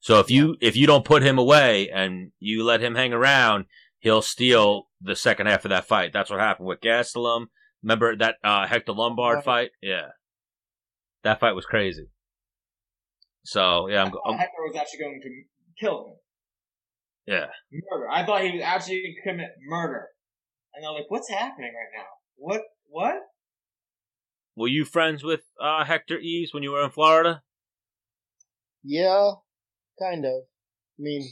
So 0.00 0.20
if 0.20 0.30
you 0.30 0.56
if 0.60 0.76
you 0.76 0.86
don't 0.86 1.04
put 1.04 1.22
him 1.22 1.38
away 1.38 1.90
and 1.90 2.32
you 2.38 2.64
let 2.64 2.82
him 2.82 2.94
hang 2.94 3.12
around, 3.12 3.66
he'll 3.98 4.22
steal 4.22 4.88
the 5.00 5.16
second 5.16 5.46
half 5.46 5.64
of 5.64 5.70
that 5.70 5.86
fight. 5.86 6.12
That's 6.12 6.30
what 6.30 6.40
happened 6.40 6.68
with 6.68 6.80
Gastelum. 6.80 7.46
Remember 7.82 8.16
that 8.16 8.36
uh, 8.42 8.66
Hector 8.66 8.92
Lombard 8.92 9.44
fight? 9.44 9.70
Yeah, 9.82 10.08
that 11.24 11.40
fight 11.40 11.54
was 11.54 11.66
crazy. 11.66 12.08
So 13.46 13.88
yeah, 13.88 14.02
I'm, 14.02 14.10
go- 14.10 14.20
I 14.26 14.32
I'm 14.32 14.38
Hector 14.38 14.62
was 14.66 14.76
actually 14.76 15.00
going 15.00 15.20
to 15.22 15.84
kill 15.84 16.06
him. 16.06 16.14
yeah. 17.26 17.46
Murder. 17.90 18.08
I 18.10 18.26
thought 18.26 18.42
he 18.42 18.52
was 18.52 18.62
actually 18.62 19.02
going 19.02 19.14
to 19.16 19.30
commit 19.30 19.50
murder. 19.66 20.08
And 20.74 20.84
I 20.84 20.90
was 20.90 21.00
like, 21.00 21.10
what's 21.10 21.30
happening 21.30 21.72
right 21.74 21.98
now? 21.98 22.06
What? 22.36 22.62
What? 22.88 23.14
Were 24.56 24.68
you 24.68 24.84
friends 24.84 25.22
with 25.22 25.42
uh, 25.60 25.84
Hector 25.84 26.18
Yves 26.20 26.52
when 26.52 26.62
you 26.62 26.72
were 26.72 26.82
in 26.84 26.90
Florida? 26.90 27.42
Yeah, 28.82 29.32
kind 30.00 30.24
of. 30.24 30.32
I 30.98 30.98
mean, 30.98 31.28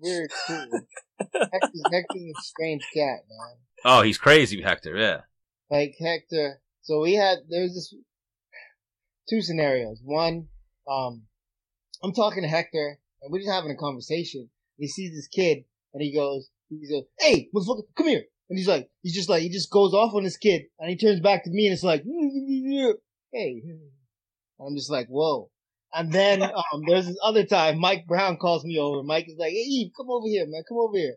we're 0.00 0.28
cool. 0.46 0.56
Hector's, 1.32 1.82
Hector's 1.92 2.22
a 2.22 2.42
strange 2.42 2.82
cat, 2.94 3.20
man. 3.28 3.56
Oh, 3.84 4.02
he's 4.02 4.18
crazy, 4.18 4.62
Hector. 4.62 4.96
Yeah. 4.96 5.20
like 5.70 5.94
Hector. 6.00 6.60
So 6.82 7.00
we 7.00 7.14
had 7.14 7.38
there 7.48 7.62
was 7.62 7.74
this 7.74 7.94
two 9.28 9.40
scenarios. 9.42 10.00
One, 10.02 10.48
um, 10.88 11.22
I'm 12.02 12.12
talking 12.12 12.42
to 12.42 12.48
Hector 12.48 12.98
and 13.22 13.32
we're 13.32 13.38
just 13.38 13.50
having 13.50 13.70
a 13.70 13.76
conversation. 13.76 14.40
And 14.40 14.48
He 14.78 14.88
sees 14.88 15.14
this 15.14 15.28
kid 15.28 15.64
and 15.92 16.02
he 16.02 16.12
goes, 16.14 16.50
he 16.68 16.88
goes, 16.88 17.04
"Hey, 17.18 17.48
motherfucker, 17.54 17.84
come 17.96 18.08
here!" 18.08 18.24
And 18.50 18.58
he's 18.58 18.68
like, 18.68 18.90
he's 19.02 19.14
just 19.14 19.28
like, 19.28 19.42
he 19.42 19.48
just 19.48 19.70
goes 19.70 19.94
off 19.94 20.14
on 20.14 20.24
this 20.24 20.36
kid 20.36 20.64
and 20.78 20.90
he 20.90 20.96
turns 20.96 21.20
back 21.20 21.44
to 21.44 21.50
me 21.50 21.66
and 21.66 21.74
it's 21.74 21.82
like, 21.82 22.04
"Hey," 23.32 23.62
And 23.64 24.68
I'm 24.68 24.76
just 24.76 24.90
like, 24.90 25.08
"Whoa." 25.08 25.50
And 25.92 26.12
then 26.12 26.42
um, 26.72 26.82
there's 26.86 27.06
this 27.06 27.18
other 27.22 27.44
time 27.44 27.78
Mike 27.78 28.06
Brown 28.06 28.36
calls 28.36 28.64
me 28.64 28.78
over. 28.78 29.02
Mike 29.02 29.28
is 29.28 29.38
like, 29.38 29.52
"Hey, 29.52 29.66
Yves, 29.66 29.92
come 29.96 30.10
over 30.10 30.26
here, 30.26 30.46
man, 30.46 30.64
come 30.68 30.78
over 30.78 30.96
here." 30.96 31.16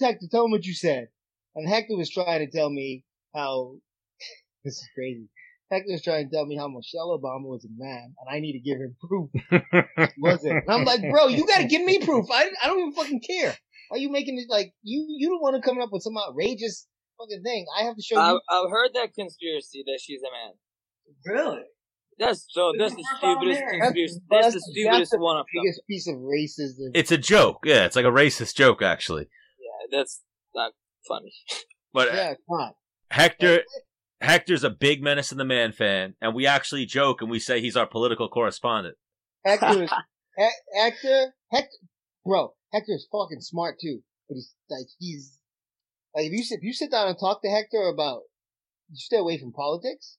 Hector, 0.00 0.26
tell 0.30 0.46
him 0.46 0.50
what 0.50 0.64
you 0.64 0.74
said. 0.74 1.08
And 1.54 1.68
Hector 1.68 1.96
was 1.96 2.10
trying 2.10 2.44
to 2.44 2.50
tell 2.50 2.70
me 2.70 3.04
how 3.34 3.76
this 4.64 4.74
is 4.74 4.88
crazy. 4.94 5.28
Hector 5.72 5.92
was 5.92 6.02
trying 6.02 6.28
to 6.28 6.34
tell 6.34 6.44
me 6.44 6.56
how 6.56 6.68
Michelle 6.68 7.18
Obama 7.18 7.44
was 7.48 7.64
a 7.64 7.68
man, 7.74 8.14
and 8.20 8.28
I 8.28 8.40
need 8.40 8.52
to 8.52 8.60
give 8.60 8.78
him 8.78 8.94
proof. 9.00 9.30
Wasn't. 10.18 10.52
And 10.52 10.70
I'm 10.70 10.84
like, 10.84 11.00
bro, 11.10 11.28
you 11.28 11.46
gotta 11.46 11.64
give 11.64 11.82
me 11.82 11.98
proof. 12.04 12.26
I, 12.30 12.50
I 12.62 12.66
don't 12.66 12.78
even 12.80 12.92
fucking 12.92 13.22
care. 13.22 13.56
Why 13.88 13.96
are 13.96 14.00
you 14.00 14.10
making 14.10 14.38
it 14.38 14.50
like 14.50 14.74
you 14.82 15.06
you 15.18 15.28
don't 15.30 15.40
want 15.40 15.56
to 15.56 15.66
come 15.66 15.80
up 15.80 15.88
with 15.90 16.02
some 16.02 16.16
outrageous 16.18 16.86
fucking 17.18 17.42
thing? 17.42 17.64
I 17.78 17.84
have 17.84 17.96
to 17.96 18.02
show 18.02 18.20
I've, 18.20 18.34
you. 18.34 18.40
I've 18.50 18.70
heard 18.70 18.90
that 18.94 19.14
conspiracy 19.14 19.82
that 19.86 19.98
she's 20.02 20.20
a 20.20 20.30
man. 20.30 20.52
Really? 21.24 21.62
That's 22.18 22.46
so. 22.50 22.72
That's 22.78 22.94
the 22.94 23.04
stupidest 23.16 23.62
conspiracy. 23.68 24.20
That's- 24.30 24.52
That's 24.52 24.54
the 24.54 24.60
that's 24.60 24.70
stupidest 24.70 25.10
the 25.12 25.18
one 25.18 25.38
of 25.38 25.46
them. 25.54 25.62
Biggest 25.62 25.80
piece 25.88 26.06
of 26.06 26.16
racism. 26.16 26.90
It's 26.94 27.10
a 27.10 27.18
joke. 27.18 27.60
Yeah, 27.64 27.86
it's 27.86 27.96
like 27.96 28.04
a 28.04 28.10
racist 28.10 28.54
joke, 28.56 28.82
actually. 28.82 29.22
Yeah, 29.58 29.98
that's 29.98 30.20
not 30.54 30.72
funny. 31.08 31.32
But 31.94 32.12
yeah, 32.12 32.30
it's 32.32 32.42
not. 32.48 32.74
Hector, 33.10 33.62
Hector's 34.22 34.64
a 34.64 34.70
big 34.70 35.02
Menace 35.02 35.32
in 35.32 35.38
the 35.38 35.44
Man 35.44 35.72
fan, 35.72 36.14
and 36.20 36.34
we 36.34 36.46
actually 36.46 36.86
joke 36.86 37.20
and 37.20 37.30
we 37.30 37.38
say 37.38 37.60
he's 37.60 37.76
our 37.76 37.86
political 37.86 38.28
correspondent. 38.28 38.96
Hector, 39.44 39.82
is, 39.82 39.90
He- 40.36 40.80
Hector, 40.80 41.34
Hector, 41.50 41.68
bro, 42.24 42.54
Hector 42.72 42.92
is 42.94 43.06
fucking 43.10 43.40
smart 43.40 43.76
too. 43.80 44.00
But 44.28 44.36
he's 44.36 44.54
like 44.70 44.86
he's 44.98 45.38
like 46.14 46.26
if 46.26 46.32
you 46.32 46.44
sit 46.44 46.58
if 46.58 46.62
you 46.62 46.72
sit 46.72 46.90
down 46.90 47.08
and 47.08 47.18
talk 47.18 47.42
to 47.42 47.48
Hector 47.50 47.88
about 47.92 48.22
you 48.90 48.96
stay 48.96 49.18
away 49.18 49.38
from 49.38 49.52
politics, 49.52 50.18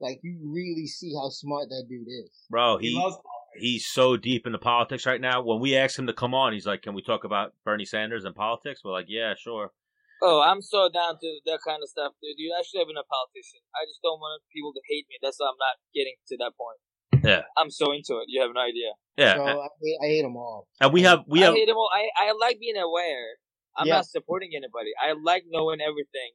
like 0.00 0.20
you 0.22 0.38
really 0.42 0.86
see 0.86 1.12
how 1.14 1.28
smart 1.28 1.68
that 1.68 1.86
dude 1.88 2.06
is. 2.08 2.30
Bro, 2.48 2.78
He, 2.78 2.90
he 2.90 2.94
loves 2.96 3.16
he's 3.58 3.86
so 3.86 4.16
deep 4.16 4.46
into 4.46 4.58
politics 4.58 5.04
right 5.04 5.20
now. 5.20 5.42
When 5.42 5.60
we 5.60 5.76
asked 5.76 5.98
him 5.98 6.06
to 6.06 6.12
come 6.14 6.34
on, 6.34 6.52
he's 6.52 6.66
like, 6.66 6.82
"Can 6.82 6.94
we 6.94 7.02
talk 7.02 7.24
about 7.24 7.54
Bernie 7.64 7.84
Sanders 7.84 8.24
and 8.24 8.34
politics?" 8.34 8.82
We're 8.84 8.92
like, 8.92 9.06
"Yeah, 9.08 9.34
sure." 9.36 9.72
Oh, 10.22 10.38
I'm 10.40 10.62
so 10.62 10.86
down 10.86 11.18
to 11.18 11.28
that 11.50 11.58
kind 11.66 11.82
of 11.82 11.88
stuff, 11.90 12.14
dude. 12.22 12.38
You 12.38 12.54
I 12.54 12.62
should 12.62 12.78
have 12.78 12.86
been 12.86 12.96
a 13.00 13.02
politician. 13.10 13.58
I 13.74 13.82
just 13.90 13.98
don't 14.06 14.22
want 14.22 14.38
people 14.54 14.70
to 14.72 14.82
hate 14.86 15.04
me. 15.10 15.18
That's 15.18 15.36
why 15.42 15.50
I'm 15.50 15.58
not 15.58 15.76
getting 15.94 16.14
to 16.30 16.34
that 16.38 16.54
point. 16.54 16.78
Yeah. 17.26 17.42
I'm 17.58 17.70
so 17.70 17.90
into 17.90 18.18
it. 18.22 18.26
You 18.30 18.42
have 18.42 18.50
no 18.54 18.62
idea. 18.62 18.94
Yeah, 19.18 19.34
So 19.36 19.42
I, 19.42 19.68
hate- 19.82 19.98
I 20.02 20.06
hate 20.06 20.22
them 20.22 20.36
all. 20.38 20.66
and 20.80 20.92
we 20.94 21.02
have 21.02 21.20
we 21.26 21.40
have. 21.42 21.54
I 21.54 21.58
hate 21.58 21.66
them 21.66 21.76
all. 21.76 21.90
I, 21.92 22.06
I 22.14 22.32
like 22.38 22.58
being 22.62 22.76
aware. 22.78 23.38
I'm 23.76 23.86
Yeah. 23.86 23.98
not 24.02 24.06
supporting 24.06 24.50
anybody. 24.54 24.90
I 25.00 25.14
like 25.18 25.44
knowing 25.50 25.80
everything, 25.80 26.32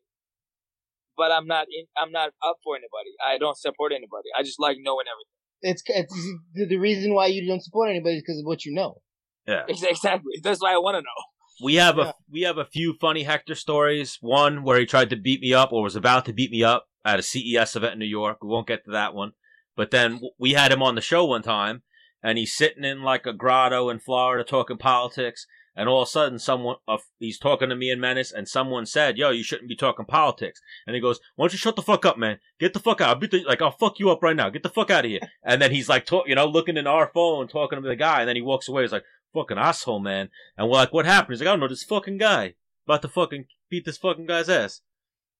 but 1.16 1.32
I'm 1.32 1.48
not 1.48 1.68
in, 1.72 1.86
I'm 1.98 2.12
not 2.12 2.30
up 2.44 2.58
for 2.64 2.76
anybody. 2.76 3.12
I 3.26 3.38
don't 3.38 3.58
support 3.58 3.92
anybody. 3.92 4.30
I 4.38 4.44
just 4.44 4.60
like 4.60 4.78
knowing 4.82 5.06
everything. 5.08 5.34
It's 5.62 5.82
it's 5.88 6.14
the, 6.54 6.68
the 6.68 6.78
reason 6.78 7.14
why 7.14 7.28
you 7.28 7.48
don't 7.48 7.64
support 7.64 7.90
anybody 7.90 8.18
is 8.18 8.24
because 8.24 8.40
of 8.40 8.46
what 8.46 8.66
you 8.66 8.74
know. 8.74 9.02
yeah. 9.48 9.64
Exactly. 9.70 10.40
That's 10.44 10.62
why 10.62 10.74
I 10.74 10.78
want 10.78 10.96
to 10.96 11.02
know. 11.02 11.20
We 11.62 11.76
have 11.76 11.98
Yeah. 11.98 12.10
a 12.10 12.14
we 12.32 12.42
have 12.42 12.58
a 12.58 12.66
few 12.66 12.94
funny 13.00 13.24
Hector 13.24 13.56
stories. 13.56 14.18
One 14.22 14.64
where 14.64 14.80
he 14.80 14.86
tried 14.86 15.10
to 15.10 15.16
beat 15.16 15.42
me 15.42 15.54
up 15.54 15.72
or 15.72 15.84
was 15.84 15.96
about 15.96 16.26
to 16.26 16.34
beat 16.34 16.52
me 16.52 16.64
up 16.64 16.88
at 17.04 17.20
a 17.20 17.24
CES 17.24 17.76
event 17.76 17.94
in 17.94 18.00
New 18.00 18.06
York. 18.06 18.44
We 18.44 18.50
won't 18.50 18.68
get 18.68 18.86
to 18.86 18.92
that 18.92 19.14
one. 19.14 19.32
But 19.76 19.92
then 19.92 20.20
we 20.38 20.54
had 20.54 20.72
him 20.72 20.82
on 20.84 20.96
the 20.96 21.02
show 21.02 21.26
one 21.26 21.44
time, 21.44 21.84
and 22.24 22.38
he's 22.38 22.56
sitting 22.56 22.84
in 22.84 23.02
like 23.04 23.26
a 23.26 23.34
grotto 23.34 23.90
in 23.90 24.00
Florida 24.00 24.44
talking 24.44 24.78
politics. 24.78 25.46
And 25.80 25.88
all 25.88 26.02
of 26.02 26.08
a 26.08 26.10
sudden, 26.10 26.40
someone 26.40 26.78
uh, 26.88 26.98
he's 27.20 27.38
talking 27.38 27.70
to 27.70 27.76
me 27.76 27.92
and 27.92 28.02
Menace, 28.02 28.32
and 28.32 28.48
someone 28.48 28.88
said, 28.88 29.16
"Yo, 29.16 29.30
you 29.30 29.44
shouldn't 29.44 29.70
be 29.70 29.76
talking 29.76 30.06
politics." 30.08 30.60
And 30.88 30.96
he 30.96 31.00
goes, 31.00 31.20
"Why 31.36 31.44
don't 31.44 31.54
you 31.54 31.60
shut 31.60 31.76
the 31.76 31.84
fuck 31.84 32.04
up, 32.04 32.18
man? 32.18 32.40
Get 32.60 32.74
the 32.74 32.80
fuck 32.80 33.00
out! 33.00 33.10
I'll 33.10 33.16
beat 33.20 33.30
the, 33.30 33.44
like 33.44 33.62
I'll 33.62 33.70
fuck 33.78 34.00
you 34.00 34.10
up 34.10 34.24
right 34.24 34.36
now. 34.36 34.50
Get 34.50 34.64
the 34.64 34.70
fuck 34.70 34.90
out 34.90 35.06
of 35.06 35.12
here!" 35.12 35.20
And 35.44 35.62
then 35.62 35.70
he's 35.70 35.88
like, 35.88 36.08
talk, 36.08 36.28
you 36.28 36.34
know, 36.34 36.48
looking 36.48 36.78
in 36.78 36.88
our 36.88 37.12
phone, 37.14 37.48
talking 37.48 37.80
to 37.80 37.88
the 37.88 37.96
guy, 37.96 38.22
and 38.22 38.28
then 38.28 38.36
he 38.36 38.42
walks 38.42 38.68
away. 38.68 38.82
He's 38.82 38.92
like, 38.92 39.04
"Fucking 39.34 39.58
asshole, 39.58 40.00
man!" 40.00 40.30
And 40.58 40.68
we're 40.68 40.76
like, 40.76 40.94
"What 40.94 41.06
happened?" 41.06 41.34
He's 41.34 41.42
like, 41.42 41.48
"I 41.48 41.52
don't 41.52 41.60
know 41.60 41.68
this 41.68 41.84
fucking 41.84 42.18
guy 42.18 42.56
about 42.86 43.02
to 43.04 43.08
fucking 43.10 43.46
beat 43.70 43.86
this 43.86 43.98
fucking 43.98 44.26
guy's 44.26 44.50
ass." 44.50 44.82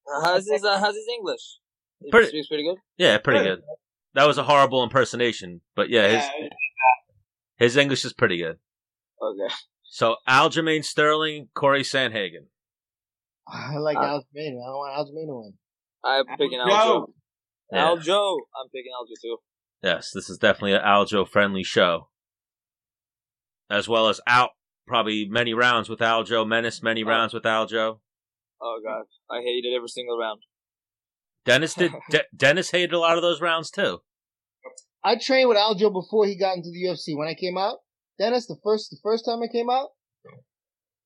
Uh, 0.06 0.24
how's 0.24 0.48
his 0.48 0.64
uh, 0.64 0.78
How's 0.78 0.94
his 0.94 1.06
English? 1.08 1.58
He 2.00 2.10
Pretty- 2.10 2.28
speaks 2.28 2.48
pretty 2.48 2.62
good. 2.64 2.78
Yeah, 2.96 3.18
pretty 3.18 3.40
Good. 3.40 3.56
good. 3.60 3.64
That 4.14 4.26
was 4.26 4.38
a 4.38 4.44
horrible 4.44 4.82
impersonation, 4.84 5.60
but 5.74 5.90
yeah, 5.90 6.06
his 6.06 6.24
Yeah, 6.24 6.48
his 7.56 7.76
English 7.76 8.04
is 8.04 8.12
pretty 8.12 8.38
good. 8.38 8.58
Okay. 9.20 9.54
So 9.84 10.16
Aljamain 10.28 10.84
Sterling, 10.84 11.48
Cory 11.54 11.82
Sandhagen. 11.82 12.46
I 13.48 13.76
like 13.78 13.96
Uh, 13.96 14.00
Aljamain. 14.00 14.52
I 14.52 14.66
don't 14.66 14.78
want 14.78 14.94
Aljamain 14.96 15.26
to 15.26 15.34
win. 15.34 15.58
I'm 16.04 16.36
picking 16.36 16.58
Joe. 16.58 16.66
Aljo. 16.72 17.12
Yeah. 17.72 17.84
Aljo. 17.88 18.36
I'm 18.60 18.68
picking 18.70 18.92
Aljo 18.98 19.14
too. 19.20 19.36
Yes, 19.82 20.10
this 20.14 20.30
is 20.30 20.38
definitely 20.38 20.74
an 20.74 20.82
Aljo 20.82 21.28
friendly 21.28 21.62
show. 21.64 22.08
As 23.70 23.88
well 23.88 24.08
as 24.08 24.20
out 24.26 24.50
probably 24.86 25.26
many 25.28 25.52
rounds 25.54 25.88
with 25.88 25.98
Aljo, 26.00 26.46
Menace 26.48 26.82
many 26.82 27.04
Oh. 27.04 27.08
rounds 27.08 27.34
with 27.34 27.42
Aljo. 27.44 28.00
Oh 28.60 28.80
god, 28.84 29.04
I 29.30 29.40
hated 29.42 29.74
every 29.74 29.88
single 29.88 30.18
round. 30.18 30.42
Dennis 31.44 31.74
did 31.74 31.92
De- 32.10 32.24
Dennis 32.34 32.70
hated 32.70 32.92
a 32.92 32.98
lot 32.98 33.16
of 33.16 33.22
those 33.22 33.40
rounds 33.40 33.70
too. 33.70 34.00
I 35.04 35.16
trained 35.16 35.48
with 35.48 35.58
Aljo 35.58 35.92
before 35.92 36.26
he 36.26 36.36
got 36.36 36.56
into 36.56 36.70
the 36.70 36.84
UFC. 36.88 37.16
When 37.16 37.28
I 37.28 37.34
came 37.34 37.56
out, 37.56 37.78
Dennis, 38.18 38.46
the 38.46 38.56
first 38.64 38.90
the 38.90 38.98
first 39.02 39.24
time 39.24 39.40
I 39.42 39.48
came 39.52 39.70
out, 39.70 39.90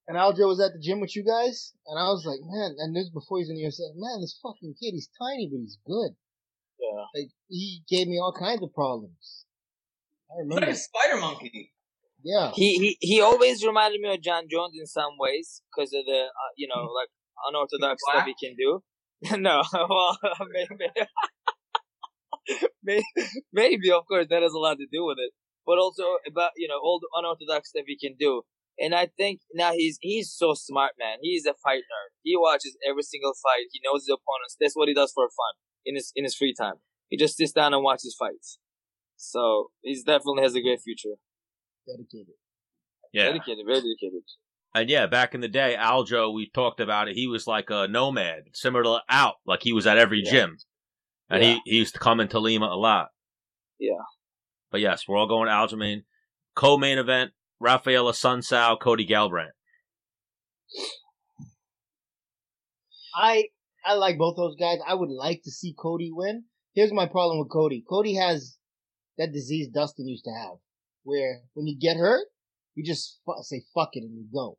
and 0.09 0.17
Aljo 0.17 0.47
was 0.49 0.61
at 0.61 0.73
the 0.73 0.81
gym 0.81 1.01
with 1.01 1.15
you 1.15 1.25
guys, 1.25 1.73
and 1.87 1.99
I 1.99 2.05
was 2.09 2.25
like, 2.25 2.41
man, 2.43 2.75
and 2.79 2.95
this 2.97 3.11
before 3.11 3.39
he's 3.39 3.51
in 3.51 3.57
the 3.57 3.63
UFC, 3.63 3.81
man, 3.97 4.21
this 4.21 4.39
fucking 4.43 4.75
kid, 4.81 4.93
he's 4.95 5.11
tiny 5.21 5.49
but 5.51 5.59
he's 5.61 5.79
good. 5.87 6.13
Yeah. 6.81 7.05
Like 7.15 7.31
he 7.49 7.83
gave 7.89 8.07
me 8.09 8.19
all 8.19 8.33
kinds 8.39 8.63
of 8.63 8.73
problems. 8.73 9.45
I 10.31 10.43
Look 10.47 10.61
remember. 10.61 10.71
at 10.71 10.77
Spider 10.79 11.21
Monkey. 11.21 11.72
Yeah. 12.25 12.53
He 12.55 12.79
he 12.79 12.97
he 13.01 13.21
always 13.21 13.65
reminded 13.65 14.01
me 14.01 14.15
of 14.15 14.23
Jon 14.23 14.45
Jones 14.51 14.75
in 14.79 14.87
some 14.87 15.19
ways 15.19 15.63
because 15.71 15.93
of 15.93 16.05
the 16.05 16.23
uh, 16.27 16.53
you 16.57 16.69
know 16.69 16.83
like 16.93 17.09
unorthodox 17.49 18.03
stuff 18.09 18.27
he 18.27 18.35
can 18.39 18.57
do. 18.57 18.83
no, 19.39 19.63
well 19.73 20.19
maybe, 20.53 20.91
maybe 22.83 23.05
maybe 23.53 23.91
of 23.91 24.07
course 24.07 24.27
that 24.31 24.43
has 24.43 24.53
a 24.53 24.59
lot 24.59 24.79
to 24.79 24.87
do 24.91 25.05
with 25.05 25.19
it, 25.19 25.33
but 25.67 25.79
also 25.79 26.19
about 26.27 26.51
you 26.57 26.69
know 26.69 26.79
all 26.83 27.01
the 27.01 27.09
unorthodox 27.19 27.71
stuff 27.71 27.85
he 27.87 27.99
can 27.99 28.17
do. 28.19 28.43
And 28.79 28.95
I 28.95 29.07
think 29.07 29.41
now 29.55 29.73
he's 29.73 29.99
he's 30.01 30.33
so 30.33 30.55
smart, 30.55 30.93
man. 30.99 31.19
He's 31.23 31.45
a 31.45 31.55
fight 31.63 31.83
nerd. 31.83 32.11
He 32.23 32.37
watches 32.37 32.77
every 32.89 33.03
single 33.03 33.35
fight. 33.43 33.67
He 33.73 33.81
knows 33.85 34.03
his 34.03 34.17
opponents. 34.17 34.57
That's 34.59 34.75
what 34.75 34.89
he 34.89 34.95
does 34.95 35.13
for 35.13 35.29
fun 35.29 35.55
in 35.85 35.95
his 35.97 36.13
in 36.17 36.25
his 36.25 36.35
free 36.35 36.55
time. 36.59 36.77
He 37.09 37.19
just 37.19 37.37
sits 37.37 37.53
down 37.53 37.75
and 37.75 37.85
watches 37.85 38.17
fights. 38.19 38.59
So 39.17 39.71
he's 39.83 40.03
definitely 40.03 40.43
has 40.43 40.55
a 40.55 40.63
great 40.63 40.81
future. 40.81 41.17
Dedicated. 41.87 42.35
Yeah. 43.13 43.25
Dedicated, 43.27 43.67
very 43.67 43.81
dedicated. 43.81 44.23
And 44.75 44.89
yeah, 44.89 45.07
back 45.07 45.35
in 45.35 45.41
the 45.43 45.49
day, 45.49 45.77
Aljo, 45.79 46.33
we 46.33 46.49
talked 46.49 46.81
about 46.81 47.09
it. 47.09 47.15
He 47.17 47.27
was 47.27 47.47
like 47.47 47.69
a 47.69 47.87
nomad, 47.89 48.45
similar 48.55 48.85
to 48.85 49.01
Alp, 49.09 49.37
like 49.47 49.63
he 49.63 49.73
was 49.73 49.87
at 49.87 49.99
every 49.99 50.23
Yeah. 50.25 50.31
gym, 50.31 50.59
and 51.29 51.43
Yeah. 51.43 51.55
he 51.65 51.71
he 51.73 51.77
used 51.79 51.95
to 51.95 52.01
come 52.01 52.21
into 52.21 52.39
Lima 52.39 52.67
a 52.67 52.77
lot. 52.77 53.11
Yeah. 53.79 54.05
But 54.71 54.81
yes, 54.81 55.07
we're 55.07 55.19
all 55.19 55.29
going 55.29 55.49
to 55.49 55.53
Aljamain. 55.53 56.05
Co-main 56.55 56.97
event: 56.99 57.33
Raphael 57.61 58.07
Assunção, 58.07 58.79
Cody 58.81 59.07
Garbrandt. 59.07 59.53
I 63.15 63.49
I 63.85 63.95
like 63.95 64.17
both 64.17 64.37
those 64.37 64.57
guys. 64.57 64.79
I 64.87 64.95
would 64.95 65.11
like 65.11 65.43
to 65.45 65.51
see 65.51 65.75
Cody 65.79 66.11
win. 66.13 66.45
Here's 66.73 66.93
my 66.93 67.07
problem 67.07 67.39
with 67.41 67.51
Cody. 67.51 67.85
Cody 67.87 68.15
has 68.15 68.57
that 69.19 69.33
disease 69.33 69.69
Dustin 69.69 70.07
used 70.09 70.25
to 70.25 70.31
have, 70.31 70.57
where 71.05 71.43
when 71.55 71.67
you 71.67 71.79
get 71.79 71.97
hurt, 71.97 72.27
you 72.75 72.85
just 72.85 73.21
fu- 73.25 73.43
say 73.43 73.65
fuck 73.75 73.91
it 73.93 74.03
and 74.03 74.15
you 74.15 74.27
go, 74.33 74.59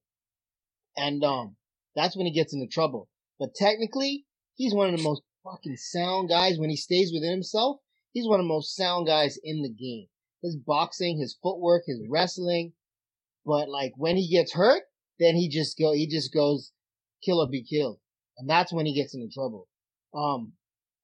and 0.98 1.24
um, 1.24 1.56
that's 1.96 2.16
when 2.16 2.26
he 2.26 2.34
gets 2.34 2.54
into 2.54 2.68
trouble. 2.68 3.10
But 3.40 3.56
technically, 3.56 4.26
he's 4.56 4.74
one 4.74 4.90
of 4.90 4.98
the 4.98 5.04
most 5.04 5.22
fucking 5.44 5.78
sound 5.78 6.30
guys 6.30 6.58
when 6.58 6.70
he 6.70 6.76
stays 6.76 7.12
within 7.14 7.32
himself. 7.32 7.78
He's 8.14 8.28
one 8.28 8.40
of 8.40 8.46
the 8.46 8.54
most 8.54 8.76
sound 8.76 9.08
guys 9.08 9.38
in 9.44 9.62
the 9.62 9.70
game. 9.70 10.08
His 10.42 10.56
boxing, 10.56 11.20
his 11.20 11.38
footwork, 11.42 11.84
his 11.88 12.02
wrestling. 12.08 12.74
But 13.46 13.70
like 13.70 13.94
when 13.98 14.16
he 14.16 14.30
gets 14.30 14.54
hurt, 14.54 14.84
then 15.20 15.36
he 15.36 15.50
just 15.50 15.78
go 15.78 15.94
he 15.94 16.08
just 16.08 16.34
goes 16.34 16.72
kill 17.24 17.40
or 17.40 17.50
be 17.50 17.64
killed. 17.64 18.00
And 18.38 18.50
that's 18.50 18.74
when 18.74 18.86
he 18.86 18.94
gets 18.94 19.14
into 19.16 19.30
trouble. 19.34 19.68
Um 20.14 20.54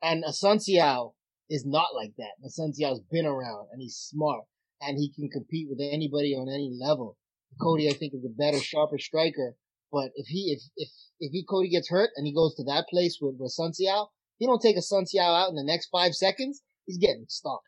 and 0.01 0.23
Assunção 0.23 1.13
is 1.49 1.65
not 1.65 1.95
like 1.95 2.13
that. 2.17 2.33
Assunção's 2.45 3.01
been 3.11 3.25
around 3.25 3.67
and 3.71 3.81
he's 3.81 3.95
smart 3.95 4.45
and 4.81 4.97
he 4.97 5.11
can 5.13 5.29
compete 5.29 5.67
with 5.69 5.79
anybody 5.81 6.33
on 6.33 6.47
any 6.49 6.71
level. 6.79 7.17
Cody 7.61 7.89
I 7.89 7.93
think 7.93 8.13
is 8.13 8.25
a 8.25 8.29
better, 8.29 8.59
sharper 8.59 8.97
striker. 8.97 9.55
But 9.91 10.11
if 10.15 10.27
he 10.27 10.55
if 10.55 10.61
if 10.77 10.89
if 11.19 11.31
he 11.31 11.43
Cody 11.43 11.69
gets 11.69 11.89
hurt 11.89 12.11
and 12.15 12.25
he 12.25 12.33
goes 12.33 12.55
to 12.55 12.63
that 12.65 12.85
place 12.89 13.17
with, 13.21 13.35
with 13.39 13.51
Sun 13.51 13.71
Assunção, 13.71 14.07
he 14.37 14.45
don't 14.45 14.61
take 14.61 14.77
a 14.77 14.81
Sun 14.81 15.05
Assunção 15.05 15.43
out 15.43 15.49
in 15.49 15.55
the 15.55 15.63
next 15.63 15.89
five 15.91 16.13
seconds, 16.13 16.61
he's 16.85 16.97
getting 16.97 17.25
stopped. 17.27 17.65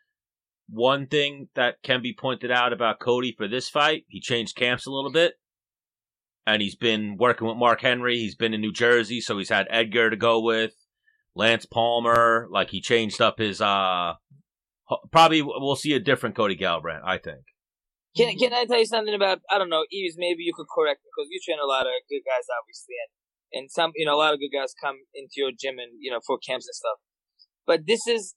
One 0.68 1.06
thing 1.06 1.48
that 1.54 1.82
can 1.82 2.00
be 2.00 2.14
pointed 2.14 2.50
out 2.50 2.72
about 2.72 3.00
Cody 3.00 3.34
for 3.36 3.48
this 3.48 3.68
fight, 3.68 4.04
he 4.08 4.20
changed 4.20 4.56
camps 4.56 4.86
a 4.86 4.90
little 4.90 5.12
bit. 5.12 5.34
And 6.46 6.60
he's 6.62 6.74
been 6.74 7.16
working 7.18 7.46
with 7.46 7.56
Mark 7.56 7.82
Henry. 7.82 8.18
He's 8.18 8.34
been 8.34 8.54
in 8.54 8.60
New 8.60 8.72
Jersey, 8.72 9.20
so 9.20 9.38
he's 9.38 9.50
had 9.50 9.68
Edgar 9.70 10.10
to 10.10 10.16
go 10.16 10.40
with, 10.40 10.72
Lance 11.36 11.66
Palmer. 11.66 12.48
Like 12.50 12.70
he 12.70 12.80
changed 12.80 13.20
up 13.20 13.38
his 13.38 13.60
uh 13.60 14.14
probably 15.10 15.42
we'll 15.42 15.76
see 15.76 15.92
a 15.94 16.00
different 16.00 16.36
Cody 16.36 16.56
Garbrandt, 16.56 17.02
I 17.04 17.18
think. 17.18 17.44
Can 18.16 18.36
can 18.36 18.52
I 18.52 18.64
tell 18.66 18.78
you 18.78 18.86
something 18.86 19.14
about 19.14 19.40
I 19.50 19.58
don't 19.58 19.70
know, 19.70 19.84
Yves, 19.90 20.16
maybe 20.18 20.42
you 20.42 20.52
could 20.54 20.66
correct 20.74 21.00
me 21.02 21.10
because 21.14 21.28
you 21.30 21.40
train 21.44 21.58
a 21.62 21.66
lot 21.66 21.86
of 21.86 21.92
good 22.10 22.22
guys 22.26 22.44
obviously 22.60 22.96
and, 23.00 23.10
and 23.52 23.70
some 23.70 23.92
you 23.96 24.04
know, 24.04 24.14
a 24.14 24.20
lot 24.20 24.34
of 24.34 24.40
good 24.40 24.52
guys 24.52 24.74
come 24.78 24.96
into 25.14 25.34
your 25.36 25.50
gym 25.50 25.78
and 25.78 25.92
you 26.00 26.10
know, 26.10 26.20
for 26.26 26.38
camps 26.38 26.68
and 26.68 26.74
stuff. 26.74 26.98
But 27.66 27.86
this 27.86 28.06
is 28.06 28.34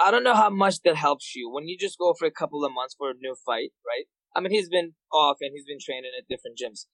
I 0.00 0.10
don't 0.10 0.24
know 0.24 0.34
how 0.34 0.50
much 0.50 0.82
that 0.84 0.96
helps 0.96 1.34
you 1.34 1.50
when 1.50 1.68
you 1.68 1.76
just 1.78 1.98
go 1.98 2.14
for 2.18 2.26
a 2.26 2.30
couple 2.30 2.64
of 2.64 2.72
months 2.72 2.94
for 2.98 3.10
a 3.10 3.14
new 3.14 3.34
fight, 3.46 3.72
right? 3.86 4.06
I 4.36 4.40
mean 4.40 4.52
he's 4.52 4.68
been 4.68 4.92
off 5.12 5.38
and 5.40 5.52
he's 5.54 5.64
been 5.64 5.80
training 5.80 6.12
at 6.18 6.28
different 6.28 6.58
gyms. 6.58 6.84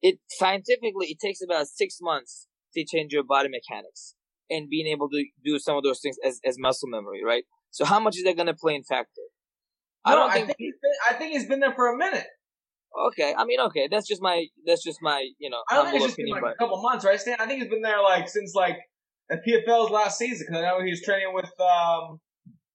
It 0.00 0.20
scientifically 0.30 1.08
it 1.08 1.18
takes 1.20 1.40
about 1.42 1.66
six 1.66 1.98
months 2.00 2.46
to 2.74 2.84
change 2.84 3.12
your 3.12 3.24
body 3.24 3.48
mechanics 3.48 4.14
and 4.50 4.70
being 4.70 4.86
able 4.86 5.08
to 5.10 5.24
do 5.44 5.58
some 5.58 5.76
of 5.76 5.82
those 5.82 6.00
things 6.00 6.16
as, 6.24 6.40
as 6.44 6.56
muscle 6.58 6.88
memory, 6.88 7.22
right? 7.24 7.44
So 7.70 7.84
how 7.84 8.00
much 8.00 8.16
is 8.16 8.24
that 8.24 8.36
gonna 8.36 8.54
play 8.54 8.74
in 8.74 8.82
factor? 8.82 9.22
I 10.04 10.14
don't 10.14 10.30
I 10.30 10.34
think 10.34 10.46
think 10.46 10.56
he's 10.58 10.74
been, 10.80 10.92
I 11.08 11.12
think 11.14 11.32
he's 11.32 11.46
been 11.46 11.60
there 11.60 11.74
for 11.74 11.92
a 11.92 11.96
minute. 11.96 12.26
Okay, 13.08 13.34
I 13.36 13.44
mean, 13.44 13.60
okay, 13.60 13.88
that's 13.90 14.08
just 14.08 14.22
my 14.22 14.46
that's 14.66 14.82
just 14.82 14.98
my 15.02 15.28
you 15.38 15.50
know 15.50 15.62
I 15.70 15.74
don't 15.76 15.86
think 15.86 15.96
it's 15.96 16.06
just 16.06 16.16
been 16.16 16.28
like 16.28 16.42
but 16.42 16.52
a 16.52 16.56
couple 16.56 16.80
months, 16.82 17.04
right, 17.04 17.20
Stan? 17.20 17.36
I 17.38 17.46
think 17.46 17.60
he's 17.60 17.70
been 17.70 17.82
there 17.82 18.02
like 18.02 18.28
since 18.28 18.54
like 18.54 18.78
the 19.28 19.36
PFL's 19.36 19.90
last 19.90 20.18
season 20.18 20.46
because 20.48 20.64
I 20.64 20.68
know 20.68 20.82
he 20.82 20.90
was 20.90 21.02
training 21.02 21.32
with 21.34 21.50
um. 21.60 22.20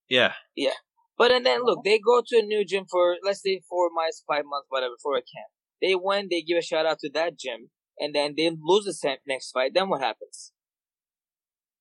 Yeah. 0.09 0.33
Yeah, 0.55 0.77
but 1.17 1.31
and 1.31 1.45
then 1.45 1.63
look, 1.63 1.83
they 1.83 1.99
go 1.99 2.21
to 2.25 2.39
a 2.39 2.41
new 2.43 2.63
gym 2.65 2.85
for 2.89 3.15
let's 3.23 3.41
say 3.41 3.61
four 3.67 3.89
months, 3.93 4.23
five 4.27 4.43
months, 4.45 4.67
whatever, 4.69 4.93
for 5.01 5.15
a 5.15 5.21
camp. 5.21 5.49
They 5.81 5.95
win, 5.95 6.27
they 6.29 6.41
give 6.41 6.57
a 6.57 6.61
shout 6.61 6.85
out 6.85 6.99
to 6.99 7.09
that 7.13 7.37
gym, 7.37 7.69
and 7.97 8.13
then 8.13 8.35
they 8.37 8.49
lose 8.61 8.85
the 8.85 9.17
next 9.27 9.51
fight. 9.51 9.71
Then 9.73 9.89
what 9.89 10.01
happens? 10.01 10.51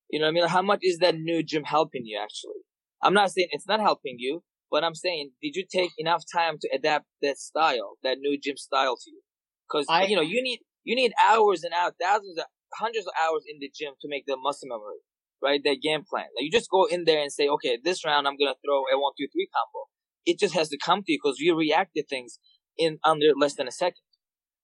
You 0.09 0.19
know 0.19 0.25
what 0.25 0.31
I 0.31 0.33
mean? 0.33 0.47
How 0.47 0.61
much 0.61 0.79
is 0.81 0.97
that 0.99 1.15
new 1.15 1.43
gym 1.43 1.63
helping 1.63 2.05
you 2.05 2.19
actually? 2.21 2.61
I'm 3.03 3.13
not 3.13 3.31
saying 3.31 3.49
it's 3.51 3.67
not 3.67 3.79
helping 3.79 4.15
you, 4.17 4.43
but 4.71 4.83
I'm 4.83 4.95
saying 4.95 5.31
did 5.41 5.55
you 5.55 5.65
take 5.69 5.91
enough 5.97 6.23
time 6.33 6.57
to 6.61 6.69
adapt 6.73 7.05
that 7.21 7.37
style, 7.37 7.97
that 8.03 8.17
new 8.19 8.39
gym 8.41 8.57
style 8.57 8.95
to 8.95 9.11
you? 9.11 9.21
Because 9.67 9.87
you 10.09 10.15
know 10.15 10.21
you 10.21 10.41
need 10.41 10.59
you 10.83 10.95
need 10.95 11.13
hours 11.23 11.63
and 11.63 11.73
hours, 11.73 11.93
thousands, 12.01 12.37
of, 12.37 12.45
hundreds 12.73 13.07
of 13.07 13.13
hours 13.21 13.43
in 13.47 13.59
the 13.59 13.71
gym 13.73 13.93
to 14.01 14.07
make 14.09 14.25
the 14.25 14.35
muscle 14.37 14.67
memory, 14.67 14.99
right? 15.41 15.61
That 15.63 15.77
game 15.81 16.03
plan. 16.09 16.25
Like 16.35 16.43
you 16.43 16.51
just 16.51 16.69
go 16.69 16.85
in 16.85 17.05
there 17.05 17.21
and 17.21 17.31
say, 17.31 17.47
okay, 17.47 17.77
this 17.83 18.05
round 18.05 18.27
I'm 18.27 18.37
gonna 18.37 18.55
throw 18.65 18.83
a 18.91 18.99
one, 18.99 19.13
two, 19.17 19.27
three 19.31 19.47
combo. 19.53 19.87
It 20.25 20.39
just 20.39 20.53
has 20.55 20.69
to 20.69 20.77
come 20.77 21.03
to 21.03 21.11
you 21.11 21.19
because 21.21 21.39
you 21.39 21.55
react 21.55 21.91
to 21.95 22.03
things 22.03 22.39
in 22.77 22.99
under 23.03 23.27
less 23.39 23.55
than 23.55 23.67
a 23.67 23.71
second. 23.71 24.03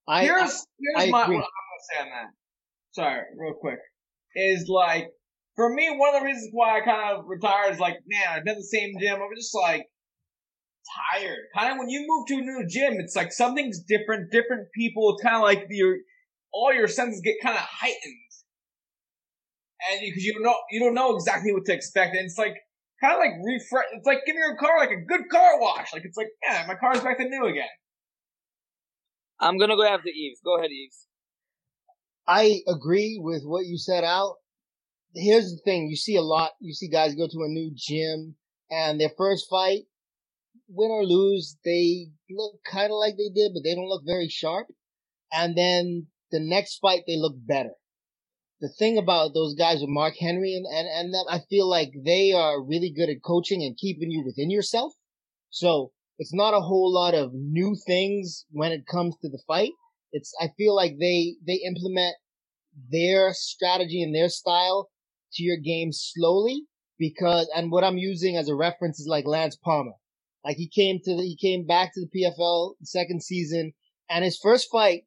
I, 0.08 0.24
here's 0.24 0.66
I 0.98 1.06
here's 1.06 1.12
my 1.12 1.24
agree. 1.24 1.36
what 1.36 1.46
I'm 1.46 1.66
gonna 1.70 1.86
say 1.94 2.02
on 2.02 2.10
that. 2.10 2.30
Sorry, 2.92 3.22
real 3.38 3.54
quick. 3.54 3.80
Is 4.36 4.68
like 4.68 5.10
for 5.60 5.70
me 5.74 5.90
one 5.94 6.16
of 6.16 6.22
the 6.22 6.26
reasons 6.26 6.52
why 6.54 6.78
I 6.78 6.86
kind 6.86 7.18
of 7.18 7.26
retired 7.28 7.74
is 7.74 7.80
like, 7.80 7.98
man, 8.08 8.28
I've 8.32 8.46
been 8.46 8.56
the 8.56 8.64
same 8.64 8.94
gym. 8.98 9.16
I'm 9.16 9.36
just 9.36 9.54
like 9.54 9.84
tired. 11.12 11.52
Kind 11.54 11.74
of 11.74 11.78
when 11.78 11.90
you 11.90 12.06
move 12.08 12.28
to 12.28 12.36
a 12.36 12.42
new 12.42 12.66
gym, 12.66 12.94
it's 12.94 13.14
like 13.14 13.34
something's 13.34 13.84
different, 13.84 14.32
different 14.32 14.70
people. 14.74 15.14
It's 15.14 15.22
kind 15.22 15.36
of 15.36 15.42
like 15.42 15.66
your 15.70 15.98
all 16.54 16.74
your 16.74 16.88
senses 16.88 17.20
get 17.26 17.36
kind 17.44 17.58
of 17.58 17.64
heightened, 17.64 18.32
and 19.92 20.00
because 20.00 20.24
you, 20.24 20.34
don't 20.34 20.44
know 20.44 20.56
you 20.72 20.80
don't 20.80 20.94
know 20.94 21.14
exactly 21.14 21.52
what 21.52 21.66
to 21.66 21.74
expect, 21.74 22.16
and 22.16 22.26
it's 22.26 22.38
like 22.38 22.56
kind 23.02 23.16
of 23.16 23.20
like 23.20 23.34
refresh. 23.44 23.86
It's 23.92 24.08
like 24.08 24.20
giving 24.26 24.40
your 24.40 24.56
car 24.56 24.80
like 24.80 24.92
a 24.92 25.06
good 25.06 25.28
car 25.30 25.60
wash. 25.60 25.92
Like 25.92 26.06
it's 26.06 26.16
like, 26.16 26.30
yeah, 26.42 26.64
my 26.70 26.76
car's 26.76 27.02
back 27.02 27.18
to 27.18 27.28
new 27.28 27.48
again. 27.48 27.68
I'm 29.42 29.58
gonna 29.58 29.76
go 29.76 29.84
after 29.84 30.08
Yves. 30.08 30.40
Go 30.42 30.58
ahead, 30.58 30.72
Yves. 30.72 31.06
I 32.26 32.62
agree 32.66 33.20
with 33.22 33.44
what 33.44 33.66
you 33.66 33.78
said 33.78 34.06
Alp. 34.06 34.38
Here's 35.16 35.52
the 35.52 35.62
thing. 35.64 35.90
You 35.90 35.96
see 35.96 36.16
a 36.16 36.22
lot, 36.22 36.52
you 36.60 36.74
see 36.74 36.88
guys 36.88 37.16
go 37.16 37.28
to 37.28 37.44
a 37.44 37.48
new 37.48 37.72
gym 37.76 38.36
and 38.70 39.00
their 39.00 39.12
first 39.18 39.50
fight, 39.50 39.84
win 40.68 40.92
or 40.92 41.04
lose, 41.04 41.58
they 41.66 42.08
look 42.30 42.56
kind 42.70 42.92
of 42.92 42.98
like 42.98 43.16
they 43.18 43.30
did, 43.34 43.52
but 43.54 43.64
they 43.64 43.74
don't 43.74 43.90
look 43.90 44.04
very 44.06 44.30
sharp. 44.30 44.68
And 45.32 45.58
then 45.58 46.08
the 46.32 46.40
next 46.40 46.78
fight, 46.78 47.02
they 47.08 47.18
look 47.18 47.36
better. 47.38 47.72
The 48.62 48.70
thing 48.70 48.98
about 48.98 49.34
those 49.34 49.56
guys 49.56 49.80
with 49.80 49.90
Mark 49.90 50.16
Henry 50.20 50.54
and, 50.54 50.66
and, 50.66 50.88
and 50.88 51.14
them, 51.14 51.26
I 51.30 51.40
feel 51.50 51.68
like 51.68 51.92
they 52.06 52.34
are 52.34 52.62
really 52.62 52.92
good 52.92 53.10
at 53.10 53.24
coaching 53.26 53.64
and 53.64 53.78
keeping 53.78 54.12
you 54.12 54.24
within 54.26 54.52
yourself. 54.52 54.94
So 55.50 55.92
it's 56.20 56.34
not 56.34 56.54
a 56.54 56.62
whole 56.62 56.94
lot 56.94 57.16
of 57.16 57.32
new 57.34 57.76
things 57.88 58.46
when 58.52 58.72
it 58.72 58.86
comes 58.86 59.16
to 59.22 59.30
the 59.30 59.42
fight. 59.48 59.72
It's, 60.12 60.34
I 60.40 60.50
feel 60.58 60.76
like 60.76 60.98
they, 61.00 61.36
they 61.46 61.62
implement 61.66 62.16
their 62.92 63.34
strategy 63.34 64.04
and 64.04 64.14
their 64.14 64.30
style 64.30 64.90
to 65.34 65.44
your 65.44 65.58
game 65.58 65.92
slowly 65.92 66.64
because, 66.98 67.50
and 67.56 67.72
what 67.72 67.84
I'm 67.84 67.98
using 67.98 68.36
as 68.36 68.50
a 68.50 68.56
reference 68.56 69.00
is 69.00 69.08
like 69.08 69.26
Lance 69.26 69.56
Palmer. 69.56 69.94
Like 70.44 70.58
he 70.58 70.70
came 70.70 71.00
to 71.04 71.16
the, 71.16 71.24
he 71.24 71.36
came 71.36 71.66
back 71.66 71.94
to 71.94 72.02
the 72.02 72.22
PFL 72.22 72.76
second 72.84 73.24
season 73.24 73.74
and 74.10 74.24
his 74.24 74.38
first 74.38 74.70
fight, 74.72 75.04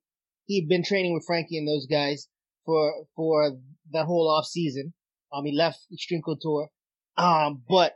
he'd 0.47 0.69
been 0.69 0.85
training 0.85 1.15
with 1.15 1.24
Frankie 1.27 1.59
and 1.59 1.66
those 1.66 1.86
guys 1.86 2.28
for, 2.65 3.07
for 3.16 3.53
that 3.90 4.07
whole 4.07 4.31
off 4.31 4.47
season. 4.47 4.94
Um, 5.32 5.44
he 5.44 5.57
left 5.57 5.81
Extreme 5.93 6.23
Couture. 6.23 6.69
Um, 7.16 7.62
but 7.69 7.94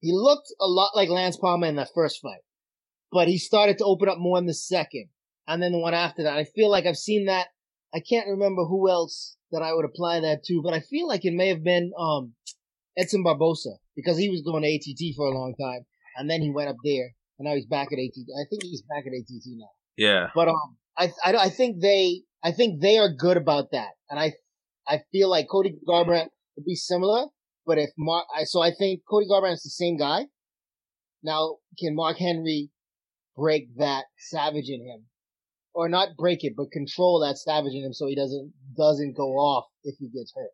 he 0.00 0.12
looked 0.12 0.52
a 0.60 0.66
lot 0.66 0.96
like 0.96 1.08
Lance 1.08 1.36
Palmer 1.36 1.66
in 1.66 1.76
that 1.76 1.90
first 1.94 2.20
fight, 2.20 2.40
but 3.12 3.28
he 3.28 3.38
started 3.38 3.78
to 3.78 3.84
open 3.84 4.08
up 4.08 4.18
more 4.18 4.38
in 4.38 4.46
the 4.46 4.54
second 4.54 5.08
and 5.46 5.62
then 5.62 5.72
the 5.72 5.78
one 5.78 5.94
after 5.94 6.24
that. 6.24 6.36
I 6.36 6.44
feel 6.44 6.70
like 6.70 6.86
I've 6.86 6.96
seen 6.96 7.26
that. 7.26 7.48
I 7.94 8.00
can't 8.00 8.28
remember 8.28 8.64
who 8.64 8.88
else 8.88 9.36
that 9.52 9.62
I 9.62 9.72
would 9.72 9.84
apply 9.84 10.20
that 10.20 10.44
to, 10.44 10.62
but 10.62 10.74
I 10.74 10.80
feel 10.80 11.06
like 11.06 11.24
it 11.24 11.32
may 11.32 11.48
have 11.48 11.62
been, 11.62 11.92
um, 11.98 12.34
Edson 12.96 13.24
Barbosa 13.24 13.76
because 13.96 14.18
he 14.18 14.28
was 14.28 14.42
going 14.42 14.62
to 14.62 14.74
ATT 14.74 15.14
for 15.16 15.26
a 15.26 15.38
long 15.38 15.54
time 15.60 15.86
and 16.16 16.28
then 16.28 16.42
he 16.42 16.50
went 16.50 16.68
up 16.68 16.76
there 16.84 17.10
and 17.38 17.46
now 17.46 17.54
he's 17.54 17.66
back 17.66 17.88
at 17.92 17.98
ATT. 17.98 18.28
I 18.38 18.44
think 18.50 18.62
he's 18.64 18.82
back 18.82 19.04
at 19.06 19.12
ATT 19.12 19.44
now. 19.46 19.70
Yeah. 19.96 20.30
But, 20.34 20.48
um, 20.48 20.76
I, 20.96 21.12
I, 21.24 21.36
I 21.36 21.48
think 21.48 21.80
they, 21.80 22.22
I 22.42 22.52
think 22.52 22.80
they 22.80 22.98
are 22.98 23.08
good 23.08 23.36
about 23.36 23.70
that. 23.72 23.90
And 24.10 24.18
I, 24.18 24.32
I 24.86 25.00
feel 25.12 25.30
like 25.30 25.46
Cody 25.50 25.74
Garbrandt 25.88 26.28
would 26.56 26.66
be 26.66 26.74
similar, 26.74 27.26
but 27.64 27.78
if 27.78 27.90
Mark, 27.96 28.26
I, 28.36 28.44
so 28.44 28.60
I 28.60 28.72
think 28.78 29.00
Cody 29.08 29.26
Garbrandt 29.30 29.54
is 29.54 29.62
the 29.62 29.70
same 29.70 29.96
guy. 29.96 30.26
Now, 31.22 31.56
can 31.78 31.94
Mark 31.94 32.18
Henry 32.18 32.70
break 33.36 33.76
that 33.76 34.04
savage 34.18 34.68
in 34.68 34.84
him? 34.86 35.06
Or 35.74 35.88
not 35.88 36.16
break 36.18 36.44
it, 36.44 36.54
but 36.56 36.70
control 36.70 37.20
that 37.20 37.38
savage 37.38 37.72
in 37.74 37.84
him 37.84 37.92
so 37.94 38.06
he 38.06 38.14
doesn't, 38.14 38.52
doesn't 38.76 39.16
go 39.16 39.32
off 39.38 39.66
if 39.84 39.96
he 39.98 40.08
gets 40.08 40.32
hurt. 40.34 40.50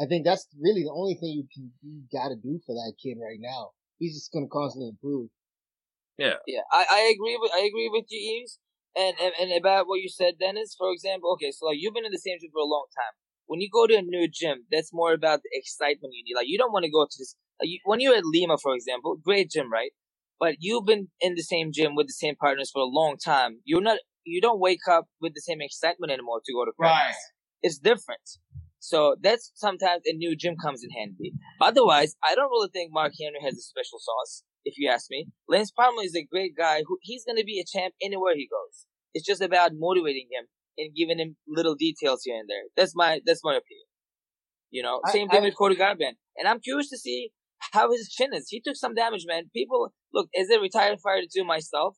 I 0.00 0.06
think 0.06 0.24
that's 0.24 0.48
really 0.58 0.82
the 0.82 0.92
only 0.92 1.14
thing 1.14 1.28
you 1.30 1.46
can, 1.52 1.72
you 1.82 2.02
gotta 2.10 2.36
do 2.36 2.58
for 2.64 2.74
that 2.74 2.94
kid 3.02 3.18
right 3.20 3.38
now. 3.38 3.70
He's 3.98 4.14
just 4.14 4.32
gonna 4.32 4.48
constantly 4.50 4.88
improve. 4.88 5.28
Yeah. 6.18 6.36
Yeah, 6.46 6.62
I, 6.72 6.86
I 6.90 7.00
agree 7.14 7.36
with 7.40 7.50
I 7.54 7.60
agree 7.60 7.88
with 7.92 8.06
you, 8.10 8.20
Yves. 8.40 8.58
And, 8.96 9.16
and 9.20 9.32
and 9.40 9.52
about 9.52 9.86
what 9.86 10.00
you 10.00 10.08
said, 10.08 10.34
Dennis. 10.38 10.74
For 10.76 10.92
example, 10.92 11.32
okay, 11.34 11.50
so 11.50 11.66
like 11.66 11.78
you've 11.80 11.94
been 11.94 12.04
in 12.04 12.12
the 12.12 12.18
same 12.18 12.38
gym 12.40 12.50
for 12.52 12.60
a 12.60 12.68
long 12.68 12.86
time. 12.96 13.14
When 13.46 13.60
you 13.60 13.68
go 13.72 13.86
to 13.86 13.94
a 13.96 14.02
new 14.02 14.28
gym, 14.28 14.64
that's 14.70 14.90
more 14.92 15.12
about 15.12 15.40
the 15.42 15.50
excitement 15.52 16.14
you 16.14 16.24
need. 16.24 16.36
Like 16.38 16.48
you 16.48 16.58
don't 16.58 16.72
want 16.72 16.84
to 16.84 16.90
go 16.90 17.04
to 17.04 17.16
this. 17.18 17.34
Like 17.60 17.68
you, 17.68 17.78
when 17.84 18.00
you're 18.00 18.16
at 18.16 18.24
Lima, 18.24 18.56
for 18.58 18.74
example, 18.74 19.16
great 19.22 19.50
gym, 19.50 19.72
right? 19.72 19.92
But 20.38 20.56
you've 20.60 20.84
been 20.86 21.08
in 21.20 21.34
the 21.34 21.42
same 21.42 21.70
gym 21.72 21.94
with 21.94 22.06
the 22.08 22.12
same 22.12 22.36
partners 22.36 22.70
for 22.72 22.82
a 22.82 22.86
long 22.86 23.16
time. 23.16 23.60
You're 23.64 23.80
not. 23.82 23.98
You 24.24 24.40
don't 24.40 24.60
wake 24.60 24.86
up 24.90 25.06
with 25.20 25.34
the 25.34 25.40
same 25.40 25.60
excitement 25.60 26.12
anymore 26.12 26.40
to 26.44 26.52
go 26.52 26.64
to 26.64 26.72
practice. 26.78 27.16
Right. 27.16 27.62
It's 27.62 27.78
different. 27.78 28.22
So 28.78 29.14
that's 29.22 29.52
sometimes 29.54 30.02
a 30.06 30.12
new 30.14 30.34
gym 30.36 30.56
comes 30.60 30.82
in 30.82 30.90
handy. 30.90 31.32
Otherwise, 31.60 32.16
I 32.24 32.34
don't 32.34 32.50
really 32.50 32.70
think 32.72 32.90
Mark 32.92 33.12
Henry 33.20 33.38
has 33.42 33.54
a 33.54 33.62
special 33.62 33.98
sauce, 34.00 34.42
if 34.64 34.74
you 34.76 34.88
ask 34.90 35.06
me. 35.10 35.28
Lance 35.48 35.70
Palmer 35.70 36.02
is 36.02 36.16
a 36.16 36.24
great 36.24 36.56
guy 36.56 36.82
who 36.86 36.98
he's 37.02 37.24
gonna 37.24 37.44
be 37.44 37.60
a 37.60 37.64
champ 37.64 37.94
anywhere 38.02 38.34
he 38.34 38.48
goes. 38.48 38.86
It's 39.14 39.26
just 39.26 39.42
about 39.42 39.72
motivating 39.74 40.28
him 40.32 40.46
and 40.78 40.94
giving 40.96 41.18
him 41.18 41.36
little 41.46 41.74
details 41.76 42.22
here 42.24 42.36
and 42.40 42.48
there. 42.48 42.64
That's 42.76 42.94
my 42.96 43.20
that's 43.24 43.44
my 43.44 43.52
opinion. 43.52 43.86
You 44.70 44.82
know, 44.82 45.00
I- 45.04 45.12
same 45.12 45.28
thing 45.28 45.42
I- 45.42 45.44
with 45.46 45.56
Cody 45.56 45.76
Garbrandt. 45.76 46.16
And 46.36 46.48
I'm 46.48 46.60
curious 46.60 46.88
to 46.90 46.98
see 46.98 47.30
how 47.72 47.92
his 47.92 48.08
chin 48.10 48.30
is. 48.34 48.48
He 48.48 48.60
took 48.60 48.74
some 48.76 48.94
damage, 48.94 49.24
man. 49.26 49.50
People 49.54 49.92
look 50.12 50.28
as 50.36 50.50
a 50.50 50.58
retired 50.58 50.98
fighter 51.00 51.26
too 51.32 51.44
myself. 51.44 51.96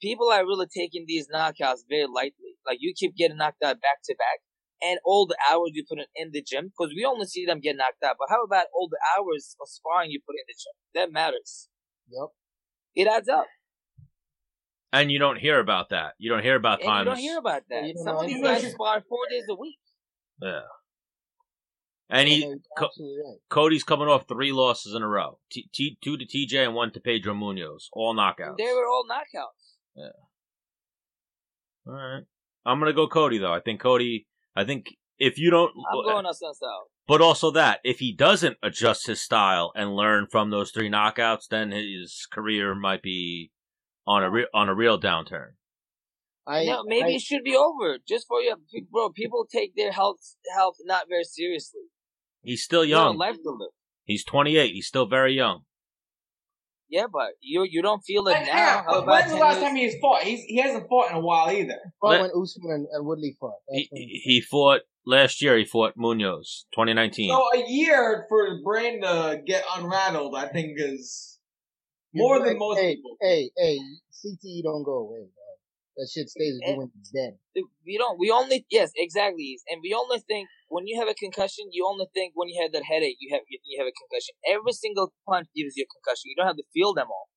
People 0.00 0.28
are 0.30 0.44
really 0.44 0.66
taking 0.74 1.04
these 1.06 1.28
knockouts 1.32 1.80
very 1.88 2.06
lightly. 2.06 2.56
Like 2.66 2.78
you 2.80 2.92
keep 2.96 3.16
getting 3.16 3.36
knocked 3.38 3.62
out 3.62 3.80
back 3.80 3.98
to 4.04 4.14
back 4.18 4.40
and 4.82 4.98
all 5.04 5.26
the 5.26 5.36
hours 5.50 5.70
you 5.72 5.84
put 5.88 5.98
in, 5.98 6.04
in 6.14 6.30
the 6.32 6.42
gym, 6.42 6.66
because 6.76 6.92
we 6.94 7.04
only 7.04 7.26
see 7.26 7.46
them 7.46 7.60
get 7.60 7.76
knocked 7.76 8.02
out. 8.04 8.16
But 8.18 8.28
how 8.28 8.42
about 8.44 8.66
all 8.74 8.88
the 8.90 8.98
hours 9.16 9.56
of 9.60 9.68
sparring 9.68 10.10
you 10.10 10.20
put 10.26 10.34
in 10.34 10.44
the 10.46 10.54
gym? 10.54 10.72
That 10.94 11.12
matters. 11.12 11.68
Yep. 12.10 12.28
It 12.94 13.08
adds 13.10 13.28
up. 13.28 13.46
And 14.92 15.10
you 15.10 15.18
don't 15.18 15.38
hear 15.38 15.58
about 15.60 15.90
that. 15.90 16.12
You 16.18 16.30
don't 16.30 16.42
hear 16.42 16.56
about 16.56 16.82
And 16.82 16.98
you 16.98 17.04
don't 17.04 17.18
hear 17.18 17.38
about 17.38 17.62
that. 17.70 17.84
you 17.84 17.94
don't 17.94 18.04
Some 18.04 18.14
know 18.14 18.20
of 18.22 18.26
these 18.26 18.42
guys 18.42 18.70
spar 18.72 19.02
four 19.08 19.26
days 19.30 19.44
a 19.50 19.54
week. 19.54 19.78
Yeah. 20.40 20.60
And 22.08 22.28
he, 22.28 22.40
Yeah, 22.40 22.46
you're 22.46 22.56
Co- 22.78 22.90
right. 22.98 23.38
Cody's 23.50 23.82
coming 23.82 24.06
off 24.08 24.28
three 24.28 24.52
losses 24.52 24.94
in 24.94 25.02
a 25.02 25.08
row. 25.08 25.38
T- 25.50 25.68
T- 25.72 25.98
two 26.02 26.16
to 26.16 26.24
TJ 26.24 26.64
and 26.64 26.74
one 26.74 26.92
to 26.92 27.00
Pedro 27.00 27.34
Munhoz. 27.34 27.84
All 27.92 28.14
knockouts. 28.14 28.56
They 28.58 28.72
were 28.72 28.86
all 28.86 29.04
knockouts. 29.10 29.65
All 31.86 31.92
right. 31.94 32.24
I'm 32.64 32.78
gonna 32.80 32.92
go 32.92 33.06
Cody 33.08 33.38
though. 33.38 33.52
I 33.52 33.60
think 33.60 33.80
Cody. 33.80 34.26
I 34.54 34.64
think 34.64 34.96
if 35.18 35.38
you 35.38 35.50
don't, 35.50 35.72
I'm 35.90 36.02
going 36.04 36.26
us 36.26 36.40
south. 36.40 36.88
but 37.06 37.20
also 37.20 37.50
that 37.52 37.80
if 37.84 38.00
he 38.00 38.12
doesn't 38.14 38.56
adjust 38.62 39.06
his 39.06 39.20
style 39.20 39.72
and 39.76 39.94
learn 39.94 40.26
from 40.30 40.50
those 40.50 40.70
three 40.72 40.90
knockouts, 40.90 41.48
then 41.48 41.70
his 41.70 42.26
career 42.30 42.74
might 42.74 43.02
be 43.02 43.50
on 44.06 44.22
a 44.24 44.30
re- 44.30 44.48
on 44.52 44.68
a 44.68 44.74
real 44.74 44.98
downturn. 45.00 45.50
I, 46.46 46.64
no, 46.64 46.82
maybe 46.84 47.04
I- 47.12 47.14
it 47.16 47.20
should 47.22 47.44
be 47.44 47.56
over. 47.56 47.98
Just 48.06 48.26
for 48.28 48.40
you, 48.40 48.56
bro. 48.90 49.10
People 49.10 49.46
take 49.50 49.74
their 49.76 49.92
health 49.92 50.36
health 50.54 50.76
not 50.84 51.08
very 51.08 51.24
seriously. 51.24 51.82
He's 52.42 52.62
still 52.62 52.84
You 52.84 52.94
got 52.94 53.06
young. 53.08 53.18
life 53.18 53.36
to 53.42 53.50
live. 53.50 53.70
He's 54.04 54.24
28. 54.24 54.72
He's 54.72 54.86
still 54.86 55.06
very 55.06 55.34
young. 55.34 55.62
Yeah, 56.88 57.06
but 57.12 57.30
you 57.40 57.66
you 57.68 57.82
don't 57.82 58.00
feel 58.02 58.26
it 58.28 58.32
Like, 58.32 58.46
now. 58.46 58.52
hang 58.52 58.78
on, 58.78 58.84
How 58.84 58.90
but 58.92 59.02
about 59.02 59.12
when's 59.20 59.32
the 59.32 59.38
last 59.38 59.60
time 59.60 59.76
he's 59.76 59.94
fought? 60.00 60.22
He's, 60.22 60.40
he 60.44 60.58
hasn't 60.60 60.88
fought 60.88 61.10
in 61.10 61.16
a 61.16 61.20
while 61.20 61.50
either. 61.50 61.78
fought 62.00 62.20
when 62.20 62.30
Usman 62.40 62.70
and, 62.72 62.86
and 62.92 63.06
Woodley 63.06 63.36
fought. 63.40 63.54
He, 63.70 63.88
he 63.92 64.40
fought 64.40 64.82
last 65.04 65.42
year. 65.42 65.56
He 65.58 65.64
fought 65.64 65.96
Munhoz, 65.96 66.64
2019. 66.74 67.30
So 67.30 67.60
a 67.60 67.64
year 67.68 68.26
for 68.28 68.48
the 68.50 68.60
brain 68.64 69.02
to 69.02 69.40
get 69.46 69.64
unrattled, 69.76 70.34
I 70.36 70.46
think 70.48 70.74
is 70.76 71.38
more 72.14 72.36
You're 72.36 72.44
than 72.46 72.54
right. 72.54 72.58
most 72.58 72.78
hey, 72.78 72.94
people. 72.96 73.16
Hey, 73.20 73.50
hey, 73.56 73.78
CTE 74.12 74.62
don't 74.62 74.84
go 74.84 74.98
away, 74.98 75.20
dog. 75.20 75.45
That 75.96 76.08
shit 76.12 76.28
stays 76.28 76.60
you 76.60 76.90
dead. 77.12 77.38
we 77.84 77.96
don't 77.96 78.18
we 78.18 78.30
only 78.30 78.66
yes 78.70 78.92
exactly. 78.96 79.56
And 79.68 79.80
we 79.82 79.96
only 79.96 80.20
think 80.20 80.48
when 80.68 80.86
you 80.86 81.00
have 81.00 81.08
a 81.08 81.14
concussion 81.14 81.72
you 81.72 81.88
only 81.88 82.06
think 82.12 82.32
when 82.34 82.48
you 82.48 82.60
have 82.60 82.72
that 82.72 82.84
headache 82.84 83.16
you 83.18 83.32
have 83.32 83.42
you, 83.48 83.78
have 83.80 83.88
a 83.88 83.96
concussion. 83.96 84.36
Every 84.44 84.72
single 84.72 85.12
punch 85.26 85.48
gives 85.56 85.72
you 85.76 85.86
a 85.88 85.92
concussion. 85.92 86.28
You 86.28 86.36
don't 86.36 86.52
have 86.52 86.60
to 86.60 86.68
feel 86.74 86.92
them 86.92 87.08
all. 87.08 87.28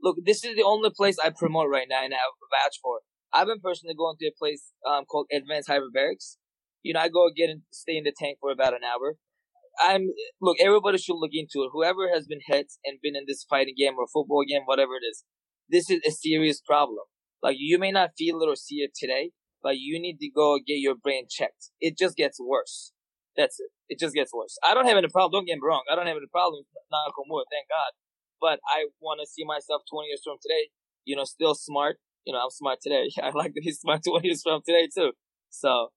Look 0.00 0.16
this 0.24 0.42
is 0.42 0.56
the 0.56 0.64
only 0.64 0.88
place 0.88 1.16
i 1.22 1.28
promote 1.28 1.68
right 1.68 1.88
now 1.88 2.02
and 2.04 2.14
i 2.14 2.16
have 2.16 2.36
a 2.40 2.48
vouch 2.48 2.80
for. 2.82 3.00
I've 3.32 3.48
been 3.48 3.60
personally 3.60 3.94
going 3.94 4.16
to 4.20 4.28
a 4.28 4.38
place 4.38 4.72
um, 4.88 5.04
called 5.04 5.26
advanced 5.30 5.68
hyperbarics. 5.68 6.40
You 6.82 6.94
know 6.94 7.00
i 7.00 7.08
go 7.08 7.28
get 7.28 7.50
and 7.50 7.62
stay 7.70 7.96
in 8.00 8.04
the 8.04 8.14
tank 8.16 8.38
for 8.40 8.50
about 8.50 8.72
an 8.72 8.84
hour. 8.88 9.20
I'm 9.84 10.16
look 10.40 10.56
everybody 10.64 10.96
should 10.96 11.20
look 11.20 11.36
into 11.36 11.60
it. 11.64 11.76
Whoever 11.76 12.08
has 12.08 12.24
been 12.26 12.40
hit 12.46 12.72
and 12.86 12.96
been 13.02 13.16
in 13.16 13.28
this 13.28 13.44
fighting 13.44 13.76
game 13.76 14.00
or 14.00 14.06
football 14.08 14.44
game 14.48 14.64
whatever 14.64 14.96
it 14.96 15.04
is 15.04 15.24
this 15.68 15.90
is 15.90 16.00
a 16.06 16.10
serious 16.10 16.62
problem 16.64 17.04
like 17.42 17.56
you 17.58 17.78
may 17.78 17.90
not 17.90 18.10
feel 18.16 18.40
it 18.40 18.48
or 18.48 18.56
see 18.56 18.76
it 18.76 18.92
today, 18.94 19.30
but 19.62 19.78
you 19.78 20.00
need 20.00 20.18
to 20.20 20.30
go 20.30 20.58
get 20.64 20.78
your 20.78 20.94
brain 20.94 21.26
checked. 21.28 21.70
It 21.80 21.98
just 21.98 22.16
gets 22.16 22.38
worse. 22.40 22.92
That's 23.36 23.60
it. 23.60 23.70
It 23.88 23.98
just 23.98 24.14
gets 24.14 24.32
worse. 24.32 24.56
I 24.64 24.74
don't 24.74 24.86
have 24.86 24.96
any 24.96 25.08
problem. 25.08 25.32
Don't 25.32 25.46
get 25.46 25.56
me 25.56 25.66
wrong. 25.66 25.84
I 25.90 25.94
don't 25.94 26.06
have 26.06 26.16
any 26.16 26.30
problem. 26.32 26.64
On 26.92 27.24
wood. 27.28 27.44
Thank 27.50 27.68
God. 27.68 27.92
But 28.40 28.60
I 28.68 28.86
want 29.00 29.20
to 29.20 29.26
see 29.26 29.44
myself 29.44 29.82
20 29.90 30.08
years 30.08 30.22
from 30.24 30.36
today. 30.40 30.70
You 31.04 31.16
know, 31.16 31.24
still 31.24 31.54
smart. 31.54 31.96
You 32.24 32.32
know, 32.32 32.40
I'm 32.40 32.50
smart 32.50 32.78
today. 32.82 33.08
I 33.22 33.30
like 33.30 33.54
to 33.54 33.60
be 33.60 33.72
smart 33.72 34.02
20 34.08 34.26
years 34.26 34.42
from 34.42 34.62
today 34.66 34.88
too. 34.92 35.12
So, 35.50 35.88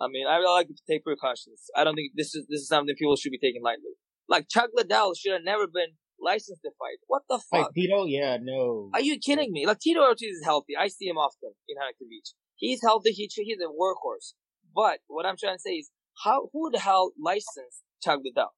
I 0.00 0.08
mean, 0.08 0.26
I 0.26 0.36
really 0.36 0.54
like 0.54 0.68
to 0.68 0.74
take 0.88 1.04
precautions. 1.04 1.70
I 1.76 1.84
don't 1.84 1.94
think 1.94 2.12
this 2.16 2.34
is 2.34 2.46
this 2.48 2.60
is 2.60 2.68
something 2.68 2.94
people 2.96 3.16
should 3.16 3.32
be 3.32 3.38
taking 3.38 3.62
lightly. 3.62 3.98
Like 4.28 4.48
Chuck 4.48 4.70
Liddell 4.74 5.14
should 5.14 5.32
have 5.32 5.44
never 5.44 5.66
been 5.66 5.96
licensed 6.20 6.62
to 6.62 6.70
fight. 6.78 6.98
What 7.06 7.22
the 7.28 7.38
fuck? 7.38 7.52
Like 7.52 7.62
fuck? 7.66 7.74
Tito? 7.74 8.04
Yeah, 8.04 8.38
no. 8.40 8.90
Are 8.94 9.00
you 9.00 9.18
kidding 9.18 9.52
me? 9.52 9.66
Like 9.66 9.80
Tito 9.80 10.00
Ortiz 10.00 10.36
is 10.36 10.44
healthy. 10.44 10.74
I 10.78 10.88
see 10.88 11.06
him 11.06 11.16
often 11.16 11.52
in 11.68 11.76
Huntington 11.78 12.08
Beach. 12.10 12.32
He's 12.56 12.82
healthy. 12.82 13.10
He, 13.10 13.30
he's 13.32 13.58
a 13.60 13.68
workhorse. 13.68 14.34
But 14.74 14.98
what 15.06 15.26
I'm 15.26 15.36
trying 15.38 15.56
to 15.56 15.60
say 15.60 15.74
is, 15.74 15.90
how 16.24 16.48
who 16.52 16.70
the 16.70 16.80
hell 16.80 17.12
licensed 17.22 17.82
Chuck 18.02 18.20
Liddell? 18.24 18.54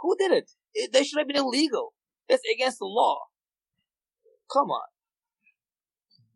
Who 0.00 0.16
did 0.16 0.32
it? 0.32 0.50
it? 0.74 0.92
They 0.92 1.04
should 1.04 1.18
have 1.18 1.28
been 1.28 1.36
illegal. 1.36 1.92
That's 2.28 2.42
against 2.52 2.78
the 2.78 2.86
law. 2.86 3.18
Come 4.52 4.68
on. 4.68 4.88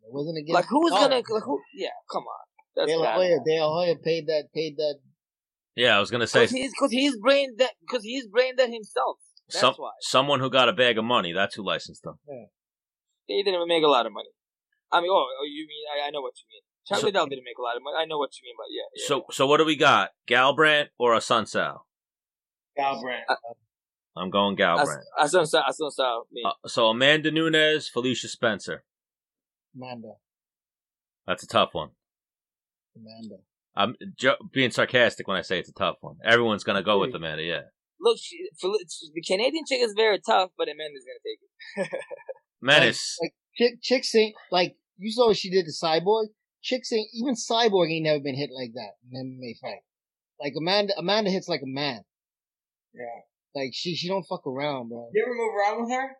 It 0.03 0.13
wasn't 0.13 0.37
against 0.37 0.53
Like 0.53 0.65
who's 0.69 0.91
gonna? 0.91 1.15
Like 1.15 1.25
who? 1.25 1.59
Yeah, 1.75 1.89
come 2.11 2.23
on. 2.23 2.45
That's 2.75 2.91
De 2.91 2.97
La 2.97 3.03
bad. 3.03 3.15
Hoya, 3.15 3.37
De 3.45 3.59
La 3.59 3.73
Hoya 3.73 3.95
paid 4.03 4.27
that 4.27 4.45
paid 4.53 4.77
that. 4.77 4.95
Yeah, 5.75 5.97
I 5.97 5.99
was 5.99 6.11
gonna 6.11 6.27
say 6.27 6.41
Because 6.41 6.51
he's 6.51 6.71
because 6.71 6.91
he's 6.91 7.17
brain 7.17 7.55
dead. 7.57 7.71
Because 7.81 8.03
he's 8.03 8.27
brain 8.27 8.55
dead 8.55 8.69
himself. 8.69 9.17
That's 9.51 9.59
some 9.59 9.73
why 9.77 9.91
someone 10.01 10.39
who 10.39 10.49
got 10.49 10.69
a 10.69 10.73
bag 10.73 10.97
of 10.97 11.05
money. 11.05 11.33
That's 11.33 11.55
who 11.55 11.65
licensed 11.65 12.03
them. 12.03 12.19
he 13.25 13.43
didn't 13.43 13.67
make 13.67 13.83
a 13.83 13.87
lot 13.87 14.05
of 14.05 14.13
money. 14.13 14.29
I 14.91 15.01
mean, 15.01 15.09
oh, 15.11 15.25
oh 15.39 15.45
you 15.45 15.67
mean 15.67 15.85
I, 16.03 16.07
I 16.07 16.11
know 16.11 16.21
what 16.21 16.33
you 16.37 16.45
mean. 16.51 16.61
Charlie 16.87 17.01
So- 17.01 17.11
Dell 17.11 17.27
didn't 17.27 17.45
make 17.45 17.57
a 17.57 17.61
lot 17.61 17.75
of 17.77 17.83
money. 17.83 17.97
I 17.99 18.05
know 18.05 18.17
what 18.17 18.31
you 18.37 18.47
mean, 18.47 18.55
but 18.57 18.67
yeah. 18.69 18.83
yeah 18.95 19.07
So 19.07 19.25
so 19.31 19.47
what 19.47 19.57
do 19.57 19.65
we 19.65 19.75
got? 19.75 20.11
Garbrandt 20.27 20.87
or 20.97 21.13
Assunção? 21.15 21.79
Galbraith. 22.77 23.25
I'm 24.15 24.29
going 24.29 24.57
yeah. 24.57 24.75
Garbrandt. 24.77 25.03
I, 25.17 25.23
I 25.23 25.27
saw 25.27 25.41
I 25.41 25.71
saw 25.71 25.89
saw 25.89 26.21
me. 26.31 26.43
Uh, 26.45 26.67
so 26.67 26.87
Amanda 26.87 27.31
Nunes, 27.31 27.87
Felicia 27.89 28.27
Spencer. 28.27 28.83
Amanda, 29.75 30.13
That's 31.27 31.43
a 31.43 31.47
tough 31.47 31.69
one. 31.73 31.89
Amanda. 32.95 33.35
I'm 33.75 33.95
jo- 34.17 34.35
being 34.51 34.71
sarcastic 34.71 35.27
when 35.27 35.37
I 35.37 35.41
say 35.41 35.59
it's 35.59 35.69
a 35.69 35.73
tough 35.73 35.97
one. 36.01 36.15
Everyone's 36.25 36.63
gonna 36.63 36.83
go 36.83 36.99
with 36.99 37.13
Amanda. 37.13 37.43
Yeah, 37.43 37.61
Look, 38.01 38.17
she, 38.21 38.37
for, 38.59 38.69
the 38.69 39.21
Canadian 39.27 39.65
chick 39.67 39.81
is 39.81 39.93
very 39.95 40.19
tough, 40.25 40.51
but 40.57 40.67
Amanda's 40.69 41.03
gonna 41.05 41.19
take 41.25 41.91
it. 41.93 41.99
Menace. 42.61 43.17
Like 43.21 43.33
chick, 43.57 43.81
chicks 43.81 44.13
ain't 44.15 44.35
like 44.51 44.75
you 44.97 45.11
saw 45.11 45.27
what 45.27 45.37
she 45.37 45.49
did 45.49 45.65
to 45.65 45.71
Cyborg. 45.71 46.27
Chicks 46.61 46.91
ain't 46.91 47.07
even 47.13 47.35
Cyborg 47.35 47.91
ain't 47.91 48.03
never 48.05 48.19
been 48.19 48.35
hit 48.35 48.49
like 48.55 48.71
that 48.73 48.91
in 49.11 49.19
an 49.19 49.39
MMA 49.41 49.59
fight. 49.61 49.81
Like 50.39 50.53
Amanda, 50.57 50.93
Amanda 50.97 51.29
hits 51.29 51.47
like 51.47 51.61
a 51.61 51.67
man. 51.67 52.01
Yeah. 52.93 53.21
Like 53.55 53.71
she 53.73 53.95
she 53.95 54.07
don't 54.07 54.23
fuck 54.29 54.45
around, 54.47 54.89
bro. 54.89 55.09
You 55.13 55.23
ever 55.25 55.33
move 55.35 55.53
around 55.55 55.81
with 55.83 55.91
her? 55.91 56.11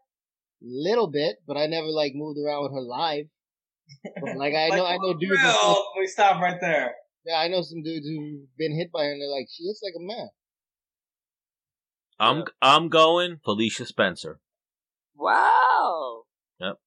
Little 0.62 1.08
bit, 1.10 1.38
but 1.48 1.58
I 1.58 1.68
never 1.68 1.88
like 1.88 2.14
moved 2.16 2.40
around 2.40 2.64
with 2.64 2.74
her 2.74 2.82
live. 2.82 3.26
But, 4.22 4.38
like 4.38 4.54
I 4.54 4.70
know 4.76 4.86
I 4.86 4.98
know 4.98 5.14
for 5.14 5.20
dudes. 5.20 5.42
real? 5.42 5.52
stuff- 5.52 5.78
We 5.98 6.08
stop 6.08 6.42
right 6.42 6.58
there. 6.60 6.94
Yeah, 7.26 7.36
I 7.38 7.48
know 7.50 7.62
some 7.62 7.84
dudes 7.84 8.08
who've 8.08 8.48
been 8.58 8.76
hit 8.78 8.92
by 8.92 9.04
her 9.06 9.12
and 9.12 9.22
they're 9.22 9.30
like, 9.30 9.48
she 9.52 9.64
hits 9.66 9.82
like 9.84 9.94
a 9.98 10.04
man. 10.04 10.30
I'm 12.20 12.44
I'm 12.62 12.90
going 12.90 13.40
Felicia 13.44 13.86
Spencer. 13.86 14.40
Wow. 15.16 16.24
Yep. 16.60 16.78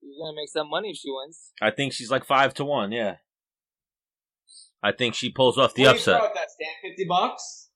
She's 0.00 0.14
gonna 0.20 0.36
make 0.36 0.48
some 0.48 0.68
money 0.68 0.90
if 0.90 0.96
she 0.96 1.08
wins. 1.10 1.52
I 1.60 1.70
think 1.70 1.92
she's 1.92 2.10
like 2.10 2.24
five 2.24 2.54
to 2.54 2.64
one. 2.64 2.92
Yeah. 2.92 3.16
I 4.82 4.92
think 4.92 5.14
she 5.14 5.30
pulls 5.30 5.56
off 5.56 5.74
the 5.74 5.84
What 5.84 5.92
do 5.92 5.98
you 5.98 6.04
throw 6.04 6.14
upset. 6.14 6.28
at 6.30 6.34
that 6.34 6.50
stand? 6.50 6.72
Fifty 6.82 7.06
bucks. 7.08 7.70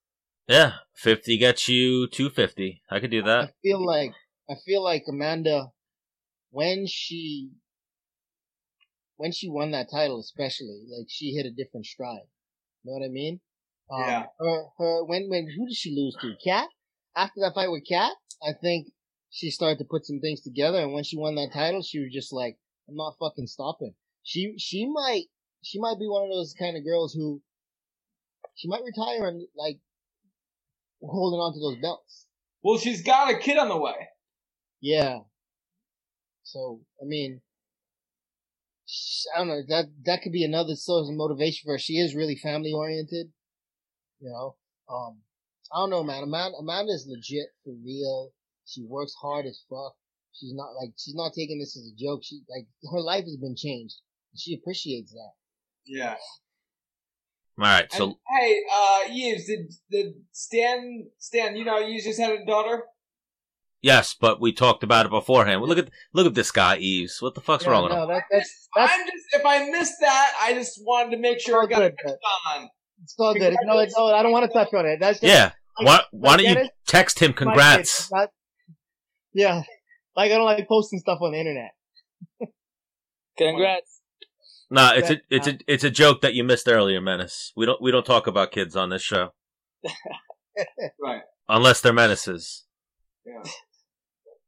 Yeah, 0.46 0.72
fifty 0.94 1.38
gets 1.38 1.68
you 1.68 2.06
two 2.08 2.28
fifty. 2.30 2.82
I 2.90 3.00
could 3.00 3.10
do 3.10 3.22
that. 3.22 3.38
I 3.38 3.44
that. 3.46 3.54
feel 3.62 3.84
like 3.84 4.12
I 4.50 4.54
feel 4.66 4.82
like 4.82 5.04
Amanda 5.08 5.68
when 6.50 6.86
she 6.86 7.50
when 9.16 9.32
she 9.32 9.48
won 9.48 9.70
that 9.72 9.88
title 9.90 10.20
especially, 10.20 10.84
like 10.90 11.06
she 11.08 11.32
hit 11.32 11.46
a 11.46 11.50
different 11.50 11.86
stride. 11.86 12.28
You 12.84 12.92
know 12.92 12.98
what 12.98 13.04
I 13.04 13.08
mean? 13.10 13.40
Um, 13.90 14.00
Yeah. 14.00 14.26
Her 14.38 14.64
her 14.78 15.04
when 15.04 15.28
when 15.28 15.48
who 15.56 15.66
did 15.66 15.76
she 15.76 15.94
lose 15.94 16.16
to? 16.20 16.34
Cat? 16.42 16.68
After 17.16 17.40
that 17.40 17.54
fight 17.54 17.70
with 17.70 17.86
Cat, 17.88 18.12
I 18.42 18.52
think 18.60 18.88
she 19.30 19.50
started 19.50 19.78
to 19.78 19.84
put 19.84 20.06
some 20.06 20.20
things 20.20 20.40
together 20.42 20.78
and 20.78 20.92
when 20.92 21.04
she 21.04 21.16
won 21.16 21.34
that 21.34 21.52
title 21.52 21.82
she 21.82 21.98
was 21.98 22.12
just 22.12 22.32
like, 22.32 22.56
I'm 22.88 22.96
not 22.96 23.16
fucking 23.18 23.46
stopping. 23.46 23.94
She 24.22 24.54
she 24.58 24.86
might 24.86 25.24
she 25.62 25.78
might 25.78 25.98
be 25.98 26.06
one 26.06 26.24
of 26.24 26.30
those 26.30 26.54
kind 26.58 26.76
of 26.76 26.84
girls 26.84 27.12
who 27.14 27.42
she 28.54 28.68
might 28.68 28.82
retire 28.84 29.28
and 29.28 29.46
like 29.56 29.78
holding 31.02 31.40
on 31.40 31.52
to 31.54 31.60
those 31.60 31.80
belts. 31.80 32.26
Well, 32.62 32.78
she's 32.78 33.02
got 33.02 33.32
a 33.32 33.38
kid 33.38 33.56
on 33.56 33.68
the 33.68 33.76
way. 33.76 34.08
Yeah. 34.80 35.20
So 36.42 36.80
I 37.00 37.04
mean, 37.04 37.40
I 39.34 39.38
don't 39.38 39.48
know. 39.48 39.62
That 39.68 39.86
that 40.04 40.22
could 40.22 40.32
be 40.32 40.44
another 40.44 40.74
source 40.74 41.08
of 41.08 41.14
motivation 41.14 41.66
for 41.66 41.74
her. 41.74 41.78
She 41.78 41.94
is 41.94 42.14
really 42.14 42.36
family 42.36 42.72
oriented. 42.72 43.28
You 44.20 44.30
know. 44.30 44.56
Um. 44.88 45.18
I 45.72 45.80
don't 45.80 45.90
know, 45.90 46.02
man. 46.02 46.22
Amanda 46.22 46.56
Amanda 46.58 46.92
is 46.92 47.06
legit 47.08 47.48
for 47.64 47.74
real. 47.84 48.30
She 48.66 48.82
works 48.88 49.14
hard 49.20 49.44
as 49.46 49.60
fuck. 49.68 49.94
She's 50.32 50.54
not 50.54 50.70
like 50.80 50.90
she's 50.96 51.14
not 51.14 51.32
taking 51.34 51.58
this 51.58 51.76
as 51.76 51.90
a 51.92 51.96
joke. 52.02 52.20
She 52.24 52.40
like 52.48 52.66
her 52.92 53.00
life 53.00 53.24
has 53.24 53.36
been 53.36 53.56
changed. 53.56 53.96
She 54.36 54.54
appreciates 54.54 55.12
that. 55.12 55.32
Yeah. 55.86 56.16
All 57.58 57.64
right, 57.64 57.82
And, 57.82 57.92
so 57.92 58.18
hey, 58.40 58.60
uh, 58.72 59.00
Yves, 59.10 59.46
did 59.46 59.72
did 59.90 60.14
Stan 60.32 61.08
Stan? 61.18 61.56
You 61.56 61.64
know, 61.64 61.78
you 61.78 62.00
just 62.00 62.20
had 62.20 62.30
a 62.30 62.44
daughter. 62.46 62.84
yes, 63.82 64.14
but 64.18 64.40
we 64.40 64.52
talked 64.52 64.84
about 64.84 65.06
it 65.06 65.10
beforehand. 65.10 65.60
Look 65.62 65.76
at 65.78 65.90
look 66.14 66.26
at 66.26 66.34
this 66.34 66.52
guy, 66.52 66.76
Yves. 66.76 67.20
What 67.20 67.34
the 67.34 67.40
fuck's 67.40 67.64
Yeah, 67.64 67.70
wrong 67.72 67.82
with 67.84 67.92
no, 67.92 68.02
him? 68.04 68.08
that, 68.10 68.22
that's 68.30 68.68
that's 68.76 68.92
I'm 68.92 69.00
just 69.06 69.24
if 69.32 69.44
I 69.44 69.68
missed 69.70 69.96
that, 70.00 70.34
I 70.40 70.54
just 70.54 70.80
wanted 70.84 71.10
to 71.16 71.18
make 71.20 71.40
sure 71.40 71.62
I 71.62 71.66
got 71.66 71.82
it 71.82 71.96
but 72.04 72.16
on. 72.54 72.68
It's 73.08 73.14
all 73.18 73.32
good. 73.34 73.56
No, 73.62 73.78
it's, 73.78 73.96
no, 73.96 74.06
I 74.06 74.22
don't 74.22 74.32
want 74.32 74.50
to 74.50 74.52
touch 74.52 74.72
on 74.74 74.84
it. 74.86 74.98
That's 75.00 75.20
just, 75.20 75.32
Yeah. 75.32 75.52
Why 75.80 76.00
why 76.10 76.36
don't 76.36 76.46
you 76.46 76.54
Dennis, 76.54 76.70
text 76.86 77.20
him 77.20 77.32
congrats? 77.32 78.10
Not- 78.12 78.30
yeah, 79.32 79.62
like 80.16 80.30
I 80.32 80.36
don't 80.36 80.44
like 80.44 80.66
posting 80.68 80.98
stuff 80.98 81.18
on 81.22 81.32
the 81.32 81.38
internet. 81.38 81.70
Congrats. 83.38 84.00
Nah, 84.70 84.92
it's 84.94 85.10
a 85.10 85.20
it's 85.30 85.46
a 85.46 85.58
it's 85.66 85.84
a 85.84 85.90
joke 85.90 86.20
that 86.22 86.34
you 86.34 86.42
missed 86.44 86.68
earlier, 86.68 87.00
Menace. 87.00 87.52
We 87.56 87.64
don't 87.64 87.80
we 87.80 87.90
don't 87.92 88.04
talk 88.04 88.26
about 88.26 88.50
kids 88.50 88.74
on 88.76 88.90
this 88.90 89.02
show 89.02 89.30
Right. 91.00 91.22
unless 91.48 91.80
they're 91.80 91.92
menaces. 91.92 92.64
Yeah. 93.24 93.48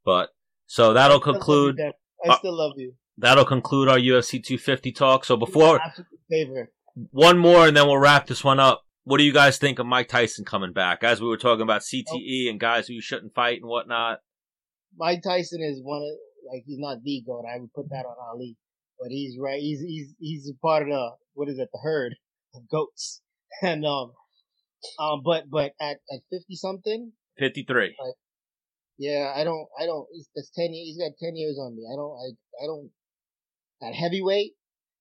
But 0.04 0.30
so 0.66 0.92
that'll 0.92 1.18
I 1.18 1.20
still 1.20 1.32
love 1.32 1.36
you, 1.36 1.40
conclude 1.76 1.80
uh, 1.80 2.32
I 2.32 2.36
still 2.38 2.56
love 2.58 2.72
you. 2.76 2.94
that'll 3.16 3.44
conclude 3.44 3.88
our 3.88 3.98
UFC 3.98 4.42
250 4.42 4.92
talk. 4.92 5.24
So 5.24 5.36
before 5.36 5.78
my 5.78 6.04
favorite. 6.28 6.68
One 7.10 7.38
more 7.38 7.66
and 7.66 7.76
then 7.76 7.86
we'll 7.86 7.98
wrap 7.98 8.26
this 8.26 8.44
one 8.44 8.60
up. 8.60 8.84
What 9.04 9.18
do 9.18 9.24
you 9.24 9.32
guys 9.32 9.58
think 9.58 9.78
of 9.78 9.86
Mike 9.86 10.08
Tyson 10.08 10.44
coming 10.44 10.72
back? 10.72 11.02
As 11.02 11.20
we 11.20 11.28
were 11.28 11.36
talking 11.36 11.62
about 11.62 11.82
CTE 11.82 12.48
and 12.50 12.60
guys 12.60 12.86
who 12.86 12.94
you 12.94 13.00
shouldn't 13.00 13.34
fight 13.34 13.60
and 13.60 13.68
whatnot. 13.68 14.18
Mike 14.96 15.22
Tyson 15.22 15.62
is 15.62 15.80
one 15.82 16.02
of 16.02 16.52
like 16.52 16.62
he's 16.66 16.78
not 16.78 17.02
the 17.02 17.22
goat. 17.26 17.44
I 17.50 17.58
would 17.58 17.72
put 17.72 17.88
that 17.90 18.04
on 18.06 18.16
Ali, 18.32 18.56
but 18.98 19.08
he's 19.08 19.36
right. 19.38 19.60
He's 19.60 19.80
he's 19.80 20.14
he's 20.18 20.50
a 20.50 20.58
part 20.60 20.82
of 20.82 20.88
the 20.88 21.10
what 21.34 21.48
is 21.48 21.58
it? 21.58 21.68
The 21.72 21.80
herd 21.82 22.16
of 22.54 22.68
goats. 22.70 23.22
And 23.62 23.84
um 23.84 24.12
um 24.98 25.22
but 25.24 25.50
but 25.50 25.72
at 25.80 25.98
at 26.10 26.20
fifty 26.30 26.54
something, 26.54 27.12
53. 27.38 27.96
yeah, 28.96 29.32
I 29.36 29.44
don't 29.44 29.66
I 29.78 29.86
don't. 29.86 30.06
He's, 30.12 30.28
that's 30.34 30.50
ten. 30.56 30.72
years. 30.72 30.86
He's 30.86 30.98
got 30.98 31.18
ten 31.18 31.36
years 31.36 31.58
on 31.60 31.76
me. 31.76 31.82
I 31.92 31.96
don't 31.96 32.14
I 32.14 32.62
I 32.62 32.66
don't. 32.66 32.90
At 33.82 33.94
heavyweight, 33.94 34.52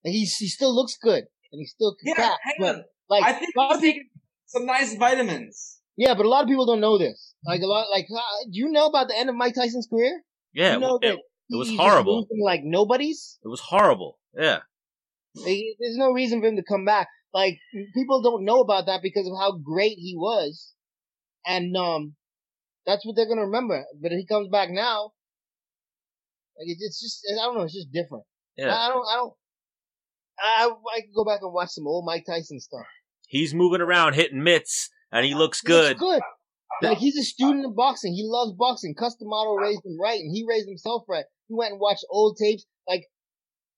like 0.03 0.13
he's 0.13 0.35
he 0.37 0.47
still 0.47 0.73
looks 0.73 0.97
good 0.97 1.25
and 1.51 1.59
he 1.59 1.65
still 1.65 1.95
can 1.95 2.07
Yeah. 2.09 2.15
crack, 2.15 2.39
Hang 2.43 2.55
but 2.59 2.75
on. 2.75 2.83
like 3.09 3.23
I 3.23 3.33
think 3.33 3.51
a 3.55 3.59
lot 3.59 3.67
he's 3.69 3.77
of 3.77 3.81
people, 3.81 3.93
taking 4.01 4.09
some 4.45 4.65
nice 4.65 4.95
vitamins. 4.95 5.79
yeah, 5.97 6.13
but 6.13 6.25
a 6.25 6.29
lot 6.29 6.43
of 6.43 6.49
people 6.49 6.65
don't 6.65 6.79
know 6.81 6.97
this. 6.97 7.33
Like 7.45 7.61
a 7.61 7.65
lot, 7.67 7.87
like 7.91 8.05
uh, 8.15 8.21
do 8.51 8.57
you 8.59 8.69
know 8.69 8.87
about 8.87 9.07
the 9.07 9.17
end 9.17 9.29
of 9.29 9.35
Mike 9.35 9.55
Tyson's 9.55 9.87
career? 9.89 10.21
Yeah, 10.53 10.73
you 10.73 10.79
know 10.79 10.95
it, 10.97 11.01
that 11.07 11.17
it 11.51 11.55
was 11.57 11.69
horrible. 11.75 12.17
losing, 12.21 12.43
like 12.43 12.61
nobody's. 12.63 13.39
it 13.43 13.47
was 13.47 13.59
horrible. 13.61 14.19
Yeah. 14.37 14.59
Like, 15.35 15.59
there's 15.79 15.95
no 15.97 16.11
reason 16.11 16.41
for 16.41 16.47
him 16.47 16.55
to 16.57 16.63
come 16.63 16.85
back. 16.85 17.07
Like 17.33 17.57
people 17.93 18.21
don't 18.21 18.43
know 18.45 18.59
about 18.61 18.87
that 18.87 19.01
because 19.03 19.27
of 19.27 19.33
how 19.39 19.57
great 19.57 19.97
he 19.97 20.15
was, 20.17 20.73
and 21.45 21.75
um, 21.77 22.15
that's 22.85 23.05
what 23.05 23.15
they're 23.15 23.27
gonna 23.27 23.45
remember. 23.45 23.85
But 24.01 24.11
if 24.11 24.17
he 24.17 24.25
comes 24.25 24.49
back 24.49 24.69
now, 24.71 25.11
like 26.57 26.67
it's, 26.67 26.81
it's 26.83 27.01
just 27.01 27.21
I 27.39 27.45
don't 27.45 27.55
know, 27.55 27.63
it's 27.63 27.73
just 27.75 27.91
different. 27.93 28.23
Yeah. 28.57 28.73
I, 28.73 28.87
I 28.87 28.89
don't 28.89 29.05
I 29.07 29.15
don't. 29.15 29.33
I 30.41 30.65
I 30.95 31.01
could 31.01 31.13
go 31.15 31.25
back 31.25 31.39
and 31.41 31.53
watch 31.53 31.69
some 31.69 31.87
old 31.87 32.05
Mike 32.05 32.25
Tyson 32.25 32.59
stuff. 32.59 32.85
He's 33.27 33.53
moving 33.53 33.81
around 33.81 34.13
hitting 34.13 34.43
mitts 34.43 34.89
and 35.11 35.25
he 35.25 35.35
looks 35.35 35.61
He 35.61 35.71
looks 35.71 35.89
good. 35.89 35.97
good. 35.99 36.21
Like 36.81 36.97
he's 36.97 37.17
a 37.17 37.23
student 37.23 37.65
of 37.65 37.75
boxing. 37.75 38.13
He 38.13 38.23
loves 38.23 38.53
boxing. 38.53 38.95
Cus 38.97 39.15
D'Amato 39.15 39.55
raised 39.55 39.85
him 39.85 39.99
right, 39.99 40.19
and 40.19 40.33
he 40.33 40.45
raised 40.47 40.67
himself 40.67 41.03
right. 41.09 41.25
He 41.47 41.55
went 41.55 41.71
and 41.73 41.79
watched 41.81 42.05
old 42.09 42.37
tapes. 42.37 42.65
Like 42.87 43.03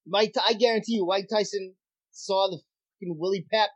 Mike, 0.06 0.34
I 0.48 0.54
guarantee 0.54 0.94
you, 0.94 1.06
Mike 1.06 1.28
Tyson 1.32 1.74
saw 2.12 2.50
the 2.50 2.58
fucking 2.58 3.18
Willie 3.18 3.46
Pep. 3.52 3.70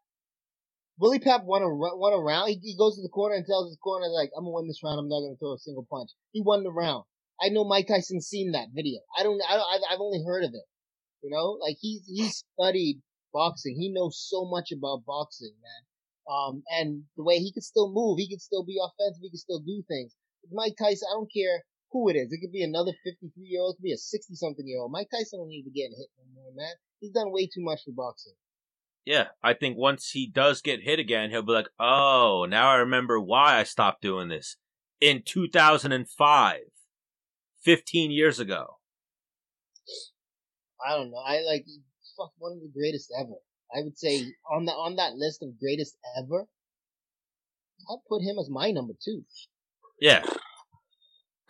Willie 1.00 1.20
Pep 1.20 1.42
won 1.44 1.64
a 1.64 1.70
won 1.70 2.14
a 2.14 2.18
round. 2.18 2.50
He, 2.50 2.60
he 2.62 2.78
goes 2.78 2.96
to 2.96 3.02
the 3.02 3.10
corner 3.10 3.36
and 3.36 3.46
tells 3.46 3.70
his 3.70 3.78
corner 3.84 4.08
like, 4.10 4.30
"I'm 4.38 4.44
gonna 4.44 4.54
win 4.54 4.68
this 4.68 4.82
round. 4.84 5.00
I'm 5.00 5.10
not 5.10 5.22
gonna 5.22 5.38
throw 5.40 5.54
a 5.54 5.58
single 5.58 5.88
punch." 5.90 6.12
He 6.32 6.42
won 6.46 6.64
the 6.64 6.72
round. 6.72 7.06
I 7.42 7.50
know 7.50 7.66
Mike 7.66 7.88
Tyson's 7.88 8.28
seen 8.28 8.52
that 8.52 8.70
video. 8.74 9.02
I 9.18 9.24
don't. 9.24 9.42
I 9.50 9.56
don't 9.56 9.84
I've 9.92 10.00
only 10.00 10.24
heard 10.26 10.44
of 10.44 10.52
it. 10.54 10.64
You 11.26 11.32
know, 11.32 11.58
like 11.60 11.78
he's 11.82 12.06
he's 12.06 12.46
studied 12.54 13.02
boxing. 13.34 13.76
He 13.80 13.90
knows 13.90 14.14
so 14.30 14.46
much 14.46 14.72
about 14.72 15.06
boxing, 15.08 15.56
man. 15.58 15.82
Um, 16.30 16.62
and 16.70 17.04
the 17.18 17.24
way 17.24 17.40
he 17.40 17.52
could 17.52 17.64
still 17.64 17.92
move, 17.92 18.20
he 18.20 18.30
could 18.30 18.42
still 18.42 18.64
be 18.64 18.78
offensive, 18.78 19.22
he 19.24 19.32
could 19.32 19.40
still 19.40 19.60
do 19.60 19.82
things. 19.88 20.14
Mike 20.52 20.76
Tyson, 20.78 21.08
I 21.10 21.18
don't 21.18 21.34
care 21.34 21.66
who 21.92 22.10
it 22.10 22.14
is. 22.14 22.32
It 22.32 22.42
could 22.42 22.52
be 22.52 22.62
another 22.62 22.92
53 23.04 23.32
year 23.44 23.62
old, 23.62 23.74
it 23.74 23.78
could 23.78 23.90
be 23.90 23.94
a 23.94 23.98
60 23.98 24.36
something 24.36 24.68
year 24.68 24.80
old. 24.80 24.92
Mike 24.92 25.10
Tyson 25.10 25.40
don't 25.40 25.50
need 25.50 25.64
to 25.64 25.72
getting 25.72 25.98
hit 25.98 26.10
no 26.18 26.26
more, 26.36 26.52
man. 26.56 26.76
He's 27.00 27.12
done 27.12 27.32
way 27.32 27.48
too 27.48 27.64
much 27.66 27.82
for 27.86 27.92
boxing. 27.92 28.34
Yeah, 29.04 29.30
I 29.42 29.54
think 29.54 29.78
once 29.78 30.12
he 30.12 30.28
does 30.28 30.62
get 30.62 30.84
hit 30.84 31.00
again, 31.00 31.32
he'll 31.32 31.42
be 31.42 31.54
like, 31.54 31.70
"Oh, 31.80 32.46
now 32.48 32.70
I 32.70 32.76
remember 32.78 33.20
why 33.20 33.60
I 33.60 33.64
stopped 33.64 34.02
doing 34.04 34.30
this 34.30 34.58
in 35.02 35.24
2005, 35.24 36.60
15 37.64 38.12
years 38.12 38.40
ago." 38.40 38.78
I 40.84 40.96
don't 40.96 41.12
know. 41.12 41.18
I 41.26 41.42
like 41.42 41.66
fuck 42.18 42.32
one 42.38 42.54
of 42.54 42.60
the 42.62 42.72
greatest 42.74 43.12
ever. 43.20 43.36
I 43.76 43.82
would 43.84 43.98
say 43.98 44.26
on 44.52 44.66
the 44.66 44.72
on 44.72 44.96
that 44.98 45.14
list 45.16 45.42
of 45.44 45.60
greatest 45.60 45.98
ever, 46.18 46.46
I'd 47.90 48.04
put 48.08 48.22
him 48.22 48.38
as 48.40 48.50
my 48.50 48.72
number 48.72 48.94
two. 49.04 49.24
Yeah. 50.00 50.24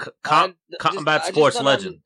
C- 0.02 0.12
com- 0.24 0.56
I- 0.74 0.78
combat 0.78 1.22
just- 1.22 1.34
sports 1.34 1.56
don't 1.56 1.66
legend. 1.66 2.00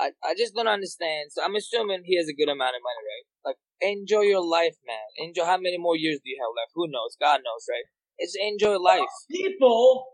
I, 0.00 0.12
I 0.22 0.34
just 0.38 0.54
don't 0.54 0.68
understand. 0.68 1.30
So 1.32 1.42
I'm 1.42 1.56
assuming 1.56 2.02
he 2.04 2.16
has 2.18 2.28
a 2.28 2.32
good 2.32 2.48
amount 2.48 2.76
of 2.76 2.82
money, 2.86 3.02
right? 3.02 3.26
Like, 3.50 3.56
enjoy 3.80 4.20
your 4.20 4.44
life, 4.44 4.76
man. 4.86 5.06
Enjoy. 5.16 5.44
How 5.44 5.56
many 5.58 5.76
more 5.76 5.96
years 5.96 6.20
do 6.22 6.30
you 6.30 6.38
have 6.40 6.54
left? 6.54 6.70
Who 6.76 6.86
knows? 6.86 7.16
God 7.20 7.40
knows, 7.42 7.66
right? 7.68 7.82
It's 8.16 8.36
enjoy 8.40 8.78
life. 8.78 9.08
People, 9.28 10.06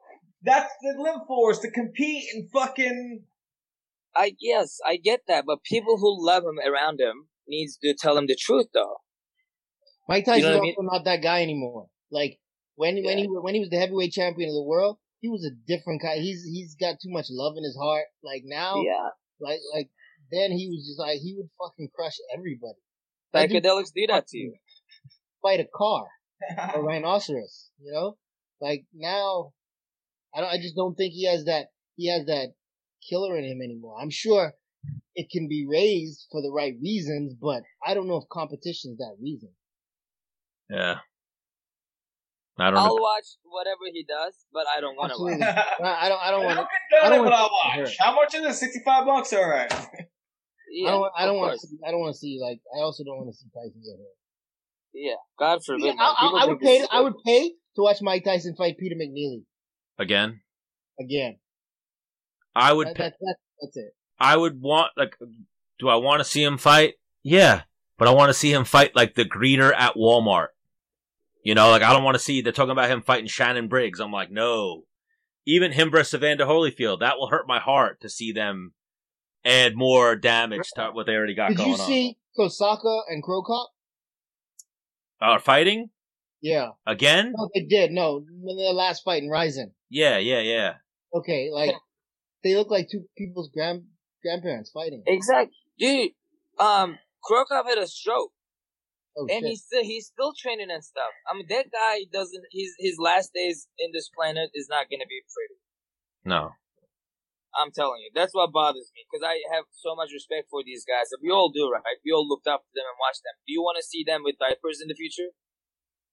that's 0.42 0.72
the 0.80 0.94
live 1.02 1.26
for 1.28 1.50
is 1.52 1.58
to 1.60 1.70
compete 1.70 2.24
and 2.34 2.50
fucking. 2.50 3.24
I 4.16 4.36
yes, 4.40 4.78
I 4.86 4.96
get 4.96 5.20
that, 5.28 5.44
but 5.46 5.62
people 5.64 5.98
who 5.98 6.24
love 6.24 6.44
him 6.44 6.58
around 6.58 7.00
him 7.00 7.28
needs 7.48 7.76
to 7.78 7.94
tell 7.94 8.16
him 8.16 8.26
the 8.26 8.36
truth, 8.36 8.66
though. 8.72 8.96
Mike 10.08 10.24
Tyson's 10.24 10.44
You 10.44 10.50
know 10.50 10.58
what 10.58 10.64
I 10.64 10.68
also 10.68 10.82
not 10.82 11.04
that 11.04 11.22
guy 11.22 11.42
anymore. 11.42 11.88
Like 12.10 12.38
when 12.76 13.02
when 13.02 13.18
he 13.18 13.26
when 13.26 13.54
he 13.54 13.60
was 13.60 13.70
the 13.70 13.78
heavyweight 13.78 14.12
champion 14.12 14.48
of 14.50 14.54
the 14.54 14.62
world, 14.62 14.98
he 15.20 15.28
was 15.28 15.44
a 15.44 15.54
different 15.66 16.02
guy. 16.02 16.16
He's 16.16 16.44
he's 16.44 16.76
got 16.78 16.96
too 17.02 17.10
much 17.10 17.26
love 17.30 17.54
in 17.56 17.64
his 17.64 17.76
heart. 17.80 18.04
Like 18.22 18.42
now, 18.44 18.82
Yeah, 18.82 19.08
like 19.40 19.60
like 19.74 19.90
then 20.30 20.52
he 20.52 20.68
was 20.68 20.86
just 20.86 20.98
like 20.98 21.20
he 21.20 21.34
would 21.36 21.48
fucking 21.58 21.88
crush 21.94 22.16
everybody. 22.36 22.78
Psychedelics 23.34 23.92
do 23.94 24.06
that 24.08 24.28
to 24.28 24.38
you. 24.38 24.54
fight 25.42 25.60
a 25.60 25.66
car, 25.74 26.06
a 26.74 26.80
rhinoceros. 26.82 27.70
You 27.80 27.92
know, 27.92 28.16
like 28.60 28.84
now, 28.94 29.52
I 30.34 30.40
don't. 30.40 30.50
I 30.50 30.58
just 30.58 30.76
don't 30.76 30.94
think 30.94 31.14
he 31.14 31.26
has 31.26 31.44
that. 31.46 31.68
He 31.96 32.10
has 32.10 32.26
that 32.26 32.52
killer 33.08 33.36
in 33.36 33.44
him 33.44 33.60
anymore. 33.62 33.96
I'm 34.00 34.10
sure 34.10 34.52
it 35.14 35.28
can 35.30 35.48
be 35.48 35.66
raised 35.68 36.26
for 36.30 36.42
the 36.42 36.50
right 36.50 36.74
reasons, 36.82 37.34
but 37.40 37.62
I 37.86 37.94
don't 37.94 38.08
know 38.08 38.16
if 38.16 38.28
competition 38.30 38.92
is 38.92 38.98
that 38.98 39.16
reason. 39.20 39.50
Yeah. 40.70 40.98
I 42.58 42.66
don't 42.66 42.74
know. 42.74 42.80
I'll 42.80 42.96
know. 42.96 43.02
watch 43.02 43.24
whatever 43.44 43.80
he 43.92 44.04
does, 44.04 44.34
but 44.52 44.64
I 44.74 44.80
don't 44.80 44.96
want 44.96 45.12
to 45.12 45.18
watch. 45.18 45.40
I 45.40 46.06
I 46.06 46.08
don't. 46.08 46.22
I 46.22 46.30
don't 46.30 46.44
want. 46.44 46.58
To. 46.58 46.66
I 47.04 47.08
don't 47.08 47.24
want 47.24 47.34
to 47.34 47.82
watch. 47.82 47.96
How 47.98 48.14
much 48.14 48.34
is 48.34 48.46
it? 48.46 48.54
Sixty-five 48.54 49.04
bucks. 49.06 49.32
All 49.32 49.48
right. 49.48 49.72
Yeah, 50.70 50.88
I 50.88 50.92
don't. 50.92 51.12
I 51.18 51.26
don't 51.26 51.36
want. 51.36 51.60
To 51.60 51.66
see, 51.66 51.78
I 51.86 51.90
don't 51.90 52.00
want 52.00 52.14
to 52.14 52.18
see 52.18 52.38
like. 52.40 52.60
I 52.76 52.82
also 52.82 53.02
don't 53.02 53.16
want 53.16 53.30
to 53.30 53.36
see 53.36 53.46
Tyson 53.52 53.82
get 53.82 53.98
hurt. 53.98 54.14
Yeah, 54.94 55.14
God 55.36 55.64
forbid. 55.64 55.86
Yeah. 55.86 55.92
I, 55.98 56.26
I, 56.26 56.42
I 56.42 56.46
would 56.46 56.60
pay. 56.60 56.76
is 56.76 56.88
I 56.92 57.00
would 57.00 57.14
pay 57.24 57.48
to 57.74 57.82
watch 57.82 57.98
Mike 58.02 58.24
Tyson 58.24 58.54
fight 58.56 58.78
Peter 58.78 58.94
McNeeley 58.94 59.42
Again, 59.98 60.40
again. 61.00 61.36
I 62.54 62.72
would. 62.72 62.88
That, 62.88 62.96
that, 62.96 63.14
that, 63.20 63.36
that's 63.60 63.76
it. 63.76 63.94
I 64.18 64.36
would 64.36 64.60
want 64.60 64.92
like. 64.96 65.16
Do 65.78 65.88
I 65.88 65.96
want 65.96 66.20
to 66.20 66.24
see 66.24 66.42
him 66.42 66.56
fight? 66.56 66.94
Yeah, 67.22 67.62
but 67.98 68.08
I 68.08 68.12
want 68.12 68.30
to 68.30 68.34
see 68.34 68.52
him 68.52 68.64
fight 68.64 68.94
like 68.94 69.14
the 69.14 69.24
greeter 69.24 69.72
at 69.74 69.94
Walmart. 69.94 70.48
You 71.42 71.54
know, 71.54 71.70
like 71.70 71.82
I 71.82 71.92
don't 71.92 72.04
want 72.04 72.14
to 72.14 72.22
see. 72.22 72.40
They're 72.40 72.52
talking 72.52 72.70
about 72.70 72.90
him 72.90 73.02
fighting 73.02 73.26
Shannon 73.26 73.68
Briggs. 73.68 74.00
I'm 74.00 74.12
like, 74.12 74.30
no. 74.30 74.84
Even 75.46 75.72
him 75.72 75.90
versus 75.90 76.14
Evander 76.14 76.46
Holyfield, 76.46 77.00
that 77.00 77.18
will 77.18 77.28
hurt 77.28 77.46
my 77.46 77.60
heart 77.60 78.00
to 78.00 78.08
see 78.08 78.32
them 78.32 78.72
add 79.44 79.76
more 79.76 80.16
damage 80.16 80.70
to 80.74 80.90
what 80.92 81.04
they 81.04 81.12
already 81.12 81.34
got 81.34 81.50
Did 81.50 81.58
going 81.58 81.70
you 81.72 81.76
see 81.76 82.16
Kosaka 82.38 83.02
and 83.08 83.22
Cro 83.22 83.42
Cop? 83.42 83.68
Are 85.20 85.36
Uh, 85.36 85.38
fighting 85.38 85.90
Yeah. 86.40 86.70
again? 86.86 87.34
No, 87.36 87.50
they 87.54 87.62
did. 87.62 87.90
No, 87.90 88.24
in 88.46 88.56
their 88.56 88.72
last 88.72 89.04
fight 89.04 89.22
in 89.22 89.28
Rizin. 89.28 89.74
Yeah, 89.90 90.16
yeah, 90.16 90.40
yeah. 90.40 90.74
Okay, 91.12 91.50
like 91.52 91.74
they 92.44 92.54
look 92.54 92.70
like 92.70 92.88
two 92.90 93.04
people's 93.18 93.50
grand 93.52 93.84
grandparents 94.22 94.70
fighting. 94.70 95.02
Exactly, 95.06 95.56
dude. 95.78 96.12
Um, 96.60 96.98
Cro 97.24 97.44
Cop 97.46 97.66
had 97.66 97.78
a 97.78 97.88
stroke, 97.88 98.30
Oh 99.16 99.26
and 99.30 99.42
shit! 99.42 99.50
he's 99.50 99.62
still 99.64 99.82
he's 99.82 100.06
still 100.06 100.32
training 100.36 100.70
and 100.70 100.84
stuff. 100.84 101.10
I 101.30 101.34
mean, 101.34 101.46
that 101.48 101.66
guy 101.72 102.06
doesn't. 102.12 102.44
His 102.52 102.74
his 102.78 102.96
last 102.98 103.32
days 103.34 103.66
in 103.78 103.90
this 103.92 104.10
planet 104.14 104.50
is 104.54 104.68
not 104.68 104.86
gonna 104.90 105.08
be 105.08 105.22
pretty. 105.26 105.58
No. 106.24 106.52
I'm 107.54 107.70
telling 107.70 108.02
you, 108.02 108.10
that's 108.10 108.34
what 108.34 108.50
bothers 108.50 108.90
me 108.98 109.06
because 109.06 109.22
I 109.22 109.38
have 109.54 109.70
so 109.70 109.94
much 109.94 110.10
respect 110.10 110.50
for 110.50 110.66
these 110.66 110.82
guys. 110.82 111.06
We 111.22 111.30
all 111.30 111.54
do, 111.54 111.70
right? 111.70 112.02
We 112.02 112.10
all 112.10 112.26
looked 112.26 112.50
up 112.50 112.66
to 112.66 112.72
them 112.74 112.82
and 112.82 112.98
watched 112.98 113.22
them. 113.22 113.38
Do 113.46 113.54
you 113.54 113.62
want 113.62 113.78
to 113.78 113.86
see 113.86 114.02
them 114.02 114.26
with 114.26 114.42
diapers 114.42 114.82
in 114.82 114.90
the 114.90 114.98
future? 114.98 115.30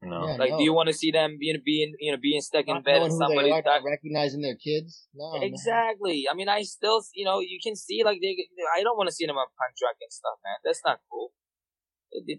No. 0.01 0.27
Yeah, 0.27 0.35
Like, 0.37 0.51
no. 0.51 0.57
do 0.57 0.63
you 0.63 0.73
want 0.73 0.87
to 0.87 0.93
see 0.93 1.11
them 1.11 1.37
being 1.39 1.61
being 1.63 1.93
you 1.99 2.11
know 2.11 2.17
being 2.17 2.41
stuck 2.41 2.65
in 2.67 2.75
Not 2.75 2.83
bed 2.85 3.01
and 3.03 3.11
they 3.11 3.51
are, 3.51 3.61
not 3.61 3.83
recognizing 3.85 4.41
their 4.41 4.55
kids. 4.55 5.07
No, 5.13 5.33
man. 5.33 5.43
Exactly. 5.43 6.25
I 6.31 6.33
mean, 6.33 6.49
I 6.49 6.63
still, 6.63 7.03
you 7.13 7.23
know, 7.25 7.39
you 7.39 7.59
can 7.63 7.75
see 7.75 8.03
like 8.03 8.19
they. 8.21 8.35
I 8.75 8.81
don't 8.81 8.97
want 8.97 9.09
to 9.09 9.15
see 9.15 9.25
them 9.27 9.37
on 9.37 9.45
punch 9.59 9.77
drunk 9.79 9.97
and 10.01 10.11
stuff, 10.11 10.37
man. 10.43 10.57
That's 10.63 10.81
not 10.83 10.99
cool. 11.11 11.31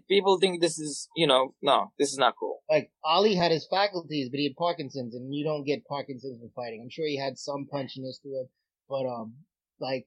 People 0.07 0.37
think 0.39 0.61
this 0.61 0.77
is, 0.77 1.09
you 1.15 1.25
know, 1.25 1.55
no, 1.61 1.93
this 1.97 2.11
is 2.11 2.19
not 2.19 2.35
cool. 2.39 2.59
Like 2.69 2.91
Ali 3.03 3.33
had 3.33 3.51
his 3.51 3.65
faculties, 3.67 4.29
but 4.29 4.37
he 4.37 4.43
had 4.45 4.55
Parkinson's, 4.55 5.15
and 5.15 5.33
you 5.33 5.43
don't 5.43 5.63
get 5.63 5.87
Parkinson's 5.87 6.39
from 6.39 6.51
fighting. 6.55 6.81
I'm 6.83 6.91
sure 6.91 7.07
he 7.07 7.17
had 7.17 7.39
some 7.39 7.65
punchiness 7.73 8.21
to 8.21 8.29
it, 8.29 8.49
but 8.87 9.07
um, 9.07 9.33
like, 9.79 10.05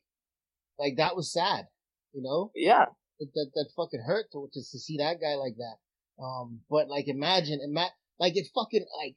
like 0.79 0.97
that 0.99 1.17
was 1.17 1.33
sad, 1.33 1.67
you 2.13 2.23
know. 2.23 2.53
Yeah. 2.55 2.85
that 3.19 3.31
that, 3.35 3.51
that 3.55 3.69
fucking 3.77 4.05
hurt 4.07 4.27
to, 4.33 4.49
to 4.53 4.61
to 4.61 4.79
see 4.79 4.99
that 4.99 5.21
guy 5.21 5.35
like 5.35 5.57
that. 5.57 5.79
Um, 6.23 6.61
but 6.71 6.89
like 6.89 7.09
imagine, 7.09 7.61
ima- 7.63 7.93
like 8.19 8.37
it 8.37 8.47
fucking 8.55 8.85
like 9.03 9.17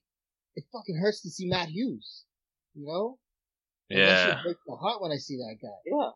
it 0.56 0.66
fucking 0.74 0.98
hurts 1.02 1.22
to 1.22 1.30
see 1.30 1.48
Matt 1.48 1.70
Hughes, 1.70 2.26
you 2.74 2.86
know. 2.86 3.18
Like, 3.90 4.00
that 4.00 4.26
shit 4.26 4.36
Yeah. 4.38 4.44
breaks 4.44 4.60
my 4.68 4.76
heart 4.78 5.02
when 5.02 5.12
I 5.12 5.18
see 5.18 5.38
that 5.38 5.56
guy. 5.62 5.78
Yeah. 5.86 6.10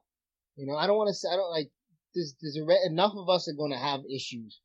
You 0.58 0.68
know, 0.68 0.76
I 0.76 0.86
don't 0.88 0.98
want 0.98 1.08
to 1.10 1.14
say 1.14 1.30
I 1.32 1.36
don't 1.36 1.52
like. 1.52 1.72
There's 2.14 2.36
there's 2.42 2.58
a 2.58 2.64
re- 2.66 2.86
enough 2.86 3.14
of 3.16 3.30
us 3.30 3.48
are 3.48 3.56
going 3.58 3.72
to 3.72 3.78
have 3.78 4.02
issues 4.14 4.60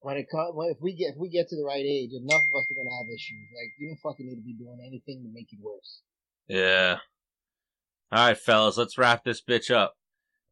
when 0.00 0.16
it 0.16 0.26
comes. 0.30 0.54
If 0.70 0.78
we 0.80 0.94
get 0.94 1.10
if 1.14 1.16
we 1.18 1.28
get 1.28 1.48
to 1.48 1.56
the 1.56 1.64
right 1.64 1.84
age, 1.84 2.10
enough 2.12 2.40
of 2.40 2.60
us 2.60 2.66
are 2.70 2.74
going 2.74 2.88
to 2.88 2.96
have 2.96 3.08
issues. 3.12 3.48
Like 3.54 3.72
you 3.78 3.88
don't 3.88 4.00
fucking 4.00 4.26
need 4.26 4.36
to 4.36 4.42
be 4.42 4.54
doing 4.54 4.78
anything 4.80 5.22
to 5.24 5.30
make 5.34 5.52
it 5.52 5.58
worse. 5.62 6.00
Yeah. 6.48 6.98
All 8.12 8.28
right, 8.28 8.38
fellas, 8.38 8.76
let's 8.76 8.96
wrap 8.96 9.24
this 9.24 9.42
bitch 9.42 9.74
up. 9.74 9.96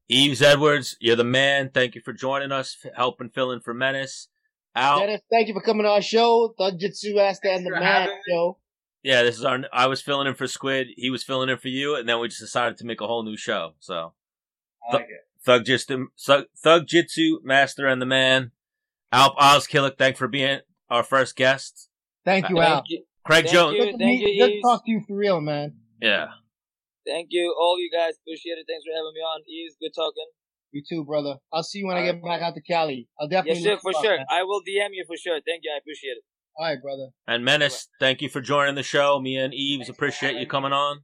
Yves 0.08 0.42
Edwards, 0.42 0.96
you're 1.00 1.16
the 1.16 1.24
man. 1.24 1.70
Thank 1.72 1.94
you 1.94 2.00
for 2.04 2.12
joining 2.12 2.50
us, 2.50 2.76
helping 2.96 3.28
fill 3.30 3.52
in 3.52 3.60
for 3.60 3.72
Menace. 3.72 4.28
Out. 4.74 5.00
Dennis, 5.00 5.20
thank 5.30 5.48
you 5.48 5.54
for 5.54 5.60
coming 5.60 5.84
on 5.84 5.92
our 5.92 6.02
show. 6.02 6.54
Thug 6.58 6.78
Jitsu 6.78 7.18
Ask 7.18 7.44
and 7.44 7.66
the 7.66 7.70
for 7.70 7.78
Man. 7.80 8.08
Show. 8.28 8.58
Yeah, 9.02 9.22
this 9.22 9.36
is 9.36 9.44
our. 9.44 9.58
I 9.72 9.86
was 9.86 10.00
filling 10.00 10.26
in 10.28 10.34
for 10.34 10.46
Squid. 10.46 10.88
He 10.96 11.10
was 11.10 11.22
filling 11.24 11.48
in 11.48 11.58
for 11.58 11.68
you, 11.68 11.96
and 11.96 12.08
then 12.08 12.20
we 12.20 12.28
just 12.28 12.40
decided 12.40 12.78
to 12.78 12.86
make 12.86 13.00
a 13.00 13.06
whole 13.06 13.22
new 13.24 13.36
show. 13.36 13.74
So, 13.80 14.14
I 14.90 14.94
like. 14.96 15.08
Thug 15.44 15.64
Jitsu, 15.64 16.06
Thug 16.24 16.44
Thug 16.62 16.86
Jitsu 16.86 17.40
Master 17.42 17.86
and 17.86 18.00
the 18.00 18.06
Man, 18.06 18.52
Alp 19.10 19.36
Ozkilic. 19.36 19.98
Thanks 19.98 20.18
for 20.18 20.28
being 20.28 20.60
our 20.88 21.02
first 21.02 21.34
guest. 21.36 21.88
Thank 22.24 22.48
you, 22.48 22.58
Uh, 22.58 22.62
Al. 22.62 22.74
Thank 22.76 22.84
you. 22.90 23.04
Craig 23.24 23.44
Thank 23.44 23.54
Jones. 23.54 23.76
you. 23.76 23.84
Good 23.84 23.98
to, 23.98 24.04
meet, 24.04 24.20
you, 24.20 24.44
good 24.46 24.52
to 24.52 24.60
talk 24.62 24.84
to 24.86 24.90
you 24.90 25.02
for 25.06 25.16
real, 25.16 25.40
man. 25.40 25.74
Yeah. 26.00 26.26
Thank 27.04 27.28
you, 27.30 27.52
all 27.58 27.80
you 27.80 27.90
guys. 27.90 28.14
Appreciate 28.22 28.58
it. 28.58 28.66
Thanks 28.68 28.84
for 28.86 28.94
having 28.94 29.12
me 29.14 29.20
on. 29.20 29.42
Yves, 29.48 29.76
good 29.80 29.90
talking. 29.94 30.26
You 30.72 30.82
too, 30.88 31.04
brother. 31.04 31.36
I'll 31.52 31.62
see 31.62 31.80
you 31.80 31.86
when 31.86 31.96
I 31.96 32.00
All 32.06 32.12
get 32.12 32.22
back 32.24 32.40
out 32.42 32.54
to 32.54 32.62
Cali. 32.62 33.08
I'll 33.20 33.28
Yeah, 33.30 33.38
definitely. 33.42 33.62
sure, 33.62 33.72
look 33.72 33.82
for 33.82 33.96
up, 33.96 34.02
sure. 34.04 34.16
man. 34.16 34.26
I 34.30 34.42
will 34.42 34.60
DM 34.60 34.88
you 34.92 35.04
for 35.06 35.16
sure. 35.16 35.34
Thank 35.46 35.60
you. 35.64 35.72
I 35.74 35.78
appreciate 35.78 36.12
it. 36.12 36.24
All 36.56 36.66
right, 36.66 36.80
brother. 36.82 37.08
And 37.26 37.44
Menace, 37.44 37.88
thank 38.00 38.20
you 38.22 38.28
for 38.28 38.40
joining 38.40 38.74
the 38.74 38.82
show. 38.82 39.20
Me 39.20 39.36
and 39.36 39.52
Yves 39.54 39.86
Thanks 39.86 39.88
appreciate 39.90 40.36
you 40.36 40.46
coming 40.46 40.72
on. 40.72 41.00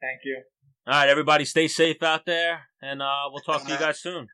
Thank 0.00 0.20
you. 0.24 0.42
All 0.86 0.94
right, 0.94 1.08
everybody, 1.08 1.44
stay 1.44 1.68
safe 1.68 2.02
out 2.02 2.24
there, 2.26 2.62
and 2.80 3.02
uh, 3.02 3.28
we'll 3.30 3.42
talk 3.42 3.64
to 3.66 3.72
you 3.72 3.78
guys 3.78 4.00
soon. 4.00 4.26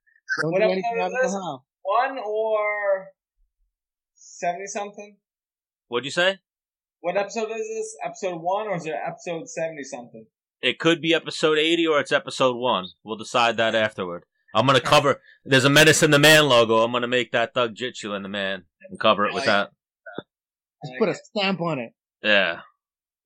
Don't 0.42 0.52
What 0.52 0.58
do 0.60 0.64
episode 0.64 0.72
anything 0.72 0.92
is 0.96 1.00
out 1.00 1.06
of 1.06 1.12
the 1.12 1.18
this? 1.22 1.32
house. 1.32 1.60
One 1.82 2.18
or 2.24 3.06
seventy 4.14 4.66
something? 4.66 5.16
What'd 5.88 6.04
you 6.04 6.10
say? 6.10 6.38
What 7.00 7.16
episode 7.16 7.50
is 7.50 7.56
this? 7.68 7.96
Episode 8.04 8.40
one 8.40 8.66
or 8.68 8.76
is 8.76 8.86
it 8.86 8.94
episode 8.94 9.48
seventy 9.48 9.82
something? 9.84 10.26
It 10.62 10.78
could 10.78 11.02
be 11.02 11.12
episode 11.12 11.58
80 11.58 11.86
or 11.88 12.00
it's 12.00 12.10
episode 12.12 12.56
1. 12.56 12.86
We'll 13.04 13.16
decide 13.18 13.58
that 13.58 13.74
afterward. 13.74 14.24
I'm 14.54 14.66
going 14.66 14.78
to 14.78 14.84
cover, 14.86 15.20
there's 15.44 15.64
a 15.64 15.70
Menace 15.70 16.02
in 16.02 16.10
the 16.12 16.18
Man 16.18 16.48
logo. 16.48 16.78
I'm 16.78 16.92
going 16.92 17.02
to 17.02 17.08
make 17.08 17.32
that 17.32 17.52
Thug 17.54 17.74
Jitsu 17.74 18.12
in 18.14 18.22
the 18.22 18.28
Man 18.28 18.62
and 18.88 18.98
cover 19.00 19.26
it 19.26 19.34
with 19.34 19.44
that. 19.46 19.70
Just 20.84 20.98
put 20.98 21.08
a 21.08 21.14
stamp 21.14 21.60
on 21.60 21.78
it. 21.78 21.92
Yeah. 22.22 22.60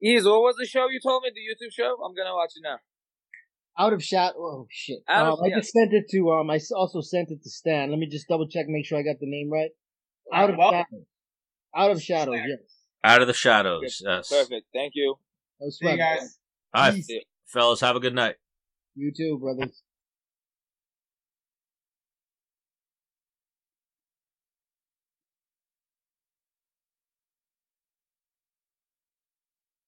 Yves, 0.01 0.25
what 0.25 0.41
was 0.43 0.57
the 0.59 0.65
show 0.67 0.89
you 0.89 1.01
told 1.05 1.25
me? 1.25 1.31
The 1.35 1.41
YouTube 1.41 1.73
show? 1.73 1.97
I'm 2.05 2.15
gonna 2.15 2.33
watch 2.35 2.53
it 2.55 2.63
now. 2.63 2.77
Out 3.77 3.93
of 3.93 4.01
shot. 4.03 4.35
Oh 4.39 4.67
shit. 4.71 4.99
Out 5.09 5.27
of- 5.27 5.33
um, 5.41 5.45
I 5.45 5.49
yeah. 5.49 5.57
just 5.57 5.73
sent 5.73 5.93
it 5.93 6.05
to. 6.13 6.31
Um, 6.31 6.51
I 6.51 6.57
s- 6.57 6.71
also 6.71 7.01
sent 7.01 7.31
it 7.33 7.43
to 7.43 7.51
Stan. 7.51 7.91
Let 7.91 7.99
me 7.99 8.07
just 8.09 8.29
double 8.29 8.47
check, 8.49 8.67
and 8.67 8.75
make 8.75 8.87
sure 8.87 8.97
I 8.99 9.03
got 9.03 9.17
the 9.21 9.27
name 9.29 9.51
right. 9.51 9.71
Out 10.33 10.51
of 10.51 10.57
Well, 10.57 10.71
shadows. 10.71 11.05
Out 11.77 11.91
of 11.91 12.01
shadows. 12.03 12.37
Yes. 12.47 12.59
Out 13.03 13.21
of 13.23 13.27
the 13.27 13.35
shadows. 13.35 14.01
Yes. 14.05 14.29
Perfect. 14.29 14.67
Thank 14.73 14.93
you. 14.95 15.17
No 15.61 15.69
see 15.71 15.85
you 15.87 15.97
sweat. 15.97 15.99
guys. 15.99 16.39
All 16.75 16.83
right, 16.85 16.95
Peace. 16.95 17.11
fellas, 17.47 17.81
have 17.81 17.97
a 17.97 18.01
good 18.01 18.15
night. 18.15 18.37
You 18.95 19.13
too, 19.17 19.37
brothers. 19.41 19.83